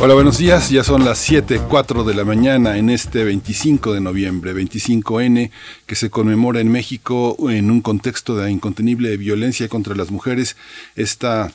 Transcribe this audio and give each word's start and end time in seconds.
Hola, 0.00 0.14
buenos 0.14 0.38
días. 0.38 0.70
Ya 0.70 0.84
son 0.84 1.04
las 1.04 1.18
7:04 1.18 2.04
de 2.04 2.14
la 2.14 2.24
mañana 2.24 2.78
en 2.78 2.88
este 2.88 3.24
25 3.24 3.94
de 3.94 4.00
noviembre, 4.00 4.54
25N, 4.54 5.50
que 5.86 5.94
se 5.96 6.08
conmemora 6.08 6.60
en 6.60 6.70
México 6.70 7.36
en 7.50 7.68
un 7.68 7.80
contexto 7.80 8.36
de 8.36 8.48
incontenible 8.48 9.16
violencia 9.16 9.68
contra 9.68 9.96
las 9.96 10.12
mujeres. 10.12 10.56
Esta 10.94 11.50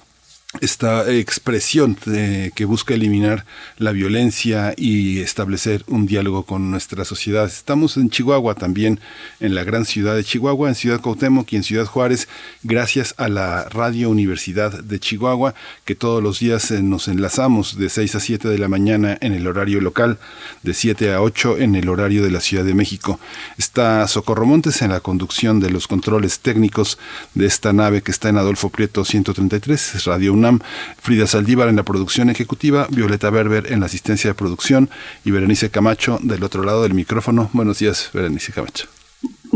esta 0.61 1.11
expresión 1.11 1.95
que 1.95 2.65
busca 2.65 2.93
eliminar 2.93 3.45
la 3.77 3.91
violencia 3.91 4.73
y 4.77 5.19
establecer 5.19 5.83
un 5.87 6.05
diálogo 6.05 6.43
con 6.43 6.69
nuestra 6.69 7.05
sociedad. 7.05 7.45
Estamos 7.45 7.97
en 7.97 8.09
Chihuahua 8.09 8.55
también, 8.55 8.99
en 9.39 9.55
la 9.55 9.63
gran 9.63 9.85
ciudad 9.85 10.15
de 10.15 10.23
Chihuahua, 10.23 10.69
en 10.69 10.75
Ciudad 10.75 11.01
Cuauhtémoc 11.01 11.51
y 11.51 11.55
en 11.55 11.63
Ciudad 11.63 11.85
Juárez, 11.85 12.27
gracias 12.61 13.15
a 13.17 13.29
la 13.29 13.67
Radio 13.69 14.09
Universidad 14.09 14.83
de 14.83 14.99
Chihuahua, 14.99 15.55
que 15.85 15.95
todos 15.95 16.21
los 16.21 16.39
días 16.39 16.69
eh, 16.71 16.81
nos 16.81 17.07
enlazamos 17.07 17.77
de 17.77 17.89
6 17.89 18.15
a 18.15 18.19
7 18.19 18.47
de 18.47 18.57
la 18.57 18.67
mañana 18.67 19.17
en 19.21 19.33
el 19.33 19.47
horario 19.47 19.81
local, 19.81 20.19
de 20.61 20.73
7 20.73 21.13
a 21.13 21.21
8 21.21 21.57
en 21.57 21.75
el 21.75 21.89
horario 21.89 22.23
de 22.23 22.31
la 22.31 22.41
Ciudad 22.41 22.63
de 22.63 22.73
México. 22.73 23.19
Está 23.57 24.07
Socorro 24.07 24.45
Montes 24.45 24.81
en 24.81 24.91
la 24.91 24.99
conducción 24.99 25.59
de 25.59 25.71
los 25.71 25.87
controles 25.87 26.39
técnicos 26.39 26.97
de 27.33 27.45
esta 27.45 27.73
nave 27.73 28.01
que 28.01 28.11
está 28.11 28.29
en 28.29 28.37
Adolfo 28.37 28.69
Prieto 28.69 29.03
133, 29.03 30.05
Radio 30.05 30.33
Frida 31.01 31.27
Saldívar 31.27 31.69
en 31.69 31.75
la 31.75 31.83
producción 31.83 32.29
ejecutiva, 32.29 32.87
Violeta 32.89 33.29
Berber 33.29 33.71
en 33.71 33.79
la 33.79 33.87
asistencia 33.87 34.29
de 34.29 34.33
producción 34.33 34.89
y 35.25 35.31
Berenice 35.31 35.69
Camacho 35.69 36.19
del 36.21 36.43
otro 36.43 36.63
lado 36.63 36.83
del 36.83 36.93
micrófono. 36.93 37.49
Buenos 37.53 37.79
días, 37.79 38.09
Berenice 38.13 38.51
Camacho. 38.51 38.87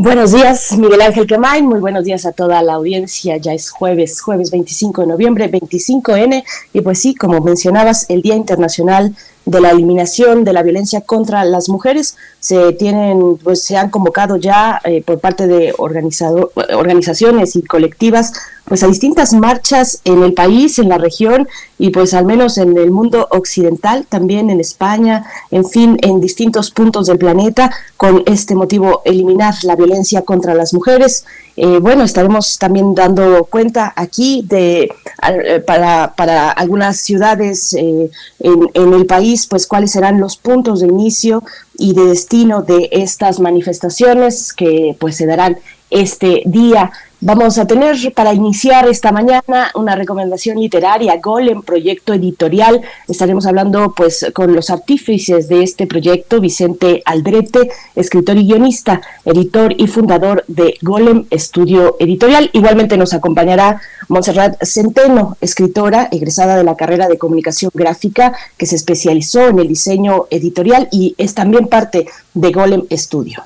Buenos 0.00 0.30
días, 0.30 0.78
Miguel 0.78 1.00
Ángel 1.00 1.26
Quemain. 1.26 1.66
Muy 1.66 1.80
buenos 1.80 2.04
días 2.04 2.24
a 2.24 2.30
toda 2.30 2.62
la 2.62 2.74
audiencia. 2.74 3.36
Ya 3.36 3.52
es 3.52 3.70
jueves, 3.70 4.20
jueves 4.20 4.52
25 4.52 5.00
de 5.00 5.08
noviembre, 5.08 5.50
25N. 5.50 6.44
Y 6.72 6.80
pues 6.82 7.00
sí, 7.00 7.16
como 7.16 7.40
mencionabas, 7.40 8.08
el 8.08 8.22
Día 8.22 8.36
Internacional 8.36 9.16
de 9.48 9.60
la 9.62 9.70
eliminación 9.70 10.44
de 10.44 10.52
la 10.52 10.62
violencia 10.62 11.00
contra 11.00 11.42
las 11.44 11.70
mujeres 11.70 12.16
se 12.38 12.72
tienen 12.74 13.38
pues 13.42 13.62
se 13.62 13.76
han 13.78 13.88
convocado 13.88 14.36
ya 14.36 14.78
eh, 14.84 15.02
por 15.02 15.20
parte 15.20 15.46
de 15.46 15.74
organizado, 15.78 16.52
organizaciones 16.74 17.56
y 17.56 17.62
colectivas 17.62 18.32
pues 18.66 18.82
a 18.82 18.86
distintas 18.86 19.32
marchas 19.32 20.02
en 20.04 20.22
el 20.22 20.34
país, 20.34 20.78
en 20.78 20.90
la 20.90 20.98
región 20.98 21.48
y 21.78 21.90
pues 21.90 22.12
al 22.12 22.26
menos 22.26 22.58
en 22.58 22.76
el 22.76 22.90
mundo 22.90 23.26
occidental, 23.30 24.04
también 24.06 24.50
en 24.50 24.60
España, 24.60 25.24
en 25.50 25.64
fin, 25.64 25.96
en 26.02 26.20
distintos 26.20 26.70
puntos 26.70 27.06
del 27.06 27.16
planeta, 27.18 27.72
con 27.96 28.22
este 28.26 28.54
motivo 28.54 29.00
eliminar 29.06 29.54
la 29.62 29.76
violencia 29.76 30.22
contra 30.22 30.54
las 30.54 30.74
mujeres. 30.74 31.24
Eh, 31.60 31.80
bueno, 31.80 32.04
estaremos 32.04 32.56
también 32.56 32.94
dando 32.94 33.44
cuenta 33.46 33.92
aquí 33.96 34.44
de 34.46 34.92
eh, 35.28 35.58
para, 35.66 36.14
para 36.14 36.52
algunas 36.52 37.00
ciudades 37.00 37.72
eh, 37.72 38.10
en, 38.38 38.70
en 38.74 38.94
el 38.94 39.06
país, 39.06 39.48
pues 39.48 39.66
cuáles 39.66 39.90
serán 39.90 40.20
los 40.20 40.36
puntos 40.36 40.80
de 40.80 40.86
inicio 40.86 41.42
y 41.76 41.94
de 41.94 42.04
destino 42.04 42.62
de 42.62 42.88
estas 42.92 43.40
manifestaciones 43.40 44.52
que 44.52 44.96
pues 45.00 45.16
se 45.16 45.26
darán 45.26 45.58
este 45.90 46.42
día. 46.46 46.92
Vamos 47.20 47.58
a 47.58 47.66
tener 47.66 47.96
para 48.14 48.32
iniciar 48.32 48.86
esta 48.86 49.10
mañana 49.10 49.72
una 49.74 49.96
recomendación 49.96 50.60
literaria, 50.60 51.18
Golem, 51.20 51.62
proyecto 51.62 52.14
editorial. 52.14 52.80
Estaremos 53.08 53.44
hablando 53.44 53.92
pues 53.96 54.26
con 54.32 54.54
los 54.54 54.70
artífices 54.70 55.48
de 55.48 55.64
este 55.64 55.88
proyecto, 55.88 56.40
Vicente 56.40 57.02
Aldrete, 57.04 57.70
escritor 57.96 58.36
y 58.36 58.46
guionista, 58.46 59.00
editor 59.24 59.74
y 59.76 59.88
fundador 59.88 60.44
de 60.46 60.78
Golem 60.80 61.24
Estudio 61.30 61.96
Editorial. 61.98 62.50
Igualmente 62.52 62.96
nos 62.96 63.12
acompañará 63.12 63.80
Montserrat 64.06 64.62
Centeno, 64.64 65.36
escritora 65.40 66.08
egresada 66.12 66.56
de 66.56 66.62
la 66.62 66.76
carrera 66.76 67.08
de 67.08 67.18
comunicación 67.18 67.72
gráfica 67.74 68.32
que 68.56 68.66
se 68.66 68.76
especializó 68.76 69.48
en 69.48 69.58
el 69.58 69.66
diseño 69.66 70.26
editorial 70.30 70.86
y 70.92 71.16
es 71.18 71.34
también 71.34 71.66
parte 71.66 72.06
de 72.34 72.52
Golem 72.52 72.84
Estudio. 72.90 73.42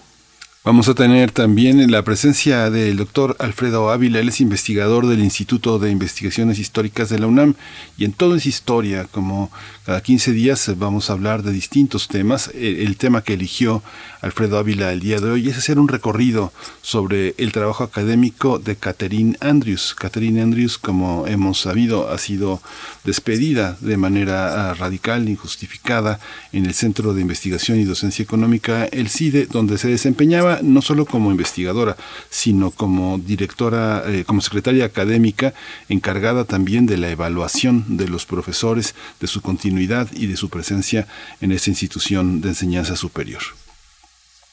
Vamos 0.64 0.88
a 0.88 0.94
tener 0.94 1.32
también 1.32 1.90
la 1.90 2.04
presencia 2.04 2.70
del 2.70 2.96
doctor 2.96 3.34
Alfredo 3.40 3.90
Ávila, 3.90 4.20
él 4.20 4.28
es 4.28 4.40
investigador 4.40 5.08
del 5.08 5.18
Instituto 5.18 5.80
de 5.80 5.90
Investigaciones 5.90 6.60
Históricas 6.60 7.08
de 7.08 7.18
la 7.18 7.26
UNAM 7.26 7.56
y 7.98 8.04
en 8.04 8.12
toda 8.12 8.36
esa 8.36 8.48
historia, 8.48 9.08
como 9.10 9.50
cada 9.84 10.00
15 10.00 10.30
días 10.30 10.70
vamos 10.78 11.10
a 11.10 11.14
hablar 11.14 11.42
de 11.42 11.50
distintos 11.50 12.06
temas. 12.06 12.52
El, 12.54 12.96
tema 12.96 13.22
que 13.22 13.34
eligió 13.34 13.82
Alfredo 14.20 14.58
Ávila 14.58 14.92
el 14.92 15.00
día 15.00 15.18
de 15.18 15.28
hoy 15.28 15.48
es 15.48 15.58
hacer 15.58 15.80
un 15.80 15.88
recorrido 15.88 16.52
sobre 16.82 17.34
el 17.38 17.50
trabajo 17.50 17.82
académico 17.82 18.60
de 18.60 18.76
Catherine 18.76 19.36
Andrews. 19.40 19.96
Catherine 19.98 20.40
Andrews, 20.40 20.78
como 20.78 21.26
hemos 21.26 21.60
sabido, 21.60 22.10
ha 22.10 22.18
sido 22.18 22.62
despedida 23.02 23.76
de 23.80 23.96
manera 23.96 24.70
ah, 24.70 24.74
radical, 24.74 25.28
injustificada, 25.28 26.20
en 26.52 26.66
el 26.66 26.74
Centro 26.74 27.12
de 27.12 27.22
Investigación 27.22 27.80
y 27.80 27.84
Docencia 27.84 28.22
Económica, 28.22 28.84
el 28.84 29.08
CIDE, 29.08 29.46
donde 29.46 29.78
se 29.78 29.88
desempeñaba 29.88 30.60
no 30.62 30.80
solo 30.82 31.06
como 31.06 31.32
investigadora, 31.32 31.96
sino 32.30 32.70
como 32.70 33.18
directora, 33.18 34.04
eh, 34.06 34.22
como 34.24 34.42
secretaria 34.42 34.84
académica, 34.84 35.54
encargada 35.88 36.44
también 36.44 36.86
de 36.86 36.98
la 36.98 37.10
evaluación 37.10 37.96
de 37.96 38.06
los 38.06 38.26
profesores, 38.26 38.94
de 39.18 39.26
su 39.26 39.40
continuidad 39.40 39.71
y 39.80 40.26
de 40.26 40.36
su 40.36 40.48
presencia 40.48 41.06
en 41.40 41.52
esta 41.52 41.70
institución 41.70 42.40
de 42.40 42.50
enseñanza 42.50 42.96
superior. 42.96 43.42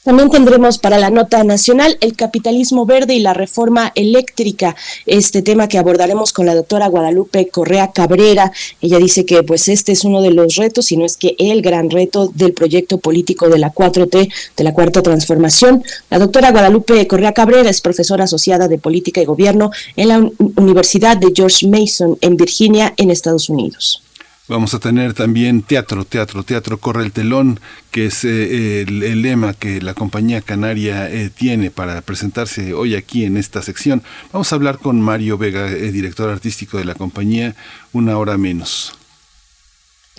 También 0.03 0.29
tendremos 0.29 0.77
para 0.77 0.97
la 0.97 1.09
nota 1.09 1.43
nacional 1.43 1.97
el 1.99 2.15
capitalismo 2.15 2.85
verde 2.85 3.15
y 3.15 3.19
la 3.19 3.33
reforma 3.33 3.91
eléctrica, 3.95 4.75
este 5.05 5.41
tema 5.41 5.67
que 5.67 5.77
abordaremos 5.77 6.31
con 6.31 6.45
la 6.45 6.55
doctora 6.55 6.87
Guadalupe 6.87 7.49
Correa 7.49 7.91
Cabrera. 7.91 8.51
Ella 8.81 8.97
dice 8.97 9.25
que 9.25 9.43
pues 9.43 9.67
este 9.67 9.91
es 9.91 10.05
uno 10.05 10.21
de 10.21 10.31
los 10.31 10.55
retos, 10.55 10.85
si 10.85 10.95
no 10.95 11.05
es 11.05 11.17
que 11.17 11.35
el 11.37 11.61
gran 11.61 11.89
reto 11.89 12.31
del 12.33 12.53
proyecto 12.53 12.97
político 12.97 13.49
de 13.49 13.59
la 13.59 13.73
4T, 13.73 14.33
de 14.55 14.63
la 14.63 14.73
Cuarta 14.73 15.01
Transformación. 15.01 15.83
La 16.09 16.17
doctora 16.17 16.51
Guadalupe 16.51 17.05
Correa 17.05 17.33
Cabrera 17.33 17.69
es 17.69 17.81
profesora 17.81 18.23
asociada 18.23 18.69
de 18.69 18.77
política 18.77 19.21
y 19.21 19.25
gobierno 19.25 19.69
en 19.97 20.07
la 20.07 20.31
Universidad 20.55 21.17
de 21.17 21.33
George 21.35 21.67
Mason 21.67 22.17
en 22.21 22.37
Virginia, 22.37 22.93
en 22.95 23.11
Estados 23.11 23.49
Unidos. 23.49 24.01
Vamos 24.49 24.73
a 24.73 24.79
tener 24.79 25.13
también 25.13 25.61
teatro, 25.61 26.05
teatro, 26.05 26.41
teatro 26.41 26.79
corre 26.79 27.03
el 27.03 27.11
telón, 27.11 27.59
que 27.91 28.07
es 28.07 28.25
eh, 28.25 28.81
el, 28.81 29.21
lema 29.21 29.53
que 29.53 29.79
la 29.79 29.93
compañía 29.93 30.41
canaria 30.41 31.07
eh, 31.07 31.29
tiene 31.29 31.69
para 31.69 32.01
presentarse 32.01 32.73
hoy 32.73 32.95
aquí 32.95 33.25
en 33.25 33.37
esta 33.37 33.61
sección. 33.61 34.01
Vamos 34.33 34.51
a 34.51 34.55
hablar 34.55 34.79
con 34.79 34.99
Mario 35.01 35.37
Vega, 35.37 35.69
eh, 35.69 35.91
director 35.91 36.31
artístico 36.31 36.79
de 36.79 36.85
la 36.85 36.95
compañía, 36.95 37.55
una 37.93 38.17
hora 38.17 38.39
menos. 38.39 38.98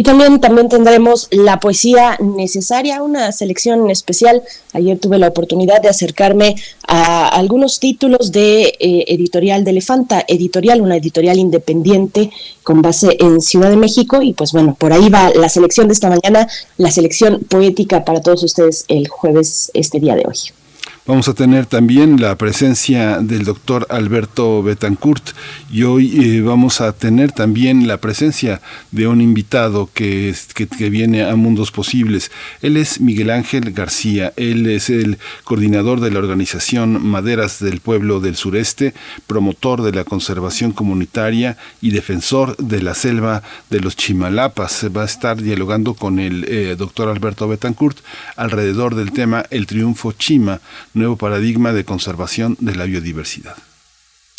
Y 0.01 0.03
también, 0.03 0.41
también 0.41 0.71
tendremos 0.71 1.29
la 1.31 1.61
poesía 1.61 2.17
necesaria, 2.21 3.03
una 3.03 3.33
selección 3.33 3.91
especial. 3.91 4.43
Ayer 4.73 4.99
tuve 4.99 5.19
la 5.19 5.29
oportunidad 5.29 5.83
de 5.83 5.91
acercarme 5.91 6.57
a 6.89 7.29
algunos 7.29 7.81
títulos 7.81 8.33
de 8.33 8.63
eh, 8.81 9.05
editorial 9.09 9.63
de 9.63 9.73
Elefanta, 9.73 10.25
editorial, 10.27 10.81
una 10.81 10.97
editorial 10.97 11.39
independiente 11.39 12.31
con 12.63 12.81
base 12.81 13.15
en 13.21 13.43
Ciudad 13.43 13.69
de 13.69 13.77
México. 13.77 14.23
Y 14.23 14.33
pues 14.33 14.53
bueno, 14.53 14.75
por 14.75 14.95
ahí 14.95 15.11
va 15.11 15.33
la 15.35 15.51
selección 15.51 15.87
de 15.87 15.93
esta 15.93 16.09
mañana, 16.09 16.49
la 16.79 16.91
selección 16.91 17.41
poética 17.41 18.03
para 18.03 18.23
todos 18.23 18.43
ustedes 18.43 18.87
el 18.89 19.07
jueves, 19.07 19.71
este 19.75 20.01
día 20.01 20.15
de 20.15 20.25
hoy. 20.27 20.60
Vamos 21.07 21.29
a 21.29 21.35
tener 21.35 21.65
también 21.65 22.21
la 22.21 22.37
presencia 22.37 23.21
del 23.21 23.45
doctor 23.45 23.87
Alberto 23.89 24.63
Betancourt 24.63 25.31
y 25.73 25.85
hoy 25.85 26.21
eh, 26.23 26.43
vamos 26.43 26.83
a 26.83 26.93
tener 26.93 27.33
también 27.33 27.89
la 27.89 27.97
presencia 27.97 28.61
de 28.91 29.07
un 29.07 29.23
invitado 29.23 29.89
que, 29.95 30.35
que, 30.55 30.91
viene 30.91 31.25
a 31.25 31.35
Mundos 31.37 31.73
Posibles. 31.73 32.31
Él 32.61 32.77
es 32.77 33.01
Miguel 33.01 33.31
Ángel 33.31 33.73
García, 33.73 34.35
él 34.37 34.67
es 34.67 34.91
el 34.91 35.17
coordinador 35.45 36.01
de 36.01 36.11
la 36.11 36.19
organización 36.19 37.03
Maderas 37.05 37.61
del 37.61 37.81
Pueblo 37.81 38.21
del 38.21 38.37
Sureste, 38.37 38.93
promotor 39.27 39.81
de 39.81 39.93
la 39.93 40.05
conservación 40.05 40.73
comunitaria 40.73 41.57
y 41.81 41.93
defensor 41.93 42.59
de 42.59 42.83
la 42.83 42.95
selva 42.95 43.43
de 43.71 43.81
los 43.81 43.97
Chimalapas. 43.97 44.87
Va 44.95 45.03
a 45.03 45.07
estar 45.07 45.41
dialogando 45.41 45.95
con 45.95 46.19
el 46.19 46.45
eh, 46.45 46.77
doctor 46.77 47.09
Alberto 47.09 47.49
Betancourt 47.49 47.97
alrededor 48.37 48.95
del 48.95 49.13
tema 49.13 49.47
El 49.51 49.67
Triunfo 49.67 50.13
Chima 50.13 50.61
nuevo 51.01 51.17
paradigma 51.17 51.73
de 51.73 51.85
conservación 51.85 52.57
de 52.61 52.77
la 52.77 52.85
biodiversidad. 52.85 53.57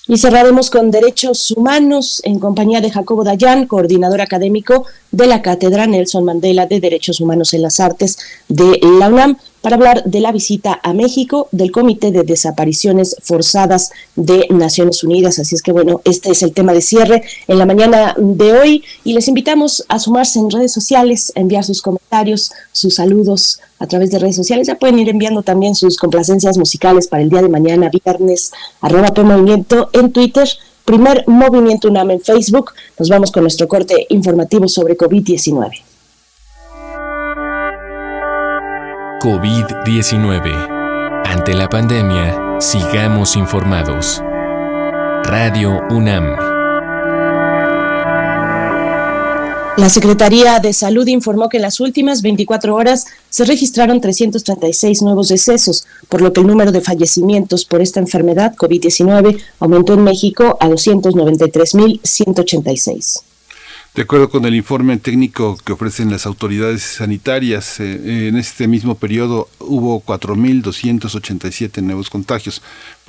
Y 0.07 0.17
cerraremos 0.17 0.69
con 0.69 0.89
Derechos 0.89 1.51
Humanos 1.51 2.21
en 2.23 2.39
compañía 2.39 2.81
de 2.81 2.89
Jacobo 2.89 3.23
Dayan, 3.23 3.67
coordinador 3.67 4.21
académico 4.21 4.85
de 5.11 5.27
la 5.27 5.41
Cátedra 5.41 5.85
Nelson 5.85 6.25
Mandela 6.25 6.65
de 6.65 6.79
Derechos 6.79 7.19
Humanos 7.21 7.53
en 7.53 7.61
las 7.61 7.79
Artes 7.79 8.17
de 8.47 8.79
la 8.99 9.09
UNAM. 9.09 9.37
Para 9.61 9.75
hablar 9.75 10.03
de 10.05 10.19
la 10.19 10.31
visita 10.31 10.79
a 10.83 10.93
México 10.93 11.47
del 11.51 11.71
Comité 11.71 12.11
de 12.11 12.23
Desapariciones 12.23 13.15
Forzadas 13.21 13.91
de 14.15 14.47
Naciones 14.49 15.03
Unidas. 15.03 15.39
Así 15.39 15.55
es 15.55 15.61
que 15.61 15.71
bueno, 15.71 16.01
este 16.03 16.31
es 16.31 16.43
el 16.43 16.53
tema 16.53 16.73
de 16.73 16.81
cierre 16.81 17.23
en 17.47 17.59
la 17.59 17.65
mañana 17.65 18.15
de 18.17 18.53
hoy 18.53 18.83
y 19.03 19.13
les 19.13 19.27
invitamos 19.27 19.85
a 19.87 19.99
sumarse 19.99 20.39
en 20.39 20.49
redes 20.49 20.73
sociales, 20.73 21.31
a 21.35 21.39
enviar 21.39 21.63
sus 21.63 21.81
comentarios, 21.81 22.51
sus 22.71 22.95
saludos 22.95 23.59
a 23.79 23.87
través 23.87 24.11
de 24.11 24.19
redes 24.19 24.35
sociales. 24.35 24.67
Ya 24.67 24.79
pueden 24.79 24.99
ir 24.99 25.09
enviando 25.09 25.43
también 25.43 25.75
sus 25.75 25.97
complacencias 25.97 26.57
musicales 26.57 27.07
para 27.07 27.23
el 27.23 27.29
día 27.29 27.41
de 27.41 27.49
mañana, 27.49 27.89
viernes, 27.89 28.51
arroba 28.81 29.11
Movimiento 29.23 29.89
en 29.93 30.11
Twitter 30.11 30.49
primer 30.83 31.23
movimiento 31.27 31.87
UNAM 31.87 32.11
en 32.11 32.21
Facebook. 32.21 32.71
Nos 32.99 33.07
vamos 33.07 33.31
con 33.31 33.43
nuestro 33.43 33.67
corte 33.67 34.07
informativo 34.09 34.67
sobre 34.67 34.97
COVID-19. 34.97 35.90
COVID-19. 39.21 41.25
Ante 41.27 41.53
la 41.53 41.69
pandemia, 41.69 42.57
sigamos 42.59 43.35
informados. 43.35 44.19
Radio 45.25 45.79
UNAM. 45.91 46.35
La 49.77 49.89
Secretaría 49.89 50.57
de 50.57 50.73
Salud 50.73 51.05
informó 51.05 51.49
que 51.49 51.57
en 51.57 51.61
las 51.61 51.79
últimas 51.79 52.23
24 52.23 52.73
horas 52.73 53.05
se 53.29 53.45
registraron 53.45 54.01
336 54.01 55.03
nuevos 55.03 55.27
decesos, 55.27 55.85
por 56.09 56.21
lo 56.21 56.33
que 56.33 56.41
el 56.41 56.47
número 56.47 56.71
de 56.71 56.81
fallecimientos 56.81 57.63
por 57.63 57.83
esta 57.83 57.99
enfermedad 57.99 58.55
COVID-19 58.55 59.39
aumentó 59.59 59.93
en 59.93 60.03
México 60.03 60.57
a 60.59 60.67
293.186. 60.67 63.30
De 63.93 64.03
acuerdo 64.03 64.29
con 64.29 64.45
el 64.45 64.55
informe 64.55 64.95
técnico 64.99 65.57
que 65.57 65.73
ofrecen 65.73 66.09
las 66.09 66.25
autoridades 66.25 66.81
sanitarias, 66.81 67.81
eh, 67.81 68.29
en 68.29 68.37
este 68.37 68.65
mismo 68.69 68.95
periodo 68.95 69.49
hubo 69.59 70.01
4.287 70.01 71.81
nuevos 71.81 72.09
contagios, 72.09 72.61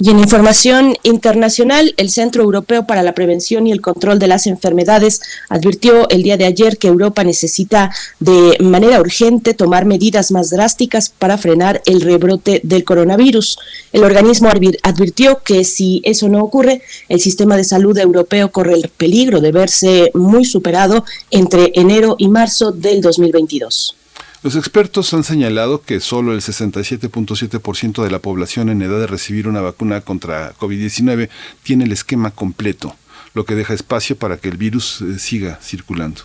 Y 0.00 0.10
en 0.10 0.20
información 0.20 0.94
internacional, 1.02 1.92
el 1.96 2.10
Centro 2.10 2.44
Europeo 2.44 2.86
para 2.86 3.02
la 3.02 3.14
Prevención 3.14 3.66
y 3.66 3.72
el 3.72 3.80
Control 3.80 4.20
de 4.20 4.28
las 4.28 4.46
Enfermedades 4.46 5.20
advirtió 5.48 6.08
el 6.08 6.22
día 6.22 6.36
de 6.36 6.44
ayer 6.44 6.78
que 6.78 6.86
Europa 6.86 7.24
necesita 7.24 7.92
de 8.20 8.56
manera 8.60 9.00
urgente 9.00 9.54
tomar 9.54 9.86
medidas 9.86 10.30
más 10.30 10.50
drásticas 10.50 11.08
para 11.08 11.36
frenar 11.36 11.82
el 11.84 12.00
rebrote 12.00 12.60
del 12.62 12.84
coronavirus. 12.84 13.58
El 13.92 14.04
organismo 14.04 14.48
advirtió 14.84 15.42
que 15.42 15.64
si 15.64 16.00
eso 16.04 16.28
no 16.28 16.44
ocurre, 16.44 16.80
el 17.08 17.18
sistema 17.18 17.56
de 17.56 17.64
salud 17.64 17.98
europeo 17.98 18.52
corre 18.52 18.74
el 18.74 18.90
peligro 18.90 19.40
de 19.40 19.50
verse 19.50 20.12
muy 20.14 20.44
superado 20.44 21.04
entre 21.32 21.72
enero 21.74 22.14
y 22.18 22.28
marzo 22.28 22.70
del 22.70 23.00
2022. 23.00 23.96
Los 24.40 24.54
expertos 24.54 25.12
han 25.14 25.24
señalado 25.24 25.82
que 25.82 25.98
solo 25.98 26.32
el 26.32 26.42
67.7% 26.42 28.04
de 28.04 28.10
la 28.10 28.20
población 28.20 28.68
en 28.68 28.82
edad 28.82 29.00
de 29.00 29.08
recibir 29.08 29.48
una 29.48 29.60
vacuna 29.60 30.00
contra 30.00 30.54
COVID-19 30.54 31.28
tiene 31.64 31.84
el 31.84 31.90
esquema 31.90 32.30
completo, 32.30 32.94
lo 33.34 33.44
que 33.44 33.56
deja 33.56 33.74
espacio 33.74 34.16
para 34.16 34.36
que 34.36 34.48
el 34.48 34.56
virus 34.56 35.00
eh, 35.00 35.18
siga 35.18 35.58
circulando. 35.60 36.20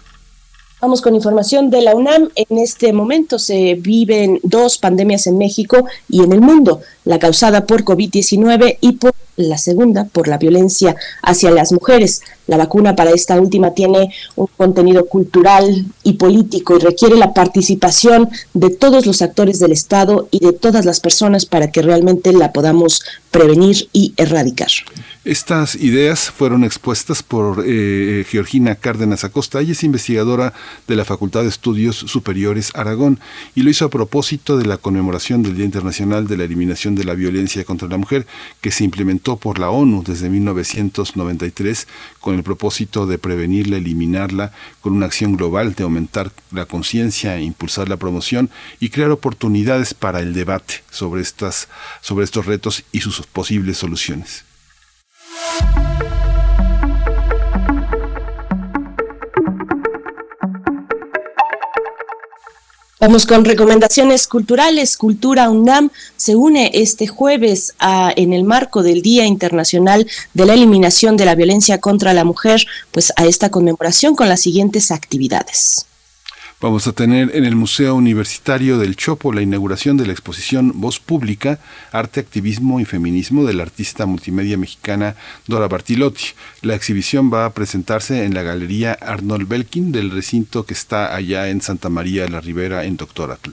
Vamos 0.80 1.01
con 1.01 1.15
información 1.15 1.71
de 1.71 1.81
la 1.81 1.95
UNAM. 1.95 2.30
En 2.36 2.60
este 2.60 2.94
momento 2.94 3.39
se 3.39 3.75
viven 3.75 4.39
dos 4.44 4.77
pandemias 4.77 5.25
en 5.25 5.39
México 5.39 5.88
y 6.07 6.21
en 6.24 6.33
el 6.33 6.42
mundo, 6.42 6.81
la 7.06 7.18
causada 7.18 7.65
por 7.65 7.83
COVID-19 7.83 8.77
y 8.80 8.92
por 8.92 9.13
la 9.35 9.57
segunda 9.57 10.06
por 10.06 10.27
la 10.27 10.38
violencia 10.38 10.95
hacia 11.21 11.51
las 11.51 11.71
mujeres. 11.71 12.21
La 12.47 12.57
vacuna 12.57 12.95
para 12.95 13.12
esta 13.12 13.39
última 13.39 13.74
tiene 13.74 14.13
un 14.35 14.47
contenido 14.57 15.06
cultural 15.06 15.85
y 16.03 16.13
político 16.13 16.75
y 16.75 16.80
requiere 16.80 17.15
la 17.15 17.33
participación 17.33 18.30
de 18.53 18.69
todos 18.69 19.06
los 19.06 19.21
actores 19.21 19.59
del 19.59 19.71
Estado 19.71 20.27
y 20.30 20.39
de 20.39 20.51
todas 20.51 20.85
las 20.85 21.00
personas 21.00 21.45
para 21.45 21.71
que 21.71 21.81
realmente 21.81 22.33
la 22.33 22.51
podamos 22.51 23.01
prevenir 23.31 23.88
y 23.94 24.13
erradicar. 24.18 24.69
Estas 25.25 25.75
ideas 25.75 26.29
fueron 26.29 26.65
expuestas 26.65 27.24
por 27.24 27.63
eh, 27.65 28.25
Georgina 28.29 28.75
Cárdenas 28.75 29.24
Acosta. 29.24 29.62
Ella 29.62 29.71
es 29.71 29.86
investigadora 29.86 30.53
de 30.86 30.97
la 30.97 31.06
Facultad 31.06 31.44
de 31.44 31.47
Estudios 31.47 31.95
Superiores 31.95 32.71
Aragón 32.75 33.21
y 33.56 33.62
lo 33.62 33.69
hizo 33.69 33.86
a 33.86 33.89
propósito 33.89 34.57
de 34.57 34.65
la 34.65 34.75
conmemoración 34.77 35.41
del 35.41 35.56
Día 35.56 35.63
Internacional 35.63 36.27
de 36.27 36.36
la 36.36 36.44
Eliminación 36.44 36.95
de 36.95 37.06
la 37.06 37.13
Violencia 37.13 37.63
contra 37.63 37.88
la 37.88 37.95
Mujer 37.95 38.27
que 38.59 38.71
se 38.71 38.83
implementó 38.83 39.22
por 39.23 39.57
la 39.57 39.69
ONU 39.69 40.03
desde 40.03 40.29
1993 40.29 41.87
con 42.19 42.35
el 42.35 42.43
propósito 42.43 43.07
de 43.07 43.17
prevenirla, 43.17 43.77
eliminarla, 43.77 44.51
con 44.81 44.93
una 44.93 45.05
acción 45.05 45.37
global 45.37 45.73
de 45.73 45.83
aumentar 45.83 46.31
la 46.51 46.65
conciencia, 46.65 47.39
impulsar 47.39 47.89
la 47.89 47.97
promoción 47.97 48.49
y 48.79 48.89
crear 48.89 49.11
oportunidades 49.11 49.93
para 49.93 50.19
el 50.19 50.33
debate 50.33 50.83
sobre, 50.91 51.21
estas, 51.21 51.69
sobre 52.01 52.25
estos 52.25 52.45
retos 52.45 52.83
y 52.91 52.99
sus 52.99 53.21
posibles 53.25 53.77
soluciones. 53.77 54.43
Vamos 63.03 63.27
con 63.27 63.44
recomendaciones 63.44 64.27
culturales. 64.27 64.95
Cultura 64.95 65.50
UNAM 65.50 65.89
se 66.15 66.38
une 66.38 66.71
este 66.73 67.05
jueves 67.05 67.73
a, 67.77 68.13
en 68.15 68.31
el 68.31 68.45
marco 68.45 68.81
del 68.81 69.01
Día 69.01 69.25
Internacional 69.25 70.07
de 70.33 70.45
la 70.45 70.53
Eliminación 70.53 71.17
de 71.17 71.25
la 71.25 71.35
Violencia 71.35 71.79
contra 71.79 72.13
la 72.13 72.23
Mujer, 72.23 72.65
pues 72.91 73.11
a 73.17 73.25
esta 73.25 73.50
conmemoración 73.50 74.15
con 74.15 74.29
las 74.29 74.39
siguientes 74.39 74.89
actividades. 74.89 75.85
Vamos 76.63 76.88
a 76.88 76.94
tener 76.94 77.36
en 77.36 77.44
el 77.44 77.57
Museo 77.57 77.94
Universitario 77.94 78.77
del 78.77 78.95
Chopo 78.95 79.33
la 79.33 79.42
inauguración 79.42 79.98
de 79.98 80.06
la 80.06 80.13
exposición 80.13 80.71
Voz 80.80 80.98
Pública, 80.98 81.60
Arte, 81.92 82.21
Activismo 82.21 82.80
y 82.80 82.86
Feminismo 82.86 83.44
de 83.44 83.54
la 83.54 83.63
artista 83.63 84.06
multimedia 84.06 84.57
mexicana 84.57 85.18
Dora 85.45 85.68
Bartilotti. 85.68 86.27
La 86.62 86.74
exhibición 86.74 87.30
va 87.33 87.44
a 87.44 87.50
presentarse 87.50 88.24
en 88.24 88.33
la 88.33 88.44
Galería 88.44 88.94
Arnold 88.94 89.45
Belkin 89.45 89.92
del 89.92 90.10
recinto 90.10 90.65
que 90.65 90.74
está 90.74 91.13
allá 91.13 91.50
en 91.50 91.60
Santa 91.60 91.89
María 91.89 92.29
la 92.29 92.39
Ribera 92.39 92.86
en 92.86 92.96
Doctoratl. 92.96 93.51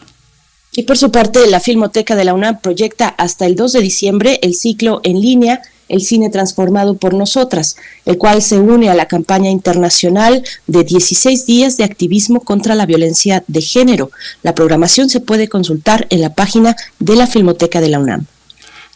Y 0.70 0.84
por 0.84 0.96
su 0.96 1.10
parte, 1.10 1.44
la 1.48 1.58
Filmoteca 1.58 2.14
de 2.14 2.24
la 2.24 2.34
UNAM 2.34 2.60
proyecta 2.60 3.08
hasta 3.08 3.44
el 3.44 3.56
2 3.56 3.72
de 3.72 3.80
diciembre 3.80 4.38
el 4.40 4.54
ciclo 4.54 5.00
en 5.02 5.20
línea 5.20 5.62
el 5.90 6.00
cine 6.00 6.30
transformado 6.30 6.94
por 6.94 7.14
nosotras, 7.14 7.76
el 8.06 8.16
cual 8.16 8.40
se 8.42 8.58
une 8.58 8.88
a 8.88 8.94
la 8.94 9.06
campaña 9.06 9.50
internacional 9.50 10.42
de 10.66 10.84
16 10.84 11.46
días 11.46 11.76
de 11.76 11.84
activismo 11.84 12.40
contra 12.40 12.74
la 12.74 12.86
violencia 12.86 13.44
de 13.46 13.60
género. 13.60 14.10
La 14.42 14.54
programación 14.54 15.08
se 15.08 15.20
puede 15.20 15.48
consultar 15.48 16.06
en 16.10 16.20
la 16.20 16.34
página 16.34 16.76
de 16.98 17.16
la 17.16 17.26
Filmoteca 17.26 17.80
de 17.80 17.88
la 17.88 17.98
UNAM. 17.98 18.26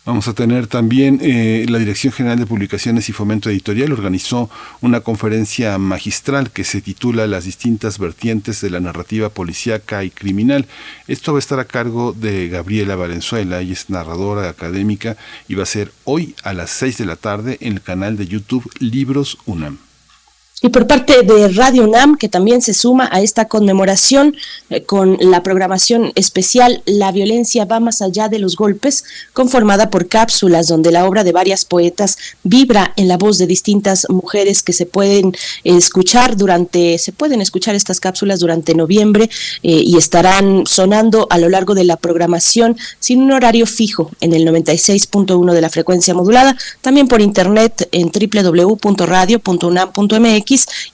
Vamos 0.06 0.28
a 0.28 0.34
tener 0.34 0.66
también 0.66 1.18
eh, 1.22 1.64
la 1.66 1.78
Dirección 1.78 2.12
General 2.12 2.38
de 2.38 2.44
Publicaciones 2.44 3.08
y 3.08 3.12
Fomento 3.12 3.48
Editorial 3.48 3.90
organizó 3.90 4.50
una 4.82 5.00
conferencia 5.00 5.78
magistral 5.78 6.50
que 6.50 6.64
se 6.64 6.82
titula 6.82 7.26
Las 7.26 7.44
distintas 7.44 7.98
vertientes 7.98 8.60
de 8.60 8.68
la 8.68 8.80
narrativa 8.80 9.30
policíaca 9.30 10.04
y 10.04 10.10
criminal. 10.10 10.66
Esto 11.08 11.32
va 11.32 11.38
a 11.38 11.40
estar 11.40 11.58
a 11.58 11.64
cargo 11.64 12.12
de 12.12 12.50
Gabriela 12.50 12.96
Valenzuela, 12.96 13.62
ella 13.62 13.72
es 13.72 13.88
narradora 13.88 14.50
académica 14.50 15.16
y 15.48 15.54
va 15.54 15.62
a 15.62 15.66
ser 15.66 15.90
hoy 16.04 16.34
a 16.42 16.52
las 16.52 16.68
6 16.68 16.98
de 16.98 17.06
la 17.06 17.16
tarde 17.16 17.56
en 17.62 17.72
el 17.72 17.80
canal 17.80 18.18
de 18.18 18.26
YouTube 18.26 18.70
Libros 18.80 19.38
UNAM. 19.46 19.78
Y 20.62 20.68
por 20.68 20.86
parte 20.86 21.22
de 21.22 21.48
Radio 21.48 21.82
UNAM, 21.82 22.16
que 22.16 22.28
también 22.28 22.62
se 22.62 22.74
suma 22.74 23.08
a 23.10 23.20
esta 23.20 23.48
conmemoración 23.48 24.36
eh, 24.70 24.84
con 24.84 25.18
la 25.20 25.42
programación 25.42 26.12
especial 26.14 26.80
La 26.86 27.10
violencia 27.10 27.64
va 27.64 27.80
más 27.80 28.00
allá 28.00 28.28
de 28.28 28.38
los 28.38 28.54
golpes, 28.54 29.02
conformada 29.32 29.90
por 29.90 30.06
cápsulas 30.06 30.68
donde 30.68 30.92
la 30.92 31.06
obra 31.06 31.24
de 31.24 31.32
varias 31.32 31.64
poetas 31.64 32.18
vibra 32.44 32.92
en 32.96 33.08
la 33.08 33.18
voz 33.18 33.38
de 33.38 33.48
distintas 33.48 34.06
mujeres 34.08 34.62
que 34.62 34.72
se 34.72 34.86
pueden 34.86 35.32
escuchar 35.64 36.36
durante, 36.36 36.98
se 36.98 37.10
pueden 37.12 37.40
escuchar 37.40 37.74
estas 37.74 37.98
cápsulas 37.98 38.38
durante 38.38 38.76
noviembre 38.76 39.28
eh, 39.64 39.82
y 39.84 39.96
estarán 39.96 40.66
sonando 40.66 41.26
a 41.30 41.38
lo 41.38 41.48
largo 41.48 41.74
de 41.74 41.82
la 41.82 41.96
programación 41.96 42.76
sin 43.00 43.22
un 43.22 43.32
horario 43.32 43.66
fijo 43.66 44.12
en 44.20 44.32
el 44.32 44.46
96.1 44.46 45.52
de 45.52 45.60
la 45.60 45.68
frecuencia 45.68 46.14
modulada, 46.14 46.56
también 46.80 47.08
por 47.08 47.20
internet 47.20 47.88
en 47.90 48.12
www.radio.unam.mx 48.12 50.43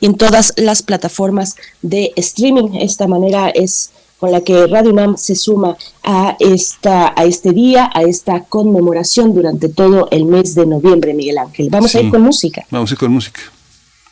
y 0.01 0.07
en 0.07 0.17
todas 0.17 0.53
las 0.57 0.83
plataformas 0.83 1.57
de 1.83 2.13
streaming. 2.17 2.75
Esta 2.81 3.07
manera 3.07 3.51
es 3.51 3.91
con 4.19 4.31
la 4.31 4.43
que 4.43 4.67
Radio 4.67 4.91
UNAM 4.93 5.17
se 5.17 5.35
suma 5.35 5.77
a, 6.03 6.37
esta, 6.39 7.15
a 7.17 7.25
este 7.25 7.53
día, 7.53 7.91
a 7.93 8.03
esta 8.03 8.45
conmemoración 8.45 9.35
durante 9.35 9.71
todo 9.71 10.09
el 10.11 10.27
mes 10.27 10.55
de 10.55 10.67
noviembre, 10.67 11.15
Miguel 11.15 11.39
Ángel. 11.39 11.69
Vamos 11.71 11.95
a 11.95 12.03
ir 12.03 12.11
con 12.11 12.21
música. 12.21 12.67
Vamos 12.71 12.91
a 12.91 12.95
ir 12.95 12.99
con 12.99 13.13
música. 13.13 13.41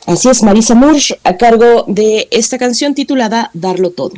Así 0.07 0.27
es, 0.27 0.41
Marisa 0.41 0.73
Murch 0.73 1.15
a 1.23 1.37
cargo 1.37 1.85
de 1.87 2.27
esta 2.31 2.57
canción 2.57 2.95
titulada 2.95 3.51
Darlo 3.53 3.91
Todo. 3.91 4.13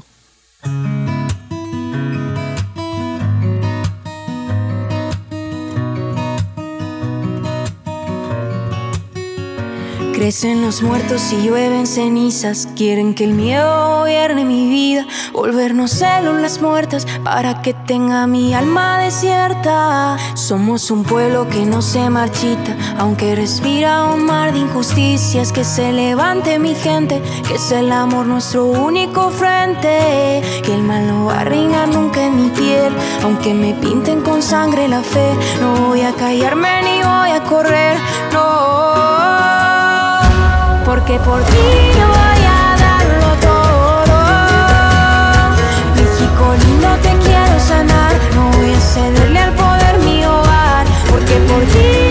Crecen 10.21 10.61
los 10.61 10.83
muertos 10.83 11.33
y 11.33 11.47
llueven 11.47 11.87
cenizas. 11.87 12.67
Quieren 12.75 13.15
que 13.15 13.23
el 13.23 13.33
miedo 13.33 14.01
gobierne 14.01 14.45
mi 14.45 14.69
vida. 14.69 15.07
Volvernos 15.33 15.89
células 15.89 16.61
muertas 16.61 17.07
para 17.23 17.63
que 17.63 17.73
tenga 17.73 18.27
mi 18.27 18.53
alma 18.53 18.99
desierta. 18.99 20.17
Somos 20.35 20.91
un 20.91 21.05
pueblo 21.05 21.49
que 21.49 21.65
no 21.65 21.81
se 21.81 22.07
marchita, 22.11 22.77
aunque 22.99 23.33
respira 23.33 24.03
un 24.03 24.23
mar 24.23 24.53
de 24.53 24.59
injusticias. 24.59 25.51
Que 25.51 25.63
se 25.63 25.91
levante 25.91 26.59
mi 26.59 26.75
gente, 26.75 27.19
que 27.47 27.55
es 27.55 27.71
el 27.71 27.91
amor 27.91 28.27
nuestro 28.27 28.65
único 28.65 29.31
frente. 29.31 30.43
Que 30.63 30.75
el 30.75 30.83
mal 30.83 31.07
no 31.07 31.25
va 31.25 31.39
a 31.39 31.45
reinar 31.45 31.87
nunca 31.87 32.23
en 32.23 32.43
mi 32.43 32.49
piel, 32.51 32.93
aunque 33.23 33.55
me 33.55 33.73
pinten 33.73 34.21
con 34.21 34.43
sangre 34.43 34.87
la 34.87 35.01
fe. 35.01 35.33
No 35.59 35.87
voy 35.87 36.01
a 36.01 36.13
callarme 36.13 36.83
ni 36.83 36.97
voy 36.97 37.31
a 37.31 37.43
correr, 37.43 37.97
no 38.31 39.50
porque 41.01 41.17
por 41.20 41.41
ti 41.43 41.67
yo 41.98 42.08
voy 42.08 42.43
a 42.46 42.75
darlo 42.86 43.29
todo. 43.41 44.17
México 45.96 46.43
lindo 46.63 46.89
te 47.01 47.12
quiero 47.25 47.60
sanar, 47.60 48.13
no 48.36 48.51
voy 48.51 48.72
a 48.72 48.79
cederle 48.79 49.39
al 49.39 49.53
poder 49.53 49.98
mi 50.00 50.24
hogar, 50.25 50.86
porque 51.10 51.36
por 51.50 51.62
ti 51.74 52.10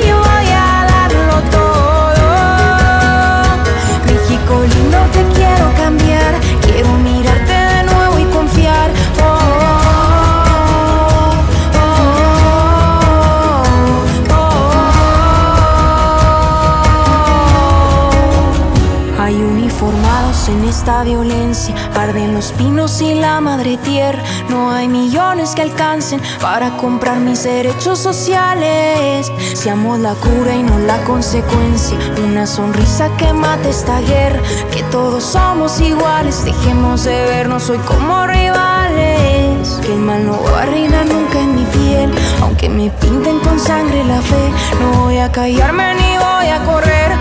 esta 20.81 21.05
violencia. 21.05 21.75
Arden 21.95 22.33
los 22.33 22.53
pinos 22.53 23.03
y 23.03 23.13
la 23.13 23.39
madre 23.43 23.77
tierra. 23.77 24.23
No 24.49 24.71
hay 24.71 24.89
millones 24.89 25.55
que 25.55 25.61
alcancen 25.61 26.23
para 26.41 26.75
comprar 26.79 27.19
mis 27.19 27.43
derechos 27.43 27.99
sociales. 27.99 29.31
Seamos 29.53 29.99
la 29.99 30.15
cura 30.15 30.55
y 30.55 30.63
no 30.63 30.79
la 30.79 30.97
consecuencia. 31.05 31.99
Una 32.25 32.47
sonrisa 32.47 33.11
que 33.19 33.31
mate 33.35 33.69
esta 33.69 34.01
guerra. 34.01 34.41
Que 34.73 34.83
todos 34.85 35.23
somos 35.23 35.79
iguales. 35.83 36.47
Dejemos 36.47 37.05
de 37.05 37.27
vernos 37.27 37.69
hoy 37.69 37.79
como 37.81 38.27
rivales. 38.27 39.81
Que 39.83 39.93
el 39.93 39.99
mal 39.99 40.25
no 40.25 40.43
va 40.43 40.63
a 40.63 40.67
reinar 40.67 41.05
nunca 41.05 41.41
en 41.41 41.57
mi 41.57 41.65
piel. 41.65 42.11
Aunque 42.41 42.71
me 42.71 42.89
pinten 42.89 43.39
con 43.41 43.61
sangre 43.61 44.03
la 44.05 44.23
fe. 44.23 44.51
No 44.81 45.03
voy 45.03 45.19
a 45.19 45.31
callarme 45.31 45.95
ni 45.97 46.17
voy 46.17 46.49
a 46.49 46.65
correr. 46.65 47.13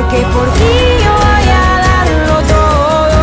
Porque 0.00 0.22
por 0.22 0.48
ti 0.54 0.74
yo 1.04 1.12
voy 1.12 1.46
a 1.60 1.64
darlo 1.86 2.36
todo. 2.54 3.20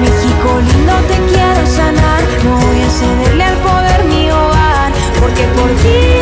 México 0.00 0.48
lindo 0.68 0.94
te 1.08 1.16
quiero 1.32 1.66
sanar, 1.66 2.22
no 2.44 2.52
voy 2.56 2.80
a 2.82 2.88
cederle 2.88 3.44
al 3.44 3.56
poder 3.56 4.00
hogar, 4.30 4.92
porque 5.18 5.44
por 5.58 5.70
ti 5.82 6.21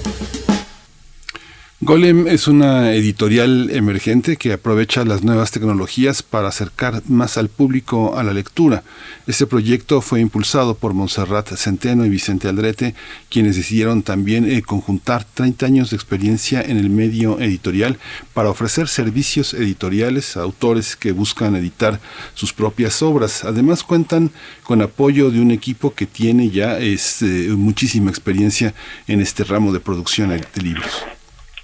Golem 1.91 2.25
es 2.29 2.47
una 2.47 2.93
editorial 2.93 3.69
emergente 3.69 4.37
que 4.37 4.53
aprovecha 4.53 5.03
las 5.03 5.23
nuevas 5.23 5.51
tecnologías 5.51 6.23
para 6.23 6.47
acercar 6.47 7.03
más 7.09 7.37
al 7.37 7.49
público 7.49 8.17
a 8.17 8.23
la 8.23 8.31
lectura. 8.31 8.83
Este 9.27 9.45
proyecto 9.45 9.99
fue 9.99 10.21
impulsado 10.21 10.75
por 10.75 10.93
Montserrat 10.93 11.53
Centeno 11.57 12.05
y 12.05 12.09
Vicente 12.09 12.47
Aldrete, 12.47 12.95
quienes 13.29 13.57
decidieron 13.57 14.03
también 14.03 14.49
eh, 14.49 14.61
conjuntar 14.61 15.25
30 15.25 15.65
años 15.65 15.89
de 15.89 15.97
experiencia 15.97 16.61
en 16.61 16.77
el 16.77 16.89
medio 16.89 17.41
editorial 17.41 17.99
para 18.33 18.49
ofrecer 18.49 18.87
servicios 18.87 19.53
editoriales 19.53 20.37
a 20.37 20.43
autores 20.43 20.95
que 20.95 21.11
buscan 21.11 21.57
editar 21.57 21.99
sus 22.35 22.53
propias 22.53 23.01
obras. 23.01 23.43
Además 23.43 23.83
cuentan 23.83 24.31
con 24.63 24.81
apoyo 24.81 25.29
de 25.29 25.41
un 25.41 25.51
equipo 25.51 25.93
que 25.93 26.05
tiene 26.05 26.51
ya 26.51 26.79
es, 26.79 27.21
eh, 27.21 27.49
muchísima 27.49 28.09
experiencia 28.09 28.73
en 29.07 29.19
este 29.19 29.43
ramo 29.43 29.73
de 29.73 29.81
producción 29.81 30.29
de 30.29 30.61
libros. 30.61 31.03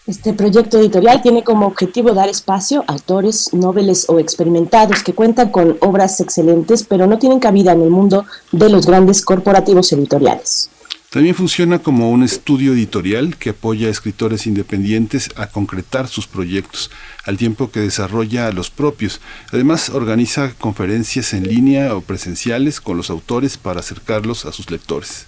Este 0.08 0.32
proyecto 0.32 0.80
editorial 0.80 1.22
tiene 1.22 1.44
como 1.44 1.68
objetivo 1.68 2.14
dar 2.14 2.30
espacio 2.30 2.86
a 2.88 2.94
autores, 2.94 3.54
noveles 3.54 4.06
o 4.08 4.20
experimentados 4.20 5.04
que 5.04 5.12
cuentan 5.12 5.50
con 5.50 5.76
obras 5.82 6.22
excelentes, 6.22 6.84
pero 6.84 7.08
no 7.08 7.20
tienen 7.20 7.42
cabida 7.42 7.74
en 7.74 7.82
el 7.82 7.90
mundo 7.90 8.26
de 8.54 8.70
los 8.70 8.86
grandes 8.86 9.22
corporativos 9.22 9.92
editoriales. 9.92 10.70
También 11.10 11.36
funciona 11.36 11.80
como 11.80 12.10
un 12.10 12.24
estudio 12.24 12.72
editorial 12.72 13.36
que 13.36 13.50
apoya 13.50 13.90
a 13.90 13.92
escritores 13.92 14.48
independientes 14.48 15.30
a 15.36 15.48
concretar 15.48 16.08
sus 16.08 16.26
proyectos, 16.26 16.90
al 17.26 17.36
tiempo 17.36 17.70
que 17.70 17.82
desarrolla 17.82 18.54
los 18.54 18.70
propios. 18.70 19.20
Además, 19.52 19.90
organiza 19.90 20.54
conferencias 20.58 21.34
en 21.34 21.50
línea 21.50 21.94
o 21.94 22.00
presenciales 22.00 22.80
con 22.80 22.96
los 22.96 23.10
autores 23.10 23.58
para 23.58 23.82
acercarlos 23.82 24.46
a 24.46 24.54
sus 24.54 24.72
lectores. 24.72 25.26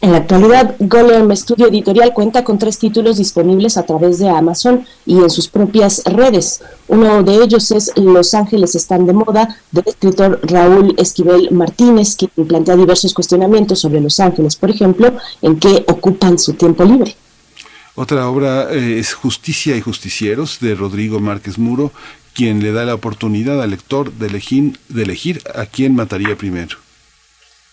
En 0.00 0.12
la 0.12 0.18
actualidad, 0.18 0.74
Golem 0.80 1.34
Studio 1.34 1.68
Editorial 1.68 2.12
cuenta 2.12 2.44
con 2.44 2.58
tres 2.58 2.78
títulos 2.78 3.16
disponibles 3.16 3.76
a 3.78 3.84
través 3.84 4.18
de 4.18 4.28
Amazon 4.28 4.84
y 5.06 5.16
en 5.16 5.30
sus 5.30 5.48
propias 5.48 6.02
redes. 6.04 6.62
Uno 6.88 7.22
de 7.22 7.36
ellos 7.36 7.70
es 7.70 7.90
Los 7.96 8.34
Ángeles 8.34 8.74
están 8.74 9.06
de 9.06 9.14
moda, 9.14 9.56
del 9.70 9.84
escritor 9.86 10.40
Raúl 10.42 10.94
Esquivel 10.98 11.50
Martínez, 11.52 12.16
que 12.16 12.28
plantea 12.28 12.76
diversos 12.76 13.14
cuestionamientos 13.14 13.80
sobre 13.80 14.00
Los 14.00 14.20
Ángeles, 14.20 14.56
por 14.56 14.70
ejemplo, 14.70 15.16
en 15.40 15.58
qué 15.58 15.84
ocupan 15.88 16.38
su 16.38 16.52
tiempo 16.52 16.84
libre. 16.84 17.16
Otra 17.94 18.28
obra 18.28 18.72
eh, 18.72 18.98
es 18.98 19.14
Justicia 19.14 19.76
y 19.76 19.80
Justicieros, 19.80 20.58
de 20.60 20.74
Rodrigo 20.74 21.20
Márquez 21.20 21.56
Muro, 21.58 21.92
quien 22.34 22.62
le 22.62 22.72
da 22.72 22.84
la 22.84 22.94
oportunidad 22.94 23.62
al 23.62 23.70
lector 23.70 24.12
de 24.12 24.26
elegir, 24.26 24.78
de 24.88 25.04
elegir 25.04 25.42
a 25.54 25.64
quién 25.64 25.94
mataría 25.94 26.36
primero. 26.36 26.83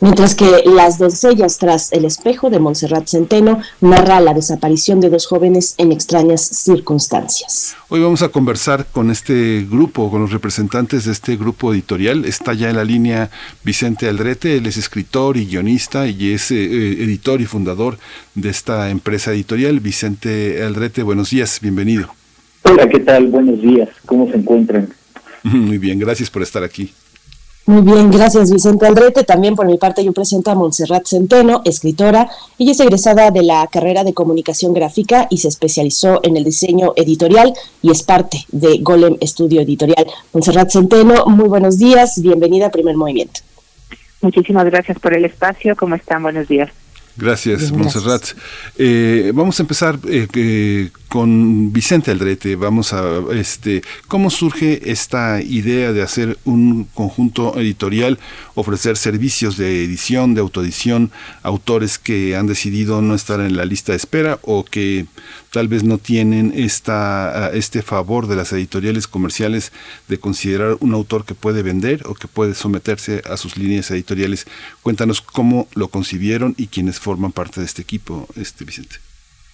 Mientras 0.01 0.33
que 0.33 0.63
Las 0.65 0.97
doncellas 0.97 1.59
tras 1.59 1.91
el 1.91 2.05
espejo 2.05 2.49
de 2.49 2.57
Montserrat 2.57 3.07
Centeno 3.07 3.61
narra 3.81 4.19
la 4.19 4.33
desaparición 4.33 4.99
de 4.99 5.11
dos 5.11 5.27
jóvenes 5.27 5.75
en 5.77 5.91
extrañas 5.91 6.41
circunstancias. 6.41 7.75
Hoy 7.87 8.01
vamos 8.01 8.23
a 8.23 8.29
conversar 8.29 8.87
con 8.91 9.11
este 9.11 9.63
grupo, 9.69 10.09
con 10.09 10.21
los 10.21 10.31
representantes 10.31 11.05
de 11.05 11.11
este 11.11 11.35
grupo 11.35 11.71
editorial. 11.71 12.25
Está 12.25 12.53
ya 12.53 12.71
en 12.71 12.77
la 12.77 12.83
línea 12.83 13.29
Vicente 13.63 14.09
Aldrete, 14.09 14.57
él 14.57 14.65
es 14.65 14.77
escritor 14.77 15.37
y 15.37 15.45
guionista 15.45 16.07
y 16.07 16.33
es 16.33 16.49
eh, 16.49 17.03
editor 17.03 17.39
y 17.39 17.45
fundador 17.45 17.99
de 18.33 18.49
esta 18.49 18.89
empresa 18.89 19.31
editorial. 19.31 19.81
Vicente 19.81 20.63
Aldrete, 20.63 21.03
buenos 21.03 21.29
días, 21.29 21.59
bienvenido. 21.61 22.09
Hola, 22.63 22.89
¿qué 22.89 23.01
tal? 23.01 23.27
Buenos 23.27 23.61
días, 23.61 23.89
¿cómo 24.07 24.27
se 24.31 24.37
encuentran? 24.37 24.89
Muy 25.43 25.77
bien, 25.77 25.99
gracias 25.99 26.31
por 26.31 26.41
estar 26.41 26.63
aquí. 26.63 26.91
Muy 27.67 27.83
bien, 27.83 28.09
gracias 28.09 28.51
Vicente 28.51 28.87
Andrete. 28.87 29.23
También 29.23 29.55
por 29.55 29.67
mi 29.67 29.77
parte 29.77 30.03
yo 30.03 30.13
presento 30.13 30.49
a 30.49 30.55
Montserrat 30.55 31.05
Centeno, 31.05 31.61
escritora. 31.63 32.27
Ella 32.57 32.71
es 32.71 32.79
egresada 32.79 33.29
de 33.29 33.43
la 33.43 33.67
carrera 33.67 34.03
de 34.03 34.13
comunicación 34.13 34.73
gráfica 34.73 35.27
y 35.29 35.37
se 35.37 35.47
especializó 35.47 36.21
en 36.23 36.37
el 36.37 36.43
diseño 36.43 36.93
editorial 36.95 37.53
y 37.83 37.91
es 37.91 38.01
parte 38.01 38.45
de 38.51 38.79
Golem 38.79 39.15
Estudio 39.21 39.61
Editorial. 39.61 40.07
Montserrat 40.33 40.71
Centeno, 40.71 41.27
muy 41.27 41.47
buenos 41.47 41.77
días, 41.77 42.19
bienvenida 42.19 42.67
a 42.67 42.71
Primer 42.71 42.97
Movimiento. 42.97 43.41
Muchísimas 44.21 44.65
gracias 44.65 44.99
por 44.99 45.13
el 45.13 45.25
espacio. 45.25 45.75
¿Cómo 45.75 45.95
están? 45.95 46.23
Buenos 46.23 46.47
días. 46.47 46.71
Gracias, 47.21 47.71
Montserrat. 47.71 48.29
Eh, 48.79 49.31
vamos 49.35 49.59
a 49.59 49.63
empezar 49.63 49.99
eh, 50.07 50.89
con 51.07 51.71
Vicente 51.71 52.09
Aldrete. 52.09 52.55
Vamos 52.55 52.93
a, 52.93 53.03
este, 53.33 53.83
¿cómo 54.07 54.31
surge 54.31 54.89
esta 54.91 55.39
idea 55.39 55.93
de 55.93 56.01
hacer 56.01 56.39
un 56.45 56.85
conjunto 56.95 57.59
editorial, 57.59 58.17
ofrecer 58.55 58.97
servicios 58.97 59.55
de 59.55 59.83
edición, 59.83 60.33
de 60.33 60.41
autoedición, 60.41 61.11
autores 61.43 61.99
que 61.99 62.35
han 62.35 62.47
decidido 62.47 63.03
no 63.03 63.13
estar 63.13 63.39
en 63.39 63.55
la 63.55 63.65
lista 63.65 63.91
de 63.91 63.97
espera 63.97 64.39
o 64.41 64.65
que 64.65 65.05
tal 65.51 65.67
vez 65.67 65.83
no 65.83 65.97
tienen 65.97 66.53
esta, 66.55 67.51
este 67.53 67.81
favor 67.81 68.27
de 68.27 68.35
las 68.35 68.53
editoriales 68.53 69.07
comerciales 69.07 69.71
de 70.07 70.17
considerar 70.17 70.77
un 70.79 70.93
autor 70.93 71.25
que 71.25 71.35
puede 71.35 71.61
vender 71.61 72.03
o 72.07 72.13
que 72.13 72.27
puede 72.27 72.53
someterse 72.55 73.21
a 73.29 73.37
sus 73.37 73.57
líneas 73.57 73.91
editoriales? 73.91 74.47
Cuéntanos 74.81 75.21
cómo 75.21 75.67
lo 75.75 75.89
concibieron 75.89 76.55
y 76.57 76.67
quiénes 76.67 76.99
forman 76.99 77.31
parte 77.31 77.59
de 77.59 77.65
este 77.65 77.81
equipo, 77.81 78.27
este 78.35 78.65
Vicente. 78.65 78.95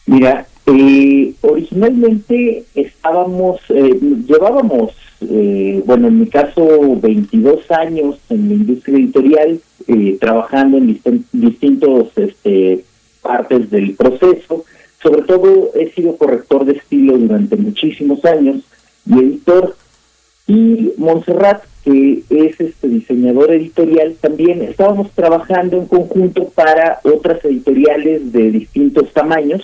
Mira, 0.06 0.48
eh, 0.68 1.34
originalmente 1.42 2.64
estábamos, 2.76 3.60
eh, 3.70 4.00
llevábamos, 4.26 4.94
eh, 5.22 5.82
bueno, 5.86 6.08
en 6.08 6.20
mi 6.22 6.28
caso, 6.28 6.98
22 7.02 7.70
años 7.72 8.18
en 8.30 8.48
la 8.48 8.54
industria 8.54 8.98
editorial, 8.98 9.60
eh, 9.88 10.18
trabajando 10.20 10.78
en 10.78 11.02
distintos 11.34 12.10
este, 12.16 12.84
partes 13.22 13.70
del 13.70 13.96
proceso. 13.96 14.64
Sobre 15.02 15.22
todo 15.24 15.72
he 15.76 15.92
sido 15.92 16.18
corrector 16.18 16.66
de 16.66 16.74
estilo 16.74 17.18
durante 17.18 17.56
muchísimos 17.56 18.24
años 18.26 18.64
y 19.06 19.20
editor. 19.20 19.76
Y 20.48 20.94
Montserrat, 20.98 21.64
que 21.84 22.24
es 22.30 22.60
este 22.60 22.88
diseñador 22.88 23.52
editorial, 23.52 24.16
también 24.20 24.62
estábamos 24.62 25.12
trabajando 25.12 25.78
en 25.78 25.88
conjunto 25.88 26.50
para 26.50 27.00
otras 27.04 27.44
editoriales 27.44 28.32
de 28.32 28.52
distintos 28.52 29.12
tamaños 29.14 29.64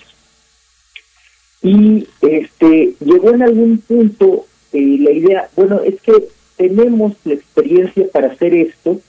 y 1.63 2.07
este 2.21 2.93
llegó 2.99 3.29
en 3.29 3.41
algún 3.41 3.77
punto 3.79 4.45
eh, 4.73 4.97
la 4.99 5.11
idea, 5.11 5.49
bueno, 5.55 5.79
es 5.79 5.99
que 6.01 6.11
tenemos 6.57 7.13
la 7.23 7.35
experiencia 7.35 8.05
para 8.11 8.27
hacer 8.27 8.53
esto 8.53 8.99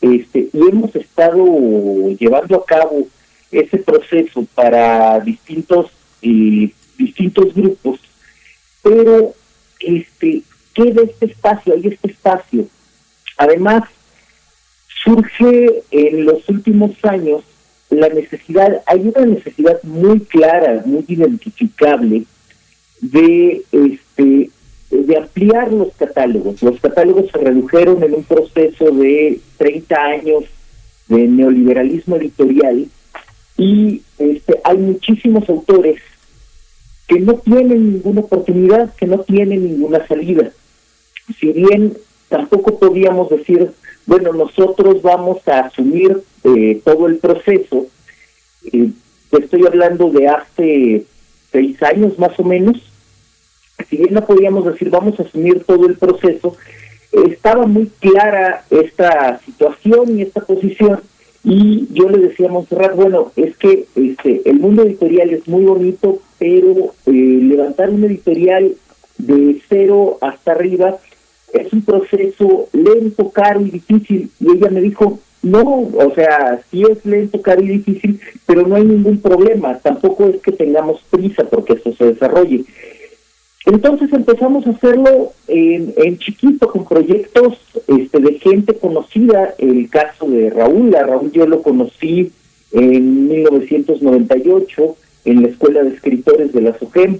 este 0.00 0.48
y 0.52 0.58
hemos 0.58 0.96
estado 0.96 1.44
llevando 2.18 2.56
a 2.56 2.64
cabo 2.64 3.06
ese 3.50 3.78
proceso 3.78 4.46
para 4.54 5.20
distintos 5.20 5.86
eh, 6.22 6.70
distintos 6.98 7.54
grupos, 7.54 8.00
pero 8.82 9.34
este 9.80 10.42
queda 10.74 11.02
este 11.02 11.26
espacio, 11.26 11.74
hay 11.74 11.86
este 11.86 12.10
espacio. 12.10 12.66
Además, 13.36 13.84
surge 15.02 15.82
en 15.90 16.24
los 16.26 16.48
últimos 16.48 16.92
años 17.04 17.42
la 17.88 18.08
necesidad, 18.08 18.82
hay 18.86 19.00
una 19.00 19.26
necesidad 19.26 19.82
muy 19.82 20.20
clara, 20.20 20.82
muy 20.84 21.04
identificable 21.08 22.24
de 23.00 23.62
este 23.72 24.50
de 24.90 25.16
ampliar 25.16 25.72
los 25.72 25.94
catálogos. 25.94 26.62
Los 26.62 26.80
catálogos 26.80 27.30
se 27.30 27.38
redujeron 27.38 28.02
en 28.02 28.14
un 28.14 28.24
proceso 28.24 28.90
de 28.90 29.40
30 29.56 29.96
años 29.96 30.44
de 31.08 31.28
neoliberalismo 31.28 32.16
editorial 32.16 32.86
y 33.60 34.00
este, 34.18 34.58
hay 34.64 34.78
muchísimos 34.78 35.46
autores 35.50 36.00
que 37.06 37.20
no 37.20 37.34
tienen 37.34 37.92
ninguna 37.92 38.22
oportunidad, 38.22 38.94
que 38.94 39.06
no 39.06 39.18
tienen 39.18 39.64
ninguna 39.64 40.06
salida. 40.06 40.50
Si 41.38 41.52
bien 41.52 41.92
tampoco 42.30 42.78
podíamos 42.78 43.28
decir 43.28 43.70
bueno, 44.06 44.32
nosotros 44.32 45.02
vamos 45.02 45.46
a 45.46 45.66
asumir 45.66 46.22
eh, 46.42 46.80
todo 46.82 47.06
el 47.06 47.18
proceso. 47.18 47.86
Eh, 48.72 48.88
estoy 49.30 49.66
hablando 49.66 50.10
de 50.10 50.26
hace 50.26 51.04
seis 51.52 51.82
años 51.82 52.18
más 52.18 52.40
o 52.40 52.44
menos. 52.44 52.78
Si 53.90 53.98
bien 53.98 54.14
no 54.14 54.24
podíamos 54.24 54.64
decir 54.64 54.88
vamos 54.88 55.20
a 55.20 55.24
asumir 55.24 55.64
todo 55.64 55.86
el 55.86 55.98
proceso, 55.98 56.56
estaba 57.12 57.66
muy 57.66 57.90
clara 58.00 58.64
esta 58.70 59.38
situación 59.44 60.18
y 60.18 60.22
esta 60.22 60.40
posición 60.40 61.02
y 61.42 61.88
yo 61.92 62.08
le 62.08 62.18
decía 62.18 62.48
a 62.48 62.52
Montserrat, 62.52 62.94
bueno, 62.94 63.32
es 63.36 63.56
que 63.56 63.86
este 63.96 64.42
el 64.48 64.58
mundo 64.58 64.82
editorial 64.82 65.30
es 65.30 65.48
muy 65.48 65.64
bonito, 65.64 66.20
pero 66.38 66.94
eh, 67.06 67.12
levantar 67.12 67.90
un 67.90 68.04
editorial 68.04 68.74
de 69.18 69.60
cero 69.68 70.18
hasta 70.20 70.52
arriba 70.52 70.98
es 71.52 71.72
un 71.72 71.82
proceso 71.82 72.68
lento, 72.72 73.30
caro 73.30 73.60
y 73.60 73.70
difícil. 73.70 74.30
Y 74.38 74.50
ella 74.52 74.70
me 74.70 74.80
dijo, 74.80 75.18
no, 75.42 75.62
o 75.62 76.14
sea, 76.14 76.60
sí 76.70 76.84
es 76.88 77.04
lento, 77.04 77.40
caro 77.40 77.62
y 77.62 77.68
difícil, 77.68 78.20
pero 78.46 78.66
no 78.66 78.76
hay 78.76 78.84
ningún 78.84 79.20
problema. 79.20 79.78
Tampoco 79.78 80.26
es 80.26 80.40
que 80.42 80.52
tengamos 80.52 81.02
prisa 81.10 81.44
porque 81.44 81.74
esto 81.74 81.92
se 81.94 82.06
desarrolle. 82.06 82.64
Entonces 83.66 84.12
empezamos 84.12 84.66
a 84.66 84.70
hacerlo 84.70 85.32
en, 85.46 85.92
en 85.96 86.18
chiquito, 86.18 86.68
con 86.68 86.86
proyectos 86.86 87.58
este, 87.86 88.18
de 88.18 88.38
gente 88.38 88.74
conocida. 88.74 89.54
El 89.58 89.88
caso 89.90 90.28
de 90.28 90.50
Raúl, 90.50 90.94
a 90.94 91.02
Raúl 91.02 91.30
yo 91.32 91.46
lo 91.46 91.62
conocí 91.62 92.32
en 92.72 93.28
1998 93.28 94.96
en 95.26 95.42
la 95.42 95.48
Escuela 95.48 95.82
de 95.82 95.90
Escritores 95.90 96.52
de 96.52 96.60
la 96.62 96.78
SOGEM. 96.78 97.18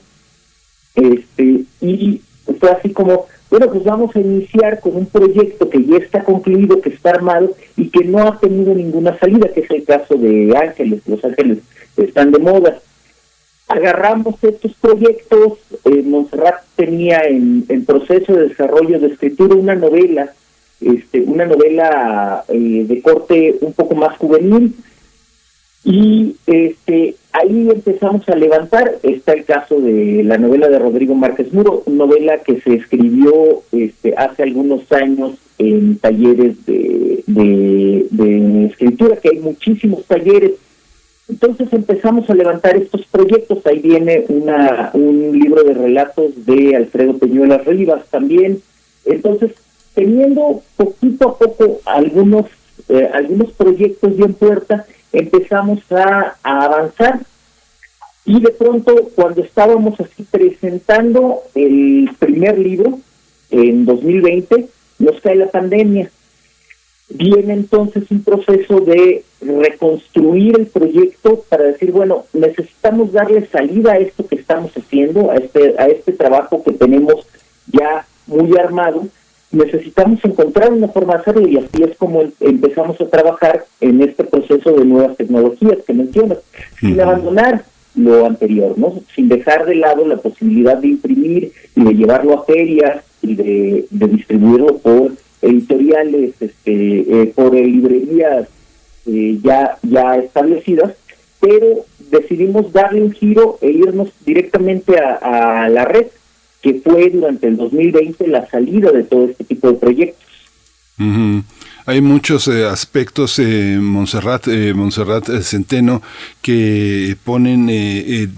Este, 0.94 1.64
y 1.81 2.20
fue 2.59 2.70
así 2.70 2.90
como, 2.90 3.26
bueno, 3.50 3.70
pues 3.70 3.85
vamos 3.85 4.16
a 4.16 4.20
iniciar 4.20 4.81
con 4.81 4.96
un 4.96 5.07
proyecto 5.07 5.68
que 5.68 5.85
ya 5.85 5.98
está 5.98 6.24
concluido, 6.24 6.81
que 6.81 6.90
está 6.90 7.11
armado 7.11 7.55
y 7.76 7.90
que 7.90 8.05
no 8.05 8.26
ha 8.26 8.38
tenido 8.38 8.74
ninguna 8.74 9.18
salida, 9.18 9.48
que 9.53 9.61
es 9.61 9.70
el 9.70 9.85
caso 9.85 10.14
de 10.14 10.57
Ángeles. 10.57 11.03
Los 11.07 11.22
Ángeles 11.22 11.59
están 11.96 12.33
de 12.33 12.38
moda. 12.38 12.81
Agarramos 13.70 14.35
estos 14.42 14.74
proyectos. 14.74 15.59
Eh, 15.85 16.02
Montserrat 16.02 16.64
tenía 16.76 17.22
en, 17.24 17.64
proceso 17.87 18.35
de 18.35 18.48
desarrollo 18.48 18.98
de 18.98 19.09
escritura 19.09 19.54
una 19.54 19.74
novela, 19.74 20.33
este, 20.80 21.20
una 21.20 21.46
novela 21.46 22.44
eh, 22.48 22.85
de 22.87 23.00
corte 23.00 23.56
un 23.61 23.72
poco 23.72 23.94
más 23.94 24.16
juvenil, 24.18 24.74
y 25.85 26.37
este 26.46 27.14
ahí 27.33 27.68
empezamos 27.70 28.28
a 28.28 28.35
levantar 28.35 28.98
está 29.02 29.33
el 29.33 29.44
caso 29.44 29.80
de 29.80 30.22
la 30.24 30.37
novela 30.37 30.68
de 30.68 30.78
Rodrigo 30.78 31.14
Márquez 31.14 31.52
Muro 31.52 31.85
novela 31.87 32.38
que 32.38 32.61
se 32.61 32.74
escribió 32.74 33.62
este 33.72 34.14
hace 34.16 34.42
algunos 34.42 34.90
años 34.92 35.38
en 35.59 35.96
talleres 35.98 36.66
de, 36.66 37.24
de, 37.26 38.66
escritura 38.66 39.16
que 39.16 39.30
hay 39.30 39.38
muchísimos 39.38 40.04
talleres 40.04 40.52
entonces 41.30 41.72
empezamos 41.72 42.28
a 42.28 42.34
levantar 42.34 42.76
estos 42.76 43.06
proyectos. 43.06 43.64
Ahí 43.66 43.78
viene 43.78 44.24
una 44.28 44.90
un 44.94 45.38
libro 45.38 45.62
de 45.62 45.74
relatos 45.74 46.44
de 46.44 46.76
Alfredo 46.76 47.18
Peñuelas 47.18 47.64
Rivas 47.64 48.04
también. 48.10 48.60
Entonces 49.04 49.52
teniendo 49.94 50.62
poquito 50.76 51.28
a 51.28 51.38
poco 51.38 51.80
algunos 51.84 52.46
eh, 52.88 53.08
algunos 53.12 53.52
proyectos 53.52 54.16
bien 54.16 54.34
puerta 54.34 54.86
empezamos 55.12 55.80
a, 55.90 56.36
avanzar. 56.42 57.20
Y 58.24 58.40
de 58.40 58.50
pronto 58.50 58.94
cuando 59.14 59.42
estábamos 59.42 59.98
así 60.00 60.24
presentando 60.30 61.42
el 61.54 62.10
primer 62.18 62.58
libro 62.58 62.98
en 63.50 63.84
2020 63.84 64.68
nos 64.98 65.20
cae 65.20 65.36
la 65.36 65.46
pandemia 65.46 66.10
viene 67.11 67.55
entonces 67.55 68.05
un 68.11 68.23
proceso 68.23 68.81
de 68.81 69.25
reconstruir 69.40 70.59
el 70.59 70.66
proyecto 70.66 71.44
para 71.49 71.64
decir 71.64 71.92
bueno 71.92 72.25
necesitamos 72.33 73.12
darle 73.12 73.46
salida 73.46 73.92
a 73.92 73.99
esto 73.99 74.27
que 74.27 74.37
estamos 74.37 74.73
haciendo 74.77 75.31
a 75.31 75.37
este 75.37 75.75
a 75.79 75.87
este 75.87 76.12
trabajo 76.12 76.62
que 76.62 76.73
tenemos 76.73 77.27
ya 77.66 78.07
muy 78.27 78.57
armado 78.57 79.09
necesitamos 79.53 80.25
encontrar 80.25 80.73
una 80.73 80.88
forma 80.88 81.14
de 81.14 81.20
hacerlo 81.20 81.49
y 81.49 81.57
así 81.57 81.83
es 81.83 81.96
como 81.96 82.23
em, 82.23 82.33
empezamos 82.40 83.01
a 83.01 83.09
trabajar 83.09 83.64
en 83.81 84.01
este 84.03 84.25
proceso 84.25 84.73
de 84.73 84.85
nuevas 84.85 85.16
tecnologías 85.16 85.79
que 85.87 85.92
mencionas, 85.92 86.38
sin 86.79 87.01
abandonar 87.01 87.64
lo 87.96 88.27
anterior, 88.27 88.79
¿no? 88.79 89.01
Sin 89.14 89.29
dejar 89.29 89.66
de 89.66 89.75
lado 89.75 90.07
la 90.07 90.16
posibilidad 90.16 90.77
de 90.79 90.88
imprimir 90.88 91.53
y 91.75 91.85
de 91.85 91.94
llevarlo 91.94 92.38
a 92.38 92.44
ferias 92.44 93.05
y 93.23 93.35
de, 93.35 93.87
distribuirlo 93.90 94.79
por 94.79 95.12
editoriales, 95.42 96.35
este, 96.40 97.22
eh, 97.22 97.33
por 97.35 97.55
librerías 97.55 98.48
eh, 99.07 99.38
ya, 99.42 99.79
ya 99.83 100.16
establecidas, 100.16 100.94
pero 101.40 101.87
decidimos 102.11 102.72
darle 102.72 103.03
un 103.03 103.12
giro 103.12 103.59
e 103.61 103.70
irnos 103.70 104.11
directamente 104.24 104.98
a 104.98 105.68
la 105.68 105.85
red 105.85 106.07
que 106.62 106.74
fue 106.74 107.11
durante 107.11 107.46
el 107.46 107.57
2020 107.57 108.26
la 108.29 108.46
salida 108.48 108.92
de 108.92 109.05
todo 109.05 109.24
este 109.24 109.44
tipo 109.44 109.68
de 109.68 109.79
proyectos. 109.79 110.26
Hay 111.87 112.03
muchos 112.03 112.46
eh, 112.46 112.66
aspectos, 112.66 113.38
eh, 113.38 113.79
Montserrat, 113.81 114.46
eh, 114.48 114.74
eh, 114.74 115.42
Centeno, 115.42 116.03
que 116.42 117.16
ponen, 117.24 117.68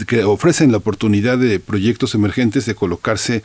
que 0.06 0.24
ofrecen 0.24 0.70
la 0.70 0.78
oportunidad 0.78 1.38
de 1.38 1.58
proyectos 1.58 2.14
emergentes 2.14 2.66
de 2.66 2.76
colocarse 2.76 3.42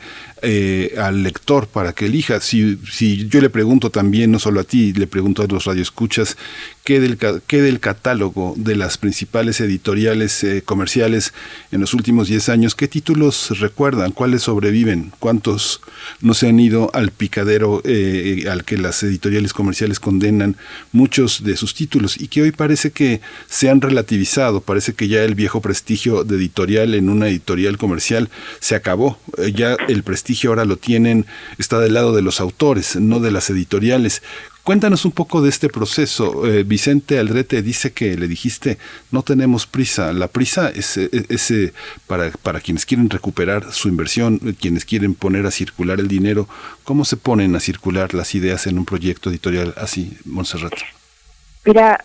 al 0.98 1.22
lector 1.22 1.66
para 1.66 1.92
que 1.92 2.06
elija. 2.06 2.40
Si, 2.40 2.78
si 2.90 3.28
yo 3.28 3.40
le 3.40 3.50
pregunto 3.50 3.90
también, 3.90 4.30
no 4.30 4.38
solo 4.38 4.60
a 4.60 4.64
ti, 4.64 4.92
le 4.92 5.06
pregunto 5.06 5.42
a 5.42 5.46
los 5.46 5.64
radioescuchas, 5.64 6.36
¿qué 6.84 7.00
del, 7.00 7.18
qué 7.46 7.62
del 7.62 7.80
catálogo 7.80 8.54
de 8.56 8.76
las 8.76 8.98
principales 8.98 9.60
editoriales 9.60 10.44
comerciales 10.64 11.32
en 11.72 11.80
los 11.80 11.94
últimos 11.94 12.28
10 12.28 12.48
años, 12.48 12.74
qué 12.74 12.88
títulos 12.88 13.58
recuerdan, 13.58 14.12
cuáles 14.12 14.42
sobreviven, 14.42 15.12
cuántos 15.18 15.80
no 16.20 16.34
se 16.34 16.48
han 16.48 16.60
ido 16.60 16.90
al 16.94 17.10
picadero 17.10 17.82
al 18.50 18.64
que 18.64 18.78
las 18.78 19.02
editoriales 19.02 19.52
comerciales 19.52 20.00
condenan 20.00 20.56
muchos 20.92 21.44
de 21.44 21.56
sus 21.56 21.74
títulos 21.74 22.20
y 22.20 22.28
que 22.28 22.42
hoy 22.42 22.52
parece 22.52 22.90
que 22.90 23.20
se 23.48 23.68
han 23.70 23.80
relativizado, 23.80 24.60
parece 24.60 24.94
que 24.94 25.08
ya 25.08 25.22
el 25.24 25.34
viejo 25.34 25.60
prestigio 25.60 26.24
de 26.24 26.36
editorial 26.36 26.94
en 26.94 27.08
una 27.08 27.28
editorial 27.28 27.78
comercial 27.78 28.28
se 28.60 28.74
acabó, 28.74 29.18
eh, 29.38 29.52
ya 29.52 29.76
el 29.88 30.02
prestigio 30.02 30.27
ahora 30.46 30.64
lo 30.64 30.76
tienen, 30.76 31.26
está 31.58 31.78
del 31.78 31.94
lado 31.94 32.14
de 32.14 32.22
los 32.22 32.40
autores, 32.40 32.96
no 32.96 33.20
de 33.20 33.30
las 33.30 33.50
editoriales. 33.50 34.22
Cuéntanos 34.64 35.06
un 35.06 35.12
poco 35.12 35.40
de 35.40 35.48
este 35.48 35.70
proceso. 35.70 36.46
Eh, 36.46 36.62
Vicente 36.62 37.18
Aldrete 37.18 37.62
dice 37.62 37.92
que 37.92 38.16
le 38.18 38.28
dijiste, 38.28 38.76
no 39.10 39.22
tenemos 39.22 39.66
prisa. 39.66 40.12
La 40.12 40.28
prisa 40.28 40.68
es, 40.68 40.98
es, 40.98 41.50
eh, 41.50 41.72
para, 42.06 42.30
para 42.42 42.60
quienes 42.60 42.84
quieren 42.84 43.08
recuperar 43.08 43.72
su 43.72 43.88
inversión, 43.88 44.38
eh, 44.44 44.52
quienes 44.60 44.84
quieren 44.84 45.14
poner 45.14 45.46
a 45.46 45.50
circular 45.50 46.00
el 46.00 46.08
dinero. 46.08 46.48
¿Cómo 46.84 47.06
se 47.06 47.16
ponen 47.16 47.56
a 47.56 47.60
circular 47.60 48.12
las 48.12 48.34
ideas 48.34 48.66
en 48.66 48.76
un 48.76 48.84
proyecto 48.84 49.30
editorial 49.30 49.72
así, 49.78 50.18
Montserrat? 50.26 50.74
Mira, 51.64 52.04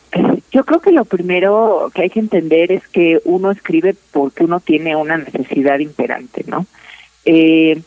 yo 0.52 0.64
creo 0.64 0.80
que 0.80 0.92
lo 0.92 1.04
primero 1.04 1.92
que 1.94 2.04
hay 2.04 2.10
que 2.10 2.20
entender 2.20 2.72
es 2.72 2.88
que 2.88 3.20
uno 3.26 3.52
escribe 3.52 3.96
porque 4.12 4.44
uno 4.44 4.60
tiene 4.60 4.96
una 4.96 5.18
necesidad 5.18 5.80
imperante, 5.80 6.46
¿no? 6.48 6.66
Eh, 7.26 7.82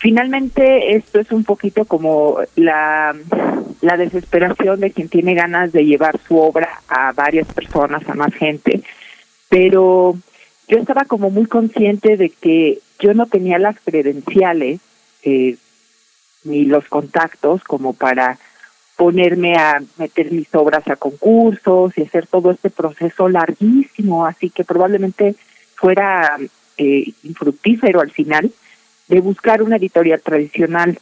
Finalmente, 0.00 0.94
esto 0.94 1.18
es 1.18 1.32
un 1.32 1.42
poquito 1.42 1.84
como 1.84 2.38
la, 2.54 3.16
desesperación 3.80 4.78
de 4.78 4.92
quien 4.92 5.08
tiene 5.08 5.34
ganas 5.34 5.72
de 5.72 5.84
llevar 5.84 6.20
su 6.26 6.38
obra 6.38 6.80
a 6.88 7.10
varias 7.12 7.52
personas, 7.52 8.08
a 8.08 8.14
más 8.14 8.32
gente, 8.32 8.82
pero 9.48 10.16
yo 10.68 10.78
estaba 10.78 11.04
como 11.04 11.30
muy 11.30 11.46
consciente 11.46 12.16
de 12.16 12.30
que 12.30 12.78
yo 13.00 13.12
no 13.12 13.26
tenía 13.26 13.58
las 13.58 13.76
credenciales 13.80 14.80
eh, 15.24 15.56
ni 16.44 16.64
los 16.64 16.86
contactos 16.86 17.64
como 17.64 17.92
para 17.92 18.38
ponerme 18.96 19.56
a 19.56 19.82
meter 19.96 20.30
mis 20.30 20.54
obras 20.54 20.86
a 20.86 20.96
concursos 20.96 21.96
y 21.96 22.02
hacer 22.02 22.28
todo 22.28 22.52
este 22.52 22.70
proceso 22.70 23.28
larguísimo, 23.28 24.26
así 24.26 24.50
que 24.50 24.64
probablemente 24.64 25.34
fuera 25.74 26.36
eh, 26.76 27.12
infructífero 27.24 28.00
al 28.00 28.12
final 28.12 28.52
de 29.08 29.20
buscar 29.20 29.62
una 29.62 29.76
editorial 29.76 30.20
tradicional. 30.20 30.98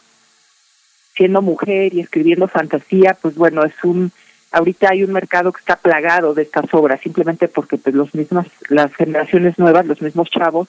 Siendo 1.16 1.40
mujer 1.40 1.95
y 1.95 2.01
escribiendo 2.01 2.47
fantasía, 2.47 3.16
pues 3.21 3.37
bueno, 3.37 3.64
es 3.64 3.73
un 3.85 4.12
ahorita 4.53 4.90
hay 4.90 5.03
un 5.03 5.12
mercado 5.12 5.53
que 5.53 5.61
está 5.61 5.77
plagado 5.77 6.35
de 6.35 6.42
estas 6.42 6.73
obras, 6.73 7.01
simplemente 7.01 7.49
porque 7.49 7.77
pues 7.77 7.95
los 7.95 8.14
mismos, 8.14 8.47
las 8.69 8.95
generaciones 8.95 9.59
nuevas, 9.59 9.87
los 9.87 10.01
mismos 10.01 10.31
chavos, 10.31 10.69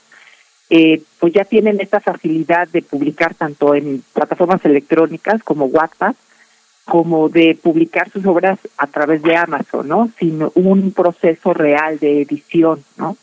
eh, 0.69 1.01
pues 1.19 1.33
ya 1.33 1.45
tienen 1.45 1.79
esta 1.79 2.01
facilidad 2.01 2.67
de 2.67 2.81
publicar 2.81 3.33
tanto 3.35 3.73
en 3.73 4.03
plataformas 4.13 4.63
electrónicas 4.65 5.41
como 5.43 5.65
WhatsApp, 5.65 6.15
como 6.83 7.29
de 7.29 7.57
publicar 7.61 8.09
sus 8.09 8.25
obras 8.25 8.59
a 8.77 8.87
través 8.87 9.21
de 9.21 9.35
Amazon, 9.35 9.87
¿no? 9.87 10.09
Sin 10.19 10.45
un 10.55 10.91
proceso 10.91 11.53
real 11.53 11.99
de 11.99 12.21
edición, 12.21 12.83
¿no? 12.97 13.17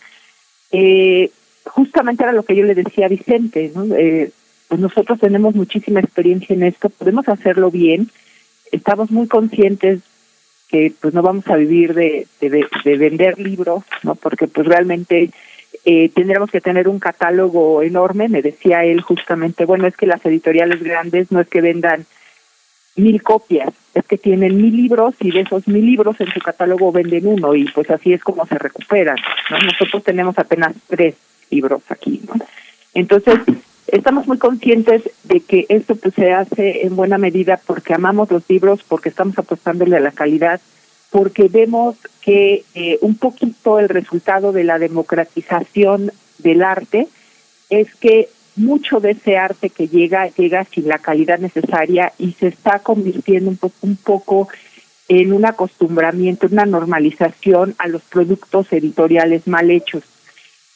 Eh, 0.70 1.30
justamente 1.66 2.22
era 2.22 2.32
lo 2.32 2.42
que 2.42 2.56
yo 2.56 2.64
le 2.64 2.74
decía 2.74 3.06
a 3.06 3.08
Vicente, 3.10 3.72
¿no? 3.74 3.94
Eh, 3.94 4.30
pues 4.68 4.80
nosotros 4.80 5.18
tenemos 5.20 5.54
muchísima 5.54 6.00
experiencia 6.00 6.54
en 6.54 6.62
esto, 6.64 6.88
podemos 6.90 7.28
hacerlo 7.28 7.70
bien, 7.70 8.10
estamos 8.72 9.10
muy 9.10 9.28
conscientes 9.28 10.00
que 10.68 10.92
pues 11.00 11.14
no 11.14 11.22
vamos 11.22 11.46
a 11.48 11.56
vivir 11.56 11.94
de, 11.94 12.26
de, 12.40 12.96
vender 12.96 13.38
libros, 13.38 13.84
¿no? 14.02 14.14
Porque 14.14 14.48
pues 14.48 14.66
realmente 14.66 15.30
eh, 15.84 16.08
tendríamos 16.08 16.50
que 16.50 16.60
tener 16.60 16.88
un 16.88 16.98
catálogo 16.98 17.82
enorme, 17.82 18.28
me 18.28 18.42
decía 18.42 18.84
él 18.84 19.00
justamente, 19.02 19.66
bueno, 19.66 19.86
es 19.86 19.96
que 19.96 20.06
las 20.06 20.24
editoriales 20.24 20.82
grandes 20.82 21.30
no 21.30 21.40
es 21.40 21.48
que 21.48 21.60
vendan 21.60 22.06
mil 22.96 23.22
copias, 23.22 23.72
es 23.92 24.04
que 24.06 24.18
tienen 24.18 24.56
mil 24.56 24.74
libros 24.76 25.14
y 25.20 25.30
de 25.30 25.40
esos 25.40 25.68
mil 25.68 25.84
libros 25.84 26.20
en 26.20 26.32
su 26.32 26.40
catálogo 26.40 26.92
venden 26.92 27.26
uno 27.26 27.54
y 27.54 27.64
pues 27.66 27.90
así 27.90 28.12
es 28.12 28.22
como 28.22 28.46
se 28.46 28.58
recuperan, 28.58 29.16
¿no? 29.50 29.58
Nosotros 29.58 30.02
tenemos 30.02 30.38
apenas 30.38 30.74
tres 30.88 31.14
libros 31.50 31.82
aquí. 31.88 32.20
Entonces, 32.94 33.40
estamos 33.88 34.26
muy 34.26 34.38
conscientes 34.38 35.02
de 35.24 35.40
que 35.40 35.66
esto 35.68 35.96
pues, 35.96 36.14
se 36.14 36.32
hace 36.32 36.86
en 36.86 36.96
buena 36.96 37.18
medida 37.18 37.60
porque 37.66 37.94
amamos 37.94 38.30
los 38.30 38.42
libros, 38.48 38.80
porque 38.86 39.08
estamos 39.08 39.38
apostándole 39.38 39.96
a 39.96 40.00
la 40.00 40.12
calidad, 40.12 40.60
porque 41.10 41.48
vemos 41.48 41.96
que 42.20 42.64
eh, 42.74 42.98
un 43.00 43.16
poquito 43.16 43.78
el 43.78 43.88
resultado 43.88 44.52
de 44.52 44.64
la 44.64 44.78
democratización 44.78 46.10
del 46.38 46.62
arte 46.62 47.08
es 47.70 47.94
que 47.94 48.28
mucho 48.56 49.00
de 49.00 49.12
ese 49.12 49.36
arte 49.36 49.70
que 49.70 49.88
llega 49.88 50.28
llega 50.28 50.64
sin 50.64 50.88
la 50.88 50.98
calidad 50.98 51.38
necesaria 51.38 52.12
y 52.18 52.32
se 52.32 52.48
está 52.48 52.80
convirtiendo 52.80 53.50
un 53.50 53.56
poco, 53.56 53.76
un 53.82 53.96
poco 53.96 54.48
en 55.08 55.32
un 55.32 55.44
acostumbramiento, 55.44 56.46
una 56.50 56.64
normalización 56.64 57.74
a 57.78 57.88
los 57.88 58.02
productos 58.02 58.72
editoriales 58.72 59.46
mal 59.46 59.70
hechos 59.70 60.02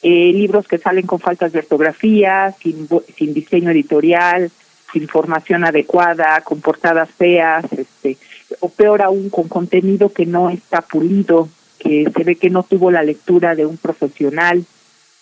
eh, 0.02 0.32
libros 0.32 0.66
que 0.68 0.78
salen 0.78 1.06
con 1.06 1.18
faltas 1.18 1.52
de 1.52 1.61
ortografía, 1.61 2.54
sin, 2.61 2.88
sin 3.16 3.34
diseño 3.34 3.70
editorial, 3.70 4.50
sin 4.92 5.08
formación 5.08 5.64
adecuada, 5.64 6.40
con 6.42 6.61
portadas 6.61 7.11
feas, 7.11 7.64
este, 7.72 8.16
o 8.61 8.68
peor 8.68 9.02
aún, 9.02 9.28
con 9.30 9.48
contenido 9.48 10.12
que 10.12 10.26
no 10.26 10.50
está 10.50 10.82
pulido, 10.82 11.48
que 11.78 12.11
se 12.14 12.24
ve 12.24 12.37
que 12.37 12.50
no 12.50 12.62
tuvo 12.62 12.90
la 12.90 13.02
lectura 13.02 13.54
de 13.54 13.66
un 13.66 13.76
profesional. 13.76 14.64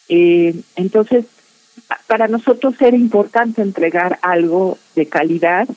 Eh, 0.09 0.55
entonces, 0.77 1.25
para 2.07 2.29
nosotros 2.29 2.75
era 2.81 2.97
importante 2.97 3.63
entregar 3.63 4.19
algo 4.23 4.79
de 4.95 5.07
calidad 5.07 5.69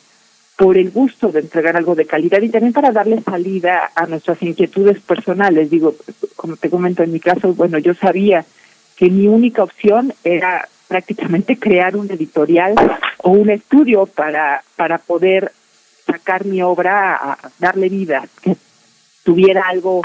por 0.60 0.78
el 0.78 0.92
gusto 0.92 1.30
de 1.32 1.40
entregar 1.40 1.78
algo 1.78 1.96
de 1.96 2.06
calidad 2.06 2.42
y 2.42 2.50
también 2.50 2.74
para 2.74 2.92
darle 2.92 3.22
salida 3.22 3.92
a 3.96 4.06
nuestras 4.08 4.42
inquietudes 4.44 5.00
personales. 5.00 5.70
Digo, 5.70 5.96
como 6.36 6.58
te 6.58 6.70
comento 6.70 7.02
en 7.02 7.14
mi 7.14 7.22
caso, 7.22 7.54
bueno, 7.54 7.78
yo 7.78 7.94
sabía 7.94 8.46
que 9.00 9.10
mi 9.10 9.30
única 9.30 9.64
opción 9.64 10.14
era 10.26 10.68
prácticamente 10.90 11.58
crear 11.58 11.96
un 11.96 12.12
editorial 12.12 12.76
o 13.20 13.30
un 13.30 13.50
estudio 13.50 14.06
para, 14.08 14.62
para 14.76 14.98
poder 14.98 15.54
sacar 16.06 16.44
mi 16.44 16.62
obra, 16.62 17.16
a 17.16 17.38
darle 17.60 17.88
vida, 17.88 18.28
que 18.42 18.58
tuviera 19.24 19.70
algo 19.70 20.02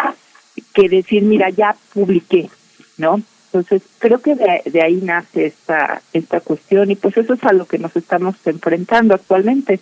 que 0.72 0.88
decir, 0.88 1.24
mira, 1.24 1.50
ya 1.50 1.74
publiqué, 1.92 2.48
¿no? 2.96 3.20
Entonces, 3.46 3.82
creo 3.98 4.20
que 4.20 4.36
de, 4.36 4.62
de 4.64 4.82
ahí 4.82 5.00
nace 5.02 5.46
esta, 5.46 6.00
esta 6.12 6.38
cuestión 6.38 6.88
y 6.92 6.94
pues 6.94 7.16
eso 7.16 7.34
es 7.34 7.42
a 7.42 7.52
lo 7.52 7.66
que 7.66 7.78
nos 7.78 7.96
estamos 7.96 8.36
enfrentando 8.44 9.12
actualmente. 9.14 9.80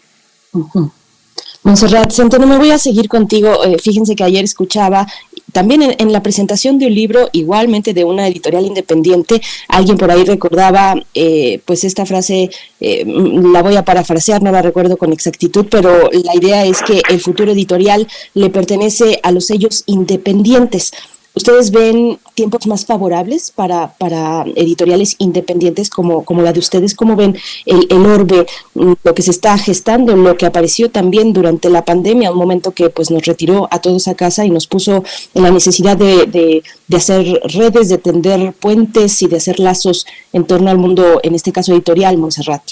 Monserrat 1.64 2.11
Centeno, 2.12 2.46
me 2.46 2.59
voy 2.59 2.70
a 2.70 2.79
seguir 2.79 3.09
contigo. 3.09 3.62
Eh, 3.64 3.77
fíjense 3.79 4.16
que 4.16 4.25
ayer 4.25 4.42
escuchaba 4.42 5.07
también 5.53 5.95
en, 5.99 6.12
la 6.12 6.23
presentación 6.23 6.79
de 6.79 6.87
un 6.87 6.95
libro, 6.95 7.29
igualmente 7.33 7.95
de 7.95 8.05
una 8.05 8.27
editorial 8.27 8.67
independiente, 8.67 9.41
alguien 9.69 9.99
por 9.99 10.11
ahí 10.11 10.25
recordaba, 10.25 10.95
eh, 11.15 11.61
pues 11.65 11.85
esta 11.85 12.07
frase, 12.07 12.51
eh, 12.81 13.05
la 13.07 13.62
voy 13.62 13.77
a 13.77 13.85
parafrasear, 13.85 14.43
no 14.43 14.51
la 14.51 14.62
recuerdo 14.62 14.97
con 14.97 15.12
exactitud, 15.12 15.67
pero 15.71 16.11
la 16.11 16.35
idea 16.35 16.65
es 16.65 16.83
que 16.83 17.03
el 17.09 17.21
futuro 17.21 17.53
editorial 17.53 18.09
le 18.35 18.51
pertenece 18.51 19.21
a 19.23 19.31
los 19.31 19.47
sellos 19.47 19.85
independientes. 19.87 20.93
¿Ustedes 21.35 21.71
ven 21.71 22.18
tiempos 22.35 22.66
más 22.66 22.85
favorables 22.85 23.51
para, 23.51 23.95
para 23.95 24.45
editoriales 24.55 25.16
independientes 25.18 25.88
como, 25.88 26.25
como 26.25 26.42
la 26.42 26.53
de 26.53 26.59
ustedes? 26.59 26.95
¿Cómo 26.95 27.16
ven 27.16 27.38
el, 27.64 27.87
el 27.88 28.05
orbe, 28.05 28.47
mm, 28.75 28.92
lo 29.03 29.14
que 29.14 29.23
se 29.23 29.31
está 29.31 29.57
gestando, 29.57 30.14
lo 30.14 30.37
que 30.37 30.45
apareció 30.45 30.90
también 30.90 31.33
durante 31.33 31.71
la 31.71 31.87
pandemia, 31.87 32.33
un 32.33 32.38
momento 32.38 32.73
que 32.73 32.90
pues 32.90 33.11
nos 33.11 33.25
retiró 33.25 33.66
a 33.71 33.81
todos 33.81 34.09
a 34.09 34.14
casa 34.14 34.45
y 34.45 34.51
nos 34.51 34.66
puso 34.66 35.05
en 35.33 35.42
la 35.42 35.51
necesidad 35.51 35.97
de, 35.97 36.27
de, 36.27 36.62
de 36.87 36.97
hacer 36.97 37.40
redes, 37.45 37.88
de 37.88 37.99
tender 37.99 38.53
puentes 38.53 39.23
y 39.23 39.27
de 39.27 39.37
hacer 39.37 39.59
lazos 39.59 40.07
en 40.35 40.45
torno 40.45 40.71
al 40.71 40.79
mundo, 40.79 41.21
en 41.23 41.35
este 41.35 41.51
caso 41.51 41.73
editorial, 41.73 42.18
Montserrat? 42.18 42.62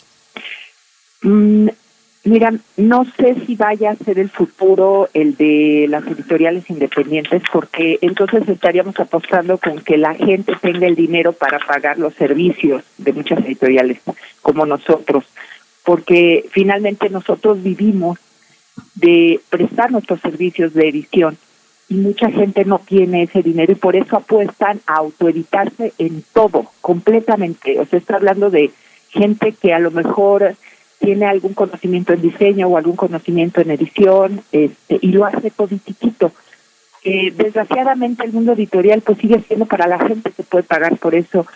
Mira, 2.22 2.52
no 2.76 3.06
sé 3.16 3.35
si 3.46 3.56
vaya 3.56 3.92
a 3.92 3.96
ser 3.96 4.18
el 4.18 4.28
futuro 4.28 5.09
el 5.14 5.37
de 5.37 5.87
las 5.88 6.06
editoriales 6.06 6.68
independientes, 6.68 7.42
porque 7.50 7.98
entonces 8.02 8.46
estaríamos 8.46 9.00
apostando 9.00 9.56
con 9.56 9.80
que 9.80 9.96
la 9.96 10.14
gente 10.14 10.52
tenga 10.61 10.87
el 10.87 10.96
dinero 10.96 11.33
para 11.33 11.59
pagar 11.59 11.98
los 11.98 12.12
servicios 12.14 12.85
de 12.98 13.14
muchas 13.14 13.38
editoriales 13.40 14.00
como 14.42 14.66
nosotros, 14.66 15.24
porque 15.83 16.44
finalmente 16.50 17.09
nosotros 17.09 17.62
vivimos 17.62 18.18
de 18.96 19.40
prestar 19.48 19.90
nuestros 19.90 20.20
servicios 20.20 20.74
de 20.74 20.88
edición 20.88 21.38
y 21.88 21.94
mucha 21.94 22.30
gente 22.30 22.66
no 22.66 22.80
tiene 22.80 23.22
ese 23.22 23.42
dinero 23.42 23.72
y 23.72 23.76
por 23.76 23.96
eso 23.96 24.18
apuestan 24.18 24.80
a 24.87 24.96
autoeditarse 24.96 25.94
en 25.96 26.22
todo, 26.35 26.66
completamente. 26.83 27.80
O 27.80 27.87
sea, 27.87 27.98
está 27.98 28.16
hablando 28.16 28.50
de 28.50 28.70
gente 29.09 29.54
que 29.61 29.72
a 29.72 29.78
lo 29.78 29.90
mejor 29.90 30.54
tiene 31.00 31.26
algún 31.26 31.54
conocimiento 31.54 32.12
en 32.12 32.22
diseño 32.22 32.68
o 32.68 32.76
algún 32.76 32.94
conocimiento 32.94 33.60
en 33.60 33.72
edición 33.72 34.42
este, 34.52 34.98
y 35.00 35.08
lo 35.08 35.24
hace 35.24 35.50
todititito. 35.50 36.30
Eh, 37.02 37.32
desgraciadamente 37.34 38.24
el 38.24 38.32
mundo 38.32 38.52
editorial 38.52 39.00
pues 39.00 39.18
sigue 39.18 39.40
siendo 39.48 39.64
para 39.64 39.88
la 39.88 39.98
gente 39.98 40.30
que 40.30 40.42
puede 40.42 40.64
pagar 40.64 40.98
por 40.98 41.14
eso. 41.14 41.46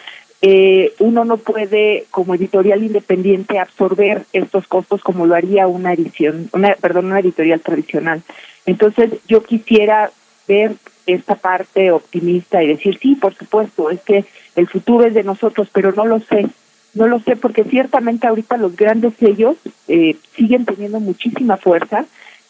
Eh, 0.40 0.94
uno 0.98 1.24
no 1.24 1.36
puede 1.36 2.06
como 2.10 2.34
editorial 2.34 2.82
independiente 2.82 3.58
absorber 3.58 4.24
estos 4.32 4.66
costos 4.66 5.02
como 5.02 5.26
lo 5.26 5.34
haría 5.34 5.66
una 5.66 5.92
edición, 5.92 6.48
una 6.52 6.74
perdón, 6.74 7.06
una 7.06 7.20
editorial 7.20 7.60
tradicional. 7.60 8.22
Entonces 8.64 9.10
yo 9.28 9.42
quisiera 9.42 10.10
ver 10.48 10.76
esta 11.06 11.34
parte 11.34 11.90
optimista 11.90 12.62
y 12.62 12.68
decir 12.68 12.98
sí, 13.00 13.14
por 13.14 13.34
supuesto, 13.34 13.90
es 13.90 14.00
que 14.00 14.24
el 14.56 14.66
futuro 14.68 15.04
es 15.04 15.14
de 15.14 15.22
nosotros, 15.22 15.68
pero 15.72 15.92
no 15.92 16.06
lo 16.06 16.20
sé. 16.20 16.46
No 16.94 17.06
lo 17.08 17.18
sé 17.20 17.36
porque 17.36 17.64
ciertamente 17.64 18.26
ahorita 18.26 18.56
los 18.56 18.76
grandes 18.76 19.14
sellos 19.18 19.56
eh, 19.88 20.16
siguen 20.36 20.64
teniendo 20.64 21.00
muchísima 21.00 21.56
fuerza, 21.56 22.06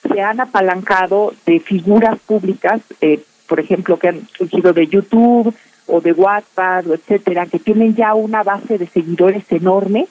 se 0.07 0.20
han 0.20 0.40
apalancado 0.40 1.33
de 1.46 1.61
figuras 1.61 2.18
públicas, 2.20 2.83
eh, 3.00 3.20
por 3.48 3.59
ejemplo, 3.61 3.98
que 3.98 4.09
han 4.09 4.28
surgido 4.37 4.72
de 4.72 4.87
YouTube 4.87 5.54
o 5.87 6.00
de 6.00 6.12
WhatsApp, 6.12 6.87
etcétera, 6.87 7.46
que 7.46 7.59
tienen 7.59 7.94
ya 7.94 8.14
una 8.14 8.42
base 8.42 8.78
de 8.78 8.87
seguidores 8.87 9.44
enorme 9.50 10.07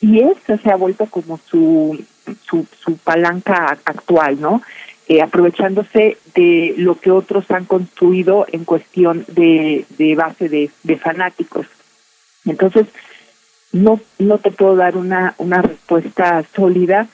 y 0.00 0.20
esa 0.20 0.56
se 0.58 0.70
ha 0.70 0.76
vuelto 0.76 1.06
como 1.06 1.38
su, 1.38 2.02
su, 2.42 2.66
su 2.84 2.96
palanca 2.96 3.78
actual, 3.84 4.40
¿no? 4.40 4.62
Eh, 5.08 5.22
aprovechándose 5.22 6.18
de 6.34 6.74
lo 6.76 6.98
que 7.00 7.10
otros 7.10 7.50
han 7.50 7.64
construido 7.64 8.46
en 8.50 8.64
cuestión 8.64 9.24
de, 9.28 9.84
de 9.98 10.14
base 10.14 10.48
de, 10.48 10.70
de 10.84 10.96
fanáticos. 10.96 11.66
Entonces, 12.44 12.86
no, 13.72 14.00
no 14.18 14.38
te 14.38 14.50
puedo 14.50 14.76
dar 14.76 14.96
una, 14.96 15.34
una 15.38 15.62
respuesta 15.62 16.44
sólida, 16.54 17.08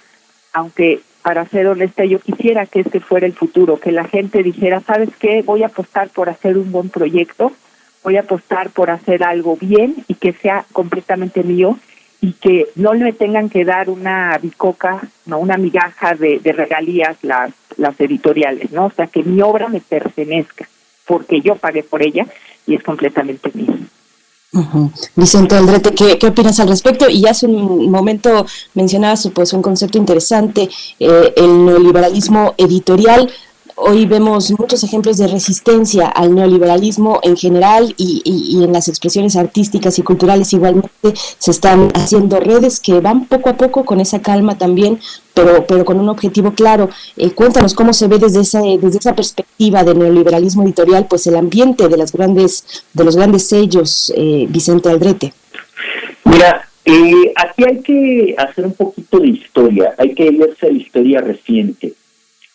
aunque 0.52 1.00
para 1.22 1.44
ser 1.46 1.66
honesta 1.66 2.04
yo 2.04 2.20
quisiera 2.20 2.66
que 2.66 2.80
este 2.80 3.00
fuera 3.00 3.26
el 3.26 3.32
futuro, 3.32 3.80
que 3.80 3.92
la 3.92 4.04
gente 4.04 4.42
dijera, 4.42 4.80
¿sabes 4.80 5.10
qué? 5.18 5.42
Voy 5.42 5.64
a 5.64 5.66
apostar 5.66 6.08
por 6.10 6.28
hacer 6.28 6.56
un 6.56 6.70
buen 6.70 6.88
proyecto, 6.88 7.52
voy 8.04 8.16
a 8.16 8.20
apostar 8.20 8.70
por 8.70 8.90
hacer 8.90 9.24
algo 9.24 9.56
bien 9.56 9.96
y 10.06 10.14
que 10.14 10.32
sea 10.32 10.64
completamente 10.72 11.42
mío 11.42 11.78
y 12.20 12.32
que 12.34 12.68
no 12.76 12.94
le 12.94 13.12
tengan 13.12 13.50
que 13.50 13.64
dar 13.64 13.90
una 13.90 14.38
bicoca, 14.38 15.00
no 15.26 15.38
una 15.38 15.56
migaja 15.56 16.14
de, 16.14 16.40
regalías 16.44 17.16
las, 17.22 17.52
las 17.76 18.00
editoriales, 18.00 18.70
¿no? 18.72 18.86
O 18.86 18.90
sea, 18.90 19.08
que 19.08 19.22
mi 19.22 19.42
obra 19.42 19.68
me 19.68 19.80
pertenezca, 19.80 20.68
porque 21.06 21.40
yo 21.40 21.56
pagué 21.56 21.82
por 21.82 22.02
ella 22.02 22.26
y 22.66 22.74
es 22.76 22.82
completamente 22.82 23.50
mía. 23.52 23.76
Vicente 25.16 25.54
Aldrete, 25.54 25.94
¿qué, 25.94 26.18
¿qué, 26.18 26.28
opinas 26.28 26.60
al 26.60 26.68
respecto? 26.68 27.08
Y 27.08 27.26
hace 27.26 27.46
un 27.46 27.90
momento 27.90 28.46
mencionabas 28.74 29.28
pues, 29.34 29.52
un 29.52 29.60
concepto 29.60 29.98
interesante, 29.98 30.68
eh, 30.98 31.34
el 31.36 31.64
neoliberalismo 31.64 32.54
editorial 32.56 33.30
hoy 33.76 34.06
vemos 34.06 34.50
muchos 34.58 34.82
ejemplos 34.82 35.18
de 35.18 35.28
resistencia 35.28 36.08
al 36.08 36.34
neoliberalismo 36.34 37.20
en 37.22 37.36
general 37.36 37.94
y, 37.96 38.60
en 38.62 38.72
las 38.72 38.88
expresiones 38.88 39.36
artísticas 39.36 39.98
y 39.98 40.02
culturales 40.02 40.52
igualmente 40.52 40.90
se 41.38 41.50
están 41.50 41.90
haciendo 41.94 42.40
redes 42.40 42.80
que 42.80 43.00
van 43.00 43.26
poco 43.26 43.50
a 43.50 43.56
poco 43.56 43.84
con 43.84 44.00
esa 44.00 44.20
calma 44.20 44.58
también, 44.58 44.98
pero, 45.34 45.66
pero 45.66 45.84
con 45.84 46.00
un 46.00 46.08
objetivo 46.08 46.52
claro. 46.52 46.88
Eh, 47.16 47.30
cuéntanos 47.30 47.74
cómo 47.74 47.92
se 47.92 48.08
ve 48.08 48.18
desde 48.18 48.40
esa, 48.40 48.60
desde 48.62 48.98
esa 48.98 49.14
perspectiva 49.14 49.84
del 49.84 49.98
neoliberalismo 49.98 50.62
editorial, 50.64 51.06
pues 51.08 51.26
el 51.26 51.36
ambiente 51.36 51.88
de 51.88 51.96
las 51.96 52.12
grandes, 52.12 52.84
de 52.92 53.04
los 53.04 53.16
grandes 53.16 53.46
sellos, 53.46 54.12
eh, 54.16 54.46
Vicente 54.48 54.88
Aldrete. 54.88 55.32
Mira, 56.24 56.66
eh, 56.84 57.32
aquí 57.34 57.64
hay 57.64 57.80
que 57.80 58.34
hacer 58.38 58.64
un 58.64 58.72
poquito 58.72 59.18
de 59.18 59.28
historia, 59.28 59.94
hay 59.98 60.14
que 60.14 60.24
irse 60.26 60.66
a 60.66 60.70
la 60.70 60.78
historia 60.78 61.20
reciente. 61.20 61.92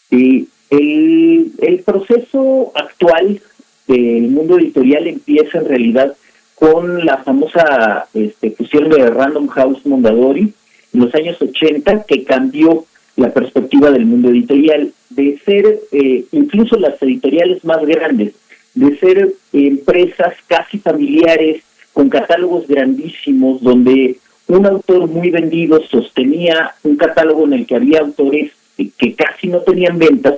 Eh, 0.09 0.45
el, 0.71 1.83
proceso 1.85 2.71
actual 2.75 3.41
del 3.87 4.29
mundo 4.29 4.57
editorial 4.57 5.07
empieza 5.07 5.57
en 5.57 5.67
realidad 5.67 6.15
con 6.55 7.05
la 7.05 7.17
famosa 7.17 8.07
este, 8.13 8.51
fusión 8.51 8.89
de 8.89 9.09
Random 9.09 9.47
House 9.47 9.85
Mondadori 9.85 10.53
en 10.93 10.99
los 10.99 11.13
años 11.13 11.41
80 11.41 12.03
que 12.03 12.23
cambió 12.23 12.85
la 13.17 13.33
perspectiva 13.33 13.91
del 13.91 14.05
mundo 14.05 14.29
editorial. 14.29 14.93
De 15.09 15.37
ser 15.43 15.79
eh, 15.91 16.23
incluso 16.31 16.77
las 16.77 17.01
editoriales 17.01 17.65
más 17.65 17.85
grandes, 17.85 18.33
de 18.73 18.97
ser 18.97 19.33
empresas 19.51 20.35
casi 20.47 20.79
familiares 20.79 21.63
con 21.91 22.09
catálogos 22.09 22.65
grandísimos 22.65 23.61
donde 23.61 24.17
un 24.47 24.65
autor 24.65 25.07
muy 25.07 25.29
vendido 25.29 25.81
sostenía 25.87 26.75
un 26.83 26.95
catálogo 26.95 27.45
en 27.45 27.53
el 27.53 27.65
que 27.65 27.75
había 27.75 27.99
autores 27.99 28.51
que 28.89 29.15
casi 29.15 29.47
no 29.47 29.59
tenían 29.59 29.97
ventas, 29.99 30.35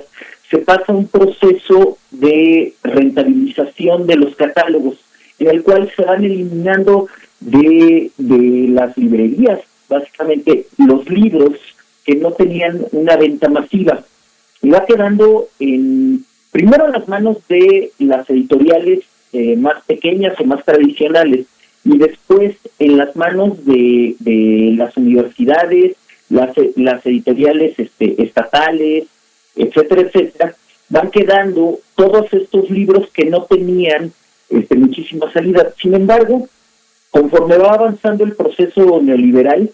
se 0.50 0.58
pasa 0.58 0.92
un 0.92 1.08
proceso 1.08 1.98
de 2.10 2.74
rentabilización 2.82 4.06
de 4.06 4.16
los 4.16 4.36
catálogos, 4.36 4.96
en 5.38 5.48
el 5.48 5.62
cual 5.62 5.90
se 5.96 6.04
van 6.04 6.24
eliminando 6.24 7.08
de, 7.40 8.10
de 8.16 8.68
las 8.68 8.96
librerías, 8.96 9.60
básicamente, 9.88 10.66
los 10.78 11.08
libros 11.08 11.58
que 12.04 12.14
no 12.16 12.32
tenían 12.32 12.82
una 12.92 13.16
venta 13.16 13.48
masiva. 13.48 14.04
Y 14.62 14.70
va 14.70 14.86
quedando 14.86 15.48
en, 15.58 16.24
primero 16.52 16.86
en 16.86 16.92
las 16.92 17.08
manos 17.08 17.38
de 17.48 17.90
las 17.98 18.28
editoriales 18.30 19.00
eh, 19.32 19.56
más 19.56 19.82
pequeñas 19.84 20.38
o 20.38 20.44
más 20.44 20.64
tradicionales, 20.64 21.46
y 21.84 21.98
después 21.98 22.56
en 22.78 22.96
las 22.96 23.14
manos 23.16 23.64
de, 23.66 24.16
de 24.20 24.74
las 24.76 24.96
universidades, 24.96 25.96
las, 26.34 26.50
las 26.76 27.06
editoriales 27.06 27.78
este, 27.78 28.22
estatales, 28.22 29.06
etcétera, 29.54 30.02
etcétera, 30.02 30.56
van 30.88 31.10
quedando 31.10 31.78
todos 31.94 32.32
estos 32.32 32.68
libros 32.70 33.08
que 33.12 33.26
no 33.26 33.44
tenían 33.44 34.12
este, 34.50 34.74
muchísima 34.74 35.32
salida. 35.32 35.72
Sin 35.80 35.94
embargo, 35.94 36.48
conforme 37.10 37.56
va 37.56 37.74
avanzando 37.74 38.24
el 38.24 38.34
proceso 38.34 39.00
neoliberal, 39.00 39.70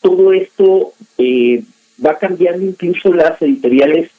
todo 0.00 0.32
esto 0.32 0.92
eh, 1.18 1.64
va 2.04 2.16
cambiando, 2.18 2.64
incluso 2.64 3.12
las 3.12 3.42
editoriales 3.42 4.10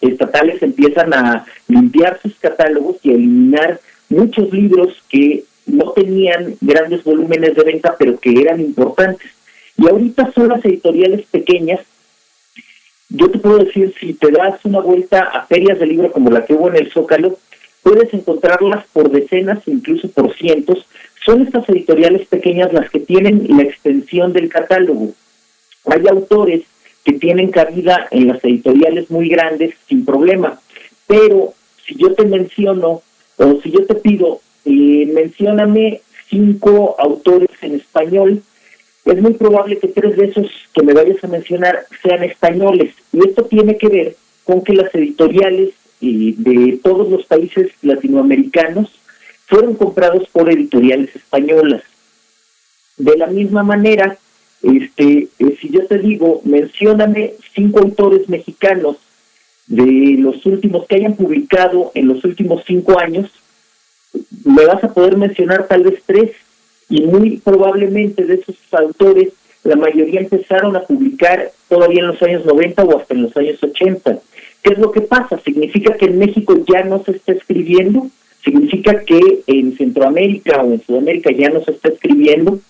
estatales 0.00 0.62
empiezan 0.62 1.12
a 1.14 1.44
limpiar 1.66 2.20
sus 2.22 2.34
catálogos 2.36 2.96
y 3.02 3.10
a 3.10 3.14
eliminar 3.14 3.80
muchos 4.08 4.52
libros 4.52 4.96
que 5.08 5.44
no 5.66 5.90
tenían 5.92 6.54
grandes 6.60 7.02
volúmenes 7.04 7.54
de 7.54 7.62
venta, 7.64 7.94
pero 7.98 8.18
que 8.18 8.40
eran 8.40 8.60
importantes. 8.60 9.37
Y 9.78 9.88
ahorita 9.88 10.32
son 10.32 10.48
las 10.48 10.64
editoriales 10.64 11.24
pequeñas. 11.26 11.80
Yo 13.08 13.30
te 13.30 13.38
puedo 13.38 13.58
decir, 13.58 13.94
si 13.98 14.12
te 14.12 14.30
das 14.32 14.62
una 14.64 14.80
vuelta 14.80 15.22
a 15.22 15.46
ferias 15.46 15.78
de 15.78 15.86
libro 15.86 16.10
como 16.10 16.30
la 16.30 16.44
que 16.44 16.54
hubo 16.54 16.68
en 16.68 16.76
el 16.76 16.90
Zócalo, 16.90 17.38
puedes 17.82 18.12
encontrarlas 18.12 18.84
por 18.92 19.10
decenas, 19.10 19.60
incluso 19.66 20.10
por 20.10 20.34
cientos. 20.34 20.84
Son 21.24 21.42
estas 21.42 21.68
editoriales 21.68 22.26
pequeñas 22.26 22.72
las 22.72 22.90
que 22.90 23.00
tienen 23.00 23.46
la 23.56 23.62
extensión 23.62 24.32
del 24.32 24.48
catálogo. 24.48 25.12
Hay 25.86 26.06
autores 26.08 26.62
que 27.04 27.12
tienen 27.12 27.50
cabida 27.50 28.08
en 28.10 28.28
las 28.28 28.44
editoriales 28.44 29.10
muy 29.10 29.28
grandes 29.28 29.74
sin 29.88 30.04
problema, 30.04 30.60
pero 31.06 31.54
si 31.86 31.94
yo 31.94 32.14
te 32.14 32.26
menciono 32.26 33.02
o 33.36 33.60
si 33.62 33.70
yo 33.70 33.86
te 33.86 33.94
pido, 33.94 34.40
eh, 34.64 35.08
mencióname 35.14 36.02
cinco 36.28 36.96
autores 36.98 37.50
en 37.62 37.76
español 37.76 38.42
es 39.12 39.22
muy 39.22 39.32
probable 39.34 39.78
que 39.78 39.88
tres 39.88 40.16
de 40.16 40.26
esos 40.26 40.50
que 40.74 40.82
me 40.82 40.92
vayas 40.92 41.22
a 41.24 41.28
mencionar 41.28 41.86
sean 42.02 42.22
españoles. 42.22 42.94
Y 43.12 43.26
esto 43.26 43.44
tiene 43.44 43.78
que 43.78 43.88
ver 43.88 44.16
con 44.44 44.62
que 44.62 44.74
las 44.74 44.94
editoriales 44.94 45.70
eh, 46.00 46.34
de 46.36 46.78
todos 46.82 47.08
los 47.08 47.24
países 47.24 47.70
latinoamericanos 47.82 48.90
fueron 49.46 49.74
comprados 49.74 50.28
por 50.28 50.50
editoriales 50.50 51.14
españolas. 51.16 51.82
De 52.98 53.16
la 53.16 53.28
misma 53.28 53.62
manera, 53.62 54.18
este, 54.62 55.28
eh, 55.38 55.58
si 55.60 55.70
yo 55.70 55.86
te 55.86 55.98
digo, 55.98 56.42
mencióname 56.44 57.32
cinco 57.54 57.80
autores 57.80 58.28
mexicanos 58.28 58.98
de 59.66 60.16
los 60.18 60.44
últimos 60.44 60.86
que 60.86 60.96
hayan 60.96 61.14
publicado 61.14 61.92
en 61.94 62.08
los 62.08 62.24
últimos 62.24 62.62
cinco 62.66 62.98
años, 62.98 63.30
me 64.44 64.66
vas 64.66 64.82
a 64.84 64.92
poder 64.92 65.16
mencionar 65.16 65.66
tal 65.66 65.82
vez 65.82 66.02
tres 66.04 66.32
y 66.88 67.02
muy 67.02 67.38
probablemente 67.38 68.24
de 68.24 68.34
esos 68.34 68.56
autores 68.72 69.32
la 69.64 69.76
mayoría 69.76 70.20
empezaron 70.20 70.76
a 70.76 70.82
publicar 70.82 71.50
todavía 71.68 72.00
en 72.00 72.08
los 72.08 72.22
años 72.22 72.44
90 72.46 72.84
o 72.84 72.98
hasta 72.98 73.14
en 73.14 73.22
los 73.22 73.36
años 73.36 73.62
80. 73.62 74.18
¿Qué 74.62 74.72
es 74.72 74.78
lo 74.78 74.90
que 74.92 75.02
pasa? 75.02 75.38
¿Significa 75.44 75.94
que 75.94 76.06
en 76.06 76.18
México 76.18 76.54
ya 76.66 76.84
no 76.84 77.02
se 77.04 77.12
está 77.12 77.32
escribiendo? 77.32 78.08
¿Significa 78.42 79.00
que 79.00 79.20
en 79.46 79.76
Centroamérica 79.76 80.62
o 80.62 80.72
en 80.72 80.82
Sudamérica 80.82 81.30
ya 81.32 81.50
no 81.50 81.62
se 81.62 81.72
está 81.72 81.88
escribiendo? 81.88 82.60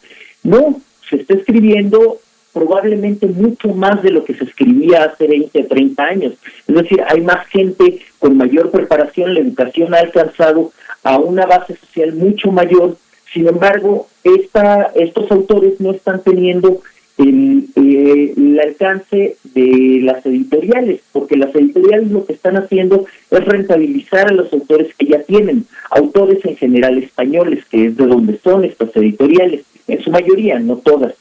No, 0.43 0.81
se 1.09 1.17
está 1.17 1.35
escribiendo 1.35 2.19
probablemente 2.53 3.27
mucho 3.27 3.69
más 3.69 4.03
de 4.03 4.11
lo 4.11 4.25
que 4.25 4.35
se 4.35 4.45
escribía 4.45 5.05
hace 5.05 5.27
20, 5.27 5.65
30 5.65 6.03
años. 6.03 6.35
Es 6.67 6.75
decir, 6.75 7.01
hay 7.07 7.21
más 7.21 7.47
gente 7.49 8.01
con 8.19 8.37
mayor 8.37 8.71
preparación, 8.71 9.35
la 9.35 9.41
educación 9.41 9.95
ha 9.95 9.99
alcanzado 9.99 10.73
a 11.05 11.19
una 11.19 11.47
base 11.47 11.77
social 11.77 12.15
mucho 12.15 12.51
mayor. 12.51 12.97
Sin 13.33 13.47
embargo, 13.47 14.09
estos 14.25 15.31
autores 15.31 15.81
no 15.81 15.93
están 15.93 16.23
teniendo 16.23 16.81
el, 17.19 17.69
eh, 17.75 18.35
el, 18.37 18.61
alcance 18.61 19.37
de 19.43 20.01
las 20.03 20.25
editoriales, 20.25 21.01
porque 21.13 21.37
las 21.37 21.55
editoriales 21.55 22.11
lo 22.11 22.25
que 22.25 22.33
están 22.33 22.57
haciendo 22.57 23.07
es 23.31 23.45
rentabilizar 23.45 24.29
a 24.29 24.33
los 24.33 24.53
autores 24.53 24.95
que 24.97 25.07
ya 25.07 25.23
tienen, 25.23 25.67
autores 25.91 26.45
en 26.45 26.57
general 26.57 26.97
españoles, 26.99 27.65
que 27.67 27.87
es 27.87 27.97
de 27.97 28.07
donde 28.07 28.39
son 28.39 28.65
estas 28.65 28.95
editoriales, 28.97 29.65
en 29.89 30.01
su 30.01 30.11
mayoría, 30.11 30.59
no 30.61 30.77
todas. 30.77 31.15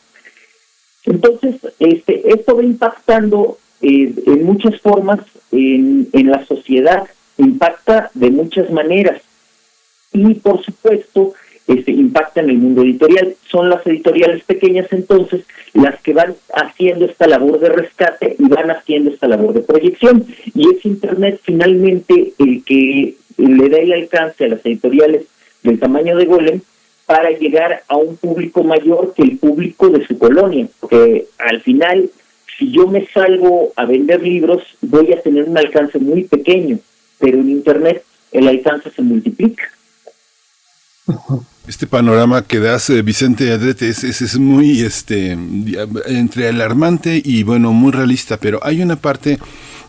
Entonces, 1.06 1.56
este, 1.80 2.32
esto 2.32 2.56
va 2.56 2.64
impactando 2.64 3.58
eh, 3.82 4.14
en 4.26 4.44
muchas 4.44 4.80
formas 4.82 5.20
en 5.52 6.30
la 6.30 6.46
sociedad, 6.46 7.08
impacta 7.38 8.12
de 8.14 8.30
muchas 8.30 8.70
maneras. 8.70 9.22
Y 10.12 10.36
por 10.36 10.64
supuesto, 10.64 11.34
este, 11.68 11.92
impacta 11.92 12.40
en 12.40 12.50
el 12.50 12.58
mundo 12.58 12.82
editorial. 12.82 13.36
Son 13.50 13.70
las 13.70 13.86
editoriales 13.86 14.44
pequeñas 14.44 14.88
entonces 14.92 15.46
las 15.74 16.02
que 16.02 16.14
van 16.14 16.36
haciendo 16.54 17.06
esta 17.06 17.28
labor 17.28 17.60
de 17.60 17.70
rescate 17.70 18.36
y 18.40 18.48
van 18.48 18.72
haciendo 18.72 19.12
esta 19.12 19.28
labor 19.28 19.54
de 19.54 19.62
proyección. 19.62 20.26
Y 20.56 20.74
es 20.74 20.86
Internet 20.86 21.40
finalmente 21.44 22.34
el 22.40 22.64
que 22.64 23.16
le 23.38 23.70
da 23.70 23.78
el 23.78 23.94
alcance 23.94 24.46
a 24.46 24.50
las 24.50 24.66
editoriales 24.66 25.26
del 25.64 25.80
tamaño 25.80 26.16
de 26.18 26.26
Golem 26.26 26.62
para 27.06 27.32
llegar 27.32 27.84
a 27.88 27.96
un 27.96 28.18
público 28.18 28.64
mayor 28.64 29.14
que 29.14 29.24
el 29.24 29.38
público 29.38 29.90
de 29.90 30.06
su 30.06 30.18
colonia, 30.18 30.68
porque 30.80 31.26
al 31.38 31.62
final, 31.62 32.10
si 32.58 32.72
yo 32.72 32.88
me 32.88 33.08
salgo 33.08 33.72
a 33.78 33.86
vender 33.86 34.22
libros, 34.22 34.62
voy 34.82 35.14
a 35.14 35.22
tener 35.22 35.46
un 35.46 35.58
alcance 35.58 36.00
muy 36.00 36.24
pequeño, 36.24 36.80
pero 37.18 37.38
en 37.38 37.50
Internet 37.50 38.04
el 38.34 38.48
alcance 38.48 38.90
se 38.92 39.02
multiplica. 39.02 39.64
Este 41.68 41.86
panorama 41.86 42.44
que 42.44 42.60
das, 42.60 42.90
eh, 42.90 43.02
Vicente 43.02 43.52
Adrete, 43.52 43.90
es, 43.90 44.04
es, 44.04 44.40
muy 44.40 44.82
este, 44.82 45.38
entre 46.06 46.48
alarmante 46.48 47.22
y 47.24 47.44
bueno, 47.44 47.74
muy 47.74 47.92
realista, 47.92 48.38
pero 48.38 48.62
hay 48.64 48.82
una 48.82 48.96
parte 48.96 49.38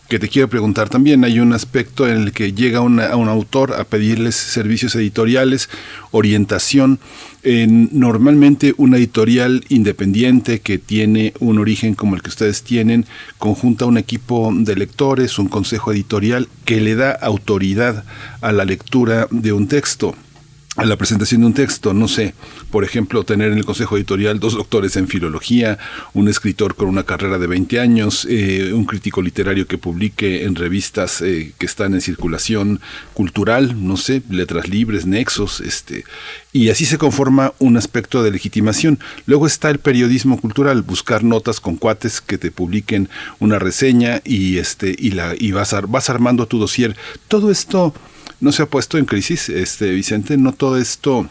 que 0.09 0.19
te 0.19 0.27
quiero 0.27 0.49
preguntar 0.49 0.89
también. 0.89 1.23
Hay 1.23 1.39
un 1.39 1.53
aspecto 1.53 2.07
en 2.09 2.17
el 2.17 2.31
que 2.33 2.51
llega 2.51 2.81
una, 2.81 3.15
un 3.15 3.29
autor 3.29 3.75
a 3.75 3.85
pedirles 3.85 4.35
servicios 4.35 4.95
editoriales, 4.95 5.69
orientación. 6.11 6.99
En, 7.43 7.89
normalmente 7.93 8.73
una 8.75 8.97
editorial 8.97 9.63
independiente 9.69 10.59
que 10.59 10.79
tiene 10.79 11.33
un 11.39 11.59
origen 11.59 11.95
como 11.95 12.15
el 12.15 12.21
que 12.21 12.29
ustedes 12.29 12.63
tienen, 12.63 13.05
conjunta 13.37 13.85
un 13.85 13.97
equipo 13.97 14.51
de 14.53 14.75
lectores, 14.75 15.39
un 15.39 15.47
consejo 15.47 15.93
editorial 15.93 16.49
que 16.65 16.81
le 16.81 16.95
da 16.95 17.11
autoridad 17.11 18.03
a 18.41 18.51
la 18.51 18.65
lectura 18.65 19.27
de 19.31 19.53
un 19.53 19.69
texto 19.69 20.15
a 20.79 20.85
la 20.85 20.95
presentación 20.95 21.41
de 21.41 21.47
un 21.47 21.53
texto, 21.53 21.93
no 21.93 22.07
sé, 22.07 22.33
por 22.71 22.85
ejemplo, 22.85 23.25
tener 23.25 23.51
en 23.51 23.57
el 23.57 23.65
consejo 23.65 23.97
editorial 23.97 24.39
dos 24.39 24.53
doctores 24.53 24.95
en 24.95 25.09
filología, 25.09 25.77
un 26.13 26.29
escritor 26.29 26.75
con 26.75 26.87
una 26.87 27.03
carrera 27.03 27.37
de 27.37 27.47
20 27.47 27.81
años, 27.81 28.25
eh, 28.29 28.71
un 28.73 28.85
crítico 28.85 29.21
literario 29.21 29.67
que 29.67 29.77
publique 29.77 30.45
en 30.45 30.55
revistas 30.55 31.21
eh, 31.21 31.51
que 31.57 31.65
están 31.65 31.93
en 31.95 32.01
circulación 32.01 32.79
cultural, 33.13 33.85
no 33.85 33.97
sé, 33.97 34.21
letras 34.29 34.69
libres, 34.69 35.05
nexos, 35.05 35.59
este, 35.59 36.05
y 36.53 36.69
así 36.69 36.85
se 36.85 36.97
conforma 36.97 37.53
un 37.59 37.75
aspecto 37.75 38.23
de 38.23 38.31
legitimación. 38.31 38.99
Luego 39.25 39.47
está 39.47 39.69
el 39.69 39.79
periodismo 39.79 40.39
cultural, 40.39 40.81
buscar 40.81 41.25
notas 41.25 41.59
con 41.59 41.75
cuates 41.75 42.21
que 42.21 42.37
te 42.37 42.51
publiquen 42.51 43.09
una 43.39 43.59
reseña 43.59 44.21
y 44.23 44.59
este 44.59 44.95
y 44.97 45.11
la 45.11 45.35
y 45.37 45.51
vas 45.51 45.75
vas 45.89 46.09
armando 46.09 46.47
tu 46.47 46.57
dossier. 46.57 46.95
Todo 47.27 47.51
esto 47.51 47.93
no 48.39 48.51
se 48.51 48.63
ha 48.63 48.65
puesto 48.67 48.97
en 48.97 49.05
crisis, 49.05 49.49
este 49.49 49.91
Vicente, 49.91 50.37
no 50.37 50.53
todo 50.53 50.77
esto 50.77 51.29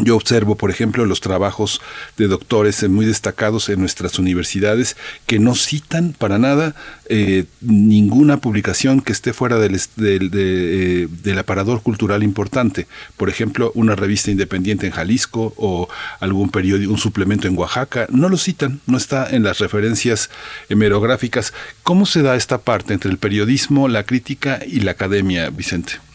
yo 0.00 0.16
observo, 0.16 0.56
por 0.56 0.70
ejemplo, 0.70 1.04
los 1.04 1.20
trabajos 1.20 1.82
de 2.16 2.26
doctores 2.26 2.88
muy 2.88 3.04
destacados 3.04 3.68
en 3.68 3.78
nuestras 3.78 4.18
universidades 4.18 4.96
que 5.26 5.38
no 5.38 5.54
citan 5.54 6.14
para 6.16 6.38
nada 6.38 6.74
eh, 7.10 7.44
ninguna 7.60 8.38
publicación 8.38 9.02
que 9.02 9.12
esté 9.12 9.34
fuera 9.34 9.58
del, 9.58 9.78
del, 9.96 10.30
de, 10.30 11.02
eh, 11.02 11.08
del, 11.22 11.38
aparador 11.38 11.82
cultural 11.82 12.22
importante. 12.22 12.86
Por 13.18 13.28
ejemplo, 13.28 13.70
una 13.74 13.94
revista 13.94 14.30
independiente 14.30 14.86
en 14.86 14.92
Jalisco 14.92 15.52
o 15.58 15.90
algún 16.20 16.48
periódico, 16.48 16.90
un 16.90 16.98
suplemento 16.98 17.46
en 17.46 17.58
Oaxaca. 17.58 18.06
No 18.10 18.30
lo 18.30 18.38
citan, 18.38 18.80
no 18.86 18.96
está 18.96 19.28
en 19.28 19.42
las 19.42 19.58
referencias 19.58 20.30
hemerográficas. 20.70 21.52
¿Cómo 21.82 22.06
se 22.06 22.22
da 22.22 22.34
esta 22.36 22.56
parte 22.56 22.94
entre 22.94 23.10
el 23.10 23.18
periodismo, 23.18 23.88
la 23.88 24.04
crítica 24.04 24.60
y 24.66 24.80
la 24.80 24.92
academia, 24.92 25.50
Vicente? 25.50 26.11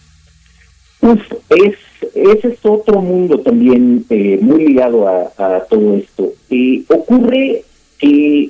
Uf, 1.02 1.22
es, 1.50 1.76
ese 2.16 2.48
es 2.48 2.60
otro 2.64 3.02
mundo 3.02 3.40
también 3.40 4.06
eh, 4.10 4.40
muy 4.42 4.66
ligado 4.68 5.08
a, 5.08 5.32
a 5.38 5.66
todo 5.66 5.96
esto. 5.96 6.34
Eh, 6.50 6.84
ocurre 6.90 7.64
que 8.00 8.50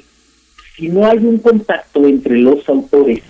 si 0.75 0.89
no 0.89 1.05
hay 1.05 1.17
un 1.17 1.39
contacto 1.39 2.05
entre 2.05 2.37
los 2.37 2.67
autores, 2.69 3.21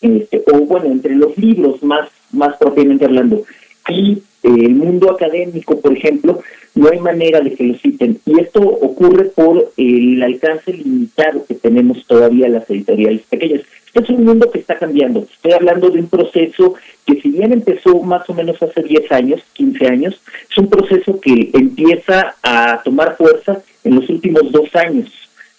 este, 0.00 0.42
o 0.52 0.58
bueno, 0.60 0.86
entre 0.86 1.14
los 1.16 1.36
libros 1.36 1.82
más, 1.82 2.08
más 2.32 2.56
propiamente 2.56 3.04
hablando, 3.04 3.42
y 3.88 4.22
eh, 4.42 4.48
el 4.66 4.74
mundo 4.74 5.10
académico, 5.10 5.80
por 5.80 5.92
ejemplo, 5.96 6.40
no 6.74 6.88
hay 6.88 7.00
manera 7.00 7.40
de 7.40 7.54
que 7.54 7.64
lo 7.64 7.74
citen. 7.78 8.18
Y 8.24 8.40
esto 8.40 8.60
ocurre 8.60 9.24
por 9.26 9.72
el 9.76 10.22
alcance 10.22 10.72
limitado 10.72 11.44
que 11.46 11.54
tenemos 11.54 12.06
todavía 12.06 12.48
las 12.48 12.68
editoriales 12.70 13.22
pequeñas. 13.28 13.62
Es 13.94 14.10
un 14.10 14.24
mundo 14.24 14.50
que 14.50 14.58
está 14.58 14.76
cambiando. 14.76 15.20
Estoy 15.20 15.52
hablando 15.52 15.88
de 15.88 16.00
un 16.00 16.08
proceso 16.08 16.74
que 17.06 17.20
si 17.20 17.30
bien 17.30 17.52
empezó 17.52 18.00
más 18.02 18.28
o 18.28 18.34
menos 18.34 18.60
hace 18.60 18.82
10 18.82 19.12
años, 19.12 19.40
15 19.52 19.86
años, 19.86 20.20
es 20.50 20.58
un 20.58 20.68
proceso 20.68 21.20
que 21.20 21.50
empieza 21.52 22.34
a 22.42 22.82
tomar 22.82 23.16
fuerza 23.16 23.62
en 23.84 23.94
los 23.94 24.08
últimos 24.10 24.50
dos 24.50 24.74
años. 24.74 25.12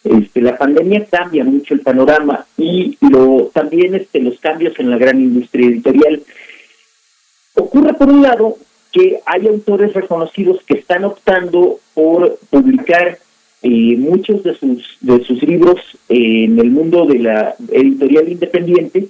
Este, 0.03 0.41
la 0.41 0.57
pandemia 0.57 1.05
cambia 1.05 1.45
mucho 1.45 1.73
el 1.73 1.79
panorama 1.79 2.45
y 2.57 2.97
lo 3.01 3.49
también 3.53 3.95
este, 3.95 4.19
los 4.19 4.39
cambios 4.39 4.77
en 4.79 4.91
la 4.91 4.97
gran 4.97 5.19
industria 5.19 5.67
editorial. 5.67 6.21
Ocurre 7.55 7.93
por 7.93 8.09
un 8.09 8.21
lado 8.21 8.57
que 8.91 9.19
hay 9.25 9.47
autores 9.47 9.93
reconocidos 9.93 10.61
que 10.67 10.75
están 10.75 11.05
optando 11.05 11.79
por 11.93 12.37
publicar 12.49 13.17
eh, 13.67 13.97
muchos 13.97 14.43
de 14.43 14.53
sus, 14.53 14.97
de 15.01 15.23
sus 15.23 15.41
libros 15.41 15.81
en 16.07 16.59
el 16.59 16.69
mundo 16.69 17.07
de 17.07 17.17
la 17.17 17.55
editorial 17.71 18.29
independiente 18.31 19.07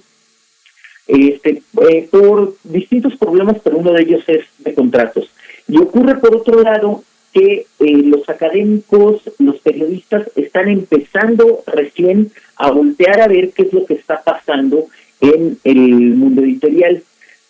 este, 1.06 1.62
eh, 1.90 2.08
por 2.10 2.54
distintos 2.64 3.14
problemas, 3.16 3.58
pero 3.62 3.76
uno 3.76 3.92
de 3.92 4.00
ellos 4.00 4.24
es 4.26 4.46
de 4.60 4.72
contratos. 4.72 5.30
Y 5.68 5.76
ocurre 5.76 6.14
por 6.16 6.34
otro 6.34 6.62
lado 6.62 7.04
que 7.34 7.66
eh, 7.80 7.96
los 8.04 8.26
académicos, 8.30 9.20
los 9.38 9.58
periodistas 9.58 10.26
están 10.36 10.70
empezando 10.70 11.62
recién 11.66 12.32
a 12.56 12.70
voltear 12.70 13.20
a 13.20 13.28
ver 13.28 13.50
qué 13.50 13.64
es 13.64 13.74
lo 13.74 13.84
que 13.84 13.92
está 13.92 14.22
pasando 14.22 14.86
en 15.20 15.58
el 15.64 16.14
mundo 16.14 16.40
editorial. 16.40 17.02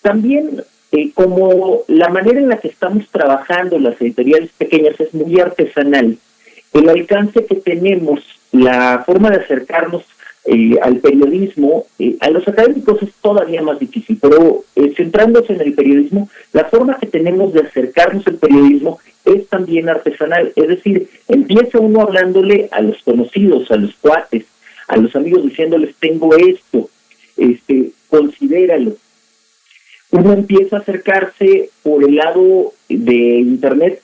También 0.03 0.65
eh, 0.91 1.13
como 1.15 1.83
la 1.89 2.09
manera 2.09 2.39
en 2.41 2.49
la 2.49 2.59
que 2.59 2.69
estamos 2.69 3.09
trabajando 3.11 3.79
las 3.79 4.01
editoriales 4.01 4.51
pequeñas 4.57 4.99
es 5.01 5.13
muy 5.15 5.39
artesanal, 5.41 6.19
el 6.79 6.89
alcance 6.89 7.45
que 7.45 7.57
tenemos, 7.57 8.21
la 8.53 9.03
forma 9.05 9.31
de 9.31 9.37
acercarnos 9.37 10.05
eh, 10.45 10.79
al 10.81 10.99
periodismo, 10.99 11.87
eh, 11.99 12.17
a 12.21 12.31
los 12.31 12.47
académicos 12.47 13.03
es 13.03 13.13
todavía 13.21 13.63
más 13.63 13.81
difícil, 13.81 14.19
pero 14.21 14.65
eh, 14.77 14.93
centrándose 14.97 15.55
en 15.55 15.61
el 15.61 15.75
periodismo, 15.75 16.29
la 16.53 16.67
forma 16.67 16.99
que 16.99 17.07
tenemos 17.07 17.53
de 17.53 17.61
acercarnos 17.61 18.27
al 18.29 18.37
periodismo 18.37 19.01
es 19.25 19.49
también 19.49 19.89
artesanal, 19.89 20.53
es 20.55 20.69
decir, 20.69 21.09
empieza 21.27 21.81
uno 21.81 22.03
hablándole 22.03 22.69
a 22.71 22.81
los 22.81 23.03
conocidos, 23.03 23.71
a 23.73 23.77
los 23.77 23.95
cuates, 23.97 24.45
a 24.87 24.97
los 24.97 25.17
amigos 25.17 25.43
diciéndoles 25.43 25.97
tengo 25.97 26.35
esto, 26.37 26.89
este, 27.37 27.91
considéralo. 28.09 28.97
Uno 30.13 30.33
empieza 30.33 30.77
a 30.77 30.81
acercarse 30.81 31.71
por 31.83 32.05
el 32.05 32.15
lado 32.15 32.73
de 32.89 33.39
internet 33.41 34.01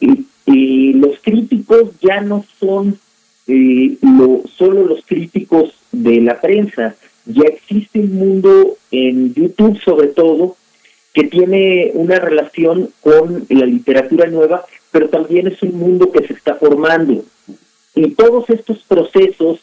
y 0.00 0.24
y 0.46 0.92
los 0.94 1.18
críticos 1.20 1.90
ya 2.00 2.20
no 2.20 2.44
son 2.58 2.98
eh, 3.48 3.96
lo, 4.00 4.42
solo 4.56 4.84
los 4.84 5.04
críticos 5.04 5.74
de 5.92 6.20
la 6.20 6.40
prensa, 6.40 6.94
ya 7.26 7.44
existe 7.44 8.00
un 8.00 8.14
mundo 8.14 8.76
en 8.90 9.34
YouTube 9.34 9.80
sobre 9.82 10.08
todo 10.08 10.56
que 11.12 11.24
tiene 11.24 11.92
una 11.94 12.18
relación 12.18 12.90
con 13.00 13.46
la 13.48 13.64
literatura 13.64 14.26
nueva, 14.26 14.66
pero 14.90 15.08
también 15.08 15.46
es 15.46 15.62
un 15.62 15.74
mundo 15.78 16.12
que 16.12 16.26
se 16.26 16.34
está 16.34 16.56
formando. 16.56 17.24
Y 17.94 18.10
todos 18.10 18.50
estos 18.50 18.82
procesos 18.82 19.60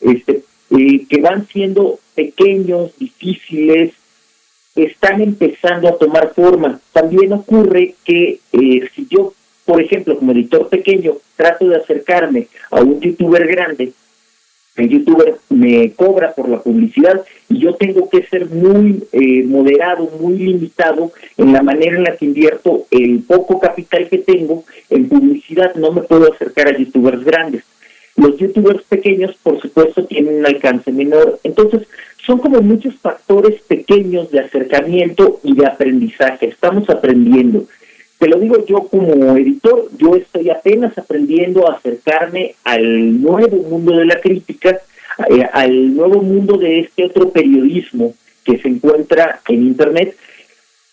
este, 0.00 0.42
eh, 0.76 1.06
que 1.08 1.20
van 1.20 1.46
siendo 1.46 2.00
pequeños, 2.16 2.90
difíciles, 2.98 3.92
están 4.74 5.20
empezando 5.20 5.88
a 5.88 5.98
tomar 5.98 6.34
forma. 6.34 6.80
También 6.92 7.32
ocurre 7.32 7.94
que 8.04 8.40
eh, 8.52 8.88
si 8.94 9.06
yo 9.08 9.34
por 9.68 9.82
ejemplo, 9.82 10.18
como 10.18 10.32
editor 10.32 10.66
pequeño, 10.70 11.18
trato 11.36 11.68
de 11.68 11.76
acercarme 11.76 12.48
a 12.70 12.80
un 12.80 12.98
youtuber 13.02 13.46
grande, 13.46 13.92
el 14.76 14.88
youtuber 14.88 15.36
me 15.50 15.92
cobra 15.92 16.32
por 16.32 16.48
la 16.48 16.62
publicidad 16.62 17.22
y 17.50 17.58
yo 17.58 17.74
tengo 17.74 18.08
que 18.08 18.22
ser 18.22 18.48
muy 18.48 19.04
eh, 19.12 19.42
moderado, 19.42 20.08
muy 20.18 20.38
limitado 20.38 21.12
en 21.36 21.52
la 21.52 21.62
manera 21.62 21.98
en 21.98 22.04
la 22.04 22.16
que 22.16 22.24
invierto 22.24 22.86
el 22.90 23.22
poco 23.24 23.60
capital 23.60 24.08
que 24.08 24.18
tengo 24.18 24.64
en 24.88 25.06
publicidad. 25.06 25.74
No 25.74 25.92
me 25.92 26.00
puedo 26.00 26.32
acercar 26.32 26.68
a 26.68 26.78
youtubers 26.78 27.22
grandes. 27.22 27.62
Los 28.16 28.38
youtubers 28.38 28.82
pequeños, 28.84 29.36
por 29.42 29.60
supuesto, 29.60 30.06
tienen 30.06 30.38
un 30.38 30.46
alcance 30.46 30.90
menor. 30.92 31.40
Entonces, 31.44 31.86
son 32.24 32.38
como 32.38 32.62
muchos 32.62 32.94
factores 32.96 33.60
pequeños 33.62 34.30
de 34.30 34.40
acercamiento 34.40 35.40
y 35.42 35.54
de 35.54 35.66
aprendizaje. 35.66 36.46
Estamos 36.46 36.88
aprendiendo. 36.88 37.66
Te 38.18 38.26
lo 38.26 38.38
digo 38.40 38.64
yo 38.66 38.88
como 38.88 39.36
editor, 39.36 39.88
yo 39.96 40.16
estoy 40.16 40.50
apenas 40.50 40.98
aprendiendo 40.98 41.68
a 41.68 41.76
acercarme 41.76 42.56
al 42.64 43.22
nuevo 43.22 43.56
mundo 43.58 43.96
de 43.96 44.06
la 44.06 44.20
crítica, 44.20 44.80
eh, 45.30 45.46
al 45.52 45.94
nuevo 45.94 46.20
mundo 46.22 46.58
de 46.58 46.80
este 46.80 47.04
otro 47.04 47.30
periodismo 47.30 48.14
que 48.44 48.58
se 48.58 48.68
encuentra 48.68 49.40
en 49.46 49.62
Internet, 49.62 50.16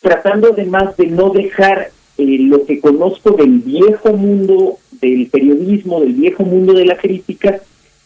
tratando 0.02 0.50
además 0.54 0.96
de 0.98 1.08
no 1.08 1.32
dejar 1.32 1.90
eh, 2.18 2.38
lo 2.42 2.64
que 2.64 2.80
conozco 2.80 3.32
del 3.32 3.60
viejo 3.60 4.14
mundo 4.14 4.78
del 4.92 5.28
periodismo, 5.28 6.02
del 6.02 6.14
viejo 6.14 6.44
mundo 6.44 6.74
de 6.74 6.86
la 6.86 6.98
crítica, 6.98 7.60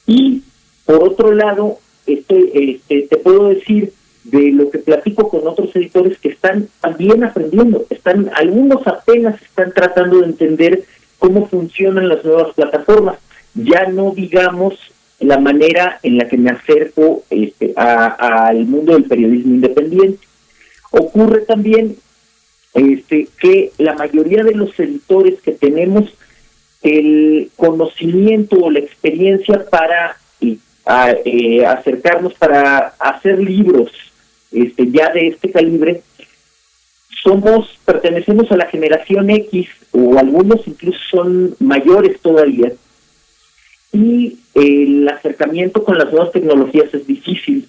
y 0.07 0.43
por 0.85 1.03
otro 1.03 1.33
lado, 1.33 1.77
este, 2.07 2.71
este, 2.71 3.01
te 3.01 3.17
puedo 3.17 3.49
decir 3.49 3.91
de 4.31 4.51
lo 4.51 4.69
que 4.69 4.79
platico 4.79 5.29
con 5.29 5.47
otros 5.47 5.75
editores 5.75 6.17
que 6.19 6.29
están 6.29 6.67
también 6.81 7.23
aprendiendo, 7.23 7.85
están 7.89 8.29
algunos 8.35 8.85
apenas 8.87 9.41
están 9.41 9.71
tratando 9.73 10.19
de 10.19 10.27
entender 10.27 10.83
cómo 11.17 11.47
funcionan 11.47 12.09
las 12.09 12.23
nuevas 12.23 12.53
plataformas, 12.53 13.17
ya 13.53 13.87
no 13.87 14.11
digamos 14.11 14.75
la 15.19 15.37
manera 15.37 15.99
en 16.03 16.17
la 16.17 16.27
que 16.27 16.37
me 16.37 16.51
acerco 16.51 17.23
este, 17.29 17.73
al 17.75 18.65
mundo 18.65 18.93
del 18.93 19.03
periodismo 19.03 19.55
independiente. 19.55 20.25
Ocurre 20.91 21.41
también 21.41 21.97
este, 22.73 23.27
que 23.39 23.71
la 23.77 23.95
mayoría 23.95 24.43
de 24.43 24.55
los 24.55 24.79
editores 24.79 25.41
que 25.41 25.51
tenemos 25.51 26.13
el 26.81 27.51
conocimiento 27.57 28.55
o 28.57 28.71
la 28.71 28.79
experiencia 28.79 29.65
para 29.69 30.17
eh, 31.25 31.65
acercarnos, 31.65 32.33
para 32.35 32.93
hacer 32.99 33.39
libros 33.39 33.91
este, 34.51 34.89
ya 34.91 35.11
de 35.11 35.27
este 35.27 35.51
calibre, 35.51 36.01
somos, 37.23 37.77
pertenecemos 37.85 38.51
a 38.51 38.57
la 38.57 38.67
generación 38.67 39.29
X, 39.29 39.67
o 39.91 40.17
algunos 40.17 40.67
incluso 40.67 40.99
son 41.09 41.55
mayores 41.59 42.19
todavía, 42.21 42.71
y 43.91 44.37
el 44.53 45.07
acercamiento 45.09 45.83
con 45.83 45.97
las 45.97 46.11
nuevas 46.11 46.31
tecnologías 46.31 46.93
es 46.93 47.07
difícil. 47.07 47.67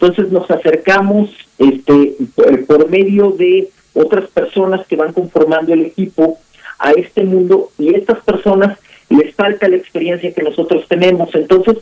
Entonces 0.00 0.32
nos 0.32 0.50
acercamos 0.50 1.30
este, 1.58 2.14
por 2.66 2.88
medio 2.88 3.32
de 3.32 3.68
otras 3.92 4.30
personas 4.30 4.86
que 4.86 4.96
van 4.96 5.12
conformando 5.12 5.74
el 5.74 5.82
equipo 5.82 6.38
a 6.78 6.92
este 6.92 7.24
mundo 7.24 7.70
y 7.78 7.94
estas 7.94 8.24
personas 8.24 8.78
les 9.10 9.34
falta 9.34 9.68
la 9.68 9.76
experiencia 9.76 10.32
que 10.32 10.42
nosotros 10.42 10.86
tenemos. 10.88 11.34
Entonces 11.34 11.76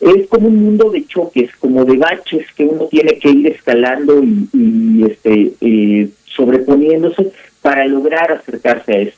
es 0.00 0.26
como 0.28 0.48
un 0.48 0.56
mundo 0.56 0.90
de 0.90 1.06
choques, 1.06 1.50
como 1.58 1.84
de 1.84 1.96
baches 1.96 2.46
que 2.56 2.64
uno 2.64 2.86
tiene 2.86 3.18
que 3.18 3.30
ir 3.30 3.46
escalando 3.48 4.22
y, 4.22 5.04
este, 5.04 5.52
eh, 5.60 6.08
sobreponiéndose 6.24 7.32
para 7.60 7.86
lograr 7.86 8.32
acercarse 8.32 8.92
a 8.92 8.98
eso. 8.98 9.16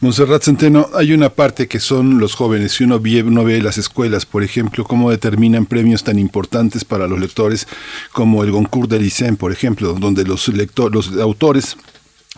Monserrat 0.00 0.42
Centeno, 0.42 0.88
hay 0.92 1.14
una 1.14 1.30
parte 1.30 1.66
que 1.66 1.80
son 1.80 2.18
los 2.18 2.34
jóvenes. 2.34 2.72
Si 2.72 2.84
uno 2.84 3.00
ve, 3.00 3.22
uno 3.22 3.42
ve 3.42 3.62
las 3.62 3.78
escuelas, 3.78 4.26
por 4.26 4.42
ejemplo, 4.42 4.84
cómo 4.84 5.10
determinan 5.10 5.64
premios 5.64 6.04
tan 6.04 6.18
importantes 6.18 6.84
para 6.84 7.08
los 7.08 7.18
lectores 7.18 7.66
como 8.12 8.44
el 8.44 8.50
Goncourt 8.50 8.90
de 8.90 8.98
Lycée, 8.98 9.34
por 9.36 9.50
ejemplo, 9.50 9.94
donde 9.94 10.24
los, 10.24 10.48
lectores, 10.48 10.94
los 10.94 11.18
autores 11.20 11.78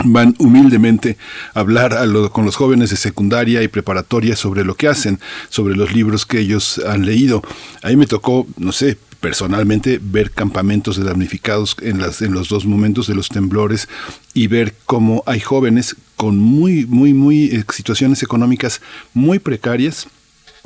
van 0.05 0.35
humildemente 0.39 1.17
a 1.55 1.61
hablar 1.61 1.97
con 2.33 2.45
los 2.45 2.57
jóvenes 2.57 2.91
de 2.91 2.97
secundaria 2.97 3.63
y 3.63 3.69
preparatoria 3.69 4.37
sobre 4.37 4.65
lo 4.65 4.75
que 4.75 4.89
hacen, 4.89 5.21
sobre 5.49 5.75
los 5.75 5.93
libros 5.93 6.27
que 6.27 6.39
ellos 6.39 6.81
han 6.87 7.07
leído. 7.07 7.43
Ahí 7.83 7.97
me 7.97 8.07
tocó, 8.07 8.47
no 8.59 8.73
sé, 8.73 8.99
personalmente 9.21 9.99
ver 10.03 10.31
campamentos 10.31 10.97
de 10.97 11.05
damnificados 11.05 11.77
en, 11.81 11.99
las, 11.99 12.21
en 12.23 12.33
los 12.33 12.49
dos 12.49 12.67
momentos 12.67 13.07
de 13.07 13.15
los 13.15 13.29
temblores 13.29 13.89
y 14.35 14.47
ver 14.47 14.75
cómo 14.85 15.23
hay 15.27 15.41
jóvenes 15.41 15.97
con 16.17 16.39
muy, 16.39 16.87
muy, 16.87 17.15
muy 17.15 17.47
eh, 17.47 17.65
situaciones 17.73 18.23
económicas 18.23 18.81
muy 19.15 19.39
precarias 19.39 20.09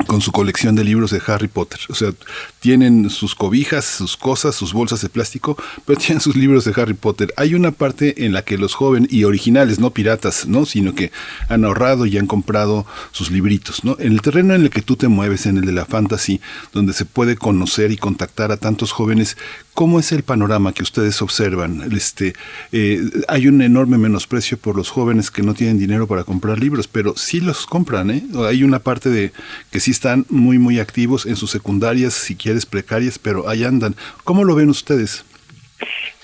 con 0.07 0.21
su 0.21 0.33
colección 0.33 0.75
de 0.75 0.85
libros 0.85 1.11
de 1.11 1.23
Harry 1.27 1.49
Potter. 1.49 1.81
O 1.89 1.95
sea, 1.95 2.13
tienen 2.61 3.11
sus 3.11 3.35
cobijas, 3.35 3.85
sus 3.85 4.17
cosas, 4.17 4.55
sus 4.55 4.73
bolsas 4.73 5.03
de 5.03 5.09
plástico, 5.09 5.57
pero 5.87 5.99
tienen 6.01 6.21
sus 6.21 6.37
libros 6.37 6.65
de 6.65 6.81
Harry 6.81 6.95
Potter. 6.95 7.33
Hay 7.37 7.55
una 7.55 7.71
parte 7.71 8.25
en 8.25 8.33
la 8.33 8.43
que 8.43 8.59
los 8.59 8.75
jóvenes 8.75 9.13
y 9.13 9.25
originales, 9.25 9.79
no 9.79 9.91
piratas, 9.91 10.47
¿no? 10.47 10.67
sino 10.67 10.95
que 10.95 11.11
han 11.49 11.65
ahorrado 11.65 12.07
y 12.07 12.19
han 12.19 12.27
comprado 12.27 12.87
sus 13.13 13.31
libritos, 13.31 13.85
¿no? 13.85 13.97
En 13.99 14.13
el 14.13 14.23
terreno 14.23 14.55
en 14.55 14.63
el 14.63 14.71
que 14.71 14.83
tú 14.83 14.97
te 14.97 15.09
mueves, 15.09 15.47
en 15.47 15.59
el 15.59 15.67
de 15.67 15.73
la 15.73 15.87
fantasy, 15.87 16.41
donde 16.73 16.93
se 16.93 17.05
puede 17.05 17.37
conocer 17.37 17.91
y 17.91 17.97
contactar 17.97 18.53
a 18.53 18.57
tantos 18.57 18.93
jóvenes, 18.93 19.37
¿Cómo 19.81 19.99
es 19.99 20.13
el 20.13 20.25
panorama 20.25 20.75
que 20.75 20.83
ustedes 20.83 21.23
observan? 21.23 21.91
Este, 21.97 22.35
eh, 22.71 23.01
hay 23.29 23.49
un 23.49 23.63
enorme 23.63 23.97
menosprecio 23.97 24.59
por 24.59 24.77
los 24.77 24.91
jóvenes 24.91 25.31
que 25.31 25.41
no 25.41 25.55
tienen 25.55 25.79
dinero 25.79 26.07
para 26.07 26.25
comprar 26.25 26.59
libros, 26.59 26.87
pero 26.87 27.17
sí 27.17 27.41
los 27.41 27.65
compran. 27.65 28.11
¿eh? 28.11 28.23
Hay 28.47 28.63
una 28.63 28.81
parte 28.81 29.09
de 29.09 29.33
que 29.73 29.81
sí 29.81 29.93
están 29.93 30.27
muy, 30.29 30.59
muy 30.59 30.81
activos 30.81 31.25
en 31.25 31.35
sus 31.35 31.51
secundarias, 31.51 32.13
si 32.13 32.37
quieres, 32.37 32.67
precarias, 32.67 33.19
pero 33.19 33.49
ahí 33.49 33.65
andan. 33.65 33.97
¿Cómo 34.23 34.45
lo 34.45 34.55
ven 34.55 34.69
ustedes? 34.69 35.25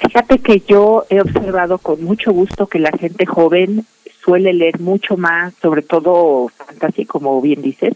Fíjate 0.06 0.38
que 0.40 0.62
yo 0.68 1.06
he 1.08 1.22
observado 1.22 1.78
con 1.78 2.04
mucho 2.04 2.32
gusto 2.32 2.66
que 2.66 2.78
la 2.78 2.92
gente 2.92 3.24
joven 3.24 3.86
suele 4.22 4.52
leer 4.52 4.80
mucho 4.80 5.16
más, 5.16 5.54
sobre 5.62 5.80
todo 5.80 6.48
fantasy, 6.48 7.06
como 7.06 7.40
bien 7.40 7.62
dices, 7.62 7.94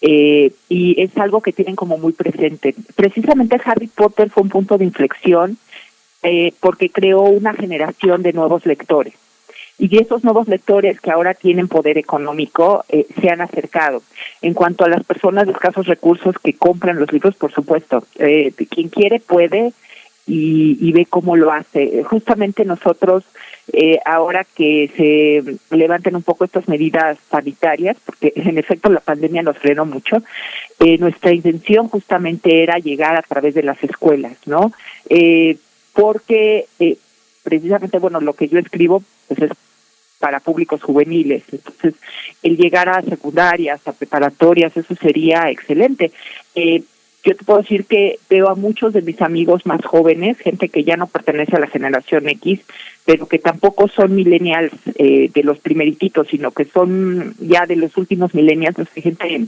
eh, 0.00 0.52
y 0.68 1.00
es 1.00 1.16
algo 1.16 1.40
que 1.40 1.52
tienen 1.52 1.76
como 1.76 1.98
muy 1.98 2.12
presente. 2.12 2.74
Precisamente 2.94 3.60
Harry 3.64 3.88
Potter 3.88 4.30
fue 4.30 4.44
un 4.44 4.48
punto 4.48 4.78
de 4.78 4.84
inflexión 4.84 5.58
eh, 6.22 6.52
porque 6.60 6.90
creó 6.90 7.22
una 7.22 7.54
generación 7.54 8.22
de 8.22 8.32
nuevos 8.32 8.64
lectores. 8.66 9.14
Y 9.80 10.00
esos 10.02 10.24
nuevos 10.24 10.48
lectores 10.48 11.00
que 11.00 11.12
ahora 11.12 11.34
tienen 11.34 11.68
poder 11.68 11.98
económico 11.98 12.84
eh, 12.88 13.06
se 13.20 13.30
han 13.30 13.40
acercado. 13.40 14.02
En 14.42 14.54
cuanto 14.54 14.84
a 14.84 14.88
las 14.88 15.04
personas 15.04 15.46
de 15.46 15.52
escasos 15.52 15.86
recursos 15.86 16.34
que 16.42 16.54
compran 16.54 16.98
los 16.98 17.12
libros, 17.12 17.36
por 17.36 17.52
supuesto, 17.52 18.04
quien 18.16 18.88
quiere 18.88 19.20
puede 19.20 19.72
y, 20.26 20.76
y 20.80 20.92
ve 20.92 21.06
cómo 21.06 21.36
lo 21.36 21.52
hace. 21.52 22.02
Justamente 22.02 22.64
nosotros 22.64 23.24
eh, 23.72 23.98
ahora 24.04 24.44
que 24.44 24.90
se 24.96 25.76
levanten 25.76 26.16
un 26.16 26.22
poco 26.22 26.44
estas 26.44 26.68
medidas 26.68 27.18
sanitarias, 27.30 27.96
porque 28.04 28.32
en 28.34 28.58
efecto 28.58 28.88
la 28.88 29.00
pandemia 29.00 29.42
nos 29.42 29.58
frenó 29.58 29.84
mucho, 29.84 30.22
eh, 30.78 30.98
nuestra 30.98 31.32
intención 31.32 31.88
justamente 31.88 32.62
era 32.62 32.78
llegar 32.78 33.16
a 33.16 33.22
través 33.22 33.54
de 33.54 33.62
las 33.62 33.82
escuelas, 33.82 34.36
¿no? 34.46 34.72
Eh, 35.08 35.56
porque 35.92 36.66
eh, 36.78 36.96
precisamente, 37.42 37.98
bueno, 37.98 38.20
lo 38.20 38.34
que 38.34 38.48
yo 38.48 38.58
escribo 38.58 39.02
pues 39.26 39.42
es 39.42 39.50
para 40.18 40.40
públicos 40.40 40.82
juveniles. 40.82 41.44
Entonces, 41.52 41.94
el 42.42 42.56
llegar 42.56 42.88
a 42.88 43.02
secundarias, 43.02 43.86
a 43.86 43.92
preparatorias, 43.92 44.76
eso 44.76 44.94
sería 44.96 45.48
excelente. 45.50 46.10
Yo 47.24 47.34
te 47.34 47.44
puedo 47.44 47.60
decir 47.60 47.84
que 47.84 48.20
veo 48.30 48.48
a 48.48 48.54
muchos 48.54 48.92
de 48.92 49.02
mis 49.02 49.20
amigos 49.20 49.66
más 49.66 49.84
jóvenes, 49.84 50.38
gente 50.38 50.68
que 50.68 50.84
ya 50.84 50.96
no 50.96 51.08
pertenece 51.08 51.56
a 51.56 51.60
la 51.60 51.66
generación 51.66 52.28
X, 52.28 52.60
pero 53.04 53.26
que 53.26 53.38
tampoco 53.38 53.88
son 53.88 54.14
millennials 54.14 54.72
eh, 54.94 55.28
de 55.34 55.42
los 55.42 55.58
primeritos, 55.58 56.28
sino 56.28 56.52
que 56.52 56.64
son 56.64 57.34
ya 57.40 57.66
de 57.66 57.76
los 57.76 57.96
últimos 57.96 58.34
millennials, 58.34 58.76
gente 58.94 59.46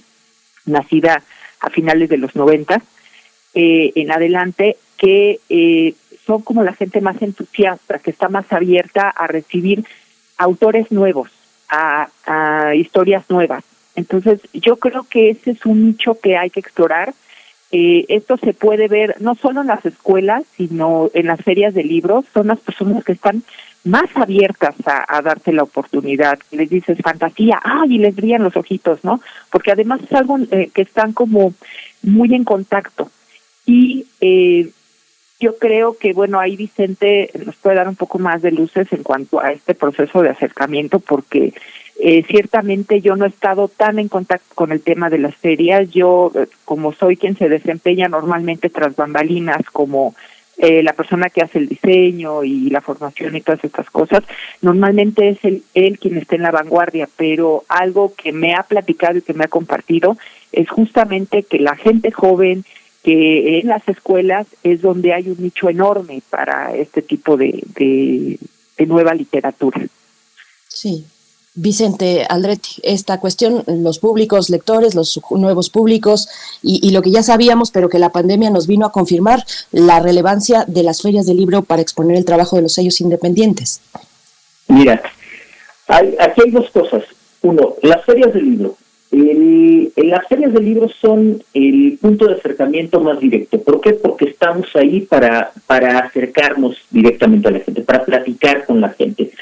nacida 0.67 1.23
a 1.61 1.71
finales 1.71 2.09
de 2.09 2.19
los 2.19 2.35
90 2.35 2.83
eh, 3.55 3.93
en 3.95 4.11
adelante, 4.11 4.77
que 4.97 5.39
eh, 5.49 5.95
son 6.27 6.43
como 6.43 6.65
la 6.65 6.75
gente 6.75 7.01
más 7.01 7.23
entusiasta, 7.23 8.01
que 8.01 8.11
está 8.11 8.29
más 8.29 8.53
abierta 8.53 9.09
a 9.11 9.29
recibir 9.29 9.85
autores 10.39 10.91
nuevos, 10.91 11.31
a 11.69 12.09
historias 12.75 13.31
nuevas. 13.31 13.63
Entonces, 13.95 14.41
yo 14.53 14.77
creo 14.77 15.05
que 15.05 15.31
ese 15.31 15.53
es 15.53 15.65
un 15.67 15.87
nicho 15.87 16.19
que 16.21 16.37
hay 16.37 16.51
que 16.51 16.61
explorar 16.61 17.15
eh, 17.73 18.05
esto 18.09 18.37
se 18.37 18.53
puede 18.53 18.89
ver 18.89 19.17
no 19.21 19.35
solo 19.35 19.61
en 19.61 19.69
las 19.69 19.85
escuelas, 19.87 20.45
sino 20.57 21.11
en 21.15 21.27
las 21.27 21.41
ferias 21.41 21.75
de 21.75 21.85
libros. 21.85 22.25
Son 22.35 22.49
las 22.49 22.59
personas 22.61 23.05
que 23.05 23.13
están 23.13 23.43
más 23.85 24.15
abiertas 24.15 24.75
a, 24.87 25.05
a 25.09 25.23
darte 25.23 25.53
la 25.53 25.63
oportunidad. 25.63 26.39
Les 26.51 26.69
dices 26.69 26.99
fantasía, 27.03 27.61
¡ay! 27.63 27.95
y 27.95 27.99
les 27.99 28.15
brillan 28.15 28.43
los 28.43 28.57
ojitos, 28.57 29.05
¿no? 29.05 29.21
Porque 29.51 29.71
además 29.73 30.01
es 30.03 30.13
algo 30.13 30.39
eh, 30.51 30.71
que 30.75 30.83
están 30.83 31.13
como 31.13 31.55
muy 32.03 32.35
en 32.35 32.45
contacto. 32.45 33.11
Y 33.67 34.07
eh, 34.21 34.71
yo 35.39 35.57
creo 35.57 35.97
que, 35.97 36.13
bueno, 36.13 36.39
ahí 36.39 36.57
Vicente 36.57 37.31
nos 37.47 37.57
puede 37.57 37.77
dar 37.77 37.89
un 37.89 37.97
poco 37.97 38.19
más 38.19 38.43
de 38.43 38.53
luces 38.53 38.93
en 38.93 39.03
cuanto 39.03 39.41
a 39.41 39.53
este 39.53 39.75
proceso 39.75 40.23
de 40.23 40.31
acercamiento, 40.31 41.01
porque 41.01 41.55
Eh, 42.03 42.25
ciertamente 42.27 43.03
yo 43.03 43.15
no 43.15 43.27
he 43.27 43.29
estado 43.29 43.69
tan 43.69 43.99
en 43.99 44.09
contacto 44.09 44.55
con 44.55 44.73
el 44.73 44.81
tema 44.81 45.11
de 45.11 45.19
las 45.19 45.35
ferias. 45.37 45.91
Yo, 45.91 46.33
eh, 46.35 46.47
como 46.65 46.95
soy 46.95 47.19
quien 47.19 47.37
se 47.37 47.51
desempeña 47.51 48.09
normalmente 48.09 48.71
tras 48.71 48.97
bambalinas 48.97 49.61
como 49.71 50.15
eh, 50.57 50.83
la 50.83 50.95
persona 50.95 51.29
que 51.29 51.43
hace 51.43 51.59
el 51.59 51.69
diseño 51.69 52.43
y 52.43 52.71
la 52.71 52.81
formación 52.81 53.37
y 53.37 53.43
todas 53.43 53.63
estas 53.65 53.91
cosas, 53.91 54.23
normalmente 54.63 55.29
es 55.29 55.45
el, 55.45 55.63
él 55.75 55.99
quien 55.99 56.17
está 56.17 56.37
en 56.37 56.43
la 56.43 56.51
vanguardia, 56.51 57.07
pero 57.17 57.65
algo 57.69 58.15
que 58.15 58.33
me 58.33 58.55
ha 58.55 58.63
platicado 58.63 59.19
y 59.19 59.23
que 59.23 59.35
me 59.35 59.45
ha 59.45 59.49
compartido 59.49 60.17
es 60.53 60.71
justamente 60.71 61.43
que 61.43 61.59
la 61.59 61.77
gente 61.77 62.13
joven, 62.13 62.65
que 63.03 63.59
en 63.59 63.69
las 63.69 63.87
escuelas 63.89 64.47
es 64.63 64.81
donde 64.81 65.13
hay 65.13 65.29
un 65.29 65.43
nicho 65.43 65.69
enorme 65.69 66.23
para 66.31 66.75
este 66.75 67.03
tipo 67.03 67.37
de, 67.37 67.63
de 67.75 68.87
nueva 68.87 69.13
literatura. 69.13 69.83
Sí, 70.67 71.05
Vicente 71.61 72.25
Aldretti, 72.27 72.81
esta 72.83 73.21
cuestión, 73.21 73.63
los 73.67 73.99
públicos 73.99 74.49
lectores, 74.49 74.95
los 74.95 75.21
nuevos 75.31 75.69
públicos 75.69 76.29
y, 76.63 76.91
lo 76.91 77.03
que 77.03 77.11
ya 77.11 77.23
sabíamos, 77.23 77.71
pero 77.71 77.91
que 77.91 77.99
la 77.99 78.09
pandemia 78.09 78.49
nos 78.49 78.67
vino 78.67 78.87
a 78.87 78.93
confirmar, 78.93 79.45
la 79.71 80.01
relevancia 80.01 80.65
de 80.67 80.83
las 80.83 81.03
ferias 81.03 81.27
de 81.27 81.35
libro 81.35 81.61
para 81.63 81.83
exponer 81.83 82.17
el 82.17 82.25
trabajo 82.25 82.57
de 82.57 82.63
los 82.63 82.73
sellos 82.73 83.01
independientes. 83.03 83.83
Mira, 84.69 85.03
hay, 85.87 86.17
aquí 86.19 86.41
hay 86.47 86.51
dos 86.51 86.71
cosas. 86.71 87.05
Uno, 87.43 87.75
las 87.83 88.05
ferias 88.07 88.33
de 88.33 88.41
libro. 88.41 88.77
Las 89.11 90.27
ferias 90.29 90.55
de 90.55 90.61
libros 90.61 90.93
son 91.01 91.43
el 91.53 91.99
punto 92.01 92.27
de 92.27 92.35
acercamiento 92.35 93.01
más 93.01 93.21
directo. 93.21 93.61
¿Por 93.61 93.81
qué? 93.81 93.93
Porque 93.93 94.27
estamos 94.27 94.69
ahí 94.77 95.01
para, 95.01 95.53
para 95.67 95.99
acercarnos 95.99 96.77
directamente 96.91 97.49
a 97.49 97.51
la 97.51 97.61
gente, 97.61 97.83
para 97.83 98.05
platicar 98.05 98.65
con 98.65 98.81
la 98.81 98.91
gente. 98.91 99.33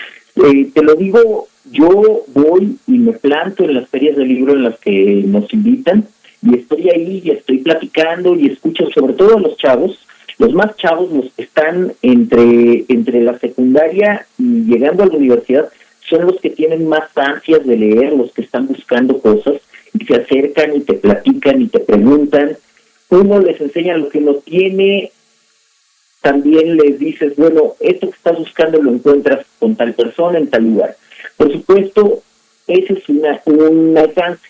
Eh, 0.44 0.70
te 0.72 0.82
lo 0.82 0.94
digo 0.94 1.48
yo 1.70 2.24
voy 2.28 2.76
y 2.86 2.98
me 2.98 3.12
planto 3.12 3.64
en 3.64 3.74
las 3.74 3.88
ferias 3.88 4.16
de 4.16 4.24
libro 4.24 4.54
en 4.54 4.64
las 4.64 4.78
que 4.78 5.22
nos 5.26 5.52
invitan 5.52 6.06
y 6.42 6.56
estoy 6.56 6.88
ahí 6.90 7.22
y 7.24 7.30
estoy 7.30 7.58
platicando 7.58 8.34
y 8.36 8.46
escucho 8.46 8.88
sobre 8.90 9.14
todo 9.14 9.36
a 9.36 9.40
los 9.40 9.56
chavos, 9.56 9.98
los 10.38 10.54
más 10.54 10.76
chavos, 10.76 11.10
los 11.10 11.32
que 11.32 11.42
están 11.42 11.92
entre, 12.02 12.84
entre 12.88 13.22
la 13.22 13.38
secundaria 13.38 14.26
y 14.38 14.64
llegando 14.64 15.02
a 15.02 15.06
la 15.06 15.16
universidad, 15.16 15.68
son 16.08 16.26
los 16.26 16.40
que 16.40 16.50
tienen 16.50 16.88
más 16.88 17.10
ansias 17.16 17.66
de 17.66 17.76
leer, 17.76 18.12
los 18.12 18.32
que 18.32 18.42
están 18.42 18.66
buscando 18.66 19.20
cosas 19.20 19.56
y 19.92 20.04
se 20.04 20.14
acercan 20.14 20.76
y 20.76 20.80
te 20.80 20.94
platican 20.94 21.62
y 21.62 21.66
te 21.66 21.80
preguntan. 21.80 22.56
Uno 23.10 23.40
les 23.40 23.60
enseña 23.60 23.96
lo 23.96 24.08
que 24.08 24.20
no 24.20 24.34
tiene, 24.34 25.10
también 26.20 26.76
les 26.76 26.98
dices, 26.98 27.36
bueno, 27.36 27.74
esto 27.80 28.10
que 28.10 28.16
estás 28.16 28.38
buscando 28.38 28.82
lo 28.82 28.92
encuentras 28.92 29.46
con 29.58 29.76
tal 29.76 29.94
persona 29.94 30.38
en 30.38 30.48
tal 30.48 30.64
lugar. 30.64 30.96
Por 31.36 31.52
supuesto, 31.52 32.22
ese 32.66 32.94
es 32.94 33.08
una, 33.08 33.40
un 33.46 33.96
alcance. 33.96 34.42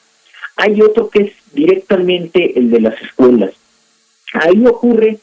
Hay 0.56 0.80
otro 0.82 1.08
que 1.08 1.20
es 1.20 1.32
directamente 1.52 2.58
el 2.58 2.70
de 2.70 2.80
las 2.80 3.00
escuelas. 3.02 3.52
Ahí 4.32 4.66
ocurre 4.66 5.18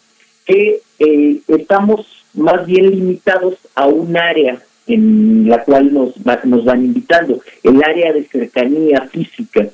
que 0.45 0.81
eh, 0.99 1.41
estamos 1.47 2.25
más 2.33 2.65
bien 2.65 2.89
limitados 2.91 3.55
a 3.73 3.87
un 3.87 4.15
área 4.15 4.61
en 4.87 5.49
la 5.49 5.63
cual 5.63 5.93
nos, 5.93 6.13
nos 6.43 6.65
van 6.65 6.85
invitando, 6.85 7.41
el 7.63 7.83
área 7.83 8.13
de 8.13 8.23
cercanía 8.25 9.07
física. 9.11 9.67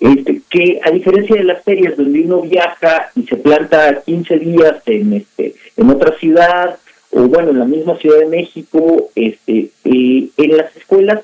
Este, 0.00 0.42
que 0.50 0.80
a 0.84 0.90
diferencia 0.90 1.36
de 1.36 1.44
las 1.44 1.62
ferias 1.62 1.96
donde 1.96 2.20
uno 2.20 2.42
viaja 2.42 3.10
y 3.14 3.22
se 3.22 3.36
planta 3.36 4.02
15 4.04 4.38
días 4.38 4.82
en, 4.86 5.12
este, 5.14 5.54
en 5.76 5.90
otra 5.90 6.16
ciudad 6.18 6.78
o 7.14 7.22
bueno, 7.28 7.50
en 7.50 7.60
la 7.60 7.64
misma 7.64 7.96
Ciudad 7.96 8.18
de 8.18 8.26
México, 8.26 9.10
este, 9.14 9.70
eh, 9.84 10.28
en 10.36 10.56
las 10.56 10.76
escuelas 10.76 11.22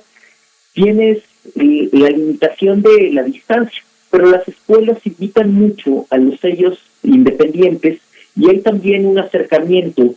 tienes 0.73 1.19
eh, 1.57 1.89
la 1.93 2.11
limitación 2.11 2.81
de 2.81 3.11
la 3.13 3.25
distancia, 3.25 3.83
pero 4.11 4.27
las 4.27 4.47
escuelas 4.47 4.99
invitan 5.05 5.53
mucho 5.53 6.07
a 6.11 6.17
los 6.17 6.39
sellos 6.39 6.79
independientes 7.03 7.99
y 8.37 8.49
hay 8.49 8.61
también 8.61 9.05
un 9.05 9.19
acercamiento 9.19 10.15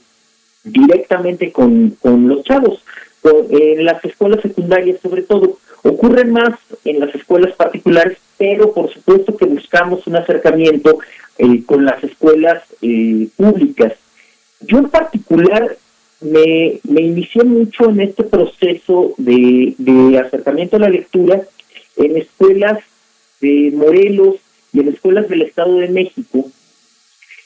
directamente 0.63 1.51
con, 1.51 1.97
con 2.01 2.27
los 2.27 2.43
chavos, 2.43 2.83
en 3.49 3.85
las 3.85 4.03
escuelas 4.05 4.41
secundarias 4.41 4.99
sobre 5.01 5.23
todo. 5.23 5.57
Ocurre 5.83 6.25
más 6.25 6.57
en 6.85 6.99
las 6.99 7.13
escuelas 7.13 7.53
particulares, 7.55 8.17
pero 8.37 8.73
por 8.73 8.91
supuesto 8.91 9.37
que 9.37 9.45
buscamos 9.45 10.07
un 10.07 10.15
acercamiento 10.15 10.99
eh, 11.37 11.63
con 11.65 11.85
las 11.85 12.03
escuelas 12.03 12.63
públicas 13.37 13.93
yo 14.65 14.77
en 14.79 14.89
particular 14.89 15.77
me, 16.21 16.79
me 16.83 17.01
inicié 17.01 17.43
mucho 17.43 17.89
en 17.89 18.01
este 18.01 18.23
proceso 18.23 19.13
de, 19.17 19.75
acercamiento 20.25 20.77
a 20.77 20.79
la 20.79 20.89
lectura 20.89 21.41
en 21.97 22.17
escuelas 22.17 22.79
de 23.41 23.71
Morelos 23.73 24.37
y 24.71 24.79
en 24.79 24.87
escuelas 24.89 25.27
del 25.27 25.41
Estado 25.41 25.75
de 25.77 25.89
México, 25.89 26.49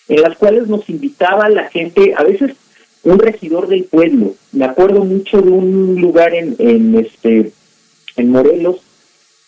en 0.07 0.21
las 0.21 0.37
cuales 0.37 0.67
nos 0.67 0.89
invitaba 0.89 1.49
la 1.49 1.69
gente, 1.69 2.13
a 2.15 2.23
veces 2.23 2.55
un 3.03 3.19
regidor 3.19 3.67
del 3.67 3.85
pueblo. 3.85 4.35
Me 4.51 4.65
acuerdo 4.65 5.03
mucho 5.03 5.41
de 5.41 5.49
un 5.49 5.99
lugar 5.99 6.35
en, 6.35 6.55
en 6.59 6.95
este 6.99 7.51
en 8.17 8.31
Morelos, 8.31 8.81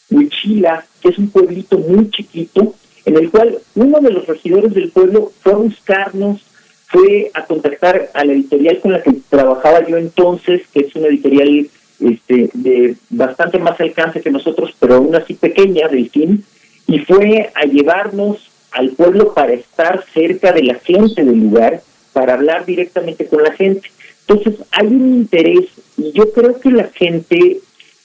Huichila, 0.10 0.86
que 1.02 1.10
es 1.10 1.18
un 1.18 1.30
pueblito 1.30 1.78
muy 1.78 2.10
chiquito, 2.10 2.76
en 3.06 3.18
el 3.18 3.30
cual 3.30 3.60
uno 3.76 4.00
de 4.00 4.12
los 4.12 4.26
regidores 4.28 4.74
del 4.74 4.90
pueblo 4.92 5.32
fue 5.42 5.54
a 5.54 5.58
buscarnos 5.58 6.42
fue 6.90 7.30
a 7.36 7.46
contactar 7.46 8.10
a 8.14 8.26
la 8.26 8.34
editorial 8.34 8.80
con 8.80 8.92
la 8.92 9.04
que 9.04 9.14
trabajaba 9.30 9.86
yo 9.88 9.98
entonces, 9.98 10.64
que 10.74 10.82
es 10.82 10.96
una 10.96 11.08
editorial 11.08 11.70
este, 12.00 12.50
de 12.54 12.96
bastante 13.12 13.60
más 13.60 13.80
alcance 13.80 14.22
que 14.22 14.32
nosotros, 14.32 14.74
pero 14.80 14.96
aún 14.96 15.16
así 15.16 15.36
pequeña, 15.36 15.88
del 15.88 16.10
fin, 16.10 16.44
y 16.88 17.00
fue 17.00 17.52
a 17.54 17.66
llevarnos 17.66 18.38
al 18.72 18.90
pueblo 18.92 19.34
para 19.36 19.54
estar 19.54 20.04
cerca 20.14 20.52
de 20.52 20.64
la 20.64 20.76
gente 20.76 21.24
del 21.24 21.40
lugar, 21.40 21.82
para 22.12 22.34
hablar 22.34 22.66
directamente 22.66 23.28
con 23.28 23.44
la 23.44 23.52
gente. 23.52 23.90
Entonces 24.28 24.56
hay 24.72 24.88
un 24.88 25.14
interés 25.14 25.66
y 25.96 26.12
yo 26.14 26.32
creo 26.32 26.60
que 26.60 26.72
la 26.72 26.86
gente 26.86 27.60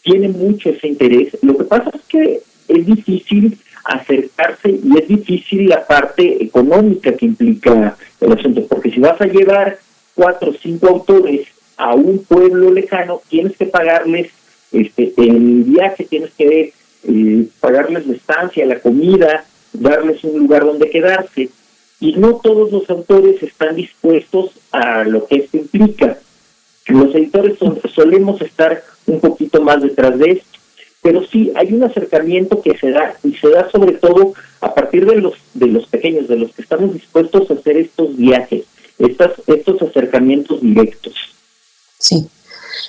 tiene 0.05 0.29
mucho 0.29 0.71
ese 0.71 0.87
interés. 0.87 1.37
Lo 1.43 1.57
que 1.57 1.65
pasa 1.65 1.91
es 1.93 2.03
que 2.03 2.41
es 2.69 2.87
difícil 2.87 3.59
acercarse 3.85 4.71
y 4.71 4.99
es 4.99 5.09
difícil 5.09 5.69
la 5.69 5.85
parte 5.87 6.43
económica 6.43 7.13
que 7.13 7.27
implica 7.27 7.97
el 8.21 8.33
asunto, 8.33 8.67
porque 8.69 8.91
si 8.91 9.01
vas 9.01 9.21
a 9.21 9.27
llevar 9.27 9.79
cuatro 10.15 10.51
o 10.51 10.55
cinco 10.55 10.89
autores 10.89 11.49
a 11.77 11.95
un 11.95 12.25
pueblo 12.25 12.71
lejano, 12.71 13.21
tienes 13.29 13.57
que 13.57 13.67
pagarles 13.67 14.31
este 14.73 15.13
el 15.17 15.65
viaje, 15.65 16.05
tienes 16.05 16.31
que 16.33 16.73
eh, 17.05 17.47
pagarles 17.61 18.07
la 18.07 18.15
estancia, 18.15 18.65
la 18.67 18.81
comida, 18.81 19.45
darles 19.73 20.23
un 20.25 20.39
lugar 20.39 20.65
donde 20.65 20.91
quedarse. 20.91 21.51
Y 22.01 22.13
no 22.17 22.37
todos 22.37 22.71
los 22.73 22.89
autores 22.91 23.43
están 23.43 23.77
dispuestos 23.77 24.53
a 24.73 25.05
lo 25.05 25.27
que 25.27 25.37
esto 25.37 25.57
implica. 25.57 26.19
Los 26.87 27.15
editores 27.15 27.59
solemos 27.95 28.41
estar 28.43 28.83
un 29.07 29.21
poquito 29.21 29.63
más 29.63 29.83
detrás 29.83 30.19
de 30.19 30.33
esto 30.33 30.55
pero 31.05 31.23
sí 31.27 31.53
hay 31.55 31.71
un 31.75 31.85
acercamiento 31.85 32.63
que 32.63 32.79
se 32.79 32.91
da 32.91 33.15
y 33.23 33.35
se 33.35 33.51
da 33.51 33.71
sobre 33.71 33.93
todo 33.93 34.33
a 34.63 34.75
partir 34.75 35.05
de 35.05 35.17
los 35.17 35.35
de 35.53 35.67
los 35.67 35.87
pequeños, 35.87 36.29
de 36.29 36.37
los 36.39 36.51
que 36.55 36.63
estamos 36.63 36.95
dispuestos 36.95 37.51
a 37.51 37.55
hacer 37.55 37.77
estos 37.77 38.17
viajes, 38.17 38.65
estas, 38.99 39.33
estos 39.47 39.83
acercamientos 39.83 40.63
directos. 40.63 41.13
Sí. 41.99 42.27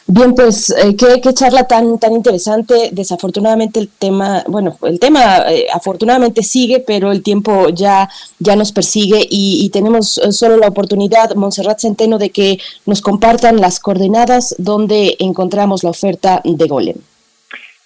Bien, 0.07 0.35
pues 0.35 0.69
eh, 0.69 0.95
qué, 0.95 1.33
charla 1.33 1.67
tan 1.67 1.97
tan 1.99 2.13
interesante. 2.13 2.89
Desafortunadamente 2.91 3.79
el 3.79 3.89
tema, 3.89 4.43
bueno, 4.47 4.77
el 4.83 4.99
tema 4.99 5.51
eh, 5.51 5.67
afortunadamente 5.73 6.43
sigue, 6.43 6.79
pero 6.79 7.11
el 7.11 7.23
tiempo 7.23 7.69
ya 7.69 8.09
ya 8.39 8.55
nos 8.55 8.71
persigue 8.71 9.19
y, 9.29 9.65
y, 9.65 9.69
tenemos 9.69 10.17
eh, 10.19 10.31
solo 10.31 10.57
la 10.57 10.67
oportunidad, 10.67 11.35
Montserrat 11.35 11.79
Centeno, 11.79 12.17
de 12.17 12.29
que 12.29 12.59
nos 12.85 13.01
compartan 13.01 13.59
las 13.59 13.79
coordenadas 13.79 14.55
donde 14.57 15.15
encontramos 15.19 15.83
la 15.83 15.89
oferta 15.89 16.41
de 16.43 16.67
Golem. 16.67 16.97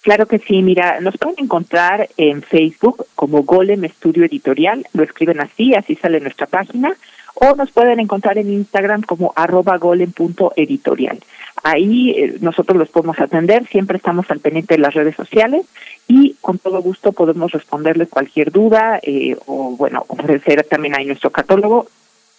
Claro 0.02 0.26
que 0.26 0.38
sí, 0.38 0.62
mira, 0.62 1.00
nos 1.00 1.16
pueden 1.18 1.44
encontrar 1.44 2.08
en 2.16 2.42
Facebook 2.42 3.06
como 3.14 3.42
Golem 3.42 3.84
Estudio 3.84 4.24
Editorial, 4.24 4.86
lo 4.94 5.02
escriben 5.02 5.40
así, 5.40 5.74
así 5.74 5.94
sale 5.94 6.20
nuestra 6.20 6.46
página, 6.46 6.94
o 7.34 7.54
nos 7.54 7.70
pueden 7.70 8.00
encontrar 8.00 8.38
en 8.38 8.50
Instagram 8.50 9.02
como 9.02 9.32
arroba 9.36 9.76
golem.editorial. 9.76 11.18
Ahí 11.62 12.10
eh, 12.10 12.36
nosotros 12.40 12.78
los 12.78 12.88
podemos 12.88 13.18
atender, 13.18 13.66
siempre 13.68 13.98
estamos 13.98 14.30
al 14.30 14.40
pendiente 14.40 14.74
de 14.74 14.80
las 14.80 14.94
redes 14.94 15.14
sociales 15.14 15.66
y 16.08 16.36
con 16.40 16.58
todo 16.58 16.80
gusto 16.80 17.12
podemos 17.12 17.52
responderles 17.52 18.08
cualquier 18.08 18.50
duda 18.50 18.98
eh, 19.02 19.36
o, 19.46 19.76
bueno, 19.76 20.04
ofrecer 20.08 20.64
también 20.64 20.96
ahí 20.96 21.04
nuestro 21.04 21.30
catálogo 21.30 21.86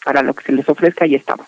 para 0.04 0.24
lo 0.24 0.34
que 0.34 0.44
se 0.44 0.52
les 0.54 0.68
ofrezca 0.68 1.06
y 1.06 1.16
estamos. 1.16 1.46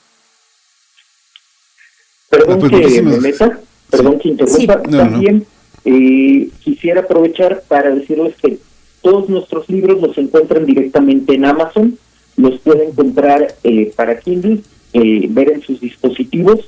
Perdón 2.30 2.60
ah, 2.64 2.68
pues 2.70 2.94
que 2.94 3.02
me 3.02 3.20
meta, 3.20 3.60
perdón 3.90 4.20
que 4.20 4.30
interrumpa, 4.30 4.82
también 4.84 5.46
eh, 5.86 6.50
quisiera 6.64 7.02
aprovechar 7.02 7.64
para 7.68 7.92
decirles 7.92 8.36
que 8.36 8.58
todos 9.02 9.30
nuestros 9.30 9.70
libros 9.70 10.02
los 10.02 10.18
encuentran 10.18 10.66
directamente 10.66 11.36
en 11.36 11.46
Amazon, 11.46 11.98
los 12.38 12.60
pueden 12.62 12.94
comprar 12.94 13.54
eh, 13.64 13.92
para 13.96 14.18
Kindle, 14.20 14.62
eh, 14.94 15.28
ver 15.30 15.52
en 15.52 15.62
sus 15.62 15.80
dispositivos 15.80 16.60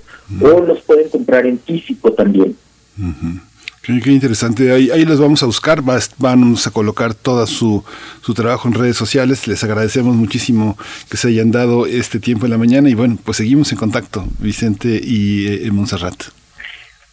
o 0.42 0.60
los 0.62 0.82
pueden 0.82 1.10
comprar 1.10 1.46
en 1.46 1.60
físico 1.60 2.12
también. 2.12 2.56
Qué, 3.86 4.12
interesante. 4.12 4.72
Ahí, 4.72 4.90
ahí 4.90 5.06
los 5.06 5.20
vamos 5.20 5.44
a 5.44 5.46
buscar, 5.46 5.84
vamos 6.18 6.66
a 6.66 6.72
colocar 6.72 7.14
todo 7.14 7.46
su, 7.46 7.84
su 8.22 8.34
trabajo 8.34 8.68
en 8.68 8.74
redes 8.74 8.98
sociales. 8.98 9.48
Les 9.48 9.64
agradecemos 9.64 10.16
muchísimo 10.16 10.76
que 11.10 11.18
se 11.18 11.28
hayan 11.28 11.52
dado 11.52 11.86
este 11.86 12.20
tiempo 12.20 12.46
en 12.46 12.52
la 12.52 12.58
mañana 12.58 12.90
y 12.90 12.96
bueno, 12.96 13.18
pues 13.24 13.38
seguimos 13.38 13.72
en 13.72 13.78
contacto, 13.78 14.26
Vicente 14.40 15.00
y 15.04 15.48
eh, 15.48 15.72
Montserrat. 15.72 16.16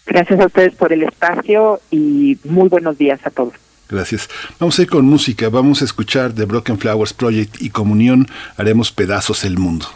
Gracias 0.06 0.40
a 0.40 0.46
ustedes 0.46 0.74
por 0.74 0.92
el 0.92 1.02
espacio 1.02 1.80
y 1.90 2.38
muy 2.44 2.68
buenos 2.70 2.96
días 2.96 3.20
a 3.24 3.30
todos. 3.30 3.52
Gracias. 3.90 4.30
Vamos 4.58 4.78
a 4.78 4.82
ir 4.82 4.88
con 4.88 5.04
música. 5.04 5.50
Vamos 5.50 5.82
a 5.82 5.84
escuchar 5.84 6.32
The 6.32 6.46
Broken 6.46 6.78
Flowers 6.78 7.12
Project 7.12 7.60
y 7.60 7.68
Comunión. 7.68 8.26
Haremos 8.56 8.90
pedazos 8.90 9.44
el 9.44 9.58
mundo. 9.58 9.86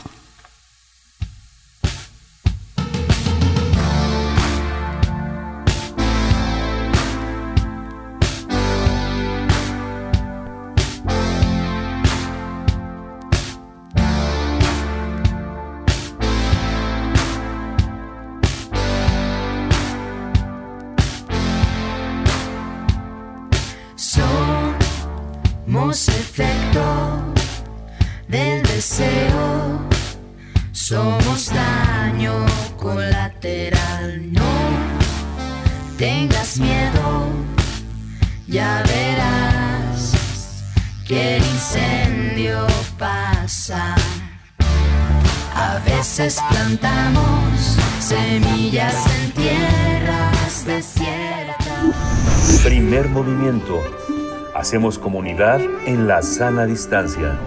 Hacemos 54.67 54.99
comunidad 54.99 55.61
en 55.87 56.09
la 56.09 56.23
sana 56.23 56.67
distancia. 56.67 57.39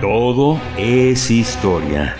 Todo 0.00 0.56
es 0.78 1.28
historia. 1.28 2.14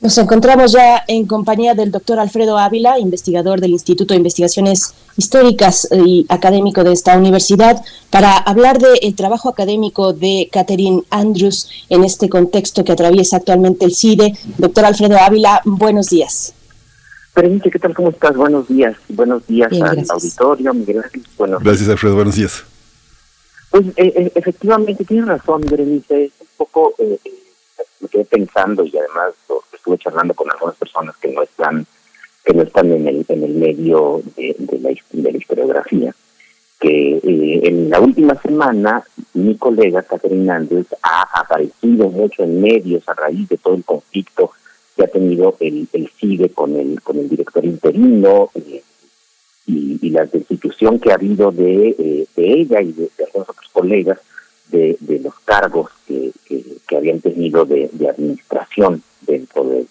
Nos 0.00 0.16
encontramos 0.16 0.70
ya 0.70 1.02
en 1.08 1.26
compañía 1.26 1.74
del 1.74 1.90
doctor 1.90 2.20
Alfredo 2.20 2.56
Ávila, 2.56 3.00
investigador 3.00 3.60
del 3.60 3.72
Instituto 3.72 4.14
de 4.14 4.18
Investigaciones 4.18 4.94
Históricas 5.16 5.88
y 5.90 6.24
académico 6.28 6.84
de 6.84 6.92
esta 6.92 7.18
universidad, 7.18 7.82
para 8.08 8.36
hablar 8.36 8.78
del 8.78 9.16
trabajo 9.16 9.48
académico 9.48 10.12
de 10.12 10.48
Catherine 10.52 11.02
Andrews 11.10 11.68
en 11.88 12.04
este 12.04 12.28
contexto 12.28 12.84
que 12.84 12.92
atraviesa 12.92 13.38
actualmente 13.38 13.86
el 13.86 13.92
CIDE. 13.92 14.38
Doctor 14.56 14.84
Alfredo 14.84 15.18
Ávila, 15.18 15.62
buenos 15.64 16.10
días. 16.10 16.54
Berenice, 17.34 17.68
¿qué 17.68 17.80
tal? 17.80 17.92
¿Cómo 17.92 18.10
estás? 18.10 18.36
Buenos 18.36 18.68
días. 18.68 18.96
Buenos 19.08 19.44
días 19.48 19.72
al 19.72 20.04
auditorio, 20.08 20.74
Miguel 20.74 21.02
Ángel. 21.02 21.24
Gracias, 21.60 21.88
Alfredo. 21.88 22.14
Buenos 22.14 22.36
días. 22.36 22.62
Pues 23.70 23.86
eh, 23.96 24.12
eh, 24.14 24.32
efectivamente, 24.36 25.04
tienes 25.04 25.26
razón, 25.26 25.62
Berenice. 25.68 26.26
Es 26.26 26.32
un 26.40 26.46
poco, 26.56 26.94
eh, 26.98 27.18
me 28.00 28.08
quedé 28.08 28.24
pensando 28.24 28.84
y 28.84 28.96
además 28.96 29.34
estuve 29.72 29.98
charlando 29.98 30.34
con 30.34 30.50
algunas 30.50 30.76
personas 30.76 31.16
que 31.16 31.28
no 31.28 31.42
están 31.42 31.86
que 32.44 32.54
no 32.54 32.62
están 32.62 32.90
en 32.92 33.06
el 33.06 33.24
en 33.28 33.44
el 33.44 33.54
medio 33.54 34.22
de, 34.36 34.56
la, 34.80 34.90
de 35.12 35.32
la 35.32 35.38
historiografía 35.38 36.14
que 36.80 37.16
eh, 37.16 37.60
en 37.64 37.90
la 37.90 38.00
última 38.00 38.34
semana 38.40 39.04
mi 39.34 39.56
colega 39.56 40.02
Catherine 40.02 40.50
Andrews 40.50 40.86
ha 41.02 41.40
aparecido 41.40 42.08
mucho 42.08 42.44
en 42.44 42.60
medios 42.60 43.08
a 43.08 43.14
raíz 43.14 43.48
de 43.48 43.56
todo 43.56 43.74
el 43.74 43.84
conflicto 43.84 44.52
que 44.96 45.04
ha 45.04 45.08
tenido 45.08 45.56
el, 45.60 45.88
el 45.92 46.10
CIDE 46.18 46.50
con 46.50 46.76
el 46.76 47.00
con 47.02 47.18
el 47.18 47.28
director 47.28 47.64
interino 47.64 48.50
eh, 48.54 48.82
y, 49.66 50.10
la 50.10 50.24
destitución 50.24 50.98
que 50.98 51.12
ha 51.12 51.16
habido 51.16 51.52
de, 51.52 51.90
eh, 51.90 52.26
de 52.34 52.52
ella 52.60 52.80
y 52.80 52.92
de, 52.92 53.10
algunos 53.26 53.50
otros 53.50 53.68
colegas 53.72 54.18
de, 54.70 54.96
de 55.00 55.18
los 55.20 55.34
cargos 55.40 55.90
que, 56.06 56.32
que, 56.46 56.96
habían 56.96 57.20
tenido 57.20 57.64
de, 57.64 57.88
de 57.92 58.08
administración 58.08 59.02
dentro 59.22 59.64
de 59.64 59.86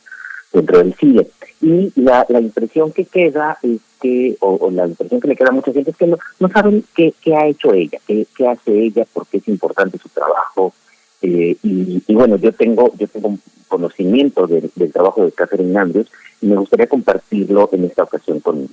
dentro 0.54 0.80
del 0.80 0.94
CIE. 0.96 1.28
Y 1.62 1.92
la, 1.96 2.26
la 2.30 2.40
impresión 2.40 2.92
que 2.92 3.06
queda 3.06 3.58
es 3.62 3.80
que, 4.00 4.38
o, 4.40 4.70
la 4.72 4.88
impresión 4.88 5.20
que 5.20 5.28
le 5.28 5.36
queda 5.36 5.50
a 5.50 5.54
mucha 5.54 5.74
gente 5.74 5.92
es 5.92 5.98
que 5.98 6.08
no, 6.08 6.18
saben 6.50 6.84
qué, 6.96 7.14
qué 7.22 7.36
ha 7.36 7.48
hecho 7.48 7.74
ella, 7.74 8.00
qué, 8.06 8.28
qué 8.36 8.48
hace 8.48 8.72
ella, 8.72 9.06
por 9.12 9.28
qué 9.28 9.38
es 9.38 9.48
importante 9.48 9.98
su 9.98 10.10
trabajo. 10.10 10.74
Eh, 11.22 11.58
y, 11.64 12.04
y, 12.06 12.14
bueno, 12.14 12.38
yo 12.38 12.52
tengo 12.52 12.94
yo 12.96 13.08
tengo 13.08 13.38
conocimiento 13.68 14.46
del 14.48 14.72
trabajo 14.94 15.26
de 15.26 15.32
Catherine 15.32 15.78
Andrews 15.78 16.10
y 16.42 16.48
me 16.48 16.56
gustaría 16.58 16.88
compartirlo 16.88 17.70
en 17.74 17.86
esta 17.86 18.04
ocasión 18.04 18.40
con, 18.40 18.70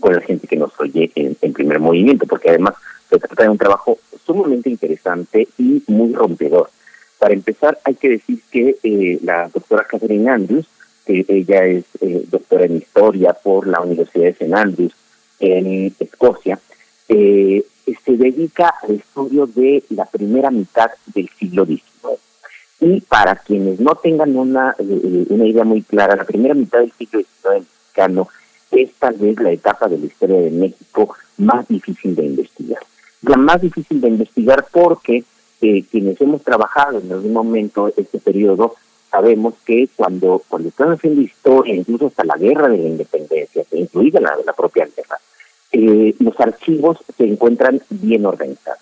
con 0.00 0.14
la 0.14 0.20
gente 0.20 0.46
que 0.46 0.56
nos 0.56 0.72
oye 0.80 1.10
en, 1.14 1.36
en 1.40 1.52
primer 1.52 1.80
movimiento, 1.80 2.26
porque 2.26 2.50
además 2.50 2.74
se 3.08 3.18
trata 3.18 3.42
de 3.42 3.48
un 3.50 3.58
trabajo 3.58 3.98
sumamente 4.24 4.70
interesante 4.70 5.48
y 5.58 5.82
muy 5.86 6.12
rompedor. 6.12 6.70
Para 7.18 7.34
empezar, 7.34 7.78
hay 7.84 7.94
que 7.94 8.08
decir 8.08 8.42
que 8.50 8.76
eh, 8.82 9.18
la 9.22 9.48
doctora 9.48 9.86
Catherine 9.88 10.28
Andrews, 10.28 10.66
que 11.06 11.24
ella 11.28 11.64
es 11.66 11.84
eh, 12.00 12.24
doctora 12.28 12.64
en 12.64 12.78
historia 12.78 13.32
por 13.32 13.66
la 13.66 13.80
Universidad 13.80 14.24
de 14.24 14.30
St. 14.30 14.54
Andrews 14.54 14.92
en 15.38 15.94
Escocia, 16.00 16.58
eh, 17.08 17.64
se 18.04 18.16
dedica 18.16 18.74
al 18.82 18.96
estudio 18.96 19.46
de 19.46 19.84
la 19.90 20.06
primera 20.06 20.50
mitad 20.50 20.90
del 21.14 21.28
siglo 21.38 21.66
XIX. 21.66 22.18
Y 22.80 23.00
para 23.02 23.36
quienes 23.36 23.78
no 23.78 23.94
tengan 23.94 24.36
una, 24.36 24.74
una 24.78 25.46
idea 25.46 25.64
muy 25.64 25.82
clara, 25.82 26.16
la 26.16 26.24
primera 26.24 26.54
mitad 26.54 26.80
del 26.80 26.92
siglo 26.92 27.20
XIX 27.20 27.66
mexicano 27.68 28.28
es 28.72 28.92
tal 28.98 29.14
vez 29.14 29.38
la 29.38 29.52
etapa 29.52 29.88
de 29.88 29.98
la 29.98 30.06
historia 30.06 30.40
de 30.40 30.50
México 30.50 31.14
más 31.38 31.68
difícil 31.68 32.14
de 32.14 32.24
investigar. 32.24 32.82
La 33.22 33.36
más 33.36 33.60
difícil 33.60 34.00
de 34.00 34.08
investigar 34.08 34.66
porque 34.72 35.24
quienes 35.60 36.20
hemos 36.20 36.42
trabajado 36.42 36.98
en 36.98 37.12
algún 37.12 37.32
momento 37.32 37.92
este 37.96 38.18
periodo 38.18 38.74
sabemos 39.10 39.54
que 39.64 39.88
cuando, 39.94 40.42
cuando 40.48 40.70
están 40.70 40.90
haciendo 40.90 41.20
historia, 41.20 41.74
incluso 41.74 42.06
hasta 42.06 42.24
la 42.24 42.36
guerra 42.36 42.68
de 42.68 42.78
la 42.78 42.88
independencia, 42.88 43.62
incluida 43.72 44.20
la, 44.20 44.52
propia 44.54 44.86
guerra, 44.86 45.18
eh, 45.70 46.14
los 46.18 46.38
archivos 46.40 46.98
se 47.16 47.24
encuentran 47.24 47.80
bien 47.90 48.24
organizados. 48.26 48.80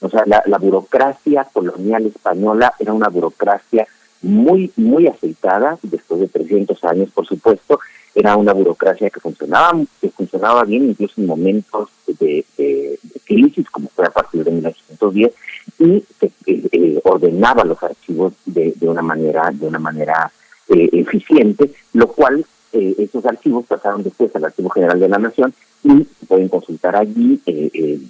O 0.00 0.08
sea, 0.08 0.24
la, 0.26 0.42
la, 0.46 0.58
burocracia 0.58 1.46
colonial 1.52 2.06
española 2.06 2.74
era 2.78 2.92
una 2.92 3.08
burocracia 3.08 3.86
muy, 4.22 4.70
muy 4.76 5.06
aceitada, 5.06 5.78
después 5.82 6.20
de 6.20 6.28
300 6.28 6.84
años, 6.84 7.10
por 7.10 7.26
supuesto, 7.26 7.80
era 8.20 8.36
una 8.36 8.52
burocracia 8.52 9.10
que 9.10 9.20
funcionaba, 9.20 9.72
que 10.00 10.10
funcionaba 10.10 10.64
bien 10.64 10.90
incluso 10.90 11.20
en 11.20 11.26
momentos 11.26 11.88
de, 12.06 12.44
de, 12.56 12.98
crisis, 13.24 13.68
como 13.70 13.88
fue 13.88 14.06
a 14.06 14.10
partir 14.10 14.44
de 14.44 14.50
1910, 14.50 15.32
y 15.78 16.04
eh, 16.20 16.30
eh, 16.46 17.00
ordenaba 17.04 17.64
los 17.64 17.82
archivos 17.82 18.34
de, 18.44 18.72
de, 18.76 18.88
una 18.88 19.02
manera, 19.02 19.50
de 19.52 19.66
una 19.66 19.78
manera 19.78 20.30
eh, 20.68 20.88
eficiente, 20.92 21.72
lo 21.92 22.08
cual 22.08 22.44
esos 22.72 23.26
archivos 23.26 23.66
pasaron 23.66 24.04
después 24.04 24.34
al 24.36 24.44
Archivo 24.44 24.70
General 24.70 25.00
de 25.00 25.08
la 25.08 25.18
Nación 25.18 25.52
y 25.82 26.04
se 26.04 26.26
pueden 26.28 26.48
consultar 26.48 26.94
allí 26.94 27.42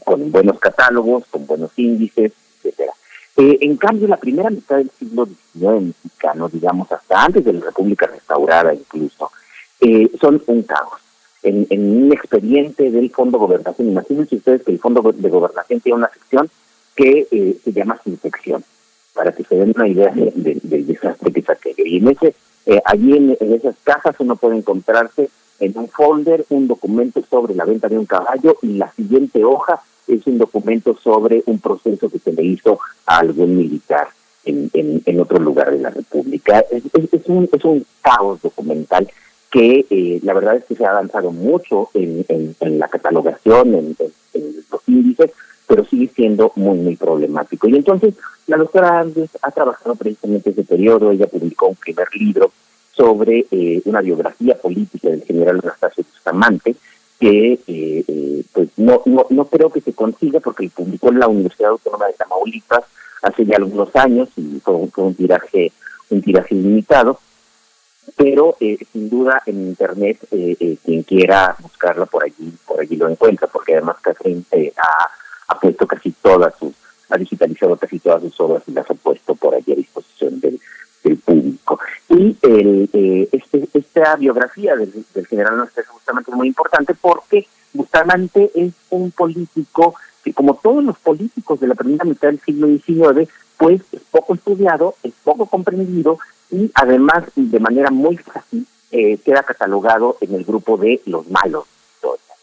con 0.05 0.31
buenos 0.31 0.59
catálogos, 0.59 1.25
con 1.31 1.47
buenos 1.47 1.71
índices, 1.77 2.33
etcétera. 2.59 2.93
en 3.39 3.77
cambio, 3.79 4.07
la 4.07 4.19
primera 4.19 4.51
mitad 4.51 4.77
del 4.77 4.91
siglo 4.99 5.27
XIX 5.55 5.95
mexicano, 5.95 6.51
digamos 6.51 6.93
hasta 6.93 7.25
antes 7.25 7.43
de 7.43 7.55
la 7.55 7.65
República 7.65 8.07
Restaurada 8.07 8.75
incluso, 8.75 9.31
eh, 9.81 10.11
son 10.21 10.43
un 10.47 10.63
caos. 10.63 11.01
En, 11.43 11.67
un 11.71 12.13
expediente 12.13 12.91
del 12.91 13.11
Fondo 13.11 13.39
de 13.39 13.47
Gobernación, 13.47 13.89
imagínense 13.89 14.37
ustedes 14.37 14.63
que 14.63 14.73
el 14.73 14.79
Fondo 14.79 15.01
de 15.01 15.29
Gobernación 15.31 15.81
tiene 15.81 15.97
una 15.97 16.11
sección 16.11 16.51
que 16.95 17.27
eh, 17.31 17.57
se 17.65 17.73
llama 17.73 17.99
infección, 18.05 18.63
para 19.15 19.33
que 19.33 19.45
se 19.45 19.57
den 19.57 19.73
una 19.75 19.89
idea 19.89 20.13
del 20.15 20.87
desastre 20.87 21.33
que 21.33 21.43
saque. 21.43 21.75
Y 21.79 21.97
en 21.97 22.09
ese, 22.09 22.35
eh, 22.67 22.83
allí 22.85 23.17
en, 23.17 23.37
esas 23.55 23.75
cajas 23.85 24.17
uno 24.19 24.37
puede 24.37 24.59
encontrarse 24.59 25.31
en 25.61 25.79
un 25.79 25.89
folder 25.89 26.45
un 26.51 26.69
documento 26.69 27.23
sobre 27.31 27.55
la 27.55 27.65
venta 27.65 27.89
de 27.89 27.99
un 27.99 28.07
caballo 28.07 28.59
y 28.63 28.77
la 28.77 28.93
siguiente 28.93 29.43
hoja 29.43 29.81
es 30.09 30.27
un 30.27 30.37
documento 30.37 30.97
sobre 31.03 31.43
un 31.47 31.59
proceso 31.59 32.11
que 32.11 32.19
se 32.19 32.33
le 32.33 32.43
hizo 32.43 32.79
a 33.07 33.19
algún 33.19 33.57
militar 33.57 34.09
en, 34.45 35.21
otro 35.21 35.39
lugar 35.39 35.71
de 35.71 35.79
la 35.79 35.91
República. 35.91 36.65
Es, 36.71 36.83
un, 37.27 37.49
es 37.53 37.65
un 37.65 37.87
caos 38.03 38.43
documental 38.43 39.09
que 39.51 39.87
eh, 39.91 40.21
la 40.23 40.35
verdad 40.35 40.57
es 40.57 40.65
que 40.65 40.77
se 40.77 40.85
ha 40.85 40.91
avanzado 40.91 41.33
mucho 41.33 41.91
en, 41.95 42.25
en, 42.29 42.79
la 42.79 42.89
catalogación, 42.89 43.75
en, 43.75 43.97
los 44.71 44.81
índices, 44.87 45.33
pero 45.67 45.85
sigue 45.85 46.11
siendo 46.15 46.53
muy, 46.57 46.79
muy 46.79 46.97
problemático. 46.97 47.69
Y 47.69 47.77
entonces 47.77 48.15
la 48.47 48.57
doctora 48.57 49.01
Andrés 49.01 49.31
ha 49.43 49.51
trabajado 49.51 49.95
precisamente 49.97 50.51
ese 50.51 50.65
periodo, 50.65 51.11
ella 51.11 51.27
publicó 51.27 51.69
un 51.69 51.77
primer 51.77 52.09
libro 52.15 52.53
sobre 52.93 53.47
eh, 53.51 53.81
una 53.85 54.01
biografía 54.01 54.57
política 54.57 55.09
del 55.09 55.23
general 55.25 55.61
Anastasio 55.63 56.05
Bustamante, 56.05 56.77
que 57.19 57.53
eh, 57.67 58.05
eh, 58.07 58.45
pues 58.53 58.69
no, 58.77 59.03
no, 59.05 59.27
no 59.31 59.45
creo 59.47 59.71
que 59.71 59.81
se 59.81 59.93
consiga 59.93 60.41
porque 60.41 60.71
publicó 60.75 61.11
en 61.11 61.19
la 61.19 61.29
Universidad 61.29 61.71
Autónoma 61.71 62.07
de 62.07 62.15
Tamaulipas 62.15 62.85
hace 63.23 63.45
ya 63.45 63.57
algunos 63.57 63.95
años 63.95 64.29
y 64.37 64.61
fue, 64.61 64.75
un 64.75 65.15
tiraje 65.15 65.73
un 66.09 66.23
tiraje 66.23 66.55
limitado 66.55 67.21
pero 68.17 68.57
sin 68.59 69.11
duda 69.11 69.43
en 69.47 69.69
internet 69.69 70.19
quien 70.31 71.03
quiera 71.03 71.57
buscarla 71.61 72.07
por 72.07 72.25
allí 72.25 72.53
por 72.67 72.81
allí 72.81 72.97
lo 72.97 73.09
encuentra 73.09 73.49
porque 73.49 73.75
además 73.75 73.97
Catherine 74.01 74.45
ha, 74.77 75.11
ha 75.49 75.59
puesto 75.59 75.87
casi 75.87 76.13
todas 76.13 76.55
sus 76.59 76.75
ha 77.11 77.19
digitalizado 77.19 77.77
casi 77.77 77.99
todas 77.99 78.23
sus 78.23 78.41
obras 78.41 78.63
y 78.67 78.73
las 78.73 78.91
ha 78.91 78.95
puesto 78.95 79.35
por 79.35 79.55
allí 79.55 79.73
a 79.73 79.77
disposición 79.77 80.41
del, 80.41 80.61
público. 81.25 81.81
Y 82.09 82.37
el, 82.43 82.89
eh, 82.93 83.29
este, 83.33 83.67
esta 83.75 84.17
biografía 84.17 84.77
del, 84.77 85.27
general 85.27 85.57
Nostres 85.57 85.87
Bustamante 85.93 86.31
es 86.31 86.37
muy 86.37 86.49
importante 86.49 86.95
porque 86.95 87.47
Bustamante 87.73 88.51
es 88.55 88.75
un 88.91 89.11
político 89.11 89.95
que, 90.23 90.33
como 90.33 90.55
todos 90.55 90.85
los 90.85 90.99
políticos 90.99 91.59
de 91.59 91.69
la 91.69 91.75
primera 91.75 92.05
mitad 92.05 92.29
del 92.29 92.41
siglo 92.41 92.69
XIX, 92.69 93.29
pues 93.61 93.83
es 93.93 94.01
poco 94.11 94.35
estudiado, 94.35 94.95
es 95.03 95.13
poco 95.23 95.45
comprendido 95.45 96.19
y 96.51 96.71
además 96.75 97.25
de 97.37 97.61
manera 97.61 97.91
muy 97.91 98.17
fácil 98.17 98.67
eh, 98.91 99.19
queda 99.19 99.43
catalogado 99.43 100.17
en 100.23 100.35
el 100.35 100.45
grupo 100.45 100.79
de 100.79 101.03
los 101.05 101.29
malos. 101.31 101.67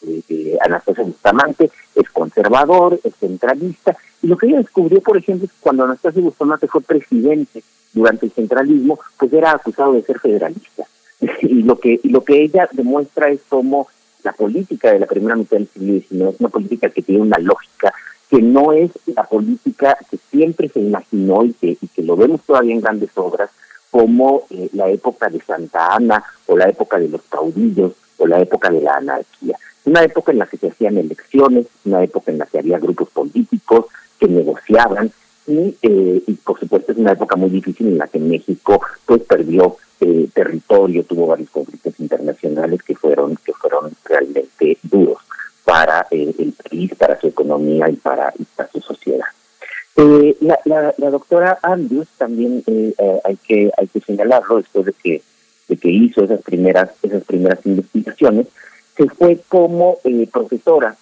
Eh, 0.03 0.21
eh, 0.29 0.57
Anastasio 0.61 1.05
Bustamante 1.05 1.71
es 1.95 2.07
conservador, 2.11 2.99
es 3.03 3.15
centralista, 3.15 3.97
y 4.21 4.27
lo 4.27 4.37
que 4.37 4.45
ella 4.45 4.59
descubrió, 4.59 5.01
por 5.01 5.17
ejemplo, 5.17 5.45
es 5.45 5.51
que 5.51 5.59
cuando 5.59 5.85
Anastasio 5.85 6.21
Bustamante 6.21 6.67
fue 6.67 6.81
presidente 6.81 7.63
durante 7.93 8.27
el 8.27 8.31
centralismo, 8.31 8.99
pues 9.17 9.33
era 9.33 9.53
acusado 9.53 9.93
de 9.93 10.03
ser 10.03 10.19
federalista. 10.19 10.83
y 11.41 11.63
lo 11.63 11.79
que 11.79 11.99
y 12.03 12.09
lo 12.09 12.23
que 12.23 12.43
ella 12.43 12.69
demuestra 12.71 13.31
es 13.31 13.39
cómo 13.49 13.87
la 14.23 14.33
política 14.33 14.91
de 14.91 14.99
la 14.99 15.07
primera 15.07 15.35
mitad 15.35 15.57
del 15.57 15.67
siglo 15.67 15.99
XIX 15.99 16.35
es 16.35 16.39
una 16.39 16.49
política 16.49 16.89
que 16.91 17.01
tiene 17.01 17.21
una 17.23 17.39
lógica 17.39 17.91
que 18.29 18.41
no 18.41 18.73
es 18.73 18.91
la 19.05 19.23
política 19.23 19.97
que 20.09 20.17
siempre 20.31 20.69
se 20.69 20.79
imaginó 20.79 21.45
y 21.45 21.53
que, 21.53 21.77
y 21.79 21.87
que 21.87 22.03
lo 22.03 22.15
vemos 22.15 22.41
todavía 22.41 22.73
en 22.73 22.81
grandes 22.81 23.09
obras, 23.15 23.49
como 23.89 24.43
eh, 24.49 24.69
la 24.73 24.89
época 24.89 25.29
de 25.29 25.39
Santa 25.41 25.95
Ana 25.95 26.23
o 26.45 26.57
la 26.57 26.67
época 26.67 26.99
de 26.99 27.07
los 27.07 27.21
caudillos 27.23 27.93
o 28.17 28.27
la 28.27 28.39
época 28.41 28.69
de 28.69 28.81
la 28.81 28.95
anarquía. 28.95 29.57
Una 29.85 30.03
época 30.03 30.33
en 30.33 30.39
la 30.39 30.45
que 30.47 30.57
se 30.57 30.67
hacían 30.67 30.97
elecciones, 30.97 31.67
una 31.85 32.03
época 32.03 32.31
en 32.31 32.39
la 32.39 32.45
que 32.45 32.59
había 32.59 32.79
grupos 32.79 33.09
políticos 33.09 33.85
que 34.19 34.27
negociaban, 34.27 35.11
eh, 35.47 36.23
y, 36.27 36.33
por 36.33 36.59
supuesto 36.59 36.91
es 36.91 36.97
una 36.97 37.13
época 37.13 37.37
muy 37.37 37.49
difícil 37.49 37.87
en 37.87 37.97
la 37.97 38.07
que 38.07 38.19
México 38.19 38.81
pues 39.05 39.21
perdió 39.23 39.77
eh, 40.01 40.27
territorio, 40.33 41.05
tuvo 41.05 41.27
varios 41.27 41.49
conflictos 41.49 41.97
internacionales 41.99 42.83
que 42.83 42.95
fueron 42.95 43.37
que 43.37 43.53
fueron 43.53 43.93
realmente 44.03 44.77
duros 44.83 45.19
para 45.67 46.07
eh, 46.11 46.33
el 46.39 46.53
país, 46.53 46.95
para 46.97 47.19
su 47.19 47.27
economía 47.27 47.89
y 47.89 47.97
para, 47.97 48.33
su 48.71 48.79
sociedad. 48.79 49.27
La, 50.39 50.93
la, 50.97 51.09
doctora 51.09 51.59
Andrews 51.61 52.07
también 52.17 52.63
hay 53.25 53.35
que 53.37 53.71
hay 53.75 53.87
que 53.87 53.99
señalarlo 53.99 54.57
después 54.57 54.85
de 54.85 54.93
que 54.93 55.21
de 55.67 55.75
que 55.75 55.89
hizo 55.89 56.23
esas 56.23 56.41
primeras 56.43 56.91
esas 57.01 57.23
primeras 57.23 57.65
investigaciones 57.65 58.47
se 58.95 59.09
fue 59.09 59.41
como 59.49 59.97
profesora 60.31 60.95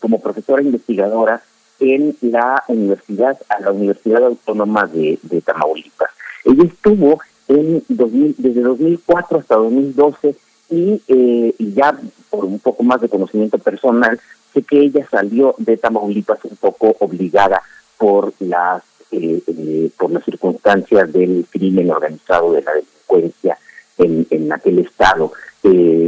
como 0.00 0.20
profesora 0.20 0.62
investigadora 0.62 1.42
en 1.80 2.16
la 2.22 2.64
universidad, 2.68 3.38
a 3.48 3.60
la 3.60 3.72
Universidad 3.72 4.24
Autónoma 4.24 4.86
de, 4.86 5.18
Tamaulipas. 5.44 6.10
Ella 6.44 6.64
estuvo 6.64 7.20
en 7.48 7.82
2000, 7.88 8.34
desde 8.38 8.60
2004 8.62 9.38
hasta 9.38 9.54
2012 9.56 10.36
y, 10.70 11.02
eh, 11.08 11.54
y 11.58 11.72
ya 11.72 11.98
por 12.30 12.44
un 12.44 12.58
poco 12.58 12.82
más 12.82 13.00
de 13.00 13.08
conocimiento 13.08 13.58
personal, 13.58 14.20
sé 14.52 14.62
que 14.62 14.80
ella 14.80 15.06
salió 15.10 15.54
de 15.58 15.76
Tamaulipas 15.76 16.44
un 16.44 16.56
poco 16.56 16.96
obligada 17.00 17.62
por 17.96 18.32
las 18.40 18.82
eh, 19.10 19.42
eh, 19.46 19.90
por 19.96 20.10
las 20.10 20.24
circunstancias 20.24 21.10
del 21.12 21.46
crimen 21.50 21.90
organizado 21.90 22.52
de 22.52 22.62
la 22.62 22.72
delincuencia 22.74 23.58
en, 23.96 24.26
en 24.30 24.52
aquel 24.52 24.80
estado. 24.80 25.32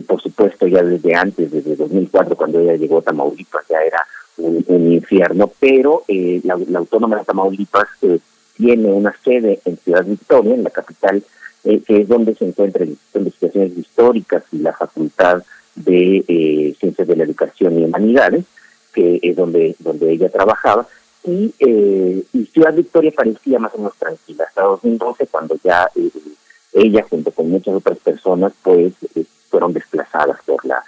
por 0.07 0.21
supuesto, 0.21 0.67
ya 0.67 0.83
desde 0.83 1.15
antes, 1.15 1.51
desde 1.51 1.77
2004, 1.77 2.37
cuando 2.37 2.61
ella 2.61 2.77
llegó 2.77 2.99
a 2.99 3.03
Tamaulipas, 3.03 3.65
ya 3.69 3.79
era 3.83 4.05
un, 4.41 4.93
infierno, 4.93 5.51
pero 5.59 6.05
eh, 6.09 6.41
la, 6.45 6.55
Autónoma 6.79 7.19
de 7.19 7.25
Tamaulipas 7.25 7.89
eh, 8.03 8.19
tiene 8.57 8.89
una 8.89 9.15
sede 9.25 9.61
en 9.65 9.77
Ciudad 9.79 10.05
Victoria, 10.05 10.55
en 10.55 10.65
la 10.65 10.71
capital, 10.71 11.23
eh, 11.65 11.81
que 11.87 12.03
es 12.03 12.09
donde 12.09 12.35
se 12.35 12.47
encuentra 12.47 12.83
el 12.83 12.91
Instituto 12.91 13.19
de 13.19 13.25
Investigaciones 13.25 13.79
Históricas 13.79 14.45
y 14.53 14.59
la 14.59 14.73
Facultad 14.73 15.43
de 15.75 16.75
Ciencias 16.79 17.09
de 17.09 17.17
la 17.17 17.25
Educación 17.25 17.79
y 17.79 17.85
Humanidades, 17.85 18.45
que 18.93 19.21
es 19.23 19.37
donde, 19.37 19.77
donde 19.79 20.13
ella 20.13 20.29
trabajaba, 20.29 20.87
y, 21.25 21.55
y 22.33 22.47
Ciudad 22.47 22.75
Victoria 22.75 23.13
parecía 23.15 23.59
más 23.59 23.75
o 23.75 23.79
menos 23.79 23.95
tranquila, 23.97 24.45
hasta 24.45 24.63
2012, 24.63 25.27
cuando 25.27 25.57
ya 25.63 25.89
ella, 26.73 27.07
junto 27.09 27.31
con 27.31 27.51
muchas 27.51 27.75
otras 27.75 27.99
personas, 27.99 28.53
pues 28.63 28.95
fueron 29.51 29.73
desplazadas 29.73 30.39
por 30.47 30.65
la 30.65 30.83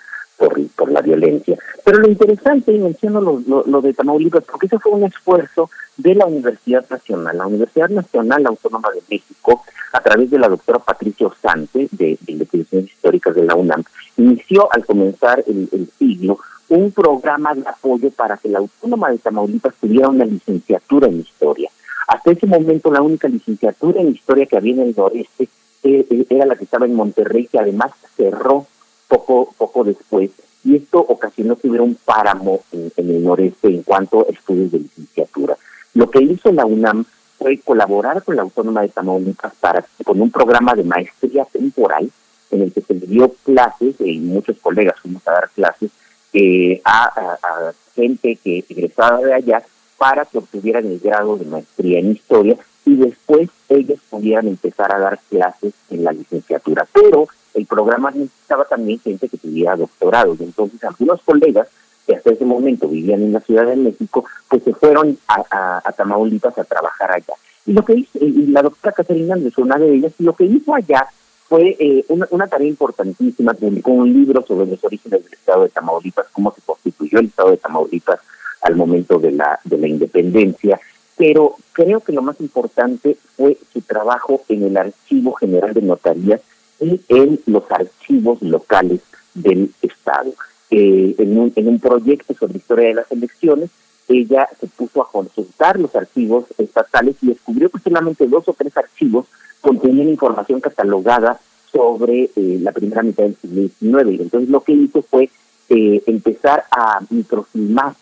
por, 0.76 0.90
la 0.90 1.00
violencia. 1.00 1.56
Pero 1.84 1.98
lo 1.98 2.08
interesante, 2.08 2.72
y 2.72 2.78
menciono 2.78 3.20
lo, 3.20 3.64
lo, 3.66 3.80
de 3.80 3.94
Tamaulipas, 3.94 4.44
porque 4.44 4.66
eso 4.66 4.78
fue 4.80 4.92
un 4.92 5.04
esfuerzo 5.04 5.70
de 5.96 6.14
la 6.14 6.26
Universidad 6.26 6.84
Nacional, 6.88 7.38
la 7.38 7.46
Universidad 7.46 7.88
Nacional 7.88 8.46
Autónoma 8.46 8.90
de 8.92 9.02
México, 9.10 9.62
a 9.92 10.00
través 10.00 10.30
de 10.30 10.38
la 10.38 10.48
doctora 10.48 10.78
Patricia 10.78 11.28
Sante, 11.40 11.88
de, 11.92 12.18
de 12.20 12.32
Investigaciones 12.32 12.90
Históricas 12.90 13.34
de 13.34 13.44
la 13.44 13.54
UNAM, 13.54 13.84
inició 14.16 14.72
al 14.72 14.84
comenzar 14.84 15.44
el, 15.46 15.68
el 15.72 15.88
siglo 15.98 16.38
un 16.68 16.90
programa 16.90 17.54
de 17.54 17.62
apoyo 17.68 18.10
para 18.10 18.36
que 18.38 18.48
la 18.48 18.58
Autónoma 18.58 19.10
de 19.10 19.18
Tamaulipas 19.18 19.74
tuviera 19.80 20.08
una 20.08 20.24
licenciatura 20.24 21.06
en 21.06 21.20
historia. 21.20 21.70
Hasta 22.08 22.32
ese 22.32 22.46
momento 22.46 22.90
la 22.90 23.02
única 23.02 23.28
licenciatura 23.28 24.00
en 24.00 24.08
historia 24.08 24.46
que 24.46 24.56
había 24.56 24.74
en 24.74 24.80
el 24.80 24.94
noreste 24.96 25.48
eh, 25.84 26.06
eh, 26.08 26.26
era 26.30 26.46
la 26.46 26.56
que 26.56 26.64
estaba 26.64 26.86
en 26.86 26.94
Monterrey, 26.94 27.46
que 27.46 27.58
además 27.58 27.92
cerró 28.16 28.66
poco, 29.12 29.54
poco 29.58 29.84
después, 29.84 30.30
y 30.64 30.76
esto 30.76 30.98
ocasionó 31.00 31.56
que 31.56 31.68
hubiera 31.68 31.84
un 31.84 31.96
páramo 31.96 32.60
en, 32.72 32.90
el 32.96 33.22
noreste 33.22 33.68
en 33.68 33.82
cuanto 33.82 34.20
a 34.26 34.32
estudios 34.32 34.72
de 34.72 34.78
licenciatura. 34.78 35.56
Lo 35.92 36.10
que 36.10 36.22
hizo 36.22 36.50
la 36.50 36.64
UNAM 36.64 37.04
fue 37.38 37.58
colaborar 37.58 38.22
con 38.22 38.36
la 38.36 38.42
Autónoma 38.42 38.80
de 38.80 38.88
Tamaulipas 38.88 39.52
para, 39.60 39.84
con 40.02 40.20
un 40.22 40.30
programa 40.30 40.74
de 40.74 40.84
maestría 40.84 41.44
temporal 41.44 42.10
en 42.50 42.62
el 42.62 42.72
que 42.72 42.80
se 42.80 42.94
le 42.94 43.06
dio 43.06 43.34
clases, 43.44 43.96
y 44.00 44.18
muchos 44.18 44.56
colegas 44.60 44.98
fuimos 45.00 45.26
a 45.28 45.32
dar 45.32 45.50
clases, 45.50 45.90
eh, 46.32 46.80
a, 46.84 47.72
gente 47.94 48.38
que 48.42 48.64
egresaba 48.66 49.18
de 49.18 49.34
allá 49.34 49.62
para 49.98 50.24
que 50.24 50.38
obtuvieran 50.38 50.86
el 50.86 50.98
grado 51.00 51.36
de 51.36 51.44
maestría 51.44 51.98
en 51.98 52.12
historia 52.12 52.56
y 52.86 52.96
después 52.96 53.50
ellos 53.68 54.00
pudieran 54.08 54.48
empezar 54.48 54.94
a 54.94 54.98
dar 54.98 55.20
clases 55.28 55.74
en 55.90 56.02
la 56.02 56.12
licenciatura. 56.12 56.88
Pero 56.90 57.28
el 57.54 57.66
programa 57.66 58.10
necesitaba 58.10 58.64
también 58.64 59.00
gente 59.00 59.28
que 59.28 59.36
tuviera 59.36 59.76
doctorado. 59.76 60.36
Y 60.38 60.44
entonces 60.44 60.82
algunos 60.84 61.20
colegas 61.22 61.68
que 62.06 62.16
hasta 62.16 62.32
ese 62.32 62.44
momento 62.44 62.88
vivían 62.88 63.22
en 63.22 63.32
la 63.32 63.40
Ciudad 63.40 63.66
de 63.66 63.76
México, 63.76 64.24
pues 64.48 64.62
se 64.64 64.74
fueron 64.74 65.18
a, 65.28 65.92
Tamaulipas 65.96 66.58
a 66.58 66.64
trabajar 66.64 67.12
allá. 67.12 67.34
Y 67.64 67.72
lo 67.72 67.84
que 67.84 67.94
hizo, 67.94 68.18
y 68.20 68.46
la 68.48 68.62
doctora 68.62 68.92
Caterina 68.92 69.36
es 69.36 69.56
una 69.58 69.76
de 69.76 69.94
ellas, 69.94 70.12
lo 70.18 70.34
que 70.34 70.44
hizo 70.44 70.74
allá 70.74 71.06
fue 71.48 71.76
eh, 71.78 72.04
una, 72.08 72.46
tarea 72.46 72.66
importantísima, 72.66 73.54
publicó 73.54 73.92
un 73.92 74.12
libro 74.12 74.44
sobre 74.46 74.66
los 74.66 74.82
orígenes 74.82 75.22
del 75.22 75.32
Estado 75.34 75.64
de 75.64 75.68
Tamaulipas, 75.68 76.26
cómo 76.32 76.52
se 76.52 76.62
constituyó 76.62 77.20
el 77.20 77.26
Estado 77.26 77.50
de 77.50 77.58
Tamaulipas 77.58 78.20
al 78.62 78.74
momento 78.74 79.18
de 79.18 79.32
la, 79.32 79.60
de 79.64 79.78
la 79.78 79.86
independencia, 79.86 80.80
pero 81.16 81.56
creo 81.72 82.00
que 82.00 82.12
lo 82.12 82.22
más 82.22 82.40
importante 82.40 83.16
fue 83.36 83.58
su 83.72 83.82
trabajo 83.82 84.42
en 84.48 84.64
el 84.64 84.76
Archivo 84.76 85.34
General 85.34 85.74
de 85.74 85.82
Notarías, 85.82 86.40
y 86.82 87.00
en 87.08 87.40
los 87.46 87.64
archivos 87.70 88.42
locales 88.42 89.00
del 89.34 89.72
Estado. 89.80 90.32
Eh, 90.70 91.14
en, 91.18 91.38
un, 91.38 91.52
en 91.54 91.68
un 91.68 91.78
proyecto 91.78 92.34
sobre 92.34 92.58
historia 92.58 92.88
de 92.88 92.94
las 92.94 93.12
elecciones, 93.12 93.70
ella 94.08 94.48
se 94.58 94.66
puso 94.66 95.02
a 95.02 95.10
consultar 95.10 95.78
los 95.78 95.94
archivos 95.94 96.46
estatales 96.58 97.16
y 97.22 97.28
descubrió 97.28 97.70
que 97.70 97.78
solamente 97.80 98.26
dos 98.26 98.48
o 98.48 98.52
tres 98.52 98.76
archivos 98.76 99.26
contenían 99.60 100.08
información 100.08 100.60
catalogada 100.60 101.40
sobre 101.70 102.30
eh, 102.36 102.58
la 102.60 102.72
primera 102.72 103.02
mitad 103.02 103.24
del 103.24 103.36
siglo 103.36 103.62
XIX. 103.62 104.20
Entonces 104.20 104.50
lo 104.50 104.62
que 104.62 104.72
hizo 104.72 105.02
fue 105.02 105.30
eh, 105.68 106.02
empezar 106.06 106.64
a 106.70 107.00
microfilmar 107.08 107.94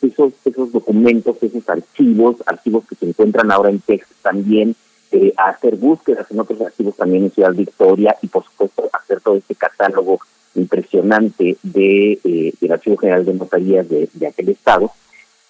esos, 0.00 0.32
esos 0.44 0.72
documentos, 0.72 1.36
esos 1.42 1.68
archivos, 1.68 2.36
archivos 2.46 2.84
que 2.88 2.94
se 2.94 3.08
encuentran 3.08 3.50
ahora 3.50 3.70
en 3.70 3.80
texto 3.80 4.14
también, 4.22 4.76
eh, 5.10 5.32
hacer 5.36 5.76
búsquedas 5.76 6.30
en 6.30 6.40
otros 6.40 6.60
archivos 6.60 6.96
también 6.96 7.24
en 7.24 7.30
Ciudad 7.30 7.54
Victoria 7.54 8.16
y 8.20 8.28
por 8.28 8.44
supuesto 8.44 8.90
hacer 8.92 9.20
todo 9.20 9.36
este 9.36 9.54
catálogo 9.54 10.20
impresionante 10.54 11.56
de 11.62 12.18
eh, 12.24 12.52
del 12.60 12.72
Archivo 12.72 12.96
General 12.96 13.24
de 13.24 13.34
Notarías 13.34 13.88
de, 13.88 14.08
aquel 14.26 14.50
estado 14.50 14.90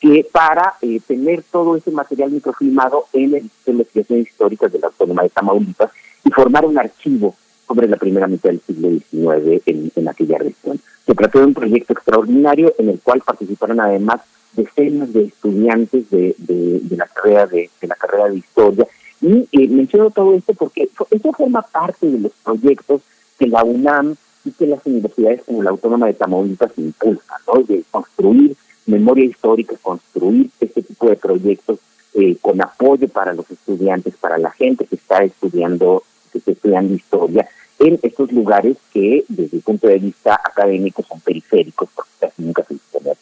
que 0.00 0.26
para 0.30 0.74
eh, 0.80 1.00
tener 1.06 1.42
todo 1.42 1.76
ese 1.76 1.90
material 1.90 2.30
microfilmado 2.30 3.06
en 3.12 3.34
el 3.34 3.42
Instituto 3.42 3.64
de 3.64 3.72
Investigaciones 3.72 4.28
Históricas 4.28 4.72
de 4.72 4.78
la 4.78 4.86
Autónoma 4.88 5.22
de 5.22 5.30
Tamaulipas 5.30 5.90
y 6.24 6.30
formar 6.30 6.64
un 6.64 6.78
archivo 6.78 7.34
sobre 7.66 7.88
la 7.88 7.96
primera 7.96 8.28
mitad 8.28 8.50
del 8.50 8.62
siglo 8.62 8.90
XIX 8.90 9.62
en, 9.66 9.92
en 9.94 10.09
aquella 10.09 10.38
región. 10.38 10.80
Se 11.04 11.14
trató 11.14 11.40
de 11.40 11.46
un 11.46 11.54
proyecto 11.54 11.94
extraordinario 11.94 12.72
en 12.78 12.90
el 12.90 13.00
cual 13.00 13.22
participaron 13.26 13.80
además 13.80 14.20
decenas 14.52 15.12
de 15.12 15.24
estudiantes 15.24 16.09
de, 16.11 16.34
de, 16.38 16.96
la 16.96 17.06
carrera 17.06 17.46
de, 17.46 17.70
de, 17.80 17.86
la 17.88 17.94
carrera 17.94 18.28
de 18.28 18.38
historia 18.38 18.86
y 19.20 19.48
eh, 19.52 19.68
menciono 19.68 20.10
todo 20.10 20.34
esto 20.34 20.54
porque 20.54 20.88
eso 21.10 21.32
forma 21.32 21.62
parte 21.62 22.06
de 22.06 22.18
los 22.18 22.32
proyectos 22.44 23.02
que 23.38 23.46
la 23.46 23.64
UNAM 23.64 24.16
y 24.44 24.52
que 24.52 24.66
las 24.66 24.84
universidades 24.86 25.42
como 25.44 25.62
la 25.62 25.70
Autónoma 25.70 26.06
de 26.06 26.14
Tamaulipas 26.14 26.72
impulsan, 26.76 27.38
¿no? 27.46 27.62
de 27.62 27.84
construir 27.90 28.56
memoria 28.86 29.24
histórica, 29.24 29.76
construir 29.82 30.50
este 30.60 30.82
tipo 30.82 31.08
de 31.08 31.16
proyectos 31.16 31.78
eh, 32.14 32.36
con 32.40 32.60
apoyo 32.60 33.08
para 33.08 33.32
los 33.32 33.50
estudiantes, 33.50 34.14
para 34.16 34.38
la 34.38 34.50
gente 34.50 34.86
que 34.86 34.96
está 34.96 35.22
estudiando, 35.22 36.02
que 36.32 36.38
está 36.38 36.52
estudiando 36.52 36.94
historia, 36.94 37.48
en 37.78 37.98
estos 38.02 38.32
lugares 38.32 38.76
que 38.92 39.24
desde 39.28 39.58
el 39.58 39.62
punto 39.62 39.86
de 39.86 39.98
vista 39.98 40.34
académico 40.34 41.02
son 41.02 41.20
periféricos, 41.20 41.88
porque 41.94 42.10
casi 42.18 42.42
nunca 42.42 42.64
se 42.64 42.74
dispone. 42.74 43.12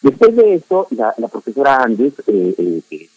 Después 0.00 0.36
de 0.36 0.54
eso, 0.54 0.86
la, 0.90 1.12
profesora 1.28 1.82
Andrés 1.82 2.14
eh, 2.28 2.82
eh, 2.90 3.08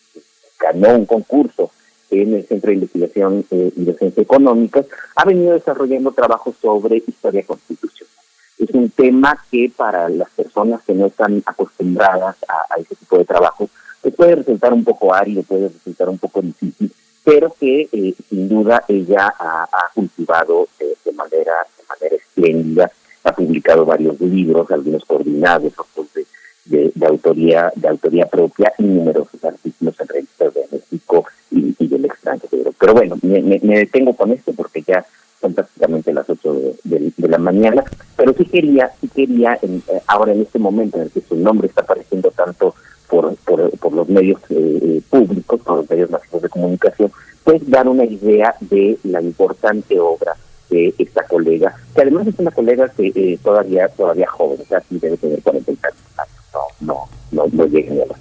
ganó 0.59 0.95
un 0.95 1.05
concurso 1.05 1.71
en 2.12 2.34
el 2.34 2.45
Centro 2.45 2.70
de 2.70 2.76
Investigación 2.76 3.45
eh, 3.51 3.72
y 3.76 3.86
Docencia 3.86 4.22
Económicas, 4.22 4.86
ha 5.16 5.26
venido 5.26 5.53
desarrollando 5.53 6.12
trabajos 6.12 6.55
sobre 6.62 6.97
historia 6.97 7.43
constitucional. 7.43 8.12
Es 8.57 8.70
un 8.72 8.89
tema 8.89 9.43
que 9.49 9.72
para 9.76 10.07
las 10.09 10.30
personas 10.32 10.82
que 10.84 10.93
no 10.93 11.07
están 11.07 11.41
acostumbradas 11.45 12.36
a, 12.47 12.80
ese 12.80 12.95
tipo 12.95 13.18
de 13.18 13.26
trabajo, 13.26 13.70
pues 14.01 14.14
puede 14.16 14.36
resultar 14.36 14.74
un 14.74 14.84
poco 14.84 15.14
árido, 15.14 15.41
puede 15.43 15.70
resultar 15.70 16.09
un 16.09 16.20
poco 16.20 16.41
difícil, 16.41 16.93
pero 17.24 17.55
que 17.59 17.89
eh, 17.91 18.14
sin 18.30 18.49
duda 18.49 18.84
ella 18.88 19.34
ha, 19.39 19.68
cultivado 19.95 20.68
de, 20.80 21.12
manera 21.14 21.53
de 21.78 21.84
manera 21.88 22.16
espléndida, 22.16 22.91
ha 23.24 23.32
publicado 23.34 23.86
varios 23.86 24.20
libros, 24.20 24.70
algunos 24.72 25.05
coordinados, 25.05 25.74
otros 25.78 26.14
de, 26.14 26.26
autoría 27.05 27.72
de 27.76 27.88
autoría 27.88 28.26
propia 28.26 28.74
y 28.78 28.84
numerosos 28.84 29.43
artículos 29.43 29.99
en 29.99 30.07
revistas 30.07 30.53
de 30.53 30.62
México 30.72 31.26
y, 31.49 31.88
del 31.88 32.05
extranjero. 32.05 32.72
Pero 32.80 32.93
bueno, 32.93 33.18
me, 33.22 33.41
detengo 33.59 34.14
con 34.16 34.32
esto 34.32 34.53
porque 34.53 34.82
ya 34.82 35.05
son 35.39 35.53
prácticamente 35.53 36.14
las 36.14 36.30
8 36.30 36.53
de, 36.84 37.12
la 37.28 37.38
mañana, 37.38 37.84
pero 38.16 38.34
sí 38.34 38.45
quería, 38.45 38.91
sí 38.99 39.07
quería 39.07 39.57
eh, 39.62 39.82
ahora 40.07 40.34
en 40.34 40.41
este 40.41 40.59
momento 40.59 40.97
en 40.97 41.03
el 41.03 41.12
que 41.12 41.22
su 41.22 41.36
nombre 41.36 41.68
está 41.68 41.82
apareciendo 41.82 42.30
tanto 42.32 42.76
por, 43.07 43.36
por, 43.38 43.93
los 43.93 44.07
medios 44.09 44.39
eh, 44.49 44.80
eh, 44.82 45.01
públicos, 45.09 45.59
por 45.62 45.78
los 45.78 45.89
medios 45.89 46.09
masivos 46.09 46.41
de 46.43 46.49
comunicación, 46.49 47.12
pues 47.43 47.68
dar 47.70 47.88
una 47.88 48.05
idea 48.05 48.55
de 48.59 48.97
la 49.03 49.22
importante 49.22 49.99
obra 49.99 50.36
de 50.70 50.93
esta 50.97 51.24
colega, 51.24 51.76
que 51.93 52.01
además 52.01 52.28
es 52.28 52.39
una 52.39 52.51
colega 52.51 52.88
que 52.89 53.38
todavía 53.43 53.89
todavía 53.89 54.28
joven, 54.28 54.59
o 54.62 54.66
sea, 54.66 54.82
debe 54.89 55.18
tener 55.18 55.41
40 55.41 55.72
años, 55.72 55.97
no, 56.82 57.07
no, 57.32 57.45
no, 57.51 57.65
lleguen 57.65 58.01
a 58.01 58.05
la 58.05 58.15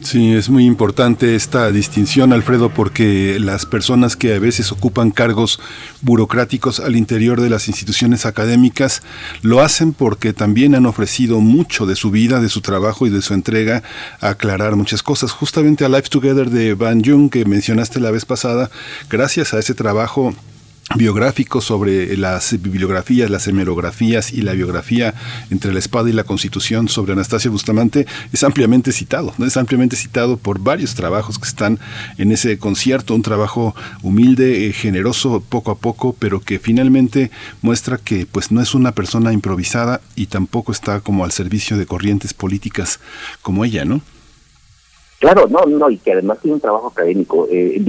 Sí, 0.00 0.32
es 0.32 0.48
muy 0.48 0.64
importante 0.64 1.34
esta 1.34 1.72
distinción, 1.72 2.32
Alfredo, 2.32 2.70
porque 2.70 3.38
las 3.40 3.66
personas 3.66 4.14
que 4.14 4.32
a 4.32 4.38
veces 4.38 4.70
ocupan 4.70 5.10
cargos 5.10 5.58
burocráticos 6.02 6.78
al 6.78 6.94
interior 6.94 7.40
de 7.40 7.50
las 7.50 7.66
instituciones 7.66 8.24
académicas 8.24 9.02
lo 9.42 9.60
hacen 9.60 9.92
porque 9.92 10.32
también 10.32 10.76
han 10.76 10.86
ofrecido 10.86 11.40
mucho 11.40 11.84
de 11.84 11.96
su 11.96 12.12
vida, 12.12 12.40
de 12.40 12.48
su 12.48 12.60
trabajo 12.60 13.08
y 13.08 13.10
de 13.10 13.22
su 13.22 13.34
entrega 13.34 13.82
a 14.20 14.28
aclarar 14.30 14.76
muchas 14.76 15.02
cosas. 15.02 15.32
Justamente 15.32 15.84
a 15.84 15.88
Life 15.88 16.10
Together 16.10 16.48
de 16.48 16.74
Van 16.74 17.02
Jung, 17.04 17.28
que 17.28 17.44
mencionaste 17.44 17.98
la 17.98 18.12
vez 18.12 18.24
pasada, 18.24 18.70
gracias 19.10 19.52
a 19.52 19.58
ese 19.58 19.74
trabajo 19.74 20.32
biográfico 20.96 21.60
sobre 21.60 22.16
las 22.16 22.60
bibliografías, 22.62 23.30
las 23.30 23.46
hemerografías 23.46 24.32
y 24.32 24.40
la 24.40 24.54
biografía 24.54 25.14
entre 25.50 25.72
la 25.72 25.78
espada 25.78 26.08
y 26.08 26.12
la 26.12 26.24
constitución 26.24 26.88
sobre 26.88 27.12
Anastasia 27.12 27.50
Bustamante 27.50 28.06
es 28.32 28.42
ampliamente 28.42 28.92
citado, 28.92 29.34
¿no? 29.36 29.46
es 29.46 29.56
ampliamente 29.56 29.96
citado 29.96 30.38
por 30.38 30.60
varios 30.60 30.94
trabajos 30.94 31.38
que 31.38 31.46
están 31.46 31.78
en 32.16 32.32
ese 32.32 32.58
concierto, 32.58 33.14
un 33.14 33.22
trabajo 33.22 33.74
humilde, 34.02 34.66
eh, 34.66 34.72
generoso 34.72 35.42
poco 35.46 35.70
a 35.70 35.76
poco, 35.76 36.16
pero 36.18 36.40
que 36.40 36.58
finalmente 36.58 37.30
muestra 37.60 37.98
que 37.98 38.26
pues 38.26 38.50
no 38.50 38.62
es 38.62 38.74
una 38.74 38.92
persona 38.92 39.32
improvisada 39.32 40.00
y 40.16 40.26
tampoco 40.26 40.72
está 40.72 41.00
como 41.00 41.24
al 41.24 41.32
servicio 41.32 41.76
de 41.76 41.86
corrientes 41.86 42.32
políticas 42.32 42.98
como 43.42 43.64
ella, 43.64 43.84
¿no? 43.84 44.00
Claro, 45.20 45.48
no, 45.48 45.64
no, 45.66 45.90
y 45.90 45.98
que 45.98 46.12
además 46.12 46.38
tiene 46.40 46.54
un 46.54 46.60
trabajo 46.60 46.88
académico. 46.88 47.48
Eh, 47.50 47.82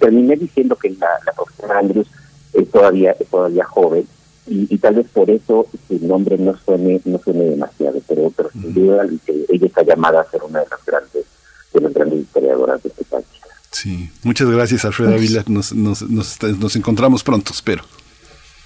terminé 0.00 0.34
diciendo 0.36 0.74
que 0.74 0.90
la, 0.90 1.06
la 1.24 1.32
profesora 1.32 1.78
Andrews 1.78 2.08
es 2.52 2.70
todavía, 2.70 3.14
todavía 3.30 3.64
joven 3.64 4.06
y, 4.46 4.76
tal 4.78 4.96
vez 4.96 5.06
por 5.12 5.30
eso 5.30 5.66
su 5.86 6.04
nombre 6.04 6.36
no 6.36 6.56
suene, 6.64 7.00
no 7.04 7.20
suene 7.22 7.44
demasiado, 7.44 8.00
pero, 8.08 8.30
pero 8.36 8.50
sin 8.50 8.74
duda 8.74 9.06
ella 9.26 9.66
está 9.66 9.82
llamada 9.82 10.20
a 10.20 10.30
ser 10.30 10.42
una 10.42 10.60
de 10.60 10.66
las 10.68 10.84
grandes, 10.84 11.24
de 11.72 11.80
las 11.80 11.94
grandes 11.94 12.20
historiadoras 12.20 12.82
de 12.82 12.88
este 12.88 13.04
país. 13.04 13.26
Sí, 13.70 14.10
muchas 14.24 14.50
gracias 14.50 14.84
Alfredo 14.84 15.14
Ávila, 15.14 15.44
nos, 15.46 15.72
nos, 15.72 16.02
nos, 16.02 16.42
nos 16.42 16.76
encontramos 16.76 17.22
pronto, 17.22 17.52
espero. 17.52 17.84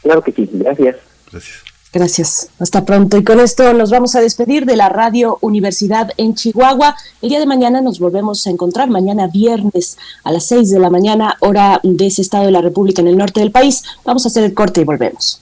Claro 0.02 0.22
que 0.22 0.32
sí, 0.32 0.48
gracias. 0.52 0.96
Gracias. 1.30 1.65
Gracias. 1.96 2.50
Hasta 2.58 2.84
pronto. 2.84 3.16
Y 3.16 3.24
con 3.24 3.40
esto 3.40 3.72
nos 3.72 3.90
vamos 3.90 4.14
a 4.16 4.20
despedir 4.20 4.66
de 4.66 4.76
la 4.76 4.90
Radio 4.90 5.38
Universidad 5.40 6.10
en 6.18 6.34
Chihuahua. 6.34 6.94
El 7.22 7.30
día 7.30 7.40
de 7.40 7.46
mañana 7.46 7.80
nos 7.80 8.00
volvemos 8.00 8.46
a 8.46 8.50
encontrar, 8.50 8.90
mañana 8.90 9.28
viernes 9.28 9.96
a 10.22 10.30
las 10.30 10.44
6 10.44 10.68
de 10.68 10.78
la 10.78 10.90
mañana, 10.90 11.38
hora 11.40 11.80
de 11.82 12.06
ese 12.06 12.20
estado 12.20 12.44
de 12.44 12.50
la 12.50 12.60
República 12.60 13.00
en 13.00 13.08
el 13.08 13.16
norte 13.16 13.40
del 13.40 13.50
país. 13.50 13.82
Vamos 14.04 14.26
a 14.26 14.28
hacer 14.28 14.44
el 14.44 14.52
corte 14.52 14.82
y 14.82 14.84
volvemos. 14.84 15.40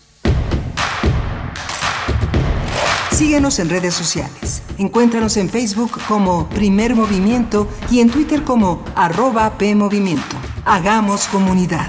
Síguenos 3.11 3.59
en 3.59 3.69
redes 3.69 3.95
sociales. 3.95 4.63
Encuéntranos 4.79 5.37
en 5.37 5.51
Facebook 5.51 5.91
como 6.07 6.49
Primer 6.51 6.95
Movimiento 6.95 7.67
y 7.91 7.99
en 7.99 8.11
Twitter 8.11 8.45
como 8.45 8.85
arroba 8.95 9.59
PMovimiento. 9.59 10.37
Hagamos 10.65 11.27
comunidad. 11.27 11.89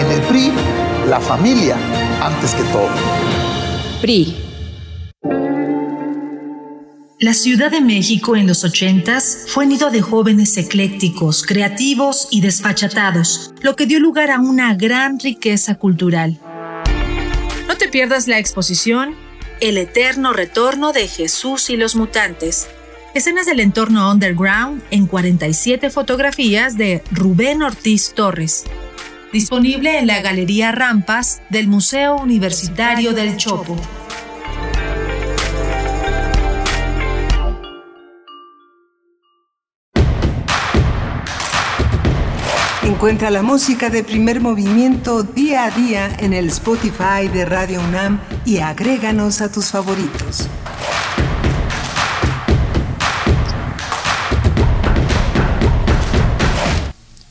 En 0.00 0.10
el 0.10 0.22
PRI, 0.22 0.50
la 1.10 1.20
familia 1.20 1.76
antes 2.22 2.54
que 2.54 2.62
todo. 2.72 2.88
PRI. 4.00 4.34
La 7.18 7.34
Ciudad 7.34 7.70
de 7.70 7.82
México 7.82 8.34
en 8.34 8.46
los 8.46 8.64
ochentas 8.64 9.44
fue 9.48 9.66
nido 9.66 9.90
de 9.90 10.00
jóvenes 10.00 10.56
eclécticos, 10.56 11.42
creativos 11.42 12.28
y 12.30 12.40
desfachatados, 12.40 13.52
lo 13.60 13.76
que 13.76 13.84
dio 13.84 14.00
lugar 14.00 14.30
a 14.30 14.40
una 14.40 14.74
gran 14.74 15.20
riqueza 15.20 15.74
cultural. 15.74 16.38
No 17.68 17.76
te 17.76 17.88
pierdas 17.88 18.26
la 18.26 18.38
exposición 18.38 19.14
El 19.60 19.76
eterno 19.76 20.32
retorno 20.32 20.94
de 20.94 21.08
Jesús 21.08 21.68
y 21.68 21.76
los 21.76 21.94
mutantes, 21.94 22.68
escenas 23.12 23.44
del 23.44 23.60
entorno 23.60 24.10
underground 24.10 24.82
en 24.90 25.06
47 25.06 25.90
fotografías 25.90 26.78
de 26.78 27.02
Rubén 27.10 27.60
Ortiz 27.60 28.14
Torres. 28.14 28.64
Disponible 29.32 29.98
en 29.98 30.06
la 30.06 30.20
Galería 30.20 30.72
Rampas 30.72 31.42
del 31.50 31.68
Museo 31.68 32.16
Universitario 32.16 33.12
del 33.12 33.36
Chopo. 33.36 33.76
Encuentra 42.82 43.30
la 43.30 43.42
música 43.42 43.88
de 43.88 44.02
primer 44.02 44.40
movimiento 44.40 45.22
día 45.22 45.64
a 45.64 45.70
día 45.70 46.10
en 46.18 46.32
el 46.32 46.48
Spotify 46.48 47.28
de 47.32 47.44
Radio 47.44 47.80
UNAM 47.80 48.20
y 48.44 48.58
agréganos 48.58 49.40
a 49.40 49.50
tus 49.50 49.70
favoritos. 49.70 50.48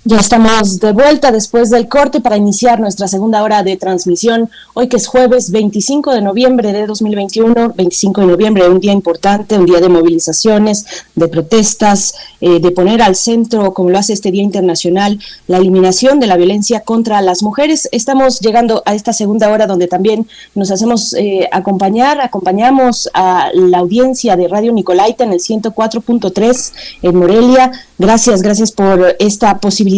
Ya 0.05 0.15
estamos 0.15 0.79
de 0.79 0.93
vuelta 0.93 1.29
después 1.29 1.69
del 1.69 1.89
corte 1.89 2.21
para 2.21 2.37
iniciar 2.37 2.79
nuestra 2.79 3.09
segunda 3.09 3.43
hora 3.43 3.63
de 3.63 3.75
transmisión. 3.75 4.49
Hoy 4.73 4.87
que 4.87 4.95
es 4.95 5.07
jueves 5.07 5.51
25 5.51 6.13
de 6.13 6.21
noviembre 6.21 6.71
de 6.71 6.87
2021, 6.87 7.73
25 7.75 8.21
de 8.21 8.27
noviembre, 8.27 8.69
un 8.69 8.79
día 8.79 8.93
importante, 8.93 9.57
un 9.57 9.65
día 9.65 9.81
de 9.81 9.89
movilizaciones, 9.89 10.85
de 11.15 11.27
protestas, 11.27 12.13
eh, 12.39 12.61
de 12.61 12.71
poner 12.71 13.01
al 13.01 13.17
centro, 13.17 13.73
como 13.73 13.89
lo 13.89 13.97
hace 13.97 14.13
este 14.13 14.31
Día 14.31 14.41
Internacional, 14.41 15.19
la 15.47 15.57
eliminación 15.57 16.21
de 16.21 16.27
la 16.27 16.37
violencia 16.37 16.79
contra 16.79 17.21
las 17.21 17.43
mujeres. 17.43 17.89
Estamos 17.91 18.39
llegando 18.39 18.81
a 18.85 18.95
esta 18.95 19.11
segunda 19.11 19.51
hora 19.51 19.67
donde 19.67 19.87
también 19.87 20.29
nos 20.55 20.71
hacemos 20.71 21.11
eh, 21.13 21.49
acompañar, 21.51 22.21
acompañamos 22.21 23.09
a 23.13 23.49
la 23.53 23.79
audiencia 23.79 24.37
de 24.37 24.47
Radio 24.47 24.71
Nicolaita 24.71 25.25
en 25.25 25.33
el 25.33 25.39
104.3 25.39 26.71
en 27.01 27.15
Morelia. 27.17 27.73
Gracias, 27.97 28.41
gracias 28.41 28.71
por 28.71 29.17
esta 29.19 29.59
posibilidad 29.59 29.88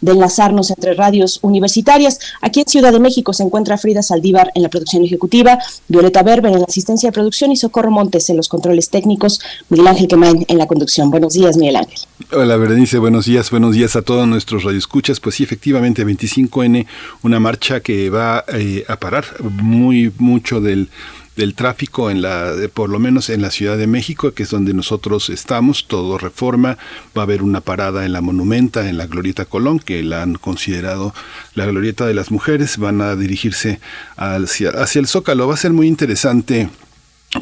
de 0.00 0.12
enlazarnos 0.12 0.70
entre 0.70 0.94
radios 0.94 1.38
universitarias. 1.42 2.18
Aquí 2.40 2.60
en 2.60 2.66
Ciudad 2.66 2.92
de 2.92 3.00
México 3.00 3.32
se 3.32 3.42
encuentra 3.42 3.78
Frida 3.78 4.02
Saldívar 4.02 4.50
en 4.54 4.62
la 4.62 4.68
producción 4.68 5.04
ejecutiva, 5.04 5.58
Violeta 5.88 6.22
Berber 6.22 6.52
en 6.52 6.60
la 6.60 6.66
asistencia 6.66 7.08
de 7.08 7.12
producción 7.12 7.52
y 7.52 7.56
Socorro 7.56 7.90
Montes 7.90 8.30
en 8.30 8.36
los 8.36 8.48
controles 8.48 8.90
técnicos, 8.90 9.40
Miguel 9.68 9.88
Ángel 9.88 10.08
Quemain 10.08 10.44
en 10.48 10.58
la 10.58 10.66
conducción. 10.66 11.10
Buenos 11.10 11.34
días, 11.34 11.56
Miguel 11.56 11.76
Ángel. 11.76 11.98
Hola, 12.32 12.56
Berenice, 12.56 12.98
buenos 12.98 13.26
días, 13.26 13.50
buenos 13.50 13.74
días 13.74 13.94
a 13.96 14.02
todos 14.02 14.26
nuestros 14.26 14.64
radioescuchas. 14.64 15.20
Pues 15.20 15.36
sí, 15.36 15.44
efectivamente, 15.44 16.04
25N, 16.06 16.86
una 17.22 17.40
marcha 17.40 17.80
que 17.80 18.10
va 18.10 18.44
eh, 18.48 18.84
a 18.88 18.96
parar 18.98 19.24
muy 19.42 20.12
mucho 20.18 20.60
del 20.60 20.88
del 21.36 21.54
tráfico 21.54 22.10
en 22.10 22.22
la 22.22 22.52
por 22.72 22.90
lo 22.90 22.98
menos 22.98 23.30
en 23.30 23.42
la 23.42 23.50
Ciudad 23.50 23.76
de 23.76 23.86
México 23.86 24.32
que 24.32 24.42
es 24.42 24.50
donde 24.50 24.74
nosotros 24.74 25.30
estamos 25.30 25.86
todo 25.86 26.18
reforma 26.18 26.78
va 27.16 27.22
a 27.22 27.24
haber 27.24 27.42
una 27.42 27.60
parada 27.60 28.04
en 28.04 28.12
la 28.12 28.20
monumenta 28.20 28.88
en 28.88 28.96
la 28.96 29.06
glorieta 29.06 29.44
Colón 29.44 29.78
que 29.78 30.02
la 30.02 30.22
han 30.22 30.34
considerado 30.34 31.14
la 31.54 31.66
glorieta 31.66 32.06
de 32.06 32.14
las 32.14 32.30
mujeres 32.30 32.78
van 32.78 33.00
a 33.00 33.16
dirigirse 33.16 33.80
hacia, 34.16 34.70
hacia 34.70 35.00
el 35.00 35.06
Zócalo. 35.06 35.48
Va 35.48 35.54
a 35.54 35.58
ser 35.58 35.72
muy 35.72 35.86
interesante 35.86 36.68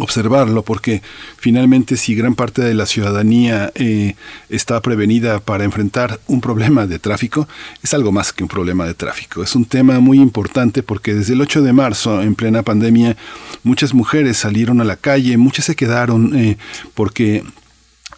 observarlo 0.00 0.62
porque 0.62 1.02
finalmente 1.36 1.96
si 1.96 2.14
gran 2.14 2.34
parte 2.34 2.62
de 2.62 2.74
la 2.74 2.86
ciudadanía 2.86 3.70
eh, 3.74 4.14
está 4.48 4.80
prevenida 4.80 5.40
para 5.40 5.64
enfrentar 5.64 6.20
un 6.26 6.40
problema 6.40 6.86
de 6.86 6.98
tráfico 6.98 7.46
es 7.82 7.94
algo 7.94 8.10
más 8.10 8.32
que 8.32 8.42
un 8.42 8.48
problema 8.48 8.86
de 8.86 8.94
tráfico. 8.94 9.42
Es 9.42 9.54
un 9.54 9.64
tema 9.64 10.00
muy 10.00 10.18
importante 10.18 10.82
porque 10.82 11.14
desde 11.14 11.34
el 11.34 11.40
8 11.40 11.62
de 11.62 11.72
marzo 11.72 12.22
en 12.22 12.34
plena 12.34 12.62
pandemia 12.62 13.16
muchas 13.62 13.94
mujeres 13.94 14.38
salieron 14.38 14.80
a 14.80 14.84
la 14.84 14.96
calle 14.96 15.36
muchas 15.36 15.66
se 15.66 15.76
quedaron 15.76 16.36
eh, 16.36 16.58
porque 16.94 17.44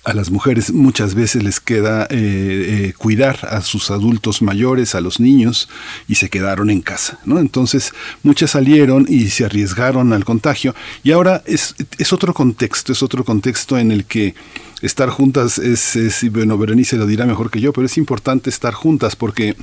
a 0.07 0.15
las 0.15 0.31
mujeres 0.31 0.73
muchas 0.73 1.17
veces 1.17 1.43
les 1.43 1.59
queda 1.59 2.05
eh, 2.05 2.07
eh, 2.11 2.93
cuidar 2.97 3.41
a 3.51 3.61
sus 3.61 3.91
adultos 3.91 4.41
mayores, 4.41 4.95
a 4.95 5.01
los 5.01 5.19
niños, 5.19 5.69
y 6.07 6.15
se 6.15 6.31
quedaron 6.31 6.71
en 6.71 6.81
casa, 6.81 7.19
¿no? 7.25 7.41
Entonces 7.41 7.93
muchas 8.23 8.53
salieron 8.53 9.07
y 9.09 9.31
se 9.31 9.45
arriesgaron 9.45 10.13
al 10.13 10.25
contagio. 10.25 10.77
Y 11.03 11.11
ahora 11.11 11.43
es, 11.45 11.75
es 11.99 12.13
otro 12.13 12.33
contexto, 12.35 12.93
es 12.93 13.03
otro 13.03 13.25
contexto 13.25 13.79
en 13.79 13.91
el 13.91 14.05
que 14.05 14.37
estar 14.81 15.09
juntas 15.09 15.59
es, 15.59 15.97
es, 15.97 16.31
bueno, 16.31 16.57
Berenice 16.57 16.97
lo 16.97 17.07
dirá 17.07 17.27
mejor 17.27 17.51
que 17.51 17.61
yo, 17.61 17.73
pero 17.73 17.87
es 17.87 17.99
importante 17.99 18.49
estar 18.49 18.75
juntas 18.75 19.17
porque 19.17 19.57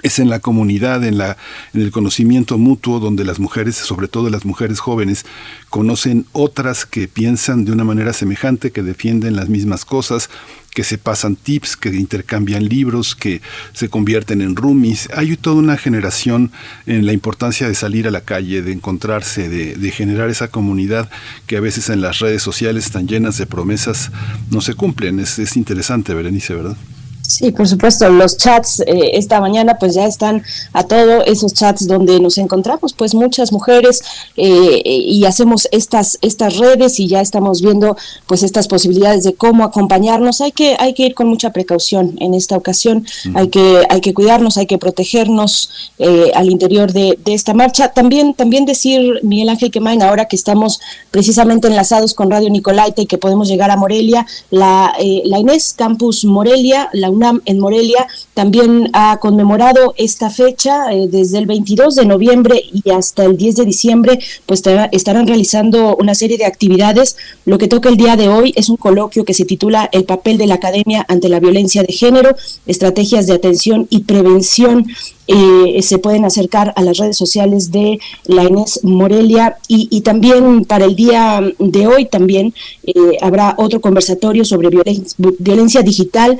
es 0.00 0.18
en 0.18 0.30
la 0.30 0.40
comunidad, 0.40 1.04
en, 1.04 1.18
la, 1.18 1.36
en 1.74 1.82
el 1.82 1.90
conocimiento 1.90 2.56
mutuo, 2.56 2.98
donde 2.98 3.24
las 3.24 3.38
mujeres, 3.38 3.76
sobre 3.76 4.08
todo 4.08 4.30
las 4.30 4.46
mujeres 4.46 4.80
jóvenes, 4.80 5.26
conocen 5.68 6.24
otras 6.32 6.86
que 6.86 7.08
piensan 7.08 7.64
de 7.64 7.72
una 7.72 7.84
manera 7.84 8.12
semejante, 8.14 8.72
que 8.72 8.82
defienden 8.82 9.36
las 9.36 9.50
mismas 9.50 9.84
cosas, 9.84 10.30
que 10.70 10.82
se 10.82 10.96
pasan 10.96 11.36
tips, 11.36 11.76
que 11.76 11.90
intercambian 11.90 12.66
libros, 12.68 13.14
que 13.14 13.42
se 13.74 13.90
convierten 13.90 14.40
en 14.40 14.56
roomies. 14.56 15.08
Hay 15.14 15.36
toda 15.36 15.56
una 15.56 15.76
generación 15.76 16.50
en 16.86 17.04
la 17.04 17.12
importancia 17.12 17.68
de 17.68 17.74
salir 17.74 18.08
a 18.08 18.10
la 18.10 18.22
calle, 18.22 18.62
de 18.62 18.72
encontrarse, 18.72 19.50
de, 19.50 19.90
generar 19.92 20.30
esa 20.30 20.48
comunidad 20.48 21.10
que 21.46 21.58
a 21.58 21.60
veces 21.60 21.90
en 21.90 22.00
las 22.00 22.18
redes 22.18 22.42
sociales 22.42 22.86
están 22.86 23.06
llenas 23.06 23.36
de 23.36 23.44
promesas 23.44 24.10
no 24.50 24.62
se 24.62 24.72
cumplen. 24.72 25.20
Es, 25.20 25.38
es 25.38 25.56
interesante, 25.56 26.14
Berenice, 26.14 26.54
¿verdad? 26.54 26.78
Sí, 27.26 27.52
por 27.52 27.68
supuesto, 27.68 28.08
los 28.10 28.36
chats 28.36 28.80
eh, 28.80 29.12
esta 29.14 29.40
mañana 29.40 29.78
pues 29.78 29.94
ya 29.94 30.06
están 30.06 30.42
a 30.72 30.84
todos 30.84 31.24
esos 31.26 31.54
chats 31.54 31.86
donde 31.86 32.18
nos 32.18 32.36
encontramos 32.36 32.92
pues 32.92 33.14
muchas 33.14 33.52
mujeres 33.52 34.02
eh, 34.36 34.82
y 34.84 35.24
hacemos 35.24 35.68
estas 35.70 36.18
estas 36.20 36.58
redes 36.58 36.98
y 36.98 37.06
ya 37.06 37.20
estamos 37.20 37.62
viendo 37.62 37.96
pues 38.26 38.42
estas 38.42 38.66
posibilidades 38.66 39.22
de 39.22 39.34
cómo 39.34 39.64
acompañarnos. 39.64 40.40
Hay 40.40 40.52
que 40.52 40.76
hay 40.78 40.94
que 40.94 41.06
ir 41.06 41.14
con 41.14 41.28
mucha 41.28 41.50
precaución 41.50 42.16
en 42.20 42.34
esta 42.34 42.56
ocasión, 42.56 43.06
hay 43.34 43.48
que 43.48 43.86
hay 43.88 44.00
que 44.00 44.14
cuidarnos, 44.14 44.58
hay 44.58 44.66
que 44.66 44.78
protegernos 44.78 45.70
eh, 45.98 46.32
al 46.34 46.50
interior 46.50 46.92
de, 46.92 47.18
de, 47.24 47.34
esta 47.34 47.54
marcha. 47.54 47.88
También 47.88 48.34
también 48.34 48.66
decir 48.66 49.20
Miguel 49.22 49.48
Ángel 49.48 49.70
Quemain 49.70 50.02
ahora 50.02 50.26
que 50.26 50.36
estamos 50.36 50.80
precisamente 51.10 51.68
enlazados 51.68 52.14
con 52.14 52.30
Radio 52.30 52.50
Nicolaita 52.50 53.00
y 53.00 53.06
que 53.06 53.18
podemos 53.18 53.48
llegar 53.48 53.70
a 53.70 53.76
Morelia, 53.76 54.26
la 54.50 54.92
la 55.24 55.38
Inés 55.38 55.74
Campus 55.76 56.24
Morelia, 56.24 56.90
la 56.92 57.11
en 57.44 57.58
Morelia 57.58 58.06
también 58.34 58.90
ha 58.92 59.18
conmemorado 59.18 59.94
esta 59.96 60.30
fecha 60.30 60.92
eh, 60.92 61.08
desde 61.08 61.38
el 61.38 61.46
22 61.46 61.94
de 61.94 62.06
noviembre 62.06 62.62
y 62.72 62.90
hasta 62.90 63.24
el 63.24 63.36
10 63.36 63.56
de 63.56 63.64
diciembre, 63.64 64.18
pues 64.46 64.62
estarán 64.92 65.26
realizando 65.26 65.96
una 65.96 66.14
serie 66.14 66.38
de 66.38 66.46
actividades. 66.46 67.16
Lo 67.44 67.58
que 67.58 67.68
toca 67.68 67.88
el 67.88 67.96
día 67.96 68.16
de 68.16 68.28
hoy 68.28 68.52
es 68.56 68.68
un 68.68 68.76
coloquio 68.76 69.24
que 69.24 69.34
se 69.34 69.44
titula 69.44 69.88
El 69.92 70.04
papel 70.04 70.38
de 70.38 70.46
la 70.46 70.54
academia 70.54 71.04
ante 71.08 71.28
la 71.28 71.40
violencia 71.40 71.82
de 71.82 71.92
género, 71.92 72.34
estrategias 72.66 73.26
de 73.26 73.34
atención 73.34 73.86
y 73.90 74.00
prevención 74.00 74.86
eh, 75.28 75.80
se 75.82 75.98
pueden 75.98 76.24
acercar 76.24 76.72
a 76.76 76.82
las 76.82 76.98
redes 76.98 77.16
sociales 77.16 77.70
de 77.70 78.00
la 78.24 78.44
Inés 78.44 78.80
Morelia 78.82 79.56
y, 79.68 80.00
también 80.00 80.64
para 80.64 80.84
el 80.84 80.96
día 80.96 81.40
de 81.58 81.86
hoy 81.86 82.06
también 82.06 82.52
eh, 82.84 82.92
habrá 83.20 83.54
otro 83.56 83.80
conversatorio 83.80 84.44
sobre 84.44 84.68
violencia, 84.68 85.16
violencia 85.38 85.82
digital, 85.82 86.38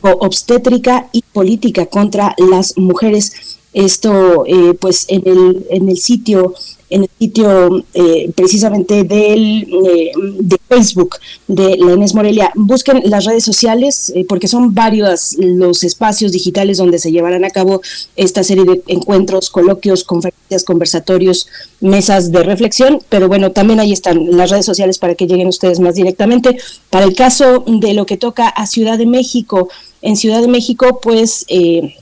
obstétrica 0.00 1.08
y 1.12 1.22
política 1.32 1.86
contra 1.86 2.34
las 2.38 2.76
mujeres. 2.76 3.58
Esto, 3.72 4.44
eh, 4.46 4.74
pues, 4.80 5.06
en 5.08 5.22
el, 5.26 5.66
en 5.70 5.88
el 5.88 5.96
sitio 5.96 6.54
en 6.94 7.02
el 7.02 7.10
sitio 7.18 7.84
eh, 7.92 8.30
precisamente 8.36 9.02
del, 9.02 9.64
eh, 9.64 10.12
de 10.40 10.58
Facebook 10.68 11.16
de 11.48 11.76
la 11.76 11.92
Inés 11.92 12.14
Morelia. 12.14 12.52
Busquen 12.54 13.02
las 13.04 13.24
redes 13.24 13.44
sociales 13.44 14.12
porque 14.28 14.46
son 14.46 14.74
varios 14.74 15.34
los 15.38 15.82
espacios 15.82 16.30
digitales 16.30 16.78
donde 16.78 16.98
se 16.98 17.10
llevarán 17.10 17.44
a 17.44 17.50
cabo 17.50 17.82
esta 18.14 18.44
serie 18.44 18.64
de 18.64 18.82
encuentros, 18.86 19.50
coloquios, 19.50 20.04
conferencias, 20.04 20.62
conversatorios, 20.62 21.48
mesas 21.80 22.30
de 22.30 22.44
reflexión, 22.44 23.00
pero 23.08 23.26
bueno, 23.26 23.50
también 23.50 23.80
ahí 23.80 23.92
están 23.92 24.36
las 24.36 24.50
redes 24.50 24.66
sociales 24.66 24.98
para 24.98 25.16
que 25.16 25.26
lleguen 25.26 25.48
ustedes 25.48 25.80
más 25.80 25.96
directamente. 25.96 26.56
Para 26.90 27.04
el 27.06 27.14
caso 27.14 27.64
de 27.66 27.94
lo 27.94 28.06
que 28.06 28.16
toca 28.16 28.48
a 28.48 28.66
Ciudad 28.66 28.98
de 28.98 29.06
México, 29.06 29.68
en 30.00 30.16
Ciudad 30.16 30.40
de 30.40 30.48
México, 30.48 31.00
pues 31.02 31.44
eh, 31.48 31.96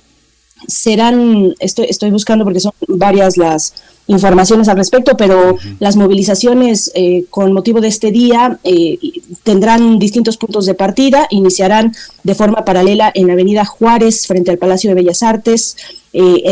serán, 0.68 1.54
estoy, 1.60 1.86
estoy 1.88 2.10
buscando 2.10 2.44
porque 2.44 2.60
son 2.60 2.72
varias 2.88 3.36
las 3.36 3.74
informaciones 4.06 4.68
al 4.68 4.76
respecto, 4.76 5.16
pero 5.16 5.56
las 5.78 5.96
movilizaciones 5.96 6.90
eh, 6.94 7.24
con 7.30 7.52
motivo 7.52 7.80
de 7.80 7.88
este 7.88 8.10
día 8.10 8.58
eh, 8.64 8.98
tendrán 9.42 9.98
distintos 9.98 10.36
puntos 10.36 10.66
de 10.66 10.74
partida, 10.74 11.26
iniciarán 11.30 11.94
de 12.22 12.34
forma 12.34 12.64
paralela 12.64 13.10
en 13.14 13.26
la 13.28 13.34
Avenida 13.34 13.64
Juárez 13.64 14.26
frente 14.26 14.50
al 14.50 14.58
Palacio 14.58 14.90
de 14.90 14.94
Bellas 14.94 15.22
Artes, 15.22 15.76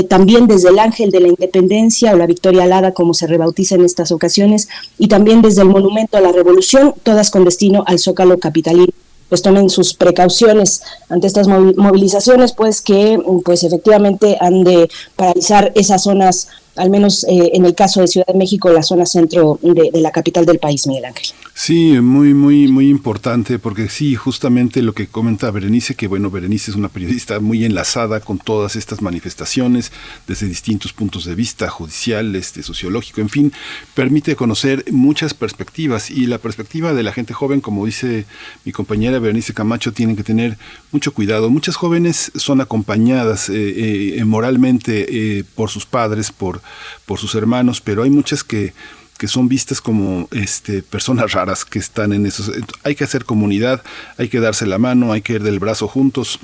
también 0.09 0.47
desde 0.47 0.71
el 0.71 0.79
Ángel 0.79 1.11
de 1.11 1.21
la 1.21 1.29
Independencia 1.29 2.15
o 2.15 2.17
la 2.17 2.25
Victoria 2.25 2.63
Alada, 2.63 2.93
como 2.93 3.13
se 3.13 3.27
rebautiza 3.27 3.75
en 3.75 3.85
estas 3.85 4.11
ocasiones, 4.11 4.71
y 4.97 5.09
también 5.09 5.43
desde 5.43 5.61
el 5.61 5.69
Monumento 5.69 6.17
a 6.17 6.23
la 6.23 6.33
Revolución, 6.33 6.95
todas 7.03 7.31
con 7.31 7.45
destino 7.45 7.85
al 7.87 7.99
Zócalo 7.99 8.39
Capitalino 8.39 8.91
pues 9.31 9.41
tomen 9.41 9.71
sus 9.71 9.95
precauciones 9.95 10.83
ante 11.09 11.27
estas 11.27 11.49
movilizaciones, 11.49 12.53
pues 12.53 12.83
que 12.83 13.19
pues 13.45 13.65
efectivamente 13.65 14.37
han 14.41 14.65
de 14.65 14.91
paralizar 15.17 15.73
esas 15.75 16.03
zonas, 16.03 16.49
al 16.77 16.91
menos 16.91 17.25
eh, 17.25 17.53
en 17.55 17.65
el 17.65 17.75
caso 17.75 18.01
de 18.01 18.09
Ciudad 18.09 18.27
de 18.27 18.35
México, 18.35 18.69
la 18.71 18.83
zona 18.83 19.07
centro 19.07 19.59
de, 19.63 19.91
la 19.95 20.11
capital 20.11 20.45
del 20.45 20.59
país, 20.59 20.87
Miguel 20.87 21.07
Ángel. 21.07 21.29
Sí, 21.63 22.01
muy, 22.01 22.33
muy, 22.33 22.69
muy 22.69 22.89
importante, 22.89 23.59
porque 23.59 23.91
sí, 23.91 24.15
justamente 24.15 24.81
lo 24.81 24.95
que 24.95 25.09
comenta 25.09 25.51
Berenice, 25.51 25.95
que 25.95 26.09
bueno, 26.09 26.31
Berenice 26.31 26.71
es 26.71 26.77
una 26.79 26.89
periodista 26.89 27.39
muy 27.39 27.67
enlazada 27.67 28.21
con 28.21 28.39
todas 28.39 28.77
estas 28.77 29.03
manifestaciones 29.03 29.93
desde 30.27 30.47
distintos 30.47 30.95
puntos 30.95 31.27
de 31.27 31.35
vista, 31.35 31.69
judicial, 31.69 32.35
este, 32.35 32.63
sociológico, 32.63 33.21
en 33.21 33.29
fin, 33.29 33.53
permite 33.93 34.37
conocer 34.37 34.87
muchas 34.91 35.35
perspectivas 35.35 36.11
y 36.11 36.25
la 36.25 36.39
perspectiva 36.39 36.95
de 36.95 37.03
la 37.03 37.13
gente 37.13 37.35
joven, 37.35 37.61
como 37.61 37.85
dice 37.85 38.25
mi 38.65 38.73
compañera 38.73 39.19
Berenice 39.19 39.53
Camacho, 39.53 39.93
tienen 39.93 40.17
que 40.17 40.25
tener 40.25 40.57
mucho 40.93 41.13
cuidado. 41.13 41.51
Muchas 41.51 41.77
jóvenes 41.77 42.33
son 42.37 42.63
acompañadas 42.63 43.51
eh, 43.51 44.17
eh, 44.17 44.25
moralmente 44.25 45.39
eh, 45.39 45.45
por 45.57 45.69
sus 45.69 45.85
padres, 45.85 46.33
por, 46.33 46.63
por 47.05 47.19
sus 47.19 47.35
hermanos, 47.35 47.83
pero 47.83 48.03
hay 48.03 48.09
muchas 48.09 48.45
que 48.45 48.73
que 49.21 49.29
son 49.29 49.51
vistas 49.51 49.83
como 49.83 50.29
este, 50.31 50.83
personas 50.83 51.33
raras 51.33 51.67
que 51.67 51.79
están 51.79 52.15
en 52.15 52.25
esos. 52.25 52.51
Hay 52.85 52.95
que 52.95 53.05
hacer 53.05 53.27
comunidad, 53.27 53.83
hay 54.17 54.31
que 54.31 54.41
darse 54.41 54.65
la 54.65 54.79
mano, 54.79 55.13
hay 55.13 55.21
que 55.21 55.35
ir 55.35 55.43
del 55.43 55.59
brazo 55.59 55.87
juntos 55.89 56.41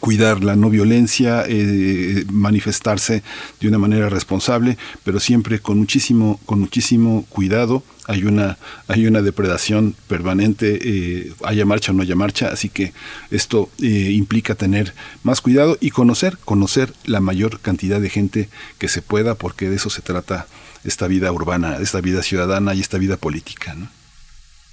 cuidar 0.00 0.42
la 0.42 0.56
no 0.56 0.70
violencia, 0.70 1.44
eh, 1.48 2.24
manifestarse 2.30 3.24
de 3.60 3.68
una 3.68 3.78
manera 3.78 4.08
responsable, 4.08 4.78
pero 5.04 5.18
siempre 5.18 5.58
con 5.58 5.78
muchísimo, 5.78 6.40
con 6.46 6.60
muchísimo 6.60 7.26
cuidado. 7.28 7.82
Hay 8.06 8.24
una, 8.24 8.56
hay 8.86 9.06
una 9.06 9.20
depredación 9.20 9.94
permanente, 10.06 10.78
eh, 10.80 11.32
haya 11.44 11.66
marcha 11.66 11.90
o 11.90 11.94
no 11.94 12.02
haya 12.02 12.14
marcha, 12.14 12.48
así 12.52 12.68
que 12.68 12.92
esto 13.32 13.68
eh, 13.82 14.12
implica 14.12 14.54
tener 14.54 14.94
más 15.24 15.40
cuidado 15.40 15.76
y 15.80 15.90
conocer, 15.90 16.38
conocer 16.44 16.94
la 17.04 17.20
mayor 17.20 17.58
cantidad 17.58 18.00
de 18.00 18.10
gente 18.10 18.48
que 18.78 18.88
se 18.88 19.02
pueda, 19.02 19.34
porque 19.34 19.68
de 19.68 19.76
eso 19.76 19.90
se 19.90 20.02
trata 20.02 20.46
esta 20.84 21.06
vida 21.06 21.30
urbana, 21.32 21.76
esta 21.80 22.00
vida 22.00 22.22
ciudadana 22.22 22.74
y 22.74 22.80
esta 22.80 22.98
vida 22.98 23.16
política. 23.16 23.74
¿no? 23.74 23.88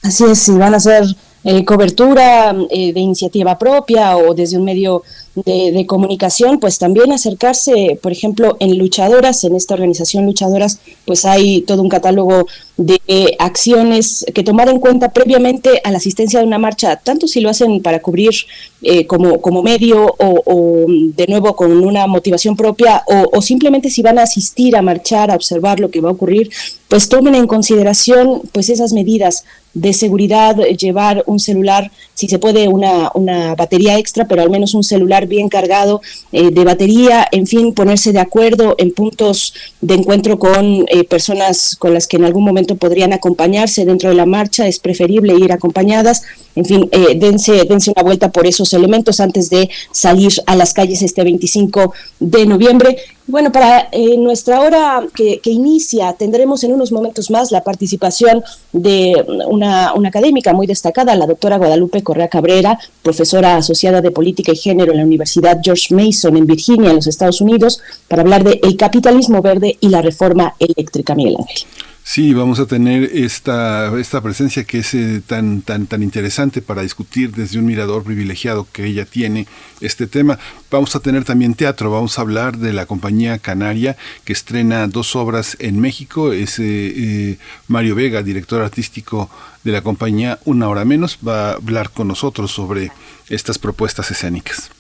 Así 0.02 0.24
es, 0.26 0.40
si 0.40 0.52
van 0.52 0.74
a 0.74 0.80
ser 0.80 1.04
eh, 1.44 1.64
cobertura 1.64 2.54
eh, 2.70 2.92
de 2.92 3.00
iniciativa 3.00 3.58
propia 3.58 4.18
o 4.18 4.34
desde 4.34 4.58
un 4.58 4.66
medio 4.66 5.04
de, 5.36 5.86
comunicación, 5.86 6.60
pues 6.60 6.78
también 6.78 7.14
acercarse, 7.14 7.98
por 8.02 8.12
ejemplo, 8.12 8.58
en 8.60 8.78
Luchadoras, 8.78 9.46
en 9.46 9.56
esta 9.56 9.74
organización 9.74 10.26
Luchadoras, 10.26 10.80
pues 11.06 11.24
hay 11.24 11.62
todo 11.62 11.82
un 11.82 11.88
catálogo 11.88 12.46
de 12.76 13.00
acciones 13.40 14.26
que 14.34 14.44
tomar 14.44 14.68
en 14.68 14.82
cuenta 14.82 15.14
previamente 15.14 15.80
a 15.86 15.92
la 15.92 15.98
asistencia 15.98 16.40
de 16.40 16.46
una 16.46 16.60
marcha, 16.60 16.98
tanto 16.98 17.26
si 17.26 17.40
lo 17.40 17.50
hacen 17.50 17.82
para 17.82 18.02
cubrir 18.02 18.34
eh, 18.82 19.06
como, 19.08 19.40
como 19.40 19.64
medio 19.64 20.14
o, 20.18 20.86
de 20.90 21.28
nuevo 21.28 21.56
con 21.56 21.72
una 21.72 22.06
motivación 22.08 22.58
propia 22.58 23.04
o 23.08 23.42
simplemente 23.42 23.90
si 23.90 24.02
van 24.02 24.20
a 24.20 24.24
asistir 24.24 24.76
a 24.76 24.82
marchar, 24.82 25.32
a 25.32 25.36
observar 25.36 25.80
lo 25.80 25.90
que 25.90 26.02
va 26.02 26.10
a 26.10 26.14
ocurrir, 26.14 26.50
pues 26.90 27.08
tomen 27.08 27.36
en 27.36 27.48
consideración 27.48 28.42
pues 28.52 28.70
esas 28.70 28.92
medidas 28.94 29.46
de 29.76 29.94
seguridad, 29.94 30.56
llevar 30.58 31.24
un 31.28 31.40
celular, 31.40 31.92
si 32.16 32.28
se 32.28 32.40
puede, 32.40 32.68
una, 32.68 33.12
una 33.14 33.54
batería 33.54 34.00
extra, 34.00 34.28
pero 34.28 34.42
al 34.42 34.50
menos 34.50 34.74
un 34.74 34.84
celular 34.84 35.28
bien 35.28 35.48
cargado 35.48 36.02
eh, 36.32 36.50
de 36.50 36.64
batería, 36.64 37.28
en 37.32 37.46
fin, 37.46 37.74
ponerse 37.74 38.12
de 38.12 38.20
acuerdo 38.20 38.76
en 38.80 38.92
puntos 38.92 39.54
de 39.80 39.94
encuentro 39.94 40.40
con 40.40 40.86
eh, 40.88 41.04
personas 41.04 41.76
con 41.78 41.94
las 41.94 42.08
que 42.08 42.18
en 42.18 42.26
algún 42.26 42.44
momento 42.44 42.76
podrían 42.76 43.14
acompañarse 43.14 43.86
dentro 43.86 44.10
de 44.10 44.16
la 44.16 44.26
marcha, 44.26 44.68
es 44.68 44.80
preferible 44.80 45.36
ir 45.36 45.52
acompañadas, 45.52 46.24
en 46.60 46.66
fin, 46.66 46.90
eh, 46.92 47.16
dense, 47.16 47.64
dense 47.64 47.94
una 47.96 48.04
vuelta 48.04 48.32
por 48.34 48.46
esos 48.46 48.74
elementos 48.74 49.22
antes 49.22 49.50
de 49.50 49.70
salir 49.94 50.34
a 50.46 50.58
las 50.58 50.74
calles 50.74 51.02
este 51.02 51.24
25 51.24 51.94
de 52.20 52.46
noviembre. 52.46 52.98
Bueno, 53.28 53.50
para 53.54 53.88
eh, 53.94 54.18
nuestra 54.18 54.60
hora 54.60 55.08
que, 55.16 55.40
inicia, 55.46 56.12
tendremos 56.14 56.66
en 56.66 56.74
unos 56.74 56.92
momentos 56.92 57.32
más 57.32 57.52
la 57.52 57.64
participación 57.64 58.44
de 58.74 59.24
una, 59.48 59.94
académica 60.06 60.52
muy 60.52 60.68
destacada, 60.68 61.16
la 61.16 61.28
doctora 61.28 61.58
Guadalupe 61.58 62.04
Correa 62.04 62.28
Cabrera, 62.28 62.78
profesora 63.04 63.56
asociada 63.56 64.02
de 64.02 64.12
Política 64.12 64.52
y 64.52 64.58
Género 64.58 64.92
en 64.92 64.98
la 64.98 65.06
Universidad 65.06 65.60
George 65.64 65.96
Mason 65.96 66.36
en 66.36 66.46
Virginia, 66.46 66.90
en 66.90 66.98
los 66.98 67.08
Estados 67.08 67.40
Unidos, 67.40 67.80
para 68.10 68.24
hablar 68.24 68.44
de 68.44 68.60
el 68.64 68.76
capitalismo 68.76 69.42
verde 69.42 69.78
y 69.80 69.88
la 69.88 70.02
reforma 70.02 70.56
eléctrica, 70.60 71.16
Miguel 71.16 71.38
Ángel. 71.40 71.68
Sí, 72.12 72.34
vamos 72.34 72.60
a 72.60 72.66
tener 72.66 73.04
esta, 73.14 73.96
esta 74.00 74.20
presencia 74.20 74.64
que 74.64 74.80
es 74.80 74.96
eh, 74.96 75.22
tan, 75.28 75.62
tan, 75.62 75.86
tan 75.86 76.02
interesante 76.02 76.60
para 76.60 76.82
discutir 76.82 77.36
desde 77.36 77.60
un 77.60 77.68
mirador 77.68 78.04
privilegiado 78.04 78.66
que 78.74 78.88
ella 78.88 79.06
tiene 79.06 79.46
este 79.80 80.08
tema. 80.08 80.40
Vamos 80.72 80.96
a 80.96 81.02
tener 81.02 81.24
también 81.24 81.54
teatro, 81.54 81.92
vamos 81.92 82.18
a 82.18 82.24
hablar 82.24 82.58
de 82.58 82.74
la 82.74 82.88
compañía 82.88 83.38
Canaria 83.38 83.96
que 84.26 84.34
estrena 84.34 84.88
dos 84.88 85.16
obras 85.16 85.56
en 85.60 85.80
México. 85.80 86.34
Es 86.34 86.58
eh, 86.58 86.64
eh, 86.66 87.38
Mario 87.68 87.94
Vega, 87.94 88.24
director 88.24 88.64
artístico 88.64 89.30
de 89.64 89.72
la 89.72 89.84
compañía 89.84 90.40
Una 90.46 90.68
Hora 90.68 90.86
Menos, 90.86 91.20
va 91.26 91.52
a 91.52 91.54
hablar 91.54 91.92
con 91.92 92.08
nosotros 92.08 92.50
sobre 92.50 92.92
estas 93.30 93.60
propuestas 93.60 94.10
escénicas. 94.10 94.72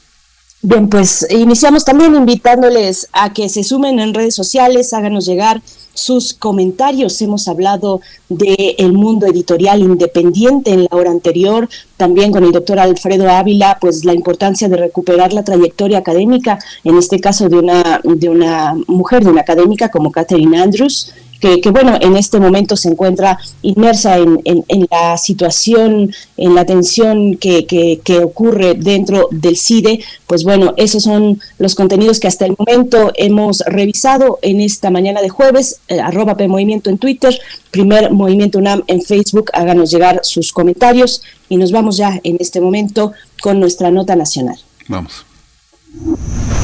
Bien, 0.63 0.89
pues 0.89 1.27
iniciamos 1.29 1.85
también 1.85 2.15
invitándoles 2.15 3.07
a 3.13 3.31
que 3.33 3.49
se 3.49 3.63
sumen 3.63 3.99
en 3.99 4.15
redes 4.15 4.33
sociales, 4.33 4.93
háganos 4.93 5.27
llegar 5.27 5.61
sus 5.99 6.33
comentarios. 6.33 7.21
Hemos 7.21 7.47
hablado 7.47 8.01
de 8.29 8.75
el 8.77 8.93
mundo 8.93 9.27
editorial 9.27 9.81
independiente 9.81 10.71
en 10.71 10.83
la 10.83 10.97
hora 10.97 11.11
anterior, 11.11 11.67
también 11.97 12.31
con 12.31 12.43
el 12.43 12.51
doctor 12.51 12.79
Alfredo 12.79 13.29
Ávila, 13.29 13.77
pues 13.81 14.05
la 14.05 14.13
importancia 14.13 14.69
de 14.69 14.77
recuperar 14.77 15.33
la 15.33 15.43
trayectoria 15.43 15.97
académica, 15.97 16.59
en 16.83 16.97
este 16.97 17.19
caso 17.19 17.49
de 17.49 17.57
una, 17.57 18.01
de 18.03 18.29
una 18.29 18.75
mujer, 18.87 19.23
de 19.23 19.31
una 19.31 19.41
académica 19.41 19.89
como 19.89 20.11
Catherine 20.11 20.57
Andrews, 20.57 21.13
que, 21.39 21.69
bueno, 21.71 21.97
en 22.01 22.17
este 22.17 22.39
momento 22.39 22.75
se 22.75 22.89
encuentra 22.89 23.39
inmersa 23.61 24.17
en, 24.17 24.87
la 24.91 25.17
situación, 25.17 26.13
en 26.37 26.55
la 26.55 26.65
tensión 26.65 27.37
que, 27.37 27.65
que, 27.65 28.19
ocurre 28.19 28.73
dentro 28.73 29.29
del 29.31 29.57
CIDE, 29.57 30.03
pues 30.27 30.43
bueno, 30.43 30.73
esos 30.77 31.03
son 31.03 31.39
los 31.57 31.75
contenidos 31.75 32.19
que 32.19 32.27
hasta 32.27 32.45
el 32.45 32.55
momento 32.57 33.11
hemos 33.15 33.59
revisado 33.65 34.39
en 34.41 34.59
esta 34.59 34.89
mañana 34.89 35.21
de 35.21 35.29
jueves, 35.29 35.79
eh, 35.87 35.99
arroba 35.99 36.35
P 36.35 36.47
Movimiento 36.47 36.89
en 36.89 36.97
Twitter, 36.97 37.39
primer 37.71 38.11
Movimiento 38.11 38.59
UNAM 38.59 38.83
en 38.87 39.01
Facebook, 39.01 39.49
háganos 39.53 39.91
llegar 39.91 40.19
sus 40.23 40.51
comentarios 40.51 41.21
y 41.47 41.57
nos 41.57 41.71
vamos 41.71 41.97
ya 41.97 42.19
en 42.23 42.37
este 42.39 42.59
momento 42.59 43.13
con 43.41 43.59
nuestra 43.59 43.89
nota 43.91 44.15
nacional. 44.15 44.59
Vamos. 44.87 45.25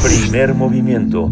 Primer 0.03 0.53
movimiento 0.53 1.31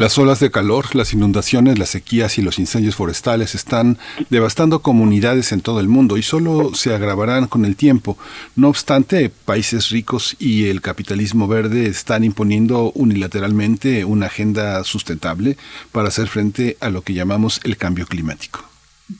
las 0.00 0.16
olas 0.16 0.40
de 0.40 0.50
calor, 0.50 0.96
las 0.96 1.12
inundaciones, 1.12 1.78
las 1.78 1.90
sequías 1.90 2.38
y 2.38 2.42
los 2.42 2.58
incendios 2.58 2.96
forestales 2.96 3.54
están 3.54 3.98
devastando 4.30 4.80
comunidades 4.80 5.52
en 5.52 5.60
todo 5.60 5.78
el 5.78 5.88
mundo 5.88 6.16
y 6.16 6.22
solo 6.22 6.74
se 6.74 6.94
agravarán 6.94 7.46
con 7.46 7.66
el 7.66 7.76
tiempo. 7.76 8.16
No 8.56 8.70
obstante, 8.70 9.28
países 9.28 9.90
ricos 9.90 10.36
y 10.38 10.68
el 10.68 10.80
capitalismo 10.80 11.48
verde 11.48 11.86
están 11.86 12.24
imponiendo 12.24 12.92
unilateralmente 12.92 14.06
una 14.06 14.28
agenda 14.28 14.82
sustentable 14.84 15.58
para 15.92 16.08
hacer 16.08 16.28
frente 16.28 16.78
a 16.80 16.88
lo 16.88 17.02
que 17.02 17.12
llamamos 17.12 17.60
el 17.64 17.76
cambio 17.76 18.06
climático. 18.06 18.69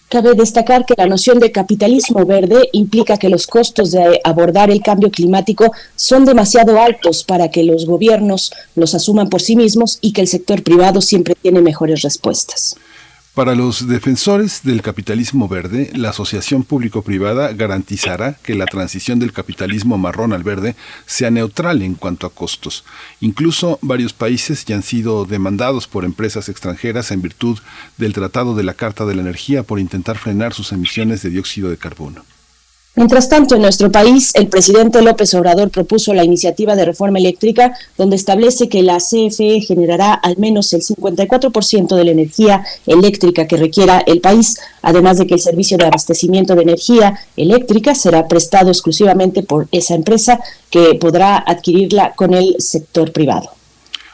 Cabe 0.09 0.35
destacar 0.35 0.85
que 0.85 0.95
la 0.97 1.07
noción 1.07 1.39
de 1.39 1.53
capitalismo 1.53 2.25
verde 2.25 2.69
implica 2.73 3.17
que 3.17 3.29
los 3.29 3.47
costos 3.47 3.93
de 3.93 4.21
abordar 4.25 4.71
el 4.71 4.83
cambio 4.83 5.11
climático 5.11 5.73
son 5.97 6.25
demasiado 6.25 6.81
altos 6.81 7.25
para 7.25 7.51
que 7.51 7.65
los 7.65 7.87
gobiernos 7.87 8.53
los 8.75 8.95
asuman 8.95 9.29
por 9.29 9.41
sí 9.41 9.57
mismos 9.57 9.99
y 10.01 10.13
que 10.13 10.21
el 10.21 10.29
sector 10.29 10.63
privado 10.63 11.01
siempre 11.01 11.35
tiene 11.41 11.61
mejores 11.61 12.03
respuestas. 12.03 12.77
Para 13.35 13.55
los 13.55 13.87
defensores 13.87 14.63
del 14.65 14.83
capitalismo 14.83 15.47
verde, 15.47 15.93
la 15.95 16.11
asociación 16.11 16.65
público-privada 16.65 17.53
garantizará 17.53 18.35
que 18.43 18.57
la 18.57 18.67
transición 18.67 19.21
del 19.21 19.33
capitalismo 19.33 19.99
marrón 19.99 20.33
al 20.33 20.43
verde 20.43 20.75
sea 21.07 21.31
neutral 21.31 21.83
en 21.83 21.95
cuanto 21.95 22.27
a 22.27 22.35
costos. 22.35 22.85
Incluso 23.21 23.79
varios 23.83 24.13
países 24.13 24.65
ya 24.65 24.75
han 24.75 24.83
sido 24.83 25.27
demandados 25.27 25.87
por 25.87 26.05
empresas 26.05 26.49
extranjeras 26.49 27.13
en 27.13 27.23
virtud 27.23 27.61
del 27.99 28.15
Tratado 28.15 28.57
de 28.57 28.65
la 28.65 28.75
Carta 28.75 29.07
de 29.07 29.15
la 29.15 29.23
Energía 29.23 29.63
por 29.63 29.79
intentar 29.79 30.19
frenar 30.19 30.53
sus 30.53 30.73
emisiones 30.73 31.23
de 31.23 31.31
dióxido 31.31 31.71
de 31.71 31.77
carbono. 31.77 32.25
Mientras 32.97 33.29
tanto, 33.29 33.55
en 33.55 33.63
nuestro 33.63 33.93
país, 33.93 34.33
el 34.35 34.49
presidente 34.49 35.01
López 35.01 35.33
Obrador 35.35 35.71
propuso 35.71 36.13
la 36.13 36.25
iniciativa 36.25 36.75
de 36.75 36.85
reforma 36.85 37.21
eléctrica, 37.21 37.73
donde 37.97 38.17
establece 38.17 38.69
que 38.69 38.83
la 38.83 38.99
CFE 38.99 39.61
generará 39.61 40.13
al 40.13 40.37
menos 40.39 40.73
el 40.73 40.83
54% 40.83 41.95
de 41.95 42.05
la 42.05 42.11
energía 42.11 42.65
eléctrica 42.87 43.47
que 43.47 43.57
requiera 43.57 44.01
el 44.01 44.21
país, 44.21 44.59
además 44.83 45.19
de 45.19 45.29
que 45.29 45.35
el 45.35 45.41
servicio 45.41 45.79
de 45.79 45.87
abastecimiento 45.87 46.57
de 46.57 46.63
energía 46.63 47.17
eléctrica 47.37 47.95
será 47.95 48.27
prestado 48.27 48.71
exclusivamente 48.71 49.45
por 49.45 49.69
esa 49.71 49.95
empresa 49.95 50.41
que 50.69 50.97
podrá 50.97 51.45
adquirirla 51.47 52.13
con 52.17 52.35
el 52.35 52.57
sector 52.59 53.13
privado. 53.13 53.60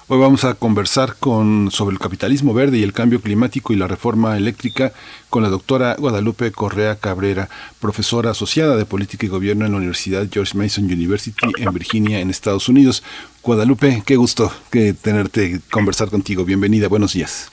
Hoy 0.08 0.20
vamos 0.20 0.44
a 0.44 0.54
conversar 0.54 1.16
con, 1.18 1.72
sobre 1.72 1.94
el 1.94 1.98
capitalismo 1.98 2.54
verde 2.54 2.78
y 2.78 2.84
el 2.84 2.92
cambio 2.92 3.20
climático 3.20 3.72
y 3.72 3.76
la 3.76 3.88
reforma 3.88 4.36
eléctrica 4.36 4.92
con 5.30 5.42
la 5.42 5.48
doctora 5.48 5.96
Guadalupe 5.98 6.52
Correa 6.52 6.94
Cabrera, 6.94 7.48
profesora 7.80 8.30
asociada 8.30 8.76
de 8.76 8.84
política 8.84 9.26
y 9.26 9.28
gobierno 9.28 9.66
en 9.66 9.72
la 9.72 9.78
Universidad 9.78 10.28
George 10.30 10.56
Mason 10.56 10.84
University 10.84 11.48
en 11.58 11.74
Virginia, 11.74 12.20
en 12.20 12.30
Estados 12.30 12.68
Unidos. 12.68 13.02
Guadalupe, 13.42 14.04
qué 14.06 14.14
gusto 14.14 14.52
que 14.70 14.92
tenerte 14.92 15.58
conversar 15.72 16.08
contigo. 16.08 16.44
Bienvenida, 16.44 16.86
buenos 16.86 17.14
días. 17.14 17.50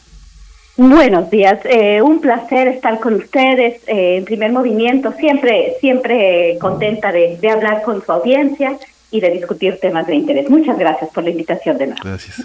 Buenos 0.77 1.31
días, 1.31 1.59
eh, 1.65 2.03
un 2.03 2.21
placer 2.21 2.67
estar 2.67 2.99
con 2.99 3.15
ustedes 3.15 3.81
eh, 3.87 4.17
en 4.17 4.25
primer 4.25 4.51
movimiento, 4.51 5.11
siempre, 5.13 5.73
siempre 5.81 6.59
contenta 6.61 7.11
de, 7.11 7.37
de 7.41 7.49
hablar 7.49 7.81
con 7.81 8.05
su 8.05 8.11
audiencia 8.11 8.77
y 9.13 9.21
de 9.21 9.29
discutir 9.29 9.79
temas 9.79 10.07
de 10.07 10.15
interés. 10.15 10.49
Muchas 10.49 10.77
gracias 10.77 11.09
por 11.13 11.23
la 11.23 11.29
invitación 11.29 11.77
de 11.77 11.87
nuevo. 11.87 12.01
Gracias. 12.03 12.41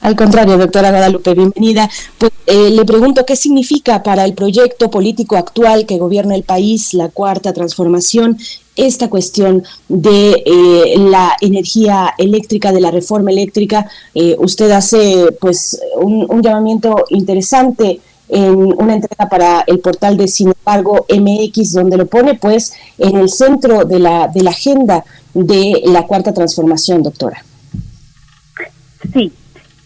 Al 0.00 0.16
contrario, 0.16 0.56
doctora 0.56 0.90
Guadalupe, 0.90 1.34
bienvenida. 1.34 1.88
Pues, 2.18 2.32
eh, 2.46 2.70
le 2.70 2.84
pregunto 2.84 3.26
qué 3.26 3.36
significa 3.36 4.02
para 4.02 4.24
el 4.24 4.34
proyecto 4.34 4.90
político 4.90 5.36
actual 5.36 5.84
que 5.84 5.98
gobierna 5.98 6.34
el 6.34 6.42
país, 6.42 6.94
la 6.94 7.08
cuarta 7.08 7.52
transformación, 7.52 8.38
esta 8.76 9.08
cuestión 9.08 9.62
de 9.88 10.42
eh, 10.46 10.94
la 10.98 11.36
energía 11.40 12.14
eléctrica, 12.18 12.72
de 12.72 12.80
la 12.80 12.90
reforma 12.90 13.30
eléctrica. 13.30 13.90
Eh, 14.14 14.36
usted 14.38 14.70
hace 14.70 15.32
pues 15.40 15.80
un, 15.96 16.26
un, 16.28 16.42
llamamiento 16.42 17.04
interesante 17.10 18.00
en 18.28 18.54
una 18.54 18.94
entrega 18.94 19.28
para 19.28 19.64
el 19.66 19.80
portal 19.80 20.16
de 20.16 20.28
Sin 20.28 20.48
embargo 20.48 21.06
MX, 21.08 21.72
donde 21.72 21.96
lo 21.96 22.06
pone 22.06 22.34
pues 22.34 22.74
en 22.98 23.16
el 23.16 23.28
centro 23.28 23.84
de 23.84 23.98
la, 23.98 24.28
de 24.28 24.42
la 24.42 24.50
agenda 24.50 25.04
de 25.36 25.82
la 25.84 26.06
cuarta 26.06 26.32
transformación, 26.32 27.02
doctora. 27.02 27.44
Sí, 29.12 29.30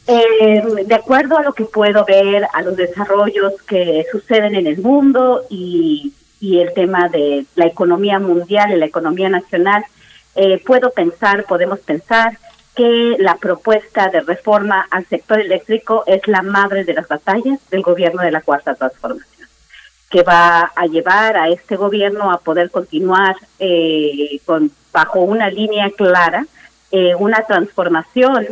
eh, 0.06 0.62
de 0.86 0.94
acuerdo 0.94 1.36
a 1.36 1.43
lo 1.43 1.52
que 1.52 1.64
puedo 1.64 2.05
ver, 2.05 2.47
a 2.52 2.62
los 2.62 2.77
desarrollos 2.77 3.55
que 3.66 4.06
suceden 4.12 4.55
en 4.55 4.66
el 4.66 4.78
mundo 4.78 5.43
y, 5.51 6.12
el 6.40 6.72
tema 6.72 7.09
de 7.09 7.44
la 7.55 7.66
economía 7.66 8.18
mundial 8.18 8.72
y 8.72 8.77
la 8.77 8.86
economía 8.86 9.28
nacional, 9.28 9.85
eh, 10.36 10.62
puedo 10.64 10.90
pensar, 10.90 11.44
podemos 11.44 11.81
pensar 11.81 12.39
que 12.74 13.16
la 13.18 13.36
propuesta 13.36 14.09
de 14.09 14.20
reforma 14.20 14.86
al 14.90 15.05
sector 15.06 15.40
eléctrico 15.40 16.05
es 16.06 16.27
la 16.28 16.43
madre 16.43 16.85
de 16.85 16.94
las 16.94 17.09
batallas 17.09 17.59
del 17.70 17.82
gobierno 17.82 18.22
de 18.22 18.31
la 18.31 18.40
cuarta 18.40 18.74
transformación 18.74 19.39
que 20.11 20.23
va 20.23 20.73
a 20.74 20.87
llevar 20.87 21.37
a 21.37 21.49
este 21.49 21.77
gobierno 21.77 22.31
a 22.31 22.41
poder 22.41 22.70
continuar 22.70 23.37
eh, 23.59 24.41
con 24.45 24.70
bajo 24.93 25.20
una 25.20 25.49
línea 25.49 25.89
clara 25.91 26.47
eh, 26.91 27.15
una 27.15 27.43
transformación 27.43 28.49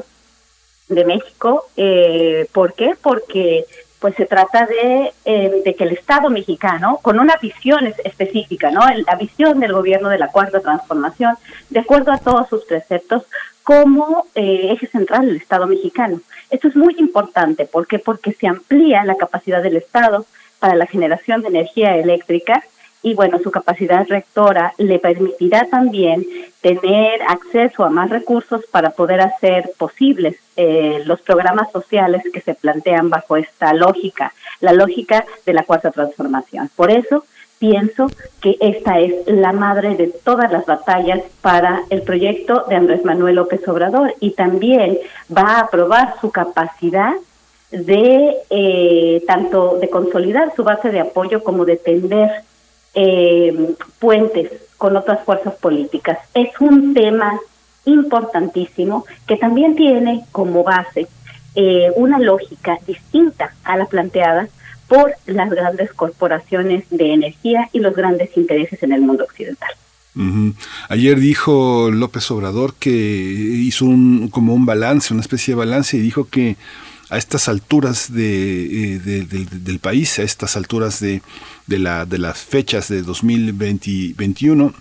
de 0.88 1.04
México. 1.04 1.66
Eh, 1.76 2.48
¿Por 2.52 2.74
qué? 2.74 2.94
Porque 3.00 3.66
pues 3.98 4.14
se 4.14 4.26
trata 4.26 4.64
de, 4.66 5.12
eh, 5.24 5.62
de 5.64 5.74
que 5.74 5.84
el 5.84 5.92
Estado 5.92 6.30
mexicano, 6.30 7.00
con 7.02 7.18
una 7.18 7.36
visión 7.42 7.92
específica, 8.04 8.70
¿no? 8.70 8.82
La 9.06 9.16
visión 9.16 9.58
del 9.58 9.72
gobierno 9.72 10.08
de 10.08 10.18
la 10.18 10.28
Cuarta 10.28 10.60
Transformación, 10.60 11.36
de 11.68 11.80
acuerdo 11.80 12.12
a 12.12 12.18
todos 12.18 12.48
sus 12.48 12.64
preceptos, 12.64 13.24
como 13.64 14.26
eh, 14.34 14.70
eje 14.72 14.86
central 14.86 15.26
del 15.26 15.36
Estado 15.36 15.66
mexicano. 15.66 16.20
Esto 16.48 16.68
es 16.68 16.76
muy 16.76 16.94
importante. 16.98 17.66
¿Por 17.66 17.86
qué? 17.86 17.98
Porque 17.98 18.32
se 18.32 18.46
amplía 18.46 19.04
la 19.04 19.16
capacidad 19.16 19.62
del 19.62 19.76
Estado 19.76 20.26
para 20.58 20.74
la 20.74 20.86
generación 20.86 21.42
de 21.42 21.48
energía 21.48 21.96
eléctrica 21.96 22.62
y 23.02 23.14
bueno, 23.14 23.38
su 23.38 23.50
capacidad 23.50 24.06
rectora 24.08 24.74
le 24.76 24.98
permitirá 24.98 25.66
también 25.70 26.26
tener 26.60 27.22
acceso 27.28 27.84
a 27.84 27.90
más 27.90 28.10
recursos 28.10 28.64
para 28.72 28.90
poder 28.90 29.20
hacer 29.20 29.70
posibles 29.78 30.36
eh, 30.56 31.02
los 31.06 31.20
programas 31.20 31.70
sociales 31.70 32.22
que 32.32 32.40
se 32.40 32.54
plantean 32.54 33.08
bajo 33.08 33.36
esta 33.36 33.72
lógica, 33.72 34.32
la 34.60 34.72
lógica 34.72 35.24
de 35.46 35.52
la 35.52 35.62
cuarta 35.62 35.92
transformación. 35.92 36.68
Por 36.74 36.90
eso 36.90 37.24
pienso 37.60 38.08
que 38.40 38.56
esta 38.60 38.98
es 38.98 39.14
la 39.26 39.52
madre 39.52 39.94
de 39.94 40.08
todas 40.08 40.50
las 40.50 40.66
batallas 40.66 41.20
para 41.40 41.82
el 41.90 42.02
proyecto 42.02 42.64
de 42.68 42.76
Andrés 42.76 43.04
Manuel 43.04 43.36
López 43.36 43.66
Obrador 43.68 44.14
y 44.20 44.32
también 44.32 44.98
va 45.34 45.60
a 45.60 45.68
probar 45.68 46.14
su 46.20 46.30
capacidad 46.30 47.14
de 47.70 48.34
eh, 48.50 49.22
tanto 49.26 49.78
de 49.78 49.90
consolidar 49.90 50.52
su 50.56 50.64
base 50.64 50.90
de 50.90 51.00
apoyo 51.00 51.42
como 51.42 51.64
de 51.64 51.76
tender 51.76 52.30
eh, 52.94 53.74
puentes 53.98 54.50
con 54.76 54.96
otras 54.96 55.24
fuerzas 55.24 55.54
políticas. 55.56 56.18
Es 56.34 56.50
un 56.60 56.94
tema 56.94 57.38
importantísimo 57.84 59.04
que 59.26 59.36
también 59.36 59.76
tiene 59.76 60.24
como 60.32 60.62
base 60.62 61.08
eh, 61.54 61.90
una 61.96 62.18
lógica 62.18 62.78
distinta 62.86 63.54
a 63.64 63.76
la 63.76 63.86
planteada 63.86 64.48
por 64.86 65.12
las 65.26 65.50
grandes 65.50 65.92
corporaciones 65.92 66.84
de 66.90 67.12
energía 67.12 67.68
y 67.72 67.80
los 67.80 67.94
grandes 67.94 68.34
intereses 68.36 68.82
en 68.82 68.92
el 68.92 69.02
mundo 69.02 69.24
occidental. 69.24 69.70
Ayer 70.88 71.20
dijo 71.20 71.90
López 71.92 72.28
Obrador 72.32 72.74
que 72.74 72.90
hizo 72.90 73.84
un 73.84 74.28
como 74.28 74.52
un 74.52 74.66
balance, 74.66 75.12
una 75.14 75.20
especie 75.20 75.54
de 75.54 75.58
balance 75.58 75.96
y 75.96 76.00
dijo 76.00 76.28
que 76.28 76.56
a 77.10 77.18
estas 77.18 77.48
alturas 77.48 78.12
de, 78.12 78.96
eh, 78.96 78.98
del 78.98 79.78
país, 79.78 80.18
a 80.18 80.22
estas 80.22 80.56
alturas 80.56 81.00
de, 81.00 81.22
la, 81.66 82.06
las 82.10 82.38
fechas 82.38 82.88
de 82.88 83.02
2021, 83.02 84.74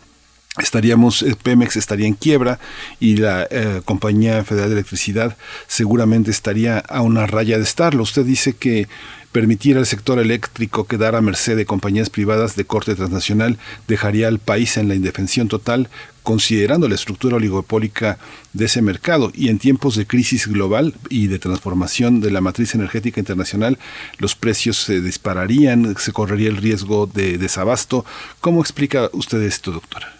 estaríamos, 0.59 1.21
el 1.21 1.35
Pemex 1.35 1.77
estaría 1.77 2.07
en 2.07 2.15
quiebra 2.15 2.59
y 2.99 3.17
la 3.17 3.47
eh, 3.49 3.81
Compañía 3.85 4.43
Federal 4.43 4.69
de 4.69 4.75
Electricidad 4.75 5.37
seguramente 5.67 6.31
estaría 6.31 6.79
a 6.79 7.01
una 7.01 7.27
raya 7.27 7.57
de 7.57 7.63
estarlo. 7.63 8.03
Usted 8.03 8.25
dice 8.25 8.53
que 8.53 8.87
permitir 9.31 9.77
al 9.77 9.85
sector 9.85 10.19
eléctrico 10.19 10.85
quedar 10.85 11.15
a 11.15 11.21
merced 11.21 11.55
de 11.57 11.65
compañías 11.65 12.09
privadas 12.09 12.55
de 12.55 12.65
corte 12.65 12.95
transnacional 12.95 13.57
dejaría 13.87 14.27
al 14.27 14.39
país 14.39 14.77
en 14.77 14.87
la 14.87 14.95
indefensión 14.95 15.47
total, 15.47 15.89
considerando 16.23 16.87
la 16.87 16.95
estructura 16.95 17.37
oligopólica 17.37 18.17
de 18.53 18.65
ese 18.65 18.81
mercado. 18.81 19.31
Y 19.33 19.49
en 19.49 19.59
tiempos 19.59 19.95
de 19.95 20.07
crisis 20.07 20.47
global 20.47 20.93
y 21.09 21.27
de 21.27 21.39
transformación 21.39 22.19
de 22.21 22.31
la 22.31 22.41
matriz 22.41 22.75
energética 22.75 23.19
internacional, 23.19 23.77
los 24.17 24.35
precios 24.35 24.77
se 24.77 25.01
dispararían, 25.01 25.95
se 25.97 26.11
correría 26.11 26.49
el 26.49 26.57
riesgo 26.57 27.07
de 27.07 27.37
desabasto. 27.37 28.05
¿Cómo 28.41 28.61
explica 28.61 29.09
usted 29.13 29.41
esto, 29.43 29.71
doctora? 29.71 30.13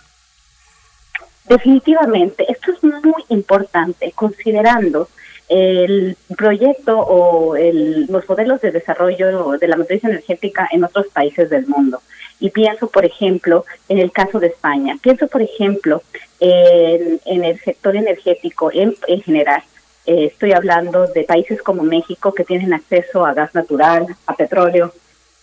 Definitivamente, 1.49 2.45
esto 2.51 2.73
es 2.73 2.83
muy 2.83 3.23
importante, 3.29 4.11
considerando 4.13 5.09
el 5.49 6.17
proyecto 6.37 6.99
o 6.99 7.55
el, 7.55 8.05
los 8.07 8.27
modelos 8.27 8.61
de 8.61 8.71
desarrollo 8.71 9.57
de 9.57 9.67
la 9.67 9.77
matriz 9.77 10.03
energética 10.03 10.67
en 10.71 10.83
otros 10.83 11.07
países 11.07 11.49
del 11.49 11.67
mundo. 11.67 12.01
Y 12.39 12.49
pienso, 12.49 12.87
por 12.87 13.05
ejemplo, 13.05 13.65
en 13.89 13.97
el 13.99 14.11
caso 14.11 14.39
de 14.39 14.47
España. 14.47 14.97
Pienso, 15.01 15.27
por 15.27 15.41
ejemplo, 15.41 16.03
en, 16.39 17.43
el 17.43 17.59
sector 17.61 17.95
energético 17.95 18.71
en, 18.71 18.95
en 19.07 19.21
general. 19.21 19.63
Eh, 20.05 20.25
estoy 20.25 20.51
hablando 20.51 21.07
de 21.07 21.23
países 21.23 21.61
como 21.61 21.83
México 21.83 22.33
que 22.33 22.43
tienen 22.43 22.73
acceso 22.73 23.25
a 23.25 23.33
gas 23.33 23.55
natural, 23.55 24.05
a 24.27 24.35
petróleo, 24.35 24.93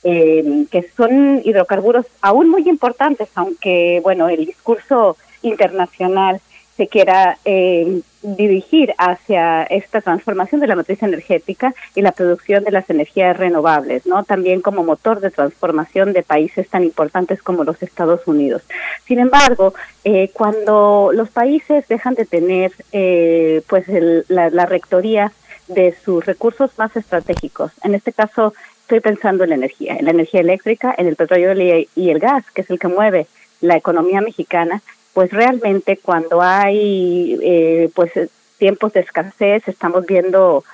eh, 0.04 0.66
que 0.70 0.88
son 0.96 1.40
hidrocarburos 1.44 2.06
aún 2.20 2.48
muy 2.48 2.68
importantes, 2.68 3.28
aunque, 3.34 4.00
bueno, 4.02 4.28
el 4.28 4.44
discurso 4.46 5.16
internacional 5.42 6.40
se 6.76 6.88
quiera 6.88 7.38
eh, 7.44 8.00
dirigir 8.22 8.94
hacia 8.98 9.62
esta 9.64 10.00
transformación 10.00 10.60
de 10.60 10.66
la 10.66 10.74
matriz 10.74 11.02
energética 11.02 11.74
y 11.94 12.02
la 12.02 12.12
producción 12.12 12.64
de 12.64 12.72
las 12.72 12.88
energías 12.90 13.36
renovables, 13.36 14.06
¿no? 14.06 14.24
También 14.24 14.60
como 14.60 14.82
motor 14.82 15.20
de 15.20 15.30
transformación 15.30 16.12
de 16.12 16.22
países 16.22 16.68
tan 16.68 16.82
importantes 16.82 17.42
como 17.42 17.64
los 17.64 17.82
Estados 17.82 18.26
Unidos. 18.26 18.62
Sin 19.06 19.18
embargo, 19.18 19.74
eh, 20.04 20.30
cuando 20.32 21.10
los 21.12 21.30
países 21.30 21.86
dejan 21.86 22.14
de 22.14 22.24
tener, 22.24 22.72
eh, 22.92 23.62
pues, 23.68 23.84
la, 24.28 24.50
la 24.50 24.66
rectoría 24.66 25.32
de 25.68 25.94
sus 26.04 26.24
recursos 26.26 26.70
más 26.76 26.96
estratégicos, 26.96 27.72
en 27.84 27.94
este 27.94 28.12
caso 28.12 28.52
estoy 28.80 29.00
pensando 29.00 29.44
en 29.44 29.50
la 29.50 29.56
energía, 29.56 29.96
en 29.96 30.04
la 30.04 30.10
energía 30.10 30.40
eléctrica, 30.40 30.94
en 30.96 31.06
el 31.06 31.16
petróleo 31.16 31.86
y 31.94 32.10
el 32.10 32.18
gas, 32.18 32.44
que 32.52 32.62
es 32.62 32.70
el 32.70 32.78
que 32.78 32.88
mueve 32.88 33.26
la 33.62 33.76
economía 33.76 34.20
mexicana, 34.20 34.82
pues 35.14 35.30
realmente 35.30 35.96
cuando 35.96 36.42
hay 36.42 37.38
eh, 37.42 37.90
pues 37.94 38.12
tiempos 38.58 38.92
de 38.92 39.00
escasez 39.00 39.66
estamos 39.66 40.04
viendo 40.04 40.64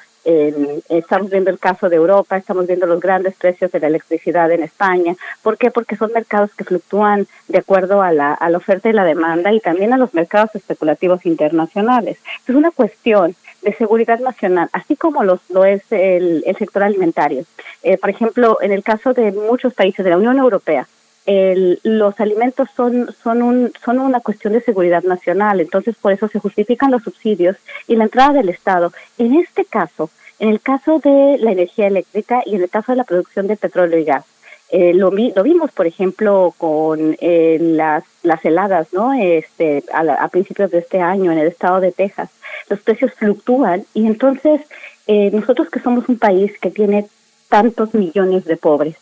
estamos 0.90 1.30
viendo 1.30 1.50
el 1.50 1.58
caso 1.58 1.88
de 1.88 1.96
Europa, 1.96 2.36
estamos 2.36 2.66
viendo 2.66 2.86
los 2.86 3.00
grandes 3.00 3.34
precios 3.36 3.72
de 3.72 3.80
la 3.80 3.86
electricidad 3.86 4.50
en 4.52 4.62
España. 4.62 5.16
¿Por 5.42 5.56
qué? 5.56 5.70
Porque 5.70 5.96
son 5.96 6.12
mercados 6.12 6.50
que 6.54 6.64
fluctúan 6.64 7.26
de 7.48 7.58
acuerdo 7.58 8.02
a 8.02 8.12
la, 8.12 8.34
a 8.34 8.50
la 8.50 8.58
oferta 8.58 8.90
y 8.90 8.92
la 8.92 9.04
demanda 9.04 9.52
y 9.52 9.60
también 9.60 9.94
a 9.94 9.96
los 9.96 10.12
mercados 10.12 10.54
especulativos 10.54 11.24
internacionales. 11.24 12.18
Es 12.46 12.54
una 12.54 12.70
cuestión 12.70 13.34
de 13.62 13.74
seguridad 13.74 14.20
nacional, 14.20 14.68
así 14.72 14.96
como 14.96 15.24
los, 15.24 15.40
lo 15.50 15.64
es 15.64 15.82
el, 15.90 16.42
el 16.46 16.56
sector 16.56 16.82
alimentario. 16.82 17.44
Eh, 17.82 17.98
por 17.98 18.10
ejemplo, 18.10 18.58
en 18.60 18.72
el 18.72 18.82
caso 18.82 19.12
de 19.12 19.32
muchos 19.32 19.74
países 19.74 20.04
de 20.04 20.10
la 20.10 20.16
Unión 20.16 20.38
Europea, 20.38 20.86
los 21.26 22.18
alimentos 22.18 22.68
son, 22.76 23.14
son, 23.22 23.42
un, 23.42 23.72
son 23.84 24.00
una 24.00 24.20
cuestión 24.20 24.52
de 24.52 24.60
seguridad 24.62 25.02
nacional, 25.04 25.60
entonces 25.60 25.94
por 25.96 26.12
eso 26.12 26.28
se 26.28 26.40
justifican 26.40 26.90
los 26.90 27.02
subsidios 27.02 27.56
y 27.86 27.96
la 27.96 28.04
entrada 28.04 28.32
del 28.32 28.48
Estado. 28.48 28.92
En 29.18 29.34
este 29.34 29.64
caso, 29.64 30.10
en 30.40 30.48
el 30.48 30.60
caso 30.60 30.98
de 30.98 31.38
la 31.38 31.52
energía 31.52 31.86
eléctrica 31.86 32.42
y 32.46 32.56
en 32.56 32.62
el 32.62 32.70
caso 32.70 32.92
de 32.92 32.96
la 32.96 33.04
producción 33.04 33.46
de 33.46 33.56
petróleo 33.56 33.98
y 33.98 34.04
gas, 34.04 34.24
eh, 34.72 34.94
lo, 34.94 35.10
lo, 35.10 35.42
vimos, 35.42 35.72
por 35.72 35.86
ejemplo, 35.86 36.54
con 36.56 37.16
eh, 37.20 37.58
las, 37.60 38.04
las 38.22 38.44
heladas, 38.44 38.92
¿no? 38.92 39.12
Este, 39.12 39.82
a, 39.92 40.28
principios 40.28 40.70
de 40.70 40.78
este 40.78 41.00
año 41.00 41.32
en 41.32 41.38
el 41.38 41.48
estado 41.48 41.80
de 41.80 41.90
Texas. 41.90 42.30
Los 42.68 42.80
precios 42.80 43.12
fluctúan 43.14 43.84
y 43.94 44.06
entonces 44.06 44.60
eh, 45.08 45.30
nosotros 45.32 45.68
que 45.70 45.80
somos 45.80 46.08
un 46.08 46.18
país 46.18 46.52
que 46.60 46.70
tiene 46.70 47.08
tantos 47.48 47.94
millones 47.94 48.44
de 48.44 48.56
pobres, 48.56 48.96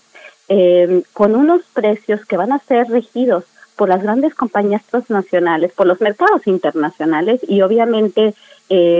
con 1.12 1.36
unos 1.36 1.62
precios 1.74 2.24
que 2.24 2.36
van 2.36 2.52
a 2.52 2.58
ser 2.60 2.88
regidos 2.88 3.44
por 3.76 3.88
las 3.88 4.02
grandes 4.02 4.34
compañías 4.34 4.82
transnacionales, 4.84 5.72
por 5.72 5.86
los 5.86 6.00
mercados 6.00 6.46
internacionales 6.46 7.40
y 7.46 7.60
obviamente 7.62 8.34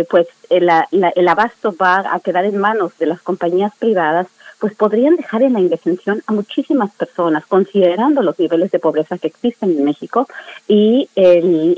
pues 0.09 0.29
el, 0.51 0.71
el 0.91 1.29
abasto 1.29 1.75
va 1.81 2.05
a 2.15 2.21
quedar 2.21 2.45
en 2.45 2.59
manos 2.59 2.97
de 2.99 3.07
las 3.07 3.21
compañías 3.21 3.73
privadas, 3.79 4.29
pues 4.59 4.75
podrían 4.75 5.17
dejar 5.17 5.43
en 5.43 5.53
la 5.53 5.61
indefensión 5.61 6.23
a 6.27 6.33
muchísimas 6.33 6.91
personas, 6.93 7.47
considerando 7.47 8.23
los 8.23 8.39
niveles 8.39 8.71
de 8.71 8.79
pobreza 8.79 9.19
que 9.19 9.29
existen 9.29 9.71
en 9.71 9.85
México 9.85 10.27
y 10.67 11.09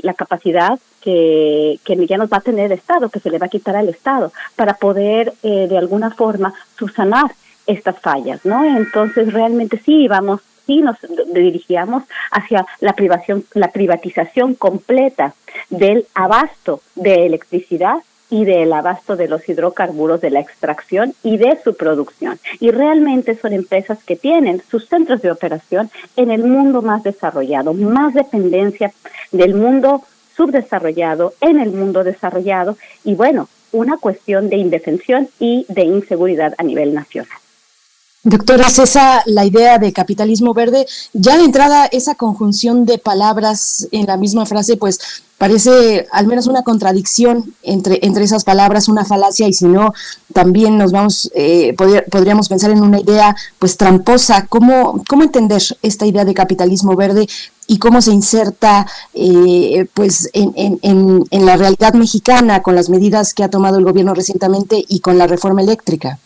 la 0.03 0.13
capacidad 0.13 0.79
que, 1.01 1.79
que 1.83 2.07
ya 2.07 2.17
nos 2.17 2.31
va 2.31 2.37
a 2.37 2.41
tener 2.41 2.67
el 2.67 2.77
Estado, 2.77 3.09
que 3.09 3.19
se 3.19 3.29
le 3.29 3.39
va 3.39 3.47
a 3.47 3.49
quitar 3.49 3.75
al 3.75 3.89
Estado, 3.89 4.31
para 4.55 4.75
poder 4.75 5.33
eh, 5.43 5.67
de 5.67 5.77
alguna 5.77 6.11
forma 6.11 6.53
subsanar 6.77 7.31
estas 7.71 7.99
fallas, 7.99 8.45
¿no? 8.45 8.63
Entonces 8.63 9.33
realmente 9.33 9.81
sí 9.83 10.07
vamos 10.07 10.41
sí 10.65 10.81
nos 10.81 10.97
dirigíamos 11.33 12.03
hacia 12.31 12.65
la 12.79 12.93
privación, 12.93 13.43
la 13.53 13.71
privatización 13.71 14.53
completa 14.53 15.33
del 15.69 16.05
abasto 16.13 16.81
de 16.95 17.25
electricidad 17.25 17.97
y 18.29 18.45
del 18.45 18.71
abasto 18.71 19.17
de 19.17 19.27
los 19.27 19.47
hidrocarburos, 19.49 20.21
de 20.21 20.29
la 20.29 20.39
extracción 20.39 21.13
y 21.21 21.37
de 21.37 21.59
su 21.63 21.75
producción. 21.75 22.39
Y 22.59 22.71
realmente 22.71 23.35
son 23.35 23.51
empresas 23.53 24.01
que 24.03 24.15
tienen 24.15 24.63
sus 24.71 24.87
centros 24.87 25.21
de 25.21 25.31
operación 25.31 25.91
en 26.15 26.31
el 26.31 26.43
mundo 26.43 26.81
más 26.81 27.03
desarrollado, 27.03 27.73
más 27.73 28.13
dependencia 28.13 28.93
del 29.31 29.53
mundo 29.53 30.03
subdesarrollado 30.35 31.33
en 31.41 31.59
el 31.59 31.71
mundo 31.71 32.05
desarrollado 32.05 32.77
y 33.03 33.15
bueno, 33.15 33.49
una 33.73 33.97
cuestión 33.97 34.49
de 34.49 34.57
indefensión 34.57 35.27
y 35.39 35.65
de 35.67 35.83
inseguridad 35.83 36.53
a 36.57 36.63
nivel 36.63 36.93
nacional. 36.93 37.40
Doctora, 38.23 38.67
esa 38.67 39.23
la 39.25 39.45
idea 39.45 39.79
de 39.79 39.93
capitalismo 39.93 40.53
verde. 40.53 40.85
Ya 41.11 41.37
de 41.37 41.43
entrada, 41.43 41.87
esa 41.87 42.13
conjunción 42.13 42.85
de 42.85 42.99
palabras 42.99 43.87
en 43.91 44.05
la 44.05 44.15
misma 44.15 44.45
frase, 44.45 44.77
pues 44.77 44.99
parece 45.39 46.05
al 46.11 46.27
menos 46.27 46.45
una 46.45 46.61
contradicción 46.61 47.55
entre, 47.63 47.97
entre 48.03 48.23
esas 48.23 48.43
palabras, 48.43 48.87
una 48.89 49.05
falacia, 49.05 49.47
y 49.47 49.53
si 49.53 49.65
no, 49.65 49.95
también 50.33 50.77
nos 50.77 50.91
vamos, 50.91 51.31
eh, 51.33 51.75
podríamos 52.11 52.47
pensar 52.47 52.69
en 52.69 52.83
una 52.83 52.99
idea 52.99 53.35
pues 53.57 53.75
tramposa. 53.75 54.45
¿Cómo, 54.45 55.01
¿Cómo 55.09 55.23
entender 55.23 55.63
esta 55.81 56.05
idea 56.05 56.23
de 56.23 56.35
capitalismo 56.35 56.95
verde 56.95 57.27
y 57.65 57.79
cómo 57.79 58.03
se 58.03 58.11
inserta 58.11 58.85
eh, 59.15 59.87
pues 59.95 60.29
en, 60.33 60.53
en, 60.55 61.23
en 61.27 61.45
la 61.47 61.57
realidad 61.57 61.95
mexicana 61.95 62.61
con 62.61 62.75
las 62.75 62.87
medidas 62.87 63.33
que 63.33 63.43
ha 63.43 63.49
tomado 63.49 63.79
el 63.79 63.83
gobierno 63.83 64.13
recientemente 64.13 64.85
y 64.87 64.99
con 64.99 65.17
la 65.17 65.25
reforma 65.25 65.63
eléctrica? 65.63 66.19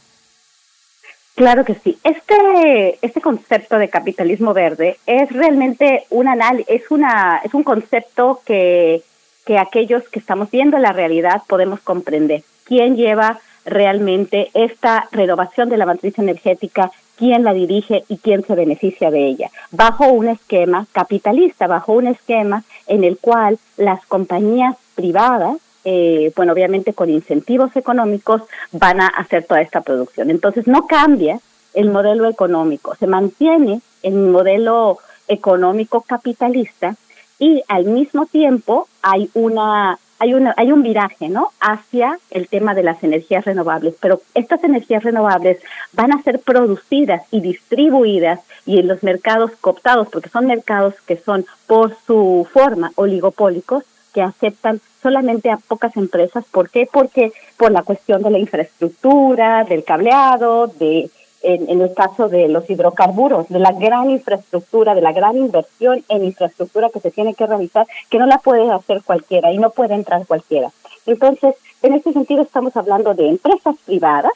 Claro 1.35 1.65
que 1.65 1.75
sí. 1.75 1.97
Este, 2.03 2.97
este 3.01 3.19
concepto 3.19 3.77
de 3.77 3.89
capitalismo 3.89 4.53
verde 4.53 4.97
es 5.05 5.29
realmente 5.31 6.05
un 6.09 6.29
es 6.67 6.89
una, 6.89 7.41
es 7.43 7.53
un 7.53 7.63
concepto 7.63 8.41
que, 8.45 9.03
que 9.45 9.57
aquellos 9.57 10.07
que 10.07 10.19
estamos 10.19 10.49
viendo 10.49 10.77
la 10.77 10.93
realidad 10.93 11.41
podemos 11.47 11.81
comprender. 11.81 12.43
¿Quién 12.63 12.95
lleva 12.95 13.39
realmente 13.65 14.49
esta 14.53 15.09
renovación 15.11 15.67
de 15.67 15.77
la 15.77 15.85
matriz 15.85 16.17
energética? 16.19 16.91
¿Quién 17.17 17.43
la 17.43 17.53
dirige 17.53 18.05
y 18.07 18.17
quién 18.17 18.45
se 18.45 18.55
beneficia 18.55 19.11
de 19.11 19.25
ella? 19.25 19.49
Bajo 19.71 20.07
un 20.07 20.29
esquema 20.29 20.87
capitalista, 20.93 21.67
bajo 21.67 21.91
un 21.93 22.07
esquema 22.07 22.63
en 22.87 23.03
el 23.03 23.17
cual 23.17 23.59
las 23.75 24.05
compañías 24.05 24.77
privadas 24.95 25.57
eh, 25.85 26.33
bueno, 26.35 26.53
obviamente 26.53 26.93
con 26.93 27.11
incentivos 27.11 27.75
económicos 27.75 28.41
van 28.71 29.01
a 29.01 29.07
hacer 29.07 29.45
toda 29.45 29.61
esta 29.61 29.81
producción. 29.81 30.31
Entonces 30.31 30.67
no 30.67 30.87
cambia 30.87 31.39
el 31.75 31.91
modelo 31.91 32.27
económico, 32.27 32.95
se 32.95 33.05
mantiene 33.05 33.81
el 34.01 34.15
modelo 34.15 34.97
económico 35.27 36.01
capitalista 36.01 36.95
y 37.37 37.61
al 37.67 37.85
mismo 37.85 38.25
tiempo 38.25 38.87
hay 39.01 39.29
una 39.33 39.99
hay 40.17 40.33
una 40.33 40.55
hay 40.57 40.71
un 40.71 40.81
viraje, 40.81 41.29
¿no? 41.29 41.51
hacia 41.59 42.17
el 42.31 42.47
tema 42.47 42.73
de 42.73 42.83
las 42.83 43.03
energías 43.03 43.45
renovables, 43.45 43.95
pero 43.99 44.21
estas 44.33 44.63
energías 44.63 45.03
renovables 45.03 45.59
van 45.93 46.13
a 46.13 46.23
ser 46.23 46.39
producidas 46.39 47.23
y 47.29 47.41
distribuidas 47.41 48.39
y 48.65 48.79
en 48.79 48.87
los 48.87 49.03
mercados 49.03 49.51
cooptados, 49.61 50.07
porque 50.07 50.29
son 50.29 50.47
mercados 50.47 50.95
que 51.05 51.17
son 51.17 51.45
por 51.67 51.95
su 52.07 52.47
forma 52.51 52.91
oligopólicos 52.95 53.83
que 54.15 54.21
aceptan 54.21 54.79
solamente 55.03 55.51
a 55.51 55.57
pocas 55.57 55.97
empresas. 55.97 56.45
¿Por 56.49 56.69
qué? 56.69 56.87
Porque 56.89 57.33
por 57.57 57.73
la 57.73 57.83
cuestión 57.83 58.23
de 58.23 58.31
la 58.31 58.39
infraestructura, 58.39 59.65
del 59.65 59.83
cableado, 59.83 60.67
de 60.67 61.11
en, 61.43 61.81
el 61.81 61.93
caso 61.93 62.27
de 62.27 62.47
los 62.47 62.67
hidrocarburos, 62.67 63.49
de 63.49 63.59
la 63.59 63.71
gran 63.73 64.09
infraestructura, 64.09 64.95
de 64.95 65.01
la 65.01 65.11
gran 65.11 65.37
inversión 65.37 66.03
en 66.09 66.23
infraestructura 66.23 66.89
que 66.89 67.01
se 67.01 67.11
tiene 67.11 67.35
que 67.35 67.45
realizar, 67.45 67.85
que 68.09 68.17
no 68.17 68.25
la 68.25 68.39
puede 68.39 68.71
hacer 68.71 69.03
cualquiera 69.03 69.51
y 69.51 69.59
no 69.59 69.69
puede 69.69 69.93
entrar 69.93 70.25
cualquiera. 70.25 70.71
Entonces, 71.05 71.53
en 71.83 71.93
este 71.93 72.13
sentido 72.13 72.41
estamos 72.41 72.75
hablando 72.77 73.13
de 73.13 73.27
empresas 73.27 73.75
privadas 73.85 74.31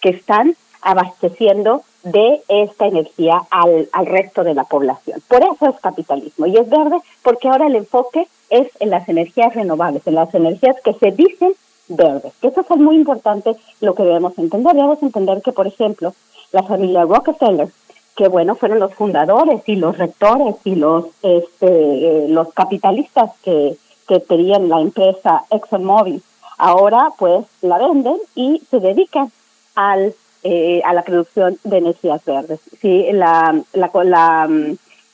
que 0.00 0.10
están 0.10 0.56
abasteciendo 0.80 1.82
de 2.04 2.42
esta 2.48 2.86
energía 2.86 3.42
al, 3.50 3.88
al 3.92 4.06
resto 4.06 4.44
de 4.44 4.54
la 4.54 4.64
población. 4.64 5.20
Por 5.26 5.42
eso 5.42 5.68
es 5.68 5.80
capitalismo 5.80 6.46
y 6.46 6.56
es 6.56 6.68
verde 6.68 6.98
porque 7.22 7.48
ahora 7.48 7.66
el 7.66 7.76
enfoque 7.76 8.28
es 8.50 8.68
en 8.78 8.90
las 8.90 9.08
energías 9.08 9.54
renovables, 9.54 10.06
en 10.06 10.14
las 10.14 10.32
energías 10.34 10.76
que 10.82 10.92
se 10.94 11.10
dicen 11.10 11.54
verdes. 11.88 12.32
Que 12.40 12.48
eso 12.48 12.60
es 12.60 12.76
muy 12.76 12.96
importante 12.96 13.56
lo 13.80 13.94
que 13.94 14.04
debemos 14.04 14.38
entender. 14.38 14.74
Debemos 14.74 15.02
entender 15.02 15.42
que, 15.42 15.52
por 15.52 15.66
ejemplo, 15.66 16.14
la 16.52 16.62
familia 16.62 17.04
Rockefeller, 17.04 17.68
que 18.16 18.28
bueno, 18.28 18.54
fueron 18.54 18.78
los 18.78 18.94
fundadores 18.94 19.62
y 19.66 19.76
los 19.76 19.98
rectores 19.98 20.56
y 20.64 20.76
los, 20.76 21.06
este, 21.22 22.28
los 22.28 22.52
capitalistas 22.52 23.32
que, 23.42 23.76
que 24.06 24.20
tenían 24.20 24.68
la 24.68 24.80
empresa 24.80 25.44
ExxonMobil, 25.50 26.22
ahora 26.58 27.08
pues 27.18 27.44
la 27.62 27.78
venden 27.78 28.18
y 28.34 28.62
se 28.70 28.78
dedican 28.78 29.32
al, 29.74 30.14
eh, 30.46 30.82
a 30.84 30.92
la 30.92 31.02
producción 31.02 31.58
de 31.64 31.78
energías 31.78 32.22
verdes. 32.24 32.60
Sí, 32.80 33.06
la, 33.12 33.58
la, 33.72 33.90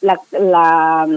la, 0.01 0.21
la, 0.33 1.09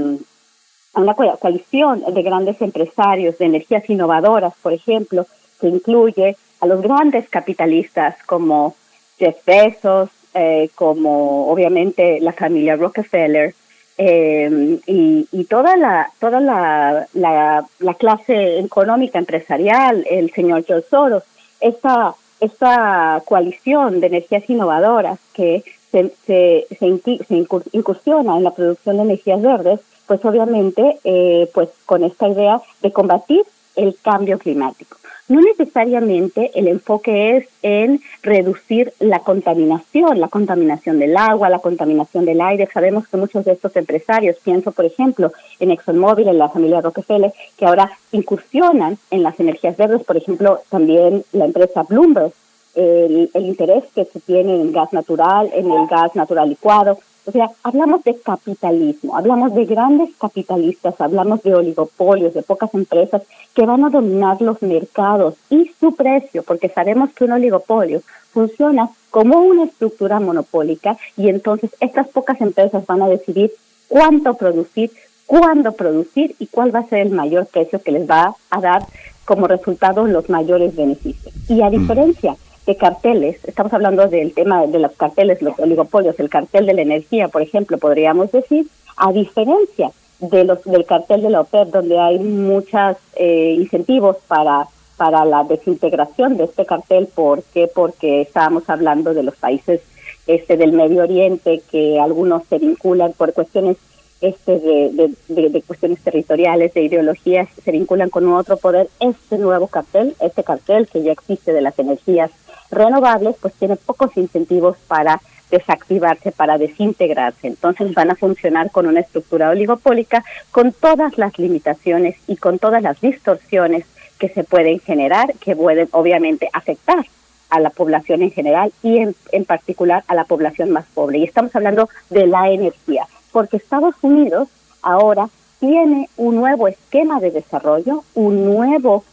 una 0.95 1.14
coalición 1.15 2.03
de 2.14 2.22
grandes 2.22 2.61
empresarios 2.61 3.40
de 3.40 3.45
energías 3.45 3.90
innovadoras, 3.90 4.53
por 4.61 4.72
ejemplo, 4.72 5.26
que 5.60 5.68
incluye 5.68 6.38
a 6.60 6.68
los 6.68 6.81
grandes 6.84 7.27
capitalistas 7.27 8.15
como 8.27 8.76
Jeff 9.18 9.44
Bezos, 9.45 10.10
eh, 10.35 10.69
como 10.76 11.52
obviamente 11.52 12.19
la 12.19 12.34
familia 12.34 12.76
Rockefeller 12.76 13.56
eh, 13.98 14.80
y, 14.85 15.27
y, 15.31 15.44
toda 15.45 15.76
la 15.76 16.11
toda 16.19 16.40
la, 16.40 17.07
la, 17.14 17.65
la, 17.80 17.94
clase 17.95 18.60
económica 18.60 19.19
empresarial, 19.19 20.06
el 20.10 20.31
señor 20.31 20.65
George 20.65 20.88
Soros, 20.90 21.23
esta 21.60 22.15
esta 22.39 23.22
coalición 23.26 23.99
de 23.99 24.07
energías 24.07 24.49
innovadoras 24.49 25.19
que 25.34 25.64
se, 25.91 26.11
se, 26.26 26.68
se 26.80 27.47
incursiona 27.72 28.38
en 28.38 28.43
la 28.43 28.51
producción 28.51 28.97
de 28.97 29.03
energías 29.03 29.41
verdes 29.41 29.80
pues 30.07 30.23
obviamente 30.26 30.99
eh, 31.03 31.49
pues 31.53 31.69
con 31.85 32.03
esta 32.03 32.27
idea 32.27 32.61
de 32.81 32.91
combatir 32.91 33.43
el 33.76 33.97
cambio 34.01 34.38
climático. 34.38 34.97
No 35.30 35.40
necesariamente 35.40 36.52
el 36.54 36.68
enfoque 36.68 37.38
es 37.38 37.48
en 37.62 38.02
reducir 38.22 38.94
la 39.00 39.20
contaminación, 39.20 40.20
la 40.20 40.28
contaminación 40.28 41.00
del 41.00 41.16
agua, 41.16 41.50
la 41.50 41.60
contaminación 41.60 42.26
del 42.26 42.41
aire. 42.41 42.68
Sabemos 42.74 43.08
que 43.08 43.16
muchos 43.16 43.45
de 43.45 43.54
estos 43.54 43.74
empresarios, 43.78 44.38
pienso 44.44 44.74
por 44.74 44.86
ejemplo 44.86 45.32
en 45.60 45.72
ExxonMobil, 45.72 46.28
en 46.28 46.38
la 46.38 46.50
familia 46.50 46.82
Rockefeller, 46.82 47.34
que 47.58 47.66
ahora 47.66 47.91
incursionan 48.12 48.98
en 49.12 49.24
las 49.24 49.40
energías 49.40 49.78
verdes, 49.78 50.04
por 50.04 50.18
ejemplo 50.18 50.60
también 50.70 51.24
la 51.32 51.45
empresa 51.45 51.84
Bloomberg, 51.84 52.34
el, 52.76 53.30
interés 53.34 53.84
que 53.94 54.06
se 54.06 54.20
tiene 54.20 54.60
en 54.60 54.72
gas 54.72 54.91
natural, 54.94 55.50
en 55.54 55.72
el 55.72 55.88
gas 55.88 56.16
natural 56.16 56.50
licuado, 56.50 57.00
o 57.26 57.32
sea, 57.32 57.50
hablamos 57.64 58.04
de 58.04 58.20
capitalismo, 58.20 59.16
hablamos 59.16 59.56
de 59.56 59.66
grandes 59.66 60.10
capitalistas, 60.20 61.00
hablamos 61.00 61.41
de 61.44 61.56
oligopolios, 61.56 62.34
de 62.34 62.44
pocas 62.44 62.74
empresas 62.74 63.22
que 63.54 63.66
van 63.66 63.86
a 63.86 63.90
dominar 63.90 64.41
los 64.41 64.62
mercados 64.62 65.36
y 65.50 65.72
su 65.80 65.95
precio, 65.95 66.44
porque 66.44 66.70
sabemos 66.70 67.12
que 67.14 67.24
un 67.24 67.32
oligopolio 67.32 68.02
funciona 68.32 68.90
como 69.10 69.40
una 69.41 69.66
estructura 69.66 70.20
monopólica 70.20 70.98
y 71.16 71.30
entonces 71.30 71.72
estas 71.80 72.10
pocas 72.10 72.41
empresas 72.41 72.86
van 72.86 73.02
a 73.02 73.08
decidir 73.08 73.52
cuánto 73.88 74.34
producir, 74.34 74.91
cuándo 75.26 75.72
producir 75.72 76.36
y 76.40 76.48
cuál 76.48 76.76
va 76.76 76.80
a 76.80 76.90
ser 76.90 77.00
el 77.00 77.12
mayor 77.12 77.45
precio 77.45 77.82
que 77.82 77.91
les 77.91 78.10
va 78.10 78.36
a 78.50 78.62
dar 78.62 78.86
como 79.24 79.48
resultado 79.48 80.06
los 80.08 80.30
mayores 80.30 80.76
beneficios. 80.76 81.34
Y 81.48 81.62
a 81.62 81.70
diferencia 81.70 82.36
de 82.65 82.77
carteles, 82.77 83.44
estamos 83.45 83.73
hablando 83.73 84.07
del 84.07 84.34
tema 84.34 84.65
de 84.65 84.80
los 84.80 84.94
carteles, 84.94 85.41
los 85.41 85.57
oligopolios, 85.60 86.19
el 86.19 86.30
cartel 86.30 86.65
de 86.65 86.73
la 86.73 86.81
energía, 86.81 87.27
por 87.27 87.41
ejemplo, 87.41 87.77
podríamos 87.77 88.31
decir, 88.31 88.68
a 88.95 89.11
diferencia 89.11 89.91
de 90.19 90.45
los 90.45 90.64
del 90.64 90.85
cartel 90.85 91.22
de 91.22 91.30
la 91.30 91.41
OPEP, 91.41 91.69
donde 91.69 91.99
hay 91.99 92.19
muchos 92.19 92.98
eh, 93.15 93.56
incentivos 93.57 94.18
para 94.27 94.68
para 94.95 95.26
la 95.26 95.44
desintegración 95.44 96.38
de 96.38 96.45
este 96.45 96.65
cartel, 96.65 97.07
¿por 97.07 97.44
qué? 97.44 97.68
Porque 97.73 98.22
estábamos 98.22 98.69
hablando 98.69 99.14
de 99.14 99.23
los 99.23 99.35
países 99.35 99.81
este 100.27 100.56
del 100.56 100.72
Medio 100.72 101.03
Oriente 101.03 101.61
que 101.69 101.99
algunos 101.99 102.44
se 102.45 102.60
vinculan 102.60 103.11
por 103.14 103.34
cuestiones 103.34 103.77
este 104.22 104.57
de, 104.57 105.11
de, 105.27 105.61
cuestiones 105.64 105.99
territoriales, 105.99 106.73
de 106.73 106.84
ideologías, 106.84 107.49
se 107.61 107.72
vinculan 107.72 108.10
con 108.10 108.31
otro 108.31 108.56
poder. 108.56 108.88
Este 109.02 109.38
nuevo 109.38 109.68
cartel, 109.68 110.15
este 110.22 110.45
cartel 110.45 110.88
que 110.88 111.03
ya 111.03 111.11
existe 111.11 111.52
de 111.52 111.61
las 111.61 111.77
energías 111.77 112.31
renovables, 112.74 113.36
pues 113.41 113.54
tiene 113.56 113.76
pocos 113.76 114.16
incentivos 114.18 114.78
para 114.88 115.22
desactivarse, 115.52 116.32
para 116.32 116.58
desintegrarse. 116.58 117.48
Entonces 117.48 117.94
van 117.94 118.12
a 118.12 118.16
funcionar 118.16 118.72
con 118.72 118.88
una 118.88 119.02
estructura 119.02 119.50
oligopólica, 119.50 120.24
con 120.52 120.72
todas 120.72 121.18
las 121.18 121.38
limitaciones 121.38 122.16
y 122.28 122.38
con 122.38 122.60
todas 122.60 122.82
las 122.82 123.00
distorsiones 123.02 123.86
que 124.18 124.30
se 124.30 124.44
pueden 124.44 124.80
generar, 124.80 125.34
que 125.40 125.56
pueden 125.56 125.90
obviamente 125.91 126.50
afectar 126.54 127.06
a 127.50 127.60
la 127.60 127.70
población 127.70 128.24
en 128.24 128.32
general 128.32 128.74
y 128.82 128.98
en, 128.98 129.16
en 129.32 129.45
particular 129.45 130.04
a 130.08 130.16
la 130.16 130.24
población 130.24 130.72
más 130.72 130.86
pobre. 130.94 131.20
Y 131.20 131.24
estamos 131.24 131.56
hablando 131.56 131.88
de 132.10 132.26
la 132.26 132.50
energía 132.50 133.06
porque 133.34 133.58
Estados 133.58 133.95
Unidos 134.02 134.48
ahora 134.82 135.28
tiene 135.60 136.08
un 136.16 136.36
nuevo 136.36 136.70
esquema 136.70 137.20
de 137.20 137.32
desarrollo, 137.32 138.04
un 138.14 138.45
nuevo 138.45 139.04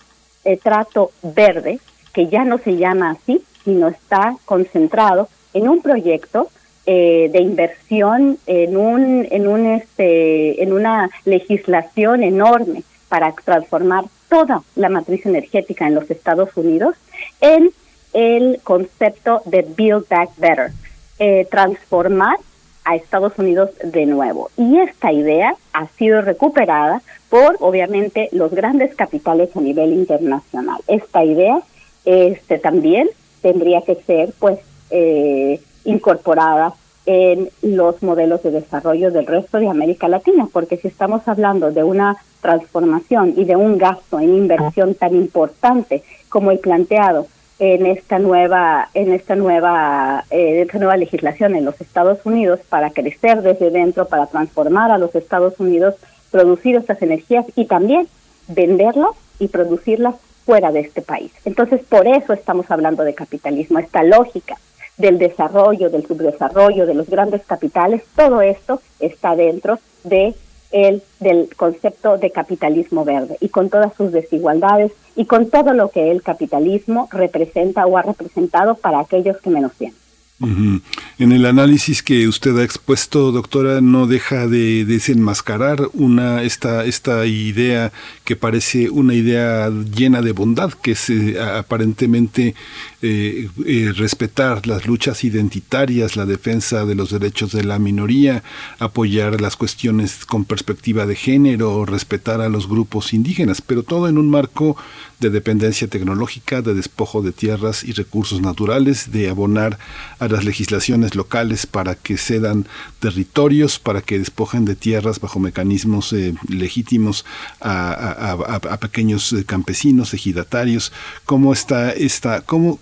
eh, 0.45 0.57
trato 0.57 1.11
verde, 1.23 1.81
que 2.13 2.29
ya 2.29 2.45
no 2.45 2.59
se 2.59 2.77
llama 2.77 3.11
así, 3.11 3.43
sino 3.65 3.89
está 3.89 4.37
concentrado 4.45 5.29
en 5.55 5.69
un 5.69 5.83
proyecto 5.83 6.49
eh, 6.87 7.29
de 7.33 7.41
inversión 7.41 8.39
en 8.47 8.77
un 8.77 9.27
en 9.31 9.47
un 9.47 9.67
este 9.67 10.63
en 10.63 10.73
una 10.73 11.11
legislación 11.25 12.23
enorme 12.23 12.83
para 13.09 13.33
transformar 13.33 14.05
toda 14.29 14.63
la 14.77 14.89
matriz 14.89 15.27
energética 15.27 15.87
en 15.87 15.95
los 15.95 16.11
Estados 16.11 16.57
Unidos 16.57 16.95
en 17.41 17.71
el 18.13 18.61
concepto 18.63 19.43
de 19.45 19.63
Build 19.63 20.09
Back 20.09 20.31
Better, 20.39 20.71
eh, 21.19 21.47
transformar 21.51 22.39
a 22.85 22.97
Estados 22.97 23.39
Unidos 23.39 23.71
de 23.85 24.07
nuevo. 24.07 24.51
Y 24.57 24.79
esta 24.79 25.13
idea 25.13 25.55
ha 25.73 25.87
sido 25.89 26.23
recuperada 26.23 27.03
por, 27.29 27.57
obviamente, 27.61 28.29
los 28.33 28.53
grandes 28.53 28.95
capitales 28.95 29.55
a 29.55 29.61
nivel 29.61 29.93
internacional. 29.93 30.81
Esta 30.89 31.25
idea 31.25 31.61
este, 32.05 32.59
también 32.59 33.09
tendría 33.43 33.83
que 33.83 33.97
ser, 33.97 34.33
pues, 34.39 34.59
eh, 34.91 35.61
incorporada 35.85 36.75
en 37.07 37.51
los 37.63 38.03
modelos 38.03 38.43
de 38.43 38.51
desarrollo 38.51 39.11
del 39.11 39.27
resto 39.27 39.59
de 39.59 39.69
América 39.69 40.09
Latina, 40.09 40.49
porque 40.53 40.77
si 40.77 40.89
estamos 40.89 41.27
hablando 41.27 41.73
de 41.73 41.83
una 41.83 42.17
transformación 42.41 43.35
y 43.37 43.45
de 43.45 43.57
un 43.57 43.79
gasto 43.79 44.21
en 44.21 44.35
inversión 44.35 44.95
tan 44.95 45.15
importante 45.15 46.03
como 46.29 46.51
el 46.51 46.59
planteado 46.59 47.27
en 47.59 47.85
esta 47.85 48.19
nueva 48.19 48.89
en 48.95 49.13
esta 49.13 49.37
nueva 49.37 50.25
eh, 50.31 50.63
esta 50.63 50.79
nueva 50.79 50.97
legislación 50.97 51.55
en 51.55 51.67
los 51.67 51.79
Estados 51.81 52.19
Unidos 52.25 52.61
para 52.69 52.91
crecer 52.91 53.43
desde 53.43 53.71
dentro 53.71 54.07
para 54.07 54.27
transformar 54.27 54.91
a 54.91 54.97
los 54.97 55.15
Estados 55.15 55.61
Unidos 55.61 55.95
producir 56.31 56.77
estas 56.77 57.03
energías 57.03 57.45
y 57.57 57.67
también 57.67 58.09
venderlas 58.49 59.11
y 59.39 59.49
producirlas 59.49 60.15
fuera 60.51 60.73
de 60.73 60.81
este 60.81 61.01
país 61.01 61.31
entonces 61.45 61.81
por 61.89 62.09
eso 62.09 62.33
estamos 62.33 62.69
hablando 62.73 63.05
de 63.05 63.15
capitalismo 63.15 63.79
esta 63.79 64.03
lógica 64.03 64.57
del 64.99 65.17
desarrollo 65.17 65.91
del 65.91 66.05
subdesarrollo 66.05 66.87
de 66.87 66.95
los 66.95 67.09
grandes 67.09 67.43
capitales 67.47 68.03
todo 68.17 68.43
esto 68.43 68.83
está 68.99 69.37
dentro 69.37 69.79
de 70.03 70.35
el 70.73 71.05
del 71.21 71.55
concepto 71.55 72.19
de 72.19 72.33
capitalismo 72.33 73.05
verde 73.05 73.37
y 73.39 73.51
con 73.51 73.71
todas 73.71 73.95
sus 73.95 74.11
desigualdades 74.11 74.91
y 75.15 75.27
con 75.27 75.51
todo 75.51 75.73
lo 75.73 75.91
que 75.91 76.11
el 76.11 76.21
capitalismo 76.21 77.09
representa 77.13 77.87
o 77.87 77.97
ha 77.97 78.03
representado 78.03 78.75
para 78.75 78.99
aquellos 78.99 79.41
que 79.41 79.51
menos 79.51 79.73
tienen. 79.75 80.00
En 80.43 81.33
el 81.33 81.45
análisis 81.45 82.03
que 82.03 82.27
usted 82.27 82.57
ha 82.57 82.65
expuesto, 82.65 83.31
doctora, 83.31 83.83
no 83.83 84.07
deja 84.07 84.47
de 84.47 84.87
desenmascarar 84.87 85.91
una 85.93 86.43
esta 86.43 86.87
esta 86.87 87.27
idea 87.27 87.93
que 88.25 88.37
parece 88.37 88.89
una 88.89 89.13
idea 89.13 89.69
llena 89.69 90.23
de 90.23 90.33
bondad, 90.33 90.73
que 90.73 90.93
es 90.93 91.11
eh, 91.11 91.39
aparentemente 91.39 92.55
eh, 93.03 93.49
eh, 93.67 93.93
respetar 93.97 94.67
las 94.67 94.87
luchas 94.87 95.25
identitarias, 95.25 96.17
la 96.17 96.27
defensa 96.27 96.85
de 96.85 96.95
los 96.95 97.11
derechos 97.11 97.53
de 97.53 97.65
la 97.65 97.79
minoría, 97.79 98.43
apoyar 98.79 99.41
las 99.41 99.57
cuestiones 99.57 100.27
con 100.27 100.45
perspectiva 100.45 101.07
de 101.07 101.17
género, 101.17 101.87
respetar 101.87 102.43
a 102.43 102.51
los 102.51 102.69
grupos 102.69 103.15
indígenas, 103.15 103.63
pero 103.63 103.83
todo 103.85 104.09
en 104.09 104.19
un 104.19 104.29
marco 104.29 104.77
de 105.21 105.31
dependencia 105.31 105.87
tecnológica, 105.87 106.63
de 106.63 106.75
despojo 106.75 107.23
de 107.23 107.33
tierras 107.33 107.85
y 107.85 107.93
recursos 107.93 108.41
naturales, 108.41 109.13
de 109.13 109.29
abonar 109.29 109.79
a 110.19 110.29
las 110.29 110.45
legislaciones 110.45 111.15
locales 111.15 111.67
para 111.67 111.95
que 111.95 112.17
cedan 112.17 112.67
territorios, 113.01 113.79
para 113.79 114.01
que 114.01 114.19
despojen 114.19 114.65
de 114.65 114.77
tierras 114.77 115.21
bajo 115.21 115.39
mecanismos 115.39 116.13
eh, 116.15 116.35
legítimos 116.49 117.27
a, 117.61 118.79
pequeños 118.81 119.35
campesinos, 119.47 120.15
ejidatarios. 120.15 120.91
¿Cómo 121.27 121.53
está 121.53 121.93
esta, 121.93 122.41
cómo, 122.41 122.79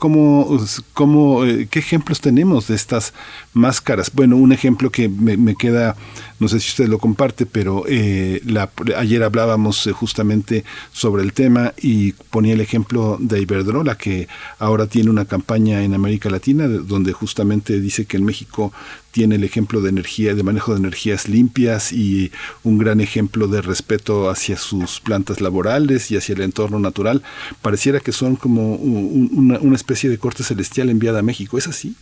cómo, 0.95 1.45
eh, 1.45 1.69
qué 1.71 1.79
ejemplos 1.79 2.21
tenemos 2.21 2.69
de 2.69 2.75
estas 2.75 3.13
máscaras? 3.59 4.11
Bueno, 4.15 4.37
un 4.37 4.53
ejemplo 4.53 4.91
que 4.91 5.09
me, 5.09 5.55
queda 5.55 5.97
no 6.41 6.49
sé 6.49 6.61
si 6.61 6.69
usted 6.69 6.89
lo 6.89 6.99
comparte, 6.99 7.47
pero 7.47 7.85
eh, 7.89 8.41
la, 8.47 8.71
ayer 8.97 9.23
hablábamos 9.23 9.87
eh, 9.87 9.93
justamente 9.93 10.65
sobre 10.93 11.23
el 11.23 11.33
tema 11.33 11.75
y 11.77 12.13
ponía 12.13 12.55
el 12.55 12.61
ejemplo 12.61 13.19
de 13.21 13.41
Iberdrola, 13.41 13.99
que 13.99 14.29
ahora 14.59 14.87
tiene 14.87 15.11
una 15.11 15.25
campaña 15.25 15.83
en 15.83 15.95
América 15.95 16.31
Latina 16.31 16.69
donde 16.69 17.13
justamente 17.13 17.81
dice 17.81 18.07
que 18.07 18.17
en 18.17 18.25
México 18.25 18.73
tiene 19.11 19.35
el 19.37 19.45
ejemplo 19.45 19.81
de 19.81 19.89
energía, 19.89 20.35
de 20.35 20.43
manejo 20.43 20.73
de 20.73 20.79
energías 20.79 21.29
limpias 21.29 21.93
y 21.93 22.31
un 22.63 22.79
gran 22.79 23.01
ejemplo 23.01 23.49
de 23.49 23.63
respeto 23.63 24.31
hacia 24.31 24.57
sus 24.57 25.01
plantas 25.01 25.41
laborales 25.41 26.11
y 26.11 26.17
hacia 26.17 26.35
el 26.35 26.43
entorno 26.43 26.79
natural. 26.79 27.23
Pareciera 27.63 28.01
que 28.01 28.13
son 28.13 28.37
como 28.37 28.75
una, 28.77 29.59
una 29.59 29.77
especie 29.77 30.09
de 30.09 30.19
corte 30.19 30.45
celestial 30.45 30.89
enviada 30.91 31.21
a 31.21 31.23
México. 31.23 31.59
¿Es 31.59 31.67
así? 31.67 31.97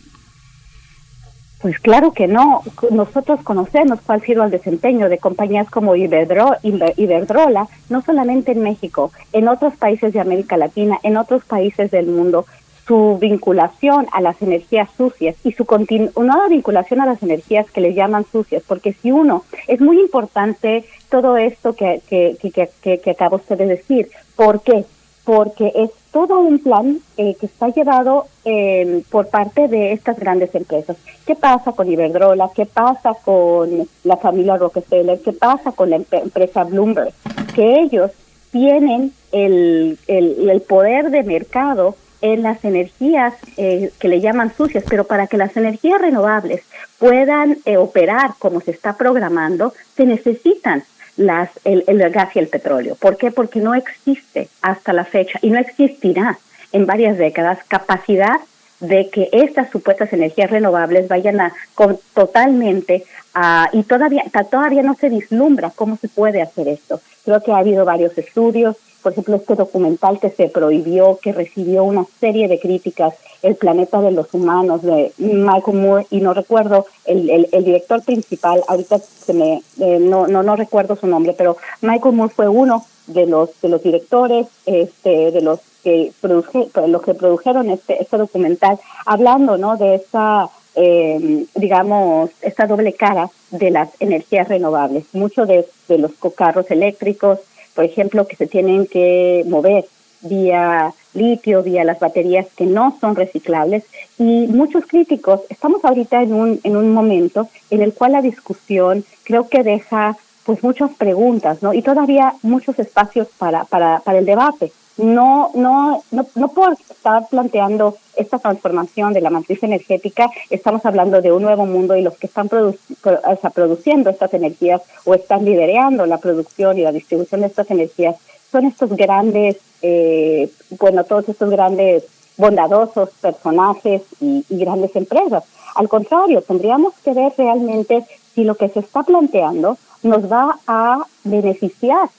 Pues 1.59 1.79
claro 1.79 2.11
que 2.11 2.27
no. 2.27 2.61
Nosotros 2.91 3.41
conocemos 3.43 3.99
cuál 4.05 4.21
ha 4.21 4.25
sido 4.25 4.43
el 4.43 4.51
desempeño 4.51 5.09
de 5.09 5.17
compañías 5.17 5.69
como 5.69 5.95
Iberdrola, 5.95 7.67
no 7.89 8.01
solamente 8.01 8.51
en 8.51 8.61
México, 8.61 9.11
en 9.33 9.47
otros 9.47 9.75
países 9.75 10.13
de 10.13 10.19
América 10.19 10.55
Latina, 10.57 10.99
en 11.01 11.17
otros 11.17 11.43
países 11.45 11.89
del 11.89 12.07
mundo, 12.07 12.45
su 12.85 13.17
vinculación 13.19 14.07
a 14.13 14.21
las 14.21 14.41
energías 14.41 14.89
sucias 14.95 15.35
y 15.43 15.51
su 15.51 15.65
continuada 15.65 16.47
vinculación 16.47 17.01
a 17.01 17.05
las 17.05 17.21
energías 17.21 17.69
que 17.69 17.81
le 17.81 17.93
llaman 17.93 18.25
sucias, 18.31 18.63
porque 18.65 18.93
si 18.93 19.11
uno, 19.11 19.43
es 19.67 19.81
muy 19.81 19.99
importante 19.99 20.85
todo 21.09 21.37
esto 21.37 21.73
que, 21.73 22.01
que, 22.07 22.37
que, 22.39 22.69
que, 22.81 22.99
que 22.99 23.11
acaba 23.11 23.37
usted 23.37 23.57
de 23.57 23.65
decir. 23.65 24.09
¿Por 24.35 24.61
qué? 24.61 24.85
Porque 25.27 25.73
es 25.75 25.89
todo 26.13 26.39
un 26.39 26.59
plan 26.59 26.99
eh, 27.17 27.35
que 27.37 27.47
está 27.47 27.67
llevado 27.67 28.27
eh, 28.45 29.03
por 29.11 29.27
parte 29.27 29.67
de 29.67 29.91
estas 29.91 30.17
grandes 30.17 30.55
empresas. 30.55 30.95
¿Qué 31.25 31.35
pasa 31.35 31.73
con 31.73 31.91
Iberdrola? 31.91 32.49
¿Qué 32.55 32.65
pasa 32.65 33.13
con 33.25 33.89
la 34.05 34.15
familia 34.15 34.55
Rockefeller? 34.55 35.19
¿Qué 35.19 35.33
pasa 35.33 35.73
con 35.73 35.89
la 35.89 35.97
empresa 35.97 36.63
Bloomberg? 36.63 37.11
Que 37.53 37.81
ellos 37.81 38.11
tienen 38.51 39.11
el, 39.33 39.99
el, 40.07 40.61
poder 40.61 41.09
de 41.09 41.23
mercado 41.23 41.97
en 42.21 42.41
las 42.41 42.63
energías 42.63 43.33
eh, 43.57 43.91
que 43.99 44.07
le 44.07 44.21
llaman 44.21 44.55
sucias, 44.55 44.85
pero 44.87 45.03
para 45.03 45.27
que 45.27 45.35
las 45.35 45.57
energías 45.57 45.99
renovables 45.99 46.61
puedan 46.99 47.57
operar 47.77 48.31
como 48.39 48.61
se 48.61 48.71
está 48.71 48.95
programando, 48.95 49.73
se 49.97 50.05
necesitan 50.05 50.85
las, 51.17 51.49
el, 51.65 51.83
el 51.87 52.09
gas 52.09 52.35
y 52.35 52.39
el 52.39 52.47
petróleo. 52.47 52.95
¿Por 52.95 53.17
qué? 53.17 53.31
Porque 53.31 53.59
no 53.59 53.75
existe 53.75 54.49
hasta 54.61 54.93
la 54.93 55.03
fecha 55.03 55.39
y 55.41 55.49
no 55.49 55.59
existirá 55.59 56.37
en 56.71 56.85
varias 56.85 57.17
décadas 57.17 57.59
capacidad 57.67 58.37
de 58.79 59.09
que 59.09 59.29
estas 59.31 59.69
supuestas 59.71 60.13
energías 60.13 60.51
renovables 60.51 61.07
vayan 61.07 61.41
a 61.41 61.53
con, 61.73 61.99
totalmente 62.13 63.03
a, 63.33 63.69
y 63.73 63.83
todavía 63.83 64.23
todavía 64.49 64.83
no 64.83 64.93
se 64.95 65.09
vislumbra 65.09 65.71
cómo 65.71 65.97
se 65.97 66.07
puede 66.07 66.41
hacer 66.41 66.67
esto. 66.67 67.01
Creo 67.25 67.41
que 67.41 67.51
ha 67.51 67.57
habido 67.57 67.85
varios 67.85 68.17
estudios, 68.17 68.77
por 69.07 69.13
ejemplo, 69.13 69.37
este 69.37 69.55
documental 69.55 70.19
que 70.19 70.29
se 70.29 70.49
prohibió, 70.49 71.17
que 71.21 71.31
recibió 71.31 71.85
una 71.85 72.05
serie 72.19 72.49
de 72.49 72.59
críticas 72.59 73.13
El 73.41 73.55
planeta 73.55 74.01
de 74.01 74.11
los 74.11 74.33
humanos 74.33 74.81
de 74.81 75.13
Michael 75.17 75.77
Moore 75.77 76.07
y 76.09 76.19
no 76.19 76.33
recuerdo 76.33 76.85
el, 77.05 77.47
el, 77.53 77.63
director 77.63 78.03
principal, 78.03 78.61
ahorita 78.67 78.99
se 78.99 79.33
me 79.33 79.61
eh, 79.79 79.99
no, 80.01 80.27
no 80.27 80.43
no 80.43 80.57
recuerdo 80.57 80.97
su 80.97 81.07
nombre, 81.07 81.33
pero 81.37 81.55
Michael 81.79 82.15
Moore 82.15 82.33
fue 82.35 82.49
uno 82.49 82.85
de 83.05 83.27
los 83.27 83.49
de 83.61 83.69
los 83.69 83.81
directores 83.81 84.47
este 84.65 85.31
de 85.31 85.41
los 85.41 85.61
que 85.85 86.11
produje, 86.19 86.67
los 86.87 87.01
que 87.01 87.13
produjeron 87.13 87.69
este 87.69 88.01
este 88.01 88.17
documental 88.17 88.77
hablando 89.05 89.57
no 89.57 89.77
de 89.77 89.95
esa 89.95 90.49
eh, 90.75 91.45
digamos 91.55 92.31
esta 92.41 92.67
doble 92.67 92.91
cara 92.91 93.29
de 93.51 93.71
las 93.71 93.89
energías 94.01 94.49
renovables 94.49 95.05
muchos 95.13 95.47
de, 95.47 95.65
de 95.87 95.97
los 95.97 96.11
carros 96.35 96.69
eléctricos 96.71 97.39
por 97.77 97.85
ejemplo 97.85 98.27
que 98.27 98.35
se 98.35 98.47
tienen 98.47 98.87
que 98.87 99.43
mover 99.47 99.85
vía 100.21 100.91
litio, 101.13 101.61
vía 101.61 101.83
las 101.83 101.99
baterías 101.99 102.47
que 102.57 102.65
no 102.65 102.97
son 102.99 103.15
reciclables 103.15 103.83
y 104.17 104.47
muchos 104.47 104.87
críticos 104.87 105.41
estamos 105.47 105.85
ahorita 105.85 106.23
en 106.23 106.33
un 106.33 106.59
en 106.63 106.75
un 106.75 106.91
momento 106.91 107.49
en 107.69 107.83
el 107.83 107.93
cual 107.93 108.13
la 108.13 108.23
discusión 108.23 109.05
creo 109.23 109.47
que 109.47 109.61
deja 109.61 110.17
pues 110.43 110.63
muchas 110.63 110.91
preguntas, 110.95 111.61
¿no? 111.61 111.73
Y 111.73 111.81
todavía 111.81 112.33
muchos 112.41 112.79
espacios 112.79 113.27
para, 113.37 113.65
para, 113.65 113.99
para 113.99 114.17
el 114.17 114.25
debate. 114.25 114.71
No, 114.97 115.51
no, 115.53 116.03
no, 116.09 116.25
no 116.33 116.47
por 116.49 116.73
estar 116.73 117.27
planteando 117.29 117.97
esta 118.15 118.39
transformación 118.39 119.13
de 119.13 119.21
la 119.21 119.29
matriz 119.29 119.61
energética, 119.61 120.31
estamos 120.49 120.83
hablando 120.85 121.21
de 121.21 121.31
un 121.31 121.43
nuevo 121.43 121.67
mundo 121.67 121.95
y 121.95 122.01
los 122.01 122.17
que 122.17 122.25
están 122.25 122.49
produ 122.49 122.75
o 123.03 123.49
produciendo 123.51 124.09
estas 124.09 124.33
energías 124.33 124.81
o 125.05 125.13
están 125.13 125.45
liderando 125.45 126.05
la 126.07 126.17
producción 126.17 126.79
y 126.79 126.81
la 126.81 126.91
distribución 126.91 127.41
de 127.41 127.47
estas 127.47 127.69
energías 127.69 128.15
son 128.51 128.65
estos 128.65 128.89
grandes, 128.95 129.57
eh, 129.83 130.49
bueno, 130.79 131.03
todos 131.03 131.29
estos 131.29 131.49
grandes 131.51 132.03
bondadosos 132.37 133.09
personajes 133.21 134.01
y, 134.19 134.45
y 134.49 134.57
grandes 134.57 134.95
empresas. 134.95 135.43
Al 135.75 135.89
contrario, 135.89 136.41
tendríamos 136.41 136.93
que 137.03 137.13
ver 137.13 137.33
realmente 137.37 138.03
si 138.33 138.43
lo 138.43 138.55
que 138.55 138.69
se 138.69 138.79
está 138.79 139.03
planteando 139.03 139.77
nos 140.01 140.31
va 140.31 140.57
a 140.65 141.05
beneficiar 141.23 142.09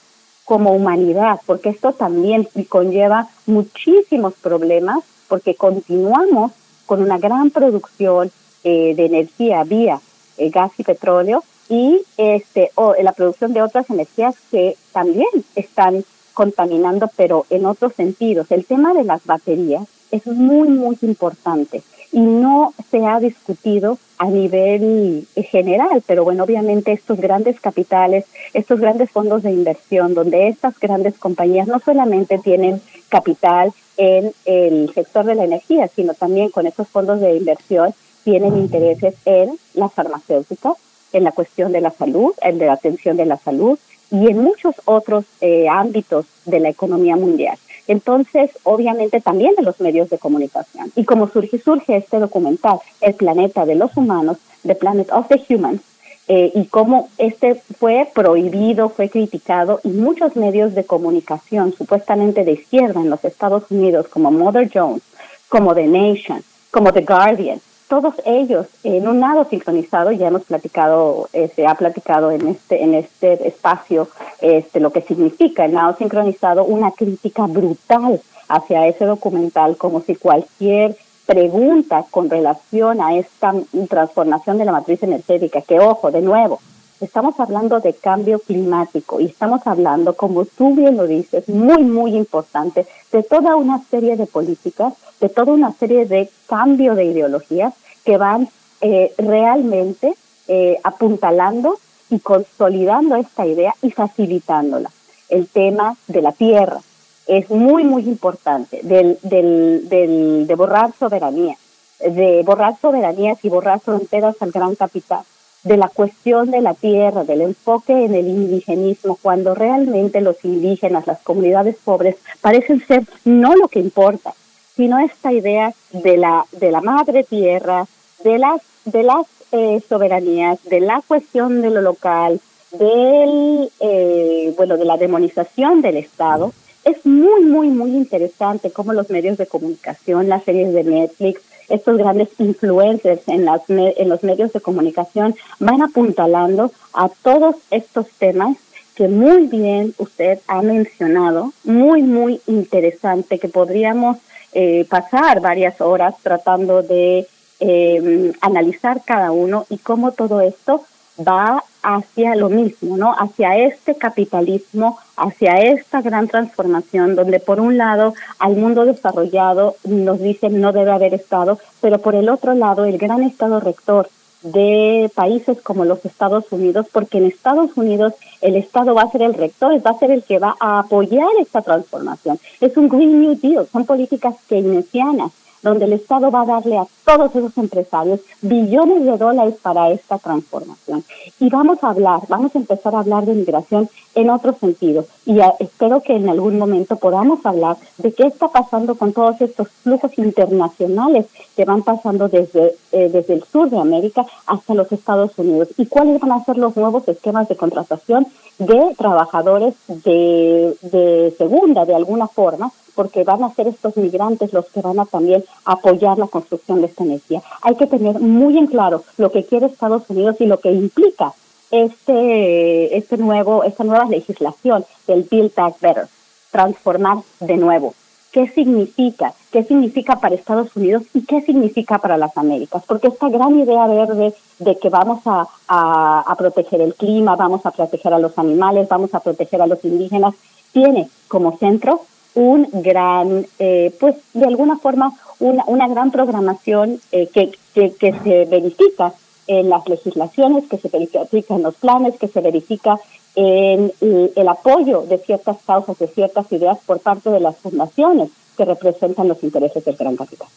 como 0.49 0.71
humanidad, 0.71 1.39
porque 1.45 1.69
esto 1.69 1.93
también 1.93 2.49
conlleva 2.69 3.27
muchísimos 3.45 4.33
problemas, 4.33 5.03
porque 5.27 5.53
continuamos 5.53 6.53
con 6.87 7.03
una 7.03 7.19
gran 7.19 7.51
producción 7.51 8.31
eh, 8.63 8.95
de 8.95 9.05
energía 9.05 9.63
vía 9.63 10.01
eh, 10.37 10.49
gas 10.49 10.71
y 10.79 10.83
petróleo 10.83 11.43
y 11.69 12.01
este 12.17 12.71
o 12.73 12.95
la 12.99 13.11
producción 13.11 13.53
de 13.53 13.61
otras 13.61 13.91
energías 13.91 14.33
que 14.49 14.75
también 14.91 15.29
están 15.53 16.03
contaminando, 16.33 17.11
pero 17.15 17.45
en 17.51 17.67
otros 17.67 17.93
sentidos. 17.93 18.49
El 18.49 18.65
tema 18.65 18.95
de 18.95 19.03
las 19.03 19.23
baterías 19.27 19.83
es 20.09 20.25
muy, 20.25 20.67
muy 20.69 20.97
importante 21.03 21.83
y 22.11 22.19
no 22.19 22.73
se 22.89 23.05
ha 23.05 23.19
discutido 23.19 23.97
a 24.17 24.25
nivel 24.25 25.27
general, 25.35 26.03
pero 26.05 26.23
bueno, 26.23 26.43
obviamente 26.43 26.91
estos 26.91 27.19
grandes 27.19 27.59
capitales, 27.61 28.25
estos 28.53 28.79
grandes 28.79 29.09
fondos 29.11 29.43
de 29.43 29.51
inversión, 29.51 30.13
donde 30.13 30.49
estas 30.49 30.77
grandes 30.79 31.17
compañías 31.17 31.67
no 31.67 31.79
solamente 31.79 32.37
tienen 32.39 32.81
capital 33.07 33.71
en 33.97 34.33
el 34.45 34.91
sector 34.93 35.25
de 35.25 35.35
la 35.35 35.45
energía, 35.45 35.87
sino 35.87 36.13
también 36.13 36.49
con 36.49 36.67
estos 36.67 36.87
fondos 36.87 37.21
de 37.21 37.35
inversión 37.35 37.93
tienen 38.23 38.57
intereses 38.57 39.15
en 39.25 39.57
las 39.73 39.93
farmacéuticas, 39.93 40.75
en 41.13 41.23
la 41.23 41.31
cuestión 41.31 41.71
de 41.71 41.81
la 41.81 41.91
salud, 41.91 42.33
en 42.41 42.59
la 42.59 42.73
atención 42.73 43.17
de 43.17 43.25
la 43.25 43.37
salud 43.37 43.79
y 44.11 44.27
en 44.27 44.37
muchos 44.39 44.75
otros 44.85 45.25
eh, 45.41 45.67
ámbitos 45.69 46.25
de 46.45 46.59
la 46.59 46.69
economía 46.69 47.15
mundial. 47.15 47.57
Entonces, 47.89 48.51
obviamente 48.63 49.19
también 49.19 49.55
de 49.55 49.63
los 49.63 49.81
medios 49.81 50.11
de 50.11 50.19
comunicación. 50.19 50.91
Y 50.95 51.05
como 51.05 51.27
surge, 51.27 51.57
surge 51.57 51.97
este 51.97 52.19
documental, 52.19 52.79
El 53.01 53.15
planeta 53.15 53.65
de 53.65 53.73
los 53.73 53.97
humanos, 53.97 54.37
The 54.61 54.75
Planet 54.75 55.11
of 55.11 55.27
the 55.27 55.41
Humans, 55.49 55.81
eh, 56.27 56.51
y 56.53 56.65
cómo 56.65 57.09
este 57.17 57.55
fue 57.55 58.07
prohibido, 58.13 58.89
fue 58.89 59.09
criticado, 59.09 59.81
y 59.83 59.89
muchos 59.89 60.35
medios 60.35 60.75
de 60.75 60.83
comunicación, 60.83 61.73
supuestamente 61.73 62.45
de 62.45 62.51
izquierda 62.51 63.01
en 63.01 63.09
los 63.09 63.25
Estados 63.25 63.63
Unidos, 63.71 64.07
como 64.07 64.29
Mother 64.29 64.69
Jones, 64.71 65.01
como 65.47 65.73
The 65.73 65.87
Nation, 65.87 66.43
como 66.69 66.93
The 66.93 67.01
Guardian, 67.01 67.59
todos 67.89 68.13
ellos 68.23 68.67
en 68.83 69.07
un 69.07 69.19
lado 69.19 69.45
sincronizado, 69.49 70.11
ya 70.11 70.27
hemos 70.27 70.43
platicado, 70.43 71.27
eh, 71.33 71.51
se 71.53 71.65
ha 71.65 71.73
platicado 71.73 72.29
en 72.31 72.47
este, 72.47 72.83
en 72.83 72.93
este 72.93 73.47
espacio 73.47 74.07
este, 74.39 74.79
lo 74.79 74.91
que 74.91 75.01
significa 75.01 75.65
el 75.65 75.73
lado 75.73 75.95
sincronizado, 75.97 76.63
una 76.63 76.91
crítica 76.91 77.47
brutal 77.47 78.21
hacia 78.47 78.87
ese 78.87 79.05
documental, 79.05 79.75
como 79.75 80.01
si 80.01 80.15
cualquier 80.15 80.95
pregunta 81.25 82.05
con 82.11 82.29
relación 82.29 83.01
a 83.01 83.15
esta 83.15 83.53
transformación 83.89 84.59
de 84.59 84.65
la 84.65 84.71
matriz 84.71 85.01
energética, 85.01 85.61
que 85.61 85.79
ojo, 85.79 86.11
de 86.11 86.21
nuevo, 86.21 86.59
estamos 87.01 87.39
hablando 87.39 87.79
de 87.79 87.93
cambio 87.93 88.39
climático 88.39 89.19
y 89.19 89.25
estamos 89.25 89.65
hablando, 89.65 90.13
como 90.13 90.45
tú 90.45 90.75
bien 90.75 90.97
lo 90.97 91.07
dices, 91.07 91.47
muy, 91.49 91.83
muy 91.83 92.15
importante, 92.15 92.85
de 93.11 93.23
toda 93.23 93.55
una 93.55 93.81
serie 93.89 94.17
de 94.17 94.25
políticas 94.25 94.93
de 95.19 95.29
toda 95.29 95.53
una 95.53 95.71
serie 95.73 96.05
de 96.05 96.29
cambios 96.47 96.95
de 96.95 97.05
ideologías 97.05 97.73
que 98.05 98.17
van 98.17 98.47
eh, 98.81 99.13
realmente 99.17 100.13
eh, 100.47 100.79
apuntalando 100.83 101.77
y 102.09 102.19
consolidando 102.19 103.15
esta 103.15 103.45
idea 103.45 103.75
y 103.81 103.91
facilitándola. 103.91 104.89
El 105.27 105.47
tema 105.47 105.95
de 106.07 106.21
la 106.21 106.31
tierra 106.31 106.79
es 107.27 107.49
muy, 107.49 107.83
muy 107.83 108.03
importante, 108.03 108.79
del, 108.81 109.19
del, 109.21 109.87
del, 109.89 110.47
de 110.47 110.55
borrar 110.55 110.91
soberanía, 110.97 111.55
de 111.99 112.41
borrar 112.43 112.79
soberanías 112.81 113.37
y 113.43 113.49
borrar 113.49 113.79
fronteras 113.81 114.35
al 114.39 114.51
gran 114.51 114.75
capital, 114.75 115.21
de 115.63 115.77
la 115.77 115.89
cuestión 115.89 116.51
de 116.51 116.61
la 116.61 116.73
tierra, 116.73 117.23
del 117.23 117.41
enfoque 117.41 118.05
en 118.05 118.15
el 118.15 118.27
indigenismo, 118.27 119.17
cuando 119.21 119.55
realmente 119.55 120.21
los 120.21 120.43
indígenas, 120.45 121.07
las 121.07 121.19
comunidades 121.19 121.75
pobres, 121.83 122.15
parecen 122.41 122.85
ser 122.85 123.03
no 123.25 123.55
lo 123.55 123.67
que 123.67 123.79
importa, 123.79 124.33
sino 124.75 124.99
esta 124.99 125.33
idea 125.33 125.73
de 125.91 126.17
la, 126.17 126.45
de 126.53 126.71
la 126.71 126.81
madre 126.81 127.23
tierra, 127.23 127.85
de 128.23 128.39
las, 128.39 128.61
de 128.85 129.03
las 129.03 129.25
eh, 129.51 129.81
soberanías, 129.87 130.63
de 130.65 130.79
la 130.79 131.01
cuestión 131.05 131.61
de 131.61 131.69
lo 131.69 131.81
local, 131.81 132.39
del, 132.71 133.69
eh, 133.79 134.53
bueno, 134.55 134.77
de 134.77 134.85
la 134.85 134.97
demonización 134.97 135.81
del 135.81 135.97
Estado. 135.97 136.53
Es 136.85 137.05
muy, 137.05 137.43
muy, 137.43 137.69
muy 137.69 137.91
interesante 137.91 138.71
cómo 138.71 138.93
los 138.93 139.09
medios 139.09 139.37
de 139.37 139.47
comunicación, 139.47 140.29
las 140.29 140.43
series 140.43 140.73
de 140.73 140.83
Netflix, 140.83 141.41
estos 141.69 141.97
grandes 141.97 142.29
influencers 142.39 143.27
en, 143.27 143.45
las, 143.45 143.61
en 143.69 144.09
los 144.09 144.23
medios 144.23 144.53
de 144.53 144.61
comunicación 144.61 145.35
van 145.59 145.81
apuntalando 145.81 146.71
a 146.93 147.09
todos 147.09 147.55
estos 147.71 148.07
temas 148.17 148.57
que 148.95 149.07
muy 149.07 149.47
bien 149.47 149.93
usted 149.97 150.39
ha 150.47 150.61
mencionado, 150.61 151.53
muy, 151.63 152.03
muy 152.03 152.41
interesante, 152.47 153.39
que 153.39 153.47
podríamos 153.47 154.17
eh, 154.51 154.85
pasar 154.89 155.39
varias 155.39 155.79
horas 155.79 156.15
tratando 156.21 156.81
de 156.81 157.25
eh, 157.61 158.33
analizar 158.41 159.01
cada 159.05 159.31
uno 159.31 159.65
y 159.69 159.77
cómo 159.77 160.11
todo 160.11 160.41
esto 160.41 160.83
va 161.27 161.63
hacia 161.83 162.35
lo 162.35 162.49
mismo, 162.49 162.97
¿no? 162.97 163.13
Hacia 163.17 163.57
este 163.57 163.95
capitalismo, 163.95 164.97
hacia 165.15 165.61
esta 165.61 166.01
gran 166.01 166.27
transformación, 166.27 167.15
donde 167.15 167.39
por 167.39 167.59
un 167.59 167.77
lado 167.77 168.13
al 168.37 168.55
mundo 168.55 168.85
desarrollado 168.85 169.75
nos 169.85 170.19
dicen 170.19 170.59
no 170.59 170.71
debe 170.71 170.91
haber 170.91 171.13
Estado, 171.13 171.59
pero 171.81 171.99
por 171.99 172.15
el 172.15 172.29
otro 172.29 172.53
lado 172.53 172.85
el 172.85 172.97
gran 172.97 173.23
Estado 173.23 173.59
rector 173.59 174.09
de 174.41 175.11
países 175.15 175.61
como 175.61 175.85
los 175.85 176.05
Estados 176.05 176.45
Unidos, 176.51 176.87
porque 176.91 177.17
en 177.17 177.25
Estados 177.25 177.75
Unidos 177.75 178.13
el 178.41 178.55
Estado 178.55 178.93
va 178.93 179.03
a 179.03 179.11
ser 179.11 179.21
el 179.21 179.33
rector, 179.33 179.85
va 179.85 179.91
a 179.91 179.99
ser 179.99 180.11
el 180.11 180.23
que 180.23 180.39
va 180.39 180.55
a 180.59 180.79
apoyar 180.79 181.27
esta 181.41 181.61
transformación. 181.61 182.39
Es 182.61 182.77
un 182.77 182.87
Green 182.87 183.21
New 183.21 183.37
Deal, 183.41 183.67
son 183.71 183.85
políticas 183.85 184.35
keynesianas, 184.47 185.31
donde 185.61 185.85
el 185.85 185.93
Estado 185.93 186.31
va 186.31 186.41
a 186.41 186.45
darle 186.45 186.77
a 186.77 186.87
todos 187.05 187.35
esos 187.35 187.57
empresarios 187.57 188.19
billones 188.41 189.05
de 189.05 189.17
dólares 189.17 189.55
para 189.61 189.89
esta 189.91 190.17
transformación. 190.17 191.03
Y 191.39 191.49
vamos 191.49 191.83
a 191.83 191.89
hablar, 191.89 192.21
vamos 192.27 192.55
a 192.55 192.59
empezar 192.59 192.95
a 192.95 192.99
hablar 192.99 193.25
de 193.25 193.33
migración 193.33 193.89
en 194.15 194.29
otro 194.29 194.53
sentido. 194.53 195.05
Y 195.25 195.39
espero 195.59 196.01
que 196.01 196.15
en 196.15 196.29
algún 196.29 196.57
momento 196.57 196.95
podamos 196.95 197.45
hablar 197.45 197.77
de 197.97 198.13
qué 198.13 198.27
está 198.27 198.47
pasando 198.47 198.95
con 198.95 199.13
todos 199.13 199.39
estos 199.41 199.69
flujos 199.83 200.17
internacionales 200.17 201.27
que 201.55 201.65
van 201.65 201.83
pasando 201.83 202.27
desde, 202.27 202.75
eh, 202.91 203.09
desde 203.09 203.33
el 203.33 203.43
sur 203.43 203.69
de 203.69 203.79
América 203.79 204.25
hasta 204.45 204.73
los 204.73 204.91
Estados 204.91 205.37
Unidos 205.37 205.69
y 205.77 205.85
cuáles 205.85 206.19
van 206.19 206.31
a 206.31 206.43
ser 206.43 206.57
los 206.57 206.75
nuevos 206.75 207.07
esquemas 207.07 207.47
de 207.47 207.55
contratación 207.55 208.27
de 208.57 208.93
trabajadores 208.97 209.73
de, 209.87 210.75
de 210.81 211.33
segunda, 211.37 211.85
de 211.85 211.95
alguna 211.95 212.27
forma, 212.27 212.71
porque 212.99 213.23
van 213.23 213.41
a 213.45 213.53
ser 213.53 213.65
estos 213.69 213.95
migrantes 213.95 214.51
los 214.51 214.65
que 214.65 214.81
van 214.81 214.99
a 214.99 215.05
también 215.05 215.41
apoyar 215.63 216.17
la 216.17 216.27
construcción 216.27 216.81
de 216.81 216.87
esta 216.87 217.05
energía. 217.05 217.41
Hay 217.61 217.75
que 217.75 217.87
tener 217.87 218.19
muy 218.19 218.57
en 218.57 218.67
claro 218.67 219.05
lo 219.15 219.31
que 219.31 219.45
quiere 219.45 219.67
Estados 219.67 220.09
Unidos 220.09 220.35
y 220.41 220.45
lo 220.45 220.59
que 220.59 220.69
implica 220.69 221.31
este, 221.71 222.97
este 222.97 223.15
nuevo, 223.15 223.63
esta 223.63 223.85
nueva 223.85 224.03
legislación 224.03 224.83
del 225.07 225.25
Build 225.31 225.55
Back 225.55 225.79
Better, 225.79 226.07
transformar 226.51 227.19
de 227.39 227.55
nuevo. 227.55 227.93
qué 228.33 228.49
significa, 228.49 229.33
qué 229.49 229.63
significa 229.63 230.19
para 230.19 230.35
Estados 230.35 230.75
Unidos 230.75 231.03
y 231.13 231.21
qué 231.25 231.39
significa 231.41 231.99
para 231.99 232.17
las 232.17 232.37
Américas, 232.37 232.83
porque 232.85 233.07
esta 233.07 233.29
gran 233.29 233.57
idea 233.57 233.87
verde 233.87 234.33
de 234.59 234.77
que 234.77 234.89
vamos 234.89 235.21
a, 235.25 235.47
a, 235.69 236.35
proteger 236.37 236.81
el 236.81 236.95
clima, 236.95 237.37
vamos 237.37 237.65
a 237.65 237.71
proteger 237.71 238.13
a 238.13 238.19
los 238.19 238.37
animales, 238.37 238.89
vamos 238.89 239.15
a 239.15 239.21
proteger 239.21 239.61
a 239.61 239.67
los 239.67 239.85
indígenas, 239.85 240.35
tiene 240.73 241.09
como 241.29 241.57
centro 241.57 242.01
un 242.35 242.67
gran, 242.71 243.45
eh, 243.59 243.93
pues 243.99 244.15
de 244.33 244.45
alguna 244.45 244.77
forma, 244.77 245.13
una, 245.39 245.63
una 245.67 245.87
gran 245.87 246.11
programación 246.11 246.99
eh, 247.11 247.27
que, 247.27 247.51
que, 247.73 247.93
que 247.93 248.13
se 248.23 248.45
verifica 248.45 249.13
en 249.47 249.69
las 249.69 249.87
legislaciones, 249.89 250.65
que 250.69 250.77
se 250.77 250.89
verifica 250.89 251.55
en 251.55 251.63
los 251.63 251.75
planes, 251.75 252.17
que 252.17 252.27
se 252.27 252.41
verifica 252.41 252.99
en 253.35 253.91
el 254.01 254.47
apoyo 254.47 255.01
de 255.01 255.17
ciertas 255.17 255.57
causas, 255.65 255.97
de 255.97 256.07
ciertas 256.07 256.51
ideas 256.51 256.77
por 256.85 256.99
parte 256.99 257.29
de 257.29 257.39
las 257.39 257.57
fundaciones 257.57 258.29
que 258.57 258.65
representan 258.65 259.27
los 259.27 259.41
intereses 259.43 259.85
del 259.85 259.95
gran 259.95 260.15
capital. 260.15 260.47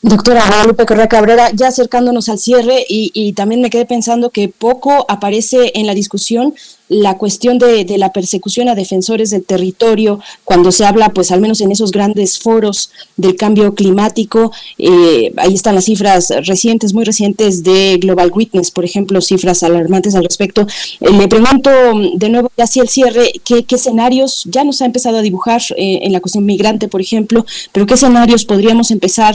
Doctora 0.00 0.46
Guadalupe 0.46 0.86
Correa 0.86 1.08
Cabrera, 1.08 1.50
ya 1.52 1.66
acercándonos 1.66 2.28
al 2.28 2.38
cierre 2.38 2.86
y, 2.88 3.32
también 3.32 3.60
me 3.60 3.68
quedé 3.68 3.84
pensando 3.84 4.30
que 4.30 4.48
poco 4.48 5.04
aparece 5.08 5.72
en 5.74 5.88
la 5.88 5.94
discusión 5.94 6.54
la 6.88 7.18
cuestión 7.18 7.58
de, 7.58 7.84
la 7.98 8.12
persecución 8.12 8.68
a 8.68 8.76
defensores 8.76 9.30
del 9.30 9.44
territorio 9.44 10.20
cuando 10.44 10.70
se 10.70 10.86
habla, 10.86 11.08
pues 11.08 11.32
al 11.32 11.40
menos 11.40 11.60
en 11.60 11.72
esos 11.72 11.90
grandes 11.90 12.38
foros 12.38 12.92
del 13.16 13.34
cambio 13.34 13.74
climático. 13.74 14.52
Eh, 14.78 15.32
ahí 15.36 15.54
están 15.54 15.74
las 15.74 15.86
cifras 15.86 16.32
recientes, 16.46 16.94
muy 16.94 17.04
recientes 17.04 17.64
de 17.64 17.98
Global 18.00 18.30
Witness, 18.32 18.70
por 18.70 18.84
ejemplo, 18.84 19.20
cifras 19.20 19.64
alarmantes 19.64 20.14
al 20.14 20.22
respecto. 20.22 20.66
Eh, 21.00 21.10
le 21.10 21.26
pregunto 21.26 21.70
de 22.14 22.28
nuevo, 22.28 22.52
ya 22.56 22.66
el 22.80 22.88
cierre, 22.88 23.32
¿qué, 23.44 23.66
escenarios 23.68 24.44
ya 24.46 24.62
nos 24.62 24.80
ha 24.80 24.86
empezado 24.86 25.18
a 25.18 25.22
dibujar 25.22 25.60
eh, 25.76 26.00
en 26.02 26.12
la 26.12 26.20
cuestión 26.20 26.46
migrante, 26.46 26.86
por 26.86 27.00
ejemplo, 27.00 27.44
pero 27.72 27.84
qué 27.84 27.94
escenarios 27.94 28.44
podríamos 28.44 28.92
empezar 28.92 29.34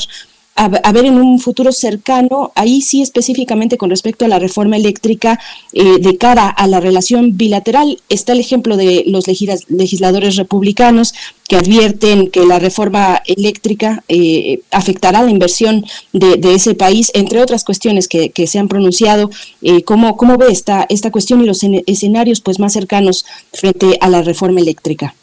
ver 0.93 1.05
en 1.05 1.15
un 1.15 1.39
futuro 1.39 1.71
cercano, 1.71 2.51
ahí 2.55 2.81
sí 2.81 3.01
específicamente 3.01 3.77
con 3.77 3.89
respecto 3.89 4.25
a 4.25 4.27
la 4.27 4.39
reforma 4.39 4.77
eléctrica 4.77 5.39
eh, 5.73 5.97
de 5.99 6.17
cara 6.17 6.47
a 6.47 6.67
la 6.67 6.79
relación 6.79 7.37
bilateral, 7.37 7.99
está 8.09 8.33
el 8.33 8.39
ejemplo 8.39 8.77
de 8.77 9.03
los 9.07 9.25
legisladores 9.67 10.35
republicanos 10.35 11.13
que 11.47 11.57
advierten 11.57 12.29
que 12.29 12.45
la 12.45 12.59
reforma 12.59 13.21
eléctrica 13.25 14.03
eh, 14.07 14.61
afectará 14.71 15.23
la 15.23 15.31
inversión 15.31 15.85
de, 16.13 16.53
ese 16.53 16.75
país, 16.75 17.11
entre 17.15 17.41
otras 17.41 17.63
cuestiones 17.63 18.07
que, 18.07 18.31
se 18.47 18.59
han 18.59 18.67
pronunciado. 18.67 19.31
Eh, 19.61 19.83
¿cómo, 19.83 20.17
¿Cómo 20.17 20.37
ve 20.37 20.47
esta, 20.51 20.85
esta 20.89 21.11
cuestión 21.11 21.41
y 21.41 21.47
los 21.47 21.63
escenarios 21.87 22.41
pues, 22.41 22.59
más 22.59 22.73
cercanos 22.73 23.25
frente 23.51 23.97
a 23.99 24.09
la 24.09 24.21
reforma 24.21 24.59
eléctrica? 24.59 25.15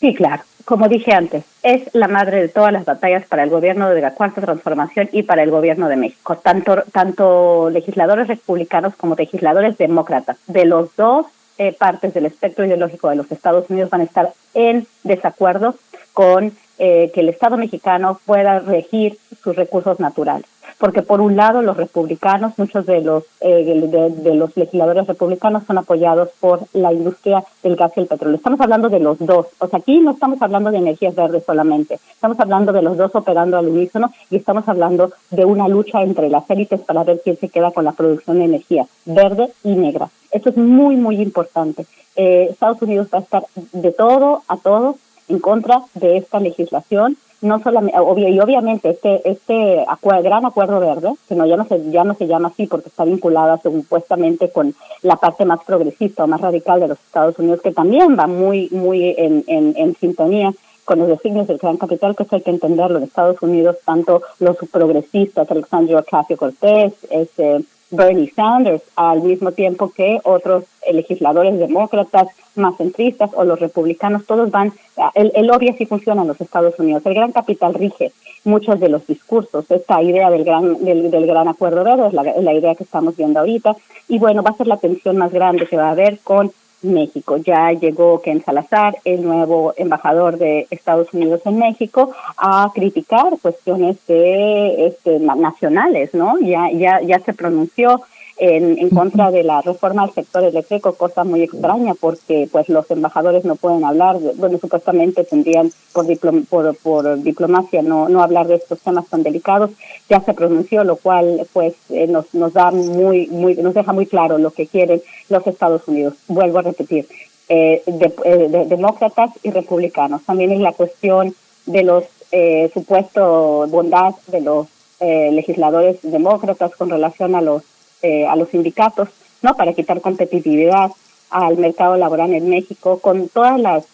Sí, 0.00 0.14
claro 0.14 0.42
como 0.64 0.88
dije 0.88 1.12
antes, 1.12 1.44
es 1.62 1.82
la 1.94 2.08
madre 2.08 2.40
de 2.40 2.48
todas 2.48 2.72
las 2.72 2.84
batallas 2.84 3.26
para 3.26 3.42
el 3.42 3.50
gobierno 3.50 3.90
de 3.90 4.00
la 4.00 4.14
Cuarta 4.14 4.40
Transformación 4.40 5.08
y 5.12 5.22
para 5.22 5.42
el 5.42 5.50
gobierno 5.50 5.88
de 5.88 5.96
México. 5.96 6.36
Tanto, 6.36 6.82
tanto 6.92 7.70
legisladores 7.70 8.28
republicanos 8.28 8.94
como 8.96 9.14
legisladores 9.14 9.78
demócratas 9.78 10.38
de 10.46 10.64
los 10.64 10.94
dos 10.96 11.26
eh, 11.58 11.72
partes 11.78 12.14
del 12.14 12.26
espectro 12.26 12.64
ideológico 12.64 13.10
de 13.10 13.16
los 13.16 13.30
Estados 13.30 13.68
Unidos 13.70 13.90
van 13.90 14.00
a 14.00 14.04
estar 14.04 14.32
en 14.54 14.86
desacuerdo 15.02 15.76
con 16.12 16.52
eh, 16.78 17.10
que 17.14 17.20
el 17.20 17.28
Estado 17.28 17.56
mexicano 17.56 18.20
pueda 18.26 18.58
regir 18.60 19.18
sus 19.42 19.56
recursos 19.56 20.00
naturales 20.00 20.51
porque 20.82 21.02
por 21.02 21.20
un 21.20 21.36
lado 21.36 21.62
los 21.62 21.76
republicanos, 21.76 22.58
muchos 22.58 22.84
de 22.86 23.02
los 23.02 23.22
eh, 23.40 23.62
de, 23.86 24.34
los 24.34 24.56
legisladores 24.56 25.06
republicanos 25.06 25.62
son 25.64 25.78
apoyados 25.78 26.30
por 26.40 26.62
la 26.72 26.92
industria 26.92 27.44
del 27.62 27.76
gas 27.76 27.92
y 27.94 28.00
el 28.00 28.08
petróleo. 28.08 28.34
Estamos 28.34 28.60
hablando 28.60 28.88
de 28.88 28.98
los 28.98 29.16
dos, 29.20 29.46
o 29.60 29.68
sea, 29.68 29.78
aquí 29.78 30.00
no 30.00 30.10
estamos 30.10 30.42
hablando 30.42 30.72
de 30.72 30.78
energías 30.78 31.14
verdes 31.14 31.44
solamente, 31.46 32.00
estamos 32.10 32.40
hablando 32.40 32.72
de 32.72 32.82
los 32.82 32.96
dos 32.96 33.14
operando 33.14 33.56
al 33.58 33.68
unísono 33.68 34.10
y 34.28 34.34
estamos 34.34 34.68
hablando 34.68 35.12
de 35.30 35.44
una 35.44 35.68
lucha 35.68 36.02
entre 36.02 36.28
las 36.28 36.50
élites 36.50 36.80
para 36.80 37.04
ver 37.04 37.20
quién 37.22 37.36
se 37.36 37.48
queda 37.48 37.70
con 37.70 37.84
la 37.84 37.92
producción 37.92 38.40
de 38.40 38.46
energía 38.46 38.84
verde 39.04 39.52
y 39.62 39.76
negra. 39.76 40.08
Eso 40.32 40.48
es 40.48 40.56
muy, 40.56 40.96
muy 40.96 41.22
importante. 41.22 41.86
Eh, 42.16 42.48
Estados 42.50 42.82
Unidos 42.82 43.06
va 43.14 43.18
a 43.18 43.22
estar 43.22 43.44
de 43.54 43.92
todo 43.92 44.42
a 44.48 44.56
todo 44.56 44.96
en 45.28 45.38
contra 45.38 45.82
de 45.94 46.16
esta 46.16 46.40
legislación 46.40 47.16
no 47.42 47.60
solamente 47.60 47.98
y 48.30 48.40
obviamente 48.40 48.90
este 48.90 49.28
este 49.28 49.84
gran 50.22 50.46
acuerdo 50.46 50.80
verde 50.80 51.12
que 51.28 51.34
no 51.34 51.44
ya 51.44 51.56
no 51.56 51.66
se 51.66 51.90
ya 51.90 52.04
no 52.04 52.14
se 52.14 52.26
llama 52.26 52.48
así 52.48 52.66
porque 52.66 52.88
está 52.88 53.04
vinculada 53.04 53.58
supuestamente 53.58 54.50
con 54.50 54.74
la 55.02 55.16
parte 55.16 55.44
más 55.44 55.62
progresista 55.64 56.24
o 56.24 56.26
más 56.28 56.40
radical 56.40 56.80
de 56.80 56.88
los 56.88 56.98
Estados 56.98 57.38
Unidos 57.38 57.60
que 57.60 57.72
también 57.72 58.16
va 58.18 58.26
muy 58.26 58.68
muy 58.70 59.14
en, 59.18 59.44
en, 59.48 59.74
en 59.76 59.94
sintonía 59.96 60.52
con 60.84 61.00
los 61.00 61.08
designios 61.08 61.48
del 61.48 61.58
gran 61.58 61.76
capital 61.76 62.14
que 62.14 62.22
eso 62.22 62.36
hay 62.36 62.42
que 62.42 62.50
entenderlo 62.50 62.98
en 62.98 63.04
Estados 63.04 63.42
Unidos 63.42 63.76
tanto 63.84 64.22
los 64.38 64.56
progresistas 64.70 65.50
Alexandria 65.50 65.98
Ocasio 65.98 66.36
Cortés 66.36 66.92
este 67.10 67.64
Bernie 67.92 68.32
Sanders, 68.34 68.82
al 68.96 69.22
mismo 69.22 69.52
tiempo 69.52 69.92
que 69.92 70.18
otros 70.24 70.64
legisladores 70.90 71.58
demócratas 71.58 72.28
más 72.56 72.76
centristas 72.76 73.30
o 73.34 73.44
los 73.44 73.60
republicanos, 73.60 74.26
todos 74.26 74.50
van, 74.50 74.72
el, 75.14 75.30
el 75.34 75.46
lobby 75.46 75.72
sí 75.78 75.86
funciona 75.86 76.22
en 76.22 76.28
los 76.28 76.40
Estados 76.40 76.78
Unidos, 76.78 77.02
el 77.06 77.14
gran 77.14 77.32
capital 77.32 77.74
rige 77.74 78.12
muchos 78.44 78.80
de 78.80 78.88
los 78.88 79.06
discursos, 79.06 79.70
esta 79.70 80.02
idea 80.02 80.30
del 80.30 80.44
gran, 80.44 80.84
del, 80.84 81.26
gran 81.26 81.48
acuerdo 81.48 81.84
verde 81.84 82.08
es 82.08 82.12
la, 82.12 82.22
la 82.22 82.54
idea 82.54 82.74
que 82.74 82.84
estamos 82.84 83.16
viendo 83.16 83.40
ahorita, 83.40 83.76
y 84.08 84.18
bueno, 84.18 84.42
va 84.42 84.50
a 84.50 84.56
ser 84.56 84.66
la 84.66 84.78
tensión 84.78 85.16
más 85.16 85.32
grande 85.32 85.66
que 85.66 85.76
va 85.76 85.88
a 85.88 85.92
haber 85.92 86.18
con 86.20 86.50
México. 86.82 87.36
Ya 87.36 87.72
llegó 87.72 88.20
Ken 88.20 88.42
Salazar, 88.44 88.96
el 89.04 89.22
nuevo 89.22 89.74
embajador 89.76 90.38
de 90.38 90.66
Estados 90.70 91.12
Unidos 91.12 91.40
en 91.44 91.58
México, 91.58 92.12
a 92.36 92.70
criticar 92.74 93.38
cuestiones 93.40 93.96
de 94.06 94.86
este, 94.86 95.18
nacionales, 95.18 96.14
¿no? 96.14 96.38
Ya, 96.40 96.70
ya, 96.72 97.00
ya 97.02 97.18
se 97.20 97.32
pronunció 97.32 98.02
en, 98.42 98.78
en 98.78 98.90
contra 98.90 99.30
de 99.30 99.42
la 99.42 99.60
reforma 99.60 100.04
del 100.04 100.14
sector 100.14 100.44
eléctrico, 100.44 100.94
cosa 100.94 101.22
muy 101.24 101.42
extraña 101.42 101.94
porque 101.94 102.48
pues 102.50 102.68
los 102.68 102.90
embajadores 102.90 103.44
no 103.44 103.56
pueden 103.56 103.84
hablar, 103.84 104.18
bueno, 104.36 104.58
supuestamente 104.58 105.24
tendrían 105.24 105.70
por, 105.92 106.06
por, 106.46 106.76
por 106.76 107.22
diplomacia 107.22 107.82
no, 107.82 108.08
no 108.08 108.22
hablar 108.22 108.48
de 108.48 108.56
estos 108.56 108.80
temas 108.80 109.06
tan 109.06 109.22
delicados, 109.22 109.70
ya 110.08 110.20
se 110.20 110.34
pronunció, 110.34 110.82
lo 110.82 110.96
cual 110.96 111.46
pues 111.52 111.74
eh, 111.90 112.06
nos, 112.06 112.34
nos 112.34 112.52
da 112.52 112.70
muy, 112.72 113.28
muy, 113.28 113.54
nos 113.54 113.74
deja 113.74 113.92
muy 113.92 114.06
claro 114.06 114.38
lo 114.38 114.50
que 114.50 114.66
quieren 114.66 115.00
los 115.28 115.46
Estados 115.46 115.86
Unidos. 115.86 116.14
Vuelvo 116.26 116.58
a 116.58 116.62
repetir, 116.62 117.06
eh, 117.48 117.82
eh, 117.86 118.48
de, 118.48 118.64
demócratas 118.64 119.30
y 119.42 119.50
republicanos. 119.50 120.22
También 120.24 120.52
es 120.52 120.60
la 120.60 120.72
cuestión 120.72 121.34
de 121.66 121.82
los 121.82 122.04
eh, 122.30 122.70
supuesto 122.72 123.66
bondad 123.68 124.14
de 124.28 124.40
los 124.40 124.68
legisladores 125.00 125.98
demócratas 126.02 126.76
con 126.76 126.88
relación 126.88 127.34
a 127.34 127.40
los 127.40 127.64
eh, 128.02 128.26
a 128.26 128.36
los 128.36 128.48
sindicatos, 128.50 129.08
¿no? 129.42 129.54
Para 129.54 129.72
quitar 129.72 130.00
competitividad 130.00 130.90
al 131.30 131.56
mercado 131.56 131.96
laboral 131.96 132.32
en 132.34 132.48
México, 132.48 132.98
con 132.98 133.28
todas 133.28 133.58
las 133.60 133.86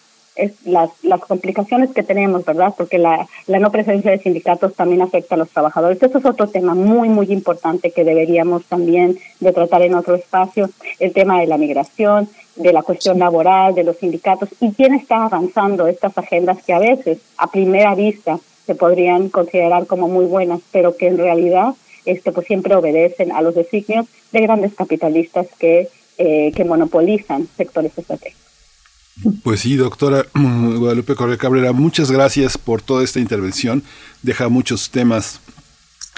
las, 0.65 0.91
las 1.03 1.21
complicaciones 1.21 1.91
que 1.91 2.03
tenemos, 2.03 2.45
¿verdad? 2.45 2.75
Porque 2.77 2.99
la, 2.99 3.27
la 3.47 3.59
no 3.59 3.71
presencia 3.71 4.11
de 4.11 4.19
sindicatos 4.19 4.75
también 4.75 5.03
afecta 5.03 5.35
a 5.35 5.39
los 5.39 5.51
trabajadores. 5.51 6.03
Eso 6.03 6.19
es 6.19 6.25
otro 6.25 6.49
tema 6.49 6.75
muy, 6.75 7.09
muy 7.09 7.27
importante 7.33 7.91
que 7.91 8.05
deberíamos 8.05 8.65
también 8.67 9.19
de 9.41 9.53
tratar 9.53 9.83
en 9.83 9.95
otro 9.95 10.15
espacio, 10.15 10.71
el 10.99 11.13
tema 11.13 11.41
de 11.41 11.47
la 11.47 11.59
migración, 11.59 12.29
de 12.57 12.73
la 12.73 12.83
cuestión 12.83 13.19
laboral, 13.19 13.75
de 13.75 13.85
los 13.85 13.97
sindicatos, 13.97 14.49
y 14.61 14.73
quién 14.73 14.95
está 14.95 15.25
avanzando 15.25 15.87
estas 15.87 16.17
agendas 16.17 16.63
que 16.63 16.73
a 16.73 16.79
veces, 16.79 17.19
a 17.37 17.51
primera 17.51 17.95
vista, 17.95 18.39
se 18.67 18.75
podrían 18.75 19.31
considerar 19.31 19.87
como 19.87 20.09
muy 20.09 20.27
buenas, 20.27 20.61
pero 20.73 20.97
que 20.97 21.07
en 21.07 21.19
realidad 21.19 21.75
este, 22.09 22.33
pues 22.33 22.47
siempre 22.47 22.75
obedecen 22.75 23.33
a 23.33 23.43
los 23.43 23.55
designios 23.55 24.07
de 24.33 24.41
grandes 24.41 24.75
capitalistas 24.75 25.47
que, 25.59 25.89
eh, 26.19 26.53
que 26.55 26.65
monopolizan 26.65 27.49
sectores 27.57 27.93
estratégicos. 27.97 28.49
Pues 29.43 29.61
sí, 29.61 29.77
doctora 29.77 30.27
Guadalupe 30.35 31.15
Correa 31.15 31.37
Cabrera, 31.37 31.73
muchas 31.73 32.11
gracias 32.11 32.57
por 32.57 32.83
toda 32.83 33.05
esta 33.05 33.21
intervención. 33.21 33.83
Deja 34.23 34.49
muchos 34.49 34.91
temas 34.91 35.41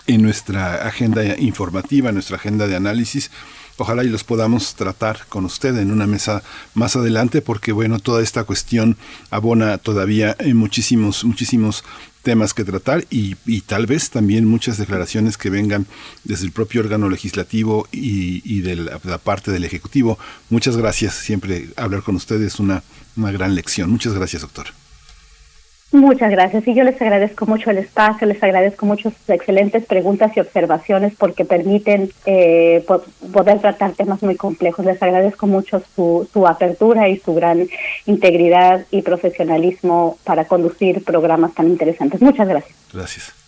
en 0.07 0.23
nuestra 0.23 0.87
agenda 0.87 1.39
informativa, 1.39 2.09
en 2.09 2.15
nuestra 2.15 2.37
agenda 2.37 2.67
de 2.67 2.77
análisis. 2.77 3.31
Ojalá 3.79 4.05
y 4.05 4.09
los 4.09 4.25
podamos 4.25 4.75
tratar 4.75 5.21
con 5.31 5.47
usted 5.47 5.75
en 5.79 5.91
una 5.91 6.07
mesa 6.07 6.43
más 6.75 6.97
adelante, 6.97 7.41
porque 7.41 7.73
bueno, 7.73 7.99
toda 7.99 8.23
esta 8.23 8.45
cuestión 8.45 8.99
abona 9.31 9.79
todavía 9.79 10.37
en 10.39 10.59
muchísimos, 10.59 11.25
muchísimos 11.25 11.83
temas 12.23 12.55
que 12.55 12.65
tratar 12.65 13.05
y, 13.11 13.35
tal 13.63 13.87
vez 13.87 14.11
también 14.11 14.45
muchas 14.45 14.79
declaraciones 14.79 15.37
que 15.37 15.51
vengan 15.51 15.87
desde 16.25 16.45
el 16.47 16.53
propio 16.53 16.81
órgano 16.81 17.09
legislativo 17.09 17.89
y, 17.93 18.61
de, 18.61 18.77
la, 18.77 19.19
parte 19.19 19.51
del 19.53 19.65
Ejecutivo. 19.65 20.19
Muchas 20.49 20.77
gracias, 20.77 21.15
siempre 21.15 21.69
hablar 21.77 22.03
con 22.03 22.17
ustedes 22.17 22.55
es 22.55 22.61
una, 22.61 22.83
una 23.17 23.33
gran 23.33 23.55
lección. 23.55 23.91
Muchas 23.91 24.15
gracias, 24.15 24.43
doctor. 24.43 24.80
Muchas 25.93 26.31
gracias 26.31 26.69
y 26.69 26.75
yo 26.75 26.85
les 26.85 27.01
agradezco 27.03 27.47
mucho 27.47 27.71
el 27.71 27.79
espacio, 27.79 28.25
les 28.27 28.41
agradezco 28.41 28.87
mucho 28.87 29.11
sus 29.11 29.29
excelentes 29.29 29.85
preguntas 29.87 30.31
y 30.37 30.41
observaciones 30.41 31.15
porque 31.19 31.45
permiten 31.45 32.13
eh, 32.27 32.85
poder 33.33 33.59
tratar 33.61 33.93
temas 33.93 34.23
muy 34.23 34.37
complejos. 34.37 34.87
Les 34.87 35.03
agradezco 35.03 35.49
mucho 35.49 35.83
su, 35.97 36.29
su 36.33 36.47
apertura 36.47 37.09
y 37.09 37.19
su 37.19 37.35
gran 37.35 37.69
integridad 38.07 38.87
y 38.93 39.03
profesionalismo 39.03 40.17
para 40.23 40.45
conducir 40.45 41.03
programas 41.03 41.55
tan 41.55 41.67
interesantes. 41.67 42.23
Muchas 42.23 42.47
gracias. 42.47 42.77
Gracias. 42.93 43.40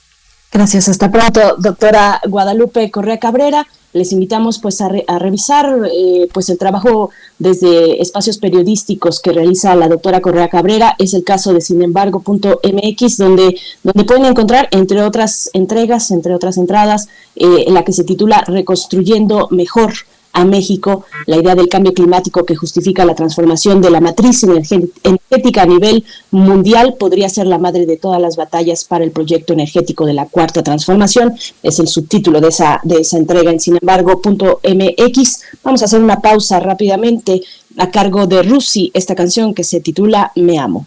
Gracias, 0.53 0.91
hasta 0.91 1.11
pronto, 1.11 1.57
doctora 1.57 2.21
Guadalupe 2.29 2.91
Correa 2.91 3.19
Cabrera. 3.19 3.67
Les 3.95 4.13
invitamos 4.13 4.59
pues 4.59 4.83
a, 4.83 4.89
revisar 5.19 5.79
eh, 5.91 6.29
pues 6.33 6.51
el 6.51 6.59
trabajo 6.59 7.09
desde 7.39 8.03
espacios 8.03 8.37
periodísticos 8.37 9.21
que 9.21 9.33
realiza 9.33 9.75
la 9.75 9.89
doctora 9.89 10.21
Correa 10.21 10.49
Cabrera. 10.49 10.95
Es 10.99 11.15
el 11.15 11.25
caso 11.25 11.55
de 11.55 11.63
sin 11.63 11.83
embargo.mx, 11.83 13.17
donde, 13.17 13.59
donde 13.83 14.05
pueden 14.05 14.27
encontrar, 14.27 14.69
entre 14.73 15.03
otras 15.03 15.49
entregas, 15.55 16.11
entre 16.11 16.35
otras 16.35 16.59
entradas, 16.59 17.09
eh, 17.35 17.65
la 17.69 17.83
que 17.83 17.95
se 17.95 18.05
titula 18.05 18.45
Reconstruyendo 18.47 19.49
Mejor 19.51 19.95
a 20.33 20.45
México 20.45 21.05
la 21.27 21.37
idea 21.37 21.55
del 21.55 21.69
cambio 21.69 21.93
climático 21.93 22.45
que 22.45 22.57
justifica 22.57 23.05
la 23.05 23.15
transformación 23.15 23.81
de 23.81 23.91
la 23.91 24.01
matriz 24.01 24.43
energética 24.45 25.63
a 25.63 25.67
nivel 25.67 26.05
mundial 26.31 26.95
podría 26.99 27.29
ser 27.29 27.47
la 27.47 27.59
madre 27.59 27.87
de 27.87 27.97
todas 27.97 28.21
las 28.21 28.37
batallas 28.37 28.85
para 28.85 29.05
el 29.05 29.11
proyecto 29.11 29.53
energético 29.53 30.07
de 30.07 30.15
la 30.15 30.27
cuarta 30.27 30.63
transformación. 30.63 31.35
Es 31.63 31.79
el 31.79 31.89
subtítulo 31.89 32.41
de 32.41 32.49
esa, 32.49 32.81
de 32.85 33.01
esa 33.01 33.19
entrega 33.19 33.51
en 33.51 33.61
sin 33.61 33.79
embargo 33.81 34.21
MX. 34.23 35.41
Vamos 35.63 35.83
a 35.83 35.85
hacer 35.85 36.03
una 36.03 36.21
pausa 36.21 36.61
rápidamente 36.61 37.43
a 37.79 37.91
cargo 37.91 38.27
de 38.27 38.43
Rusi, 38.43 38.91
esta 38.95 39.15
canción 39.15 39.55
que 39.55 39.65
se 39.65 39.81
titula 39.81 40.33
Me 40.35 40.59
amo. 40.59 40.87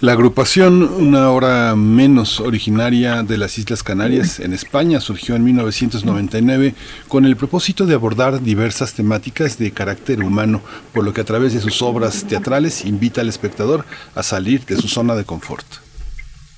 La 0.00 0.12
agrupación, 0.12 0.84
una 0.84 1.32
hora 1.32 1.74
menos 1.74 2.38
originaria 2.38 3.24
de 3.24 3.36
las 3.36 3.58
Islas 3.58 3.82
Canarias 3.82 4.38
en 4.38 4.52
España, 4.52 5.00
surgió 5.00 5.34
en 5.34 5.42
1999 5.42 6.76
con 7.08 7.24
el 7.24 7.36
propósito 7.36 7.84
de 7.84 7.94
abordar 7.94 8.40
diversas 8.40 8.92
temáticas 8.92 9.58
de 9.58 9.72
carácter 9.72 10.22
humano, 10.22 10.60
por 10.94 11.02
lo 11.02 11.12
que 11.12 11.22
a 11.22 11.24
través 11.24 11.52
de 11.52 11.60
sus 11.60 11.82
obras 11.82 12.24
teatrales 12.28 12.84
invita 12.84 13.22
al 13.22 13.28
espectador 13.28 13.84
a 14.14 14.22
salir 14.22 14.64
de 14.66 14.76
su 14.76 14.86
zona 14.86 15.16
de 15.16 15.24
confort. 15.24 15.66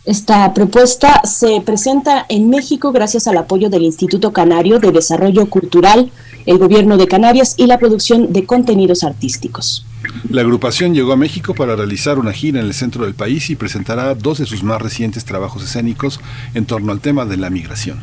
Esta 0.05 0.53
propuesta 0.53 1.23
se 1.25 1.63
presenta 1.63 2.27
en 2.29 2.51
México 2.51 2.93
gracias 2.93 3.27
al 3.27 3.39
apoyo 3.39 3.71
del 3.71 3.85
Instituto 3.85 4.35
Canario 4.35 4.81
de 4.81 4.93
Desarrollo 4.93 5.49
Cultural, 5.49 6.11
el 6.45 6.59
Gobierno 6.59 6.99
de 6.99 7.09
Canarias 7.09 7.55
y 7.57 7.67
la 7.67 7.79
producción 7.79 8.35
de 8.35 8.45
contenidos 8.45 9.03
artísticos. 9.03 9.87
La 10.31 10.43
agrupación 10.43 10.95
llegó 10.95 11.13
a 11.13 11.17
México 11.17 11.55
para 11.55 11.75
realizar 11.75 12.17
una 12.21 12.33
gira 12.33 12.61
en 12.61 12.67
el 12.67 12.73
centro 12.73 13.05
del 13.05 13.15
país 13.15 13.51
y 13.51 13.57
presentará 13.57 14.15
dos 14.15 14.39
de 14.39 14.47
sus 14.47 14.63
más 14.63 14.81
recientes 14.81 15.25
trabajos 15.25 15.65
escénicos 15.65 16.21
en 16.55 16.67
torno 16.67 16.93
al 16.93 17.01
tema 17.01 17.25
de 17.25 17.37
la 17.37 17.51
migración. 17.51 17.99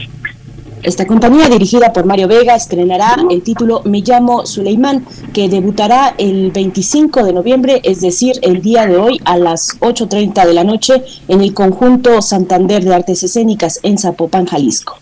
Esta 0.83 1.07
compañía, 1.07 1.47
dirigida 1.47 1.93
por 1.93 2.05
Mario 2.05 2.27
Vega, 2.27 2.53
estrenará 2.53 3.15
el 3.31 3.43
título 3.43 3.81
Me 3.85 4.01
llamo 4.01 4.45
Suleimán, 4.45 5.05
que 5.33 5.47
debutará 5.47 6.15
el 6.17 6.51
25 6.51 7.23
de 7.23 7.31
noviembre, 7.31 7.79
es 7.85 8.01
decir, 8.01 8.33
el 8.41 8.61
día 8.61 8.85
de 8.85 8.97
hoy 8.97 9.21
a 9.23 9.37
las 9.37 9.79
8.30 9.79 10.45
de 10.45 10.53
la 10.53 10.65
noche 10.65 11.03
en 11.29 11.39
el 11.39 11.53
conjunto 11.53 12.21
Santander 12.21 12.83
de 12.83 12.93
Artes 12.93 13.23
Escénicas 13.23 13.79
en 13.83 13.97
Zapopan, 13.97 14.47
Jalisco. 14.47 14.96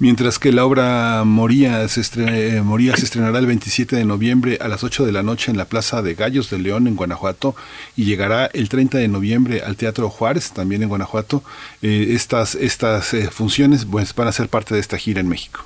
Mientras 0.00 0.40
que 0.40 0.50
la 0.50 0.64
obra 0.64 1.22
Moría 1.24 1.86
se, 1.86 2.02
eh, 2.16 2.62
Moría 2.62 2.96
se 2.96 3.04
estrenará 3.04 3.38
el 3.38 3.46
27 3.46 3.94
de 3.94 4.04
noviembre 4.04 4.58
a 4.60 4.66
las 4.66 4.82
8 4.82 5.06
de 5.06 5.12
la 5.12 5.22
noche 5.22 5.52
en 5.52 5.56
la 5.56 5.66
Plaza 5.66 6.02
de 6.02 6.14
Gallos 6.14 6.50
de 6.50 6.58
León 6.58 6.88
en 6.88 6.96
Guanajuato 6.96 7.54
y 7.96 8.04
llegará 8.04 8.46
el 8.46 8.68
30 8.68 8.98
de 8.98 9.06
noviembre 9.06 9.62
al 9.62 9.76
Teatro 9.76 10.10
Juárez, 10.10 10.50
también 10.50 10.82
en 10.82 10.88
Guanajuato. 10.88 11.44
Eh, 11.80 12.08
estas 12.10 12.56
estas 12.56 13.14
eh, 13.14 13.30
funciones 13.30 13.84
pues, 13.84 14.12
van 14.16 14.26
a 14.26 14.32
ser 14.32 14.48
parte 14.48 14.74
de 14.74 14.80
esta 14.80 14.98
gira 14.98 15.20
en 15.20 15.28
México. 15.28 15.64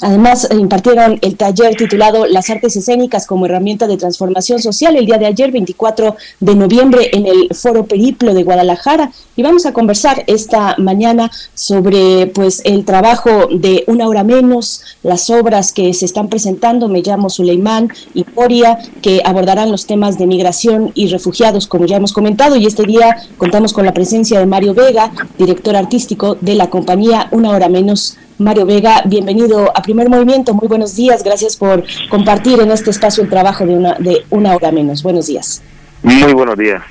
Además, 0.00 0.46
impartieron 0.50 1.18
el 1.22 1.36
taller 1.36 1.74
titulado 1.74 2.26
Las 2.26 2.50
artes 2.50 2.76
escénicas 2.76 3.26
como 3.26 3.46
herramienta 3.46 3.86
de 3.86 3.96
transformación 3.96 4.60
social 4.60 4.94
el 4.94 5.06
día 5.06 5.16
de 5.16 5.24
ayer, 5.24 5.50
24 5.50 6.16
de 6.40 6.54
noviembre, 6.54 7.10
en 7.14 7.26
el 7.26 7.48
Foro 7.54 7.86
Periplo 7.86 8.34
de 8.34 8.42
Guadalajara. 8.42 9.10
Y 9.36 9.42
vamos 9.42 9.64
a 9.64 9.72
conversar 9.72 10.22
esta 10.26 10.74
mañana 10.76 11.30
sobre 11.54 12.26
pues 12.26 12.60
el 12.64 12.84
trabajo 12.84 13.48
de 13.50 13.84
una 13.86 14.06
hora 14.06 14.22
menos, 14.22 14.82
las 15.02 15.30
obras 15.30 15.72
que 15.72 15.94
se 15.94 16.04
están 16.04 16.28
presentando. 16.28 16.88
Me 16.88 17.00
llamo 17.00 17.30
Suleimán 17.30 17.90
y 18.12 18.24
Poria, 18.24 18.78
que 19.00 19.22
abordarán 19.24 19.70
los 19.70 19.86
temas 19.86 20.18
de 20.18 20.26
migración 20.26 20.90
y 20.94 21.08
refugiados, 21.08 21.66
como 21.66 21.86
ya 21.86 21.96
hemos 21.96 22.12
comentado. 22.12 22.56
Y 22.56 22.66
este 22.66 22.82
día 22.82 23.16
contamos 23.38 23.72
con 23.72 23.86
la 23.86 23.94
presencia 23.94 24.38
de 24.38 24.46
Mario 24.46 24.74
Vega, 24.74 25.10
director 25.38 25.74
artístico 25.74 26.36
de 26.38 26.54
la 26.54 26.68
compañía 26.68 27.28
Una 27.30 27.50
Hora 27.50 27.70
Menos 27.70 28.18
Mario 28.38 28.66
Vega, 28.66 29.02
bienvenido 29.06 29.72
a 29.74 29.80
Primer 29.82 30.10
Movimiento. 30.10 30.52
Muy 30.52 30.68
buenos 30.68 30.94
días. 30.94 31.22
Gracias 31.22 31.56
por 31.56 31.82
compartir 32.10 32.60
en 32.60 32.70
este 32.70 32.90
espacio 32.90 33.22
el 33.22 33.30
trabajo 33.30 33.64
de 33.64 33.74
una, 33.74 33.94
de 33.94 34.26
una 34.28 34.54
hora 34.54 34.70
menos. 34.72 35.02
Buenos 35.02 35.26
días. 35.26 35.62
Muy 36.02 36.34
buenos 36.34 36.58
días. 36.58 36.82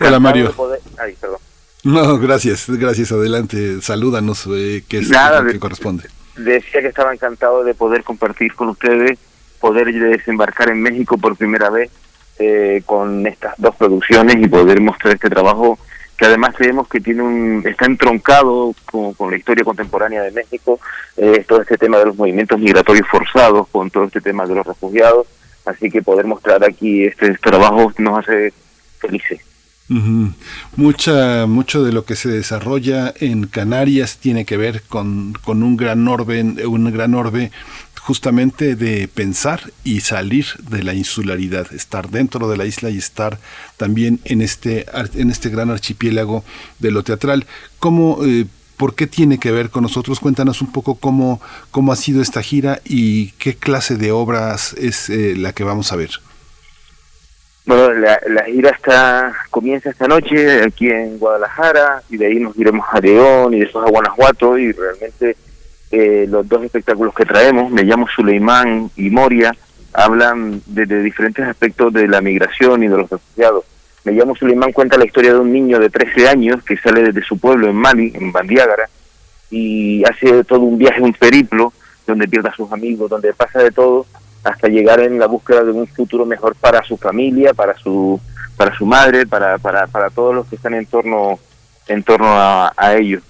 Hola, 0.00 0.18
Mario. 0.18 0.52
Ay, 0.98 1.14
perdón. 1.20 1.38
No, 1.84 2.18
gracias, 2.18 2.64
gracias. 2.68 3.12
Adelante, 3.12 3.80
salúdanos, 3.80 4.48
eh, 4.52 4.82
que 4.88 4.98
es 4.98 5.10
Nada, 5.10 5.42
lo 5.42 5.52
que 5.52 5.60
corresponde. 5.60 6.08
Decía 6.36 6.80
que 6.80 6.88
estaba 6.88 7.12
encantado 7.12 7.62
de 7.62 7.74
poder 7.74 8.02
compartir 8.02 8.52
con 8.54 8.70
ustedes, 8.70 9.16
poder 9.60 9.92
desembarcar 9.92 10.70
en 10.70 10.82
México 10.82 11.18
por 11.18 11.36
primera 11.36 11.70
vez 11.70 11.90
eh, 12.40 12.82
con 12.84 13.26
estas 13.28 13.54
dos 13.58 13.76
producciones 13.76 14.36
y 14.40 14.48
poder 14.48 14.80
mostrar 14.80 15.14
este 15.14 15.30
trabajo 15.30 15.78
que 16.18 16.26
además 16.26 16.54
creemos 16.56 16.88
que 16.88 17.00
tiene 17.00 17.22
un 17.22 17.62
está 17.64 17.86
entroncado 17.86 18.74
con, 18.90 19.14
con 19.14 19.30
la 19.30 19.36
historia 19.36 19.64
contemporánea 19.64 20.22
de 20.22 20.32
México, 20.32 20.80
todo 21.46 21.62
este 21.62 21.78
tema 21.78 21.98
de 21.98 22.06
los 22.06 22.16
movimientos 22.16 22.58
migratorios 22.58 23.06
forzados, 23.08 23.68
con 23.68 23.88
todo 23.88 24.04
este 24.04 24.20
tema 24.20 24.44
de 24.44 24.56
los 24.56 24.66
refugiados, 24.66 25.28
así 25.64 25.88
que 25.88 26.02
poder 26.02 26.26
mostrar 26.26 26.64
aquí 26.64 27.04
este, 27.04 27.32
trabajo 27.34 27.92
nos 27.98 28.18
hace 28.18 28.52
felices. 28.98 29.40
Mucha, 30.76 31.46
mucho 31.46 31.82
de 31.82 31.92
lo 31.92 32.04
que 32.04 32.14
se 32.14 32.28
desarrolla 32.28 33.14
en 33.20 33.46
Canarias 33.46 34.18
tiene 34.18 34.44
que 34.44 34.58
ver 34.58 34.82
con, 34.82 35.32
con 35.42 35.62
un 35.62 35.78
gran 35.78 36.06
orbe, 36.08 36.42
un 36.42 36.92
gran 36.92 37.14
orbe 37.14 37.50
justamente 38.08 38.74
de 38.74 39.06
pensar 39.06 39.60
y 39.84 40.00
salir 40.00 40.46
de 40.70 40.82
la 40.82 40.94
insularidad, 40.94 41.70
estar 41.74 42.08
dentro 42.08 42.48
de 42.48 42.56
la 42.56 42.64
isla 42.64 42.88
y 42.88 42.96
estar 42.96 43.36
también 43.76 44.18
en 44.24 44.40
este, 44.40 44.86
en 45.14 45.30
este 45.30 45.50
gran 45.50 45.68
archipiélago 45.68 46.42
de 46.78 46.90
lo 46.90 47.02
teatral. 47.02 47.44
¿Cómo, 47.78 48.20
eh, 48.24 48.46
¿Por 48.78 48.94
qué 48.94 49.06
tiene 49.06 49.38
que 49.38 49.50
ver 49.50 49.68
con 49.68 49.82
nosotros? 49.82 50.20
Cuéntanos 50.20 50.62
un 50.62 50.72
poco 50.72 50.94
cómo, 50.94 51.42
cómo 51.70 51.92
ha 51.92 51.96
sido 51.96 52.22
esta 52.22 52.40
gira 52.40 52.80
y 52.82 53.32
qué 53.32 53.56
clase 53.56 53.98
de 53.98 54.10
obras 54.10 54.72
es 54.78 55.10
eh, 55.10 55.34
la 55.36 55.52
que 55.52 55.64
vamos 55.64 55.92
a 55.92 55.96
ver. 55.96 56.12
Bueno, 57.66 57.92
la, 57.92 58.18
la, 58.26 58.44
gira 58.44 58.70
está 58.70 59.34
comienza 59.50 59.90
esta 59.90 60.08
noche 60.08 60.62
aquí 60.62 60.88
en 60.88 61.18
Guadalajara 61.18 62.02
y 62.08 62.16
de 62.16 62.24
ahí 62.24 62.40
nos 62.40 62.56
iremos 62.56 62.86
a 62.90 63.00
León 63.00 63.52
y 63.52 63.60
después 63.60 63.86
a 63.86 63.90
Guanajuato 63.90 64.56
y 64.56 64.72
realmente 64.72 65.36
eh, 65.90 66.26
los 66.28 66.46
dos 66.46 66.62
espectáculos 66.64 67.14
que 67.14 67.24
traemos, 67.24 67.70
Me 67.70 67.82
llamo 67.82 68.06
Suleimán 68.08 68.90
y 68.96 69.08
Moria, 69.10 69.54
hablan 69.92 70.60
de, 70.66 70.84
diferentes 71.02 71.46
aspectos 71.46 71.92
de 71.92 72.06
la 72.06 72.20
migración 72.20 72.82
y 72.82 72.88
de 72.88 72.96
los 72.96 73.10
refugiados. 73.10 73.64
Me 74.04 74.12
llamo 74.12 74.36
Suleimán 74.36 74.72
cuenta 74.72 74.98
la 74.98 75.06
historia 75.06 75.32
de 75.32 75.38
un 75.38 75.52
niño 75.52 75.78
de 75.78 75.88
13 75.88 76.28
años 76.28 76.62
que 76.62 76.76
sale 76.76 77.02
desde 77.02 77.22
su 77.22 77.38
pueblo 77.38 77.68
en 77.68 77.76
Mali, 77.76 78.12
en 78.14 78.32
Bandiágara, 78.32 78.88
y 79.50 80.04
hace 80.04 80.44
todo 80.44 80.60
un 80.60 80.76
viaje, 80.76 81.00
un 81.00 81.14
periplo, 81.14 81.72
donde 82.06 82.28
pierde 82.28 82.50
a 82.50 82.54
sus 82.54 82.70
amigos, 82.70 83.08
donde 83.10 83.32
pasa 83.32 83.60
de 83.60 83.70
todo, 83.70 84.06
hasta 84.44 84.68
llegar 84.68 85.00
en 85.00 85.18
la 85.18 85.26
búsqueda 85.26 85.64
de 85.64 85.72
un 85.72 85.86
futuro 85.86 86.26
mejor 86.26 86.54
para 86.54 86.82
su 86.84 86.96
familia, 86.96 87.54
para 87.54 87.76
su 87.76 88.20
para 88.56 88.76
su 88.76 88.86
madre, 88.86 89.24
para, 89.24 89.56
para, 89.58 89.86
para 89.86 90.10
todos 90.10 90.34
los 90.34 90.46
que 90.48 90.56
están 90.56 90.74
en 90.74 90.84
torno 90.84 91.38
en 91.86 92.02
torno 92.02 92.26
a 92.28 92.94
ellos 92.96 93.22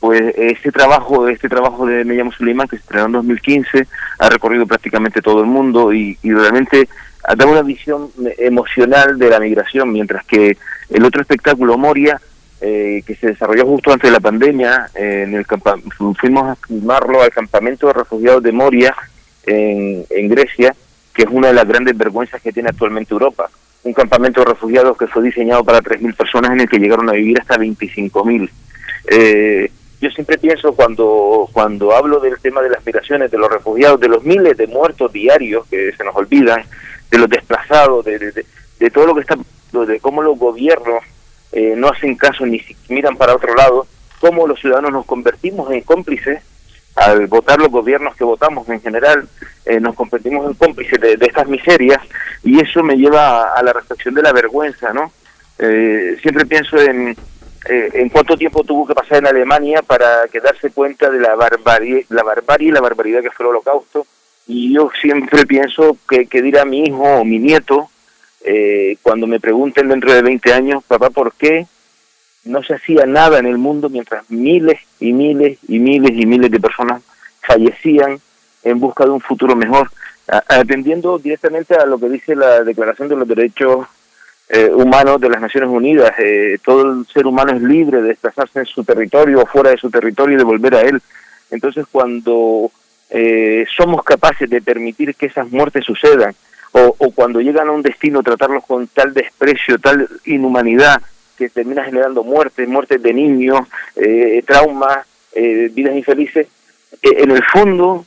pues 0.00 0.34
este 0.36 0.72
trabajo, 0.72 1.28
este 1.28 1.48
trabajo 1.48 1.84
de 1.86 2.04
Me 2.06 2.14
llamo 2.14 2.32
Suleiman, 2.32 2.66
que 2.66 2.76
se 2.76 2.82
estrenó 2.82 3.06
en 3.06 3.12
2015, 3.12 3.86
ha 4.18 4.30
recorrido 4.30 4.66
prácticamente 4.66 5.20
todo 5.20 5.40
el 5.40 5.46
mundo 5.46 5.92
y, 5.92 6.16
realmente 6.22 6.88
da 7.36 7.46
una 7.46 7.62
visión 7.62 8.10
emocional 8.38 9.18
de 9.18 9.28
la 9.28 9.38
migración, 9.38 9.92
mientras 9.92 10.24
que 10.24 10.56
el 10.88 11.04
otro 11.04 11.20
espectáculo, 11.20 11.76
Moria, 11.76 12.18
eh, 12.62 13.02
que 13.06 13.14
se 13.14 13.28
desarrolló 13.28 13.66
justo 13.66 13.92
antes 13.92 14.10
de 14.10 14.14
la 14.14 14.20
pandemia, 14.20 14.90
en 14.94 15.34
el 15.34 15.44
fuimos 16.18 16.48
a 16.48 16.56
filmarlo 16.56 17.22
al 17.22 17.30
campamento 17.30 17.86
de 17.88 17.92
refugiados 17.92 18.42
de 18.42 18.52
Moria 18.52 18.94
en, 19.44 20.04
en 20.08 20.28
Grecia, 20.28 20.74
que 21.14 21.22
es 21.22 21.28
una 21.30 21.48
de 21.48 21.54
las 21.54 21.68
grandes 21.68 21.96
vergüenzas 21.96 22.40
que 22.40 22.52
tiene 22.52 22.70
actualmente 22.70 23.12
Europa. 23.12 23.50
Un 23.82 23.92
campamento 23.92 24.40
de 24.40 24.46
refugiados 24.46 24.96
que 24.96 25.06
fue 25.06 25.22
diseñado 25.22 25.62
para 25.62 25.80
3.000 25.80 26.16
personas 26.16 26.52
en 26.52 26.60
el 26.60 26.68
que 26.68 26.78
llegaron 26.78 27.08
a 27.08 27.12
vivir 27.12 27.38
hasta 27.38 27.56
25.000. 27.56 28.50
Eh, 29.10 29.70
yo 30.00 30.10
siempre 30.10 30.38
pienso 30.38 30.72
cuando, 30.72 31.48
cuando 31.52 31.94
hablo 31.94 32.20
del 32.20 32.40
tema 32.40 32.62
de 32.62 32.70
las 32.70 32.84
migraciones, 32.86 33.30
de 33.30 33.36
los 33.36 33.50
refugiados, 33.50 34.00
de 34.00 34.08
los 34.08 34.24
miles 34.24 34.56
de 34.56 34.66
muertos 34.66 35.12
diarios 35.12 35.66
que 35.68 35.92
se 35.92 36.04
nos 36.04 36.16
olvidan, 36.16 36.64
de 37.10 37.18
los 37.18 37.28
desplazados, 37.28 38.04
de, 38.06 38.18
de, 38.78 38.90
todo 38.90 39.06
lo 39.06 39.14
que 39.14 39.20
está, 39.20 39.36
de 39.72 40.00
cómo 40.00 40.22
los 40.22 40.38
gobiernos 40.38 41.04
eh, 41.52 41.74
no 41.76 41.88
hacen 41.88 42.16
caso 42.16 42.46
ni 42.46 42.62
miran 42.88 43.16
para 43.16 43.34
otro 43.34 43.54
lado, 43.54 43.86
cómo 44.20 44.46
los 44.46 44.58
ciudadanos 44.58 44.92
nos 44.92 45.04
convertimos 45.04 45.70
en 45.70 45.82
cómplices 45.82 46.42
al 46.96 47.26
votar 47.26 47.58
los 47.58 47.68
gobiernos 47.68 48.16
que 48.16 48.24
votamos 48.24 48.68
en 48.68 48.80
general, 48.80 49.28
eh, 49.66 49.80
nos 49.80 49.94
convertimos 49.94 50.46
en 50.46 50.54
cómplices 50.54 51.00
de, 51.00 51.18
estas 51.20 51.46
miserias 51.46 52.00
y 52.42 52.58
eso 52.60 52.82
me 52.82 52.96
lleva 52.96 53.54
a, 53.54 53.62
la 53.62 53.72
reflexión 53.72 54.14
de 54.14 54.22
la 54.22 54.32
vergüenza, 54.32 54.92
¿no? 54.92 55.12
Eh, 55.58 56.16
siempre 56.22 56.46
pienso 56.46 56.78
en, 56.78 57.16
eh, 57.68 57.90
en 57.92 58.08
cuánto 58.08 58.36
tiempo 58.36 58.64
tuvo 58.64 58.86
que 58.86 58.94
pasar 58.94 59.18
en 59.18 59.26
Alemania 59.26 59.82
para 59.82 60.26
que 60.28 60.40
darse 60.40 60.70
cuenta 60.70 61.10
de 61.10 61.20
la 61.20 61.34
barbarie, 61.34 62.06
la 62.08 62.22
barbarie 62.22 62.68
y 62.68 62.72
la 62.72 62.80
barbaridad 62.80 63.22
que 63.22 63.30
fue 63.30 63.44
el 63.44 63.50
holocausto. 63.50 64.06
Y 64.46 64.74
yo 64.74 64.90
siempre 65.00 65.44
pienso 65.46 65.96
que, 66.08 66.26
que 66.26 66.42
dirá 66.42 66.64
mi 66.64 66.84
hijo 66.84 67.02
o 67.02 67.24
mi 67.24 67.38
nieto 67.38 67.90
eh, 68.42 68.96
cuando 69.02 69.26
me 69.26 69.38
pregunten 69.38 69.88
dentro 69.88 70.12
de 70.12 70.22
20 70.22 70.52
años, 70.52 70.82
papá, 70.84 71.10
¿por 71.10 71.34
qué 71.34 71.66
no 72.44 72.62
se 72.62 72.74
hacía 72.74 73.04
nada 73.04 73.38
en 73.38 73.46
el 73.46 73.58
mundo 73.58 73.90
mientras 73.90 74.28
miles 74.30 74.80
y 74.98 75.12
miles 75.12 75.58
y 75.68 75.78
miles 75.78 76.12
y 76.14 76.24
miles 76.24 76.50
de 76.50 76.58
personas 76.58 77.02
fallecían 77.42 78.18
en 78.62 78.80
busca 78.80 79.04
de 79.04 79.10
un 79.10 79.20
futuro 79.20 79.54
mejor? 79.54 79.90
Atendiendo 80.26 81.18
directamente 81.18 81.74
a 81.74 81.84
lo 81.84 81.98
que 81.98 82.08
dice 82.08 82.34
la 82.34 82.62
Declaración 82.62 83.08
de 83.08 83.16
los 83.16 83.28
Derechos 83.28 83.86
eh, 84.52 84.68
humanos 84.74 85.20
de 85.20 85.30
las 85.30 85.40
Naciones 85.40 85.70
Unidas. 85.70 86.12
Eh, 86.18 86.58
todo 86.64 86.82
el 86.82 87.06
ser 87.06 87.26
humano 87.26 87.52
es 87.52 87.62
libre 87.62 88.02
de 88.02 88.08
desplazarse 88.08 88.58
en 88.58 88.66
su 88.66 88.82
territorio 88.82 89.40
o 89.40 89.46
fuera 89.46 89.70
de 89.70 89.76
su 89.76 89.90
territorio 89.90 90.34
y 90.34 90.38
de 90.38 90.44
volver 90.44 90.74
a 90.74 90.82
él. 90.82 91.00
Entonces, 91.52 91.86
cuando 91.90 92.70
eh, 93.10 93.64
somos 93.76 94.02
capaces 94.02 94.50
de 94.50 94.60
permitir 94.60 95.14
que 95.14 95.26
esas 95.26 95.48
muertes 95.50 95.84
sucedan, 95.84 96.34
o, 96.72 96.94
o, 96.98 97.10
cuando 97.12 97.40
llegan 97.40 97.68
a 97.68 97.72
un 97.72 97.82
destino, 97.82 98.22
tratarlos 98.22 98.64
con 98.64 98.86
tal 98.88 99.14
desprecio, 99.14 99.78
tal 99.78 100.08
inhumanidad, 100.24 101.00
que 101.36 101.48
termina 101.48 101.84
generando 101.84 102.22
muertes, 102.22 102.68
muertes 102.68 103.02
de 103.02 103.14
niños, 103.14 103.60
eh, 103.96 104.42
traumas, 104.46 105.06
eh, 105.32 105.70
vidas 105.72 105.94
infelices, 105.94 106.48
en 107.02 107.30
el 107.30 107.42
fondo, 107.44 108.04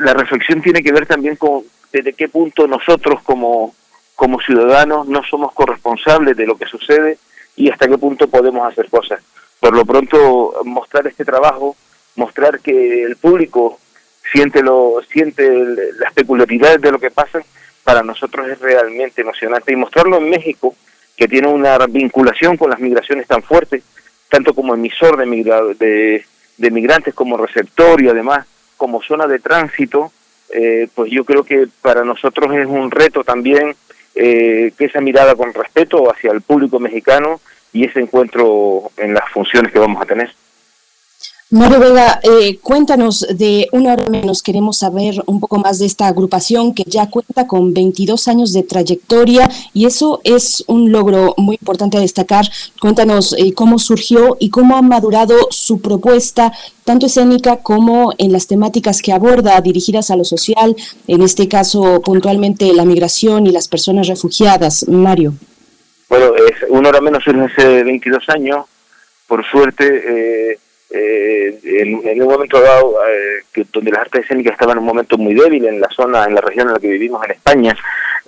la 0.00 0.14
reflexión 0.14 0.62
tiene 0.62 0.82
que 0.82 0.92
ver 0.92 1.06
también 1.06 1.36
con 1.36 1.62
desde 1.92 2.14
qué 2.14 2.28
punto 2.28 2.66
nosotros 2.66 3.22
como 3.22 3.74
como 4.22 4.40
ciudadanos 4.40 5.08
no 5.08 5.24
somos 5.24 5.52
corresponsables 5.52 6.36
de 6.36 6.46
lo 6.46 6.56
que 6.56 6.66
sucede 6.66 7.18
y 7.56 7.68
hasta 7.68 7.88
qué 7.88 7.98
punto 7.98 8.28
podemos 8.28 8.64
hacer 8.70 8.88
cosas. 8.88 9.20
Por 9.58 9.74
lo 9.74 9.84
pronto, 9.84 10.60
mostrar 10.64 11.08
este 11.08 11.24
trabajo, 11.24 11.74
mostrar 12.14 12.60
que 12.60 13.02
el 13.02 13.16
público 13.16 13.80
siente, 14.32 14.62
lo, 14.62 15.02
siente 15.10 15.50
las 15.98 16.12
peculiaridades 16.12 16.80
de 16.80 16.92
lo 16.92 17.00
que 17.00 17.10
pasa, 17.10 17.40
para 17.82 18.04
nosotros 18.04 18.46
es 18.48 18.60
realmente 18.60 19.22
emocionante. 19.22 19.72
Y 19.72 19.76
mostrarlo 19.76 20.18
en 20.18 20.30
México, 20.30 20.76
que 21.16 21.26
tiene 21.26 21.48
una 21.48 21.76
vinculación 21.88 22.56
con 22.56 22.70
las 22.70 22.78
migraciones 22.78 23.26
tan 23.26 23.42
fuerte, 23.42 23.82
tanto 24.28 24.54
como 24.54 24.72
emisor 24.72 25.16
de, 25.16 26.24
de, 26.58 26.70
migrantes, 26.70 27.12
como 27.12 27.36
receptor 27.36 28.00
y 28.00 28.08
además 28.08 28.46
como 28.76 29.02
zona 29.02 29.26
de 29.26 29.40
tránsito, 29.40 30.12
eh, 30.54 30.86
pues 30.94 31.10
yo 31.10 31.24
creo 31.24 31.42
que 31.42 31.66
para 31.80 32.04
nosotros 32.04 32.54
es 32.54 32.66
un 32.66 32.92
reto 32.92 33.24
también 33.24 33.74
eh, 34.14 34.72
que 34.76 34.84
esa 34.84 35.00
mirada 35.00 35.34
con 35.34 35.54
respeto 35.54 36.10
hacia 36.10 36.32
el 36.32 36.42
público 36.42 36.78
mexicano 36.78 37.40
y 37.72 37.84
ese 37.84 38.00
encuentro 38.00 38.90
en 38.96 39.14
las 39.14 39.28
funciones 39.30 39.72
que 39.72 39.78
vamos 39.78 40.02
a 40.02 40.06
tener. 40.06 40.30
Mario 41.52 41.80
Vega, 41.80 42.18
eh, 42.22 42.56
cuéntanos 42.62 43.26
de 43.28 43.68
una 43.72 43.92
hora 43.92 44.08
menos, 44.08 44.42
queremos 44.42 44.78
saber 44.78 45.22
un 45.26 45.38
poco 45.38 45.58
más 45.58 45.78
de 45.80 45.84
esta 45.84 46.06
agrupación 46.06 46.74
que 46.74 46.82
ya 46.86 47.10
cuenta 47.10 47.46
con 47.46 47.74
22 47.74 48.26
años 48.26 48.54
de 48.54 48.62
trayectoria 48.62 49.50
y 49.74 49.84
eso 49.84 50.22
es 50.24 50.64
un 50.66 50.90
logro 50.90 51.34
muy 51.36 51.56
importante 51.60 51.98
a 51.98 52.00
destacar. 52.00 52.46
Cuéntanos 52.80 53.34
eh, 53.34 53.52
cómo 53.52 53.78
surgió 53.78 54.38
y 54.40 54.48
cómo 54.48 54.78
ha 54.78 54.80
madurado 54.80 55.36
su 55.50 55.82
propuesta, 55.82 56.54
tanto 56.84 57.04
escénica 57.04 57.58
como 57.58 58.14
en 58.16 58.32
las 58.32 58.46
temáticas 58.46 59.02
que 59.02 59.12
aborda, 59.12 59.60
dirigidas 59.60 60.10
a 60.10 60.16
lo 60.16 60.24
social, 60.24 60.74
en 61.06 61.20
este 61.20 61.48
caso 61.48 62.00
puntualmente 62.00 62.72
la 62.72 62.86
migración 62.86 63.46
y 63.46 63.52
las 63.52 63.68
personas 63.68 64.08
refugiadas. 64.08 64.88
Mario. 64.88 65.34
Bueno, 66.08 66.32
una 66.70 66.88
hora 66.88 67.02
menos 67.02 67.22
es 67.26 67.34
hace 67.34 67.84
22 67.84 68.26
años, 68.30 68.64
por 69.26 69.44
suerte. 69.44 70.52
Eh 70.54 70.58
eh, 70.94 71.58
en, 71.64 72.22
un 72.22 72.28
momento 72.28 72.60
dado, 72.60 72.96
eh, 73.08 73.44
que 73.52 73.64
donde 73.72 73.90
las 73.90 74.02
artes 74.02 74.24
escénicas 74.24 74.52
estaban 74.52 74.76
en 74.76 74.80
un 74.80 74.88
momento 74.88 75.16
muy 75.16 75.34
débil 75.34 75.64
en 75.66 75.80
la 75.80 75.88
zona, 75.88 76.24
en 76.24 76.34
la 76.34 76.40
región 76.42 76.68
en 76.68 76.74
la 76.74 76.80
que 76.80 76.88
vivimos 76.88 77.24
en 77.24 77.30
España, 77.32 77.76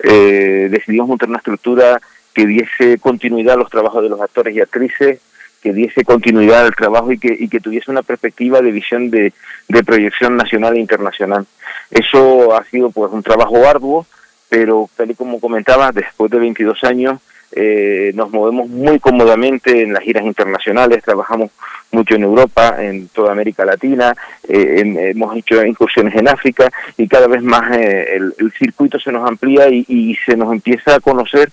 eh, 0.03 0.67
decidimos 0.71 1.07
montar 1.07 1.29
una 1.29 1.37
estructura 1.37 2.01
que 2.33 2.45
diese 2.45 2.97
continuidad 2.97 3.53
a 3.53 3.59
los 3.59 3.69
trabajos 3.69 4.03
de 4.03 4.09
los 4.09 4.19
actores 4.19 4.55
y 4.55 4.61
actrices, 4.61 5.19
que 5.61 5.73
diese 5.73 6.03
continuidad 6.03 6.65
al 6.65 6.75
trabajo 6.75 7.11
y 7.11 7.17
que, 7.17 7.59
tuviese 7.59 7.89
una 7.89 8.03
perspectiva 8.03 8.61
de 8.61 8.71
visión 8.71 9.09
de, 9.09 9.33
de 9.67 9.83
proyección 9.83 10.35
nacional 10.35 10.75
e 10.75 10.79
internacional. 10.79 11.45
Eso 11.89 12.55
ha 12.55 12.63
sido 12.65 12.91
pues 12.91 13.11
un 13.11 13.23
trabajo 13.23 13.65
arduo, 13.65 14.05
pero 14.49 14.89
tal 14.95 15.11
y 15.11 15.15
como 15.15 15.39
comentaba, 15.39 15.91
después 15.91 16.29
de 16.29 16.39
22 16.39 16.83
años, 16.83 17.19
eh, 17.51 18.11
nos 18.15 18.31
movemos 18.31 18.67
muy 18.67 18.99
cómodamente 18.99 19.81
en 19.81 19.93
las 19.93 20.03
giras 20.03 20.25
internacionales, 20.25 21.03
trabajamos 21.03 21.51
mucho 21.95 22.15
en 22.15 22.23
Europa, 22.23 22.75
en 22.79 23.07
toda 23.07 23.31
América 23.31 23.65
Latina, 23.65 24.13
eh, 24.47 25.11
hemos 25.11 25.35
hecho 25.35 25.65
incursiones 25.65 26.13
en 26.15 26.27
África 26.27 26.69
y 26.97 27.07
cada 27.07 27.27
vez 27.27 27.41
más 27.41 27.75
eh, 27.77 28.17
el, 28.17 28.51
circuito 28.51 28.99
se 28.99 29.11
nos 29.11 29.27
amplía 29.27 29.67
y, 29.69 30.15
se 30.25 30.35
nos 30.35 30.51
empieza 30.51 30.95
a 30.95 30.99
conocer 30.99 31.51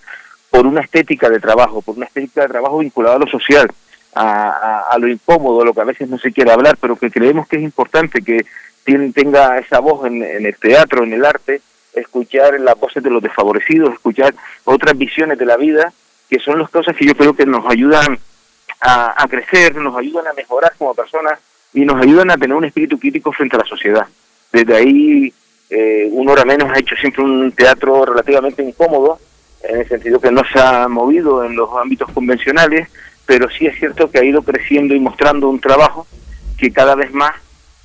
por 0.49 0.67
una 0.67 0.81
estética 0.81 1.29
de 1.29 1.39
trabajo, 1.39 1.81
por 1.81 1.95
una 1.95 2.05
estética 2.05 2.41
de 2.41 2.49
trabajo 2.49 2.79
vinculada 2.79 3.15
a 3.15 3.19
lo 3.19 3.27
social, 3.27 3.67
a, 4.15 4.95
lo 4.99 5.07
incómodo, 5.07 5.61
a 5.61 5.65
lo 5.65 5.73
que 5.73 5.81
a 5.81 5.85
veces 5.85 6.07
no 6.07 6.19
se 6.19 6.31
quiere 6.31 6.51
hablar, 6.51 6.77
pero 6.79 6.95
que 6.95 7.09
creemos 7.09 7.47
que 7.47 7.55
es 7.55 7.63
importante 7.63 8.21
que 8.21 8.45
tenga 9.15 9.57
esa 9.57 9.79
voz 9.79 10.05
en 10.05 10.21
el 10.21 10.55
teatro, 10.57 11.03
en 11.03 11.13
el 11.13 11.25
arte, 11.25 11.61
escuchar 11.93 12.59
las 12.59 12.79
voces 12.79 13.01
de 13.01 13.09
los 13.09 13.23
desfavorecidos, 13.23 13.93
escuchar 13.93 14.35
otras 14.65 14.97
visiones 14.97 15.37
de 15.39 15.45
la 15.45 15.57
vida, 15.57 15.91
que 16.29 16.39
son 16.39 16.59
las 16.59 16.69
cosas 16.69 16.95
que 16.95 17.05
yo 17.05 17.15
creo 17.15 17.33
que 17.33 17.45
nos 17.45 17.65
ayudan 17.69 18.19
a, 18.83 19.25
crecer, 19.29 19.75
nos 19.75 19.95
ayudan 19.95 20.27
a 20.27 20.33
mejorar 20.33 20.73
como 20.77 20.93
personas 20.93 21.39
y 21.73 21.85
nos 21.85 22.01
ayudan 22.01 22.31
a 22.31 22.37
tener 22.37 22.55
un 22.55 22.65
espíritu 22.65 22.99
crítico 22.99 23.31
frente 23.31 23.55
a 23.55 23.59
la 23.59 23.65
sociedad. 23.65 24.05
Desde 24.51 24.75
ahí, 24.75 25.33
eh, 25.69 26.07
una 26.11 26.33
hora 26.33 26.45
menos 26.45 26.69
ha 26.69 26.79
hecho 26.79 26.95
siempre 26.95 27.23
un 27.23 27.51
teatro 27.53 28.05
relativamente 28.05 28.61
incómodo, 28.61 29.19
en 29.63 29.79
el 29.79 29.87
sentido 29.87 30.19
que 30.19 30.31
no 30.31 30.41
se 30.51 30.59
ha 30.59 30.87
movido 30.87 31.43
en 31.43 31.55
los 31.55 31.69
ámbitos 31.77 32.11
convencionales, 32.11 32.89
pero 33.25 33.49
sí 33.49 33.65
es 33.65 33.77
cierto 33.79 34.11
que 34.11 34.19
ha 34.19 34.23
ido 34.23 34.41
creciendo 34.41 34.93
y 34.93 34.99
mostrando 34.99 35.49
un 35.49 35.59
trabajo 35.59 36.05
que 36.57 36.71
cada 36.71 36.95
vez 36.95 37.13
más 37.13 37.33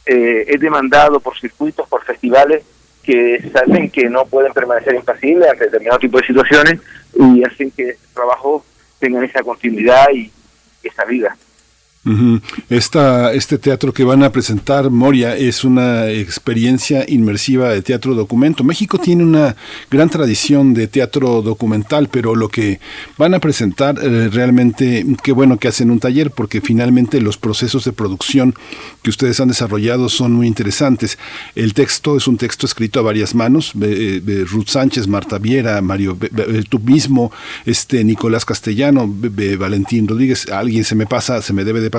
eh, 0.04 0.44
es 0.48 0.60
demandado 0.60 1.20
por 1.20 1.38
circuitos, 1.38 1.88
por 1.88 2.02
festivales 2.02 2.64
que 3.04 3.42
saben 3.52 3.88
que 3.88 4.10
no 4.10 4.26
pueden 4.26 4.52
permanecer 4.52 4.94
impasibles 4.94 5.48
ante 5.48 5.64
determinado 5.64 5.98
tipo 5.98 6.18
de 6.18 6.26
situaciones 6.26 6.80
y 7.14 7.42
hacen 7.42 7.70
que 7.70 7.90
este 7.90 8.06
trabajo 8.12 8.64
tengan 8.98 9.24
esa 9.24 9.42
continuidad 9.42 10.10
y 10.12 10.30
esa 10.82 11.04
vida. 11.04 11.36
Esta, 12.70 13.34
este 13.34 13.58
teatro 13.58 13.92
que 13.92 14.04
van 14.04 14.22
a 14.22 14.32
presentar, 14.32 14.90
Moria, 14.90 15.36
es 15.36 15.62
una 15.62 16.08
experiencia 16.08 17.04
inmersiva 17.06 17.70
de 17.70 17.82
teatro 17.82 18.14
documento. 18.14 18.64
México 18.64 18.98
tiene 18.98 19.24
una 19.24 19.56
gran 19.90 20.08
tradición 20.08 20.72
de 20.72 20.86
teatro 20.86 21.42
documental, 21.42 22.08
pero 22.10 22.34
lo 22.34 22.48
que 22.48 22.80
van 23.18 23.34
a 23.34 23.40
presentar 23.40 23.98
eh, 24.02 24.28
realmente, 24.32 25.04
qué 25.22 25.32
bueno 25.32 25.58
que 25.58 25.68
hacen 25.68 25.90
un 25.90 26.00
taller, 26.00 26.30
porque 26.30 26.60
finalmente 26.60 27.20
los 27.20 27.36
procesos 27.36 27.84
de 27.84 27.92
producción 27.92 28.54
que 29.02 29.10
ustedes 29.10 29.40
han 29.40 29.48
desarrollado 29.48 30.08
son 30.08 30.32
muy 30.32 30.46
interesantes. 30.46 31.18
El 31.54 31.74
texto 31.74 32.16
es 32.16 32.26
un 32.26 32.38
texto 32.38 32.64
escrito 32.64 33.00
a 33.00 33.02
varias 33.02 33.34
manos, 33.34 33.72
de, 33.74 34.44
Ruth 34.48 34.68
Sánchez, 34.68 35.08
Marta 35.08 35.38
Viera, 35.38 35.80
Mario, 35.82 36.16
tú 36.68 36.78
mismo, 36.78 37.32
este 37.66 38.02
Nicolás 38.04 38.44
Castellano, 38.44 39.12
Valentín 39.58 40.08
Rodríguez, 40.08 40.48
alguien 40.50 40.84
se 40.84 40.94
me 40.94 41.06
pasa, 41.06 41.42
se 41.42 41.52
me 41.52 41.64
debe 41.64 41.80
de 41.80 41.90
pasar 41.90 41.97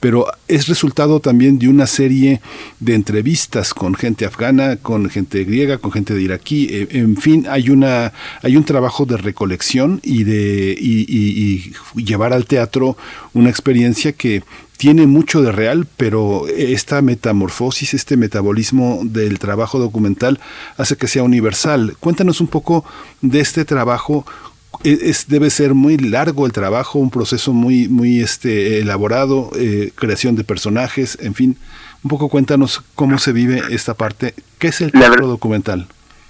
pero 0.00 0.26
es 0.46 0.68
resultado 0.68 1.20
también 1.20 1.58
de 1.58 1.68
una 1.68 1.86
serie 1.86 2.40
de 2.80 2.94
entrevistas 2.94 3.74
con 3.74 3.94
gente 3.94 4.24
afgana, 4.24 4.76
con 4.76 5.08
gente 5.10 5.44
griega, 5.44 5.78
con 5.78 5.92
gente 5.92 6.14
de 6.14 6.22
iraquí, 6.22 6.68
eh, 6.70 6.88
en 6.90 7.16
fin, 7.16 7.46
hay 7.48 7.70
una 7.70 8.12
hay 8.42 8.56
un 8.56 8.64
trabajo 8.64 9.04
de 9.06 9.16
recolección 9.16 10.00
y 10.02 10.24
de 10.24 10.76
y, 10.78 11.72
llevar 11.94 12.32
al 12.32 12.46
teatro 12.46 12.96
una 13.34 13.50
experiencia 13.50 14.12
que 14.12 14.42
tiene 14.78 15.08
mucho 15.08 15.42
de 15.42 15.50
real, 15.50 15.88
pero 15.96 16.46
esta 16.46 17.02
metamorfosis, 17.02 17.94
este 17.94 18.16
metabolismo 18.16 19.00
del 19.02 19.40
trabajo 19.40 19.80
documental 19.80 20.38
hace 20.76 20.96
que 20.96 21.08
sea 21.08 21.24
universal. 21.24 21.96
Cuéntanos 21.98 22.40
un 22.40 22.46
poco 22.46 22.84
de 23.20 23.40
este 23.40 23.64
trabajo, 23.64 24.24
es, 24.84 25.28
debe 25.28 25.50
ser 25.50 25.74
muy 25.74 25.96
largo 25.96 26.46
el 26.46 26.52
trabajo, 26.52 26.98
un 26.98 27.10
proceso 27.10 27.52
muy, 27.52 27.88
muy 27.88 28.20
este, 28.20 28.78
elaborado, 28.80 29.50
eh, 29.56 29.92
creación 29.94 30.36
de 30.36 30.44
personajes, 30.44 31.18
en 31.20 31.34
fin. 31.34 31.56
Un 32.04 32.10
poco 32.10 32.28
cuéntanos 32.28 32.84
cómo 32.94 33.18
se 33.18 33.32
vive 33.32 33.60
esta 33.70 33.94
parte. 33.94 34.34
¿Qué 34.58 34.68
es 34.68 34.80
el 34.80 34.92
teatro 34.92 35.26
documental? 35.26 35.88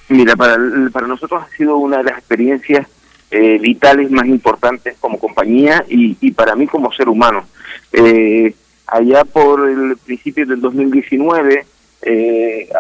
Mira, 0.09 0.35
para, 0.35 0.57
para 0.91 1.07
nosotros 1.07 1.43
ha 1.43 1.57
sido 1.57 1.77
una 1.77 1.99
de 1.99 2.05
las 2.05 2.19
experiencias 2.19 2.87
eh, 3.31 3.59
vitales 3.59 4.11
más 4.11 4.27
importantes 4.27 4.97
como 4.99 5.19
compañía 5.19 5.85
y, 5.87 6.17
y 6.21 6.31
para 6.31 6.57
mí 6.57 6.67
como 6.67 6.91
ser 6.93 7.09
humano. 7.11 7.45
Eh, 7.93 8.55
allá 8.87 9.25
por 9.25 9.69
el 9.69 9.99
principio 9.99 10.47
del 10.47 10.61
2019 10.61 11.67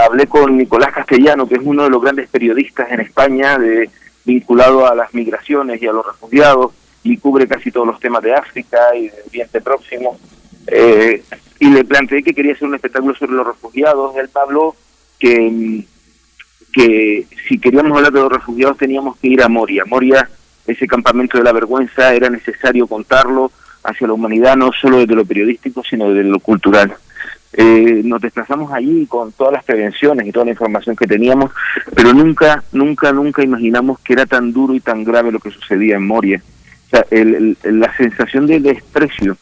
hablé 0.01 0.27
con 0.27 0.57
Nicolás 0.57 0.95
Castellano, 0.95 1.47
que 1.47 1.57
es 1.57 1.61
uno 1.63 1.83
de 1.83 1.91
los 1.91 2.01
grandes 2.01 2.31
periodistas 2.31 2.91
en 2.91 3.01
España 3.01 3.59
de 3.59 3.91
vinculado 4.29 4.87
a 4.87 4.95
las 4.95 5.13
migraciones 5.15 5.81
y 5.83 5.87
a 5.87 5.93
los 5.93 6.07
refugiados 6.07 6.73
y 7.03 7.17
cubre 7.17 7.49
casi 7.49 7.73
todos 7.73 7.87
los 7.87 7.99
temas 7.99 8.23
de 8.23 8.35
África 8.35 8.79
y 8.95 9.09
del 9.09 9.23
Oriente 9.27 9.61
Próximo. 9.63 10.19
Eh, 10.67 11.23
y 11.59 11.71
le 11.71 11.85
planteé 11.85 12.23
que 12.23 12.35
quería 12.35 12.53
hacer 12.53 12.69
un 12.69 12.75
espectáculo 12.75 13.15
sobre 13.15 13.33
los 13.33 13.47
refugiados. 13.47 14.15
Él 14.17 14.29
habló 14.35 14.77
que, 15.19 15.83
que 16.73 17.27
si 17.49 17.59
queríamos 17.59 17.97
hablar 17.97 18.13
de 18.13 18.21
los 18.21 18.33
refugiados 18.33 18.77
teníamos 18.77 19.17
que 19.17 19.29
ir 19.29 19.43
a 19.43 19.49
Moria. 19.49 19.85
Moria, 19.87 20.29
ese 20.67 20.87
campamento 20.87 21.39
de 21.39 21.45
la 21.45 21.53
vergüenza, 21.53 22.13
era 22.15 22.29
necesario 22.29 22.87
contarlo 22.87 23.51
hacia 23.83 24.07
la 24.07 24.13
humanidad, 24.13 24.57
no 24.57 24.71
solo 24.79 24.99
desde 24.99 25.15
lo 25.15 25.25
periodístico, 25.25 25.83
sino 25.83 26.13
desde 26.13 26.29
lo 26.29 26.39
cultural. 26.41 26.95
Eh, 27.61 28.03
nos 28.05 28.23
desplazamos 28.23 28.73
allí 28.73 29.05
con 29.07 29.33
todas 29.33 29.53
las 29.53 29.65
prevenciones 29.65 30.25
y 30.25 30.31
toda 30.31 30.45
la 30.45 30.53
información 30.53 30.95
que 30.95 31.09
teníamos, 31.09 31.51
pero 31.93 32.13
nunca, 32.13 32.63
nunca, 32.71 33.13
nunca 33.13 33.43
imaginamos 33.43 33.99
que 33.99 34.13
era 34.13 34.27
tan 34.27 34.53
duro 34.53 34.75
y 34.75 34.81
tan 34.81 35.03
grave 35.03 35.33
lo 35.33 35.41
que 35.41 35.51
sucedía 35.51 35.97
en 35.97 36.07
Moria. 36.07 36.41
O 36.87 36.91
sea, 36.91 37.05
la 37.11 37.97
sensación 37.97 38.47
de 38.47 38.61
desprecio 38.61 39.37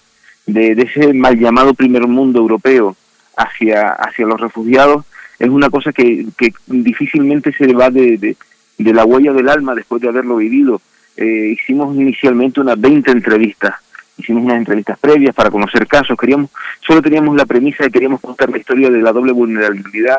de, 0.47 0.73
ese 0.73 1.13
mal 1.13 1.39
llamado 1.39 1.75
primer 1.75 2.07
mundo 2.07 2.39
europeo 2.39 2.97
hacia, 3.37 3.91
hacia 3.91 4.25
los 4.25 4.41
refugiados 4.41 5.05
es 5.39 5.51
una 5.51 5.69
cosa 5.69 5.93
que, 5.93 6.25
que 6.39 6.55
difícilmente 6.69 7.53
se 7.53 7.71
va 7.75 7.91
de, 7.91 8.35
de, 8.79 8.93
la 8.95 9.05
huella 9.05 9.35
del 9.35 9.51
alma 9.51 9.75
después 9.75 10.01
de 10.01 10.09
haberlo 10.09 10.37
vivido. 10.37 10.81
Eh, 11.19 11.55
hicimos 11.59 11.95
inicialmente 11.95 12.63
unas 12.63 12.81
20 12.81 13.11
entrevistas 13.11 13.75
hicimos 14.17 14.45
unas 14.45 14.59
entrevistas 14.59 14.99
previas 14.99 15.35
para 15.35 15.51
conocer 15.51 15.87
casos, 15.87 16.17
queríamos, 16.19 16.51
solo 16.81 17.03
teníamos 17.03 17.37
la 17.37 17.47
premisa 17.47 17.85
de 17.85 17.91
que 17.91 17.95
queríamos 17.95 18.21
contar 18.21 18.51
la 18.51 18.59
historia 18.59 18.91
de 18.91 19.01
la 19.01 19.13
doble 19.13 19.33
vulnerabilidad, 19.33 20.19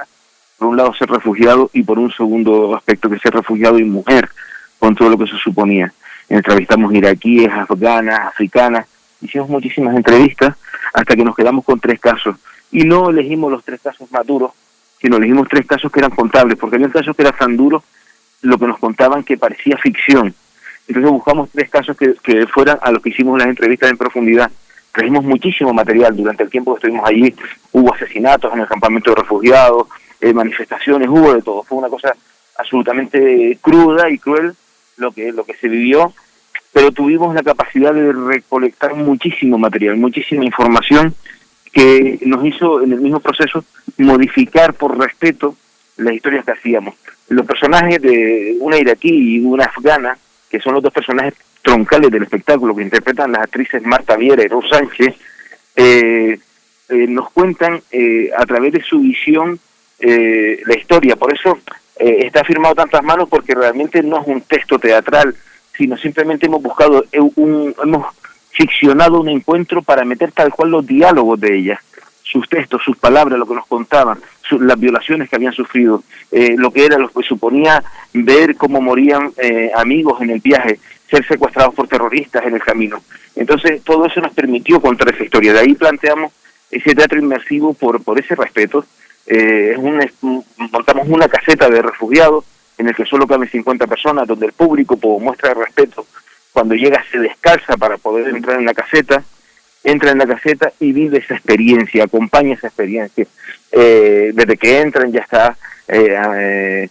por 0.57 0.69
un 0.69 0.77
lado 0.77 0.93
ser 0.93 1.09
refugiado 1.09 1.69
y 1.73 1.83
por 1.83 1.99
un 1.99 2.11
segundo 2.11 2.75
aspecto 2.75 3.09
que 3.09 3.19
ser 3.19 3.33
refugiado 3.33 3.79
y 3.79 3.83
mujer, 3.83 4.29
con 4.79 4.95
todo 4.95 5.09
lo 5.09 5.17
que 5.17 5.27
se 5.27 5.37
suponía. 5.37 5.93
Entrevistamos 6.29 6.93
iraquíes, 6.93 7.49
afganas, 7.51 8.19
africanas, 8.27 8.85
hicimos 9.21 9.49
muchísimas 9.49 9.95
entrevistas 9.95 10.55
hasta 10.93 11.15
que 11.15 11.23
nos 11.23 11.35
quedamos 11.35 11.63
con 11.63 11.79
tres 11.79 11.99
casos. 11.99 12.35
Y 12.71 12.83
no 12.83 13.09
elegimos 13.09 13.51
los 13.51 13.63
tres 13.63 13.79
casos 13.81 14.11
más 14.11 14.25
duros, 14.25 14.51
sino 14.99 15.17
elegimos 15.17 15.47
tres 15.47 15.65
casos 15.65 15.91
que 15.91 15.99
eran 15.99 16.11
contables, 16.11 16.57
porque 16.57 16.75
había 16.75 16.89
casos 16.89 17.15
que 17.15 17.21
eran 17.21 17.37
tan 17.37 17.55
duros, 17.55 17.83
lo 18.41 18.57
que 18.57 18.67
nos 18.67 18.77
contaban 18.77 19.23
que 19.23 19.37
parecía 19.37 19.77
ficción, 19.77 20.33
entonces 20.87 21.11
buscamos 21.11 21.49
tres 21.51 21.69
casos 21.69 21.97
que, 21.97 22.47
fueran 22.47 22.79
a 22.81 22.91
los 22.91 23.01
que 23.01 23.09
hicimos 23.09 23.37
las 23.37 23.47
entrevistas 23.47 23.89
en 23.89 23.97
profundidad. 23.97 24.51
Trajimos 24.91 25.23
muchísimo 25.23 25.73
material 25.73 26.15
durante 26.15 26.43
el 26.43 26.49
tiempo 26.49 26.73
que 26.73 26.79
estuvimos 26.79 27.07
allí. 27.07 27.35
Hubo 27.71 27.93
asesinatos 27.93 28.53
en 28.53 28.61
el 28.61 28.67
campamento 28.67 29.11
de 29.11 29.17
refugiados, 29.17 29.87
eh, 30.21 30.33
manifestaciones, 30.33 31.09
hubo 31.09 31.33
de 31.33 31.41
todo. 31.41 31.63
Fue 31.63 31.77
una 31.77 31.89
cosa 31.89 32.15
absolutamente 32.57 33.57
cruda 33.61 34.09
y 34.09 34.17
cruel 34.17 34.55
lo 34.97 35.11
que, 35.11 35.31
lo 35.31 35.43
que 35.43 35.53
se 35.55 35.67
vivió, 35.67 36.13
pero 36.73 36.91
tuvimos 36.91 37.35
la 37.35 37.43
capacidad 37.43 37.93
de 37.93 38.11
recolectar 38.11 38.95
muchísimo 38.95 39.57
material, 39.57 39.97
muchísima 39.97 40.43
información 40.43 41.13
que 41.71 42.19
nos 42.25 42.43
hizo 42.45 42.81
en 42.81 42.93
el 42.93 43.01
mismo 43.01 43.19
proceso 43.19 43.63
modificar 43.97 44.73
por 44.73 44.97
respeto 44.97 45.55
las 45.97 46.13
historias 46.13 46.45
que 46.45 46.51
hacíamos. 46.51 46.95
Los 47.29 47.45
personajes 47.45 48.01
de 48.01 48.57
una 48.59 48.77
iraquí 48.77 49.09
y 49.09 49.39
una 49.39 49.65
afgana, 49.65 50.17
que 50.49 50.59
son 50.59 50.73
los 50.73 50.83
dos 50.83 50.93
personajes 50.93 51.33
troncales 51.61 52.11
del 52.11 52.23
espectáculo 52.23 52.75
que 52.75 52.83
interpretan 52.83 53.31
las 53.31 53.41
actrices 53.41 53.83
Marta 53.83 54.15
Viera 54.15 54.43
y 54.43 54.47
Rose 54.47 54.69
Sánchez, 54.69 55.15
eh, 55.75 56.39
eh, 56.89 57.07
nos 57.07 57.29
cuentan 57.31 57.81
eh, 57.91 58.31
a 58.35 58.45
través 58.45 58.73
de 58.73 58.81
su 58.81 58.99
visión 58.99 59.59
la 59.99 60.77
historia. 60.77 61.15
Por 61.15 61.33
eso 61.33 61.57
está 61.97 62.43
firmado 62.43 62.75
tantas 62.75 63.01
manos 63.03 63.27
porque 63.27 63.55
realmente 63.55 64.03
no 64.03 64.21
es 64.21 64.27
un 64.27 64.41
texto 64.41 64.77
teatral, 64.77 65.35
sino 65.75 65.97
simplemente 65.97 66.45
hemos 66.45 66.61
buscado 66.61 67.03
un, 67.35 67.73
hemos 67.81 68.05
ficcionado 68.51 69.19
un 69.19 69.29
encuentro 69.29 69.81
para 69.81 70.05
meter 70.05 70.31
tal 70.31 70.51
cual 70.51 70.69
los 70.69 70.85
diálogos 70.85 71.39
de 71.39 71.57
ellas, 71.57 71.79
sus 72.21 72.47
textos, 72.47 72.83
sus 72.83 72.95
palabras, 72.95 73.39
lo 73.39 73.47
que 73.47 73.55
nos 73.55 73.65
contaban, 73.65 74.19
las 74.51 74.79
violaciones 74.79 75.29
que 75.29 75.35
habían 75.35 75.53
sufrido, 75.53 76.03
eh, 76.31 76.55
lo 76.57 76.71
que 76.71 76.85
era, 76.85 76.97
lo 76.97 77.09
que 77.09 77.23
suponía 77.23 77.83
ver 78.13 78.55
cómo 78.55 78.81
morían 78.81 79.31
eh, 79.37 79.71
amigos 79.75 80.21
en 80.21 80.31
el 80.31 80.39
viaje, 80.39 80.79
ser 81.09 81.25
secuestrados 81.25 81.73
por 81.73 81.87
terroristas 81.87 82.45
en 82.45 82.55
el 82.55 82.61
camino. 82.61 83.01
Entonces, 83.35 83.81
todo 83.83 84.05
eso 84.05 84.19
nos 84.21 84.33
permitió 84.33 84.79
contar 84.81 85.13
esa 85.13 85.23
historia. 85.23 85.53
De 85.53 85.59
ahí 85.59 85.73
planteamos 85.73 86.33
ese 86.69 86.95
teatro 86.95 87.19
inmersivo 87.19 87.73
por, 87.73 88.03
por 88.03 88.19
ese 88.19 88.35
respeto. 88.35 88.85
Eh, 89.25 89.73
es 89.73 89.77
un, 90.21 90.43
montamos 90.71 91.07
una 91.07 91.27
caseta 91.27 91.69
de 91.69 91.81
refugiados 91.81 92.45
en 92.77 92.87
el 92.87 92.95
que 92.95 93.05
solo 93.05 93.27
caben 93.27 93.49
50 93.49 93.87
personas, 93.87 94.27
donde 94.27 94.45
el 94.47 94.53
público 94.53 94.97
pues, 94.97 95.21
muestra 95.21 95.53
respeto 95.53 96.05
cuando 96.57 96.73
llega 96.73 97.03
se 97.11 97.19
descalza 97.19 97.77
para 97.77 97.97
poder 97.97 98.29
entrar 98.29 98.57
en 98.59 98.65
la 98.65 98.73
caseta, 98.73 99.23
entra 99.87 100.11
en 100.11 100.17
la 100.17 100.27
caseta 100.27 100.73
y 100.81 100.91
vive 100.91 101.19
esa 101.19 101.35
experiencia, 101.35 102.03
acompaña 102.03 102.55
esa 102.55 102.67
experiencia. 102.67 103.25
Eh, 103.71 104.31
desde 104.33 104.57
que 104.57 104.81
entran 104.81 105.11
ya 105.13 105.21
está 105.21 105.57
eh, 105.87 106.89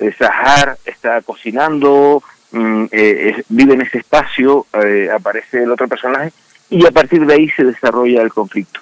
eh 0.00 0.12
Sahar, 0.18 0.76
está 0.84 1.22
cocinando, 1.22 2.22
mm, 2.50 2.86
eh, 2.90 3.42
vive 3.48 3.74
en 3.74 3.82
ese 3.82 3.98
espacio, 3.98 4.66
aparece 5.14 5.62
el 5.62 5.70
otro 5.70 5.86
personaje 5.86 6.32
y 6.68 6.84
a 6.84 6.90
partir 6.90 7.24
de 7.24 7.34
ahí 7.34 7.48
se 7.50 7.62
desarrolla 7.62 8.20
el 8.22 8.32
conflicto. 8.32 8.80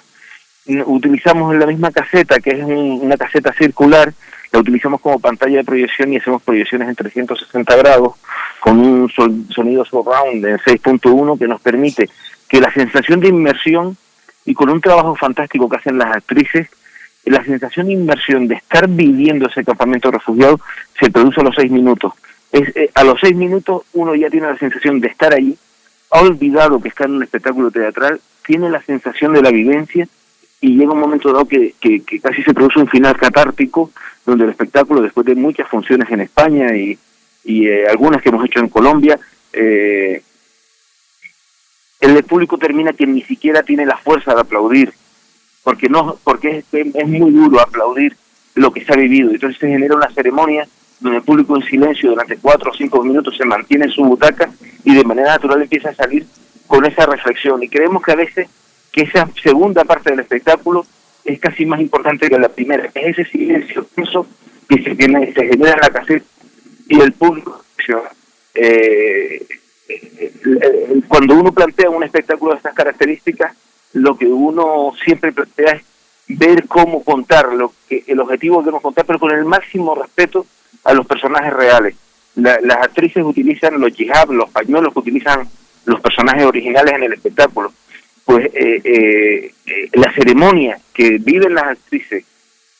Utilizamos 0.85 1.55
la 1.55 1.67
misma 1.67 1.91
caseta, 1.91 2.39
que 2.39 2.51
es 2.51 2.63
una 2.63 3.17
caseta 3.17 3.53
circular, 3.53 4.11
la 4.51 4.59
utilizamos 4.59 4.99
como 5.01 5.19
pantalla 5.19 5.57
de 5.57 5.63
proyección 5.63 6.11
y 6.11 6.17
hacemos 6.17 6.41
proyecciones 6.41 6.89
en 6.89 6.95
360 6.95 7.75
grados 7.75 8.13
con 8.59 8.79
un 8.79 9.09
sonido 9.09 9.85
surround 9.85 10.45
en 10.45 10.57
6.1 10.57 11.37
que 11.37 11.47
nos 11.47 11.61
permite 11.61 12.09
que 12.53 12.61
la 12.61 12.71
sensación 12.71 13.19
de 13.19 13.29
inmersión 13.29 13.97
y 14.45 14.53
con 14.53 14.69
un 14.69 14.79
trabajo 14.79 15.15
fantástico 15.15 15.67
que 15.67 15.77
hacen 15.77 15.97
las 15.97 16.15
actrices, 16.15 16.67
la 17.25 17.43
sensación 17.43 17.87
de 17.87 17.93
inmersión 17.93 18.47
de 18.47 18.53
estar 18.53 18.87
viviendo 18.87 19.47
ese 19.47 19.63
campamento 19.63 20.11
refugiado 20.11 20.59
se 20.99 21.09
produce 21.09 21.41
a 21.41 21.45
los 21.45 21.55
seis 21.55 21.71
minutos. 21.71 22.13
Es, 22.51 22.69
eh, 22.75 22.91
a 22.93 23.03
los 23.03 23.19
seis 23.19 23.35
minutos 23.35 23.81
uno 23.93 24.13
ya 24.13 24.29
tiene 24.29 24.45
la 24.45 24.57
sensación 24.59 24.99
de 24.99 25.07
estar 25.07 25.33
ahí, 25.33 25.57
ha 26.11 26.21
olvidado 26.21 26.79
que 26.79 26.89
está 26.89 27.05
en 27.05 27.13
un 27.13 27.23
espectáculo 27.23 27.71
teatral, 27.71 28.21
tiene 28.45 28.69
la 28.69 28.83
sensación 28.83 29.33
de 29.33 29.41
la 29.41 29.49
vivencia 29.49 30.07
y 30.61 30.77
llega 30.77 30.93
un 30.93 30.99
momento 30.99 31.33
dado 31.33 31.45
que, 31.45 31.73
que, 31.79 32.03
casi 32.21 32.43
se 32.43 32.53
produce 32.53 32.77
un 32.77 32.87
final 32.87 33.17
catártico 33.17 33.89
donde 34.27 34.43
el 34.43 34.51
espectáculo, 34.51 35.01
después 35.01 35.25
de 35.25 35.33
muchas 35.33 35.67
funciones 35.69 36.07
en 36.11 36.21
España 36.21 36.75
y, 36.75 36.99
y 37.45 37.65
eh, 37.65 37.87
algunas 37.87 38.21
que 38.21 38.29
hemos 38.29 38.45
hecho 38.45 38.59
en 38.59 38.69
Colombia, 38.69 39.19
eh, 39.51 40.21
el 42.11 42.23
público 42.23 42.57
termina 42.57 42.93
que 42.93 43.07
ni 43.07 43.21
siquiera 43.21 43.63
tiene 43.63 43.85
la 43.85 43.97
fuerza 43.97 44.33
de 44.33 44.41
aplaudir, 44.41 44.93
porque 45.63 45.89
no 45.89 46.17
porque 46.23 46.63
es, 46.71 47.07
muy 47.07 47.31
duro 47.31 47.59
aplaudir 47.61 48.15
lo 48.55 48.71
que 48.71 48.83
se 48.83 48.93
ha 48.93 48.97
vivido. 48.97 49.31
Entonces 49.31 49.59
se 49.59 49.69
genera 49.69 49.95
una 49.95 50.11
ceremonia 50.11 50.67
donde 50.99 51.19
el 51.19 51.23
público 51.23 51.55
en 51.55 51.63
silencio 51.63 52.09
durante 52.09 52.37
cuatro 52.37 52.71
o 52.71 52.73
cinco 52.73 53.03
minutos 53.03 53.35
se 53.37 53.45
mantiene 53.45 53.85
en 53.85 53.91
su 53.91 54.03
butaca 54.03 54.51
y 54.83 54.93
de 54.93 55.03
manera 55.03 55.29
natural 55.29 55.61
empieza 55.61 55.89
a 55.89 55.95
salir 55.95 56.25
con 56.67 56.85
esa 56.85 57.05
reflexión. 57.05 57.61
Y 57.63 57.69
creemos 57.69 58.03
que 58.03 58.11
a 58.11 58.15
veces 58.15 58.47
que 58.91 59.01
esa 59.01 59.27
segunda 59.41 59.83
parte 59.85 60.11
del 60.11 60.19
espectáculo 60.19 60.85
es 61.25 61.39
casi 61.39 61.65
más 61.65 61.79
importante 61.79 62.29
que 62.29 62.37
la 62.37 62.49
primera, 62.49 62.89
es 62.93 63.17
ese 63.17 63.25
silencio 63.25 63.87
que 64.67 64.83
se, 64.83 64.95
tiene, 64.95 65.33
se 65.33 65.47
genera 65.47 65.73
en 65.73 65.79
la 65.81 65.89
caseta 65.89 66.25
y 66.87 66.99
el 66.99 67.13
público. 67.13 67.63
Eh, 68.53 69.45
cuando 71.07 71.35
uno 71.35 71.51
plantea 71.51 71.89
un 71.89 72.03
espectáculo 72.03 72.51
de 72.51 72.57
estas 72.57 72.73
características, 72.73 73.55
lo 73.93 74.17
que 74.17 74.25
uno 74.25 74.93
siempre 75.03 75.31
plantea 75.31 75.73
es 75.73 75.83
ver 76.27 76.67
cómo 76.67 77.03
contar, 77.03 77.53
lo 77.53 77.73
que 77.87 78.03
el 78.07 78.19
objetivo 78.19 78.59
que 78.59 78.65
queremos 78.65 78.81
contar, 78.81 79.05
pero 79.05 79.19
con 79.19 79.31
el 79.31 79.45
máximo 79.45 79.95
respeto 79.95 80.45
a 80.83 80.93
los 80.93 81.05
personajes 81.05 81.53
reales. 81.53 81.95
las 82.35 82.77
actrices 82.77 83.23
utilizan 83.23 83.79
los 83.79 83.93
jihad, 83.93 84.29
los 84.29 84.49
pañuelos 84.49 84.91
que 84.93 84.99
utilizan 84.99 85.47
los 85.85 86.01
personajes 86.01 86.45
originales 86.45 86.93
en 86.95 87.03
el 87.03 87.13
espectáculo. 87.13 87.71
Pues 88.25 88.45
eh, 88.53 88.81
eh, 88.83 89.53
eh, 89.65 89.89
la 89.93 90.11
ceremonia 90.13 90.79
que 90.93 91.17
viven 91.19 91.53
las 91.53 91.65
actrices 91.65 92.23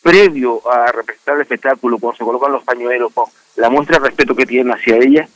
previo 0.02 0.62
a 0.70 0.92
representar 0.92 1.36
el 1.36 1.42
espectáculo, 1.42 1.98
cuando 1.98 2.18
se 2.18 2.24
colocan 2.24 2.52
los 2.52 2.64
pañuelos, 2.64 3.12
la 3.56 3.70
muestra 3.70 4.00
de 4.00 4.08
respeto 4.08 4.36
que 4.36 4.46
tienen 4.46 4.74
hacia 4.74 4.98
ella, 4.98 5.28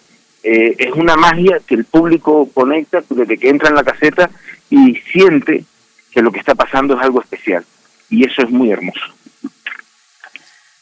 eh, 0.49 0.75
es 0.77 0.93
una 0.93 1.17
magia 1.17 1.59
que 1.67 1.75
el 1.75 1.83
público 1.83 2.49
conecta 2.53 3.03
desde 3.09 3.37
que 3.37 3.49
entra 3.49 3.67
en 3.67 3.75
la 3.75 3.83
caseta 3.83 4.29
y 4.69 4.95
siente 5.11 5.65
que 6.09 6.21
lo 6.21 6.31
que 6.31 6.39
está 6.39 6.55
pasando 6.55 6.95
es 6.95 7.01
algo 7.01 7.19
especial. 7.19 7.65
Y 8.09 8.25
eso 8.25 8.43
es 8.43 8.49
muy 8.49 8.71
hermoso. 8.71 9.01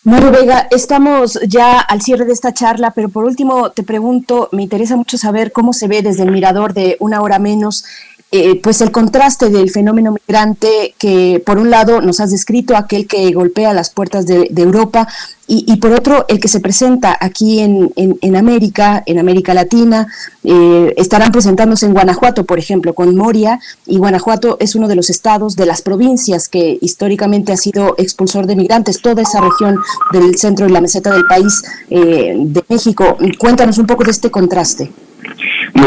Mario 0.03 0.31
Vega, 0.31 0.67
estamos 0.69 1.39
ya 1.47 1.79
al 1.79 2.03
cierre 2.03 2.25
de 2.25 2.33
esta 2.33 2.53
charla, 2.53 2.91
pero 2.91 3.09
por 3.09 3.25
último 3.25 3.71
te 3.71 3.81
pregunto, 3.81 4.49
me 4.51 4.61
interesa 4.61 4.95
mucho 4.95 5.17
saber 5.17 5.51
cómo 5.51 5.73
se 5.73 5.87
ve 5.87 6.03
desde 6.03 6.21
el 6.21 6.31
mirador 6.31 6.75
de 6.75 6.95
una 6.99 7.21
hora 7.21 7.39
menos 7.39 7.85
eh, 8.31 8.59
pues 8.61 8.81
el 8.81 8.91
contraste 8.91 9.49
del 9.49 9.69
fenómeno 9.69 10.11
migrante 10.11 10.93
que 10.97 11.41
por 11.45 11.57
un 11.57 11.69
lado 11.69 12.01
nos 12.01 12.19
has 12.19 12.31
descrito, 12.31 12.75
aquel 12.75 13.07
que 13.07 13.31
golpea 13.31 13.73
las 13.73 13.91
puertas 13.91 14.25
de, 14.25 14.49
Europa, 14.55 15.07
y, 15.47 15.75
por 15.75 15.91
otro 15.91 16.25
el 16.27 16.39
que 16.39 16.47
se 16.47 16.59
presenta 16.59 17.15
aquí 17.21 17.59
en, 17.59 17.93
en, 17.95 18.35
América, 18.35 19.03
en 19.05 19.19
América 19.19 19.53
Latina, 19.53 20.07
eh, 20.43 20.91
estarán 20.97 21.31
presentándose 21.31 21.85
en 21.85 21.93
Guanajuato, 21.93 22.45
por 22.45 22.57
ejemplo, 22.57 22.95
con 22.95 23.15
Moria, 23.15 23.59
y 23.85 23.99
Guanajuato 23.99 24.57
es 24.59 24.73
uno 24.73 24.87
de 24.87 24.95
los 24.95 25.11
estados 25.11 25.55
de 25.55 25.67
las 25.67 25.83
provincias 25.83 26.49
que 26.49 26.79
históricamente 26.81 27.53
ha 27.53 27.57
sido 27.57 27.93
expulsor 27.99 28.47
de 28.47 28.55
migrantes, 28.55 29.01
toda 29.01 29.21
esa 29.21 29.39
región 29.39 29.77
del 30.11 30.35
centro 30.39 30.67
y 30.67 30.71
la 30.71 30.81
meseta 30.81 31.13
del 31.13 31.25
país 31.25 31.63
eh, 31.91 32.33
de 32.37 32.63
México. 32.67 33.15
Cuéntanos 33.37 33.77
un 33.77 33.85
poco 33.85 34.03
de 34.03 34.11
este 34.11 34.31
contraste 34.31 34.91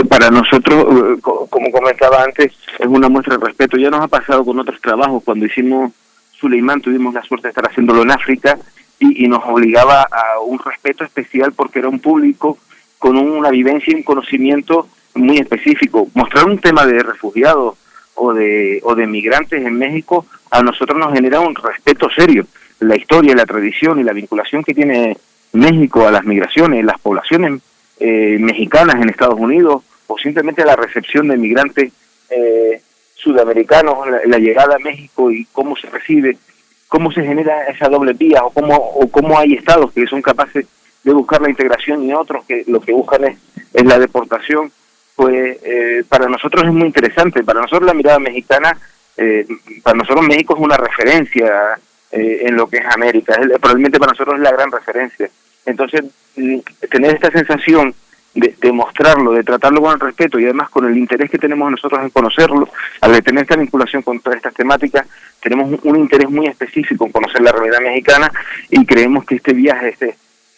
para 0.08 0.30
nosotros, 0.30 0.86
eh, 0.90 1.20
como 1.22 1.70
comentaba 1.70 2.22
antes, 2.22 2.52
es 2.78 2.86
una 2.86 3.08
muestra 3.08 3.36
de 3.36 3.46
respeto. 3.46 3.76
Ya 3.76 3.90
nos 3.90 4.02
ha 4.02 4.08
pasado 4.08 4.44
con 4.44 4.58
otros 4.58 4.80
trabajos. 4.80 5.22
Cuando 5.24 5.46
hicimos 5.46 5.92
Suleimán 6.38 6.80
tuvimos 6.80 7.14
la 7.14 7.22
suerte 7.22 7.48
de 7.48 7.50
estar 7.50 7.66
haciéndolo 7.66 8.02
en 8.02 8.10
África 8.10 8.58
y, 9.00 9.26
nos 9.28 9.44
obligaba 9.44 10.02
a 10.02 10.40
un 10.40 10.58
respeto 10.58 11.04
especial 11.04 11.52
porque 11.52 11.78
era 11.78 11.88
un 11.88 12.00
público 12.00 12.58
con 12.98 13.16
una 13.16 13.50
vivencia 13.50 13.92
y 13.92 13.96
un 13.96 14.02
conocimiento 14.02 14.88
muy 15.14 15.38
específico. 15.38 16.08
Mostrar 16.14 16.46
un 16.46 16.58
tema 16.58 16.84
de 16.84 17.02
refugiados 17.02 17.76
o 18.14 18.34
de, 18.34 18.80
o 18.82 18.94
de 18.94 19.06
migrantes 19.06 19.64
en 19.64 19.78
México 19.78 20.26
a 20.50 20.62
nosotros 20.62 20.98
nos 20.98 21.12
genera 21.12 21.40
un 21.40 21.54
respeto 21.54 22.08
serio. 22.10 22.46
La 22.80 22.96
historia, 22.96 23.34
la 23.34 23.46
tradición 23.46 24.00
y 24.00 24.04
la 24.04 24.12
vinculación 24.12 24.64
que 24.64 24.74
tiene 24.74 25.16
México 25.52 26.06
a 26.06 26.10
las 26.10 26.24
migraciones, 26.24 26.84
las 26.84 26.98
poblaciones 27.00 27.62
eh, 28.00 28.36
mexicanas 28.38 28.96
en 28.96 29.08
Estados 29.08 29.38
Unidos 29.38 29.82
o 30.06 30.18
simplemente 30.18 30.64
la 30.64 30.76
recepción 30.76 31.28
de 31.28 31.36
migrantes 31.36 31.92
eh, 32.30 32.80
sudamericanos, 33.14 33.96
la, 34.26 34.38
llegada 34.38 34.76
a 34.76 34.78
México 34.78 35.30
y 35.30 35.44
cómo 35.52 35.76
se 35.76 35.88
recibe, 35.88 36.38
cómo 36.86 37.10
se 37.10 37.22
genera 37.22 37.64
esa 37.66 37.88
doble 37.88 38.12
vía 38.12 38.44
o 38.44 38.50
cómo, 38.50 38.76
o 38.76 39.08
cómo 39.08 39.38
hay 39.38 39.54
estados 39.54 39.92
que 39.92 40.06
son 40.06 40.22
capaces 40.22 40.66
de 41.02 41.12
buscar 41.12 41.40
la 41.42 41.50
integración 41.50 42.04
y 42.04 42.12
otros 42.12 42.44
que 42.44 42.64
lo 42.66 42.80
que 42.80 42.92
buscan 42.92 43.24
es, 43.24 43.38
es 43.74 43.84
la 43.84 43.98
deportación, 43.98 44.70
pues 45.16 45.58
eh, 45.64 46.04
para 46.08 46.28
nosotros 46.28 46.64
es 46.64 46.72
muy 46.72 46.86
interesante. 46.86 47.42
Para 47.42 47.60
nosotros 47.60 47.86
la 47.86 47.94
mirada 47.94 48.18
mexicana, 48.18 48.78
eh, 49.16 49.46
para 49.82 49.98
nosotros 49.98 50.24
México 50.26 50.54
es 50.54 50.60
una 50.60 50.76
referencia 50.76 51.78
en 52.10 52.56
lo 52.56 52.66
que 52.68 52.78
es 52.78 52.86
América, 52.86 53.38
probablemente 53.60 53.98
para 53.98 54.12
nosotros 54.12 54.36
es 54.36 54.40
la 54.40 54.52
gran 54.52 54.72
referencia. 54.72 55.28
Entonces, 55.68 56.02
mm, 56.36 56.58
tener 56.90 57.14
esta 57.14 57.30
sensación 57.30 57.94
de, 58.34 58.72
mostrarlo, 58.72 59.32
de 59.32 59.42
tratarlo 59.42 59.80
con 59.80 59.92
el 59.92 60.00
respeto 60.00 60.38
y 60.38 60.44
además 60.44 60.70
con 60.70 60.86
el 60.86 60.96
interés 60.96 61.30
que 61.30 61.38
tenemos 61.38 61.70
nosotros 61.70 62.00
en 62.02 62.10
conocerlo, 62.10 62.68
al 63.00 63.22
tener 63.22 63.42
esta 63.42 63.56
vinculación 63.56 64.02
con 64.02 64.20
todas 64.20 64.36
estas 64.36 64.54
temáticas, 64.54 65.06
tenemos 65.40 65.80
un, 65.82 65.96
interés 65.96 66.30
muy 66.30 66.46
específico 66.46 67.04
en 67.04 67.12
conocer 67.12 67.42
la 67.42 67.52
realidad 67.52 67.80
mexicana 67.80 68.30
y 68.70 68.84
creemos 68.86 69.24
que 69.24 69.36
este 69.36 69.52
viaje, 69.52 69.88
este, 69.88 70.16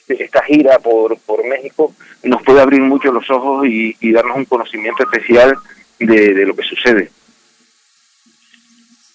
esta 0.09 0.43
gira 0.43 0.79
por, 0.79 1.19
por 1.21 1.47
México 1.47 1.95
nos 2.23 2.43
puede 2.43 2.61
abrir 2.61 2.83
mucho 2.83 3.13
los 3.13 3.29
ojos 3.31 3.67
y, 3.67 4.13
darnos 4.13 4.37
un 4.37 4.45
conocimiento 4.45 5.03
especial 5.05 5.57
de, 5.99 6.35
de 6.35 6.47
lo 6.47 6.55
que 6.55 6.63
sucede. 6.63 7.11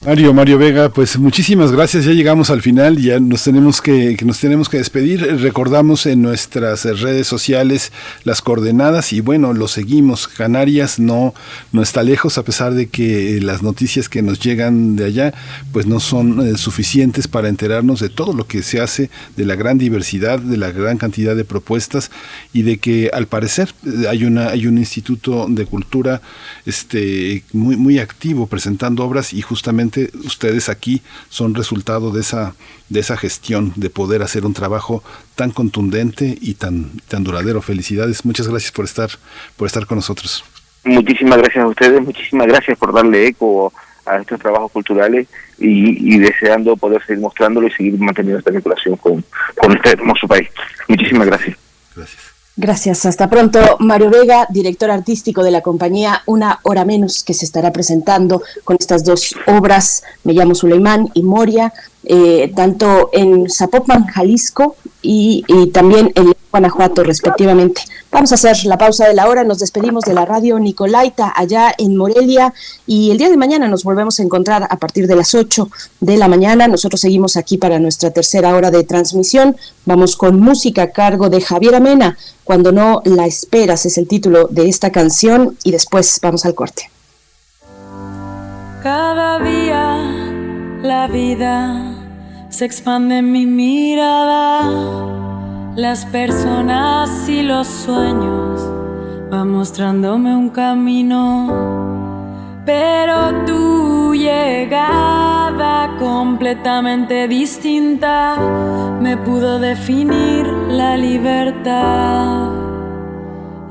Mario, 0.06 0.36
Mario 0.36 0.60
Vega, 0.60 0.90
pues 0.90 1.18
muchísimas 1.18 1.72
gracias. 1.72 2.06
Ya 2.06 2.12
llegamos 2.12 2.52
al 2.52 2.62
final, 2.62 2.98
ya 2.98 3.20
nos 3.20 3.44
tenemos 3.44 3.82
que, 3.82 4.16
nos 4.24 4.40
tenemos 4.40 4.70
que 4.70 4.78
despedir. 4.78 5.22
Recordamos 5.42 6.06
en 6.06 6.22
nuestras 6.22 6.86
redes 7.02 7.26
sociales 7.26 7.92
las 8.24 8.44
coordenadas 8.44 9.14
y 9.14 9.22
bueno, 9.22 9.52
lo 9.54 9.68
seguimos. 9.68 10.28
Canarias 10.28 11.00
no, 11.00 11.34
no 11.72 11.82
está 11.82 12.04
lejos, 12.04 12.38
a 12.38 12.44
pesar 12.44 12.76
de 12.76 12.86
que 12.86 13.40
las 13.42 13.64
noticias 13.64 14.08
que 14.08 14.22
nos 14.22 14.40
llegan 14.40 14.96
de 14.96 15.06
allá, 15.06 15.34
pues 15.74 15.88
no 15.88 16.00
son 16.00 16.48
eh, 16.48 16.56
suficientes 16.56 17.28
para 17.28 17.50
enterarnos 17.50 18.00
de 18.00 18.10
todo 18.10 18.34
lo 18.34 18.46
que 18.46 18.62
se 18.62 18.82
hace, 18.82 19.10
de 19.36 19.46
la 19.46 19.56
gran 19.56 19.80
diversidad, 19.80 20.38
de 20.38 20.58
la 20.58 20.72
gran 20.72 21.00
cantidad 21.00 21.36
de 21.36 21.46
propuestas 21.46 22.12
y 22.54 22.62
de 22.62 22.78
que 22.78 23.10
al 23.12 23.26
parecer 23.26 23.74
eh, 23.84 24.06
hay 24.08 24.26
una, 24.26 24.50
hay 24.50 24.68
un 24.68 24.78
instituto 24.78 25.48
de 25.50 25.66
cultura 25.66 26.22
este 26.68 27.44
muy, 27.54 27.76
muy 27.76 27.98
activo 27.98 28.46
presentando 28.46 29.04
obras 29.04 29.34
y 29.34 29.42
justamente 29.42 29.95
ustedes 30.24 30.70
aquí 30.70 31.02
son 31.30 31.56
resultado 31.56 32.12
de 32.12 32.22
esa, 32.22 32.56
de 32.90 33.00
esa 33.00 33.18
gestión, 33.18 33.74
de 33.76 33.90
poder 33.90 34.22
hacer 34.22 34.46
un 34.46 34.54
trabajo 34.54 35.04
tan 35.36 35.52
contundente 35.52 36.38
y 36.40 36.56
tan, 36.56 36.92
tan 37.08 37.24
duradero. 37.24 37.62
Felicidades, 37.62 38.26
muchas 38.26 38.48
gracias 38.48 38.72
por 38.72 38.86
estar, 38.86 39.10
por 39.58 39.68
estar 39.68 39.86
con 39.86 39.98
nosotros. 39.98 40.44
Muchísimas 40.84 41.40
gracias 41.40 41.64
a 41.64 41.68
ustedes, 41.68 42.02
muchísimas 42.02 42.48
gracias 42.48 42.78
por 42.78 42.94
darle 42.94 43.28
eco 43.28 43.74
a 44.06 44.18
estos 44.18 44.40
trabajos 44.40 44.72
culturales 44.72 45.28
y, 45.58 46.20
deseando 46.20 46.78
poder 46.78 47.04
seguir 47.06 47.22
mostrándolo 47.22 47.68
y 47.68 47.72
seguir 47.72 47.98
manteniendo 47.98 48.40
esta 48.40 48.52
vinculación 48.52 48.96
con, 48.98 49.24
con 49.56 49.76
este 49.76 49.90
hermoso 49.90 50.28
país. 50.28 50.48
Muchísimas 50.88 51.28
gracias. 51.28 51.58
Gracias. 51.96 52.35
Gracias, 52.58 53.06
hasta 53.06 53.30
pronto. 53.30 53.60
Mario 53.80 54.10
Vega, 54.10 54.48
director 54.50 54.90
artístico 54.90 55.44
de 55.44 55.52
la 55.52 55.60
compañía 55.60 56.22
Una 56.26 56.60
Hora 56.64 56.86
Menos, 56.86 57.26
que 57.26 57.34
se 57.34 57.44
estará 57.44 57.74
presentando 57.74 58.42
con 58.64 58.78
estas 58.80 59.04
dos 59.04 59.36
obras, 59.46 60.04
Me 60.24 60.32
llamo 60.32 60.56
Suleimán 60.56 61.10
y 61.14 61.24
Moria, 61.24 61.74
eh, 62.06 62.52
tanto 62.56 63.10
en 63.12 63.50
Zapopan, 63.50 64.06
Jalisco, 64.08 64.76
y, 65.02 65.44
y 65.48 65.68
también 65.68 66.12
en 66.16 66.34
Guanajuato, 66.52 67.04
respectivamente. 67.04 67.82
Vamos 68.12 68.32
a 68.32 68.36
hacer 68.36 68.66
la 68.66 68.78
pausa 68.78 69.08
de 69.08 69.14
la 69.14 69.28
hora, 69.28 69.44
nos 69.44 69.60
despedimos 69.60 70.06
de 70.06 70.14
la 70.14 70.24
radio 70.24 70.58
Nicolaita 70.58 71.34
allá 71.36 71.74
en 71.78 71.98
Morelia 71.98 72.54
y 72.88 73.12
el 73.12 73.18
día 73.18 73.30
de 73.30 73.36
mañana 73.36 73.68
nos 73.68 73.84
volvemos 73.84 74.20
a 74.20 74.24
encontrar 74.24 74.66
a 74.70 74.78
partir 74.78 75.06
de 75.06 75.18
las 75.18 75.36
8 75.36 75.70
de 76.00 76.16
la 76.16 76.30
mañana. 76.30 76.70
Nosotros 76.70 77.02
seguimos 77.02 77.36
aquí 77.36 77.58
para 77.58 77.78
nuestra 77.78 78.12
tercera 78.12 78.56
hora 78.56 78.72
de 78.72 78.86
transmisión. 78.86 79.58
Vamos 79.86 80.16
con 80.16 80.40
música 80.40 80.84
a 80.84 80.92
cargo 80.92 81.30
de 81.30 81.42
Javier 81.42 81.76
Amena, 81.76 82.18
Cuando 82.46 82.72
no 82.72 83.02
la 83.04 83.26
esperas 83.26 83.86
es 83.86 83.98
el 83.98 84.08
título 84.08 84.48
de 84.48 84.70
esta 84.70 84.92
canción 84.92 85.58
y 85.64 85.72
después 85.72 86.20
vamos 86.22 86.46
al 86.46 86.56
corte. 86.56 86.90
Cada 88.82 89.40
día 89.40 89.98
la 90.82 91.08
vida 91.08 91.95
se 92.56 92.64
expande 92.64 93.22
mi 93.22 93.46
mirada 93.46 94.72
las 95.76 96.06
personas 96.06 97.28
y 97.28 97.44
los 97.44 97.68
sueños 97.68 98.62
van 99.30 99.50
mostrándome 99.50 100.34
un 100.34 100.50
camino, 100.52 101.52
pero 102.66 103.44
tu 103.46 104.16
llegada 104.16 105.98
completamente 106.00 107.28
distinta 107.28 108.38
me 109.02 109.18
pudo 109.18 109.60
definir 109.60 110.48
la 110.70 110.96
libertad. 110.96 112.65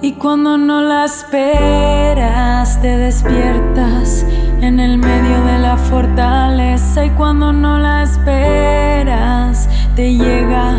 Y 0.05 0.13
cuando 0.13 0.59
no 0.59 0.83
la 0.83 1.07
esperas, 1.07 2.79
te 2.83 2.89
despiertas 2.89 4.27
en 4.61 4.79
el 4.79 4.99
medio 4.99 5.43
de 5.47 5.59
la 5.59 5.79
fortaleza. 5.79 7.07
Y 7.07 7.11
cuando 7.13 7.55
no 7.55 7.79
la 7.79 8.03
esperas, 8.03 9.67
te 9.97 10.13
llega 10.13 10.75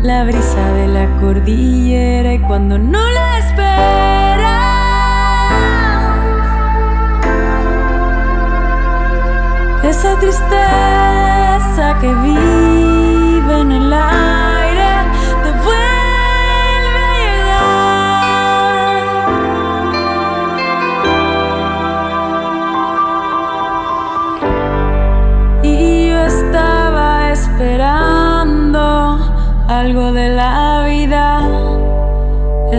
la 0.00 0.22
brisa 0.22 0.72
de 0.74 0.86
la 0.86 1.08
cordillera 1.20 2.34
y 2.34 2.38
cuando 2.38 2.78
no 2.78 3.00
la 3.10 3.38
esperas. 3.38 3.56
Esa 9.82 10.16
tristeza 10.20 11.98
que 12.00 12.14
vive 12.14 13.60
en 13.60 13.72
el 13.72 13.92
aire 13.92 14.35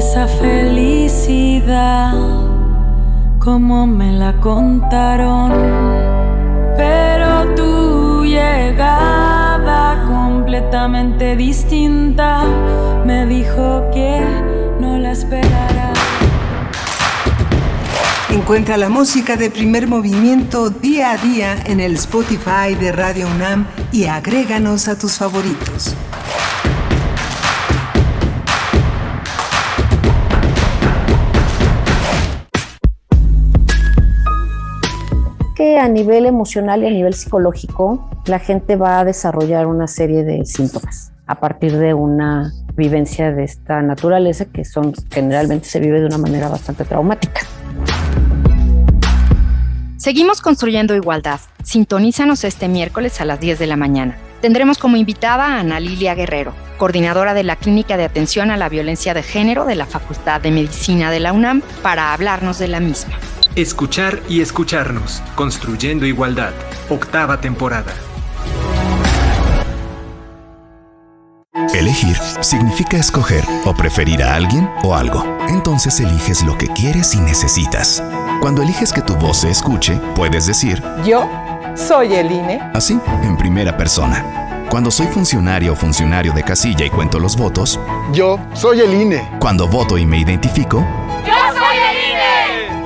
esa 0.10 0.26
felicidad, 0.26 2.14
como 3.40 3.86
me 3.86 4.14
la 4.14 4.40
contaron. 4.40 5.52
Pero 6.78 7.54
tu 7.56 8.24
llegada 8.24 10.06
completamente 10.08 11.36
distinta 11.36 12.46
me 13.06 13.26
dijo 13.26 13.84
que 13.94 14.22
no 14.80 14.98
la 14.98 15.12
esperara. 15.12 15.92
Encuentra 18.30 18.78
la 18.78 18.88
música 18.88 19.36
de 19.36 19.50
primer 19.50 19.88
movimiento 19.88 20.70
día 20.70 21.12
a 21.12 21.18
día 21.18 21.58
en 21.66 21.82
el 21.82 21.96
Spotify 21.96 22.76
de 22.80 22.94
Radio 22.94 23.28
UNAM 23.28 23.68
y 23.92 24.06
agréganos 24.06 24.88
a 24.88 24.98
tus 24.98 25.18
favoritos. 25.18 25.98
A 35.80 35.88
nivel 35.88 36.26
emocional 36.26 36.84
y 36.84 36.88
a 36.88 36.92
nivel 36.92 37.14
psicológico 37.14 38.10
la 38.26 38.40
gente 38.40 38.76
va 38.76 39.00
a 39.00 39.06
desarrollar 39.06 39.68
una 39.68 39.88
serie 39.88 40.24
de 40.24 40.46
síntomas 40.46 41.12
a 41.28 41.40
partir 41.40 41.78
de 41.78 41.94
una 41.94 42.54
vivencia 42.76 43.32
de 43.32 43.44
esta 43.44 43.82
naturaleza 43.82 44.46
que 44.46 44.64
son 44.64 44.94
generalmente 45.12 45.68
se 45.68 45.80
vive 45.80 46.00
de 46.00 46.06
una 46.06 46.18
manera 46.18 46.48
bastante 46.48 46.86
traumática. 46.86 47.42
Seguimos 49.98 50.42
construyendo 50.42 50.96
igualdad. 50.96 51.40
Sintonízanos 51.64 52.44
este 52.44 52.68
miércoles 52.68 53.20
a 53.20 53.26
las 53.26 53.40
10 53.40 53.60
de 53.60 53.68
la 53.68 53.76
mañana. 53.76 54.16
Tendremos 54.42 54.78
como 54.78 54.96
invitada 54.96 55.46
a 55.46 55.60
Ana 55.60 55.80
Lilia 55.80 56.14
Guerrero, 56.14 56.54
coordinadora 56.78 57.34
de 57.34 57.44
la 57.44 57.56
Clínica 57.56 57.98
de 57.98 58.06
Atención 58.06 58.52
a 58.52 58.58
la 58.58 58.70
Violencia 58.70 59.14
de 59.16 59.24
Género 59.24 59.66
de 59.66 59.76
la 59.76 59.88
Facultad 59.88 60.40
de 60.40 60.52
Medicina 60.52 61.10
de 61.10 61.20
la 61.20 61.34
UNAM, 61.34 61.62
para 61.82 62.14
hablarnos 62.14 62.60
de 62.60 62.68
la 62.68 62.80
misma. 62.80 63.16
Escuchar 63.58 64.22
y 64.30 64.42
escucharnos, 64.42 65.24
construyendo 65.34 66.06
igualdad, 66.06 66.54
octava 66.92 67.42
temporada. 67.42 67.92
Elegir 71.74 72.16
significa 72.42 72.98
escoger 72.98 73.44
o 73.66 73.74
preferir 73.74 74.22
a 74.22 74.36
alguien 74.36 74.70
o 74.84 74.94
algo. 74.94 75.26
Entonces 75.50 76.00
eliges 76.00 76.44
lo 76.44 76.56
que 76.56 76.68
quieres 76.68 77.16
y 77.16 77.20
necesitas. 77.20 78.04
Cuando 78.42 78.62
eliges 78.62 78.94
que 78.94 79.02
tu 79.02 79.16
voz 79.16 79.38
se 79.38 79.50
escuche, 79.50 80.00
puedes 80.14 80.46
decir, 80.46 80.80
yo 81.04 81.28
soy 81.74 82.14
el 82.14 82.32
INE. 82.32 82.62
Así, 82.76 83.00
en 83.24 83.38
primera 83.38 83.76
persona. 83.76 84.68
Cuando 84.70 84.92
soy 84.92 85.08
funcionario 85.08 85.74
o 85.74 85.76
funcionario 85.76 86.32
de 86.32 86.44
casilla 86.44 86.86
y 86.86 86.92
cuento 86.92 87.18
los 87.18 87.36
votos, 87.36 87.80
yo 88.14 88.40
soy 88.54 88.82
el 88.82 88.94
INE. 88.94 89.28
Cuando 89.40 89.68
voto 89.68 89.98
y 89.98 90.06
me 90.06 90.20
identifico, 90.20 90.86
yo 91.26 91.26
soy 91.26 91.26
el 91.26 91.26
INE. 91.26 91.37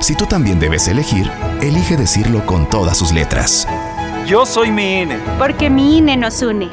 Si 0.01 0.15
tú 0.15 0.25
también 0.25 0.59
debes 0.59 0.87
elegir, 0.87 1.29
elige 1.61 1.95
decirlo 1.95 2.43
con 2.47 2.67
todas 2.67 2.97
sus 2.97 3.11
letras. 3.11 3.67
Yo 4.25 4.47
soy 4.47 4.71
mi 4.71 5.01
INE. 5.01 5.19
Porque 5.37 5.69
mi 5.69 5.99
INE 5.99 6.17
nos 6.17 6.41
une. 6.41 6.69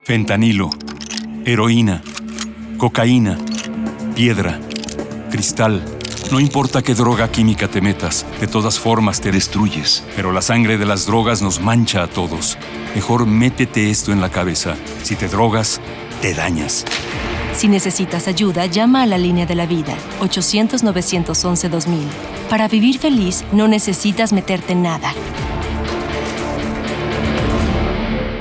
Fentanilo, 0.00 0.70
heroína, 1.44 2.00
cocaína, 2.78 3.36
piedra, 4.14 4.58
cristal. 5.30 5.84
No 6.32 6.40
importa 6.40 6.80
qué 6.80 6.94
droga 6.94 7.30
química 7.30 7.68
te 7.68 7.82
metas, 7.82 8.24
de 8.40 8.46
todas 8.46 8.80
formas 8.80 9.20
te 9.20 9.30
destruyes. 9.30 10.02
Pero 10.16 10.32
la 10.32 10.40
sangre 10.40 10.78
de 10.78 10.86
las 10.86 11.04
drogas 11.04 11.42
nos 11.42 11.60
mancha 11.60 12.02
a 12.02 12.06
todos. 12.06 12.56
Mejor 12.94 13.26
métete 13.26 13.90
esto 13.90 14.10
en 14.10 14.22
la 14.22 14.30
cabeza. 14.30 14.74
Si 15.02 15.16
te 15.16 15.28
drogas, 15.28 15.82
te 16.22 16.32
dañas. 16.32 16.86
Si 17.60 17.68
necesitas 17.68 18.26
ayuda, 18.26 18.64
llama 18.64 19.02
a 19.02 19.06
la 19.06 19.18
línea 19.18 19.44
de 19.44 19.54
la 19.54 19.66
vida, 19.66 19.94
800-911-2000. 20.20 22.06
Para 22.48 22.68
vivir 22.68 22.98
feliz, 22.98 23.44
no 23.52 23.68
necesitas 23.68 24.32
meterte 24.32 24.72
en 24.72 24.80
nada. 24.80 25.12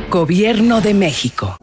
Gobierno 0.10 0.80
de 0.80 0.94
México. 0.94 1.58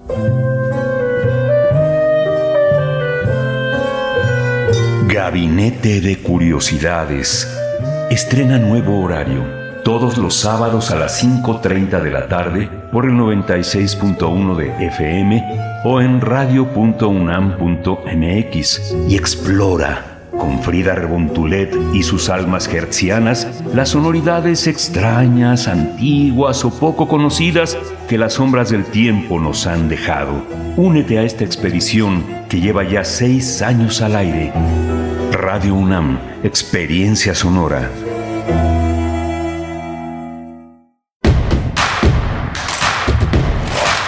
Gabinete 5.09 6.03
de 6.03 6.19
Curiosidades. 6.19 7.49
Estrena 8.11 8.59
nuevo 8.59 9.01
horario 9.01 9.66
todos 9.87 10.19
los 10.19 10.35
sábados 10.35 10.91
a 10.91 10.97
las 10.97 11.23
5.30 11.23 12.03
de 12.03 12.11
la 12.11 12.27
tarde 12.27 12.69
por 12.91 13.05
el 13.05 13.13
96.1 13.13 14.57
de 14.57 14.87
FM 14.89 15.45
o 15.85 16.01
en 16.01 16.21
radio.unam.mx 16.21 18.97
y 19.09 19.15
explora 19.15 20.19
con 20.33 20.61
Frida 20.61 20.97
Rebontulet 20.97 21.73
y 21.95 22.03
sus 22.03 22.29
almas 22.31 22.67
hertzianas 22.67 23.47
las 23.73 23.91
sonoridades 23.91 24.67
extrañas, 24.67 25.69
antiguas 25.69 26.65
o 26.65 26.77
poco 26.77 27.07
conocidas 27.07 27.79
que 28.09 28.19
las 28.19 28.33
sombras 28.33 28.71
del 28.71 28.87
tiempo 28.87 29.39
nos 29.39 29.69
han 29.69 29.89
dejado. 29.89 30.43
Únete 30.77 31.21
a 31.21 31.23
esta 31.23 31.45
expedición 31.45 32.25
que 32.49 32.61
lleva 32.61 32.83
ya 32.83 33.05
seis 33.05 33.63
años 33.63 34.03
al 34.03 34.17
aire. 34.17 34.53
Radio 35.31 35.77
UNAM, 35.77 36.19
Experiencia 36.43 37.37
Sonora. 37.37 37.89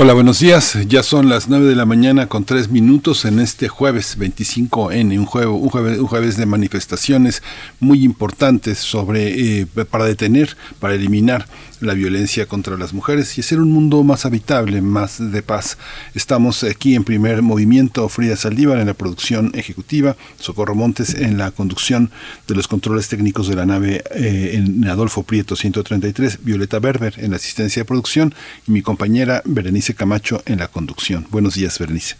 Hola, 0.00 0.12
buenos 0.12 0.38
días. 0.38 0.78
Ya 0.86 1.02
son 1.02 1.28
las 1.28 1.48
9 1.48 1.66
de 1.66 1.74
la 1.74 1.84
mañana 1.84 2.28
con 2.28 2.44
3 2.44 2.68
minutos 2.68 3.24
en 3.24 3.40
este 3.40 3.66
jueves 3.66 4.16
25N, 4.16 5.18
un 5.18 5.26
jueves, 5.26 5.48
un 5.50 5.68
jueves, 5.68 5.98
un 5.98 6.06
jueves 6.06 6.36
de 6.36 6.46
manifestaciones 6.46 7.42
muy 7.80 8.04
importantes 8.04 8.78
sobre, 8.78 9.62
eh, 9.62 9.66
para 9.66 10.04
detener, 10.04 10.56
para 10.78 10.94
eliminar 10.94 11.48
la 11.80 11.94
violencia 11.94 12.46
contra 12.46 12.76
las 12.76 12.92
mujeres 12.92 13.36
y 13.36 13.40
hacer 13.40 13.60
un 13.60 13.72
mundo 13.72 14.02
más 14.02 14.24
habitable, 14.24 14.82
más 14.82 15.18
de 15.32 15.42
paz. 15.42 15.78
Estamos 16.14 16.64
aquí 16.64 16.94
en 16.94 17.04
primer 17.04 17.42
movimiento, 17.42 18.08
Frida 18.08 18.36
Saldívar 18.36 18.78
en 18.78 18.86
la 18.86 18.94
producción 18.94 19.52
ejecutiva, 19.54 20.16
Socorro 20.38 20.74
Montes 20.74 21.14
en 21.14 21.38
la 21.38 21.50
conducción 21.50 22.10
de 22.46 22.54
los 22.54 22.68
controles 22.68 23.08
técnicos 23.08 23.48
de 23.48 23.56
la 23.56 23.66
nave 23.66 24.02
eh, 24.14 24.52
en 24.54 24.86
Adolfo 24.88 25.22
Prieto 25.22 25.56
133, 25.56 26.44
Violeta 26.44 26.78
Berber 26.78 27.14
en 27.16 27.30
la 27.30 27.36
asistencia 27.36 27.80
de 27.82 27.86
producción 27.86 28.34
y 28.66 28.72
mi 28.72 28.82
compañera 28.82 29.42
Berenice 29.44 29.87
Camacho 29.94 30.42
en 30.46 30.58
la 30.58 30.68
conducción. 30.68 31.26
Buenos 31.30 31.54
días, 31.54 31.78
Berenice. 31.78 32.16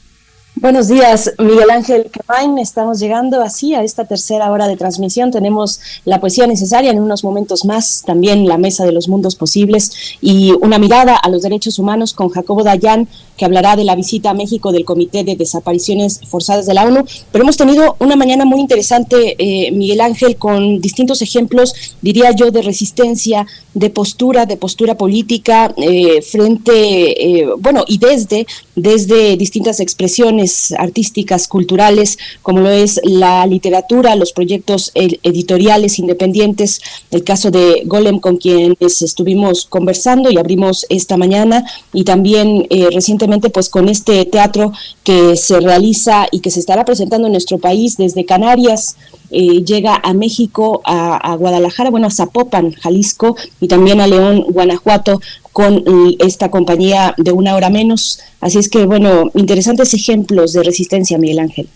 Buenos 0.60 0.88
días, 0.88 1.32
Miguel 1.38 1.70
Ángel. 1.70 2.10
Estamos 2.60 2.98
llegando 2.98 3.42
así 3.42 3.74
a 3.74 3.84
esta 3.84 4.06
tercera 4.06 4.50
hora 4.50 4.66
de 4.66 4.76
transmisión. 4.76 5.30
Tenemos 5.30 5.80
la 6.04 6.20
poesía 6.20 6.48
necesaria 6.48 6.90
en 6.90 7.00
unos 7.00 7.22
momentos 7.22 7.64
más, 7.64 8.02
también 8.04 8.48
la 8.48 8.58
mesa 8.58 8.84
de 8.84 8.90
los 8.90 9.08
mundos 9.08 9.36
posibles 9.36 10.16
y 10.20 10.52
una 10.60 10.78
mirada 10.78 11.16
a 11.16 11.28
los 11.28 11.42
derechos 11.42 11.78
humanos 11.78 12.12
con 12.12 12.28
Jacobo 12.30 12.64
Dayan, 12.64 13.06
que 13.38 13.44
hablará 13.44 13.76
de 13.76 13.84
la 13.84 13.94
visita 13.94 14.30
a 14.30 14.34
México 14.34 14.72
del 14.72 14.84
Comité 14.84 15.24
de 15.24 15.36
Desapariciones 15.36 16.20
Forzadas 16.28 16.66
de 16.66 16.74
la 16.74 16.84
ONU. 16.84 17.04
Pero 17.32 17.44
hemos 17.44 17.56
tenido 17.56 17.96
una 18.00 18.16
mañana 18.16 18.44
muy 18.44 18.60
interesante, 18.60 19.36
eh, 19.38 19.70
Miguel 19.70 20.00
Ángel, 20.00 20.36
con 20.36 20.80
distintos 20.80 21.22
ejemplos, 21.22 21.72
diría 22.02 22.32
yo, 22.32 22.50
de 22.50 22.62
resistencia, 22.62 23.46
de 23.72 23.90
postura, 23.90 24.44
de 24.44 24.56
postura 24.56 24.96
política 24.96 25.72
eh, 25.76 26.20
frente, 26.20 26.72
eh, 27.40 27.48
bueno, 27.60 27.84
y 27.86 27.98
desde, 27.98 28.46
desde 28.74 29.36
distintas 29.36 29.78
expresiones 29.78 30.72
artísticas, 30.72 31.46
culturales, 31.46 32.18
como 32.42 32.58
lo 32.60 32.70
es 32.70 33.00
la 33.04 33.46
literatura, 33.46 34.16
los 34.16 34.32
proyectos 34.32 34.90
editoriales 34.94 36.00
independientes, 36.00 36.80
el 37.12 37.22
caso 37.22 37.52
de 37.52 37.82
Golem 37.84 38.18
con 38.18 38.36
quienes 38.36 39.00
estuvimos 39.02 39.64
conversando 39.66 40.28
y 40.28 40.38
abrimos 40.38 40.86
esta 40.88 41.16
mañana, 41.16 41.64
y 41.92 42.02
también 42.02 42.66
recientemente 42.90 43.27
pues 43.50 43.68
con 43.68 43.88
este 43.88 44.24
teatro 44.24 44.72
que 45.04 45.36
se 45.36 45.60
realiza 45.60 46.26
y 46.30 46.40
que 46.40 46.50
se 46.50 46.60
estará 46.60 46.84
presentando 46.84 47.26
en 47.26 47.32
nuestro 47.32 47.58
país 47.58 47.96
desde 47.96 48.24
Canarias, 48.24 48.96
eh, 49.30 49.62
llega 49.64 50.00
a 50.02 50.14
México, 50.14 50.80
a, 50.84 51.36
Guadalajara, 51.36 51.90
bueno, 51.90 52.06
a 52.06 52.10
Zapopan, 52.10 52.72
Jalisco 52.72 53.36
y 53.60 53.68
también 53.68 54.00
a 54.00 54.06
León, 54.06 54.46
Guanajuato 54.48 55.20
con 55.52 55.84
esta 56.20 56.50
compañía 56.50 57.14
de 57.16 57.32
una 57.32 57.54
hora 57.54 57.68
menos. 57.68 58.20
Así 58.40 58.58
es 58.58 58.68
que, 58.68 58.86
bueno, 58.86 59.30
interesantes 59.34 59.92
ejemplos 59.92 60.52
de 60.52 60.62
resistencia, 60.62 61.18
Miguel 61.18 61.40
Ángel. 61.40 61.68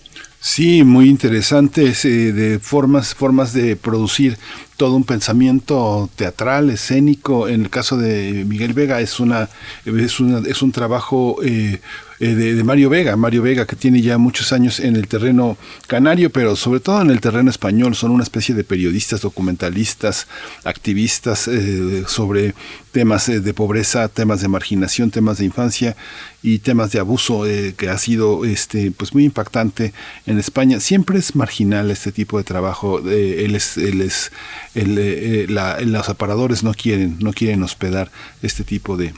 Sí, 0.44 0.82
muy 0.82 1.08
interesantes 1.08 2.04
eh, 2.04 2.32
de 2.32 2.58
formas, 2.58 3.14
formas 3.14 3.52
de 3.52 3.76
producir 3.76 4.38
todo 4.76 4.96
un 4.96 5.04
pensamiento 5.04 6.10
teatral, 6.16 6.68
escénico. 6.70 7.46
En 7.46 7.62
el 7.62 7.70
caso 7.70 7.96
de 7.96 8.44
Miguel 8.44 8.72
Vega 8.72 9.00
es 9.00 9.20
una 9.20 9.48
es, 9.84 10.18
una, 10.18 10.40
es 10.40 10.60
un 10.60 10.72
trabajo 10.72 11.36
eh, 11.44 11.80
eh, 12.22 12.34
de, 12.54 12.64
Mario 12.64 12.88
Vega, 12.88 13.16
Mario 13.16 13.42
Vega 13.42 13.66
que 13.66 13.76
tiene 13.76 14.00
ya 14.00 14.18
muchos 14.18 14.52
años 14.52 14.80
en 14.80 14.96
el 14.96 15.08
terreno 15.08 15.56
canario, 15.86 16.30
pero 16.30 16.56
sobre 16.56 16.80
todo 16.80 17.02
en 17.02 17.10
el 17.10 17.20
terreno 17.20 17.50
español, 17.50 17.94
son 17.94 18.10
una 18.10 18.22
especie 18.22 18.54
de 18.54 18.64
periodistas, 18.64 19.20
documentalistas, 19.20 20.26
activistas 20.64 21.48
eh, 21.48 22.04
sobre 22.06 22.54
temas 22.92 23.26
de 23.26 23.54
pobreza, 23.54 24.08
temas 24.08 24.42
de 24.42 24.48
marginación, 24.48 25.10
temas 25.10 25.38
de 25.38 25.46
infancia 25.46 25.96
y 26.42 26.58
temas 26.58 26.92
de 26.92 26.98
abuso 26.98 27.44
que 27.76 27.88
ha 27.88 27.96
sido 27.96 28.44
este 28.44 28.90
pues 28.90 29.14
muy 29.14 29.24
impactante 29.24 29.94
en 30.26 30.38
España. 30.38 30.78
Siempre 30.78 31.18
es 31.18 31.34
marginal 31.34 31.90
este 31.90 32.12
tipo 32.12 32.36
de 32.36 32.44
trabajo. 32.44 32.98
él 32.98 33.54
es 33.54 33.78
él 33.78 34.02
es 34.02 34.30
eh, 34.74 35.46
eh, 35.48 35.84
los 35.86 36.08
aparadores 36.08 36.62
no 36.62 36.72
quieren, 36.74 37.16
no 37.20 37.32
quieren 37.32 37.62
hospedar 37.62 38.10
este 38.42 38.64
tipo 38.64 38.96
de, 38.96 39.12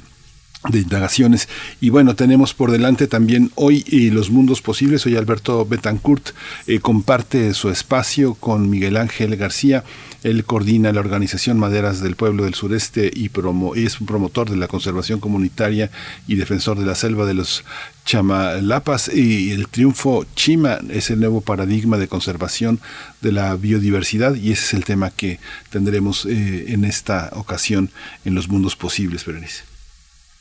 de 0.69 0.81
indagaciones. 0.81 1.49
Y 1.81 1.91
bueno, 1.91 2.17
tenemos 2.17 2.55
por 2.55 2.71
delante 2.71 3.07
también 3.07 3.51
hoy 3.55 3.85
y 3.87 4.11
los 4.11 4.31
mundos 4.31 4.63
posibles. 4.63 5.05
Hoy 5.05 5.17
Alberto 5.17 5.67
Betancourt 5.67 6.31
eh, 6.67 6.81
comparte 6.81 7.53
su 7.55 7.69
espacio 7.69 8.35
con 8.35 8.71
Miguel 8.71 8.97
Ángel 8.97 9.37
García. 9.37 9.85
Él 10.23 10.45
coordina 10.45 10.93
la 10.93 11.01
organización 11.01 11.59
Maderas 11.59 12.01
del 12.01 12.17
Pueblo 12.17 12.45
del 12.45 12.55
Sureste 12.55 13.11
y 13.15 13.31
es 13.77 14.01
un 14.01 14.07
promotor 14.07 14.49
de 14.49 14.57
la 14.57 14.69
conservación 14.69 15.21
comunitaria 15.21 15.91
y 16.27 16.37
defensor 16.37 16.79
de 16.79 16.87
la 16.87 16.95
selva 16.95 17.27
de 17.27 17.35
los 17.35 17.65
Chamalapas 18.07 19.09
y 19.09 19.53
el 19.53 19.69
triunfo 19.69 20.27
Chima 20.35 20.79
es 20.91 21.11
el 21.11 21.21
nuevo 21.21 21.41
paradigma 21.41 21.99
de 21.99 22.09
conservación 22.09 22.81
de 23.21 23.33
la 23.33 23.55
biodiversidad 23.57 24.35
y 24.35 24.53
ese 24.53 24.65
es 24.67 24.75
el 24.75 24.85
tema 24.85 25.11
que 25.11 25.41
tendremos 25.71 26.27
eh, 26.27 26.73
en 26.73 26.85
esta 26.85 27.31
ocasión 27.33 27.91
en 28.25 28.35
los 28.35 28.49
mundos 28.49 28.77
posibles, 28.77 29.25
Berenice. 29.25 29.74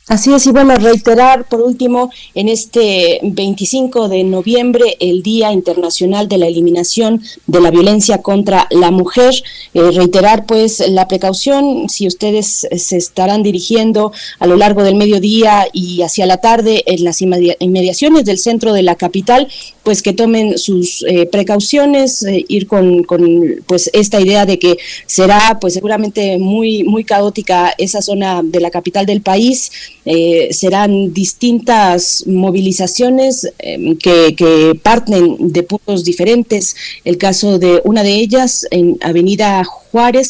Así 0.06 0.34
es, 0.34 0.46
y 0.46 0.50
bueno, 0.50 0.76
reiterar 0.76 1.48
por 1.48 1.62
último 1.62 2.10
en 2.34 2.50
este 2.50 3.20
25 3.22 4.10
de 4.10 4.22
noviembre, 4.22 4.98
el 5.00 5.22
Día 5.22 5.50
Internacional 5.50 6.28
de 6.28 6.36
la 6.36 6.46
Eliminación 6.46 7.22
de 7.46 7.60
la 7.62 7.70
Violencia 7.70 8.20
contra 8.20 8.66
la 8.70 8.90
Mujer, 8.90 9.34
eh, 9.72 9.90
reiterar 9.92 10.44
pues 10.44 10.86
la 10.90 11.08
precaución, 11.08 11.88
si 11.88 12.06
ustedes 12.06 12.68
se 12.76 12.96
estarán 12.98 13.42
dirigiendo 13.42 14.12
a 14.38 14.46
lo 14.46 14.56
largo 14.56 14.82
del 14.82 14.96
mediodía 14.96 15.68
y 15.72 16.02
hacia 16.02 16.26
la 16.26 16.36
tarde 16.36 16.82
en 16.84 17.02
las 17.02 17.22
inmediaciones 17.22 18.26
del 18.26 18.38
centro 18.38 18.74
de 18.74 18.82
la 18.82 18.96
capital, 18.96 19.48
pues 19.84 20.02
que 20.02 20.12
tomen 20.12 20.58
sus 20.58 21.02
eh, 21.08 21.24
precauciones, 21.24 22.22
eh, 22.24 22.44
ir 22.48 22.66
con, 22.66 23.04
con, 23.04 23.62
pues 23.66 23.88
esta 23.94 24.20
idea 24.20 24.44
de 24.44 24.58
que 24.58 24.76
será 25.06 25.58
pues 25.60 25.72
seguramente 25.72 26.36
muy, 26.38 26.84
muy 26.84 27.04
caótica 27.04 27.72
esa 27.78 28.02
zona 28.02 28.42
de 28.42 28.60
la 28.60 28.70
capital 28.70 29.06
del 29.06 29.22
país, 29.22 29.70
eh, 30.04 30.48
serán 30.52 31.12
distintas 31.12 32.24
movilizaciones 32.26 33.48
em, 33.58 33.96
que, 33.96 34.34
que, 34.36 34.78
parten 34.82 35.36
de 35.52 35.62
puntos 35.62 36.04
diferentes. 36.04 36.76
El 37.04 37.16
caso 37.18 37.58
de 37.58 37.80
una 37.84 38.02
de 38.02 38.14
ellas 38.14 38.66
en 38.70 38.98
Avenida 39.00 39.64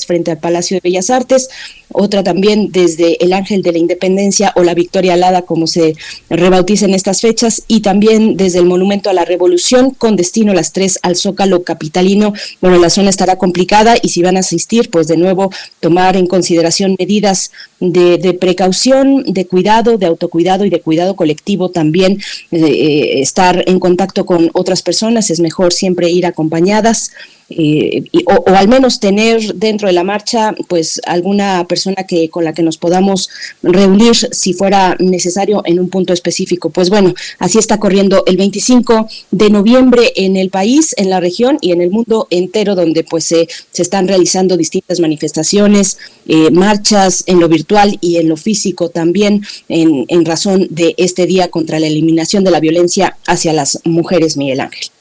frente 0.06 0.30
al 0.30 0.38
Palacio 0.38 0.76
de 0.76 0.80
Bellas 0.82 1.08
Artes, 1.08 1.48
otra 1.90 2.22
también 2.22 2.70
desde 2.70 3.24
el 3.24 3.32
Ángel 3.32 3.62
de 3.62 3.72
la 3.72 3.78
Independencia 3.78 4.52
o 4.56 4.62
la 4.62 4.74
Victoria 4.74 5.14
Alada, 5.14 5.42
como 5.42 5.66
se 5.66 5.94
rebautiza 6.28 6.84
en 6.84 6.92
estas 6.92 7.20
fechas, 7.20 7.62
y 7.66 7.80
también 7.80 8.36
desde 8.36 8.58
el 8.58 8.66
Monumento 8.66 9.08
a 9.08 9.14
la 9.14 9.24
Revolución, 9.24 9.90
con 9.90 10.16
destino 10.16 10.52
a 10.52 10.54
las 10.54 10.72
tres 10.72 10.98
al 11.02 11.16
Zócalo 11.16 11.62
Capitalino. 11.62 12.34
Bueno, 12.60 12.78
la 12.78 12.90
zona 12.90 13.10
estará 13.10 13.36
complicada 13.36 13.94
y 14.02 14.08
si 14.08 14.22
van 14.22 14.36
a 14.36 14.40
asistir, 14.40 14.90
pues 14.90 15.06
de 15.06 15.16
nuevo 15.16 15.50
tomar 15.80 16.16
en 16.16 16.26
consideración 16.26 16.96
medidas 16.98 17.50
de, 17.80 18.36
precaución, 18.40 19.24
de 19.26 19.46
cuidado, 19.46 19.96
de 19.96 20.06
autocuidado 20.06 20.64
y 20.64 20.70
de 20.70 20.80
cuidado 20.80 21.16
colectivo 21.16 21.70
también, 21.70 22.20
eh, 22.50 23.20
estar 23.20 23.64
en 23.66 23.78
contacto 23.78 24.26
con 24.26 24.50
otras 24.52 24.82
personas, 24.82 25.30
es 25.30 25.40
mejor 25.40 25.72
siempre 25.72 26.10
ir 26.10 26.26
acompañadas. 26.26 27.12
Eh, 27.56 28.04
o, 28.26 28.44
al 28.48 28.68
menos 28.68 29.00
tener 29.00 29.54
dentro 29.54 29.88
de 29.88 29.94
la 29.94 30.04
marcha 30.04 30.54
pues 30.68 31.00
alguna 31.06 31.66
persona 31.68 32.04
que 32.06 32.28
con 32.28 32.44
la 32.44 32.52
que 32.52 32.62
nos 32.62 32.78
podamos 32.78 33.30
reunir 33.62 34.14
si 34.14 34.52
fuera 34.52 34.96
necesario 34.98 35.62
en 35.64 35.78
un 35.78 35.88
punto 35.88 36.12
específico. 36.12 36.70
Pues 36.70 36.90
bueno, 36.90 37.14
así 37.38 37.58
está 37.58 37.78
corriendo 37.78 38.24
el 38.26 38.36
25 38.36 39.08
de 39.30 39.50
noviembre 39.50 40.12
en 40.16 40.36
el 40.36 40.50
país, 40.50 40.94
en 40.96 41.10
la 41.10 41.20
región 41.20 41.58
y 41.60 41.72
en 41.72 41.80
el 41.80 41.90
mundo 41.90 42.26
entero 42.30 42.74
donde 42.74 43.04
pues 43.04 43.24
se, 43.24 43.48
se 43.70 43.82
están 43.82 44.08
realizando 44.08 44.56
distintas 44.56 45.00
manifestaciones, 45.00 45.98
eh, 46.26 46.50
marchas 46.50 47.24
en 47.26 47.40
lo 47.40 47.48
virtual 47.48 47.98
y 48.00 48.16
en 48.16 48.28
lo 48.28 48.36
físico 48.36 48.88
también 48.88 49.44
en, 49.68 50.04
en 50.08 50.24
razón 50.24 50.66
de 50.70 50.94
este 50.96 51.26
día 51.26 51.50
contra 51.50 51.78
la 51.78 51.86
eliminación 51.86 52.44
de 52.44 52.50
la 52.50 52.60
violencia 52.60 53.16
hacia 53.26 53.52
las 53.52 53.80
mujeres, 53.84 54.36
Miguel 54.36 54.60
Ángel 54.60 54.93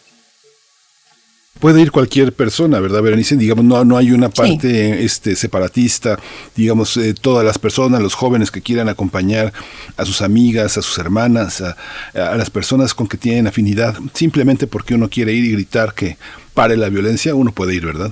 puede 1.63 1.79
ir 1.79 1.91
cualquier 1.91 2.33
persona, 2.33 2.81
¿verdad, 2.81 3.01
Berenice? 3.01 3.37
Digamos, 3.37 3.63
no, 3.63 3.85
no 3.85 3.95
hay 3.95 4.11
una 4.11 4.27
parte 4.27 5.05
este, 5.05 5.33
separatista, 5.37 6.19
digamos, 6.57 6.97
eh, 6.97 7.13
todas 7.13 7.45
las 7.45 7.57
personas, 7.57 8.01
los 8.01 8.15
jóvenes 8.15 8.51
que 8.51 8.61
quieran 8.61 8.89
acompañar 8.89 9.53
a 9.95 10.03
sus 10.03 10.21
amigas, 10.21 10.77
a 10.77 10.81
sus 10.81 10.97
hermanas, 10.97 11.61
a, 11.61 11.77
a 12.15 12.35
las 12.35 12.49
personas 12.49 12.93
con 12.93 13.07
que 13.07 13.15
tienen 13.15 13.47
afinidad, 13.47 13.95
simplemente 14.13 14.67
porque 14.67 14.93
uno 14.93 15.07
quiere 15.07 15.31
ir 15.31 15.45
y 15.45 15.53
gritar 15.53 15.93
que 15.93 16.17
pare 16.53 16.75
la 16.75 16.89
violencia, 16.89 17.33
uno 17.33 17.53
puede 17.53 17.75
ir, 17.75 17.85
¿verdad? 17.85 18.11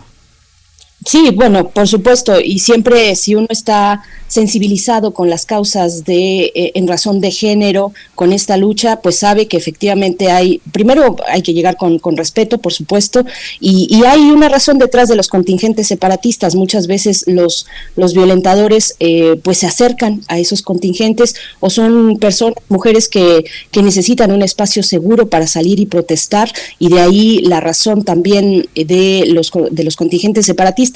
Sí, 1.03 1.31
bueno, 1.33 1.69
por 1.69 1.87
supuesto, 1.87 2.39
y 2.39 2.59
siempre 2.59 3.15
si 3.15 3.33
uno 3.33 3.47
está 3.49 4.03
sensibilizado 4.27 5.13
con 5.13 5.29
las 5.29 5.45
causas 5.45 6.05
de 6.05 6.51
eh, 6.55 6.71
en 6.75 6.87
razón 6.87 7.19
de 7.19 7.31
género, 7.31 7.91
con 8.13 8.31
esta 8.31 8.55
lucha, 8.55 9.01
pues 9.01 9.17
sabe 9.17 9.47
que 9.47 9.57
efectivamente 9.57 10.29
hay, 10.29 10.61
primero 10.71 11.15
hay 11.27 11.41
que 11.41 11.53
llegar 11.53 11.75
con, 11.75 11.97
con 11.97 12.15
respeto, 12.15 12.59
por 12.59 12.71
supuesto, 12.71 13.25
y, 13.59 13.87
y, 13.89 14.05
hay 14.05 14.21
una 14.29 14.47
razón 14.47 14.77
detrás 14.77 15.09
de 15.09 15.15
los 15.15 15.27
contingentes 15.27 15.87
separatistas. 15.87 16.55
Muchas 16.55 16.85
veces 16.85 17.25
los, 17.27 17.65
los 17.95 18.13
violentadores 18.13 18.95
eh, 18.99 19.37
pues 19.43 19.57
se 19.57 19.67
acercan 19.67 20.21
a 20.27 20.37
esos 20.37 20.61
contingentes 20.61 21.35
o 21.59 21.69
son 21.71 22.17
personas, 22.19 22.55
mujeres 22.69 23.09
que, 23.09 23.43
que 23.71 23.81
necesitan 23.81 24.31
un 24.31 24.43
espacio 24.43 24.83
seguro 24.83 25.29
para 25.29 25.47
salir 25.47 25.79
y 25.79 25.87
protestar, 25.87 26.53
y 26.77 26.89
de 26.89 27.01
ahí 27.01 27.39
la 27.39 27.59
razón 27.59 28.03
también 28.03 28.69
de 28.75 29.25
los, 29.27 29.51
de 29.71 29.83
los 29.83 29.95
contingentes 29.95 30.45
separatistas 30.45 30.90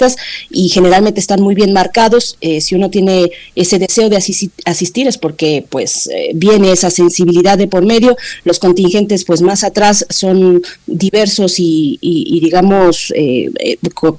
y 0.50 0.68
generalmente 0.68 1.20
están 1.20 1.42
muy 1.42 1.54
bien 1.54 1.72
marcados. 1.72 2.36
Eh, 2.40 2.60
si 2.60 2.74
uno 2.74 2.90
tiene 2.90 3.30
ese 3.54 3.78
deseo 3.78 4.08
de 4.08 4.16
asistir 4.16 5.08
es 5.08 5.18
porque 5.18 5.64
pues 5.68 6.08
eh, 6.08 6.30
viene 6.34 6.72
esa 6.72 6.90
sensibilidad 6.90 7.58
de 7.58 7.68
por 7.68 7.84
medio. 7.84 8.16
Los 8.44 8.58
contingentes 8.58 9.24
pues 9.24 9.42
más 9.42 9.64
atrás 9.64 10.06
son 10.10 10.62
diversos 10.86 11.54
y, 11.58 11.98
digamos 12.42 13.12
eh, 13.16 13.50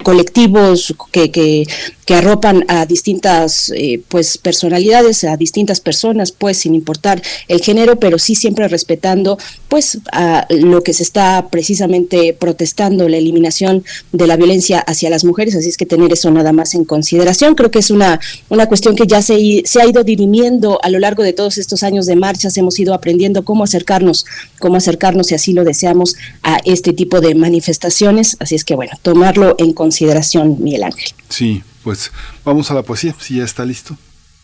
colectivos 0.03 0.93
que, 1.11 1.31
que, 1.31 1.65
que 2.07 2.15
arropan 2.15 2.63
a 2.69 2.85
distintas 2.85 3.69
eh, 3.75 4.01
pues 4.07 4.37
personalidades, 4.37 5.25
a 5.25 5.35
distintas 5.35 5.81
personas, 5.81 6.31
pues 6.31 6.57
sin 6.59 6.73
importar 6.73 7.21
el 7.49 7.59
género, 7.59 7.99
pero 7.99 8.17
sí 8.17 8.33
siempre 8.33 8.65
respetando 8.69 9.37
pues 9.67 9.99
a 10.13 10.47
lo 10.49 10.83
que 10.83 10.93
se 10.93 11.03
está 11.03 11.49
precisamente 11.51 12.33
protestando, 12.33 13.09
la 13.09 13.17
eliminación 13.17 13.83
de 14.13 14.25
la 14.25 14.37
violencia 14.37 14.79
hacia 14.79 15.09
las 15.09 15.25
mujeres, 15.25 15.53
así 15.55 15.67
es 15.67 15.75
que 15.75 15.85
tener 15.85 16.13
eso 16.13 16.31
nada 16.31 16.53
más 16.53 16.75
en 16.75 16.85
consideración. 16.85 17.55
Creo 17.55 17.71
que 17.71 17.79
es 17.79 17.91
una, 17.91 18.21
una 18.47 18.67
cuestión 18.67 18.95
que 18.95 19.05
ya 19.05 19.21
se, 19.21 19.63
se 19.65 19.81
ha 19.81 19.85
ido 19.85 20.05
dirimiendo 20.05 20.79
a 20.83 20.89
lo 20.89 20.99
largo 20.99 21.23
de 21.23 21.33
todos 21.33 21.57
estos 21.57 21.83
años 21.83 22.05
de 22.05 22.15
marchas, 22.15 22.55
hemos 22.55 22.79
ido 22.79 22.93
aprendiendo 22.93 23.43
cómo 23.43 23.65
acercarnos, 23.65 24.25
cómo 24.59 24.77
acercarnos, 24.77 25.27
si 25.27 25.35
así 25.35 25.51
lo 25.51 25.65
deseamos, 25.65 26.15
a 26.41 26.61
este 26.63 26.93
tipo 26.93 27.19
de 27.19 27.35
manifestaciones, 27.35 28.37
así 28.39 28.55
es 28.55 28.63
que 28.63 28.75
bueno, 28.75 28.93
tomarlo 29.01 29.55
en 29.57 29.73
consideración, 29.73 30.55
Miguel 30.63 30.83
Ángel. 30.83 31.11
Sí, 31.27 31.61
pues 31.87 32.11
vamos 32.43 32.69
a 32.69 32.73
la 32.73 32.83
poesía, 32.83 33.15
si 33.17 33.37
ya 33.37 33.45
está 33.45 33.63
listo. 33.63 33.95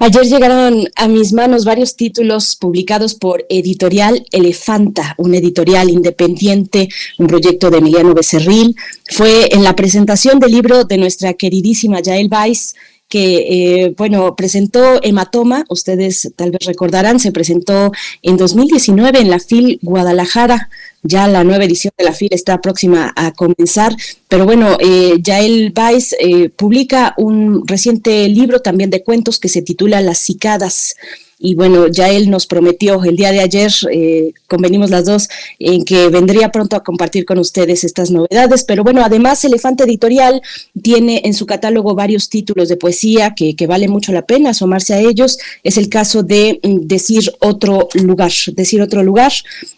Ayer 0.00 0.24
llegaron 0.24 0.88
a 0.96 1.08
mis 1.08 1.32
manos 1.32 1.64
varios 1.64 1.96
títulos 1.96 2.56
publicados 2.56 3.14
por 3.14 3.46
Editorial 3.48 4.26
Elefanta, 4.32 5.14
un 5.18 5.34
editorial 5.34 5.88
independiente, 5.88 6.88
un 7.18 7.26
proyecto 7.26 7.70
de 7.70 7.78
Emiliano 7.78 8.12
Becerril. 8.12 8.76
Fue 9.10 9.48
en 9.54 9.62
la 9.62 9.74
presentación 9.74 10.40
del 10.40 10.52
libro 10.52 10.84
de 10.84 10.98
nuestra 10.98 11.32
queridísima 11.34 12.00
Yael 12.00 12.28
Weiss 12.30 12.74
que, 13.08 13.84
eh, 13.84 13.94
bueno, 13.96 14.34
presentó 14.34 15.00
Hematoma, 15.02 15.64
ustedes 15.68 16.32
tal 16.36 16.50
vez 16.50 16.66
recordarán, 16.66 17.20
se 17.20 17.32
presentó 17.32 17.92
en 18.22 18.36
2019 18.36 19.20
en 19.20 19.30
la 19.30 19.38
FIL 19.38 19.78
Guadalajara, 19.82 20.68
ya 21.04 21.28
la 21.28 21.44
nueva 21.44 21.64
edición 21.64 21.92
de 21.96 22.04
la 22.04 22.12
FIL 22.12 22.30
está 22.32 22.60
próxima 22.60 23.12
a 23.14 23.32
comenzar, 23.32 23.94
pero 24.28 24.46
bueno, 24.46 24.76
eh, 24.80 25.18
Yael 25.22 25.72
Weiss 25.76 26.16
eh, 26.18 26.48
publica 26.48 27.14
un 27.18 27.66
reciente 27.68 28.28
libro 28.28 28.60
también 28.60 28.90
de 28.90 29.04
cuentos 29.04 29.38
que 29.38 29.48
se 29.48 29.62
titula 29.62 30.00
Las 30.00 30.18
cicadas 30.18 30.96
y 31.38 31.54
bueno, 31.54 31.88
ya 31.88 32.08
él 32.10 32.30
nos 32.30 32.46
prometió 32.46 33.02
el 33.04 33.16
día 33.16 33.32
de 33.32 33.40
ayer, 33.40 33.72
eh, 33.92 34.32
convenimos 34.46 34.90
las 34.90 35.04
dos, 35.04 35.28
en 35.58 35.84
que 35.84 36.08
vendría 36.08 36.50
pronto 36.50 36.76
a 36.76 36.82
compartir 36.82 37.24
con 37.24 37.38
ustedes 37.38 37.84
estas 37.84 38.10
novedades, 38.10 38.64
pero 38.64 38.84
bueno, 38.84 39.02
además 39.04 39.44
Elefante 39.44 39.84
Editorial 39.84 40.42
tiene 40.82 41.22
en 41.24 41.34
su 41.34 41.46
catálogo 41.46 41.94
varios 41.94 42.28
títulos 42.28 42.68
de 42.68 42.76
poesía 42.76 43.34
que, 43.34 43.56
que 43.56 43.66
vale 43.66 43.88
mucho 43.88 44.12
la 44.12 44.22
pena 44.26 44.50
asomarse 44.50 44.94
a 44.94 45.00
ellos, 45.00 45.38
es 45.62 45.78
el 45.78 45.88
caso 45.88 46.22
de 46.22 46.60
mm, 46.62 46.84
Decir 46.84 47.32
otro 47.40 47.88
lugar, 47.94 48.32
Decir 48.52 48.80
otro 48.80 49.02
lugar, 49.02 49.32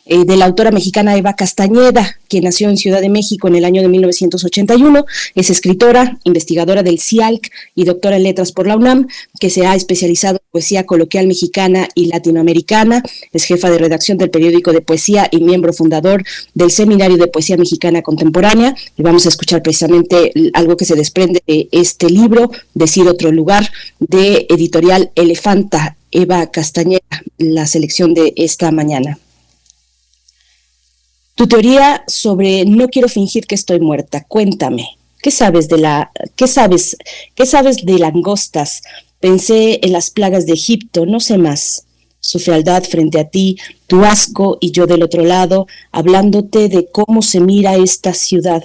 eh, 0.04 0.24
de 0.24 0.36
la 0.36 0.44
autora 0.44 0.70
mexicana 0.70 1.16
Eva 1.16 1.34
Castañeda, 1.34 2.16
quien 2.28 2.44
nació 2.44 2.68
en 2.68 2.76
Ciudad 2.76 3.00
de 3.00 3.08
México 3.08 3.48
en 3.48 3.56
el 3.56 3.64
año 3.64 3.82
de 3.82 3.88
1981, 3.88 5.04
es 5.34 5.50
escritora, 5.50 6.18
investigadora 6.24 6.82
del 6.82 7.00
CIALC 7.00 7.50
y 7.74 7.84
doctora 7.84 8.16
en 8.16 8.22
letras 8.22 8.52
por 8.52 8.66
la 8.66 8.76
UNAM, 8.76 9.08
que 9.40 9.50
se 9.50 9.66
ha 9.66 9.74
especializado 9.74 10.36
en 10.36 10.50
poesía 10.50 10.86
coloquial 10.86 11.26
mexicana 11.46 11.88
y 11.94 12.06
latinoamericana, 12.06 13.02
es 13.32 13.44
jefa 13.44 13.70
de 13.70 13.78
redacción 13.78 14.18
del 14.18 14.30
periódico 14.30 14.72
de 14.72 14.80
poesía 14.80 15.28
y 15.30 15.40
miembro 15.40 15.72
fundador 15.72 16.24
del 16.54 16.72
Seminario 16.72 17.16
de 17.16 17.28
Poesía 17.28 17.56
Mexicana 17.56 18.02
Contemporánea. 18.02 18.74
Y 18.96 19.02
vamos 19.02 19.26
a 19.26 19.28
escuchar 19.28 19.62
precisamente 19.62 20.32
algo 20.54 20.76
que 20.76 20.84
se 20.84 20.96
desprende 20.96 21.42
de 21.46 21.68
este 21.70 22.10
libro, 22.10 22.50
Decir 22.74 23.06
otro 23.06 23.30
lugar, 23.30 23.70
de 24.00 24.46
editorial 24.50 25.10
Elefanta, 25.14 25.96
Eva 26.10 26.50
Castañeda, 26.50 27.22
la 27.38 27.66
selección 27.66 28.12
de 28.12 28.32
esta 28.36 28.72
mañana. 28.72 29.18
Tu 31.36 31.46
teoría 31.46 32.02
sobre 32.08 32.64
no 32.64 32.88
quiero 32.88 33.08
fingir 33.08 33.46
que 33.46 33.54
estoy 33.54 33.78
muerta, 33.78 34.24
cuéntame. 34.26 34.96
¿Qué 35.22 35.30
sabes 35.30 35.68
de 35.68 35.78
la 35.78 36.10
qué 36.36 36.46
sabes 36.46 36.96
qué 37.34 37.46
sabes 37.46 37.84
de 37.84 37.98
langostas, 37.98 38.82
Pensé 39.20 39.80
en 39.82 39.92
las 39.92 40.10
plagas 40.10 40.46
de 40.46 40.52
Egipto, 40.52 41.06
no 41.06 41.20
sé 41.20 41.38
más. 41.38 41.86
Su 42.20 42.38
fealdad 42.38 42.84
frente 42.84 43.20
a 43.20 43.28
ti, 43.28 43.56
tu 43.86 44.04
asco 44.04 44.58
y 44.60 44.72
yo 44.72 44.86
del 44.86 45.02
otro 45.02 45.24
lado, 45.24 45.66
hablándote 45.92 46.68
de 46.68 46.86
cómo 46.90 47.22
se 47.22 47.40
mira 47.40 47.76
esta 47.76 48.14
ciudad. 48.14 48.64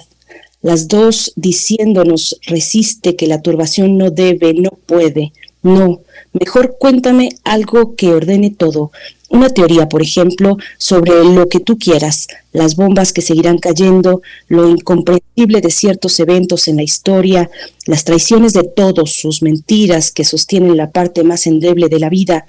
Las 0.60 0.88
dos 0.88 1.32
diciéndonos, 1.36 2.38
resiste 2.46 3.16
que 3.16 3.26
la 3.26 3.42
turbación 3.42 3.98
no 3.98 4.10
debe, 4.10 4.54
no 4.54 4.70
puede. 4.86 5.32
No, 5.62 6.00
mejor 6.32 6.76
cuéntame 6.78 7.30
algo 7.44 7.94
que 7.94 8.12
ordene 8.14 8.50
todo, 8.50 8.90
una 9.32 9.48
teoría, 9.48 9.88
por 9.88 10.02
ejemplo, 10.02 10.58
sobre 10.76 11.24
lo 11.24 11.48
que 11.48 11.58
tú 11.58 11.78
quieras, 11.78 12.28
las 12.52 12.76
bombas 12.76 13.14
que 13.14 13.22
seguirán 13.22 13.58
cayendo, 13.58 14.20
lo 14.48 14.68
incomprensible 14.68 15.62
de 15.62 15.70
ciertos 15.70 16.20
eventos 16.20 16.68
en 16.68 16.76
la 16.76 16.82
historia, 16.82 17.50
las 17.86 18.04
traiciones 18.04 18.52
de 18.52 18.64
todos, 18.64 19.12
sus 19.12 19.42
mentiras 19.42 20.12
que 20.12 20.24
sostienen 20.24 20.76
la 20.76 20.90
parte 20.90 21.24
más 21.24 21.46
endeble 21.46 21.88
de 21.88 21.98
la 21.98 22.10
vida, 22.10 22.44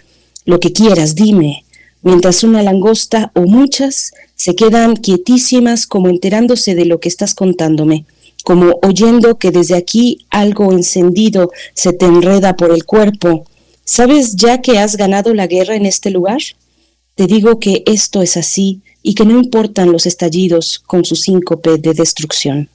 lo 0.45 0.59
que 0.59 0.73
quieras, 0.73 1.15
dime, 1.15 1.63
mientras 2.01 2.43
una 2.43 2.61
langosta 2.61 3.31
o 3.33 3.41
muchas 3.43 4.11
se 4.35 4.55
quedan 4.55 4.97
quietísimas 4.97 5.87
como 5.87 6.09
enterándose 6.09 6.75
de 6.75 6.83
lo 6.83 6.99
que 6.99 7.07
estás 7.07 7.33
contándome, 7.33 8.05
como 8.43 8.77
oyendo 8.83 9.37
que 9.37 9.51
desde 9.51 9.75
aquí 9.75 10.25
algo 10.29 10.73
encendido 10.73 11.49
se 11.73 11.93
te 11.93 12.05
enreda 12.05 12.57
por 12.57 12.71
el 12.71 12.83
cuerpo. 12.83 13.45
¿Sabes 13.85 14.35
ya 14.35 14.61
que 14.61 14.77
has 14.79 14.95
ganado 14.95 15.33
la 15.33 15.47
guerra 15.47 15.75
en 15.75 15.85
este 15.85 16.09
lugar? 16.09 16.39
Te 17.15 17.27
digo 17.27 17.59
que 17.59 17.83
esto 17.85 18.21
es 18.21 18.37
así 18.37 18.81
y 19.01 19.13
que 19.13 19.25
no 19.25 19.37
importan 19.37 19.91
los 19.91 20.05
estallidos 20.05 20.79
con 20.79 21.03
su 21.03 21.15
síncope 21.15 21.77
de 21.77 21.93
destrucción. 21.93 22.69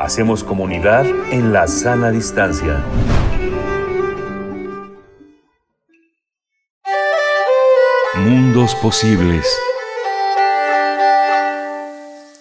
Hacemos 0.00 0.44
comunidad 0.44 1.06
en 1.30 1.52
la 1.52 1.66
sana 1.66 2.10
distancia. 2.10 2.84
Mundos 8.14 8.74
posibles. 8.76 9.46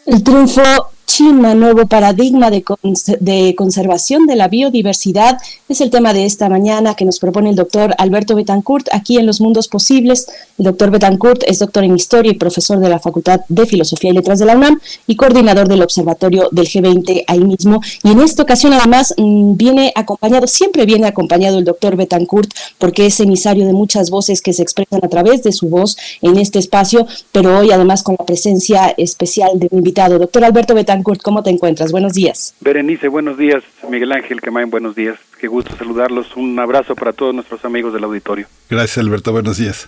El 0.05 0.23
triunfo 0.23 0.61
China, 1.05 1.55
nuevo 1.55 1.85
paradigma 1.87 2.49
de, 2.49 3.55
conservación 3.55 4.25
de 4.25 4.35
la 4.35 4.47
biodiversidad, 4.49 5.37
es 5.67 5.81
el 5.81 5.89
tema 5.89 6.13
de 6.13 6.25
esta 6.25 6.47
mañana 6.47 6.93
que 6.93 7.05
nos 7.05 7.19
propone 7.19 7.49
el 7.49 7.55
doctor 7.55 7.95
Alberto 7.97 8.35
Betancourt 8.35 8.87
aquí 8.93 9.17
en 9.17 9.25
Los 9.25 9.41
Mundos 9.41 9.67
Posibles. 9.67 10.27
El 10.59 10.65
doctor 10.65 10.91
Betancourt 10.91 11.41
es 11.47 11.57
doctor 11.57 11.83
en 11.83 11.95
Historia 11.95 12.31
y 12.31 12.35
profesor 12.35 12.79
de 12.79 12.87
la 12.87 12.99
Facultad 12.99 13.41
de 13.49 13.65
Filosofía 13.65 14.11
y 14.11 14.13
Letras 14.13 14.37
de 14.37 14.45
la 14.45 14.55
UNAM 14.55 14.79
y 15.07 15.15
coordinador 15.15 15.67
del 15.67 15.81
Observatorio 15.81 16.49
del 16.51 16.67
G20 16.67 17.23
ahí 17.25 17.39
mismo. 17.39 17.81
Y 18.03 18.11
en 18.11 18.19
esta 18.19 18.43
ocasión 18.43 18.73
además 18.73 19.15
mm, 19.17 19.57
viene 19.57 19.91
acompañado, 19.95 20.45
siempre 20.45 20.85
viene 20.85 21.07
acompañado 21.07 21.57
el 21.57 21.65
doctor 21.65 21.95
Betancourt 21.95 22.51
porque 22.77 23.07
es 23.07 23.19
emisario 23.19 23.65
de 23.65 23.73
muchas 23.73 24.11
voces 24.11 24.43
que 24.43 24.53
se 24.53 24.61
expresan 24.61 24.99
a 25.03 25.09
través 25.09 25.41
de 25.41 25.51
su 25.51 25.67
voz 25.67 25.97
en 26.21 26.37
este 26.37 26.59
espacio, 26.59 27.07
pero 27.31 27.57
hoy 27.57 27.71
además 27.71 28.03
con 28.03 28.15
la 28.19 28.25
presencia 28.25 28.93
especial 28.97 29.57
de 29.59 29.67
un 29.71 29.79
invitado. 29.79 30.19
Doctor 30.19 30.43
Alberto 30.43 30.75
Betancourt, 30.75 31.23
¿cómo 31.23 31.41
te 31.41 31.49
encuentras? 31.49 31.91
Buenos 31.91 32.13
días. 32.13 32.53
Berenice, 32.61 33.07
buenos 33.07 33.39
días. 33.39 33.63
Miguel 33.89 34.11
Ángel 34.11 34.41
Quemain, 34.41 34.69
buenos 34.69 34.95
días. 34.95 35.17
Qué 35.45 35.49
gusto 35.49 35.77
saludarlos. 35.77 36.35
Un 36.35 36.59
abrazo 36.59 36.95
para 36.95 37.13
todos 37.13 37.31
nuestros 37.31 37.63
amigos 37.65 37.93
del 37.93 38.03
auditorio. 38.03 38.47
Gracias, 38.67 38.97
Alberto. 38.97 39.31
Buenos 39.31 39.57
días. 39.57 39.87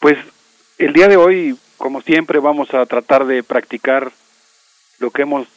Pues 0.00 0.18
el 0.76 0.92
día 0.92 1.08
de 1.08 1.16
hoy, 1.16 1.56
como 1.78 2.02
siempre, 2.02 2.40
vamos 2.40 2.74
a 2.74 2.84
tratar 2.84 3.24
de 3.24 3.42
practicar 3.42 4.12
lo 4.98 5.12
que 5.12 5.22
hemos 5.22 5.48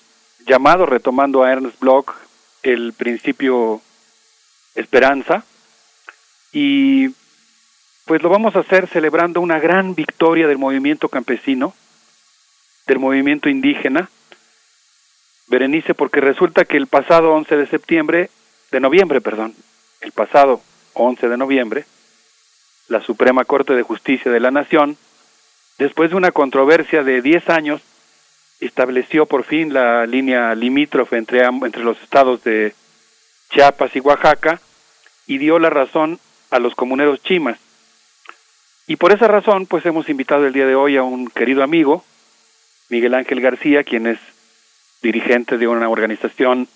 llamado, 0.47 0.85
retomando 0.85 1.43
a 1.43 1.51
Ernst 1.51 1.77
Bloch, 1.81 2.11
el 2.61 2.93
principio 2.93 3.81
esperanza. 4.73 5.43
Y 6.53 7.09
pues 8.05 8.23
lo 8.23 8.30
vamos 8.30 8.55
a 8.55 8.59
hacer 8.59 8.88
celebrando 8.88 9.41
una 9.41 9.59
gran 9.59 9.95
victoria 9.95 10.47
del 10.47 10.59
movimiento 10.59 11.09
campesino, 11.09 11.73
del 12.88 12.99
movimiento 12.99 13.49
indígena, 13.49 14.09
Berenice, 15.47 15.93
porque 15.93 16.21
resulta 16.21 16.63
que 16.63 16.77
el 16.77 16.88
pasado 16.88 17.34
11 17.34 17.57
de 17.57 17.67
septiembre, 17.67 18.30
de 18.73 18.79
noviembre, 18.79 19.21
perdón, 19.21 19.55
el 20.01 20.11
pasado 20.11 20.59
11 20.93 21.29
de 21.29 21.37
noviembre, 21.37 21.85
la 22.87 23.01
Suprema 23.01 23.45
Corte 23.45 23.73
de 23.73 23.83
Justicia 23.83 24.31
de 24.31 24.39
la 24.39 24.49
Nación, 24.51 24.97
después 25.77 26.09
de 26.09 26.17
una 26.17 26.31
controversia 26.31 27.03
de 27.03 27.21
10 27.21 27.49
años, 27.49 27.81
estableció 28.59 29.27
por 29.27 29.43
fin 29.43 29.73
la 29.73 30.05
línea 30.07 30.55
limítrofe 30.55 31.17
entre, 31.17 31.45
entre 31.45 31.83
los 31.83 32.01
estados 32.01 32.43
de 32.43 32.73
Chiapas 33.51 33.95
y 33.95 33.99
Oaxaca 33.99 34.59
y 35.27 35.37
dio 35.37 35.59
la 35.59 35.69
razón 35.69 36.19
a 36.49 36.59
los 36.59 36.73
comuneros 36.73 37.21
chimas. 37.21 37.59
Y 38.87 38.95
por 38.95 39.13
esa 39.13 39.27
razón, 39.27 39.67
pues 39.67 39.85
hemos 39.85 40.09
invitado 40.09 40.47
el 40.47 40.53
día 40.53 40.65
de 40.65 40.75
hoy 40.75 40.97
a 40.97 41.03
un 41.03 41.27
querido 41.27 41.63
amigo, 41.63 42.03
Miguel 42.89 43.13
Ángel 43.13 43.39
García, 43.39 43.83
quien 43.83 44.07
es 44.07 44.19
dirigente 45.01 45.57
de 45.57 45.67
una 45.67 45.89
organización 45.89 46.67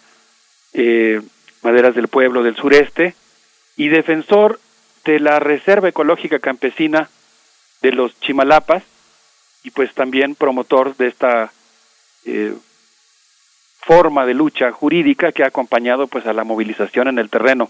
eh, 0.74 1.22
Maderas 1.68 1.96
del 1.96 2.08
Pueblo 2.08 2.44
del 2.44 2.56
Sureste 2.56 3.14
y 3.76 3.90
defensor 3.90 4.58
de 5.04 5.20
la 5.20 5.38
Reserva 5.42 5.90
Ecológica 5.90 6.40
Campesina 6.40 7.10
de 7.82 7.92
los 7.92 8.18
Chimalapas 8.22 8.84
y 9.64 9.72
pues 9.72 9.94
también 9.94 10.36
promotor 10.36 10.96
de 10.96 11.08
esta 11.08 11.52
eh, 12.24 12.54
forma 13.82 14.26
de 14.26 14.34
lucha 14.34 14.72
jurídica 14.72 15.34
que 15.34 15.44
ha 15.44 15.48
acompañado 15.48 16.08
pues 16.08 16.26
a 16.26 16.32
la 16.32 16.46
movilización 16.46 17.10
en 17.10 17.20
el 17.20 17.30
terreno. 17.30 17.70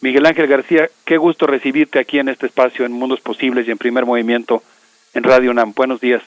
Miguel 0.00 0.26
Ángel 0.26 0.46
García, 0.46 0.88
qué 1.04 1.16
gusto 1.16 1.48
recibirte 1.48 1.98
aquí 1.98 2.20
en 2.20 2.28
este 2.28 2.46
espacio 2.46 2.86
en 2.86 2.92
Mundos 2.92 3.20
Posibles 3.20 3.66
y 3.66 3.72
en 3.72 3.78
Primer 3.78 4.06
Movimiento 4.06 4.62
en 5.14 5.24
Radio 5.24 5.50
UNAM. 5.50 5.72
Buenos 5.74 6.00
días. 6.00 6.22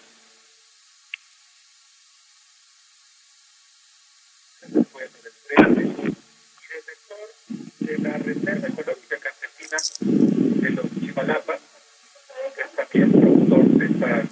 de 7.86 7.98
la 8.00 8.18
Reserva 8.18 8.68
Ecológica 8.68 9.18
Campesina 9.20 11.02
de 11.15 11.27
los 11.27 11.38
Chimalapas, 11.38 11.60
que 12.56 12.61
es 12.61 12.72
también 12.76 13.11
productor 13.11 13.64
de 13.65 13.85
esta 13.85 14.19
eh, 14.19 14.27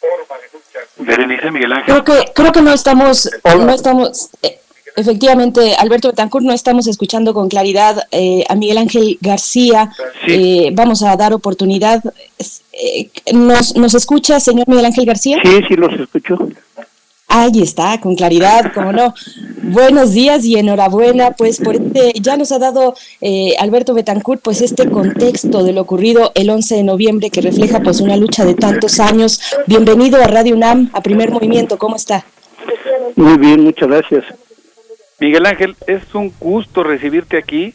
forma 0.00 0.36
de 0.40 0.48
lucha. 0.52 0.80
Berenice 0.98 1.50
Miguel 1.50 1.72
Ángel. 1.72 2.02
Creo 2.02 2.04
que, 2.04 2.32
creo 2.32 2.52
que 2.52 2.62
no 2.62 2.72
estamos, 2.72 3.30
no 3.44 3.72
estamos, 3.72 4.30
eh, 4.42 4.60
efectivamente, 4.96 5.74
Alberto 5.76 6.08
Betancourt, 6.08 6.44
no 6.44 6.52
estamos 6.52 6.86
escuchando 6.86 7.32
con 7.34 7.48
claridad 7.48 8.06
eh, 8.10 8.44
a 8.48 8.54
Miguel 8.54 8.78
Ángel 8.78 9.18
García. 9.20 9.92
Sí. 10.26 10.66
Eh, 10.66 10.70
vamos 10.72 11.02
a 11.02 11.16
dar 11.16 11.32
oportunidad. 11.32 12.02
Eh, 12.72 13.10
¿nos, 13.32 13.76
¿Nos 13.76 13.94
escucha, 13.94 14.40
señor 14.40 14.68
Miguel 14.68 14.86
Ángel 14.86 15.06
García? 15.06 15.38
Sí, 15.42 15.60
sí, 15.68 15.74
los 15.74 15.92
escucho. 15.92 16.36
Ahí 17.30 17.60
está, 17.62 18.00
con 18.00 18.14
claridad, 18.14 18.72
como 18.72 18.90
no. 18.90 19.12
Buenos 19.62 20.14
días 20.14 20.46
y 20.46 20.58
enhorabuena, 20.58 21.32
pues 21.32 21.60
por 21.60 21.76
este, 21.76 22.14
ya 22.18 22.38
nos 22.38 22.52
ha 22.52 22.58
dado 22.58 22.94
eh, 23.20 23.54
Alberto 23.58 23.92
Betancourt, 23.92 24.40
pues 24.40 24.62
este 24.62 24.88
contexto 24.88 25.62
de 25.62 25.74
lo 25.74 25.82
ocurrido 25.82 26.32
el 26.34 26.48
11 26.48 26.76
de 26.76 26.84
noviembre 26.84 27.28
que 27.28 27.42
refleja 27.42 27.80
pues 27.80 28.00
una 28.00 28.16
lucha 28.16 28.46
de 28.46 28.54
tantos 28.54 28.98
años. 28.98 29.42
Bienvenido 29.66 30.22
a 30.22 30.26
Radio 30.26 30.54
UNAM, 30.54 30.88
a 30.94 31.02
Primer 31.02 31.30
Movimiento, 31.30 31.76
¿cómo 31.76 31.96
está? 31.96 32.24
Muy 33.14 33.36
bien, 33.36 33.62
muchas 33.62 33.88
gracias. 33.88 34.24
Miguel 35.20 35.44
Ángel, 35.44 35.76
es 35.86 36.02
un 36.14 36.32
gusto 36.40 36.82
recibirte 36.82 37.36
aquí. 37.36 37.74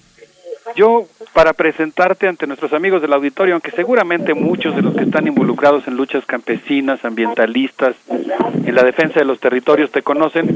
Yo, 0.76 1.06
para 1.34 1.54
presentarte 1.54 2.28
ante 2.28 2.48
nuestros 2.48 2.74
amigos 2.74 3.02
del 3.02 3.14
auditorio, 3.14 3.54
aunque 3.54 3.72
seguramente 3.72 4.34
muchos 4.34 4.76
de 4.76 4.82
los 4.82 4.96
que 4.96 5.04
están 5.04 5.28
involucrados 5.28 5.88
en 5.88 5.96
luchas 5.96 6.26
campesinas, 6.26 7.04
ambientalistas, 7.06 7.96
en 8.10 8.74
la 8.74 8.84
defensa 8.84 9.20
de 9.20 9.26
los 9.26 9.40
territorios 9.40 9.92
te 9.92 10.02
conocen, 10.02 10.48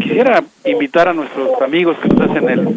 quisiera 0.00 0.42
invitar 0.64 1.08
a 1.08 1.12
nuestros 1.12 1.60
amigos 1.62 1.96
que 1.98 2.08
nos 2.08 2.30
hacen 2.30 2.48
el, 2.48 2.68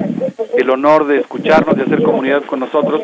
el 0.56 0.70
honor 0.70 1.08
de 1.08 1.20
escucharnos, 1.20 1.76
de 1.78 1.84
hacer 1.84 2.04
comunidad 2.04 2.44
con 2.44 2.60
nosotros, 2.60 3.04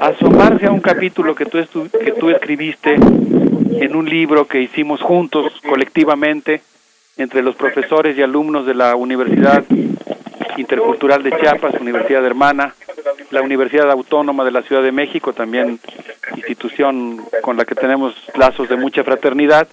a 0.00 0.06
asomarse 0.06 0.66
a 0.66 0.70
un 0.70 0.80
capítulo 0.80 1.34
que 1.34 1.44
tú, 1.44 1.58
que 1.90 2.12
tú 2.12 2.30
escribiste 2.30 2.94
en 2.94 3.96
un 3.96 4.08
libro 4.08 4.46
que 4.46 4.62
hicimos 4.62 5.02
juntos, 5.02 5.52
colectivamente, 5.68 6.62
entre 7.16 7.42
los 7.42 7.54
profesores 7.56 8.16
y 8.16 8.22
alumnos 8.22 8.66
de 8.66 8.74
la 8.74 8.96
Universidad 8.96 9.64
Intercultural 10.56 11.22
de 11.22 11.32
Chiapas, 11.32 11.74
Universidad 11.80 12.24
Hermana, 12.24 12.74
la 13.30 13.42
Universidad 13.42 13.90
Autónoma 13.90 14.44
de 14.44 14.52
la 14.52 14.62
Ciudad 14.62 14.82
de 14.82 14.92
México, 14.92 15.32
también 15.32 15.80
institución 16.36 17.24
con 17.42 17.56
la 17.56 17.64
que 17.64 17.74
tenemos 17.74 18.14
lazos 18.34 18.68
de 18.68 18.76
mucha 18.76 19.02
fraternidad, 19.02 19.68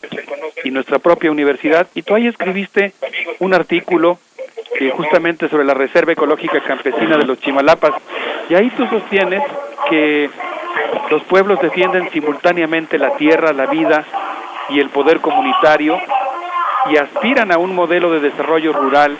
y 0.63 0.71
nuestra 0.71 0.99
propia 0.99 1.31
universidad. 1.31 1.87
Y 1.93 2.03
tú 2.03 2.15
ahí 2.15 2.27
escribiste 2.27 2.93
un 3.39 3.53
artículo 3.53 4.19
eh, 4.79 4.91
justamente 4.95 5.49
sobre 5.49 5.65
la 5.65 5.73
Reserva 5.73 6.13
Ecológica 6.13 6.61
Campesina 6.61 7.17
de 7.17 7.25
los 7.25 7.39
Chimalapas, 7.39 7.93
y 8.49 8.55
ahí 8.55 8.69
tú 8.71 8.85
sostienes 8.87 9.41
que 9.89 10.29
los 11.09 11.23
pueblos 11.23 11.59
defienden 11.61 12.09
simultáneamente 12.11 12.97
la 12.97 13.15
tierra, 13.17 13.53
la 13.53 13.65
vida 13.67 14.05
y 14.69 14.79
el 14.79 14.89
poder 14.89 15.19
comunitario 15.19 15.99
y 16.89 16.97
aspiran 16.97 17.51
a 17.51 17.57
un 17.57 17.75
modelo 17.75 18.11
de 18.11 18.19
desarrollo 18.19 18.73
rural 18.73 19.17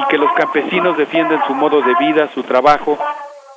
y 0.00 0.08
que 0.08 0.18
los 0.18 0.32
campesinos 0.32 0.96
defienden 0.96 1.40
su 1.46 1.54
modo 1.54 1.82
de 1.82 1.94
vida, 1.98 2.30
su 2.34 2.42
trabajo 2.42 2.98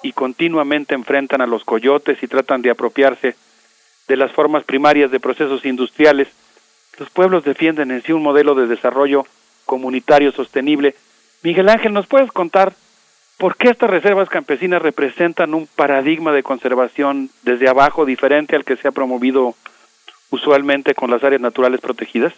y 0.03 0.11
continuamente 0.13 0.95
enfrentan 0.95 1.41
a 1.41 1.47
los 1.47 1.63
coyotes 1.63 2.21
y 2.21 2.27
tratan 2.27 2.61
de 2.61 2.71
apropiarse 2.71 3.35
de 4.07 4.17
las 4.17 4.31
formas 4.31 4.63
primarias 4.63 5.11
de 5.11 5.19
procesos 5.19 5.65
industriales. 5.65 6.27
Los 6.97 7.09
pueblos 7.09 7.43
defienden 7.43 7.91
en 7.91 8.01
sí 8.01 8.11
un 8.11 8.23
modelo 8.23 8.55
de 8.55 8.67
desarrollo 8.67 9.25
comunitario 9.65 10.31
sostenible. 10.31 10.95
Miguel 11.43 11.69
Ángel, 11.69 11.93
¿nos 11.93 12.07
puedes 12.07 12.31
contar 12.31 12.73
por 13.37 13.55
qué 13.55 13.69
estas 13.69 13.89
reservas 13.89 14.29
campesinas 14.29 14.81
representan 14.81 15.53
un 15.53 15.67
paradigma 15.67 16.31
de 16.31 16.43
conservación 16.43 17.29
desde 17.43 17.69
abajo 17.69 18.05
diferente 18.05 18.55
al 18.55 18.65
que 18.65 18.75
se 18.75 18.87
ha 18.87 18.91
promovido 18.91 19.55
usualmente 20.29 20.93
con 20.93 21.09
las 21.09 21.23
áreas 21.23 21.41
naturales 21.41 21.79
protegidas? 21.79 22.33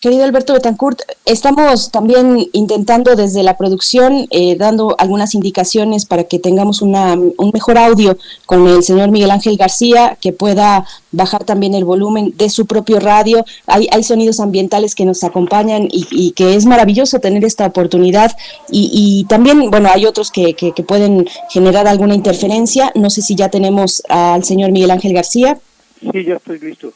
Querido 0.00 0.22
Alberto 0.22 0.52
Betancourt, 0.52 1.00
estamos 1.24 1.90
también 1.90 2.46
intentando 2.52 3.16
desde 3.16 3.42
la 3.42 3.56
producción, 3.56 4.28
eh, 4.30 4.54
dando 4.54 4.94
algunas 4.96 5.34
indicaciones 5.34 6.04
para 6.06 6.22
que 6.22 6.38
tengamos 6.38 6.82
una, 6.82 7.14
un 7.14 7.50
mejor 7.52 7.78
audio 7.78 8.16
con 8.46 8.64
el 8.68 8.84
señor 8.84 9.10
Miguel 9.10 9.32
Ángel 9.32 9.56
García, 9.56 10.16
que 10.20 10.32
pueda 10.32 10.86
bajar 11.10 11.42
también 11.42 11.74
el 11.74 11.84
volumen 11.84 12.32
de 12.36 12.48
su 12.48 12.66
propio 12.66 13.00
radio. 13.00 13.44
Hay, 13.66 13.88
hay 13.90 14.04
sonidos 14.04 14.38
ambientales 14.38 14.94
que 14.94 15.04
nos 15.04 15.24
acompañan 15.24 15.88
y, 15.90 16.30
que 16.30 16.54
es 16.54 16.64
maravilloso 16.64 17.18
tener 17.18 17.44
esta 17.44 17.66
oportunidad. 17.66 18.36
Y, 18.70 19.26
también, 19.28 19.68
bueno, 19.68 19.88
hay 19.92 20.06
otros 20.06 20.30
que, 20.30 20.54
que, 20.54 20.70
que 20.70 20.84
pueden 20.84 21.26
generar 21.50 21.88
alguna 21.88 22.14
interferencia. 22.14 22.92
No 22.94 23.10
sé 23.10 23.20
si 23.20 23.34
ya 23.34 23.48
tenemos 23.48 24.00
al 24.08 24.44
señor 24.44 24.70
Miguel 24.70 24.92
Ángel 24.92 25.12
García. 25.12 25.58
Sí, 26.00 26.24
ya 26.24 26.36
estoy 26.36 26.60
listo. 26.60 26.92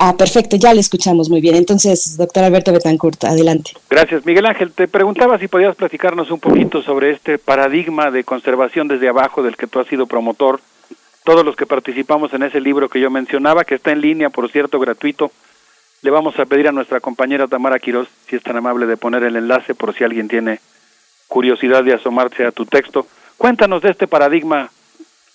Ah, 0.00 0.16
perfecto, 0.16 0.56
ya 0.56 0.72
le 0.72 0.80
escuchamos 0.80 1.28
muy 1.28 1.40
bien. 1.40 1.56
Entonces, 1.56 2.16
doctor 2.16 2.44
Alberto 2.44 2.72
Betancourt, 2.72 3.24
adelante. 3.24 3.72
Gracias, 3.90 4.24
Miguel 4.24 4.46
Ángel. 4.46 4.70
Te 4.70 4.86
preguntaba 4.86 5.40
si 5.40 5.48
podías 5.48 5.74
platicarnos 5.74 6.30
un 6.30 6.38
poquito 6.38 6.82
sobre 6.82 7.10
este 7.10 7.36
paradigma 7.36 8.12
de 8.12 8.22
conservación 8.22 8.86
desde 8.86 9.08
abajo 9.08 9.42
del 9.42 9.56
que 9.56 9.66
tú 9.66 9.80
has 9.80 9.88
sido 9.88 10.06
promotor. 10.06 10.60
Todos 11.24 11.44
los 11.44 11.56
que 11.56 11.66
participamos 11.66 12.32
en 12.32 12.44
ese 12.44 12.60
libro 12.60 12.88
que 12.88 13.00
yo 13.00 13.10
mencionaba, 13.10 13.64
que 13.64 13.74
está 13.74 13.90
en 13.90 14.00
línea, 14.00 14.30
por 14.30 14.48
cierto, 14.52 14.78
gratuito, 14.78 15.32
le 16.02 16.10
vamos 16.12 16.38
a 16.38 16.46
pedir 16.46 16.68
a 16.68 16.72
nuestra 16.72 17.00
compañera 17.00 17.48
Tamara 17.48 17.80
Quiroz, 17.80 18.06
si 18.28 18.36
es 18.36 18.42
tan 18.44 18.56
amable 18.56 18.86
de 18.86 18.96
poner 18.96 19.24
el 19.24 19.34
enlace 19.34 19.74
por 19.74 19.96
si 19.96 20.04
alguien 20.04 20.28
tiene 20.28 20.60
curiosidad 21.26 21.82
de 21.82 21.94
asomarse 21.94 22.46
a 22.46 22.52
tu 22.52 22.66
texto. 22.66 23.08
Cuéntanos 23.36 23.82
de 23.82 23.90
este 23.90 24.06
paradigma 24.06 24.70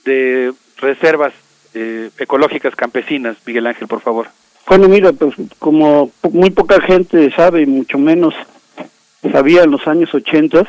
de 0.05 0.53
reservas 0.77 1.33
eh, 1.73 2.11
ecológicas 2.17 2.77
campesinas, 2.77 3.35
Miguel 3.45 3.67
Ángel, 3.67 3.89
por 3.89 3.99
favor. 3.99 4.29
Bueno, 4.67 4.87
mira, 4.87 5.11
pues 5.11 5.35
como 5.59 6.11
muy 6.31 6.49
poca 6.49 6.81
gente 6.81 7.31
sabe, 7.35 7.63
y 7.63 7.65
mucho 7.65 7.97
menos 7.97 8.33
sabía 9.31 9.63
en 9.63 9.71
los 9.71 9.87
años 9.87 10.13
80, 10.13 10.65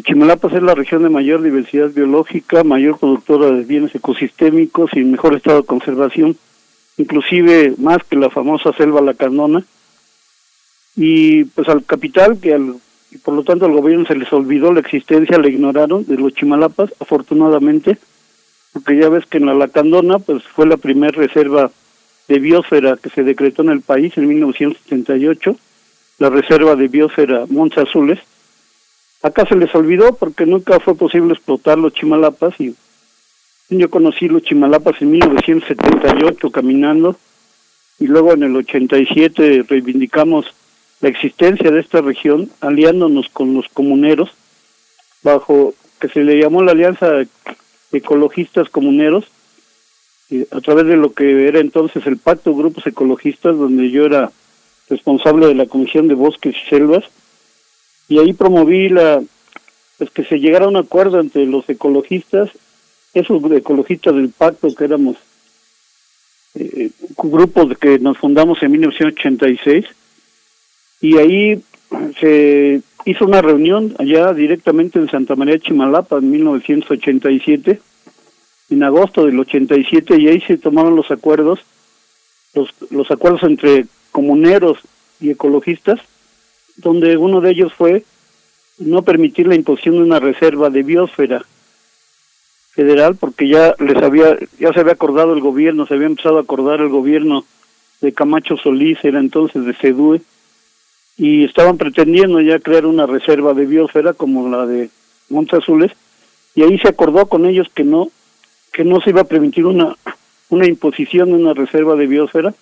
Chimalapas 0.00 0.54
es 0.54 0.62
la 0.62 0.74
región 0.74 1.02
de 1.02 1.10
mayor 1.10 1.42
diversidad 1.42 1.90
biológica, 1.90 2.64
mayor 2.64 2.98
productora 2.98 3.50
de 3.50 3.64
bienes 3.64 3.94
ecosistémicos 3.94 4.90
y 4.94 5.04
mejor 5.04 5.34
estado 5.34 5.60
de 5.60 5.66
conservación, 5.66 6.36
inclusive 6.96 7.74
más 7.76 7.98
que 8.08 8.16
la 8.16 8.30
famosa 8.30 8.72
selva 8.72 9.02
lacandona. 9.02 9.62
Y 10.96 11.44
pues 11.44 11.68
al 11.68 11.84
capital, 11.84 12.40
que 12.40 12.54
al, 12.54 12.76
y 13.10 13.18
por 13.18 13.34
lo 13.34 13.44
tanto 13.44 13.66
al 13.66 13.72
gobierno 13.72 14.06
se 14.06 14.14
les 14.14 14.32
olvidó 14.32 14.72
la 14.72 14.80
existencia, 14.80 15.38
le 15.38 15.50
ignoraron 15.50 16.06
de 16.06 16.16
los 16.16 16.32
Chimalapas, 16.32 16.90
afortunadamente, 16.98 17.98
porque 18.72 18.96
ya 18.96 19.10
ves 19.10 19.26
que 19.26 19.38
en 19.38 19.46
la 19.46 19.54
lacandona 19.54 20.18
pues 20.20 20.42
fue 20.44 20.66
la 20.66 20.78
primera 20.78 21.12
reserva 21.12 21.70
de 22.32 22.38
biosfera 22.38 22.96
que 22.96 23.10
se 23.10 23.22
decretó 23.22 23.60
en 23.60 23.68
el 23.68 23.82
país 23.82 24.16
en 24.16 24.26
1978, 24.26 25.54
la 26.18 26.30
reserva 26.30 26.74
de 26.76 26.88
biosfera 26.88 27.44
Montes 27.46 27.86
Azules. 27.86 28.20
Acá 29.22 29.44
se 29.46 29.54
les 29.54 29.74
olvidó 29.74 30.14
porque 30.14 30.46
nunca 30.46 30.80
fue 30.80 30.94
posible 30.94 31.34
explotar 31.34 31.76
los 31.76 31.92
chimalapas 31.92 32.58
y 32.58 32.74
yo 33.68 33.90
conocí 33.90 34.28
los 34.28 34.42
chimalapas 34.42 35.02
en 35.02 35.10
1978 35.10 36.50
caminando 36.50 37.16
y 37.98 38.06
luego 38.06 38.32
en 38.32 38.44
el 38.44 38.56
87 38.56 39.66
reivindicamos 39.68 40.46
la 41.02 41.10
existencia 41.10 41.70
de 41.70 41.80
esta 41.80 42.00
región 42.00 42.50
aliándonos 42.62 43.28
con 43.28 43.52
los 43.52 43.68
comuneros 43.68 44.30
bajo 45.22 45.74
que 46.00 46.08
se 46.08 46.22
le 46.22 46.40
llamó 46.40 46.62
la 46.62 46.72
Alianza 46.72 47.24
Ecologistas 47.92 48.70
Comuneros 48.70 49.26
a 50.50 50.60
través 50.60 50.86
de 50.86 50.96
lo 50.96 51.12
que 51.12 51.48
era 51.48 51.60
entonces 51.60 52.06
el 52.06 52.16
Pacto 52.16 52.54
Grupos 52.54 52.86
Ecologistas, 52.86 53.56
donde 53.56 53.90
yo 53.90 54.06
era 54.06 54.30
responsable 54.88 55.46
de 55.46 55.54
la 55.54 55.66
Comisión 55.66 56.08
de 56.08 56.14
Bosques 56.14 56.54
y 56.56 56.68
Selvas, 56.68 57.04
y 58.08 58.18
ahí 58.18 58.32
promoví 58.32 58.88
la 58.88 59.22
pues 59.98 60.10
que 60.10 60.24
se 60.24 60.38
llegara 60.38 60.64
a 60.64 60.68
un 60.68 60.76
acuerdo 60.76 61.20
entre 61.20 61.46
los 61.46 61.68
ecologistas, 61.68 62.50
esos 63.14 63.42
ecologistas 63.52 64.14
del 64.14 64.30
pacto 64.30 64.74
que 64.74 64.84
éramos 64.84 65.16
eh, 66.54 66.90
grupos 67.16 67.78
que 67.78 67.98
nos 67.98 68.18
fundamos 68.18 68.62
en 68.62 68.72
1986, 68.72 69.86
y 71.00 71.18
ahí 71.18 71.62
se 72.18 72.80
hizo 73.04 73.24
una 73.24 73.42
reunión 73.42 73.94
allá 73.98 74.32
directamente 74.32 74.98
en 74.98 75.08
Santa 75.08 75.36
María 75.36 75.54
de 75.54 75.60
Chimalapa 75.60 76.18
en 76.18 76.30
1987 76.30 77.80
en 78.72 78.82
agosto 78.82 79.26
del 79.26 79.38
87 79.38 80.16
y 80.18 80.28
ahí 80.28 80.40
se 80.40 80.56
tomaron 80.56 80.96
los 80.96 81.10
acuerdos, 81.10 81.60
los, 82.54 82.70
los 82.90 83.10
acuerdos 83.10 83.42
entre 83.42 83.86
comuneros 84.10 84.78
y 85.20 85.30
ecologistas, 85.30 86.00
donde 86.76 87.16
uno 87.16 87.40
de 87.40 87.50
ellos 87.50 87.72
fue 87.74 88.04
no 88.78 89.02
permitir 89.02 89.46
la 89.46 89.54
imposición 89.54 89.96
de 89.96 90.02
una 90.02 90.20
reserva 90.20 90.70
de 90.70 90.82
biosfera 90.82 91.44
federal 92.72 93.16
porque 93.16 93.48
ya 93.48 93.74
les 93.78 94.02
había 94.02 94.38
ya 94.58 94.72
se 94.72 94.80
había 94.80 94.94
acordado 94.94 95.34
el 95.34 95.40
gobierno, 95.40 95.86
se 95.86 95.94
había 95.94 96.06
empezado 96.06 96.38
a 96.38 96.42
acordar 96.42 96.80
el 96.80 96.88
gobierno 96.88 97.44
de 98.00 98.12
Camacho 98.12 98.56
Solís, 98.56 98.98
era 99.04 99.20
entonces 99.20 99.64
de 99.64 99.74
CEDUE, 99.74 100.22
y 101.16 101.44
estaban 101.44 101.76
pretendiendo 101.76 102.40
ya 102.40 102.58
crear 102.58 102.86
una 102.86 103.06
reserva 103.06 103.54
de 103.54 103.66
biosfera 103.66 104.14
como 104.14 104.48
la 104.48 104.66
de 104.66 104.90
Montes 105.28 105.60
Azules, 105.60 105.92
y 106.54 106.62
ahí 106.62 106.78
se 106.78 106.88
acordó 106.88 107.26
con 107.26 107.46
ellos 107.46 107.68
que 107.72 107.84
no, 107.84 108.10
que 108.72 108.84
no 108.84 109.00
se 109.00 109.10
iba 109.10 109.20
a 109.20 109.24
permitir 109.24 109.66
una, 109.66 109.96
una 110.48 110.66
imposición 110.66 111.28
de 111.28 111.34
una 111.34 111.54
reserva 111.54 111.94
de 111.94 112.06
biosfera. 112.06 112.54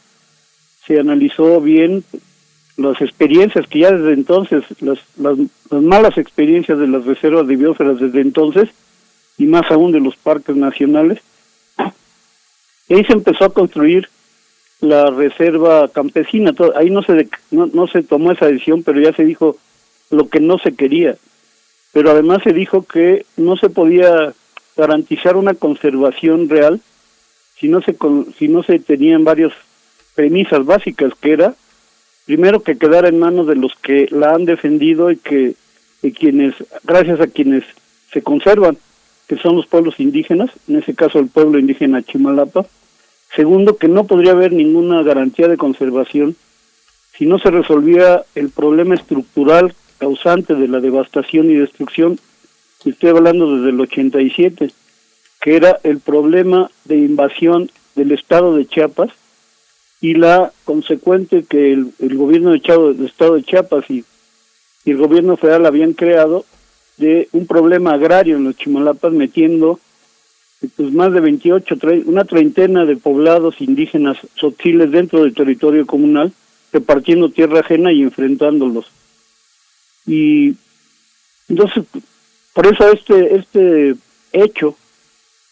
Se 0.87 0.99
analizó 0.99 1.61
bien 1.61 2.05
las 2.77 3.01
experiencias 3.01 3.67
que 3.69 3.81
ya 3.81 3.93
desde 3.93 4.13
entonces, 4.13 4.65
las, 4.81 4.99
las, 5.17 5.39
malas 5.71 6.19
experiencias 6.19 6.79
de 6.79 6.89
las 6.89 7.05
reservas 7.05 7.47
de 7.47 7.57
biosfera 7.57 7.95
desde 7.95 8.21
entonces, 8.21 8.69
y 9.39 9.47
más 9.47 9.71
aún 9.71 9.93
de 9.93 10.01
los 10.01 10.17
parques 10.17 10.57
nacionales. 10.57 11.21
Y 12.89 12.95
ahí 12.95 13.05
se 13.05 13.13
empezó 13.13 13.45
a 13.45 13.55
construir 13.55 14.09
la 14.81 15.11
reserva 15.11 15.89
campesina. 15.89 16.53
Ahí 16.75 16.91
no 16.91 17.03
se, 17.03 17.29
no, 17.51 17.67
no 17.67 17.87
se 17.87 18.03
tomó 18.03 18.33
esa 18.33 18.47
decisión, 18.47 18.83
pero 18.83 19.01
ya 19.01 19.13
se 19.13 19.25
dijo 19.25 19.57
lo 20.11 20.29
que 20.29 20.41
no 20.41 20.59
se 20.59 20.75
quería. 20.75 21.17
Pero 21.93 22.11
además 22.11 22.43
se 22.43 22.53
dijo 22.53 22.83
que 22.83 23.25
no 23.37 23.57
se 23.57 23.69
podía 23.69 24.33
garantizar 24.81 25.37
una 25.37 25.55
conservación 25.55 26.49
real 26.49 26.81
si 27.59 27.69
no 27.69 27.83
se 27.83 27.95
si 28.39 28.49
no 28.49 28.63
se 28.63 28.79
tenían 28.79 29.25
varias 29.25 29.53
premisas 30.15 30.65
básicas 30.65 31.13
que 31.21 31.33
era 31.33 31.55
primero 32.25 32.61
que 32.61 32.79
quedara 32.79 33.09
en 33.09 33.19
manos 33.19 33.47
de 33.47 33.57
los 33.57 33.73
que 33.83 34.09
la 34.11 34.35
han 34.35 34.45
defendido 34.45 35.11
y 35.11 35.17
que 35.17 35.55
y 36.03 36.13
quienes 36.13 36.55
gracias 36.85 37.21
a 37.21 37.27
quienes 37.27 37.65
se 38.13 38.23
conservan 38.23 38.79
que 39.29 39.37
son 39.37 39.57
los 39.57 39.67
pueblos 39.67 40.01
indígenas 40.01 40.51
en 40.69 40.77
ese 40.77 40.95
caso 40.95 41.19
el 41.19 41.29
pueblo 41.29 41.59
indígena 41.59 42.03
Chimalapa. 42.03 42.67
Segundo 43.37 43.77
que 43.77 43.87
no 43.87 44.05
podría 44.05 44.33
haber 44.33 44.53
ninguna 44.53 45.03
garantía 45.03 45.47
de 45.47 45.57
conservación 45.57 46.37
si 47.17 47.27
no 47.27 47.39
se 47.39 47.51
resolvía 47.51 48.25
el 48.35 48.49
problema 48.49 48.95
estructural 48.95 49.75
causante 49.99 50.55
de 50.55 50.67
la 50.67 50.81
devastación 50.81 51.51
y 51.51 51.55
destrucción 51.55 52.19
estoy 52.85 53.11
hablando 53.11 53.57
desde 53.57 53.71
el 53.71 53.81
87, 53.81 54.71
que 55.41 55.57
era 55.57 55.79
el 55.83 56.01
problema 56.01 56.71
de 56.85 56.97
invasión 56.97 57.71
del 57.95 58.13
estado 58.13 58.57
de 58.57 58.67
Chiapas 58.67 59.11
y 60.01 60.15
la 60.15 60.53
consecuente 60.65 61.45
que 61.45 61.73
el, 61.73 62.17
gobierno 62.17 62.53
de 62.53 62.61
del 62.61 63.07
estado 63.07 63.35
de 63.35 63.43
Chiapas 63.43 63.85
y, 63.91 64.05
el 64.87 64.97
gobierno 64.97 65.37
federal 65.37 65.67
habían 65.67 65.93
creado 65.93 66.47
de 66.97 67.29
un 67.33 67.47
problema 67.47 67.93
agrario 67.93 68.37
en 68.37 68.45
los 68.45 68.57
Chimalapas 68.57 69.13
metiendo 69.13 69.79
pues 70.77 70.93
más 70.93 71.13
de 71.13 71.21
28, 71.21 71.77
una 72.07 72.25
treintena 72.25 72.85
de 72.85 72.97
poblados 72.97 73.61
indígenas 73.61 74.19
sotiles 74.35 74.91
dentro 74.91 75.23
del 75.23 75.35
territorio 75.35 75.87
comunal, 75.87 76.33
repartiendo 76.73 77.31
tierra 77.31 77.61
ajena 77.61 77.93
y 77.93 78.03
enfrentándolos. 78.03 78.87
Y 80.07 80.55
entonces 81.49 81.85
por 82.61 82.75
eso 82.75 82.93
este, 82.93 83.37
este 83.37 83.95
hecho 84.35 84.77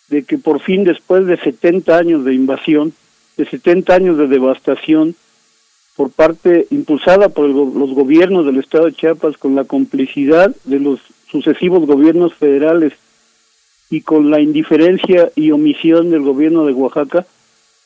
de 0.08 0.24
que 0.24 0.36
por 0.36 0.60
fin 0.60 0.84
después 0.84 1.24
de 1.24 1.38
70 1.38 1.96
años 1.96 2.22
de 2.22 2.34
invasión, 2.34 2.92
de 3.38 3.46
70 3.48 3.94
años 3.94 4.18
de 4.18 4.26
devastación, 4.26 5.16
por 5.96 6.10
parte 6.10 6.66
impulsada 6.68 7.30
por 7.30 7.48
los 7.48 7.94
gobiernos 7.94 8.44
del 8.44 8.58
estado 8.58 8.84
de 8.84 8.92
Chiapas 8.92 9.38
con 9.38 9.54
la 9.54 9.64
complicidad 9.64 10.54
de 10.64 10.80
los 10.80 11.00
sucesivos 11.30 11.86
gobiernos 11.86 12.34
federales 12.34 12.92
y 13.88 14.02
con 14.02 14.30
la 14.30 14.42
indiferencia 14.42 15.30
y 15.34 15.50
omisión 15.50 16.10
del 16.10 16.20
gobierno 16.20 16.66
de 16.66 16.74
Oaxaca, 16.74 17.24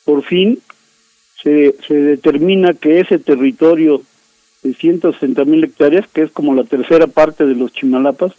por 0.04 0.24
fin 0.24 0.58
se, 1.40 1.76
se 1.86 1.94
determina 1.94 2.74
que 2.74 2.98
ese 2.98 3.20
territorio 3.20 4.02
de 4.64 4.74
160 4.74 5.44
mil 5.44 5.62
hectáreas, 5.62 6.08
que 6.08 6.22
es 6.22 6.32
como 6.32 6.56
la 6.56 6.64
tercera 6.64 7.06
parte 7.06 7.46
de 7.46 7.54
los 7.54 7.72
Chimalapas, 7.72 8.32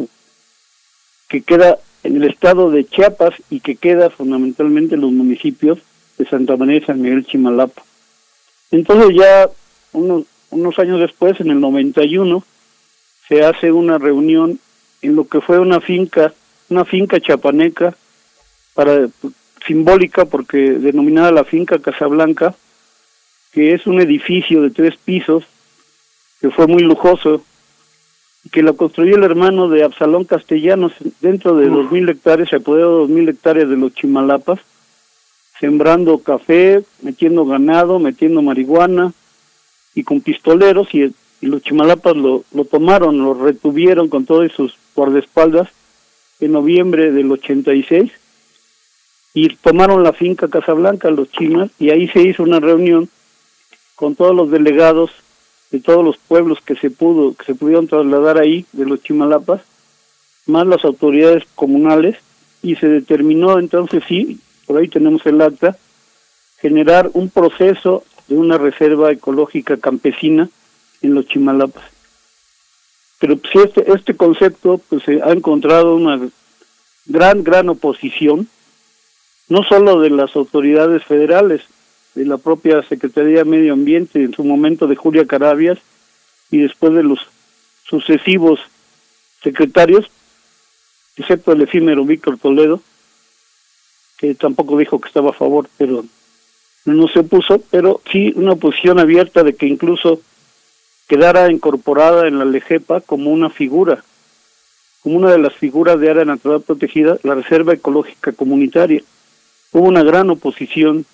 que 1.27 1.41
queda 1.41 1.79
en 2.03 2.17
el 2.17 2.25
estado 2.25 2.69
de 2.69 2.85
Chiapas 2.85 3.33
y 3.49 3.59
que 3.61 3.75
queda 3.75 4.09
fundamentalmente 4.09 4.95
en 4.95 5.01
los 5.01 5.11
municipios 5.11 5.79
de 6.17 6.25
Santa 6.25 6.57
María 6.57 6.77
y 6.77 6.85
San 6.85 7.01
Miguel 7.01 7.25
Chimalapa. 7.25 7.81
Entonces 8.71 9.15
ya 9.15 9.49
unos, 9.93 10.25
unos 10.49 10.77
años 10.79 10.99
después, 10.99 11.39
en 11.39 11.49
el 11.49 11.59
91, 11.59 12.43
se 13.27 13.43
hace 13.43 13.71
una 13.71 13.97
reunión 13.97 14.59
en 15.01 15.15
lo 15.15 15.27
que 15.27 15.41
fue 15.41 15.59
una 15.59 15.79
finca, 15.79 16.33
una 16.69 16.85
finca 16.85 17.19
chapaneca, 17.19 17.95
para 18.73 19.07
simbólica 19.65 20.25
porque 20.25 20.57
denominada 20.57 21.31
la 21.31 21.43
finca 21.43 21.79
Casablanca, 21.79 22.55
que 23.51 23.73
es 23.73 23.85
un 23.85 24.01
edificio 24.01 24.61
de 24.61 24.71
tres 24.71 24.95
pisos, 24.97 25.43
que 26.41 26.49
fue 26.49 26.67
muy 26.67 26.81
lujoso, 26.81 27.43
que 28.51 28.61
lo 28.61 28.75
construyó 28.75 29.15
el 29.15 29.23
hermano 29.23 29.69
de 29.69 29.83
Absalón 29.83 30.25
Castellanos 30.25 30.91
dentro 31.21 31.55
de 31.55 31.69
dos 31.69 31.91
mil 31.91 32.07
hectáreas, 32.09 32.49
se 32.49 32.57
apoderó 32.57 32.91
dos 32.91 33.09
mil 33.09 33.27
hectáreas 33.29 33.69
de 33.69 33.77
los 33.77 33.93
Chimalapas, 33.93 34.59
sembrando 35.59 36.19
café, 36.19 36.83
metiendo 37.01 37.45
ganado, 37.45 37.99
metiendo 37.99 38.41
marihuana 38.41 39.13
y 39.95 40.03
con 40.03 40.21
pistoleros 40.21 40.93
y, 40.93 41.13
los 41.41 41.61
chimalapas 41.61 42.15
lo, 42.15 42.45
lo 42.53 42.63
tomaron, 42.63 43.17
lo 43.17 43.33
retuvieron 43.33 44.07
con 44.07 44.25
todos 44.25 44.49
sus 44.53 44.77
guardaespaldas 44.95 45.67
en 46.39 46.53
noviembre 46.53 47.11
del 47.11 47.29
86 47.29 48.11
y 49.33 49.49
tomaron 49.55 50.03
la 50.03 50.13
finca 50.13 50.47
Casablanca 50.47 51.09
los 51.09 51.29
chimas 51.31 51.69
y 51.79 51.89
ahí 51.89 52.07
se 52.07 52.21
hizo 52.21 52.43
una 52.43 52.61
reunión 52.61 53.09
con 53.95 54.15
todos 54.15 54.35
los 54.35 54.51
delegados 54.51 55.11
de 55.73 55.79
todos 55.79 56.05
los 56.05 56.17
pueblos 56.17 56.59
que 56.63 56.75
se 56.75 56.91
pudo 56.91 57.33
que 57.33 57.45
se 57.45 57.55
pudieron 57.55 57.87
trasladar 57.87 58.37
ahí 58.37 58.65
de 58.73 58.85
los 58.85 59.01
chimalapas 59.01 59.61
más 60.45 60.67
las 60.67 60.85
autoridades 60.85 61.43
comunales 61.55 62.15
y 62.61 62.75
se 62.75 62.87
determinó 62.87 63.57
entonces 63.57 64.03
sí 64.07 64.39
por 64.67 64.77
ahí 64.77 64.87
tenemos 64.87 65.25
el 65.25 65.41
acta 65.41 65.75
generar 66.59 67.09
un 67.13 67.29
proceso 67.29 68.03
de 68.27 68.35
una 68.35 68.59
reserva 68.59 69.11
ecológica 69.11 69.75
campesina 69.77 70.47
en 71.01 71.13
los 71.13 71.27
chimalapas. 71.27 71.83
Pero 73.19 73.37
pues, 73.37 73.65
este 73.65 73.91
este 73.91 74.15
concepto 74.15 74.79
pues 74.89 75.03
se 75.03 75.23
ha 75.23 75.31
encontrado 75.31 75.95
una 75.95 76.21
gran 77.07 77.43
gran 77.43 77.67
oposición 77.69 78.47
no 79.49 79.63
solo 79.63 79.99
de 79.99 80.11
las 80.11 80.35
autoridades 80.35 81.03
federales 81.03 81.63
de 82.15 82.25
la 82.25 82.37
propia 82.37 82.83
Secretaría 82.83 83.39
de 83.39 83.45
Medio 83.45 83.73
Ambiente, 83.73 84.23
en 84.23 84.33
su 84.33 84.43
momento 84.43 84.87
de 84.87 84.95
Julia 84.95 85.25
Carabias, 85.25 85.79
y 86.51 86.59
después 86.59 86.93
de 86.93 87.03
los 87.03 87.19
sucesivos 87.83 88.59
secretarios, 89.41 90.09
excepto 91.17 91.51
el 91.51 91.61
efímero 91.61 92.05
Víctor 92.05 92.37
Toledo, 92.37 92.81
que 94.17 94.35
tampoco 94.35 94.77
dijo 94.77 95.01
que 95.01 95.07
estaba 95.07 95.31
a 95.31 95.33
favor, 95.33 95.67
pero 95.77 96.05
no 96.85 97.07
se 97.07 97.19
opuso, 97.19 97.61
pero 97.71 98.01
sí 98.11 98.33
una 98.35 98.55
posición 98.55 98.99
abierta 98.99 99.43
de 99.43 99.55
que 99.55 99.65
incluso 99.65 100.21
quedara 101.07 101.51
incorporada 101.51 102.27
en 102.27 102.39
la 102.39 102.45
LEGEPA 102.45 103.01
como 103.01 103.31
una 103.31 103.49
figura, 103.49 104.03
como 105.01 105.17
una 105.17 105.31
de 105.31 105.39
las 105.39 105.53
figuras 105.53 105.99
de 105.99 106.09
área 106.09 106.25
natural 106.25 106.61
protegida, 106.61 107.17
la 107.23 107.35
Reserva 107.35 107.73
Ecológica 107.73 108.31
Comunitaria. 108.31 109.01
Hubo 109.71 109.87
una 109.87 110.03
gran 110.03 110.29
oposición 110.29 111.05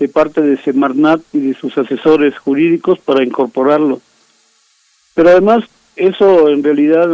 de 0.00 0.08
parte 0.08 0.40
de 0.40 0.56
Semarnat 0.56 1.20
y 1.32 1.40
de 1.40 1.54
sus 1.54 1.76
asesores 1.76 2.36
jurídicos 2.38 2.98
para 2.98 3.22
incorporarlo. 3.22 4.00
Pero 5.14 5.28
además, 5.28 5.64
eso 5.94 6.48
en 6.48 6.64
realidad 6.64 7.12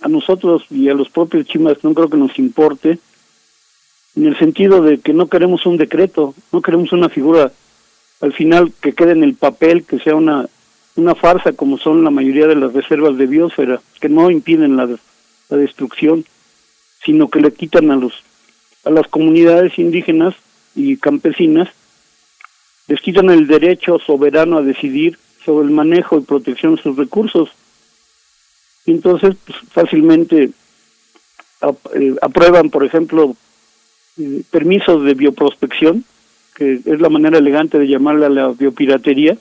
a 0.00 0.08
nosotros 0.08 0.64
y 0.70 0.88
a 0.88 0.94
los 0.94 1.10
propios 1.10 1.46
chimas 1.46 1.84
no 1.84 1.92
creo 1.92 2.08
que 2.08 2.16
nos 2.16 2.38
importe, 2.38 2.98
en 4.16 4.26
el 4.26 4.38
sentido 4.38 4.80
de 4.82 4.98
que 4.98 5.12
no 5.12 5.28
queremos 5.28 5.66
un 5.66 5.76
decreto, 5.76 6.34
no 6.50 6.62
queremos 6.62 6.92
una 6.92 7.10
figura 7.10 7.52
al 8.20 8.32
final 8.32 8.72
que 8.80 8.94
quede 8.94 9.12
en 9.12 9.22
el 9.22 9.34
papel, 9.34 9.84
que 9.84 9.98
sea 9.98 10.16
una, 10.16 10.48
una 10.96 11.14
farsa 11.14 11.52
como 11.52 11.76
son 11.76 12.02
la 12.02 12.10
mayoría 12.10 12.46
de 12.46 12.56
las 12.56 12.72
reservas 12.72 13.18
de 13.18 13.26
biosfera, 13.26 13.80
que 14.00 14.08
no 14.08 14.30
impiden 14.30 14.76
la, 14.76 14.88
la 15.50 15.56
destrucción, 15.58 16.24
sino 17.04 17.28
que 17.28 17.40
le 17.40 17.52
quitan 17.52 17.90
a 17.90 17.96
los 17.96 18.24
a 18.84 18.90
las 18.90 19.06
comunidades 19.08 19.78
indígenas 19.78 20.34
y 20.74 20.96
campesinas 20.96 21.68
les 22.88 23.00
quitan 23.00 23.30
el 23.30 23.46
derecho 23.46 23.98
soberano 23.98 24.58
a 24.58 24.62
decidir 24.62 25.18
sobre 25.44 25.66
el 25.66 25.72
manejo 25.72 26.18
y 26.18 26.22
protección 26.22 26.76
de 26.76 26.82
sus 26.82 26.96
recursos. 26.96 27.50
entonces, 28.86 29.36
pues, 29.46 29.58
fácilmente 29.70 30.50
eh, 31.94 32.16
aprueban, 32.22 32.70
por 32.70 32.84
ejemplo, 32.84 33.36
eh, 34.18 34.42
permisos 34.50 35.04
de 35.04 35.14
bioprospección, 35.14 36.04
que 36.54 36.80
es 36.84 37.00
la 37.00 37.10
manera 37.10 37.38
elegante 37.38 37.78
de 37.78 37.86
llamarla 37.86 38.28
la 38.28 38.48
biopiratería. 38.48 39.36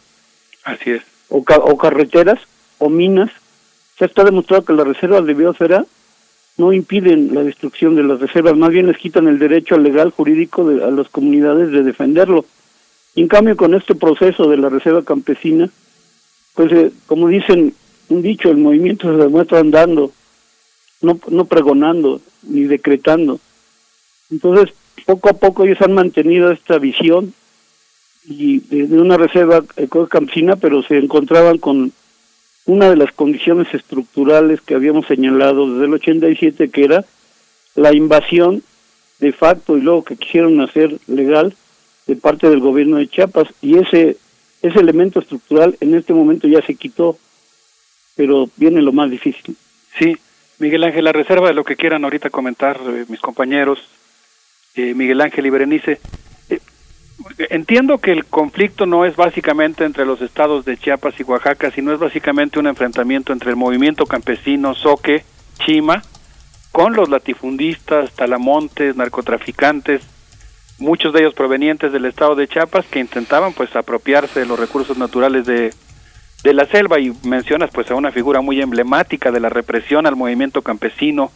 Así 0.64 0.92
es. 0.92 1.02
O, 1.30 1.38
o 1.38 1.78
carreteras, 1.78 2.40
o 2.78 2.90
minas. 2.90 3.32
Se 3.98 4.06
está 4.06 4.24
demostrado 4.24 4.66
que 4.66 4.74
las 4.74 4.88
reservas 4.88 5.26
de 5.26 5.34
biosfera 5.34 5.86
no 6.58 6.74
impiden 6.74 7.34
la 7.34 7.44
destrucción 7.44 7.96
de 7.96 8.04
las 8.04 8.20
reservas, 8.20 8.58
más 8.58 8.72
bien 8.72 8.88
les 8.88 8.98
quitan 8.98 9.28
el 9.28 9.40
derecho 9.40 9.78
legal 9.78 10.12
jurídico 10.12 10.68
de, 10.68 10.84
a 10.84 10.90
las 10.90 11.08
comunidades 11.10 11.72
de 11.72 11.84
defenderlo 11.84 12.46
en 13.22 13.28
cambio, 13.28 13.58
con 13.58 13.74
este 13.74 13.96
proceso 13.96 14.50
de 14.50 14.58
la 14.58 14.70
reserva 14.70 15.04
campesina, 15.04 15.70
pues 16.56 16.72
eh, 16.72 16.92
como 17.06 17.28
dicen 17.28 17.74
un 18.10 18.22
dicho, 18.22 18.50
el 18.50 18.58
movimiento 18.58 19.12
se 19.12 19.18
demuestra 19.18 19.60
andando, 19.60 20.12
no, 21.02 21.20
no 21.30 21.46
pregonando 21.46 22.22
ni 22.44 22.64
decretando. 22.64 23.40
Entonces, 24.30 24.74
poco 25.06 25.30
a 25.30 25.34
poco 25.34 25.64
ellos 25.64 25.82
han 25.82 25.94
mantenido 25.94 26.52
esta 26.52 26.78
visión 26.78 27.34
y 28.26 28.60
de, 28.60 29.00
una 29.00 29.18
reserva 29.18 29.64
campesina, 30.10 30.58
pero 30.58 30.84
se 30.84 30.98
encontraban 30.98 31.58
con 31.58 31.94
una 32.66 32.90
de 32.90 32.98
las 32.98 33.14
condiciones 33.14 33.74
estructurales 33.74 34.60
que 34.62 34.76
habíamos 34.76 35.08
señalado 35.08 35.72
desde 35.72 35.86
el 35.86 35.94
87, 35.94 36.70
que 36.70 36.84
era 36.84 37.06
la 37.76 37.94
invasión 37.94 38.64
de 39.20 39.32
facto 39.32 39.78
y 39.78 39.82
luego 39.82 40.04
que 40.04 40.18
quisieron 40.18 40.60
hacer 40.60 40.98
legal 41.08 41.56
de 42.08 42.16
parte 42.16 42.50
del 42.50 42.60
gobierno 42.60 42.98
de 42.98 43.08
Chiapas 43.08 43.48
y 43.62 43.78
ese 43.78 44.18
ese 44.62 44.80
elemento 44.80 45.20
estructural 45.20 45.78
en 45.80 45.96
este 45.96 46.14
momento 46.14 46.48
ya 46.48 46.62
se 46.62 46.76
quitó, 46.76 47.18
pero 48.16 48.50
viene 48.56 48.82
lo 48.82 48.92
más 48.92 49.10
difícil. 49.10 49.56
Sí, 49.98 50.18
Miguel 50.60 50.84
Ángel, 50.84 51.06
la 51.06 51.12
reserva 51.12 51.48
de 51.48 51.54
lo 51.54 51.64
que 51.64 51.76
quieran 51.76 52.04
ahorita 52.04 52.30
comentar 52.30 52.80
eh, 52.88 53.06
mis 53.08 53.20
compañeros, 53.20 53.80
eh, 54.76 54.94
Miguel 54.94 55.22
Ángel 55.22 55.46
y 55.46 55.50
Berenice. 55.50 56.00
Eh, 56.50 56.60
entiendo 57.50 58.00
que 58.00 58.12
el 58.12 58.26
conflicto 58.26 58.86
no 58.86 59.06
es 59.06 59.16
básicamente 59.16 59.84
entre 59.86 60.06
los 60.06 60.22
estados 60.22 60.66
de 60.66 60.78
Chiapas 60.78 61.20
y 61.20 61.24
Oaxaca, 61.24 61.72
sino 61.72 61.94
es 61.94 62.00
básicamente 62.00 62.60
un 62.60 62.68
enfrentamiento 62.68 63.34
entre 63.34 63.52
el 63.52 63.56
movimiento 63.56 64.06
campesino 64.06 64.74
Soque, 64.74 65.24
Chima, 65.60 66.02
con 66.72 66.94
los 66.94 67.10
latifundistas, 67.10 68.12
talamontes, 68.14 68.96
narcotraficantes, 68.96 70.02
muchos 70.80 71.14
de 71.14 71.22
ellos 71.22 71.34
provenientes 71.34 71.92
del 71.92 72.06
estado 72.06 72.36
de 72.36 72.48
Chiapas 72.48 72.86
que 72.86 73.00
intentaban 73.00 73.54
pues 73.54 73.76
apropiarse 73.76 74.42
de 74.42 74.46
los 74.46 74.60
recursos 74.60 74.98
naturales 74.98 75.46
de, 75.46 75.74
de 76.44 76.54
la 76.54 76.66
selva 76.66 77.00
y 77.00 77.14
mencionas 77.24 77.72
pues 77.74 77.90
a 77.92 77.96
una 77.96 78.12
figura 78.12 78.42
muy 78.42 78.62
emblemática 78.62 79.32
de 79.32 79.40
la 79.40 79.50
represión 79.50 80.06
al 80.06 80.16
movimiento 80.16 80.62
campesino 80.62 81.32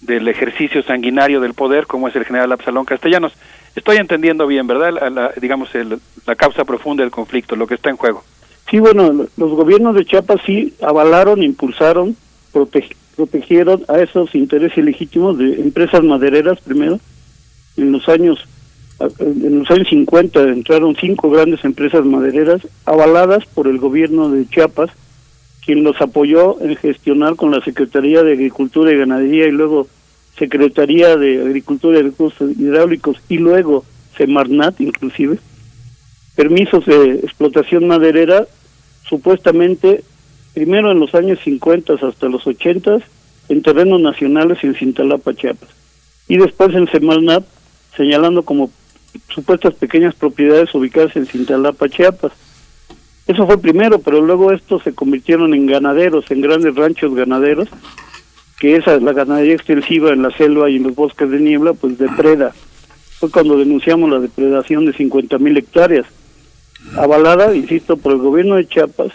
del 0.00 0.28
ejercicio 0.28 0.82
sanguinario 0.82 1.40
del 1.40 1.54
poder 1.54 1.86
como 1.86 2.08
es 2.08 2.16
el 2.16 2.24
general 2.24 2.52
Absalón 2.52 2.84
Castellanos. 2.84 3.32
Estoy 3.74 3.96
entendiendo 3.96 4.46
bien, 4.46 4.66
¿verdad? 4.66 5.10
La, 5.10 5.32
digamos 5.40 5.70
la 6.26 6.34
causa 6.34 6.64
profunda 6.64 7.02
del 7.02 7.10
conflicto, 7.10 7.56
lo 7.56 7.66
que 7.66 7.74
está 7.74 7.90
en 7.90 7.96
juego. 7.96 8.24
Sí, 8.70 8.78
bueno, 8.78 9.26
los 9.36 9.50
gobiernos 9.52 9.94
de 9.94 10.04
Chiapas 10.04 10.40
sí 10.44 10.74
avalaron, 10.82 11.42
impulsaron, 11.42 12.16
protegieron 13.16 13.84
a 13.88 13.98
esos 13.98 14.34
intereses 14.34 14.84
legítimos 14.84 15.38
de 15.38 15.60
empresas 15.60 16.02
madereras 16.02 16.60
primero, 16.60 16.98
en 17.76 17.92
los 17.92 18.08
años 18.08 18.38
en 19.18 19.58
los 19.58 19.70
años 19.70 19.88
50 19.88 20.42
entraron 20.42 20.96
cinco 20.98 21.30
grandes 21.30 21.64
empresas 21.64 22.04
madereras 22.04 22.66
avaladas 22.86 23.44
por 23.46 23.68
el 23.68 23.78
gobierno 23.78 24.30
de 24.30 24.48
Chiapas, 24.48 24.90
quien 25.64 25.84
los 25.84 26.00
apoyó 26.00 26.60
en 26.62 26.76
gestionar 26.76 27.36
con 27.36 27.50
la 27.50 27.60
Secretaría 27.62 28.22
de 28.22 28.32
Agricultura 28.32 28.92
y 28.92 28.96
Ganadería 28.96 29.46
y 29.46 29.50
luego 29.50 29.86
Secretaría 30.38 31.16
de 31.16 31.42
Agricultura 31.42 31.98
y 31.98 32.02
Recursos 32.02 32.50
Hidráulicos 32.58 33.18
y 33.28 33.38
luego 33.38 33.84
Semarnat 34.16 34.80
inclusive, 34.80 35.38
permisos 36.34 36.86
de 36.86 37.16
explotación 37.16 37.86
maderera 37.86 38.46
supuestamente 39.06 40.02
primero 40.54 40.90
en 40.90 41.00
los 41.00 41.14
años 41.14 41.38
50 41.44 41.94
hasta 42.00 42.28
los 42.28 42.46
80 42.46 42.98
en 43.50 43.62
terrenos 43.62 44.00
nacionales 44.00 44.64
en 44.64 44.74
Cintalapa, 44.74 45.34
Chiapas, 45.34 45.68
y 46.28 46.38
después 46.38 46.74
en 46.74 46.88
Semarnat 46.88 47.44
señalando 47.96 48.42
como 48.42 48.70
supuestas 49.28 49.74
pequeñas 49.74 50.14
propiedades 50.14 50.74
ubicadas 50.74 51.16
en 51.16 51.26
Cintalapa, 51.26 51.88
Chiapas. 51.88 52.32
Eso 53.26 53.46
fue 53.46 53.58
primero, 53.58 53.98
pero 53.98 54.20
luego 54.20 54.52
estos 54.52 54.82
se 54.82 54.94
convirtieron 54.94 55.52
en 55.54 55.66
ganaderos, 55.66 56.30
en 56.30 56.42
grandes 56.42 56.74
ranchos 56.74 57.14
ganaderos, 57.14 57.68
que 58.60 58.76
esa 58.76 58.98
la 59.00 59.12
ganadería 59.12 59.54
extensiva 59.54 60.10
en 60.12 60.22
la 60.22 60.30
selva 60.30 60.70
y 60.70 60.76
en 60.76 60.84
los 60.84 60.94
bosques 60.94 61.30
de 61.30 61.40
niebla, 61.40 61.72
pues 61.72 61.98
depreda. 61.98 62.52
Fue 63.18 63.30
cuando 63.30 63.58
denunciamos 63.58 64.10
la 64.10 64.20
depredación 64.20 64.86
de 64.86 64.92
50 64.92 65.38
mil 65.38 65.56
hectáreas, 65.56 66.06
avalada, 66.96 67.54
insisto, 67.54 67.96
por 67.96 68.12
el 68.12 68.18
gobierno 68.18 68.56
de 68.56 68.68
Chiapas, 68.68 69.12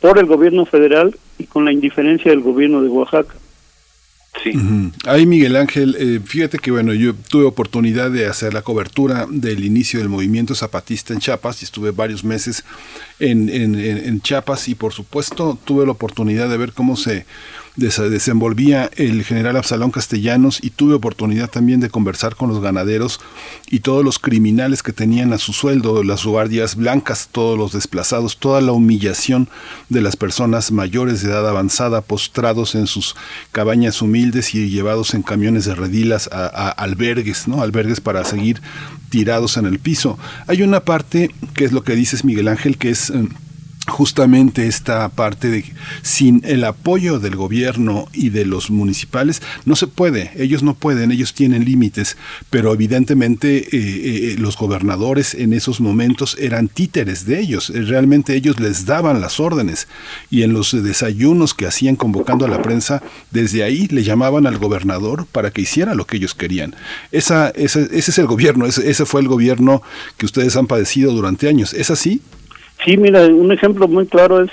por 0.00 0.18
el 0.18 0.26
gobierno 0.26 0.66
federal 0.66 1.16
y 1.38 1.44
con 1.44 1.64
la 1.64 1.72
indiferencia 1.72 2.30
del 2.30 2.40
gobierno 2.40 2.82
de 2.82 2.88
Oaxaca. 2.88 3.34
Sí. 4.42 4.52
Ahí 5.06 5.26
Miguel 5.26 5.56
Ángel, 5.56 5.96
eh, 5.98 6.20
fíjate 6.24 6.58
que 6.58 6.70
bueno, 6.70 6.94
yo 6.94 7.14
tuve 7.14 7.44
oportunidad 7.44 8.10
de 8.10 8.26
hacer 8.26 8.54
la 8.54 8.62
cobertura 8.62 9.26
del 9.28 9.64
inicio 9.64 9.98
del 9.98 10.08
movimiento 10.08 10.54
zapatista 10.54 11.12
en 11.12 11.20
Chiapas 11.20 11.62
y 11.62 11.64
estuve 11.64 11.90
varios 11.90 12.24
meses 12.24 12.64
en, 13.18 13.48
en, 13.48 13.74
en 13.76 14.20
Chiapas 14.20 14.68
y 14.68 14.74
por 14.74 14.92
supuesto 14.92 15.58
tuve 15.64 15.86
la 15.86 15.92
oportunidad 15.92 16.48
de 16.48 16.56
ver 16.56 16.72
cómo 16.72 16.96
se 16.96 17.26
desenvolvía 17.78 18.90
el 18.96 19.22
general 19.24 19.56
Absalón 19.56 19.92
Castellanos 19.92 20.58
y 20.62 20.70
tuve 20.70 20.94
oportunidad 20.94 21.48
también 21.48 21.78
de 21.78 21.90
conversar 21.90 22.34
con 22.34 22.48
los 22.48 22.60
ganaderos 22.60 23.20
y 23.70 23.80
todos 23.80 24.04
los 24.04 24.18
criminales 24.18 24.82
que 24.82 24.92
tenían 24.92 25.32
a 25.32 25.38
su 25.38 25.52
sueldo, 25.52 26.02
las 26.02 26.24
guardias 26.24 26.74
blancas, 26.74 27.28
todos 27.30 27.56
los 27.56 27.72
desplazados, 27.72 28.38
toda 28.38 28.60
la 28.60 28.72
humillación 28.72 29.48
de 29.88 30.00
las 30.00 30.16
personas 30.16 30.72
mayores 30.72 31.22
de 31.22 31.30
edad 31.30 31.48
avanzada 31.48 32.00
postrados 32.00 32.74
en 32.74 32.88
sus 32.88 33.14
cabañas 33.52 34.02
humildes 34.02 34.54
y 34.54 34.68
llevados 34.68 35.14
en 35.14 35.22
camiones 35.22 35.64
de 35.64 35.76
redilas 35.76 36.28
a, 36.32 36.46
a 36.46 36.70
albergues, 36.70 37.46
¿no? 37.46 37.62
Albergues 37.62 38.00
para 38.00 38.24
seguir 38.24 38.60
tirados 39.08 39.56
en 39.56 39.66
el 39.66 39.78
piso. 39.78 40.18
Hay 40.48 40.62
una 40.62 40.80
parte 40.80 41.30
que 41.54 41.64
es 41.64 41.72
lo 41.72 41.84
que 41.84 41.94
dices 41.94 42.24
Miguel 42.24 42.48
Ángel, 42.48 42.76
que 42.76 42.90
es 42.90 43.10
eh, 43.10 43.28
justamente 43.88 44.66
esta 44.66 45.08
parte 45.08 45.50
de 45.50 45.64
sin 46.02 46.42
el 46.44 46.64
apoyo 46.64 47.18
del 47.18 47.36
gobierno 47.36 48.06
y 48.12 48.30
de 48.30 48.44
los 48.44 48.70
municipales 48.70 49.42
no 49.64 49.76
se 49.76 49.86
puede, 49.86 50.30
ellos 50.36 50.62
no 50.62 50.74
pueden, 50.74 51.10
ellos 51.12 51.34
tienen 51.34 51.64
límites, 51.64 52.16
pero 52.50 52.72
evidentemente 52.72 53.58
eh, 53.58 53.68
eh, 53.72 54.36
los 54.38 54.56
gobernadores 54.56 55.34
en 55.34 55.52
esos 55.52 55.80
momentos 55.80 56.36
eran 56.38 56.68
títeres 56.68 57.26
de 57.26 57.40
ellos, 57.40 57.70
eh, 57.70 57.82
realmente 57.82 58.34
ellos 58.34 58.60
les 58.60 58.86
daban 58.86 59.20
las 59.20 59.40
órdenes. 59.40 59.88
Y 60.30 60.42
en 60.42 60.52
los 60.52 60.72
desayunos 60.82 61.54
que 61.54 61.66
hacían 61.66 61.96
convocando 61.96 62.44
a 62.44 62.48
la 62.48 62.62
prensa, 62.62 63.02
desde 63.30 63.62
ahí 63.62 63.88
le 63.88 64.04
llamaban 64.04 64.46
al 64.46 64.58
gobernador 64.58 65.26
para 65.26 65.50
que 65.50 65.62
hiciera 65.62 65.94
lo 65.94 66.06
que 66.06 66.16
ellos 66.16 66.34
querían. 66.34 66.74
Esa, 67.12 67.48
ese 67.50 67.88
es 67.92 68.18
el 68.18 68.26
gobierno, 68.26 68.66
ese, 68.66 68.88
ese 68.90 69.04
fue 69.06 69.20
el 69.20 69.28
gobierno 69.28 69.82
que 70.16 70.26
ustedes 70.26 70.56
han 70.56 70.66
padecido 70.66 71.12
durante 71.12 71.48
años, 71.48 71.74
¿es 71.74 71.90
así? 71.90 72.22
Sí, 72.84 72.96
mira, 72.96 73.26
un 73.26 73.52
ejemplo 73.52 73.88
muy 73.88 74.06
claro 74.06 74.42
es 74.42 74.50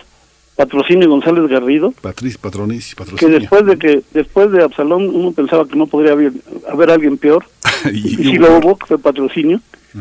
Patrocinio 0.56 1.10
González 1.10 1.50
Garrido. 1.50 1.92
Patriz, 2.02 2.38
Patronis, 2.38 2.95
Que 3.20 3.28
después 3.28 3.66
de 3.66 3.78
que 3.78 4.02
después 4.12 4.50
de 4.52 4.64
Absalón 4.64 5.14
uno 5.14 5.34
pensaba 5.34 5.68
que 5.68 5.76
no 5.76 5.88
podría 5.88 6.14
haber, 6.14 6.32
haber 6.70 6.92
alguien 6.92 7.18
peor. 7.18 7.45
y, 7.92 8.02
si 8.02 8.38
lo 8.38 8.58
hubo, 8.58 8.78
fue 8.86 8.98
Patrocinio. 8.98 9.60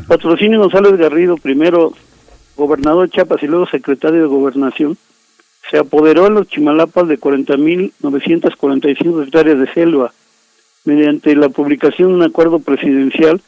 Patrocinio 0.09 0.61
González 0.61 0.97
Garrido, 0.97 1.37
primero 1.37 1.93
gobernador 2.57 3.07
de 3.07 3.13
Chiapas 3.13 3.43
y 3.43 3.47
luego 3.47 3.67
secretario 3.67 4.23
de 4.23 4.29
Gobernación, 4.29 4.97
se 5.71 5.79
apoderó 5.79 6.27
en 6.27 6.35
los 6.35 6.49
Chimalapas 6.49 7.09
de 7.09 7.19
40.945 7.19 9.25
hectáreas 9.25 9.59
de 9.59 9.73
selva 9.73 10.13
mediante 10.85 11.35
la 11.35 11.49
publicación 11.49 12.11
de 12.11 12.17
un 12.17 12.23
acuerdo 12.23 12.59
presidencial 12.59 13.41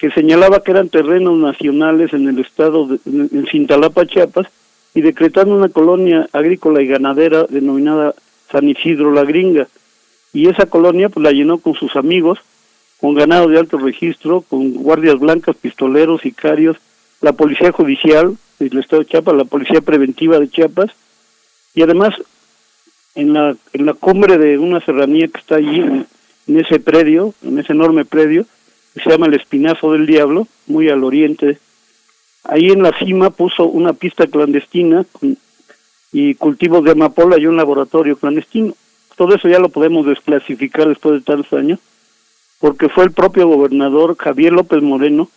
que 0.00 0.10
señalaba 0.12 0.62
que 0.62 0.70
eran 0.70 0.88
terrenos 0.88 1.36
nacionales 1.36 2.14
en 2.14 2.26
el 2.26 2.38
estado 2.38 2.86
de 2.86 2.98
en 3.04 3.46
Cintalapa, 3.50 4.06
Chiapas, 4.06 4.46
y 4.94 5.02
decretando 5.02 5.54
una 5.54 5.68
colonia 5.68 6.26
agrícola 6.32 6.80
y 6.80 6.86
ganadera 6.86 7.44
denominada 7.44 8.14
San 8.50 8.66
Isidro 8.66 9.12
La 9.12 9.24
Gringa. 9.24 9.68
Y 10.32 10.48
esa 10.48 10.64
colonia 10.64 11.10
pues 11.10 11.22
la 11.22 11.32
llenó 11.32 11.58
con 11.58 11.74
sus 11.74 11.96
amigos, 11.96 12.38
con 12.98 13.14
ganado 13.14 13.48
de 13.48 13.58
alto 13.58 13.76
registro, 13.76 14.40
con 14.40 14.72
guardias 14.72 15.18
blancas, 15.18 15.54
pistoleros, 15.56 16.22
sicarios, 16.22 16.78
la 17.20 17.34
policía 17.34 17.70
judicial 17.70 18.38
del 18.58 18.78
estado 18.78 19.02
de 19.02 19.08
Chiapas, 19.08 19.34
la 19.34 19.44
policía 19.44 19.82
preventiva 19.82 20.38
de 20.38 20.48
Chiapas, 20.48 20.92
y 21.74 21.82
además 21.82 22.14
en 23.14 23.34
la, 23.34 23.54
en 23.74 23.84
la 23.84 23.92
cumbre 23.92 24.38
de 24.38 24.56
una 24.56 24.80
serranía 24.80 25.28
que 25.28 25.40
está 25.40 25.56
allí, 25.56 25.80
en 25.80 26.58
ese 26.58 26.80
predio, 26.80 27.34
en 27.42 27.58
ese 27.58 27.74
enorme 27.74 28.06
predio, 28.06 28.46
se 28.94 29.08
llama 29.08 29.26
el 29.26 29.34
Espinazo 29.34 29.92
del 29.92 30.06
Diablo, 30.06 30.46
muy 30.66 30.88
al 30.88 31.04
oriente. 31.04 31.58
Ahí 32.44 32.70
en 32.70 32.82
la 32.82 32.96
cima 32.98 33.30
puso 33.30 33.66
una 33.66 33.92
pista 33.92 34.26
clandestina 34.26 35.04
y 36.12 36.34
cultivos 36.34 36.84
de 36.84 36.92
amapola 36.92 37.38
y 37.38 37.46
un 37.46 37.56
laboratorio 37.56 38.16
clandestino. 38.16 38.74
Todo 39.16 39.34
eso 39.34 39.48
ya 39.48 39.58
lo 39.58 39.68
podemos 39.68 40.06
desclasificar 40.06 40.88
después 40.88 41.14
de 41.14 41.20
tantos 41.20 41.52
años, 41.52 41.78
porque 42.58 42.88
fue 42.88 43.04
el 43.04 43.12
propio 43.12 43.46
gobernador 43.46 44.16
Javier 44.16 44.52
López 44.52 44.82
Moreno, 44.82 45.28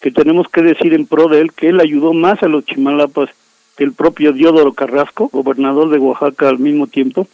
que 0.00 0.10
tenemos 0.10 0.48
que 0.48 0.62
decir 0.62 0.94
en 0.94 1.06
pro 1.06 1.28
de 1.28 1.40
él, 1.40 1.52
que 1.52 1.68
él 1.68 1.80
ayudó 1.80 2.12
más 2.12 2.42
a 2.42 2.48
los 2.48 2.64
chimalapas 2.64 3.30
que 3.76 3.84
el 3.84 3.92
propio 3.92 4.32
Diodoro 4.32 4.72
Carrasco, 4.72 5.28
gobernador 5.32 5.90
de 5.90 5.98
Oaxaca 5.98 6.48
al 6.48 6.58
mismo 6.58 6.86
tiempo. 6.86 7.26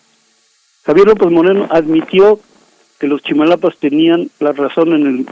Javier 0.85 1.07
López 1.07 1.31
Moreno 1.31 1.69
admitió 1.71 2.41
que 3.01 3.09
los 3.09 3.23
chimalapas 3.23 3.79
tenían 3.79 4.31
la 4.39 4.53
razón 4.53 4.93
en, 4.93 5.07
el, 5.07 5.27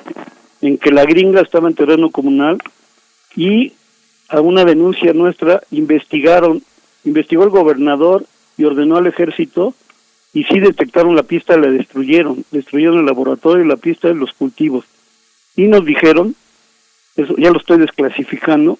en 0.62 0.78
que 0.78 0.90
la 0.90 1.04
gringa 1.04 1.42
estaba 1.42 1.68
en 1.68 1.74
terreno 1.74 2.10
comunal 2.10 2.58
y 3.36 3.74
a 4.30 4.40
una 4.40 4.64
denuncia 4.64 5.12
nuestra 5.12 5.62
investigaron, 5.70 6.62
investigó 7.04 7.44
el 7.44 7.50
gobernador 7.50 8.24
y 8.56 8.64
ordenó 8.64 8.96
al 8.96 9.06
ejército 9.06 9.74
y 10.32 10.44
sí 10.44 10.60
detectaron 10.60 11.14
la 11.14 11.22
pista, 11.22 11.56
la 11.58 11.68
destruyeron, 11.68 12.44
destruyeron 12.50 13.00
el 13.00 13.06
laboratorio, 13.06 13.64
la 13.64 13.76
pista 13.76 14.08
de 14.08 14.14
los 14.14 14.32
cultivos. 14.32 14.84
Y 15.54 15.66
nos 15.66 15.84
dijeron, 15.84 16.34
eso 17.16 17.34
ya 17.36 17.50
lo 17.50 17.58
estoy 17.58 17.78
desclasificando, 17.78 18.78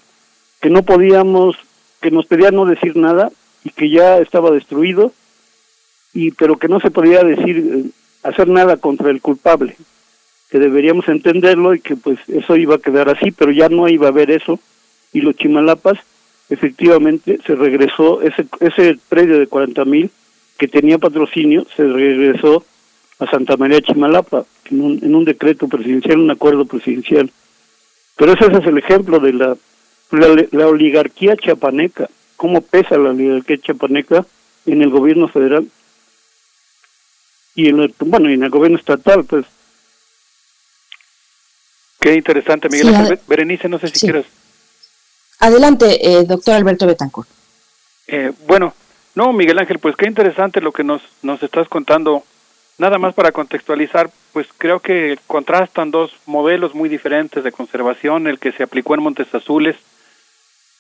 que 0.61 0.71
no 0.71 0.83
podíamos, 0.83 1.57
que 2.01 2.11
nos 2.11 2.27
pedían 2.27 2.55
no 2.55 2.65
decir 2.65 2.97
nada 2.97 3.31
y 3.65 3.71
que 3.71 3.91
ya 3.91 4.19
estaba 4.19 4.51
destruido, 4.51 5.13
y 6.15 6.31
pero 6.33 6.57
que 6.57 6.69
no 6.69 6.81
se 6.81 6.91
podía 6.91 7.23
decir 7.23 7.57
eh, 7.59 7.91
hacer 8.29 8.49
nada 8.49 8.77
contra 8.77 9.11
el 9.11 9.21
culpable, 9.21 9.77
que 10.51 10.59
deberíamos 10.59 11.09
entenderlo 11.09 11.75
y 11.75 11.81
que 11.81 11.97
pues 11.97 12.19
eso 12.29 12.57
iba 12.57 12.77
a 12.77 12.81
quedar 12.81 13.09
así, 13.09 13.31
pero 13.31 13.51
ya 13.53 13.69
no 13.69 13.89
iba 13.89 14.07
a 14.07 14.11
haber 14.11 14.31
eso 14.31 14.59
y 15.13 15.21
los 15.21 15.37
Chimalapas 15.37 15.99
efectivamente 16.51 17.39
se 17.47 17.55
regresó 17.55 18.23
ese 18.23 18.47
ese 18.61 18.99
predio 19.09 19.39
de 19.39 19.47
40 19.47 19.85
mil 19.85 20.11
que 20.59 20.69
tenía 20.69 20.99
patrocinio 20.99 21.67
se 21.77 21.85
regresó 21.85 22.65
a 23.19 23.31
Santa 23.31 23.57
María 23.57 23.81
Chimalapa 23.81 24.45
en 24.71 24.81
un, 24.81 24.99
en 25.03 25.15
un 25.15 25.25
decreto 25.25 25.69
presidencial, 25.69 26.19
un 26.19 26.31
acuerdo 26.31 26.65
presidencial. 26.67 27.31
Pero 28.17 28.33
ese 28.33 28.47
es 28.47 28.67
el 28.67 28.79
ejemplo 28.79 29.19
de 29.19 29.33
la, 29.33 29.57
la, 30.11 30.45
la 30.51 30.69
oligarquía 30.69 31.37
chapaneca, 31.37 32.09
cómo 32.37 32.61
pesa 32.61 32.97
la 32.97 33.11
oligarquía 33.11 33.59
chapaneca 33.59 34.25
en 34.67 34.83
el 34.83 34.91
gobierno 34.91 35.29
federal 35.29 35.67
y 37.59 37.69
en 37.69 37.81
el, 37.81 37.93
bueno, 37.99 38.29
en 38.31 38.45
el 38.45 38.51
gobierno 38.51 38.79
estatal, 38.79 39.25
pues. 39.25 39.45
Qué 41.99 42.15
interesante, 42.15 42.69
Miguel 42.69 42.95
Ángel. 42.95 43.21
Berenice, 43.27 43.69
no 43.69 43.81
sé 43.81 43.89
si 43.89 43.99
quieres. 43.99 44.27
Adelante, 45.41 46.09
eh, 46.09 46.25
doctor 46.25 46.55
Alberto 46.55 46.87
Betancourt. 46.87 47.29
Eh, 48.07 48.31
bueno, 48.47 48.75
no, 49.17 49.33
Miguel 49.33 49.59
Ángel, 49.59 49.81
pues 49.81 49.97
qué 49.97 50.07
interesante 50.07 50.61
lo 50.61 50.71
que 50.71 50.85
nos, 50.85 51.03
nos 51.23 51.43
estás 51.43 51.69
contando. 51.69 52.23
Nada 52.79 52.97
más 52.99 53.13
para 53.13 53.33
contextualizar, 53.33 54.09
pues 54.33 54.47
creo 54.57 54.79
que 54.79 55.19
contrastan 55.27 55.91
dos 55.91 56.13
modelos 56.27 56.77
muy 56.77 56.89
diferentes 56.89 57.43
de 57.43 57.51
conservación, 57.51 58.29
el 58.29 58.39
que 58.39 58.53
se 58.53 58.63
aplicó 58.63 58.95
en 58.95 59.03
Montes 59.03 59.35
Azules, 59.35 59.75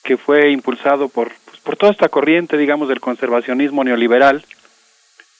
que 0.04 0.16
fue 0.16 0.52
impulsado 0.52 1.08
por, 1.08 1.32
pues, 1.44 1.58
por 1.58 1.76
toda 1.76 1.90
esta 1.90 2.08
corriente, 2.08 2.56
digamos, 2.56 2.88
del 2.88 3.00
conservacionismo 3.00 3.82
neoliberal, 3.82 4.44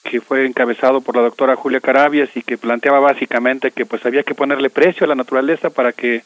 que 0.03 0.21
fue 0.21 0.45
encabezado 0.45 1.01
por 1.01 1.15
la 1.15 1.21
doctora 1.21 1.55
Julia 1.55 1.81
Carabias 1.81 2.29
y 2.35 2.41
que 2.41 2.57
planteaba 2.57 2.99
básicamente 2.99 3.71
que 3.71 3.85
pues 3.85 4.05
había 4.05 4.23
que 4.23 4.35
ponerle 4.35 4.69
precio 4.69 5.05
a 5.05 5.07
la 5.07 5.15
naturaleza 5.15 5.69
para 5.69 5.91
que 5.93 6.23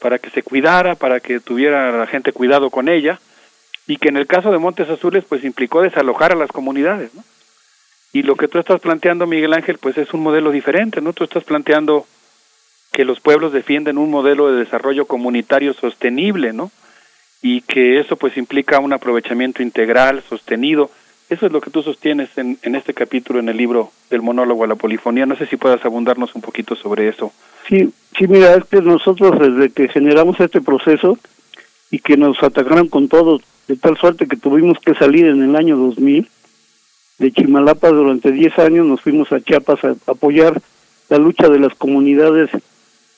para 0.00 0.18
que 0.18 0.30
se 0.30 0.42
cuidara, 0.42 0.96
para 0.96 1.20
que 1.20 1.40
tuviera 1.40 1.90
la 1.90 2.06
gente 2.06 2.32
cuidado 2.32 2.70
con 2.70 2.88
ella 2.88 3.20
y 3.86 3.96
que 3.96 4.08
en 4.08 4.16
el 4.16 4.26
caso 4.26 4.50
de 4.50 4.58
Montes 4.58 4.88
Azules 4.88 5.24
pues 5.28 5.44
implicó 5.44 5.80
desalojar 5.82 6.32
a 6.32 6.36
las 6.36 6.50
comunidades, 6.50 7.14
¿no? 7.14 7.24
Y 8.12 8.22
lo 8.22 8.36
que 8.36 8.46
tú 8.46 8.58
estás 8.58 8.80
planteando, 8.80 9.26
Miguel 9.26 9.54
Ángel, 9.54 9.78
pues 9.78 9.98
es 9.98 10.14
un 10.14 10.22
modelo 10.22 10.52
diferente, 10.52 11.00
¿no? 11.00 11.12
Tú 11.12 11.24
estás 11.24 11.42
planteando 11.42 12.06
que 12.92 13.04
los 13.04 13.20
pueblos 13.20 13.52
defienden 13.52 13.98
un 13.98 14.08
modelo 14.10 14.52
de 14.52 14.60
desarrollo 14.60 15.06
comunitario 15.06 15.74
sostenible, 15.74 16.52
¿no? 16.52 16.70
Y 17.42 17.62
que 17.62 17.98
eso 17.98 18.16
pues 18.16 18.36
implica 18.36 18.78
un 18.78 18.92
aprovechamiento 18.92 19.62
integral, 19.62 20.22
sostenido, 20.28 20.90
eso 21.34 21.46
es 21.46 21.52
lo 21.52 21.60
que 21.60 21.70
tú 21.70 21.82
sostienes 21.82 22.36
en, 22.38 22.58
en 22.62 22.74
este 22.74 22.94
capítulo, 22.94 23.38
en 23.40 23.48
el 23.48 23.56
libro 23.56 23.90
del 24.10 24.22
monólogo 24.22 24.64
a 24.64 24.66
la 24.66 24.74
polifonía. 24.74 25.26
No 25.26 25.36
sé 25.36 25.46
si 25.46 25.56
puedas 25.56 25.84
abundarnos 25.84 26.34
un 26.34 26.42
poquito 26.42 26.74
sobre 26.74 27.08
eso. 27.08 27.32
Sí, 27.68 27.92
sí, 28.16 28.26
mira, 28.26 28.54
es 28.54 28.64
que 28.64 28.80
nosotros 28.80 29.38
desde 29.38 29.70
que 29.70 29.88
generamos 29.88 30.38
este 30.40 30.60
proceso 30.60 31.18
y 31.90 31.98
que 31.98 32.16
nos 32.16 32.42
atacaron 32.42 32.88
con 32.88 33.08
todo, 33.08 33.40
de 33.68 33.76
tal 33.76 33.96
suerte 33.96 34.26
que 34.26 34.36
tuvimos 34.36 34.78
que 34.80 34.94
salir 34.94 35.26
en 35.26 35.42
el 35.42 35.56
año 35.56 35.76
2000 35.76 36.28
de 37.18 37.32
Chimalapa 37.32 37.88
durante 37.90 38.32
10 38.32 38.58
años, 38.58 38.86
nos 38.86 39.00
fuimos 39.00 39.32
a 39.32 39.40
Chiapas 39.40 39.84
a 39.84 39.94
apoyar 40.10 40.60
la 41.08 41.18
lucha 41.18 41.48
de 41.48 41.60
las 41.60 41.74
comunidades 41.74 42.50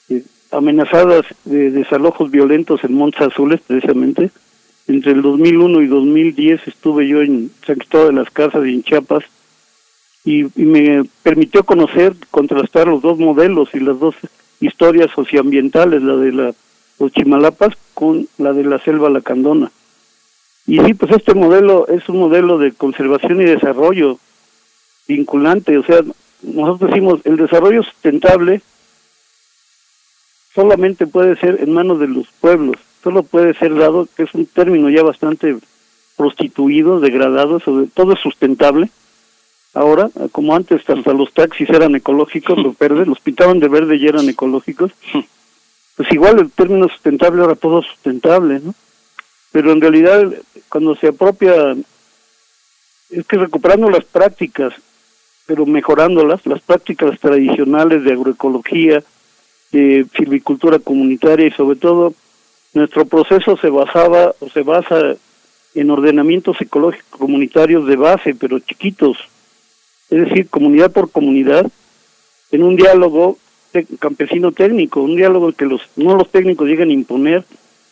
eh, 0.09 0.23
amenazadas 0.51 1.25
de 1.45 1.71
desalojos 1.71 2.31
violentos 2.31 2.85
en 2.85 2.95
Montes 2.95 3.23
Azules, 3.23 3.61
precisamente, 3.67 4.31
entre 4.89 5.13
el 5.13 5.23
2001 5.23 5.83
y 5.83 5.87
2010 5.87 6.69
estuve 6.69 7.09
yo 7.09 7.23
en 7.23 7.51
San 7.67 7.77
Cristóbal 7.77 8.15
de 8.15 8.21
las 8.23 8.31
Casas 8.31 8.67
y 8.67 8.75
en 8.75 8.83
Chiapas 8.83 9.25
y, 10.25 10.45
me 10.57 11.05
permitió 11.23 11.65
conocer, 11.65 12.15
contrastar 12.31 12.89
los 12.89 13.01
dos 13.01 13.19
modelos 13.19 13.69
y 13.75 13.81
las 13.81 13.99
dos 13.99 14.17
historias 14.61 15.11
socioambientales, 15.15 16.03
la 16.03 16.17
de 16.17 16.33
la, 16.33 16.55
los 16.99 17.13
Chimalapas 17.13 17.75
con 17.95 18.29
la 18.39 18.53
de 18.53 18.65
la 18.65 18.79
selva 18.81 19.09
lacandona. 19.09 19.71
Y 20.67 20.81
sí, 20.81 20.95
pues 20.95 21.13
este 21.13 21.35
modelo 21.35 21.87
es 21.87 22.09
un 22.09 22.19
modelo 22.19 22.59
de 22.59 22.73
conservación 22.73 23.41
y 23.41 23.45
desarrollo 23.45 24.19
vinculante. 25.07 25.79
O 25.79 25.85
sea, 25.85 26.01
nosotros 26.43 26.91
decimos, 26.91 27.21
el 27.25 27.37
desarrollo 27.37 27.85
sustentable 27.85 28.63
solamente 30.55 31.07
puede 31.07 31.37
ser 31.37 31.61
en 31.61 31.73
manos 31.73 32.01
de 32.01 32.09
los 32.09 32.27
pueblos, 32.41 32.77
solo 33.07 33.23
puede 33.23 33.55
ser 33.55 33.73
dado, 33.77 34.09
que 34.17 34.25
es 34.25 34.35
un 34.35 34.47
término 34.47 34.91
ya 34.91 35.05
bastante 35.05 35.57
prostituido, 36.17 36.99
degradado, 36.99 37.61
sobre, 37.61 37.87
todo 37.87 38.15
es 38.15 38.19
sustentable. 38.19 38.91
Ahora, 39.75 40.11
como 40.33 40.57
antes 40.57 40.83
hasta 40.91 41.13
los 41.13 41.33
taxis 41.33 41.71
eran 41.71 41.95
ecológicos, 41.95 42.59
los 42.59 42.77
verdes, 42.81 43.07
los 43.07 43.21
pintaban 43.21 43.61
de 43.61 43.69
verde 43.69 43.95
y 43.95 44.09
eran 44.09 44.29
ecológicos, 44.29 44.91
pues 45.97 46.11
igual 46.11 46.41
el 46.41 46.51
término 46.51 46.89
sustentable 46.89 47.43
ahora 47.43 47.55
todo 47.55 47.79
es 47.79 47.87
sustentable, 47.87 48.59
¿no? 48.59 48.75
Pero 49.53 49.71
en 49.71 49.81
realidad 49.81 50.25
cuando 50.69 50.97
se 50.97 51.07
apropia, 51.07 51.77
es 53.11 53.25
que 53.25 53.37
recuperando 53.37 53.89
las 53.89 54.05
prácticas, 54.05 54.75
pero 55.47 55.65
mejorándolas, 55.65 56.45
las 56.45 56.61
prácticas 56.61 57.21
tradicionales 57.21 58.03
de 58.03 58.15
agroecología, 58.15 59.05
de 59.71 60.07
silvicultura 60.17 60.81
comunitaria 60.81 61.47
y 61.47 61.53
sobre 61.53 61.77
todo 61.77 62.13
nuestro 62.77 63.07
proceso 63.07 63.57
se 63.57 63.71
basaba 63.71 64.35
o 64.39 64.49
se 64.51 64.63
basa 64.63 65.17
en 65.75 65.91
ordenamientos 65.91 66.61
ecológicos 66.61 67.19
comunitarios 67.19 67.87
de 67.87 67.97
base, 67.97 68.35
pero 68.35 68.59
chiquitos, 68.59 69.17
es 70.11 70.29
decir, 70.29 70.49
comunidad 70.49 70.93
por 70.93 71.11
comunidad, 71.11 71.67
en 72.53 72.63
un 72.63 72.77
diálogo 72.77 73.39
campesino 73.99 74.53
técnico, 74.53 75.01
un 75.01 75.17
diálogo 75.17 75.53
que 75.53 75.67
los 75.67 75.83
no 75.97 76.17
los 76.17 76.31
técnicos 76.31 76.69
lleguen 76.69 76.91
a 76.91 76.95
imponer, 76.95 77.45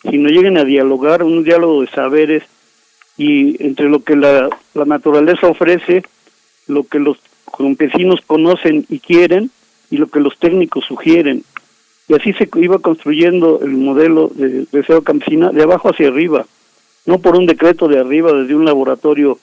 sino 0.03 0.29
lleguen 0.29 0.59
a 0.59 0.65
dialogar, 0.65 1.23
un 1.23 1.45
diálogo 1.45 1.81
de 1.81 1.89
saberes 1.89 2.43
y 3.17 3.63
entre 3.65 3.89
lo 3.89 4.03
que 4.03 4.17
la 4.17 4.51
naturaleza 4.75 5.47
ofrece, 5.47 6.03
lo 6.67 6.85
que 6.85 6.99
los 6.99 7.19
campesinos 7.57 8.21
conocen 8.27 8.87
y 8.89 8.99
quieren 8.99 9.51
y 9.91 9.97
lo 9.97 10.09
que 10.09 10.21
los 10.21 10.39
técnicos 10.39 10.85
sugieren. 10.85 11.45
Y 12.09 12.15
así 12.15 12.33
se 12.35 12.49
iba 12.57 12.79
construyendo 12.79 13.61
el 13.63 13.71
modelo 13.71 14.31
de 14.35 14.67
deseo 14.71 15.03
campesina 15.03 15.51
de 15.51 15.63
abajo 15.63 15.89
hacia 15.89 16.09
arriba, 16.09 16.47
no 17.07 17.19
por 17.19 17.37
un 17.37 17.47
decreto 17.47 17.89
de 17.89 17.99
arriba 17.99 18.33
desde 18.33 18.55
un 18.55 18.65
laboratorio 18.65 19.39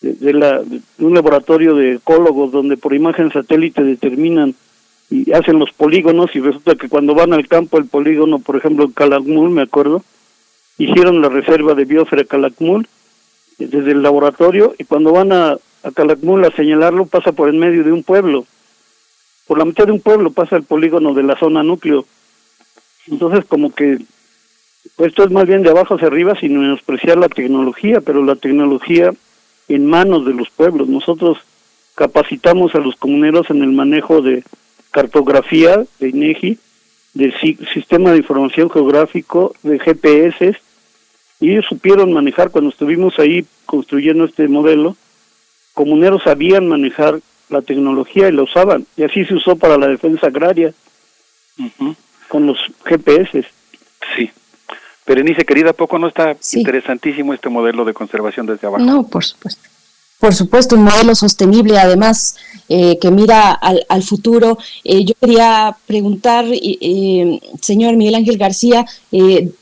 de, 0.00 0.32
la, 0.32 0.62
un 0.98 1.14
laboratorio 1.14 1.74
de 1.74 1.94
ecólogos 1.94 2.52
donde 2.52 2.76
por 2.76 2.94
imagen 2.94 3.30
satélite 3.32 3.82
determinan 3.82 4.54
y 5.10 5.32
hacen 5.32 5.58
los 5.58 5.72
polígonos 5.72 6.34
y 6.34 6.40
resulta 6.40 6.74
que 6.74 6.88
cuando 6.88 7.14
van 7.14 7.32
al 7.32 7.46
campo 7.46 7.78
el 7.78 7.86
polígono, 7.86 8.40
por 8.40 8.56
ejemplo 8.56 8.84
en 8.84 8.92
Calakmul, 8.92 9.50
me 9.50 9.62
acuerdo, 9.62 10.02
hicieron 10.78 11.22
la 11.22 11.28
reserva 11.28 11.74
de 11.74 11.84
biosfera 11.84 12.24
Calakmul 12.24 12.88
desde 13.58 13.92
el 13.92 14.02
laboratorio 14.02 14.74
y 14.78 14.84
cuando 14.84 15.12
van 15.12 15.32
a, 15.32 15.56
a 15.82 15.90
Calakmul 15.94 16.44
a 16.44 16.50
señalarlo 16.50 17.06
pasa 17.06 17.32
por 17.32 17.48
en 17.48 17.58
medio 17.58 17.84
de 17.84 17.92
un 17.92 18.02
pueblo. 18.02 18.46
Por 19.46 19.58
la 19.58 19.64
mitad 19.64 19.86
de 19.86 19.92
un 19.92 20.00
pueblo 20.00 20.30
pasa 20.30 20.56
el 20.56 20.64
polígono 20.64 21.14
de 21.14 21.22
la 21.22 21.38
zona 21.38 21.62
núcleo. 21.62 22.04
Entonces 23.06 23.44
como 23.44 23.72
que 23.72 23.98
pues 24.94 25.08
esto 25.08 25.24
es 25.24 25.30
más 25.30 25.46
bien 25.46 25.62
de 25.62 25.70
abajo 25.70 25.94
hacia 25.94 26.06
arriba 26.06 26.38
sin 26.38 26.58
menospreciar 26.58 27.18
la 27.18 27.28
tecnología, 27.28 28.00
pero 28.00 28.24
la 28.24 28.36
tecnología 28.36 29.12
en 29.68 29.86
manos 29.86 30.24
de 30.24 30.34
los 30.34 30.48
pueblos. 30.50 30.88
Nosotros 30.88 31.38
capacitamos 31.94 32.74
a 32.74 32.78
los 32.78 32.96
comuneros 32.96 33.50
en 33.50 33.62
el 33.62 33.72
manejo 33.72 34.22
de 34.22 34.44
cartografía 34.90 35.84
de 35.98 36.08
INEGI, 36.08 36.58
del 37.14 37.34
sistema 37.72 38.12
de 38.12 38.18
información 38.18 38.70
geográfico, 38.70 39.54
de 39.62 39.78
GPS, 39.78 40.56
y 41.40 41.50
ellos 41.50 41.66
supieron 41.68 42.12
manejar 42.12 42.50
cuando 42.50 42.70
estuvimos 42.70 43.18
ahí 43.18 43.44
construyendo 43.66 44.24
este 44.24 44.48
modelo, 44.48 44.96
comuneros 45.74 46.22
sabían 46.22 46.68
manejar 46.68 47.20
la 47.48 47.62
tecnología 47.62 48.28
y 48.28 48.32
la 48.32 48.42
usaban, 48.42 48.86
y 48.96 49.04
así 49.04 49.24
se 49.24 49.34
usó 49.34 49.56
para 49.56 49.76
la 49.76 49.88
defensa 49.88 50.26
agraria, 50.26 50.72
con 52.28 52.46
los 52.46 52.58
GPS. 52.84 53.44
Sí. 54.16 54.30
Berenice, 55.06 55.44
querida, 55.44 55.72
¿poco 55.72 55.98
no 55.98 56.08
está 56.08 56.36
interesantísimo 56.52 57.32
este 57.32 57.48
modelo 57.48 57.84
de 57.84 57.94
conservación 57.94 58.46
desde 58.46 58.66
abajo? 58.66 58.84
No, 58.84 59.06
por 59.06 59.24
supuesto. 59.24 59.68
Por 60.18 60.34
supuesto, 60.34 60.76
un 60.76 60.84
modelo 60.84 61.14
sostenible, 61.14 61.78
además, 61.78 62.36
eh, 62.68 62.98
que 62.98 63.10
mira 63.10 63.52
al, 63.52 63.84
al 63.88 64.02
futuro. 64.02 64.58
Eh, 64.82 65.04
yo 65.04 65.14
quería 65.20 65.76
preguntar, 65.86 66.46
eh, 66.50 67.38
señor 67.60 67.96
Miguel 67.96 68.16
Ángel 68.16 68.38
García, 68.38 68.86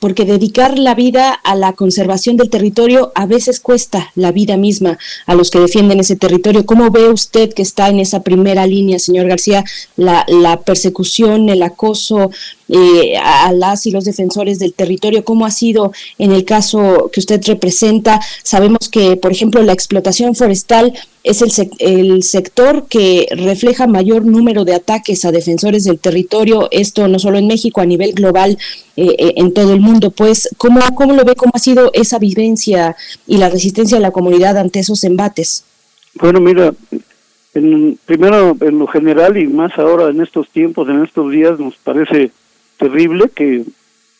porque 0.00 0.24
dedicar 0.24 0.78
la 0.78 0.94
vida 0.94 1.32
a 1.32 1.54
la 1.54 1.74
conservación 1.74 2.36
del 2.36 2.50
territorio 2.50 3.12
a 3.14 3.26
veces 3.26 3.60
cuesta 3.60 4.10
la 4.16 4.32
vida 4.32 4.56
misma 4.56 4.98
a 5.26 5.34
los 5.34 5.50
que 5.50 5.60
defienden 5.60 6.00
ese 6.00 6.16
territorio. 6.16 6.66
¿Cómo 6.66 6.90
ve 6.90 7.08
usted 7.08 7.52
que 7.52 7.62
está 7.62 7.88
en 7.88 8.00
esa 8.00 8.22
primera 8.22 8.66
línea, 8.66 8.98
señor 8.98 9.28
García, 9.28 9.64
la, 9.96 10.24
la 10.28 10.60
persecución, 10.60 11.48
el 11.50 11.62
acoso? 11.62 12.30
Eh, 12.66 13.14
a 13.18 13.52
las 13.52 13.84
y 13.84 13.90
los 13.90 14.06
defensores 14.06 14.58
del 14.58 14.72
territorio, 14.72 15.22
¿cómo 15.22 15.44
ha 15.44 15.50
sido 15.50 15.92
en 16.16 16.32
el 16.32 16.46
caso 16.46 17.10
que 17.12 17.20
usted 17.20 17.42
representa. 17.44 18.20
Sabemos 18.42 18.88
que, 18.90 19.16
por 19.16 19.32
ejemplo, 19.32 19.62
la 19.62 19.74
explotación 19.74 20.34
forestal 20.44 20.92
es 21.22 21.40
el, 21.40 21.70
el 21.78 22.22
sector 22.22 22.86
que 22.86 23.26
refleja 23.30 23.86
mayor 23.86 24.26
número 24.26 24.64
de 24.64 24.74
ataques 24.74 25.24
a 25.24 25.32
defensores 25.32 25.84
del 25.84 25.98
territorio, 25.98 26.68
esto 26.70 27.08
no 27.08 27.18
solo 27.18 27.38
en 27.38 27.46
México, 27.46 27.80
a 27.80 27.86
nivel 27.86 28.12
global, 28.12 28.58
eh, 28.96 29.16
eh, 29.18 29.34
en 29.36 29.54
todo 29.54 29.72
el 29.72 29.80
mundo. 29.80 30.10
Pues, 30.10 30.50
¿cómo, 30.58 30.80
¿cómo 30.94 31.14
lo 31.14 31.24
ve? 31.24 31.34
¿Cómo 31.34 31.52
ha 31.54 31.58
sido 31.58 31.90
esa 31.94 32.18
vivencia 32.18 32.94
y 33.26 33.38
la 33.38 33.48
resistencia 33.48 33.96
de 33.96 34.02
la 34.02 34.10
comunidad 34.10 34.58
ante 34.58 34.80
esos 34.80 35.02
embates? 35.04 35.64
Bueno, 36.20 36.40
mira, 36.40 36.74
en, 37.54 37.98
primero 38.04 38.54
en 38.60 38.78
lo 38.78 38.86
general 38.86 39.38
y 39.38 39.46
más 39.46 39.78
ahora 39.78 40.10
en 40.10 40.20
estos 40.20 40.50
tiempos, 40.50 40.88
en 40.90 41.02
estos 41.04 41.30
días, 41.30 41.58
nos 41.58 41.74
parece 41.76 42.32
terrible 42.76 43.30
que 43.34 43.64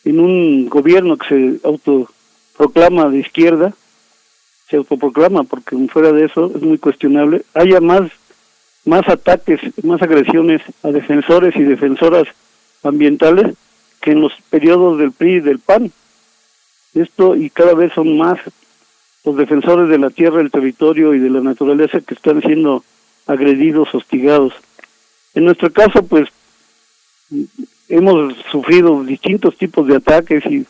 en 0.05 0.19
un 0.19 0.69
gobierno 0.69 1.17
que 1.17 1.27
se 1.27 1.67
autoproclama 1.67 3.09
de 3.09 3.19
izquierda, 3.19 3.75
se 4.69 4.77
autoproclama 4.77 5.43
porque 5.43 5.75
fuera 5.87 6.11
de 6.11 6.25
eso 6.25 6.51
es 6.55 6.61
muy 6.61 6.77
cuestionable, 6.77 7.43
haya 7.53 7.79
más, 7.79 8.09
más 8.85 9.07
ataques, 9.07 9.59
más 9.83 10.01
agresiones 10.01 10.61
a 10.83 10.89
defensores 10.89 11.55
y 11.55 11.63
defensoras 11.63 12.27
ambientales 12.83 13.55
que 14.01 14.11
en 14.11 14.21
los 14.21 14.33
periodos 14.49 14.99
del 14.99 15.11
PRI 15.11 15.35
y 15.35 15.39
del 15.39 15.59
PAN. 15.59 15.91
Esto 16.93 17.35
y 17.35 17.49
cada 17.49 17.73
vez 17.73 17.91
son 17.93 18.17
más 18.17 18.39
los 19.25 19.35
defensores 19.35 19.89
de 19.89 19.97
la 19.97 20.09
tierra, 20.09 20.41
el 20.41 20.51
territorio 20.51 21.13
y 21.13 21.19
de 21.19 21.29
la 21.29 21.41
naturaleza 21.41 21.99
que 22.01 22.13
están 22.13 22.41
siendo 22.41 22.83
agredidos, 23.25 23.93
hostigados. 23.93 24.53
En 25.33 25.45
nuestro 25.45 25.71
caso, 25.71 26.03
pues 26.03 26.29
hemos 27.89 28.35
sufrido 28.51 29.03
distintos 29.03 29.57
tipos 29.57 29.87
de 29.87 29.97
ataques 29.97 30.45
y, 30.45 30.65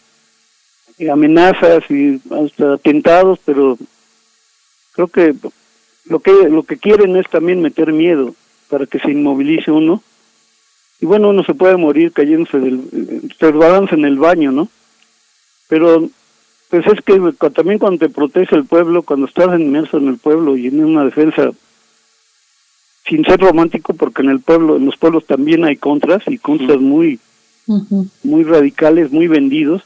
amenazas 1.11 1.83
y 1.89 2.21
hasta 2.31 2.73
atentados, 2.73 3.39
pero 3.45 3.77
creo 4.93 5.07
que 5.07 5.35
lo 6.05 6.19
que 6.19 6.31
lo 6.49 6.63
que 6.63 6.77
quieren 6.77 7.15
es 7.17 7.29
también 7.29 7.61
meter 7.61 7.91
miedo 7.91 8.33
para 8.69 8.85
que 8.85 8.99
se 8.99 9.11
inmovilice 9.11 9.71
uno. 9.71 10.01
Y 11.01 11.05
bueno 11.05 11.29
uno 11.29 11.43
se 11.43 11.53
puede 11.53 11.75
morir 11.77 12.13
cayéndose 12.13 12.57
del 12.59 12.81
se 13.37 13.95
en 13.95 14.05
el 14.05 14.17
baño 14.17 14.51
no 14.51 14.69
pero 15.67 16.09
pues 16.69 16.85
es 16.87 17.01
que 17.03 17.19
también 17.51 17.79
cuando 17.79 17.99
te 17.99 18.09
protege 18.09 18.55
el 18.55 18.65
pueblo 18.65 19.03
cuando 19.03 19.27
estás 19.27 19.59
inmerso 19.59 19.97
en 19.97 20.07
el 20.07 20.17
pueblo 20.17 20.57
y 20.57 20.67
en 20.67 20.83
una 20.83 21.05
defensa 21.05 21.51
sin 23.07 23.23
ser 23.25 23.39
romántico 23.39 23.93
porque 23.93 24.21
en 24.21 24.29
el 24.29 24.39
pueblo 24.39 24.77
en 24.77 24.85
los 24.85 24.97
pueblos 24.97 25.25
también 25.25 25.63
hay 25.63 25.77
contras 25.77 26.23
y 26.27 26.37
contras 26.37 26.79
muy 26.79 27.19
muy 28.23 28.43
radicales 28.43 29.11
muy 29.11 29.27
vendidos 29.27 29.83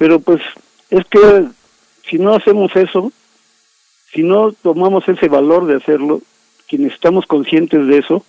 pero 0.00 0.18
pues 0.18 0.40
es 0.88 1.04
que 1.04 1.44
si 2.08 2.18
no 2.18 2.34
hacemos 2.34 2.74
eso 2.74 3.12
si 4.10 4.22
no 4.22 4.52
tomamos 4.52 5.06
ese 5.06 5.28
valor 5.28 5.66
de 5.66 5.76
hacerlo 5.76 6.22
quienes 6.66 6.94
estamos 6.94 7.26
conscientes 7.26 7.86
de 7.86 7.98
eso 7.98 8.24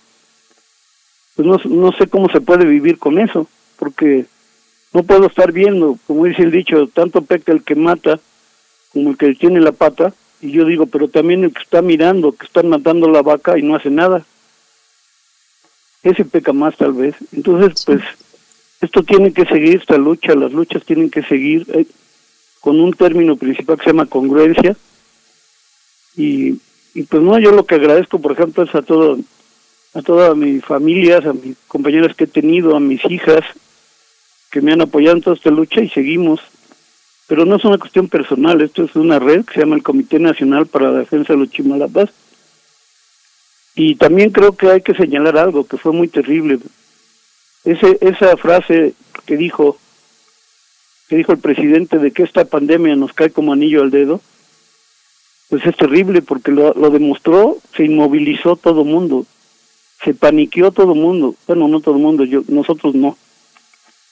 pues 1.34 1.48
no, 1.48 1.58
no 1.64 1.92
sé 1.92 2.08
cómo 2.08 2.28
se 2.28 2.42
puede 2.42 2.66
vivir 2.66 2.98
con 2.98 3.18
eso 3.18 3.48
porque 3.78 4.26
no 4.92 5.02
puedo 5.04 5.28
estar 5.28 5.52
viendo 5.52 5.98
como 6.06 6.26
dice 6.26 6.42
el 6.42 6.50
dicho 6.50 6.88
tanto 6.88 7.22
peca 7.22 7.52
el 7.52 7.64
que 7.64 7.74
mata 7.74 8.20
como 8.92 9.10
el 9.10 9.16
que 9.16 9.34
tiene 9.34 9.58
la 9.58 9.72
pata 9.72 10.12
y 10.42 10.50
yo 10.50 10.64
digo, 10.64 10.86
pero 10.86 11.06
también 11.08 11.44
el 11.44 11.54
que 11.54 11.62
está 11.62 11.80
mirando, 11.82 12.32
que 12.32 12.46
están 12.46 12.68
matando 12.68 13.08
la 13.08 13.22
vaca 13.22 13.56
y 13.56 13.62
no 13.62 13.76
hace 13.76 13.90
nada. 13.90 14.26
Ese 16.02 16.24
peca 16.24 16.52
más 16.52 16.76
tal 16.76 16.94
vez. 16.94 17.14
Entonces, 17.32 17.84
pues, 17.86 18.02
esto 18.82 19.02
tiene 19.02 19.32
que 19.32 19.46
seguir, 19.46 19.76
esta 19.76 19.96
lucha, 19.96 20.34
las 20.34 20.52
luchas 20.52 20.84
tienen 20.84 21.10
que 21.10 21.22
seguir 21.22 21.66
eh, 21.72 21.86
con 22.60 22.80
un 22.80 22.92
término 22.92 23.36
principal 23.36 23.78
que 23.78 23.84
se 23.84 23.90
llama 23.90 24.06
congruencia. 24.06 24.76
Y, 26.14 26.52
pues 27.08 27.22
no, 27.22 27.38
yo 27.38 27.52
lo 27.52 27.64
que 27.64 27.76
agradezco, 27.76 28.20
por 28.20 28.32
ejemplo, 28.32 28.64
es 28.64 28.74
a 28.74 28.82
todo 28.82 29.18
a 29.94 30.00
toda 30.00 30.34
mi 30.34 30.60
familia, 30.60 31.18
a 31.18 31.32
mis 31.32 31.56
compañeras 31.68 32.14
que 32.14 32.24
he 32.24 32.26
tenido, 32.26 32.76
a 32.76 32.80
mis 32.80 33.04
hijas, 33.10 33.44
que 34.50 34.62
me 34.62 34.72
han 34.72 34.80
apoyado 34.80 35.16
en 35.16 35.22
toda 35.22 35.36
esta 35.36 35.50
lucha 35.50 35.82
y 35.82 35.88
seguimos 35.90 36.40
pero 37.32 37.46
no 37.46 37.56
es 37.56 37.64
una 37.64 37.78
cuestión 37.78 38.08
personal, 38.08 38.60
esto 38.60 38.84
es 38.84 38.94
una 38.94 39.18
red 39.18 39.46
que 39.46 39.54
se 39.54 39.60
llama 39.60 39.76
el 39.76 39.82
Comité 39.82 40.18
Nacional 40.18 40.66
para 40.66 40.90
la 40.90 40.98
Defensa 40.98 41.32
de 41.32 41.38
los 41.38 41.50
Chimalapas, 41.50 42.10
Y 43.74 43.94
también 43.94 44.30
creo 44.30 44.54
que 44.54 44.70
hay 44.70 44.82
que 44.82 44.92
señalar 44.92 45.38
algo 45.38 45.66
que 45.66 45.78
fue 45.78 45.92
muy 45.92 46.08
terrible. 46.08 46.58
Ese, 47.64 47.98
esa 48.00 48.36
frase 48.36 48.94
que 49.24 49.36
dijo 49.36 49.78
que 51.08 51.16
dijo 51.16 51.32
el 51.32 51.38
presidente 51.38 51.98
de 51.98 52.10
que 52.10 52.22
esta 52.22 52.44
pandemia 52.46 52.96
nos 52.96 53.12
cae 53.12 53.30
como 53.30 53.52
anillo 53.52 53.82
al 53.82 53.90
dedo, 53.90 54.20
pues 55.50 55.66
es 55.66 55.76
terrible 55.76 56.22
porque 56.22 56.50
lo, 56.50 56.72
lo 56.72 56.88
demostró, 56.88 57.58
se 57.76 57.84
inmovilizó 57.84 58.56
todo 58.56 58.84
mundo, 58.84 59.26
se 60.02 60.14
paniqueó 60.14 60.72
todo 60.72 60.94
mundo, 60.94 61.34
bueno, 61.46 61.68
no 61.68 61.80
todo 61.80 61.98
mundo, 61.98 62.24
yo, 62.24 62.42
nosotros 62.48 62.94
no, 62.94 63.18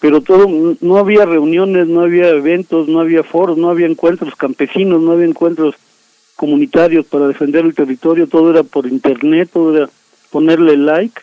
pero 0.01 0.23
todo, 0.23 0.47
no 0.81 0.97
había 0.97 1.27
reuniones, 1.27 1.87
no 1.87 2.01
había 2.01 2.29
eventos, 2.29 2.89
no 2.89 3.01
había 3.01 3.23
foros, 3.23 3.59
no 3.59 3.71
había 3.71 3.87
encuentros 3.87 4.35
campesinos, 4.35 5.01
no 5.01 5.13
había 5.13 5.27
encuentros 5.27 5.77
comunitarios 6.37 7.07
para 7.07 7.29
defender 7.29 7.67
el 7.67 7.75
territorio, 7.75 8.27
todo 8.27 8.51
era 8.51 8.63
por 8.63 8.87
internet, 8.87 9.51
todo 9.53 9.77
era 9.77 9.91
ponerle 10.31 10.77
like, 10.79 11.21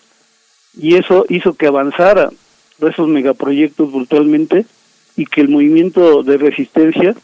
y 0.79 0.95
eso 0.95 1.25
hizo 1.29 1.53
que 1.53 1.67
avanzara 1.67 2.29
esos 2.79 3.07
megaproyectos 3.07 3.91
brutalmente 3.91 4.65
y 5.15 5.25
que 5.25 5.41
el 5.41 5.49
movimiento 5.49 6.23
de 6.23 6.37
resistencia 6.37 7.15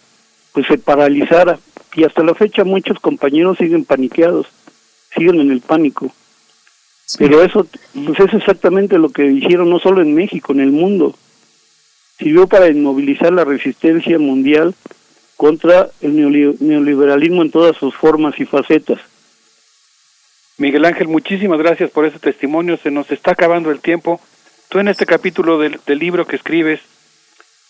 pues 0.52 0.68
se 0.68 0.78
paralizara 0.78 1.60
y 1.96 2.04
hasta 2.04 2.24
la 2.24 2.34
fecha 2.34 2.64
muchos 2.64 3.00
compañeros 3.00 3.58
siguen 3.58 3.86
paniqueados, 3.86 4.48
siguen 5.16 5.40
en 5.40 5.52
el 5.52 5.62
pánico. 5.62 6.12
Pero 7.20 7.44
eso 7.44 7.68
pues 7.94 8.20
es 8.20 8.34
exactamente 8.34 8.98
lo 8.98 9.10
que 9.10 9.26
hicieron 9.26 9.70
no 9.70 9.80
solo 9.80 10.02
en 10.02 10.16
México, 10.16 10.54
en 10.54 10.62
el 10.62 10.72
mundo. 10.72 11.16
Sirvió 12.18 12.48
para 12.48 12.70
inmovilizar 12.70 13.32
la 13.32 13.46
resistencia 13.46 14.18
mundial 14.18 14.74
contra 15.38 15.90
el 16.02 16.16
neoliberalismo 16.60 17.42
en 17.42 17.52
todas 17.52 17.78
sus 17.78 17.94
formas 17.96 18.40
y 18.40 18.46
facetas. 18.46 19.00
Miguel 20.58 20.86
Ángel, 20.86 21.08
muchísimas 21.08 21.60
gracias 21.60 21.90
por 21.90 22.06
ese 22.06 22.20
testimonio. 22.20 22.78
Se 22.78 22.92
nos 22.92 23.12
está 23.12 23.32
acabando 23.32 23.72
el 23.72 23.82
tiempo. 23.82 24.22
Tú 24.70 24.80
en 24.80 24.88
este 24.88 25.06
capítulo 25.06 25.58
del, 25.58 25.80
del 25.86 26.00
libro 26.00 26.26
que 26.26 26.36
escribes 26.36 26.80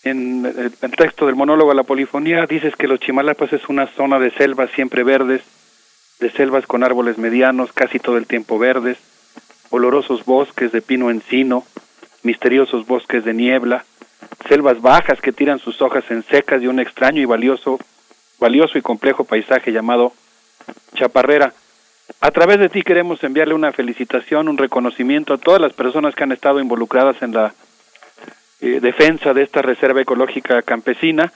en 0.04 0.44
el 0.82 0.90
texto 0.92 1.24
del 1.26 1.34
monólogo 1.34 1.70
a 1.70 1.74
la 1.74 1.82
polifonía 1.82 2.44
dices 2.46 2.76
que 2.76 2.86
los 2.86 3.00
Chimalapas 3.00 3.54
es 3.54 3.68
una 3.70 3.86
zona 3.86 4.18
de 4.18 4.30
selvas 4.32 4.70
siempre 4.72 5.02
verdes, 5.02 5.42
de 6.20 6.30
selvas 6.30 6.66
con 6.66 6.84
árboles 6.84 7.16
medianos, 7.16 7.72
casi 7.72 7.98
todo 7.98 8.18
el 8.18 8.26
tiempo 8.26 8.58
verdes, 8.58 8.98
olorosos 9.70 10.24
bosques 10.26 10.72
de 10.72 10.82
pino 10.82 11.10
encino, 11.10 11.64
misteriosos 12.22 12.86
bosques 12.86 13.24
de 13.24 13.32
niebla, 13.32 13.86
selvas 14.46 14.82
bajas 14.82 15.20
que 15.22 15.32
tiran 15.32 15.58
sus 15.58 15.80
hojas 15.80 16.04
en 16.10 16.22
secas 16.22 16.62
y 16.62 16.66
un 16.66 16.80
extraño 16.80 17.22
y 17.22 17.24
valioso, 17.24 17.78
valioso 18.38 18.76
y 18.76 18.82
complejo 18.82 19.24
paisaje 19.24 19.72
llamado 19.72 20.12
Chaparrera. 20.94 21.54
A 22.20 22.30
través 22.30 22.58
de 22.58 22.68
ti 22.68 22.82
queremos 22.82 23.22
enviarle 23.24 23.54
una 23.54 23.72
felicitación, 23.72 24.48
un 24.48 24.58
reconocimiento 24.58 25.34
a 25.34 25.38
todas 25.38 25.60
las 25.60 25.72
personas 25.72 26.14
que 26.14 26.22
han 26.22 26.32
estado 26.32 26.60
involucradas 26.60 27.20
en 27.22 27.32
la 27.32 27.54
eh, 28.60 28.80
defensa 28.80 29.34
de 29.34 29.42
esta 29.42 29.62
reserva 29.62 30.02
ecológica 30.02 30.62
campesina. 30.62 31.32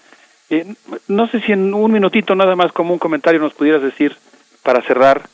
Eh, 0.50 0.74
no 1.08 1.26
sé 1.28 1.40
si 1.40 1.52
en 1.52 1.74
un 1.74 1.92
minutito 1.92 2.34
nada 2.34 2.56
más 2.56 2.72
como 2.72 2.92
un 2.92 2.98
comentario 2.98 3.40
nos 3.40 3.54
pudieras 3.54 3.82
decir 3.82 4.16
para 4.62 4.82
cerrar 4.82 5.28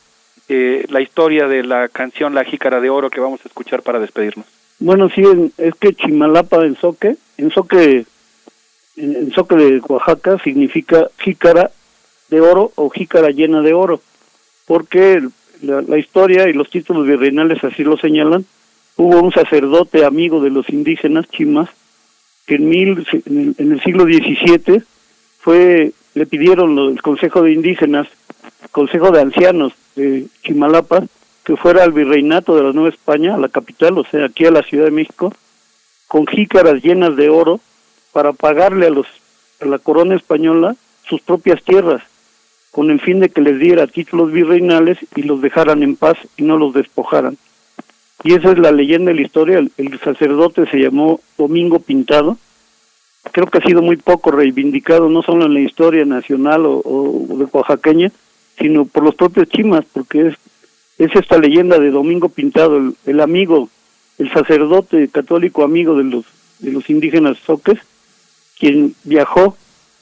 eh, 0.47 0.85
la 0.89 1.01
historia 1.01 1.47
de 1.47 1.63
la 1.63 1.87
canción 1.89 2.35
La 2.35 2.43
Jícara 2.43 2.79
de 2.79 2.89
Oro 2.89 3.09
que 3.09 3.19
vamos 3.19 3.39
a 3.43 3.47
escuchar 3.47 3.81
para 3.81 3.99
despedirnos. 3.99 4.45
Bueno, 4.79 5.09
sí, 5.09 5.23
es 5.57 5.73
que 5.75 5.93
Chimalapa 5.93 6.65
en 6.65 6.75
Soque, 6.75 7.15
en 7.37 7.49
Soque, 7.51 8.05
en, 8.97 9.31
Soque 9.31 9.55
de 9.55 9.81
Oaxaca 9.87 10.37
significa 10.43 11.07
jícara 11.17 11.71
de 12.29 12.41
oro 12.41 12.71
o 12.75 12.89
jícara 12.89 13.29
llena 13.29 13.61
de 13.61 13.73
oro, 13.73 14.01
porque 14.65 15.21
la, 15.61 15.97
historia 15.97 16.49
y 16.49 16.53
los 16.53 16.69
títulos 16.69 17.07
virreinales 17.07 17.63
así 17.63 17.83
lo 17.83 17.97
señalan. 17.97 18.45
Hubo 18.97 19.21
un 19.21 19.31
sacerdote 19.31 20.05
amigo 20.05 20.41
de 20.41 20.49
los 20.49 20.69
indígenas 20.69 21.27
chimas 21.29 21.69
que 22.45 22.55
en, 22.55 22.69
mil, 22.69 23.07
en, 23.25 23.71
el, 23.71 23.81
siglo 23.81 24.05
XVII 24.05 24.83
fue, 25.39 25.91
le 26.13 26.25
pidieron 26.25 26.77
el 26.77 27.01
Consejo 27.01 27.41
de 27.41 27.53
Indígenas, 27.53 28.07
Consejo 28.71 29.11
de 29.11 29.21
Ancianos 29.21 29.73
de 29.95 30.27
Chimalapa, 30.43 31.03
que 31.43 31.55
fuera 31.57 31.83
al 31.83 31.91
virreinato 31.91 32.55
de 32.55 32.63
la 32.63 32.71
Nueva 32.71 32.89
España, 32.89 33.35
a 33.35 33.37
la 33.37 33.49
capital, 33.49 33.97
o 33.97 34.05
sea, 34.05 34.25
aquí 34.25 34.45
a 34.45 34.51
la 34.51 34.63
Ciudad 34.63 34.85
de 34.85 34.91
México, 34.91 35.33
con 36.07 36.27
jícaras 36.27 36.83
llenas 36.83 37.15
de 37.15 37.29
oro 37.29 37.59
para 38.13 38.33
pagarle 38.33 38.87
a 38.87 38.91
los 38.91 39.07
a 39.61 39.65
la 39.65 39.79
corona 39.79 40.15
española 40.15 40.75
sus 41.07 41.21
propias 41.21 41.63
tierras, 41.63 42.03
con 42.75 42.91
el 42.91 42.99
fin 42.99 43.21
de 43.21 43.29
que 43.29 43.39
les 43.39 43.57
diera 43.57 43.87
títulos 43.87 44.33
virreinales 44.33 44.97
y 45.15 45.21
los 45.21 45.41
dejaran 45.41 45.81
en 45.81 45.95
paz 45.95 46.17
y 46.35 46.43
no 46.43 46.57
los 46.57 46.73
despojaran. 46.73 47.37
Y 48.21 48.33
esa 48.33 48.51
es 48.51 48.59
la 48.59 48.73
leyenda 48.73 49.11
de 49.11 49.15
la 49.15 49.21
historia. 49.21 49.59
El, 49.59 49.99
sacerdote 50.03 50.69
se 50.69 50.79
llamó 50.79 51.21
Domingo 51.37 51.79
Pintado. 51.79 52.37
Creo 53.31 53.47
que 53.47 53.59
ha 53.59 53.61
sido 53.61 53.81
muy 53.81 53.95
poco 53.95 54.29
reivindicado, 54.31 55.07
no 55.07 55.21
solo 55.21 55.45
en 55.45 55.53
la 55.53 55.61
historia 55.61 56.03
nacional 56.03 56.63
o, 56.65 57.25
de 57.39 57.45
oaxaqueña, 57.45 58.11
sino 58.59 58.83
por 58.83 59.03
los 59.03 59.15
propios 59.15 59.47
chimas, 59.47 59.85
porque 59.93 60.27
es, 60.27 60.35
es 60.97 61.15
esta 61.15 61.37
leyenda 61.37 61.79
de 61.79 61.91
Domingo 61.91 62.27
Pintado, 62.27 62.93
el, 63.05 63.21
amigo, 63.21 63.69
el 64.17 64.29
sacerdote 64.33 65.07
católico 65.07 65.63
amigo 65.63 65.95
de 65.95 66.03
los, 66.03 66.25
de 66.59 66.73
los 66.73 66.89
indígenas 66.89 67.37
soques, 67.37 67.79
quien 68.59 68.95
viajó 69.05 69.55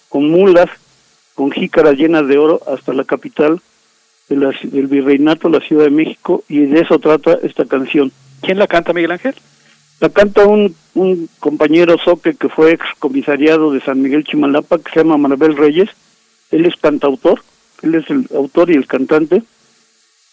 con 0.09 0.27
mulas, 0.27 0.71
con 1.35 1.51
jícaras 1.51 1.95
llenas 1.95 2.27
de 2.27 2.37
oro 2.37 2.61
hasta 2.67 2.93
la 2.93 3.03
capital 3.03 3.61
del 4.29 4.87
virreinato, 4.87 5.49
la 5.49 5.59
Ciudad 5.59 5.85
de 5.85 5.91
México, 5.91 6.43
y 6.47 6.65
de 6.65 6.81
eso 6.81 6.99
trata 6.99 7.37
esta 7.43 7.65
canción. 7.65 8.11
¿Quién 8.41 8.57
la 8.57 8.67
canta, 8.67 8.93
Miguel 8.93 9.11
Ángel? 9.11 9.35
La 9.99 10.09
canta 10.09 10.45
un, 10.45 10.75
un 10.95 11.29
compañero 11.39 11.97
soque 11.97 12.35
que 12.35 12.49
fue 12.49 12.71
ex 12.71 12.85
comisariado 12.99 13.71
de 13.71 13.81
San 13.81 14.01
Miguel 14.01 14.23
Chimalapa, 14.23 14.79
que 14.79 14.91
se 14.91 14.99
llama 14.99 15.17
Marabel 15.17 15.55
Reyes. 15.55 15.89
Él 16.51 16.65
es 16.65 16.75
cantautor, 16.75 17.41
él 17.81 17.95
es 17.95 18.09
el 18.09 18.27
autor 18.35 18.69
y 18.69 18.73
el 18.73 18.87
cantante. 18.87 19.43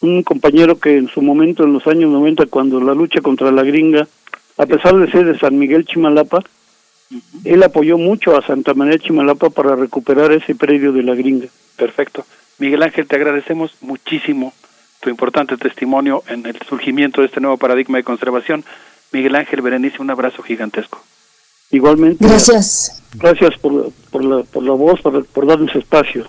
Un 0.00 0.22
compañero 0.22 0.78
que 0.78 0.96
en 0.96 1.08
su 1.08 1.20
momento, 1.20 1.64
en 1.64 1.72
los 1.72 1.86
años 1.86 2.10
90, 2.10 2.46
cuando 2.46 2.80
la 2.80 2.94
lucha 2.94 3.20
contra 3.20 3.50
la 3.52 3.62
gringa, 3.62 4.08
a 4.56 4.66
pesar 4.66 4.96
de 4.96 5.10
ser 5.10 5.26
de 5.26 5.38
San 5.38 5.58
Miguel 5.58 5.84
Chimalapa, 5.84 6.42
él 7.44 7.62
apoyó 7.62 7.98
mucho 7.98 8.36
a 8.36 8.46
Santa 8.46 8.74
María 8.74 8.98
Chimalapa 8.98 9.50
para 9.50 9.76
recuperar 9.76 10.32
ese 10.32 10.54
predio 10.54 10.92
de 10.92 11.02
la 11.02 11.14
gringa. 11.14 11.48
Perfecto. 11.76 12.24
Miguel 12.58 12.82
Ángel, 12.82 13.06
te 13.06 13.16
agradecemos 13.16 13.72
muchísimo 13.80 14.52
tu 15.00 15.08
importante 15.08 15.56
testimonio 15.56 16.22
en 16.28 16.46
el 16.46 16.58
surgimiento 16.68 17.20
de 17.20 17.28
este 17.28 17.40
nuevo 17.40 17.56
paradigma 17.56 17.98
de 17.98 18.04
conservación. 18.04 18.64
Miguel 19.12 19.34
Ángel 19.34 19.62
Berenice, 19.62 20.00
un 20.00 20.10
abrazo 20.10 20.42
gigantesco. 20.42 21.02
Igualmente. 21.70 22.24
Gracias. 22.24 23.02
Gracias 23.14 23.58
por, 23.60 23.92
por, 24.10 24.24
la, 24.24 24.42
por 24.44 24.62
la 24.62 24.72
voz, 24.72 25.00
por, 25.00 25.24
por 25.26 25.46
darnos 25.46 25.74
espacio. 25.74 26.28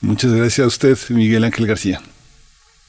Muchas 0.00 0.32
gracias 0.32 0.64
a 0.64 0.68
usted, 0.68 0.98
Miguel 1.10 1.44
Ángel 1.44 1.66
García. 1.66 2.00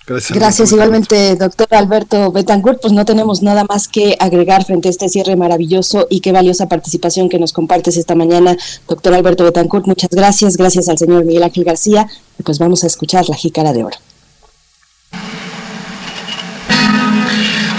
Gracias. 0.07 0.37
Gracias 0.37 0.71
igualmente, 0.71 1.35
doctor 1.35 1.67
Alberto 1.71 2.31
Betancourt. 2.31 2.79
Pues 2.79 2.93
no 2.93 3.05
tenemos 3.05 3.41
nada 3.41 3.63
más 3.67 3.87
que 3.87 4.15
agregar 4.19 4.63
frente 4.63 4.87
a 4.87 4.91
este 4.91 5.09
cierre 5.09 5.35
maravilloso 5.35 6.05
y 6.11 6.19
qué 6.19 6.31
valiosa 6.31 6.67
participación 6.67 7.27
que 7.27 7.39
nos 7.39 7.53
compartes 7.53 7.97
esta 7.97 8.13
mañana, 8.13 8.55
doctor 8.87 9.15
Alberto 9.15 9.43
Betancourt. 9.43 9.87
Muchas 9.87 10.11
gracias. 10.11 10.57
Gracias 10.57 10.89
al 10.89 10.99
señor 10.99 11.25
Miguel 11.25 11.41
Ángel 11.41 11.63
García. 11.63 12.07
Y 12.37 12.43
pues 12.43 12.59
vamos 12.59 12.83
a 12.83 12.87
escuchar 12.87 13.27
la 13.27 13.35
jícara 13.35 13.73
de 13.73 13.83
oro. 13.83 13.97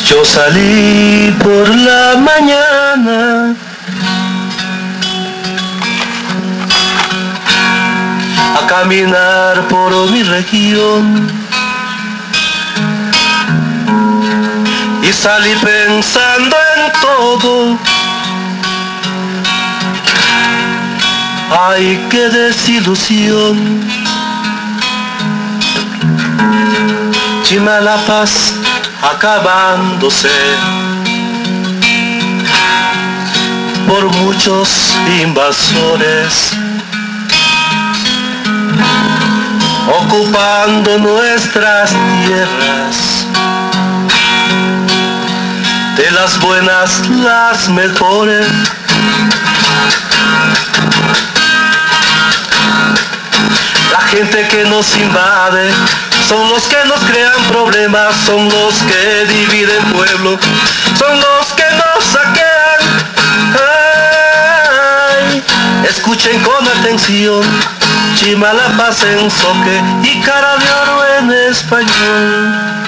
Yo 0.08 0.24
salí 0.24 1.32
por 1.42 1.68
la 1.76 2.16
mañana 2.16 3.56
a 8.54 8.66
caminar 8.66 9.68
por 9.68 10.10
mi 10.10 10.22
región 10.22 11.45
salí 15.26 15.54
pensando 15.56 16.56
en 16.76 16.82
todo. 17.00 17.78
Ay, 21.50 22.06
qué 22.10 22.28
desilusión. 22.28 23.56
Chimalapas 27.42 28.54
acabándose 29.02 30.38
por 33.88 34.04
muchos 34.22 34.68
invasores 35.22 36.52
ocupando 39.88 40.98
nuestras 40.98 41.90
tierras 41.90 43.05
de 45.96 46.10
las 46.10 46.38
buenas 46.40 47.08
las 47.08 47.68
mejores. 47.70 48.46
La 53.90 54.00
gente 54.08 54.46
que 54.48 54.64
nos 54.64 54.94
invade 54.96 55.70
son 56.28 56.48
los 56.50 56.64
que 56.64 56.76
nos 56.86 57.00
crean 57.00 57.42
problemas, 57.48 58.14
son 58.26 58.48
los 58.48 58.74
que 58.74 59.24
dividen 59.26 59.82
pueblo, 59.92 60.38
son 60.98 61.18
los 61.18 61.46
que 61.54 61.64
nos 61.72 62.04
saquean. 62.04 62.46
Escuchen 65.88 66.38
con 66.42 66.68
atención, 66.78 67.42
Chimalapa 68.16 68.90
en 69.08 69.30
soque 69.30 69.82
y 70.02 70.20
cara 70.20 70.56
de 70.56 70.72
oro 70.72 71.04
en 71.18 71.32
español. 71.50 72.86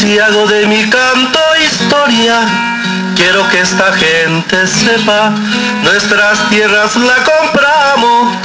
Si 0.00 0.18
hago 0.18 0.46
de 0.46 0.66
mi 0.66 0.88
canto 0.90 1.40
historia, 1.66 2.40
quiero 3.16 3.48
que 3.48 3.60
esta 3.60 3.92
gente 3.94 4.66
sepa, 4.66 5.30
nuestras 5.82 6.50
tierras 6.50 6.94
la 6.96 7.16
compramos 7.24 8.36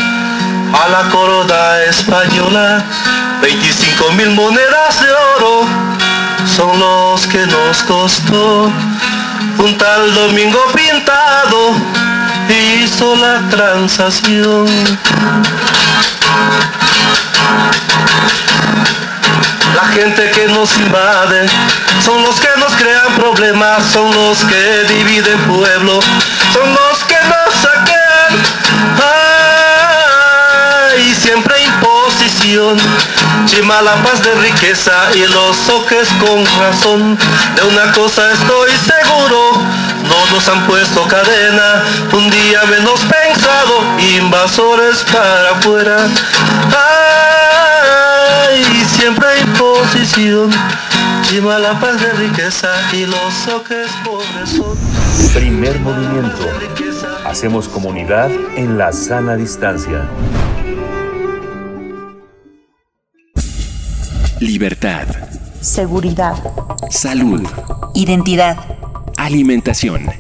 a 0.81 0.89
la 0.89 1.09
corona 1.09 1.83
española, 1.89 2.83
25 3.41 4.11
mil 4.13 4.29
monedas 4.31 5.01
de 5.01 5.11
oro 5.11 5.67
son 6.55 6.79
los 6.79 7.27
que 7.27 7.45
nos 7.47 7.83
costó. 7.83 8.71
Un 9.57 9.77
tal 9.77 10.13
domingo 10.13 10.59
pintado 10.73 11.75
hizo 12.47 13.15
la 13.17 13.41
transacción. 13.49 14.67
La 19.75 19.85
gente 19.87 20.29
que 20.31 20.47
nos 20.47 20.75
invade 20.77 21.47
son 22.03 22.21
los 22.23 22.39
que 22.39 22.49
nos 22.57 22.73
crean 22.73 23.13
problemas, 23.15 23.85
son 23.91 24.13
los 24.13 24.39
que 24.43 24.83
dividen 24.93 25.39
pueblo, 25.41 25.99
son 26.53 26.73
los 26.73 27.03
que 27.05 27.17
nos 27.25 27.53
saquean. 27.55 28.43
Ay, 30.93 31.15
siempre 31.15 31.55
imposición, 31.63 32.77
paz 34.03 34.21
de 34.23 34.33
riqueza 34.35 34.93
y 35.15 35.25
los 35.27 35.55
soques 35.55 36.07
con 36.19 36.45
razón. 36.59 37.17
De 37.55 37.63
una 37.63 37.91
cosa 37.93 38.31
estoy 38.31 38.71
seguro, 38.71 39.53
no 40.03 40.25
nos 40.35 40.47
han 40.47 40.65
puesto 40.67 41.07
cadena, 41.07 41.83
un 42.11 42.29
día 42.29 42.63
menos 42.65 42.99
pensado, 43.01 43.83
invasores 43.99 45.03
para 45.11 45.51
afuera. 45.51 46.07
Siempre 49.01 49.25
imposición, 49.41 50.51
paz 51.81 51.99
de 52.01 52.13
riqueza 52.13 52.69
y 52.93 53.07
los 53.07 53.33
soques 53.45 53.89
pobres 54.05 54.49
son. 54.49 54.77
Primer 55.33 55.79
movimiento. 55.79 56.45
Hacemos 57.25 57.67
comunidad 57.67 58.29
en 58.55 58.77
la 58.77 58.91
sana 58.91 59.35
distancia. 59.35 60.07
Libertad. 64.39 65.07
Seguridad. 65.61 66.35
Salud. 66.91 67.41
Identidad. 67.95 68.57
Alimentación. 69.17 70.11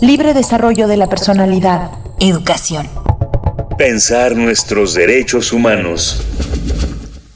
Libre 0.00 0.32
desarrollo 0.32 0.86
de 0.88 0.96
la 0.96 1.10
personalidad. 1.10 1.90
Educación. 2.20 2.88
Pensar 3.76 4.34
nuestros 4.34 4.94
derechos 4.94 5.52
humanos. 5.52 6.24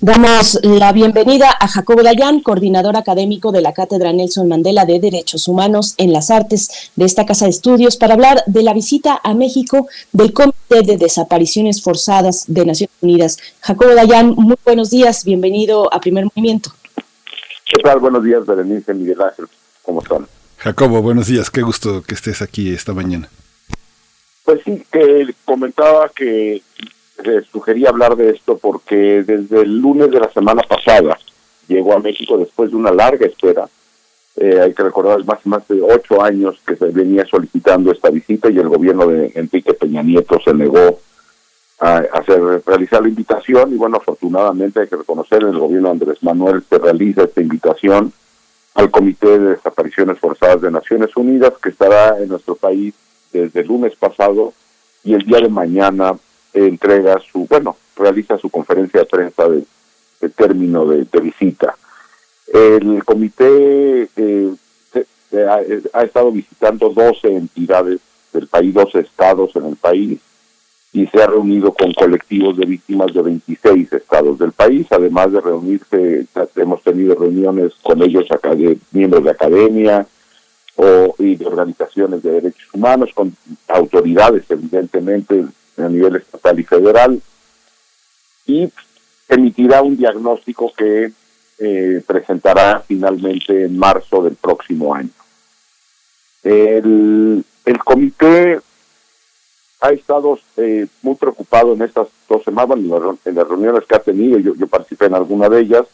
Damos 0.00 0.60
la 0.62 0.92
bienvenida 0.92 1.50
a 1.58 1.66
Jacobo 1.66 2.04
Dayan, 2.04 2.38
coordinador 2.38 2.96
académico 2.96 3.50
de 3.50 3.60
la 3.60 3.72
Cátedra 3.72 4.12
Nelson 4.12 4.46
Mandela 4.46 4.86
de 4.86 5.00
Derechos 5.00 5.48
Humanos 5.48 5.94
en 5.96 6.12
las 6.12 6.30
Artes 6.30 6.92
de 6.94 7.04
esta 7.04 7.26
Casa 7.26 7.46
de 7.46 7.50
Estudios, 7.50 7.96
para 7.96 8.14
hablar 8.14 8.44
de 8.46 8.62
la 8.62 8.74
visita 8.74 9.20
a 9.24 9.34
México 9.34 9.88
del 10.12 10.32
Comité 10.32 10.82
de 10.84 10.98
Desapariciones 10.98 11.82
Forzadas 11.82 12.44
de 12.46 12.64
Naciones 12.64 12.94
Unidas. 13.00 13.38
Jacobo 13.60 13.92
Dayan, 13.92 14.36
muy 14.36 14.54
buenos 14.64 14.90
días, 14.90 15.24
bienvenido 15.24 15.92
a 15.92 15.98
Primer 15.98 16.26
Movimiento. 16.26 16.70
¿Qué 17.66 17.82
tal? 17.82 17.98
Buenos 17.98 18.22
días, 18.22 18.46
Berenice, 18.46 18.94
Miguel 18.94 19.20
Ángel, 19.20 19.46
¿cómo 19.82 20.00
están? 20.00 20.28
Jacobo, 20.58 21.02
buenos 21.02 21.26
días, 21.26 21.50
qué 21.50 21.62
gusto 21.62 22.02
que 22.02 22.14
estés 22.14 22.40
aquí 22.40 22.72
esta 22.72 22.92
mañana. 22.92 23.28
Pues 24.44 24.60
sí, 24.64 24.80
que 24.92 25.34
comentaba 25.44 26.08
que 26.14 26.62
eh, 27.24 27.42
sugería 27.50 27.90
hablar 27.90 28.16
de 28.16 28.30
esto 28.30 28.58
porque 28.58 29.22
desde 29.22 29.62
el 29.62 29.78
lunes 29.78 30.10
de 30.10 30.20
la 30.20 30.30
semana 30.30 30.62
pasada 30.62 31.18
llegó 31.66 31.94
a 31.94 32.00
México 32.00 32.38
después 32.38 32.70
de 32.70 32.76
una 32.76 32.92
larga 32.92 33.26
espera. 33.26 33.68
Eh, 34.36 34.60
hay 34.60 34.72
que 34.72 34.84
recordar, 34.84 35.24
más, 35.24 35.44
más 35.46 35.66
de 35.66 35.82
ocho 35.82 36.22
años 36.22 36.60
que 36.64 36.76
se 36.76 36.86
venía 36.86 37.26
solicitando 37.26 37.90
esta 37.90 38.10
visita 38.10 38.48
y 38.48 38.58
el 38.58 38.68
gobierno 38.68 39.08
de 39.08 39.32
Enrique 39.34 39.74
Peña 39.74 40.02
Nieto 40.02 40.38
se 40.44 40.54
negó 40.54 41.00
a, 41.80 41.96
hacer, 42.12 42.62
realizar 42.64 43.02
la 43.02 43.08
invitación 43.08 43.72
y 43.72 43.76
bueno, 43.76 43.96
afortunadamente 43.96 44.80
hay 44.80 44.86
que 44.86 44.96
reconocer, 44.96 45.42
el 45.42 45.58
gobierno 45.58 45.88
de 45.88 45.92
Andrés 45.92 46.22
Manuel 46.22 46.62
se 46.68 46.78
realiza 46.78 47.24
esta 47.24 47.40
invitación 47.40 48.12
al 48.74 48.90
Comité 48.92 49.38
de 49.38 49.50
Desapariciones 49.50 50.18
Forzadas 50.20 50.60
de 50.62 50.70
Naciones 50.70 51.16
Unidas 51.16 51.54
que 51.60 51.70
estará 51.70 52.16
en 52.20 52.28
nuestro 52.28 52.54
país 52.54 52.94
desde 53.32 53.60
el 53.60 53.66
lunes 53.66 53.96
pasado 53.96 54.52
y 55.02 55.14
el 55.14 55.24
día 55.24 55.40
de 55.40 55.48
mañana 55.48 56.12
entrega 56.52 57.18
su, 57.20 57.46
bueno, 57.46 57.76
realiza 57.96 58.38
su 58.38 58.50
conferencia 58.50 59.00
de 59.00 59.06
prensa 59.06 59.48
de, 59.48 59.64
término 60.30 60.86
de, 60.86 61.20
visita. 61.20 61.76
El 62.52 63.04
comité 63.04 64.08
eh, 64.16 64.54
ha, 65.92 66.02
estado 66.02 66.32
visitando 66.32 66.88
12 66.90 67.28
entidades 67.28 68.00
del 68.32 68.46
país, 68.46 68.74
12 68.74 69.00
estados 69.00 69.54
en 69.56 69.66
el 69.66 69.76
país, 69.76 70.20
y 70.92 71.06
se 71.06 71.22
ha 71.22 71.26
reunido 71.26 71.72
con 71.72 71.92
colectivos 71.92 72.56
de 72.56 72.64
víctimas 72.64 73.12
de 73.12 73.22
26 73.22 73.92
estados 73.92 74.38
del 74.38 74.52
país, 74.52 74.86
además 74.90 75.30
de 75.32 75.40
reunirse, 75.40 76.26
hemos 76.56 76.82
tenido 76.82 77.14
reuniones 77.14 77.74
con 77.82 78.02
ellos, 78.02 78.30
acá 78.30 78.54
de 78.54 78.78
miembros 78.92 79.24
de 79.24 79.30
academia 79.30 80.06
o, 80.76 81.14
y 81.18 81.36
de 81.36 81.46
organizaciones 81.46 82.22
de 82.22 82.32
derechos 82.32 82.68
humanos, 82.72 83.10
con 83.14 83.36
autoridades, 83.68 84.44
evidentemente, 84.50 85.44
a 85.84 85.88
nivel 85.88 86.16
estatal 86.16 86.58
y 86.58 86.64
federal 86.64 87.22
y 88.46 88.70
emitirá 89.28 89.82
un 89.82 89.96
diagnóstico 89.96 90.72
que 90.76 91.12
eh, 91.58 92.02
presentará 92.06 92.82
finalmente 92.86 93.64
en 93.64 93.78
marzo 93.78 94.22
del 94.22 94.36
próximo 94.36 94.94
año. 94.94 95.10
El, 96.42 97.44
el 97.64 97.78
comité 97.84 98.60
ha 99.80 99.90
estado 99.90 100.38
eh, 100.56 100.86
muy 101.02 101.14
preocupado 101.14 101.72
en 101.74 101.82
estas 101.82 102.08
dos 102.28 102.42
semanas, 102.42 102.78
en 103.24 103.34
las 103.34 103.48
reuniones 103.48 103.84
que 103.86 103.94
ha 103.94 104.00
tenido, 104.00 104.38
yo, 104.38 104.66
participé 104.66 105.06
en 105.06 105.14
alguna 105.14 105.48
de 105.48 105.60
ellas, 105.60 105.86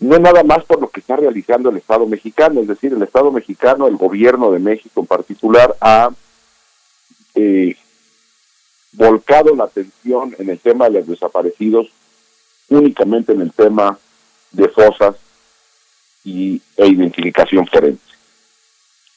no 0.00 0.18
nada 0.18 0.42
más 0.44 0.64
por 0.64 0.80
lo 0.80 0.88
que 0.88 1.00
está 1.00 1.16
realizando 1.16 1.70
el 1.70 1.76
Estado 1.76 2.06
mexicano, 2.06 2.60
es 2.60 2.68
decir, 2.68 2.92
el 2.92 3.02
Estado 3.02 3.32
mexicano, 3.32 3.88
el 3.88 3.96
gobierno 3.96 4.50
de 4.52 4.60
México 4.60 5.00
en 5.00 5.06
particular, 5.06 5.76
ha 5.80 6.10
eh, 7.34 7.76
volcado 8.92 9.54
la 9.54 9.64
atención 9.64 10.34
en 10.38 10.50
el 10.50 10.58
tema 10.58 10.88
de 10.88 10.98
los 10.98 11.06
desaparecidos 11.06 11.88
únicamente 12.68 13.32
en 13.32 13.40
el 13.40 13.52
tema 13.52 13.98
de 14.52 14.68
fosas 14.68 15.16
y, 16.24 16.60
e 16.76 16.86
identificación 16.86 17.66
forense. 17.66 18.02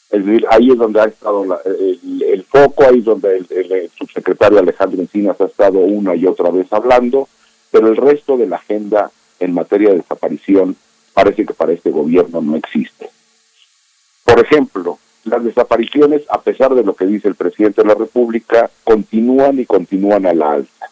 Es 0.09 0.25
decir, 0.25 0.45
ahí 0.49 0.71
es 0.71 0.77
donde 0.77 0.99
ha 0.99 1.05
estado 1.05 1.45
el, 1.63 2.43
foco, 2.43 2.83
ahí 2.83 2.99
es 2.99 3.05
donde 3.05 3.37
el, 3.37 3.91
subsecretario 3.97 4.59
Alejandro 4.59 5.01
Encinas 5.01 5.39
ha 5.39 5.45
estado 5.45 5.79
una 5.79 6.15
y 6.15 6.25
otra 6.25 6.49
vez 6.49 6.71
hablando, 6.71 7.29
pero 7.71 7.87
el 7.87 7.95
resto 7.95 8.37
de 8.37 8.47
la 8.47 8.57
agenda 8.57 9.09
en 9.39 9.53
materia 9.53 9.89
de 9.89 9.97
desaparición 9.97 10.75
parece 11.13 11.45
que 11.45 11.53
para 11.53 11.71
este 11.71 11.91
gobierno 11.91 12.41
no 12.41 12.57
existe. 12.57 13.09
Por 14.25 14.39
ejemplo, 14.39 14.99
las 15.23 15.43
desapariciones, 15.43 16.23
a 16.29 16.41
pesar 16.41 16.73
de 16.73 16.83
lo 16.83 16.95
que 16.95 17.05
dice 17.05 17.27
el 17.27 17.35
presidente 17.35 17.81
de 17.81 17.87
la 17.87 17.95
República, 17.95 18.69
continúan 18.83 19.59
y 19.59 19.65
continúan 19.65 20.25
a 20.25 20.33
la 20.33 20.53
alza. 20.53 20.89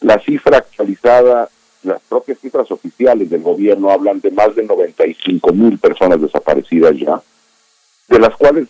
La 0.00 0.20
cifra 0.20 0.58
actualizada, 0.58 1.48
las 1.82 2.00
propias 2.02 2.38
cifras 2.38 2.70
oficiales 2.70 3.30
del 3.30 3.42
gobierno 3.42 3.90
hablan 3.90 4.20
de 4.20 4.30
más 4.30 4.54
de 4.54 4.64
95 4.64 5.52
mil 5.52 5.78
personas 5.78 6.20
desaparecidas 6.20 6.96
ya, 6.96 7.20
de 8.08 8.18
las 8.18 8.36
cuales 8.36 8.68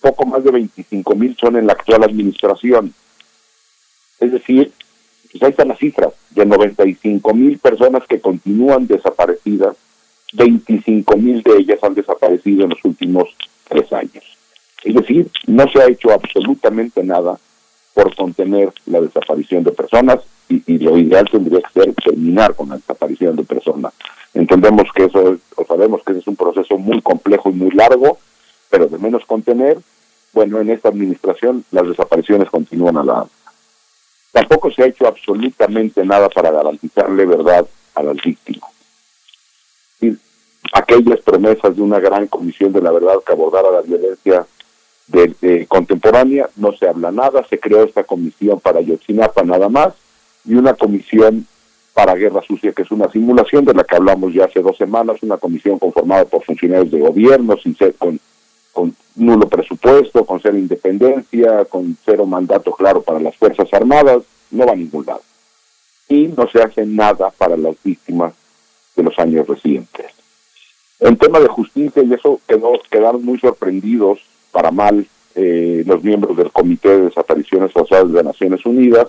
poco 0.00 0.26
más 0.26 0.44
de 0.44 0.50
25 0.50 1.14
mil 1.14 1.36
son 1.36 1.56
en 1.56 1.66
la 1.66 1.72
actual 1.72 2.04
administración. 2.04 2.94
Es 4.20 4.32
decir, 4.32 4.72
pues 5.32 5.42
ahí 5.42 5.50
están 5.50 5.68
las 5.68 5.78
cifras, 5.78 6.12
de 6.30 6.46
95 6.46 7.34
mil 7.34 7.58
personas 7.58 8.06
que 8.06 8.20
continúan 8.20 8.86
desaparecidas, 8.86 9.76
25 10.34 11.16
mil 11.16 11.42
de 11.42 11.56
ellas 11.56 11.82
han 11.82 11.94
desaparecido 11.94 12.64
en 12.64 12.70
los 12.70 12.84
últimos 12.84 13.28
tres 13.72 13.92
años. 13.92 14.24
Es 14.84 14.94
decir, 14.94 15.30
no 15.46 15.68
se 15.68 15.80
ha 15.80 15.86
hecho 15.86 16.12
absolutamente 16.12 17.02
nada 17.02 17.38
por 17.94 18.14
contener 18.16 18.72
la 18.86 19.00
desaparición 19.00 19.64
de 19.64 19.72
personas 19.72 20.20
y, 20.48 20.78
lo 20.78 20.98
ideal 20.98 21.28
tendría 21.30 21.60
que 21.60 21.80
ser 21.80 21.94
terminar 21.94 22.54
con 22.54 22.68
la 22.68 22.76
desaparición 22.76 23.36
de 23.36 23.44
personas. 23.44 23.92
Entendemos 24.34 24.88
que 24.94 25.04
eso, 25.04 25.38
o 25.56 25.64
sabemos 25.64 26.02
que 26.04 26.12
ese 26.12 26.20
es 26.20 26.26
un 26.26 26.36
proceso 26.36 26.76
muy 26.78 27.00
complejo 27.00 27.50
y 27.50 27.54
muy 27.54 27.70
largo, 27.70 28.18
pero 28.70 28.86
de 28.86 28.98
menos 28.98 29.24
contener, 29.24 29.78
bueno, 30.32 30.60
en 30.60 30.70
esta 30.70 30.88
administración 30.88 31.64
las 31.70 31.86
desapariciones 31.86 32.50
continúan 32.50 32.96
a 32.96 33.04
la 33.04 33.26
Tampoco 34.32 34.70
se 34.70 34.82
ha 34.82 34.86
hecho 34.86 35.06
absolutamente 35.06 36.04
nada 36.06 36.28
para 36.30 36.50
garantizarle 36.50 37.26
verdad 37.26 37.66
a 37.94 38.02
las 38.02 38.16
víctimas. 38.16 38.70
Aquellas 40.72 41.20
promesas 41.20 41.74
de 41.76 41.82
una 41.82 41.98
gran 41.98 42.26
comisión 42.26 42.72
de 42.72 42.80
la 42.80 42.92
verdad 42.92 43.16
que 43.24 43.32
abordara 43.32 43.70
la 43.70 43.82
violencia 43.82 44.46
contemporánea, 45.68 46.48
no 46.56 46.72
se 46.72 46.88
habla 46.88 47.10
nada, 47.10 47.44
se 47.48 47.58
creó 47.58 47.84
esta 47.84 48.04
comisión 48.04 48.60
para 48.60 48.80
Yotzinapa 48.80 49.42
nada 49.42 49.68
más, 49.68 49.94
y 50.44 50.54
una 50.54 50.74
comisión 50.74 51.46
para 51.92 52.14
Guerra 52.14 52.40
Sucia, 52.42 52.72
que 52.72 52.82
es 52.82 52.90
una 52.90 53.10
simulación 53.10 53.64
de 53.64 53.74
la 53.74 53.84
que 53.84 53.96
hablamos 53.96 54.32
ya 54.32 54.46
hace 54.46 54.60
dos 54.60 54.76
semanas, 54.76 55.22
una 55.22 55.36
comisión 55.36 55.78
conformada 55.78 56.24
por 56.24 56.42
funcionarios 56.42 56.90
de 56.90 57.00
gobierno, 57.00 57.56
sin 57.62 57.76
ser 57.76 57.94
con, 57.94 58.18
con 58.72 58.96
nulo 59.16 59.48
presupuesto, 59.48 60.24
con 60.24 60.40
cero 60.40 60.56
independencia, 60.56 61.66
con 61.66 61.96
cero 62.04 62.24
mandato 62.24 62.72
claro 62.72 63.02
para 63.02 63.20
las 63.20 63.36
Fuerzas 63.36 63.68
Armadas, 63.74 64.22
no 64.50 64.66
va 64.66 64.72
a 64.72 64.76
ningún 64.76 65.04
lado. 65.04 65.22
Y 66.08 66.28
no 66.28 66.48
se 66.48 66.62
hace 66.62 66.86
nada 66.86 67.30
para 67.30 67.56
las 67.56 67.76
víctimas 67.82 68.32
de 68.96 69.02
los 69.02 69.18
años 69.18 69.46
recientes. 69.46 70.21
En 71.02 71.16
tema 71.16 71.40
de 71.40 71.48
justicia, 71.48 72.00
y 72.04 72.14
eso 72.14 72.40
quedó, 72.46 72.80
quedaron 72.88 73.24
muy 73.24 73.36
sorprendidos 73.40 74.20
para 74.52 74.70
mal 74.70 75.04
eh, 75.34 75.82
los 75.84 76.04
miembros 76.04 76.36
del 76.36 76.52
Comité 76.52 76.90
de 76.90 77.00
Desapariciones 77.06 77.72
Forzadas 77.72 78.12
de 78.12 78.22
Naciones 78.22 78.64
Unidas. 78.64 79.08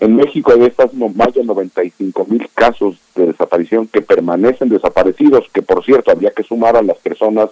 En 0.00 0.16
México 0.16 0.52
hay 0.52 0.64
estas 0.64 0.94
más 0.94 1.34
de 1.34 1.44
95 1.44 2.26
mil 2.30 2.48
casos 2.54 2.96
de 3.14 3.26
desaparición 3.26 3.88
que 3.88 4.00
permanecen 4.00 4.70
desaparecidos, 4.70 5.46
que 5.52 5.60
por 5.60 5.84
cierto 5.84 6.10
habría 6.10 6.30
que 6.30 6.44
sumar 6.44 6.76
a 6.76 6.82
las 6.82 6.96
personas 6.96 7.50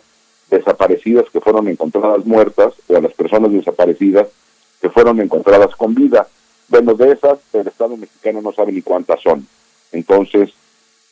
desaparecidas 0.50 1.26
que 1.30 1.42
fueron 1.42 1.68
encontradas 1.68 2.24
muertas 2.24 2.72
o 2.88 2.96
a 2.96 3.00
las 3.02 3.12
personas 3.12 3.52
desaparecidas 3.52 4.28
que 4.80 4.88
fueron 4.88 5.20
encontradas 5.20 5.76
con 5.76 5.94
vida. 5.94 6.26
Bueno, 6.68 6.94
de 6.94 7.12
esas 7.12 7.38
el 7.52 7.68
Estado 7.68 7.94
mexicano 7.98 8.40
no 8.40 8.52
sabe 8.52 8.72
ni 8.72 8.80
cuántas 8.80 9.20
son. 9.20 9.46
Entonces, 9.92 10.50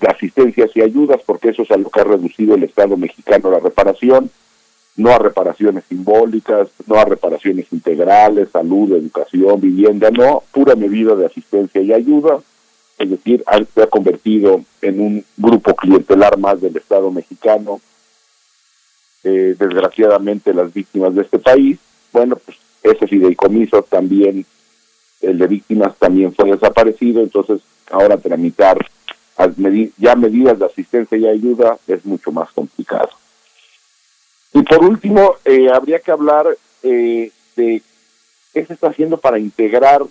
asistencias 0.07 0.71
y 0.75 0.83
ayudas, 0.83 1.21
porque 1.25 1.51
eso 1.51 1.63
es 1.63 1.71
a 1.71 1.77
lo 1.77 1.89
que 1.89 2.01
ha 2.01 2.05
reducido 2.05 2.55
el 2.55 2.65
Estado 2.65 2.97
mexicano 2.97 3.51
la 3.51 3.61
reparación, 3.61 4.31
no 4.97 5.11
a 5.11 5.19
reparaciones 5.19 5.85
simbólicas, 5.89 6.69
no 6.87 6.97
a 6.97 7.05
reparaciones 7.05 7.67
integrales, 7.73 8.51
salud, 8.51 8.93
educación, 8.93 9.61
vivienda, 9.61 10.11
no, 10.11 10.43
pura 10.53 10.75
medida 10.75 11.15
de 11.15 11.27
asistencia 11.27 11.81
y 11.81 11.93
ayuda, 11.93 12.41
es 12.99 13.11
decir, 13.11 13.45
se 13.75 13.83
ha 13.83 13.87
convertido 13.89 14.63
en 14.81 15.01
un 15.01 15.25
grupo 15.37 15.75
clientelar 15.75 16.39
más 16.39 16.61
del 16.61 16.77
Estado 16.77 17.11
mexicano. 17.11 17.81
Eh, 19.29 19.57
desgraciadamente 19.59 20.55
las 20.55 20.73
víctimas 20.73 21.13
de 21.17 21.23
este 21.23 21.41
país, 21.41 21.81
bueno, 22.13 22.37
pues 22.37 22.59
ese 22.81 23.09
fideicomiso 23.09 23.83
también 23.83 24.47
el 25.21 25.39
de 25.39 25.47
víctimas 25.49 25.97
también 25.99 26.33
fue 26.33 26.49
desaparecido, 26.53 27.23
entonces 27.23 27.61
ahora 27.91 28.19
tramitar 28.19 28.79
ya 29.99 30.15
medidas 30.15 30.61
de 30.61 30.67
asistencia 30.67 31.19
y 31.19 31.27
ayuda 31.27 31.77
es 31.89 32.07
mucho 32.07 32.31
más 32.31 32.53
complicado. 32.53 33.09
Y 34.53 34.63
por 34.63 34.85
último, 34.85 35.35
eh, 35.45 35.71
habría 35.75 35.99
que 35.99 36.13
hablar 36.13 36.47
eh, 36.85 37.33
de 37.57 37.83
qué 38.55 38.65
se 38.65 38.75
está 38.75 38.91
haciendo 38.91 39.17
para 39.17 39.41
integrar 39.41 40.05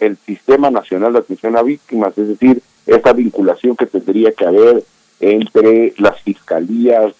el 0.00 0.16
Sistema 0.26 0.72
Nacional 0.72 1.12
de 1.12 1.20
Atención 1.20 1.56
a 1.56 1.62
Víctimas, 1.62 2.18
es 2.18 2.26
decir, 2.26 2.60
esa 2.84 3.12
vinculación 3.12 3.76
que 3.76 3.86
tendría 3.86 4.32
que 4.32 4.44
haber 4.44 4.82
entre 5.20 5.94
las 5.98 6.20
fiscalías, 6.22 7.14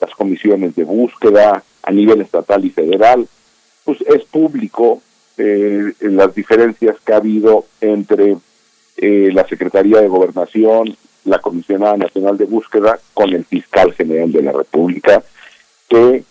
las 0.00 0.14
comisiones 0.14 0.74
de 0.76 0.84
búsqueda 0.84 1.62
a 1.82 1.90
nivel 1.90 2.20
estatal 2.20 2.64
y 2.64 2.70
federal, 2.70 3.26
pues 3.84 4.00
es 4.02 4.24
público 4.24 5.02
eh, 5.36 5.92
las 6.00 6.34
diferencias 6.34 6.96
que 7.04 7.12
ha 7.12 7.16
habido 7.16 7.66
entre 7.80 8.36
eh, 8.96 9.30
la 9.32 9.46
Secretaría 9.46 10.00
de 10.00 10.08
Gobernación, 10.08 10.96
la 11.24 11.38
Comisionada 11.38 11.96
Nacional 11.96 12.36
de 12.36 12.44
Búsqueda, 12.44 12.98
con 13.14 13.30
el 13.30 13.44
fiscal 13.44 13.92
general 13.92 14.32
de 14.32 14.42
la 14.42 14.52
República, 14.52 15.22
que 15.88 16.24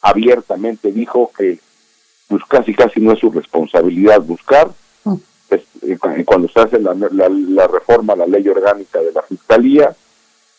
abiertamente 0.00 0.92
dijo 0.92 1.30
que 1.36 1.58
pues 2.28 2.42
casi 2.46 2.74
casi 2.74 3.00
no 3.00 3.12
es 3.12 3.18
su 3.18 3.30
responsabilidad 3.30 4.20
buscar. 4.20 4.70
Mm. 5.04 5.14
Eh, 5.50 6.24
cuando 6.24 6.48
se 6.48 6.60
hace 6.60 6.78
la, 6.78 6.94
la, 6.94 7.66
reforma 7.66 8.12
a 8.12 8.16
la 8.16 8.26
ley 8.26 8.46
orgánica 8.48 9.00
de 9.00 9.12
la 9.12 9.22
Fiscalía, 9.22 9.94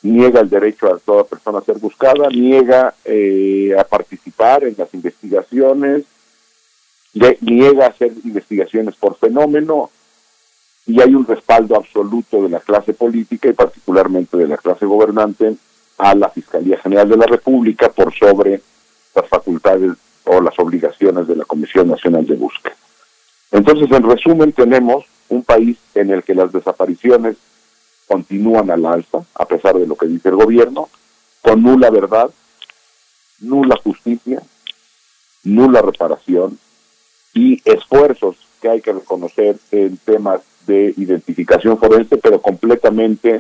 niega 0.01 0.39
el 0.39 0.49
derecho 0.49 0.93
a 0.93 0.99
toda 0.99 1.23
persona 1.23 1.59
a 1.59 1.63
ser 1.63 1.77
buscada, 1.77 2.29
niega 2.29 2.95
eh, 3.05 3.75
a 3.77 3.83
participar 3.83 4.63
en 4.63 4.75
las 4.77 4.93
investigaciones, 4.93 6.03
niega 7.41 7.87
hacer 7.87 8.11
investigaciones 8.23 8.95
por 8.95 9.17
fenómeno 9.17 9.89
y 10.85 11.01
hay 11.01 11.13
un 11.13 11.25
respaldo 11.25 11.75
absoluto 11.75 12.43
de 12.43 12.49
la 12.49 12.59
clase 12.59 12.93
política 12.93 13.49
y 13.49 13.53
particularmente 13.53 14.37
de 14.37 14.47
la 14.47 14.57
clase 14.57 14.85
gobernante 14.85 15.55
a 15.97 16.15
la 16.15 16.29
Fiscalía 16.29 16.79
General 16.79 17.09
de 17.09 17.17
la 17.17 17.25
República 17.25 17.89
por 17.89 18.13
sobre 18.13 18.61
las 19.13 19.27
facultades 19.27 19.91
o 20.23 20.41
las 20.41 20.57
obligaciones 20.59 21.27
de 21.27 21.35
la 21.35 21.45
Comisión 21.45 21.89
Nacional 21.89 22.25
de 22.25 22.35
Búsqueda. 22.35 22.75
Entonces, 23.51 23.91
en 23.91 24.03
resumen, 24.03 24.53
tenemos 24.53 25.05
un 25.29 25.43
país 25.43 25.77
en 25.95 26.11
el 26.11 26.23
que 26.23 26.35
las 26.35 26.51
desapariciones 26.51 27.35
continúan 28.09 28.71
al 28.71 28.85
alza, 28.87 29.23
a 29.35 29.45
pesar 29.45 29.77
de 29.77 29.85
lo 29.85 29.95
que 29.95 30.07
dice 30.07 30.29
el 30.29 30.35
gobierno, 30.35 30.89
con 31.41 31.61
nula 31.61 31.91
verdad, 31.91 32.31
nula 33.39 33.79
justicia, 33.83 34.41
nula 35.43 35.83
reparación, 35.83 36.57
y 37.35 37.61
esfuerzos 37.63 38.35
que 38.61 38.69
hay 38.69 38.81
que 38.81 38.91
reconocer 38.91 39.57
en 39.71 39.97
temas 39.97 40.41
de 40.65 40.93
identificación 40.97 41.77
forense, 41.77 42.17
pero 42.17 42.41
completamente 42.41 43.37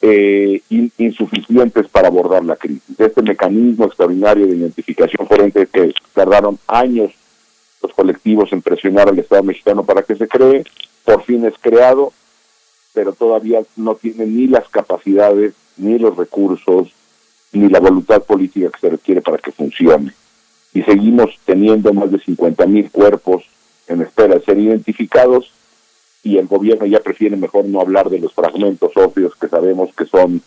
eh, 0.00 0.62
insuficientes 0.98 1.88
para 1.88 2.08
abordar 2.08 2.44
la 2.44 2.56
crisis. 2.56 2.98
Este 2.98 3.22
mecanismo 3.22 3.86
extraordinario 3.86 4.46
de 4.46 4.56
identificación 4.56 5.26
forense 5.26 5.66
que 5.66 5.92
tardaron 6.12 6.58
años 6.68 7.12
los 7.82 7.92
colectivos 7.92 8.52
en 8.52 8.62
presionar 8.62 9.08
al 9.08 9.18
Estado 9.18 9.42
mexicano 9.42 9.84
para 9.84 10.02
que 10.02 10.14
se 10.14 10.28
cree, 10.28 10.64
por 11.04 11.22
fin 11.24 11.44
es 11.44 11.54
creado, 11.60 12.12
pero 12.94 13.12
todavía 13.12 13.62
no 13.76 13.96
tiene 13.96 14.24
ni 14.24 14.46
las 14.46 14.68
capacidades, 14.68 15.52
ni 15.76 15.98
los 15.98 16.16
recursos, 16.16 16.92
ni 17.52 17.68
la 17.68 17.80
voluntad 17.80 18.22
política 18.22 18.70
que 18.70 18.80
se 18.80 18.90
requiere 18.90 19.20
para 19.20 19.38
que 19.38 19.52
funcione. 19.52 20.12
y 20.72 20.82
seguimos 20.82 21.38
teniendo 21.44 21.92
más 21.92 22.10
de 22.10 22.18
50 22.18 22.66
mil 22.66 22.90
cuerpos 22.90 23.44
en 23.86 24.02
espera 24.02 24.34
de 24.34 24.44
ser 24.44 24.58
identificados 24.58 25.52
y 26.24 26.36
el 26.38 26.48
gobierno 26.48 26.84
ya 26.86 26.98
prefiere 26.98 27.36
mejor 27.36 27.66
no 27.66 27.80
hablar 27.80 28.10
de 28.10 28.18
los 28.18 28.32
fragmentos 28.32 28.90
óseos 28.96 29.36
que 29.36 29.46
sabemos 29.46 29.90
que 29.94 30.06
son 30.06 30.42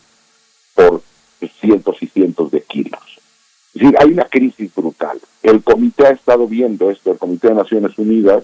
por 0.73 1.01
cientos 1.61 1.95
y 2.01 2.07
cientos 2.07 2.51
de 2.51 2.61
kilos. 2.61 3.19
Es 3.73 3.81
decir, 3.81 3.95
hay 3.99 4.11
una 4.11 4.25
crisis 4.25 4.73
brutal. 4.75 5.19
El 5.43 5.63
comité 5.63 6.07
ha 6.07 6.11
estado 6.11 6.47
viendo 6.47 6.91
esto, 6.91 7.11
el 7.11 7.17
Comité 7.17 7.49
de 7.49 7.55
Naciones 7.55 7.97
Unidas, 7.97 8.43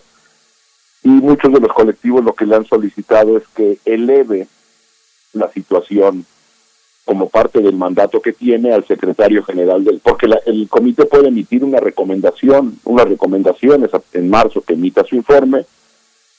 y 1.04 1.10
muchos 1.10 1.52
de 1.52 1.60
los 1.60 1.74
colectivos 1.74 2.24
lo 2.24 2.34
que 2.34 2.46
le 2.46 2.56
han 2.56 2.66
solicitado 2.66 3.38
es 3.38 3.44
que 3.50 3.78
eleve 3.86 4.48
la 5.34 5.52
situación 5.52 6.26
como 7.06 7.30
parte 7.30 7.60
del 7.60 7.76
mandato 7.76 8.22
que 8.22 8.32
tiene 8.32 8.72
al 8.72 8.88
secretario 8.88 9.44
general 9.44 9.84
del 9.84 10.00
porque 10.00 10.28
el 10.46 10.70
comité 10.70 11.06
puede 11.06 11.28
emitir 11.28 11.64
una 11.64 11.80
recomendación 11.80 12.80
unas 12.86 13.08
recomendaciones 13.08 13.90
en 14.14 14.30
marzo 14.30 14.62
que 14.62 14.74
emita 14.74 15.04
su 15.04 15.16
informe 15.16 15.66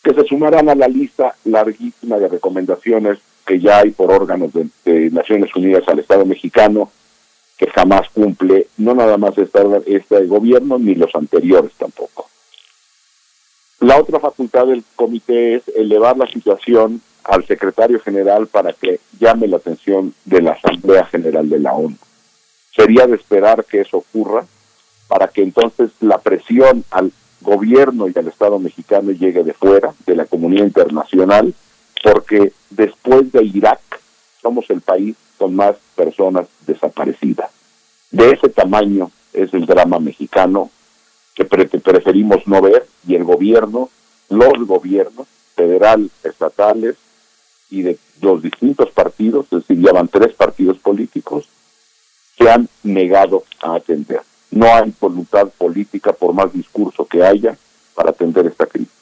que 0.03 0.15
se 0.15 0.25
sumarán 0.25 0.69
a 0.71 0.75
la 0.75 0.89
lista 0.89 1.35
larguísima 1.45 2.19
de 2.19 2.29
recomendaciones 2.29 3.19
que 3.45 3.61
ya 3.61 3.81
hay 3.81 3.91
por 3.91 4.11
órganos 4.11 4.53
de, 4.55 5.11
Naciones 5.11 5.55
Unidas 5.55 5.87
al 5.87 5.99
Estado 5.99 6.25
mexicano 6.25 6.91
que 7.59 7.67
jamás 7.69 8.09
cumple 8.15 8.69
no 8.79 8.95
nada 8.95 9.19
más 9.19 9.37
este, 9.37 9.61
este 9.87 10.25
gobierno 10.25 10.79
ni 10.79 10.95
los 10.95 11.15
anteriores 11.15 11.73
tampoco 11.77 12.31
la 13.85 14.01
otra 14.01 14.19
facultad 14.19 14.67
del 14.67 14.83
comité 14.97 15.57
es 15.57 15.69
elevar 15.69 16.17
la 16.17 16.27
situación 16.27 17.03
al 17.23 17.47
secretario 17.47 18.01
general 18.01 18.47
para 18.47 18.73
que 18.73 19.01
llame 19.21 19.47
la 19.47 19.59
atención 19.59 20.15
de 20.25 20.41
la 20.41 20.53
Asamblea 20.53 21.05
General 21.07 21.49
de 21.49 21.59
la 21.59 21.75
ONU. 21.75 21.97
Sería 22.75 23.07
de 23.07 23.17
esperar 23.17 23.65
que 23.65 23.83
eso 23.83 23.99
ocurra 23.99 24.47
para 25.07 25.29
que 25.29 25.43
entonces 25.43 25.91
la 26.01 26.17
presión 26.19 26.85
al 26.91 27.13
gobierno 27.43 28.09
y 28.09 28.19
al 28.19 28.29
Estado 28.29 28.59
mexicano 28.59 29.13
llegue 29.13 29.45
de 29.45 29.53
fuera, 29.53 29.93
de 30.07 30.17
la 30.17 30.25
comunidad 30.25 30.65
internacional, 30.65 31.55
porque 32.03 32.53
después 32.71 33.31
de 33.33 33.45
Irak 33.45 33.81
somos 34.41 34.65
el 34.71 34.81
país 34.81 35.15
con 35.37 35.55
más 35.55 35.77
personas 35.95 36.47
desaparecidas. 36.67 37.51
De 38.11 38.31
ese 38.31 38.49
tamaño 38.49 39.11
es 39.35 39.53
el 39.53 39.67
drama 39.67 39.99
mexicano 39.99 40.71
que 41.35 41.45
preferimos 41.45 42.47
no 42.47 42.63
ver 42.63 42.87
y 43.07 43.15
el 43.15 43.25
gobierno, 43.25 43.91
los 44.29 44.67
gobiernos 44.67 45.27
federal, 45.55 46.11
estatales, 46.23 46.97
y 47.71 47.83
de 47.83 47.99
los 48.21 48.43
distintos 48.43 48.91
partidos, 48.91 49.47
es 49.47 49.67
decir, 49.67 49.81
ya 49.81 49.93
van 49.93 50.09
tres 50.09 50.35
partidos 50.35 50.79
políticos, 50.79 51.49
se 52.39 52.49
han 52.49 52.69
negado 52.83 53.45
a 53.63 53.75
atender. 53.75 54.21
No 54.51 54.73
hay 54.73 54.95
voluntad 55.01 55.49
política, 55.59 56.13
por 56.13 56.33
más 56.33 56.53
discurso 56.53 57.05
que 57.05 57.25
haya, 57.25 57.57
para 57.95 58.11
atender 58.11 58.47
esta 58.47 58.67
crisis. 58.67 58.93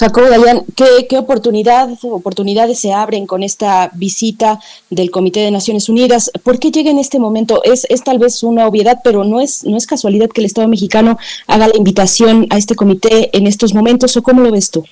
Jacobo 0.00 0.30
Dayan, 0.30 0.64
¿qué, 0.74 1.06
qué 1.10 1.18
oportunidad, 1.18 1.90
oportunidades 2.04 2.78
se 2.78 2.94
abren 2.94 3.26
con 3.26 3.42
esta 3.42 3.90
visita 3.92 4.58
del 4.88 5.10
Comité 5.10 5.40
de 5.40 5.50
Naciones 5.50 5.90
Unidas? 5.90 6.30
¿Por 6.42 6.58
qué 6.58 6.70
llega 6.70 6.90
en 6.90 6.98
este 6.98 7.18
momento? 7.18 7.62
Es, 7.64 7.86
es 7.90 8.02
tal 8.02 8.18
vez 8.18 8.42
una 8.42 8.66
obviedad, 8.66 9.00
pero 9.04 9.24
no 9.24 9.42
es, 9.42 9.62
no 9.64 9.76
es 9.76 9.86
casualidad 9.86 10.30
que 10.30 10.40
el 10.40 10.46
Estado 10.46 10.68
mexicano 10.68 11.18
haga 11.46 11.68
la 11.68 11.76
invitación 11.76 12.46
a 12.48 12.56
este 12.56 12.76
comité 12.76 13.28
en 13.36 13.46
estos 13.46 13.74
momentos, 13.74 14.16
¿o 14.16 14.22
cómo 14.22 14.40
lo 14.40 14.50
ves 14.50 14.70
tú? 14.70 14.86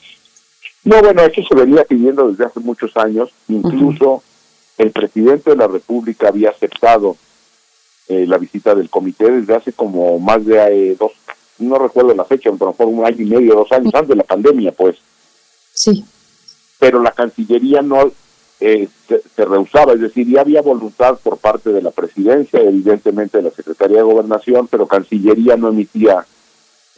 No, 0.85 1.01
bueno, 1.01 1.23
eso 1.23 1.41
se 1.43 1.55
venía 1.55 1.85
pidiendo 1.85 2.29
desde 2.29 2.45
hace 2.45 2.61
muchos 2.61 2.95
años. 2.99 3.31
Incluso 3.49 4.23
el 4.77 4.91
presidente 4.91 5.49
de 5.49 5.57
la 5.57 5.69
República 5.69 6.29
había 6.29 6.51
aceptado 6.51 7.17
eh, 8.09 8.27
la 8.27 8.37
visita 8.37 8.75
del 8.75 8.91
comité 8.91 9.31
desde 9.31 9.55
hace 9.55 9.73
como 9.73 10.19
más 10.19 10.45
de 10.45 10.59
eh, 10.59 10.97
dos, 11.01 11.13
no 11.59 11.79
recuerdo 11.79 12.15
la 12.15 12.25
fecha, 12.25 12.51
pero 12.59 12.73
por 12.73 12.87
un 12.89 13.05
año 13.05 13.23
y 13.23 13.27
medio, 13.27 13.55
dos 13.55 13.73
años 13.73 13.95
antes 13.95 14.09
de 14.09 14.17
la 14.17 14.25
pandemia, 14.25 14.73
pues. 14.73 14.97
Sí. 15.73 16.05
Pero 16.79 17.03
la 17.03 17.13
Cancillería 17.13 17.83
no 17.83 18.11
eh, 18.61 18.89
se, 19.07 19.23
se, 19.35 19.45
rehusaba, 19.45 19.93
es 19.93 20.01
decir, 20.01 20.29
ya 20.29 20.41
había 20.41 20.63
voluntad 20.63 21.19
por 21.23 21.39
parte 21.39 21.71
de 21.71 21.83
la 21.83 21.91
presidencia, 21.91 22.61
evidentemente 22.61 23.39
de 23.39 23.45
la 23.45 23.51
Secretaría 23.51 23.99
de 23.99 24.03
Gobernación, 24.03 24.69
pero 24.69 24.87
Cancillería 24.87 25.57
no 25.57 25.69
emitía 25.69 26.27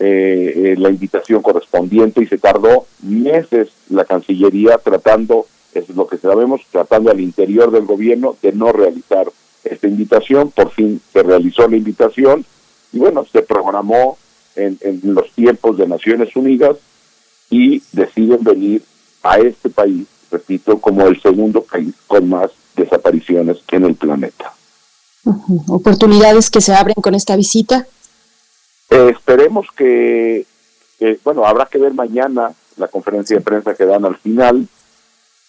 eh, 0.02 0.52
eh, 0.56 0.74
la 0.78 0.88
invitación 0.88 1.42
correspondiente 1.42 2.22
y 2.22 2.26
se 2.26 2.38
tardó 2.38 2.86
meses 3.02 3.68
la 3.90 4.06
Cancillería 4.06 4.78
tratando, 4.78 5.44
eso 5.74 5.92
es 5.92 5.94
lo 5.94 6.06
que 6.06 6.16
sabemos, 6.16 6.62
tratando 6.70 7.10
al 7.10 7.20
interior 7.20 7.70
del 7.70 7.84
gobierno 7.84 8.34
de 8.40 8.52
no 8.52 8.72
realizar 8.72 9.30
esta 9.62 9.86
invitación. 9.86 10.52
Por 10.52 10.70
fin 10.70 11.02
se 11.12 11.22
realizó 11.22 11.68
la 11.68 11.76
invitación 11.76 12.46
y 12.94 12.98
bueno, 12.98 13.26
se 13.30 13.42
programó 13.42 14.16
en, 14.56 14.78
en 14.80 15.00
los 15.14 15.30
tiempos 15.32 15.76
de 15.76 15.86
Naciones 15.86 16.34
Unidas 16.36 16.76
y 17.50 17.82
deciden 17.92 18.42
venir 18.42 18.82
a 19.22 19.38
este 19.38 19.68
país, 19.68 20.06
repito, 20.30 20.80
como 20.80 21.06
el 21.06 21.20
segundo 21.20 21.62
país 21.62 21.94
con 22.06 22.28
más 22.28 22.50
desapariciones 22.76 23.58
en 23.70 23.84
el 23.84 23.94
planeta. 23.94 24.54
¿Oportunidades 25.68 26.50
que 26.50 26.60
se 26.60 26.74
abren 26.74 26.94
con 26.94 27.14
esta 27.14 27.36
visita? 27.36 27.86
Eh, 28.88 29.12
esperemos 29.12 29.66
que, 29.76 30.46
bueno, 31.24 31.44
habrá 31.44 31.66
que 31.66 31.78
ver 31.78 31.92
mañana 31.92 32.52
la 32.76 32.88
conferencia 32.88 33.36
de 33.36 33.42
prensa 33.42 33.74
que 33.74 33.84
dan 33.84 34.04
al 34.04 34.16
final, 34.16 34.66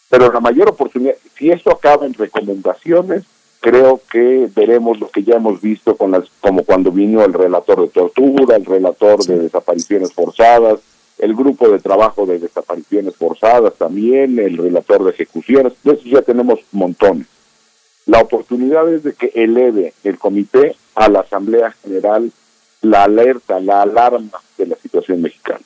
pero 0.10 0.32
la 0.32 0.42
mayor 0.42 0.70
oportunidad, 0.70 1.16
si 1.38 1.50
esto 1.50 1.72
acaba 1.72 2.06
en 2.06 2.14
recomendaciones, 2.14 3.24
creo 3.62 4.02
que 4.12 4.50
veremos 4.54 5.00
lo 5.00 5.10
que 5.10 5.24
ya 5.24 5.36
hemos 5.36 5.62
visto 5.62 5.96
con 5.96 6.12
las, 6.12 6.26
como 6.42 6.64
cuando 6.64 6.92
vino 6.92 7.24
el 7.24 7.32
relator 7.32 7.82
de 7.82 7.88
tortura, 7.88 8.58
el 8.58 8.66
relator 8.66 9.24
de 9.24 9.40
desapariciones 9.40 10.12
forzadas, 10.12 10.80
el 11.20 11.36
grupo 11.36 11.70
de 11.70 11.80
trabajo 11.80 12.26
de 12.26 12.40
desapariciones 12.40 13.16
forzadas 13.16 13.76
también, 13.76 14.40
el 14.40 14.58
relator 14.58 15.04
de 15.04 15.12
ejecuciones, 15.12 15.74
de 15.84 15.94
eso 15.94 16.04
ya 16.06 16.24
tenemos 16.24 16.60
montones. 16.72 17.28
La 18.08 18.20
oportunidad 18.20 18.92
es 18.92 19.04
de 19.04 19.14
que 19.14 19.32
eleve 19.36 19.94
el 20.04 20.18
comité 20.18 20.76
a 20.96 21.08
la 21.08 21.20
Asamblea 21.20 21.72
General 21.84 22.32
la 22.82 23.04
alerta, 23.04 23.60
la 23.60 23.84
alarma 23.84 24.42
de 24.58 24.66
la 24.66 24.76
situación 24.76 25.22
mexicana. 25.22 25.64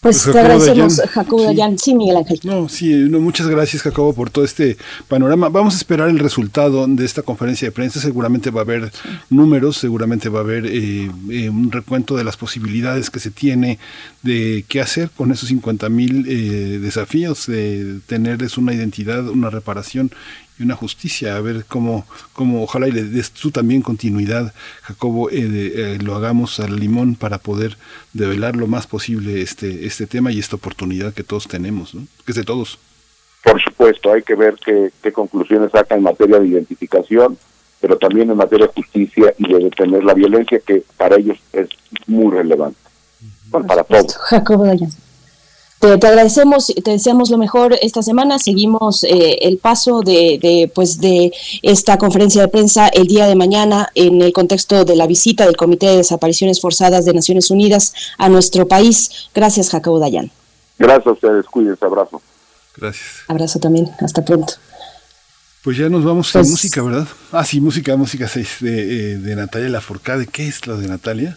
Pues, 0.00 0.22
pues 0.22 0.32
te 0.32 0.38
agradecemos, 0.38 1.02
Jacobo 1.10 1.42
Dayan. 1.42 1.76
Sí. 1.76 1.92
Miguel 1.92 2.18
Ángel. 2.18 2.38
No, 2.44 2.68
sí, 2.68 2.94
muchas 3.10 3.48
gracias, 3.48 3.82
Jacobo, 3.82 4.12
por 4.12 4.30
todo 4.30 4.44
este 4.44 4.76
panorama. 5.08 5.48
Vamos 5.48 5.74
a 5.74 5.76
esperar 5.76 6.08
el 6.08 6.20
resultado 6.20 6.86
de 6.86 7.04
esta 7.04 7.22
conferencia 7.22 7.66
de 7.66 7.72
prensa. 7.72 7.98
Seguramente 7.98 8.52
va 8.52 8.60
a 8.60 8.62
haber 8.62 8.92
números, 9.28 9.76
seguramente 9.76 10.28
va 10.28 10.38
a 10.38 10.42
haber 10.42 10.66
eh, 10.66 11.10
eh, 11.30 11.48
un 11.48 11.72
recuento 11.72 12.16
de 12.16 12.22
las 12.22 12.36
posibilidades 12.36 13.10
que 13.10 13.18
se 13.18 13.32
tiene 13.32 13.80
de 14.22 14.64
qué 14.68 14.80
hacer 14.80 15.10
con 15.10 15.32
esos 15.32 15.48
50 15.48 15.88
mil 15.88 16.26
eh, 16.28 16.78
desafíos, 16.78 17.48
de 17.48 17.98
tenerles 18.06 18.56
una 18.56 18.72
identidad, 18.74 19.28
una 19.28 19.50
reparación 19.50 20.12
y 20.58 20.62
una 20.62 20.74
justicia, 20.74 21.36
a 21.36 21.40
ver 21.40 21.64
cómo, 21.66 22.04
cómo 22.32 22.62
ojalá 22.62 22.88
y 22.88 22.92
le 22.92 23.04
des 23.04 23.30
tú 23.30 23.50
también 23.50 23.82
continuidad, 23.82 24.52
Jacobo, 24.82 25.30
eh, 25.30 25.36
eh, 25.40 25.98
lo 26.02 26.16
hagamos 26.16 26.60
al 26.60 26.76
limón 26.76 27.14
para 27.14 27.38
poder 27.38 27.76
develar 28.12 28.56
lo 28.56 28.66
más 28.66 28.86
posible 28.86 29.40
este, 29.40 29.86
este 29.86 30.06
tema 30.06 30.32
y 30.32 30.38
esta 30.38 30.56
oportunidad 30.56 31.14
que 31.14 31.22
todos 31.22 31.46
tenemos, 31.46 31.94
¿no? 31.94 32.06
que 32.24 32.32
es 32.32 32.36
de 32.36 32.44
todos. 32.44 32.78
Por 33.44 33.62
supuesto, 33.62 34.12
hay 34.12 34.22
que 34.22 34.34
ver 34.34 34.56
qué, 34.64 34.90
qué 35.02 35.12
conclusiones 35.12 35.70
saca 35.70 35.94
en 35.94 36.02
materia 36.02 36.38
de 36.40 36.48
identificación, 36.48 37.38
pero 37.80 37.96
también 37.96 38.30
en 38.30 38.36
materia 38.36 38.66
de 38.66 38.72
justicia 38.72 39.32
y 39.38 39.52
de 39.52 39.58
detener 39.60 40.02
la 40.02 40.14
violencia, 40.14 40.60
que 40.66 40.82
para 40.96 41.16
ellos 41.16 41.38
es 41.52 41.68
muy 42.06 42.34
relevante. 42.34 42.78
Bueno, 43.50 43.66
para 43.66 43.84
todos. 43.84 44.16
Jacobo 44.16 44.66
Dayan. 44.66 44.90
Te, 45.78 45.92
agradecemos 45.92 46.70
y 46.70 46.82
te 46.82 46.90
deseamos 46.90 47.30
lo 47.30 47.38
mejor 47.38 47.76
esta 47.80 48.02
semana. 48.02 48.38
Seguimos 48.38 49.04
eh, 49.04 49.38
el 49.42 49.58
paso 49.58 50.00
de, 50.02 50.38
de, 50.42 50.70
pues 50.74 51.00
de 51.00 51.32
esta 51.62 51.98
conferencia 51.98 52.42
de 52.42 52.48
prensa 52.48 52.88
el 52.88 53.06
día 53.06 53.26
de 53.26 53.36
mañana 53.36 53.88
en 53.94 54.20
el 54.20 54.32
contexto 54.32 54.84
de 54.84 54.96
la 54.96 55.06
visita 55.06 55.46
del 55.46 55.56
Comité 55.56 55.86
de 55.86 55.98
Desapariciones 55.98 56.60
Forzadas 56.60 57.04
de 57.04 57.14
Naciones 57.14 57.50
Unidas 57.50 57.94
a 58.18 58.28
nuestro 58.28 58.66
país. 58.66 59.28
Gracias, 59.34 59.70
Jacobo 59.70 60.00
Dayan. 60.00 60.32
Gracias 60.78 61.06
a 61.06 61.12
ustedes. 61.12 61.46
Cuídense. 61.46 61.84
Abrazo. 61.84 62.20
Gracias. 62.76 63.06
Abrazo 63.28 63.58
también. 63.60 63.88
Hasta 64.00 64.24
pronto. 64.24 64.54
Pues 65.62 65.76
ya 65.76 65.88
nos 65.88 66.04
vamos 66.04 66.34
a 66.34 66.40
pues 66.40 66.50
música, 66.50 66.82
¿verdad? 66.82 67.06
Ah, 67.30 67.44
sí, 67.44 67.60
música, 67.60 67.96
música 67.96 68.28
de, 68.34 68.42
eh, 68.70 69.18
de 69.18 69.36
Natalia 69.36 69.68
Laforcade. 69.68 70.26
¿Qué 70.26 70.48
es 70.48 70.66
lo 70.66 70.76
de 70.76 70.88
Natalia? 70.88 71.36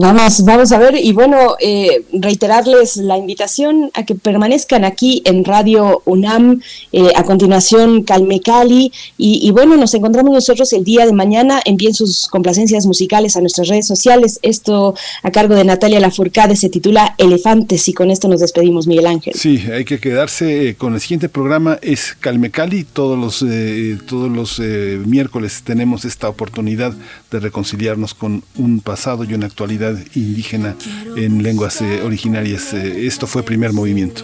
Vamos, 0.00 0.44
vamos 0.44 0.70
a 0.70 0.78
ver 0.78 0.94
y 0.94 1.12
bueno, 1.12 1.56
eh, 1.58 2.04
reiterarles 2.12 2.98
la 2.98 3.18
invitación 3.18 3.90
a 3.94 4.04
que 4.04 4.14
permanezcan 4.14 4.84
aquí 4.84 5.22
en 5.24 5.44
Radio 5.44 6.02
UNAM. 6.04 6.60
Eh, 6.92 7.10
a 7.16 7.24
continuación, 7.24 8.04
Calme 8.04 8.40
Cali. 8.40 8.92
Y, 9.16 9.50
bueno, 9.50 9.76
nos 9.76 9.92
encontramos 9.94 10.32
nosotros 10.32 10.72
el 10.72 10.84
día 10.84 11.04
de 11.04 11.12
mañana. 11.12 11.60
Envíen 11.64 11.94
sus 11.94 12.28
complacencias 12.28 12.86
musicales 12.86 13.36
a 13.36 13.40
nuestras 13.40 13.66
redes 13.66 13.88
sociales. 13.88 14.38
Esto 14.42 14.94
a 15.24 15.32
cargo 15.32 15.56
de 15.56 15.64
Natalia 15.64 15.98
Lafourcade 15.98 16.54
se 16.54 16.68
titula 16.68 17.16
Elefantes 17.18 17.88
y 17.88 17.92
con 17.92 18.12
esto 18.12 18.28
nos 18.28 18.40
despedimos, 18.40 18.86
Miguel 18.86 19.06
Ángel. 19.06 19.34
Sí, 19.34 19.64
hay 19.72 19.84
que 19.84 19.98
quedarse 19.98 20.76
con 20.78 20.94
el 20.94 21.00
siguiente 21.00 21.28
programa. 21.28 21.76
Es 21.82 22.16
Calme 22.20 22.52
Cali. 22.52 22.84
Todos 22.84 23.18
los, 23.18 23.44
eh, 23.48 23.98
todos 24.06 24.30
los 24.30 24.60
miércoles 24.60 25.62
tenemos 25.64 26.04
esta 26.04 26.28
oportunidad 26.28 26.94
de 27.32 27.40
reconciliarnos 27.40 28.14
con 28.14 28.44
un 28.56 28.78
pasado 28.80 29.24
y 29.24 29.34
una 29.34 29.46
actualidad 29.46 29.87
indígena 30.14 30.76
en 31.16 31.42
lenguas 31.42 31.80
eh, 31.80 32.02
originarias. 32.02 32.72
Eh, 32.74 33.06
esto 33.06 33.26
fue 33.26 33.42
primer 33.42 33.72
movimiento. 33.72 34.22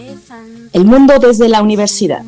El 0.73 0.85
mundo 0.85 1.19
desde 1.19 1.47
la 1.49 1.61
universidad. 1.61 2.23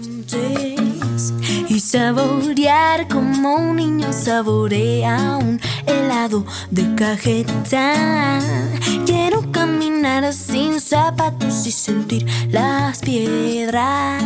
Y 1.69 1.80
saborear 1.80 3.07
como 3.07 3.56
un 3.56 3.75
niño 3.75 4.14
saborea 4.14 5.38
un 5.38 5.59
helado 5.85 6.45
de 6.72 6.95
cajeta. 6.95 8.40
Quiero 9.06 9.51
caminar 9.51 10.33
sin 10.33 10.80
zapatos 10.80 11.67
y 11.67 11.72
sentir 11.72 12.25
las 12.49 12.99
piedras. 12.99 14.24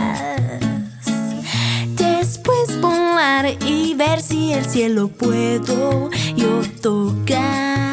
Después 1.95 2.79
volar 2.79 3.45
y 3.65 3.93
ver 3.93 4.21
si 4.21 4.53
el 4.53 4.65
cielo 4.65 5.07
puedo 5.07 6.09
yo 6.35 6.61
tocar. 6.81 7.90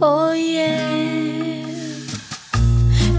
Oye, 0.00 1.62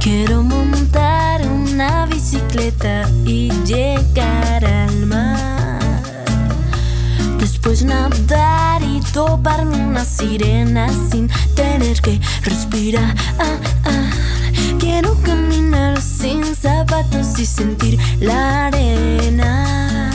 quiero 0.01 0.43
montar 0.43 1.41
una 1.47 2.05
bicicleta 2.05 3.09
y 3.25 3.49
llegar 3.65 4.65
al 4.65 5.05
mar. 5.05 6.01
Después 7.39 7.83
nadar 7.83 8.83
y 8.83 8.99
toparme 9.13 9.77
una 9.85 10.03
sirena 10.03 10.89
sin 11.09 11.29
tener 11.55 12.01
que 12.01 12.19
respirar. 12.43 13.15
Quiero 14.79 15.15
caminar 15.21 16.01
sin 16.01 16.43
zapatos 16.55 17.39
y 17.39 17.45
sentir 17.45 17.99
la 18.19 18.67
arena. 18.67 20.14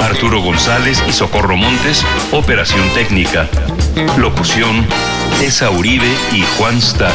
Arturo 0.00 0.40
González 0.40 1.02
y 1.08 1.12
Socorro 1.12 1.56
Montes, 1.56 2.04
operación 2.32 2.88
técnica. 2.94 3.48
Locución, 4.16 4.86
Esa 5.42 5.70
Uribe 5.70 6.08
y 6.32 6.42
Juan 6.58 6.80
Stack. 6.80 7.14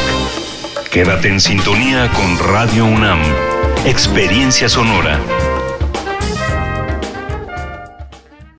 Quédate 0.89 1.29
en 1.29 1.39
sintonía 1.39 2.09
con 2.11 2.37
Radio 2.39 2.85
UNAM. 2.85 3.21
Experiencia 3.85 4.67
sonora. 4.67 5.19